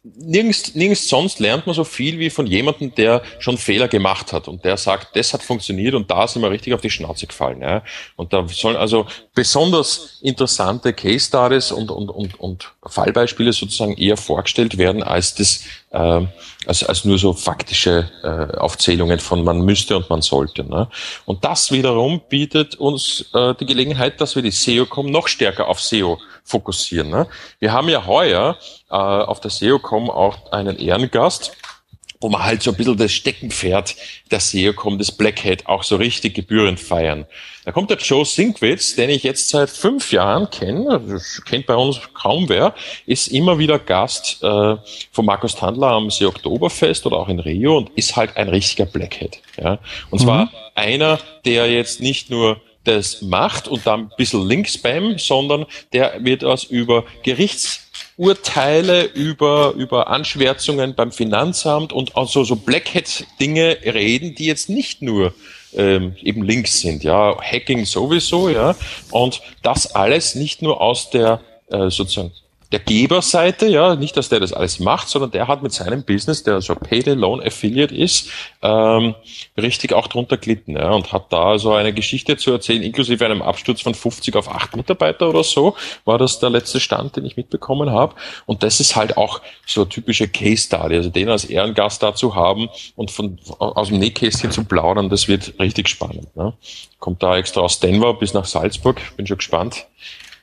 nirgends, 0.03 0.75
nirgends 0.75 1.09
sonst 1.09 1.41
lernt 1.41 1.67
man 1.67 1.75
so 1.75 1.85
viel 1.85 2.19
wie 2.19 2.31
von 2.31 2.47
jemandem, 2.47 2.95
der 2.95 3.23
schon 3.39 3.59
Fehler 3.59 3.87
gemacht 3.87 4.33
hat 4.33 4.49
und 4.49 4.65
der 4.65 4.77
sagt, 4.77 5.15
das 5.15 5.35
hat 5.35 5.43
funktioniert 5.43 5.95
und 5.95 6.11
da 6.11 6.27
sind 6.27 6.43
wir 6.43 6.51
richtig 6.51 6.73
auf 6.73 6.81
die 6.81 6.91
Schnauze 6.91 7.27
gefallen. 7.27 7.61
Ja. 7.61 7.83
Und 8.17 8.33
da 8.33 8.47
sollen 8.49 8.77
also 8.77 9.07
besonders 9.35 10.19
interessante 10.23 10.93
Case 10.95 11.27
Studies 11.27 11.71
und, 11.71 11.91
und, 11.91 12.09
und, 12.09 12.41
und 12.41 12.73
Fallbeispiele 12.87 13.53
sozusagen 13.53 13.97
eher 13.97 14.17
vorgestellt 14.17 14.79
werden, 14.79 15.03
als 15.03 15.35
das 15.35 15.65
äh, 15.91 16.27
als, 16.67 16.85
als 16.85 17.05
nur 17.05 17.19
so 17.19 17.33
faktische 17.33 18.11
äh, 18.23 18.57
Aufzählungen 18.57 19.19
von 19.19 19.45
man 19.45 19.61
müsste 19.63 19.97
und 19.97 20.11
man 20.11 20.23
sollte. 20.23 20.65
Ne? 20.65 20.89
Und 21.25 21.45
das 21.45 21.73
wiederum 21.73 22.21
bietet 22.29 22.75
uns 22.77 23.27
äh, 23.35 23.55
die 23.55 23.67
Gelegenheit, 23.67 24.21
dass 24.21 24.35
wir 24.35 24.43
die 24.43 24.51
SEO-Com 24.51 25.11
noch 25.11 25.29
stärker 25.29 25.69
auf 25.69 25.81
SEO 25.81 26.19
fokussieren. 26.45 27.11
Ne? 27.11 27.27
Wir 27.59 27.73
haben 27.73 27.89
ja 27.89 28.07
heuer 28.07 28.59
äh, 28.91 28.95
auf 28.95 29.41
der 29.41 29.51
SEO-Com 29.51 30.11
auch 30.11 30.53
einen 30.53 30.79
Ehrengast, 30.79 31.53
wo 32.21 32.29
man 32.29 32.45
halt 32.45 32.63
so 32.63 32.71
ein 32.71 32.77
bisschen 32.77 32.99
das 32.99 33.13
Steckenpferd 33.13 33.97
der 34.31 34.41
SEO-Com, 34.41 34.99
das 34.99 35.11
Blackhead, 35.11 35.67
auch 35.67 35.83
so 35.83 35.97
richtig 35.97 36.35
gebührend 36.35 36.79
feiern. 36.79 37.27
Da 37.65 37.73
kommt 37.73 37.91
der 37.91 37.97
Joe 37.97 38.27
Sinkwitz, 38.27 38.95
den 38.95 39.09
ich 39.09 39.23
jetzt 39.23 39.49
seit 39.49 39.71
fünf 39.71 40.13
Jahren 40.13 40.51
kenne, 40.51 41.01
das 41.09 41.43
kennt 41.45 41.67
bei 41.67 41.75
uns 41.75 41.99
kaum 42.13 42.49
wer, 42.49 42.75
ist 43.07 43.29
immer 43.29 43.59
wieder 43.59 43.79
Gast 43.79 44.43
äh, 44.43 44.77
von 45.13 45.25
Markus 45.25 45.57
Tandler 45.57 45.89
am 45.89 46.11
See 46.11 46.27
Oktoberfest 46.27 47.07
oder 47.07 47.17
auch 47.17 47.29
in 47.29 47.41
Rio 47.41 47.79
und 47.79 47.91
ist 47.97 48.17
halt 48.17 48.37
ein 48.37 48.49
richtiger 48.51 48.87
Blackhead. 48.87 49.41
Ja? 49.57 49.79
Und 50.11 50.19
zwar 50.21 50.47
mhm. 50.47 50.51
einer, 50.75 51.19
der 51.47 51.71
jetzt 51.71 52.01
nicht 52.01 52.29
nur 52.29 52.61
das 52.85 53.23
macht 53.23 53.69
und 53.69 53.87
dann 53.87 54.01
ein 54.01 54.13
bisschen 54.17 54.47
Link-Spam, 54.47 55.19
sondern 55.19 55.67
der 55.93 56.25
wird 56.25 56.43
das 56.43 56.65
über 56.65 57.05
Gerichtsurteile, 57.23 59.05
über, 59.05 59.75
über 59.77 60.09
Anschwärzungen 60.09 60.95
beim 60.95 61.13
Finanzamt 61.13 61.93
und 61.93 62.17
also 62.17 62.45
so 62.45 62.57
Blackhead-Dinge 62.57 63.79
reden, 63.85 64.35
die 64.35 64.47
jetzt 64.47 64.71
nicht 64.71 65.03
nur 65.03 65.35
ähm, 65.75 66.17
eben 66.23 66.43
Links 66.43 66.81
sind, 66.81 67.05
ja, 67.05 67.37
Hacking 67.41 67.85
sowieso, 67.85 68.49
ja, 68.49 68.75
und 69.11 69.41
das 69.63 69.95
alles 69.95 70.35
nicht 70.35 70.63
nur 70.63 70.81
aus 70.81 71.11
der 71.11 71.41
äh, 71.69 71.91
sozusagen 71.91 72.33
der 72.73 72.79
Geberseite, 72.79 73.67
ja, 73.67 73.97
nicht, 73.97 74.17
dass 74.17 74.29
der 74.29 74.39
das 74.39 74.53
alles 74.53 74.79
macht, 74.79 75.09
sondern 75.09 75.33
der 75.33 75.49
hat 75.49 75.63
mit 75.63 75.73
seinem 75.73 76.05
Business, 76.05 76.45
der 76.45 76.61
so 76.61 76.77
Payday 76.77 77.15
Loan 77.15 77.43
Affiliate 77.43 77.95
ist, 77.95 78.31
ähm, 78.63 79.17
richtig 79.57 79.93
auch 79.93 80.07
drunter 80.07 80.37
glitten, 80.37 80.77
ja, 80.77 80.91
und 80.93 81.13
hat 81.13 81.33
da 81.33 81.59
so 81.59 81.73
eine 81.73 81.93
Geschichte 81.93 82.37
zu 82.37 82.53
erzählen, 82.53 82.83
inklusive 82.83 83.25
einem 83.25 83.43
Absturz 83.43 83.81
von 83.81 83.95
50 83.95 84.37
auf 84.37 84.49
8 84.49 84.77
Mitarbeiter 84.77 85.29
oder 85.29 85.43
so, 85.43 85.75
war 86.05 86.17
das 86.19 86.39
der 86.39 86.51
letzte 86.51 86.79
Stand, 86.79 87.17
den 87.17 87.27
ich 87.27 87.37
mitbekommen 87.37 87.91
habe. 87.91 88.15
Und 88.47 88.63
das 88.63 88.79
ist 88.79 88.95
halt 88.95 89.17
auch 89.17 89.41
so 89.67 89.85
typische 89.85 90.29
Case 90.29 90.65
Study, 90.67 90.95
also 90.95 91.11
den 91.11 91.29
als 91.29 91.45
Ehrengast 91.45 92.03
dazu 92.05 92.37
haben 92.37 92.69
und 92.95 93.11
von 93.11 93.39
aus 93.59 93.89
dem 93.89 93.99
Nähkästchen 93.99 94.53
zu 94.53 94.65
plaudern, 94.65 95.09
das 95.09 95.27
wird 95.27 95.55
richtig 95.59 95.89
spannend. 95.89 96.37
Ne? 96.37 96.53
Kommt 97.01 97.23
da 97.23 97.37
extra 97.37 97.63
aus 97.63 97.81
Denver 97.81 98.15
bis 98.15 98.33
nach 98.33 98.45
Salzburg, 98.45 99.01
bin 99.17 99.27
schon 99.27 99.39
gespannt 99.39 99.87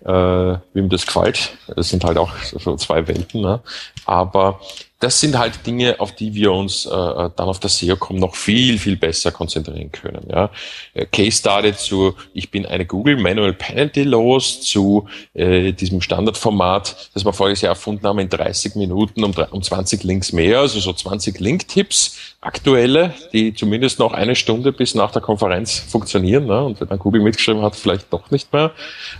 äh, 0.06 0.58
wem 0.74 0.90
das 0.90 1.06
gefällt. 1.06 1.58
Es 1.76 1.90
sind 1.90 2.04
halt 2.04 2.18
auch 2.18 2.34
so 2.38 2.76
zwei 2.76 3.08
Welten. 3.08 3.42
Ne? 3.42 3.62
Aber 4.06 4.60
das 5.00 5.20
sind 5.20 5.38
halt 5.38 5.66
Dinge, 5.68 6.00
auf 6.00 6.14
die 6.14 6.34
wir 6.34 6.52
uns 6.52 6.86
äh, 6.86 6.90
dann 6.90 7.32
auf 7.38 7.60
der 7.60 7.70
SEO-Com 7.70 8.16
noch 8.18 8.36
viel, 8.36 8.80
viel 8.80 8.96
besser 8.96 9.32
konzentrieren 9.32 9.92
können. 9.92 10.26
Ja. 10.30 10.50
Äh, 10.96 11.06
Case 11.06 11.38
Study 11.38 11.76
zu, 11.76 12.16
ich 12.34 12.50
bin 12.50 12.66
eine 12.66 12.86
Google 12.86 13.18
Manual 13.18 13.54
Penalty 13.54 14.04
los, 14.04 14.62
zu 14.62 15.08
äh, 15.36 15.72
diesem 15.72 16.02
Standardformat, 16.02 17.12
das 17.14 17.24
wir 17.24 17.34
voriges 17.34 17.62
Jahr 17.62 17.74
erfunden 17.74 18.08
haben, 18.08 18.18
in 18.18 18.30
30 18.30 18.76
Minuten 18.76 19.24
um, 19.24 19.34
um 19.52 19.62
20 19.62 20.04
Links 20.04 20.34
mehr, 20.34 20.62
also 20.62 20.80
so 20.80 20.94
20 20.94 21.40
Link-Tipps, 21.40 22.18
aktuelle, 22.42 23.14
die 23.34 23.54
zumindest 23.54 24.00
noch 24.00 24.14
eine 24.14 24.36
Stunde 24.36 24.72
bis 24.72 24.96
nach 24.96 25.12
der 25.12 25.22
Konferenz 25.22 25.78
funktionieren. 25.78 26.48
Ne? 26.48 26.64
Und 26.64 26.82
wenn 26.82 26.88
dann 26.88 26.98
Google 26.98 27.22
mitgeschrieben 27.22 27.62
hat, 27.62 27.76
vielleicht 27.76 28.12
doch 28.12 28.32
nicht 28.32 28.52
mehr. 28.52 28.72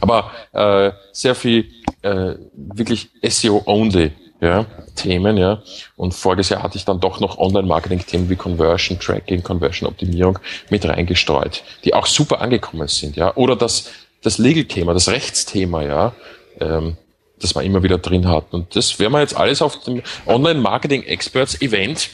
Aber 0.02 0.32
äh, 0.54 0.92
sehr 1.12 1.36
viel 1.36 1.70
äh, 2.02 2.34
wirklich 2.56 3.10
SEO-only 3.22 4.12
ja, 4.40 4.66
Themen, 4.96 5.38
ja. 5.38 5.64
Und 5.96 6.14
voriges 6.14 6.50
Jahr 6.50 6.64
hatte 6.64 6.78
ich 6.78 6.86
dann 6.86 7.00
doch 7.00 7.20
noch 7.20 7.38
Online-Marketing-Themen 7.38 8.30
wie 8.30 8.36
Conversion 8.36 9.00
Tracking, 9.00 9.44
Conversion 9.44 9.90
Optimierung 9.90 10.40
mit 10.70 10.86
reingestreut, 10.86 11.64
die 11.84 11.94
auch 11.94 12.06
super 12.06 12.42
angekommen 12.42 12.88
sind, 12.88 13.16
ja. 13.16 13.36
Oder 13.36 13.56
das, 13.56 13.90
das 14.22 14.38
Legal-Thema, 14.38 14.94
das 14.94 15.10
Rechtsthema, 15.10 15.84
ja, 15.84 16.16
ähm, 16.60 16.98
das 17.40 17.56
man 17.56 17.66
immer 17.66 17.84
wieder 17.84 17.98
drin 17.98 18.28
hat. 18.28 18.46
Und 18.52 18.76
das 18.76 19.00
werden 19.00 19.14
wir 19.14 19.22
jetzt 19.22 19.36
alles 19.36 19.62
auf 19.62 19.84
dem 19.84 20.04
Online-Marketing 20.26 21.04
Experts 21.04 21.62
Event 21.62 22.10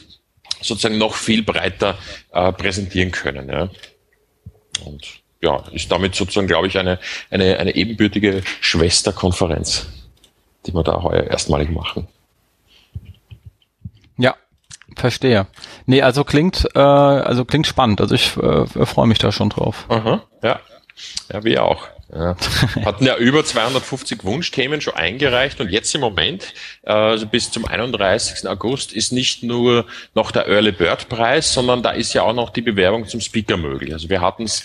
sozusagen 0.61 0.97
noch 0.97 1.15
viel 1.15 1.43
breiter 1.43 1.97
äh, 2.31 2.53
präsentieren 2.53 3.11
können, 3.11 3.49
ja. 3.49 3.69
Und 4.85 5.05
ja, 5.41 5.61
ist 5.73 5.91
damit 5.91 6.15
sozusagen, 6.15 6.47
glaube 6.47 6.67
ich, 6.67 6.77
eine, 6.77 6.99
eine, 7.29 7.59
eine 7.59 7.75
ebenbürtige 7.75 8.43
Schwesterkonferenz 8.61 9.87
die 10.65 10.73
wir 10.73 10.83
da 10.83 11.01
heuer 11.03 11.23
erstmalig 11.23 11.69
machen. 11.69 12.07
Ja, 14.17 14.35
verstehe. 14.95 15.47
Nee, 15.85 16.01
also 16.01 16.23
klingt, 16.23 16.67
äh, 16.75 16.79
also 16.79 17.45
klingt 17.45 17.67
spannend. 17.67 18.01
Also 18.01 18.15
ich 18.15 18.37
äh, 18.37 18.65
freue 18.85 19.07
mich 19.07 19.19
da 19.19 19.31
schon 19.31 19.49
drauf. 19.49 19.85
Aha, 19.89 20.23
ja. 20.41 20.59
Ja, 21.31 21.43
wir 21.43 21.63
auch. 21.63 21.87
Ja. 22.13 22.35
Hatten 22.85 23.05
ja 23.05 23.17
über 23.17 23.43
250 23.43 24.23
Wunschthemen 24.23 24.81
schon 24.81 24.93
eingereicht 24.93 25.59
und 25.59 25.69
jetzt 25.69 25.93
im 25.95 26.01
Moment, 26.01 26.53
äh, 26.83 26.91
also 26.91 27.25
bis 27.25 27.49
zum 27.49 27.65
31. 27.65 28.47
August, 28.47 28.93
ist 28.93 29.11
nicht 29.11 29.41
nur 29.41 29.85
noch 30.13 30.31
der 30.31 30.47
Early 30.47 30.71
Bird 30.71 31.09
Preis, 31.09 31.53
sondern 31.53 31.81
da 31.81 31.91
ist 31.91 32.13
ja 32.13 32.21
auch 32.23 32.33
noch 32.33 32.51
die 32.51 32.61
Bewerbung 32.61 33.07
zum 33.07 33.19
Speaker 33.19 33.57
möglich. 33.57 33.93
Also 33.93 34.09
wir 34.09 34.21
hatten 34.21 34.43
es, 34.43 34.63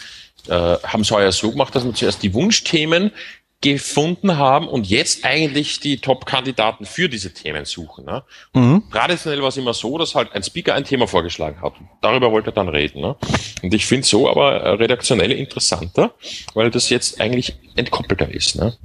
äh, 0.49 0.53
haben 0.53 1.01
es 1.01 1.11
heuer 1.11 1.33
so 1.33 1.51
gemacht, 1.51 1.75
dass 1.75 1.85
wir 1.85 1.95
zuerst 1.95 2.23
die 2.23 2.35
Wunschthemen 2.35 3.13
gefunden 3.61 4.37
haben 4.37 4.69
und 4.69 4.89
jetzt 4.89 5.25
eigentlich 5.25 5.81
die 5.81 5.99
Top-Kandidaten 5.99 6.85
für 6.85 7.09
diese 7.09 7.35
Themen 7.35 7.65
suchen. 7.65 8.05
Ne? 8.05 8.23
Mhm. 8.55 8.85
Traditionell 8.93 9.43
war 9.43 9.49
es 9.49 9.57
immer 9.57 9.75
so, 9.75 9.99
dass 9.99 10.15
halt 10.15 10.33
ein 10.33 10.45
Speaker 10.45 10.75
ein 10.75 10.85
Thema 10.85 11.09
vorgeschlagen 11.09 11.61
hat. 11.61 11.75
Darüber 12.01 12.31
wollte 12.31 12.51
er 12.51 12.53
dann 12.53 12.69
reden. 12.69 13.01
Ne? 13.01 13.17
Und 13.63 13.75
ich 13.75 13.85
finde 13.85 14.07
so 14.07 14.31
aber 14.31 14.79
redaktionell 14.79 15.33
interessanter, 15.33 16.15
weil 16.55 16.71
das 16.71 16.89
jetzt 16.89 17.21
eigentlich 17.21 17.57
entkoppelter 17.75 18.33
ist. 18.33 18.55
Ne? 18.55 18.77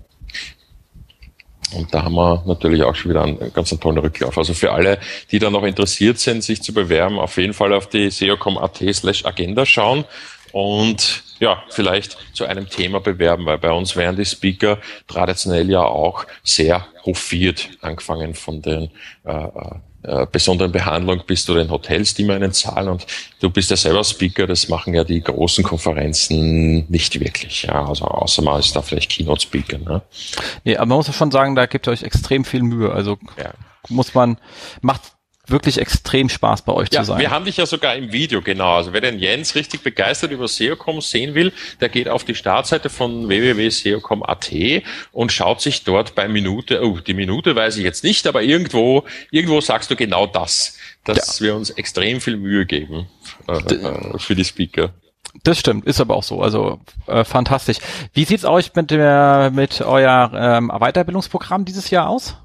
Und 1.75 1.93
da 1.93 2.03
haben 2.03 2.15
wir 2.15 2.43
natürlich 2.47 2.81
auch 2.83 2.95
schon 2.95 3.11
wieder 3.11 3.23
einen 3.23 3.53
ganz 3.53 3.71
einen 3.71 3.79
tollen 3.79 3.99
Rücklauf. 3.99 4.37
Also 4.37 4.55
für 4.55 4.71
alle, 4.71 4.99
die 5.31 5.39
da 5.39 5.51
noch 5.51 5.63
interessiert 5.63 6.17
sind, 6.17 6.43
sich 6.43 6.63
zu 6.63 6.73
bewerben, 6.73 7.19
auf 7.19 7.37
jeden 7.37 7.53
Fall 7.53 7.73
auf 7.73 7.87
die 7.87 8.09
seocom.at 8.09 8.83
slash 8.93 9.25
agenda 9.25 9.65
schauen 9.65 10.05
und 10.53 11.23
ja, 11.39 11.63
vielleicht 11.69 12.15
zu 12.33 12.45
einem 12.45 12.69
Thema 12.69 12.99
bewerben, 12.99 13.45
weil 13.47 13.57
bei 13.57 13.71
uns 13.71 13.95
werden 13.95 14.15
die 14.15 14.23
Speaker 14.23 14.77
traditionell 15.07 15.69
ja 15.69 15.81
auch 15.81 16.25
sehr 16.43 16.85
hofiert, 17.05 17.69
angefangen 17.81 18.35
von 18.35 18.61
den 18.61 18.91
äh, 19.25 19.33
äh, 19.33 19.49
äh 20.03 20.27
besonderen 20.31 20.71
Behandlung 20.71 21.23
bis 21.25 21.43
zu 21.43 21.55
den 21.55 21.71
Hotels, 21.71 22.13
die 22.13 22.23
wir 22.25 22.37
ihnen 22.37 22.53
zahlen. 22.53 22.87
Und 22.87 23.07
du 23.39 23.49
bist 23.49 23.71
ja 23.71 23.75
selber 23.75 24.03
Speaker, 24.03 24.45
das 24.45 24.69
machen 24.69 24.93
ja 24.93 25.03
die 25.03 25.21
großen 25.21 25.63
Konferenzen 25.63 26.85
nicht 26.87 27.19
wirklich. 27.19 27.63
Ja, 27.63 27.87
also 27.87 28.05
außer 28.05 28.43
man 28.43 28.59
ist 28.59 28.75
da 28.75 28.83
vielleicht 28.83 29.09
Keynote-Speaker. 29.09 29.79
Ne? 29.79 30.01
Nee, 30.63 30.77
aber 30.77 30.85
man 30.85 30.97
muss 30.97 31.15
schon 31.15 31.31
sagen, 31.31 31.55
da 31.55 31.65
gibt 31.65 31.87
ihr 31.87 31.91
euch 31.91 32.03
extrem 32.03 32.45
viel 32.45 32.61
Mühe. 32.61 32.91
Also 32.91 33.17
ja. 33.37 33.53
muss 33.89 34.13
man, 34.13 34.37
macht 34.81 35.01
wirklich 35.47 35.77
extrem 35.77 36.29
Spaß 36.29 36.61
bei 36.61 36.73
euch 36.73 36.89
ja, 36.91 37.01
zu 37.01 37.07
sein. 37.07 37.19
Wir 37.19 37.31
haben 37.31 37.45
dich 37.45 37.57
ja 37.57 37.65
sogar 37.65 37.95
im 37.95 38.11
Video, 38.13 38.41
genau. 38.41 38.75
Also 38.75 38.93
wer 38.93 39.01
den 39.01 39.19
Jens 39.19 39.55
richtig 39.55 39.81
begeistert 39.81 40.31
über 40.31 40.47
SEOcom 40.47 41.01
sehen 41.01 41.35
will, 41.35 41.51
der 41.81 41.89
geht 41.89 42.07
auf 42.07 42.23
die 42.23 42.35
Startseite 42.35 42.89
von 42.89 43.27
www.seocom.at 43.27 44.51
und 45.11 45.31
schaut 45.31 45.61
sich 45.61 45.83
dort 45.83 46.15
bei 46.15 46.27
Minute, 46.27 46.83
oh, 46.83 46.99
die 46.99 47.13
Minute 47.13 47.55
weiß 47.55 47.77
ich 47.77 47.83
jetzt 47.83 48.03
nicht, 48.03 48.25
aber 48.25 48.41
irgendwo, 48.41 49.03
irgendwo 49.31 49.59
sagst 49.59 49.91
du 49.91 49.95
genau 49.95 50.27
das, 50.27 50.77
dass 51.03 51.39
ja. 51.39 51.45
wir 51.45 51.55
uns 51.55 51.71
extrem 51.71 52.21
viel 52.21 52.37
Mühe 52.37 52.65
geben 52.65 53.07
äh, 53.47 53.73
äh, 53.73 54.19
für 54.19 54.35
die 54.35 54.45
Speaker. 54.45 54.93
Das 55.43 55.59
stimmt, 55.59 55.85
ist 55.85 55.99
aber 55.99 56.15
auch 56.15 56.23
so. 56.23 56.41
Also 56.41 56.79
äh, 57.07 57.23
fantastisch. 57.23 57.77
Wie 58.13 58.23
sieht's 58.23 58.45
euch 58.45 58.73
mit 58.75 58.91
der 58.91 59.51
mit 59.53 59.81
euer 59.81 60.31
ähm, 60.35 60.71
Weiterbildungsprogramm 60.73 61.65
dieses 61.65 61.89
Jahr 61.89 62.07
aus? 62.07 62.37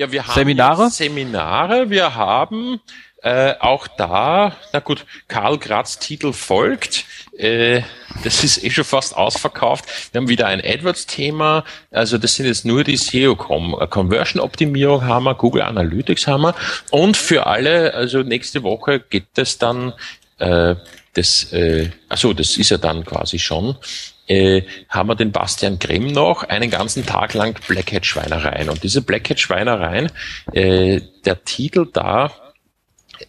Ja, 0.00 0.10
wir 0.10 0.26
haben 0.26 0.32
Seminare. 0.32 0.88
Seminare. 0.88 1.90
Wir 1.90 2.14
haben 2.14 2.80
äh, 3.22 3.52
auch 3.60 3.86
da, 3.86 4.56
na 4.72 4.80
gut, 4.80 5.04
Karl 5.28 5.58
Graz 5.58 5.98
Titel 5.98 6.32
folgt. 6.32 7.04
Äh, 7.36 7.82
das 8.24 8.42
ist 8.42 8.64
eh 8.64 8.70
schon 8.70 8.84
fast 8.84 9.14
ausverkauft. 9.14 9.84
Wir 10.10 10.22
haben 10.22 10.28
wieder 10.30 10.46
ein 10.46 10.62
AdWords-Thema. 10.64 11.64
Also 11.90 12.16
das 12.16 12.34
sind 12.34 12.46
jetzt 12.46 12.64
nur 12.64 12.82
die 12.82 12.96
SEO-Com. 12.96 13.76
Äh, 13.78 13.86
Conversion-Optimierung 13.88 15.04
haben 15.04 15.24
wir, 15.24 15.34
Google 15.34 15.60
Analytics 15.60 16.26
haben 16.26 16.44
wir. 16.44 16.54
Und 16.90 17.18
für 17.18 17.46
alle, 17.46 17.92
also 17.92 18.22
nächste 18.22 18.62
Woche 18.62 19.00
geht 19.00 19.26
es 19.36 19.58
dann 19.58 19.92
äh, 20.38 20.76
das, 21.12 21.52
äh, 21.52 21.90
achso, 22.08 22.32
das 22.32 22.56
ist 22.56 22.70
ja 22.70 22.78
dann 22.78 23.04
quasi 23.04 23.38
schon 23.38 23.76
äh, 24.30 24.62
haben 24.88 25.08
wir 25.08 25.16
den 25.16 25.32
Bastian 25.32 25.78
Grimm 25.80 26.06
noch 26.06 26.44
einen 26.44 26.70
ganzen 26.70 27.04
Tag 27.04 27.34
lang 27.34 27.58
Blackhead 27.66 28.06
Schweinereien. 28.06 28.68
Und 28.68 28.82
diese 28.84 29.02
Blackhead 29.02 29.40
Schweinereien, 29.40 30.10
äh, 30.52 31.00
der 31.24 31.44
Titel 31.44 31.88
da 31.92 32.30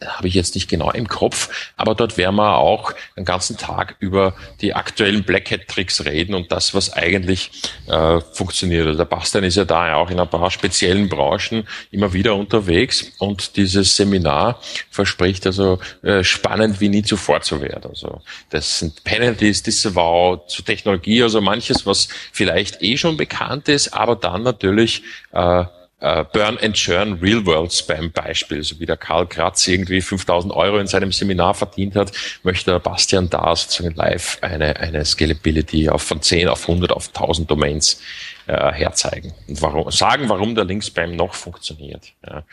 habe 0.06 0.28
ich 0.28 0.34
jetzt 0.34 0.56
nicht 0.56 0.70
genau 0.70 0.92
im 0.92 1.08
Kopf, 1.08 1.72
aber 1.78 1.96
dort 1.96 2.18
werden 2.18 2.36
wir 2.36 2.58
auch 2.58 2.94
den 3.18 3.26
ganzen 3.26 3.58
Tag 3.58 3.96
über 4.00 4.34
die 4.62 4.74
aktuellen 4.74 5.24
Black 5.24 5.52
Hat 5.52 5.68
Tricks 5.68 6.06
reden 6.06 6.34
und 6.34 6.52
das, 6.52 6.74
was 6.74 6.94
eigentlich 6.94 7.52
äh, 7.88 8.20
funktioniert. 8.34 8.88
Also 8.88 8.98
der 8.98 9.06
Bastian 9.06 9.44
ist 9.44 9.58
ja 9.58 9.66
da 9.66 9.96
auch 9.96 10.10
in 10.10 10.20
ein 10.20 10.30
paar 10.30 10.52
speziellen 10.52 11.10
Branchen 11.10 11.68
immer 11.92 12.14
wieder 12.14 12.36
unterwegs 12.36 13.12
und 13.20 13.56
dieses 13.58 13.96
Seminar 13.96 14.60
verspricht 14.90 15.46
also 15.46 15.80
äh, 16.04 16.24
spannend 16.24 16.80
wie 16.80 16.90
nie 16.90 17.04
zuvor 17.04 17.42
zu 17.42 17.62
werden. 17.62 17.90
Also 17.90 18.22
das 18.50 18.80
sind 18.80 19.04
Penalties, 19.04 19.64
Disavow 19.64 20.46
zu 20.48 20.62
Technologie, 20.62 21.24
also 21.24 21.42
manches, 21.42 21.86
was 21.86 22.08
vielleicht 22.32 22.82
eh 22.82 22.98
schon 22.98 23.18
bekannt 23.18 23.68
ist, 23.68 23.94
aber 23.94 24.16
dann 24.16 24.44
natürlich 24.44 25.04
äh, 25.32 25.66
äh, 26.02 26.26
Burn 26.34 26.58
and 26.60 26.76
Churn 26.76 27.20
Real 27.22 27.46
World 27.46 27.72
Spam 27.72 28.12
Beispiel, 28.12 28.64
so 28.64 28.80
wie 28.80 28.86
der 28.86 28.98
Karl 28.98 29.28
Kratz 29.28 29.68
irgendwie 29.68 30.02
5000 30.02 30.54
Euro 30.54 30.80
in 30.80 30.88
seinem 30.88 31.12
Seminar 31.12 31.54
verdient 31.54 31.96
hat, 31.96 32.12
möchte 32.44 32.72
der 32.72 32.80
Bastian 32.80 33.30
da 33.30 33.56
sozusagen 33.56 33.96
live 33.96 34.38
eine, 34.42 34.76
eine 34.78 35.06
Scalability 35.06 35.90
auf 35.90 36.02
von 36.02 36.22
10 36.22 36.48
auf 36.48 36.68
100 36.68 36.92
auf 36.92 37.08
1000 37.08 37.50
Domains 37.50 38.02
äh, 38.48 38.72
herzeigen 38.72 39.34
und 39.48 39.62
warum, 39.62 39.90
sagen, 39.92 40.28
warum 40.28 40.56
der 40.56 40.66
Link 40.66 40.84
Spam 40.84 41.16
noch 41.16 41.34
funktioniert. 41.34 42.12
Ja 42.28 42.44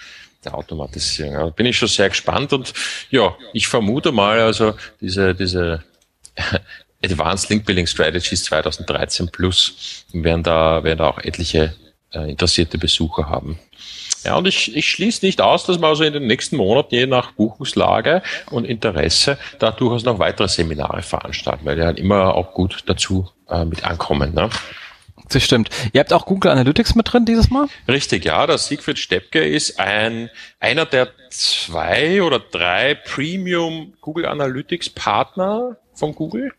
der 0.45 0.55
Automatisierung. 0.55 1.35
Da 1.35 1.47
bin 1.47 1.67
ich 1.67 1.77
schon 1.77 1.89
sehr 1.89 2.09
gespannt 2.09 2.53
und 2.53 2.73
ja, 3.11 3.37
ich 3.53 3.67
vermute 3.67 4.13
mal, 4.13 4.39
also 4.39 4.75
diese, 5.01 5.35
diese 5.35 5.83
Advanced 7.05 7.51
Link 7.51 7.65
Building 7.65 7.87
Strategies 7.87 8.45
2013 8.45 9.31
plus 9.31 10.05
werden 10.13 10.43
da, 10.43 10.83
werden 10.85 10.99
da 10.99 11.09
auch 11.09 11.19
etliche 11.19 11.75
äh, 12.13 12.31
interessierte 12.31 12.79
Besucher 12.79 13.29
haben. 13.29 13.59
Ja, 14.25 14.37
und 14.37 14.47
ich, 14.47 14.75
ich 14.77 14.91
schließe 14.91 15.25
nicht 15.25 15.41
aus, 15.41 15.65
dass 15.65 15.79
man 15.79 15.91
also 15.91 16.05
in 16.05 16.13
den 16.13 16.27
nächsten 16.27 16.57
Monaten, 16.57 16.95
je 16.95 17.07
nach 17.07 17.33
Buchungslage 17.33 18.23
und 18.51 18.65
Interesse, 18.65 19.39
da 19.59 19.71
durchaus 19.71 20.05
noch 20.05 20.19
weitere 20.19 20.49
Seminare 20.49 21.03
veranstalten, 21.03 21.65
weil 21.65 21.77
die 21.77 21.83
halt 21.83 21.99
immer 21.99 22.35
auch 22.35 22.53
gut 22.53 22.83
dazu 22.87 23.31
äh, 23.49 23.65
mit 23.65 23.85
ankommen. 23.85 24.35
Ne? 24.35 24.51
Das 25.31 25.43
stimmt. 25.43 25.69
Ihr 25.93 26.01
habt 26.01 26.13
auch 26.13 26.27
Google 26.27 26.51
Analytics 26.51 26.95
mit 26.95 27.13
drin 27.13 27.27
dieses 27.27 27.51
Mal? 27.51 27.69
Richtig, 27.87 28.25
ja. 28.25 28.47
Der 28.47 28.59
Siegfried 28.59 28.99
Steppke 28.99 29.47
ist 29.47 29.79
ein, 29.79 30.31
einer 30.59 30.87
der 30.87 31.09
zwei 31.31 32.23
oder 32.23 32.39
drei 32.41 32.95
Premium 32.95 33.93
Google 34.01 34.27
Analytics 34.27 34.91
Partner 34.91 35.77
von 35.95 36.15
Google 36.15 36.53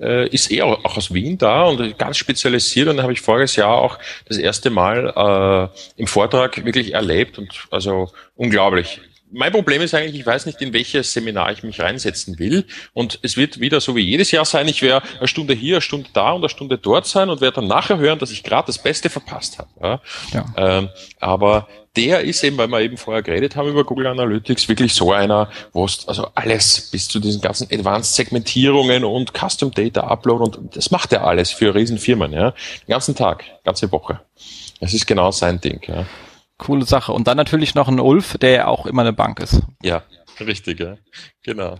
äh, 0.00 0.28
ist 0.28 0.50
er 0.50 0.66
auch, 0.66 0.84
auch 0.84 0.96
aus 0.96 1.12
Wien 1.12 1.38
da 1.38 1.64
und 1.64 1.98
ganz 1.98 2.16
spezialisiert 2.16 2.88
und 2.88 3.02
habe 3.02 3.12
ich 3.12 3.20
voriges 3.20 3.56
Jahr 3.56 3.76
auch 3.76 3.98
das 4.26 4.38
erste 4.38 4.70
Mal 4.70 5.70
äh, 5.74 6.00
im 6.00 6.06
Vortrag 6.06 6.64
wirklich 6.64 6.94
erlebt 6.94 7.38
und 7.38 7.66
also 7.70 8.10
unglaublich 8.34 9.00
mein 9.32 9.52
Problem 9.52 9.82
ist 9.82 9.94
eigentlich, 9.94 10.20
ich 10.20 10.26
weiß 10.26 10.46
nicht, 10.46 10.62
in 10.62 10.72
welches 10.72 11.12
Seminar 11.12 11.50
ich 11.52 11.62
mich 11.62 11.80
reinsetzen 11.80 12.38
will. 12.38 12.64
Und 12.92 13.18
es 13.22 13.36
wird 13.36 13.60
wieder 13.60 13.80
so 13.80 13.96
wie 13.96 14.00
jedes 14.00 14.30
Jahr 14.30 14.44
sein, 14.44 14.68
ich 14.68 14.82
werde 14.82 15.06
eine 15.18 15.28
Stunde 15.28 15.54
hier, 15.54 15.76
eine 15.76 15.80
Stunde 15.82 16.08
da 16.12 16.32
und 16.32 16.42
eine 16.42 16.48
Stunde 16.48 16.78
dort 16.78 17.06
sein 17.06 17.28
und 17.28 17.40
werde 17.40 17.56
dann 17.56 17.66
nachher 17.66 17.98
hören, 17.98 18.18
dass 18.18 18.30
ich 18.30 18.42
gerade 18.42 18.66
das 18.66 18.82
Beste 18.82 19.10
verpasst 19.10 19.58
habe. 19.58 19.70
Ja? 19.82 20.00
ja. 20.32 20.44
Ähm, 20.56 20.88
aber 21.20 21.68
der 21.96 22.22
ist 22.22 22.44
eben, 22.44 22.58
weil 22.58 22.68
wir 22.68 22.80
eben 22.80 22.96
vorher 22.96 23.22
geredet 23.22 23.56
haben 23.56 23.68
über 23.68 23.84
Google 23.84 24.08
Analytics, 24.08 24.68
wirklich 24.68 24.94
so 24.94 25.12
einer, 25.12 25.50
wo 25.72 25.84
es 25.84 26.06
also 26.06 26.28
alles 26.34 26.90
bis 26.90 27.08
zu 27.08 27.18
diesen 27.20 27.40
ganzen 27.40 27.68
Advanced 27.72 28.14
Segmentierungen 28.14 29.04
und 29.04 29.32
Custom 29.32 29.72
Data 29.72 30.02
Upload 30.02 30.58
und 30.58 30.76
das 30.76 30.90
macht 30.90 31.12
er 31.12 31.26
alles 31.26 31.50
für 31.50 31.74
Riesenfirmen, 31.74 32.32
ja. 32.32 32.50
Den 32.50 32.88
ganzen 32.88 33.14
Tag, 33.14 33.44
ganze 33.64 33.90
Woche. 33.92 34.20
Das 34.80 34.92
ist 34.92 35.06
genau 35.06 35.30
sein 35.30 35.60
Ding, 35.60 35.80
ja. 35.86 36.06
Coole 36.58 36.84
Sache. 36.84 37.12
Und 37.12 37.26
dann 37.26 37.36
natürlich 37.36 37.74
noch 37.74 37.88
ein 37.88 38.00
Ulf, 38.00 38.38
der 38.38 38.50
ja 38.50 38.66
auch 38.66 38.86
immer 38.86 39.02
eine 39.02 39.12
Bank 39.12 39.40
ist. 39.40 39.62
Ja, 39.82 40.02
richtig, 40.40 40.80
ja. 40.80 40.96
Genau. 41.42 41.76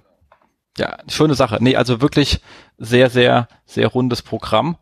Ja, 0.79 0.99
schöne 1.09 1.35
Sache. 1.35 1.59
Nee, 1.61 1.77
also 1.77 2.01
wirklich 2.01 2.41
sehr, 2.77 3.09
sehr, 3.09 3.49
sehr 3.65 3.89
rundes 3.89 4.23
Programm 4.23 4.77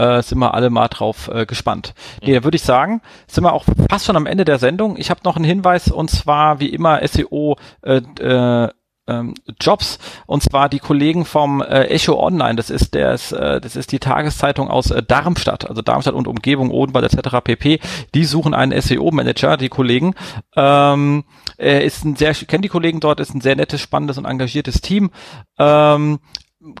äh, 0.00 0.22
sind 0.22 0.38
wir 0.38 0.54
alle 0.54 0.70
mal 0.70 0.88
drauf 0.88 1.28
äh, 1.32 1.44
gespannt. 1.44 1.94
Nee, 2.22 2.34
da 2.34 2.44
würde 2.44 2.56
ich 2.56 2.62
sagen, 2.62 3.02
sind 3.26 3.44
wir 3.44 3.52
auch 3.52 3.64
fast 3.90 4.06
schon 4.06 4.16
am 4.16 4.26
Ende 4.26 4.44
der 4.44 4.58
Sendung. 4.58 4.96
Ich 4.96 5.10
habe 5.10 5.20
noch 5.24 5.36
einen 5.36 5.44
Hinweis 5.44 5.90
und 5.90 6.10
zwar 6.10 6.60
wie 6.60 6.68
immer 6.68 7.06
SEO 7.06 7.56
äh, 7.82 8.00
äh, 8.20 8.68
ähm, 9.06 9.34
Jobs 9.60 9.98
und 10.26 10.42
zwar 10.42 10.68
die 10.68 10.78
Kollegen 10.78 11.24
vom 11.24 11.60
äh, 11.60 11.84
Echo 11.84 12.18
Online. 12.18 12.56
Das 12.56 12.70
ist 12.70 12.94
der, 12.94 13.12
äh, 13.12 13.60
das 13.60 13.76
ist 13.76 13.92
die 13.92 13.98
Tageszeitung 13.98 14.70
aus 14.70 14.90
äh, 14.90 15.02
Darmstadt, 15.02 15.68
also 15.68 15.82
Darmstadt 15.82 16.14
und 16.14 16.28
Umgebung, 16.28 16.70
Odenwald 16.70 17.12
etc. 17.12 17.38
pp. 17.42 17.80
Die 18.14 18.24
suchen 18.24 18.54
einen 18.54 18.80
SEO-Manager, 18.80 19.56
die 19.56 19.68
Kollegen. 19.68 20.14
Ähm, 20.56 21.24
er 21.58 21.84
ist 21.84 22.04
ein 22.04 22.16
sehr, 22.16 22.34
kennt 22.34 22.64
die 22.64 22.68
Kollegen 22.68 23.00
dort, 23.00 23.20
ist 23.20 23.34
ein 23.34 23.40
sehr 23.40 23.56
nettes, 23.56 23.80
spannendes 23.80 24.16
und 24.16 24.24
engagiertes 24.24 24.80
Team. 24.80 25.10
Ähm, 25.58 26.20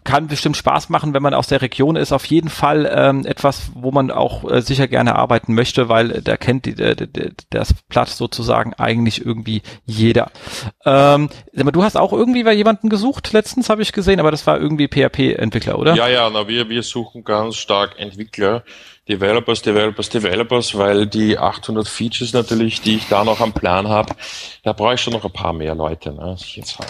kann 0.04 0.26
bestimmt 0.26 0.58
Spaß 0.58 0.90
machen, 0.90 1.14
wenn 1.14 1.22
man 1.22 1.32
aus 1.32 1.46
der 1.46 1.62
Region 1.62 1.96
ist. 1.96 2.12
Auf 2.12 2.26
jeden 2.26 2.50
Fall 2.50 2.90
ähm, 2.94 3.24
etwas, 3.24 3.70
wo 3.74 3.90
man 3.90 4.10
auch 4.10 4.48
äh, 4.50 4.60
sicher 4.60 4.88
gerne 4.88 5.16
arbeiten 5.16 5.54
möchte, 5.54 5.88
weil 5.88 6.20
da 6.20 6.36
kennt 6.36 6.66
die, 6.66 6.74
der, 6.74 6.96
das 7.48 7.74
Platz 7.88 8.18
sozusagen 8.18 8.74
eigentlich 8.74 9.24
irgendwie 9.24 9.62
jeder. 9.86 10.30
Ähm, 10.84 11.30
du 11.54 11.82
hast 11.82 11.96
auch 11.96 12.12
irgendwie 12.12 12.44
bei 12.44 12.52
jemanden 12.52 12.90
gesucht, 12.90 13.32
letztens 13.32 13.70
habe 13.70 13.80
ich 13.80 13.92
gesehen, 13.92 14.20
aber 14.20 14.30
das 14.30 14.46
war 14.46 14.60
irgendwie 14.60 14.86
PHP-Entwickler, 14.86 15.78
oder? 15.78 15.94
Ja, 15.94 16.08
ja, 16.08 16.28
na, 16.28 16.46
wir, 16.46 16.68
wir 16.68 16.82
suchen 16.82 17.24
ganz 17.24 17.56
stark 17.56 17.98
Entwickler. 17.98 18.64
Developers, 19.08 19.62
Developers, 19.62 20.08
Developers, 20.08 20.78
weil 20.78 21.06
die 21.06 21.36
800 21.36 21.88
Features 21.88 22.32
natürlich, 22.32 22.80
die 22.80 22.96
ich 22.96 23.08
da 23.08 23.24
noch 23.24 23.40
am 23.40 23.52
Plan 23.52 23.88
habe, 23.88 24.14
da 24.62 24.72
brauche 24.72 24.94
ich 24.94 25.00
schon 25.00 25.14
noch 25.14 25.24
ein 25.24 25.32
paar 25.32 25.52
mehr 25.52 25.74
Leute. 25.74 26.12
Ne, 26.12 26.36
jetzt 26.54 26.78
habe. 26.78 26.88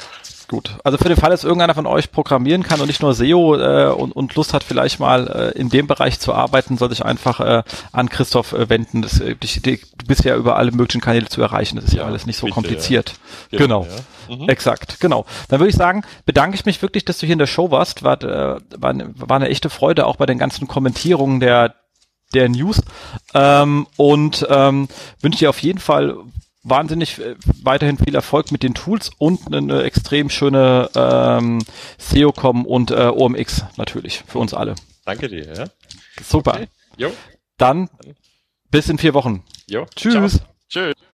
Gut. 0.51 0.79
Also 0.83 0.99
für 0.99 1.09
den 1.09 1.17
Fall, 1.17 1.31
dass 1.31 1.45
irgendeiner 1.45 1.77
von 1.77 1.87
euch 1.87 2.11
programmieren 2.11 2.65
kann 2.65 2.81
und 2.81 2.89
nicht 2.89 3.01
nur 3.03 3.15
SEO 3.15 3.55
äh, 3.55 3.93
und, 3.93 4.11
und 4.11 4.35
Lust 4.35 4.53
hat, 4.53 4.65
vielleicht 4.65 4.99
mal 4.99 5.29
äh, 5.29 5.57
in 5.57 5.69
dem 5.69 5.87
Bereich 5.87 6.19
zu 6.19 6.35
arbeiten, 6.35 6.77
soll 6.77 6.91
sich 6.91 7.05
einfach 7.05 7.39
äh, 7.39 7.63
an 7.93 8.09
Christoph 8.09 8.53
äh, 8.53 8.69
wenden. 8.69 9.01
Das, 9.01 9.21
äh, 9.21 9.37
die, 9.37 9.63
die, 9.63 9.77
du 9.77 10.07
bist 10.09 10.25
ja 10.25 10.35
über 10.35 10.57
alle 10.57 10.73
möglichen 10.73 11.01
Kanäle 11.01 11.29
zu 11.29 11.41
erreichen. 11.41 11.77
Das 11.77 11.85
ist 11.85 11.95
ja, 11.95 12.01
ja 12.01 12.07
alles 12.09 12.27
nicht 12.27 12.37
so 12.37 12.47
bitte, 12.47 12.55
kompliziert. 12.55 13.15
Ja. 13.53 13.59
Genau. 13.59 13.83
genau. 13.83 13.95
Ja. 14.29 14.37
Mhm. 14.37 14.49
Exakt, 14.49 14.99
genau. 14.99 15.25
Dann 15.47 15.61
würde 15.61 15.71
ich 15.71 15.77
sagen, 15.77 16.03
bedanke 16.27 16.57
ich 16.57 16.67
mich 16.67 16.83
wirklich, 16.83 17.05
dass 17.05 17.19
du 17.19 17.27
hier 17.27 17.35
in 17.35 17.39
der 17.39 17.47
Show 17.47 17.71
warst. 17.71 18.03
War, 18.03 18.21
äh, 18.21 18.59
war, 18.77 18.95
war 19.15 19.37
eine 19.37 19.51
echte 19.51 19.71
Freude, 19.71 20.05
auch 20.05 20.17
bei 20.17 20.27
den 20.27 20.39
ganzen 20.39 20.67
Kommentierungen 20.67 21.39
der 21.39 21.77
der 22.33 22.49
News 22.49 22.81
ähm, 23.35 23.89
und 23.97 24.47
ähm, 24.49 24.87
wünsche 25.21 25.41
dir 25.41 25.51
auf 25.51 25.61
jeden 25.63 25.81
Fall 25.81 26.17
wahnsinnig 26.63 27.19
äh, 27.19 27.37
weiterhin 27.63 27.99
viel 27.99 28.15
Erfolg 28.15 28.53
mit 28.53 28.63
den 28.63 28.75
Tools 28.75 29.11
und 29.19 29.55
eine 29.55 29.83
extrem 29.83 30.31
schöne 30.31 30.91
ähm, 30.95 31.65
SEOCom 31.99 32.67
und 32.67 32.91
äh, 32.91 33.09
OMX 33.09 33.65
natürlich 33.77 34.23
für 34.27 34.39
uns 34.39 34.55
alle. 34.55 34.75
Danke 35.05 35.29
dir. 35.29 35.53
Ja. 35.55 35.65
Super. 36.23 36.55
Okay. 36.55 36.69
Dann 37.57 37.89
bis 38.71 38.89
in 38.89 38.99
vier 38.99 39.15
Wochen. 39.15 39.45
Jo. 39.69 39.87
Tschüss. 39.97 40.41
Ciao. 40.69 40.93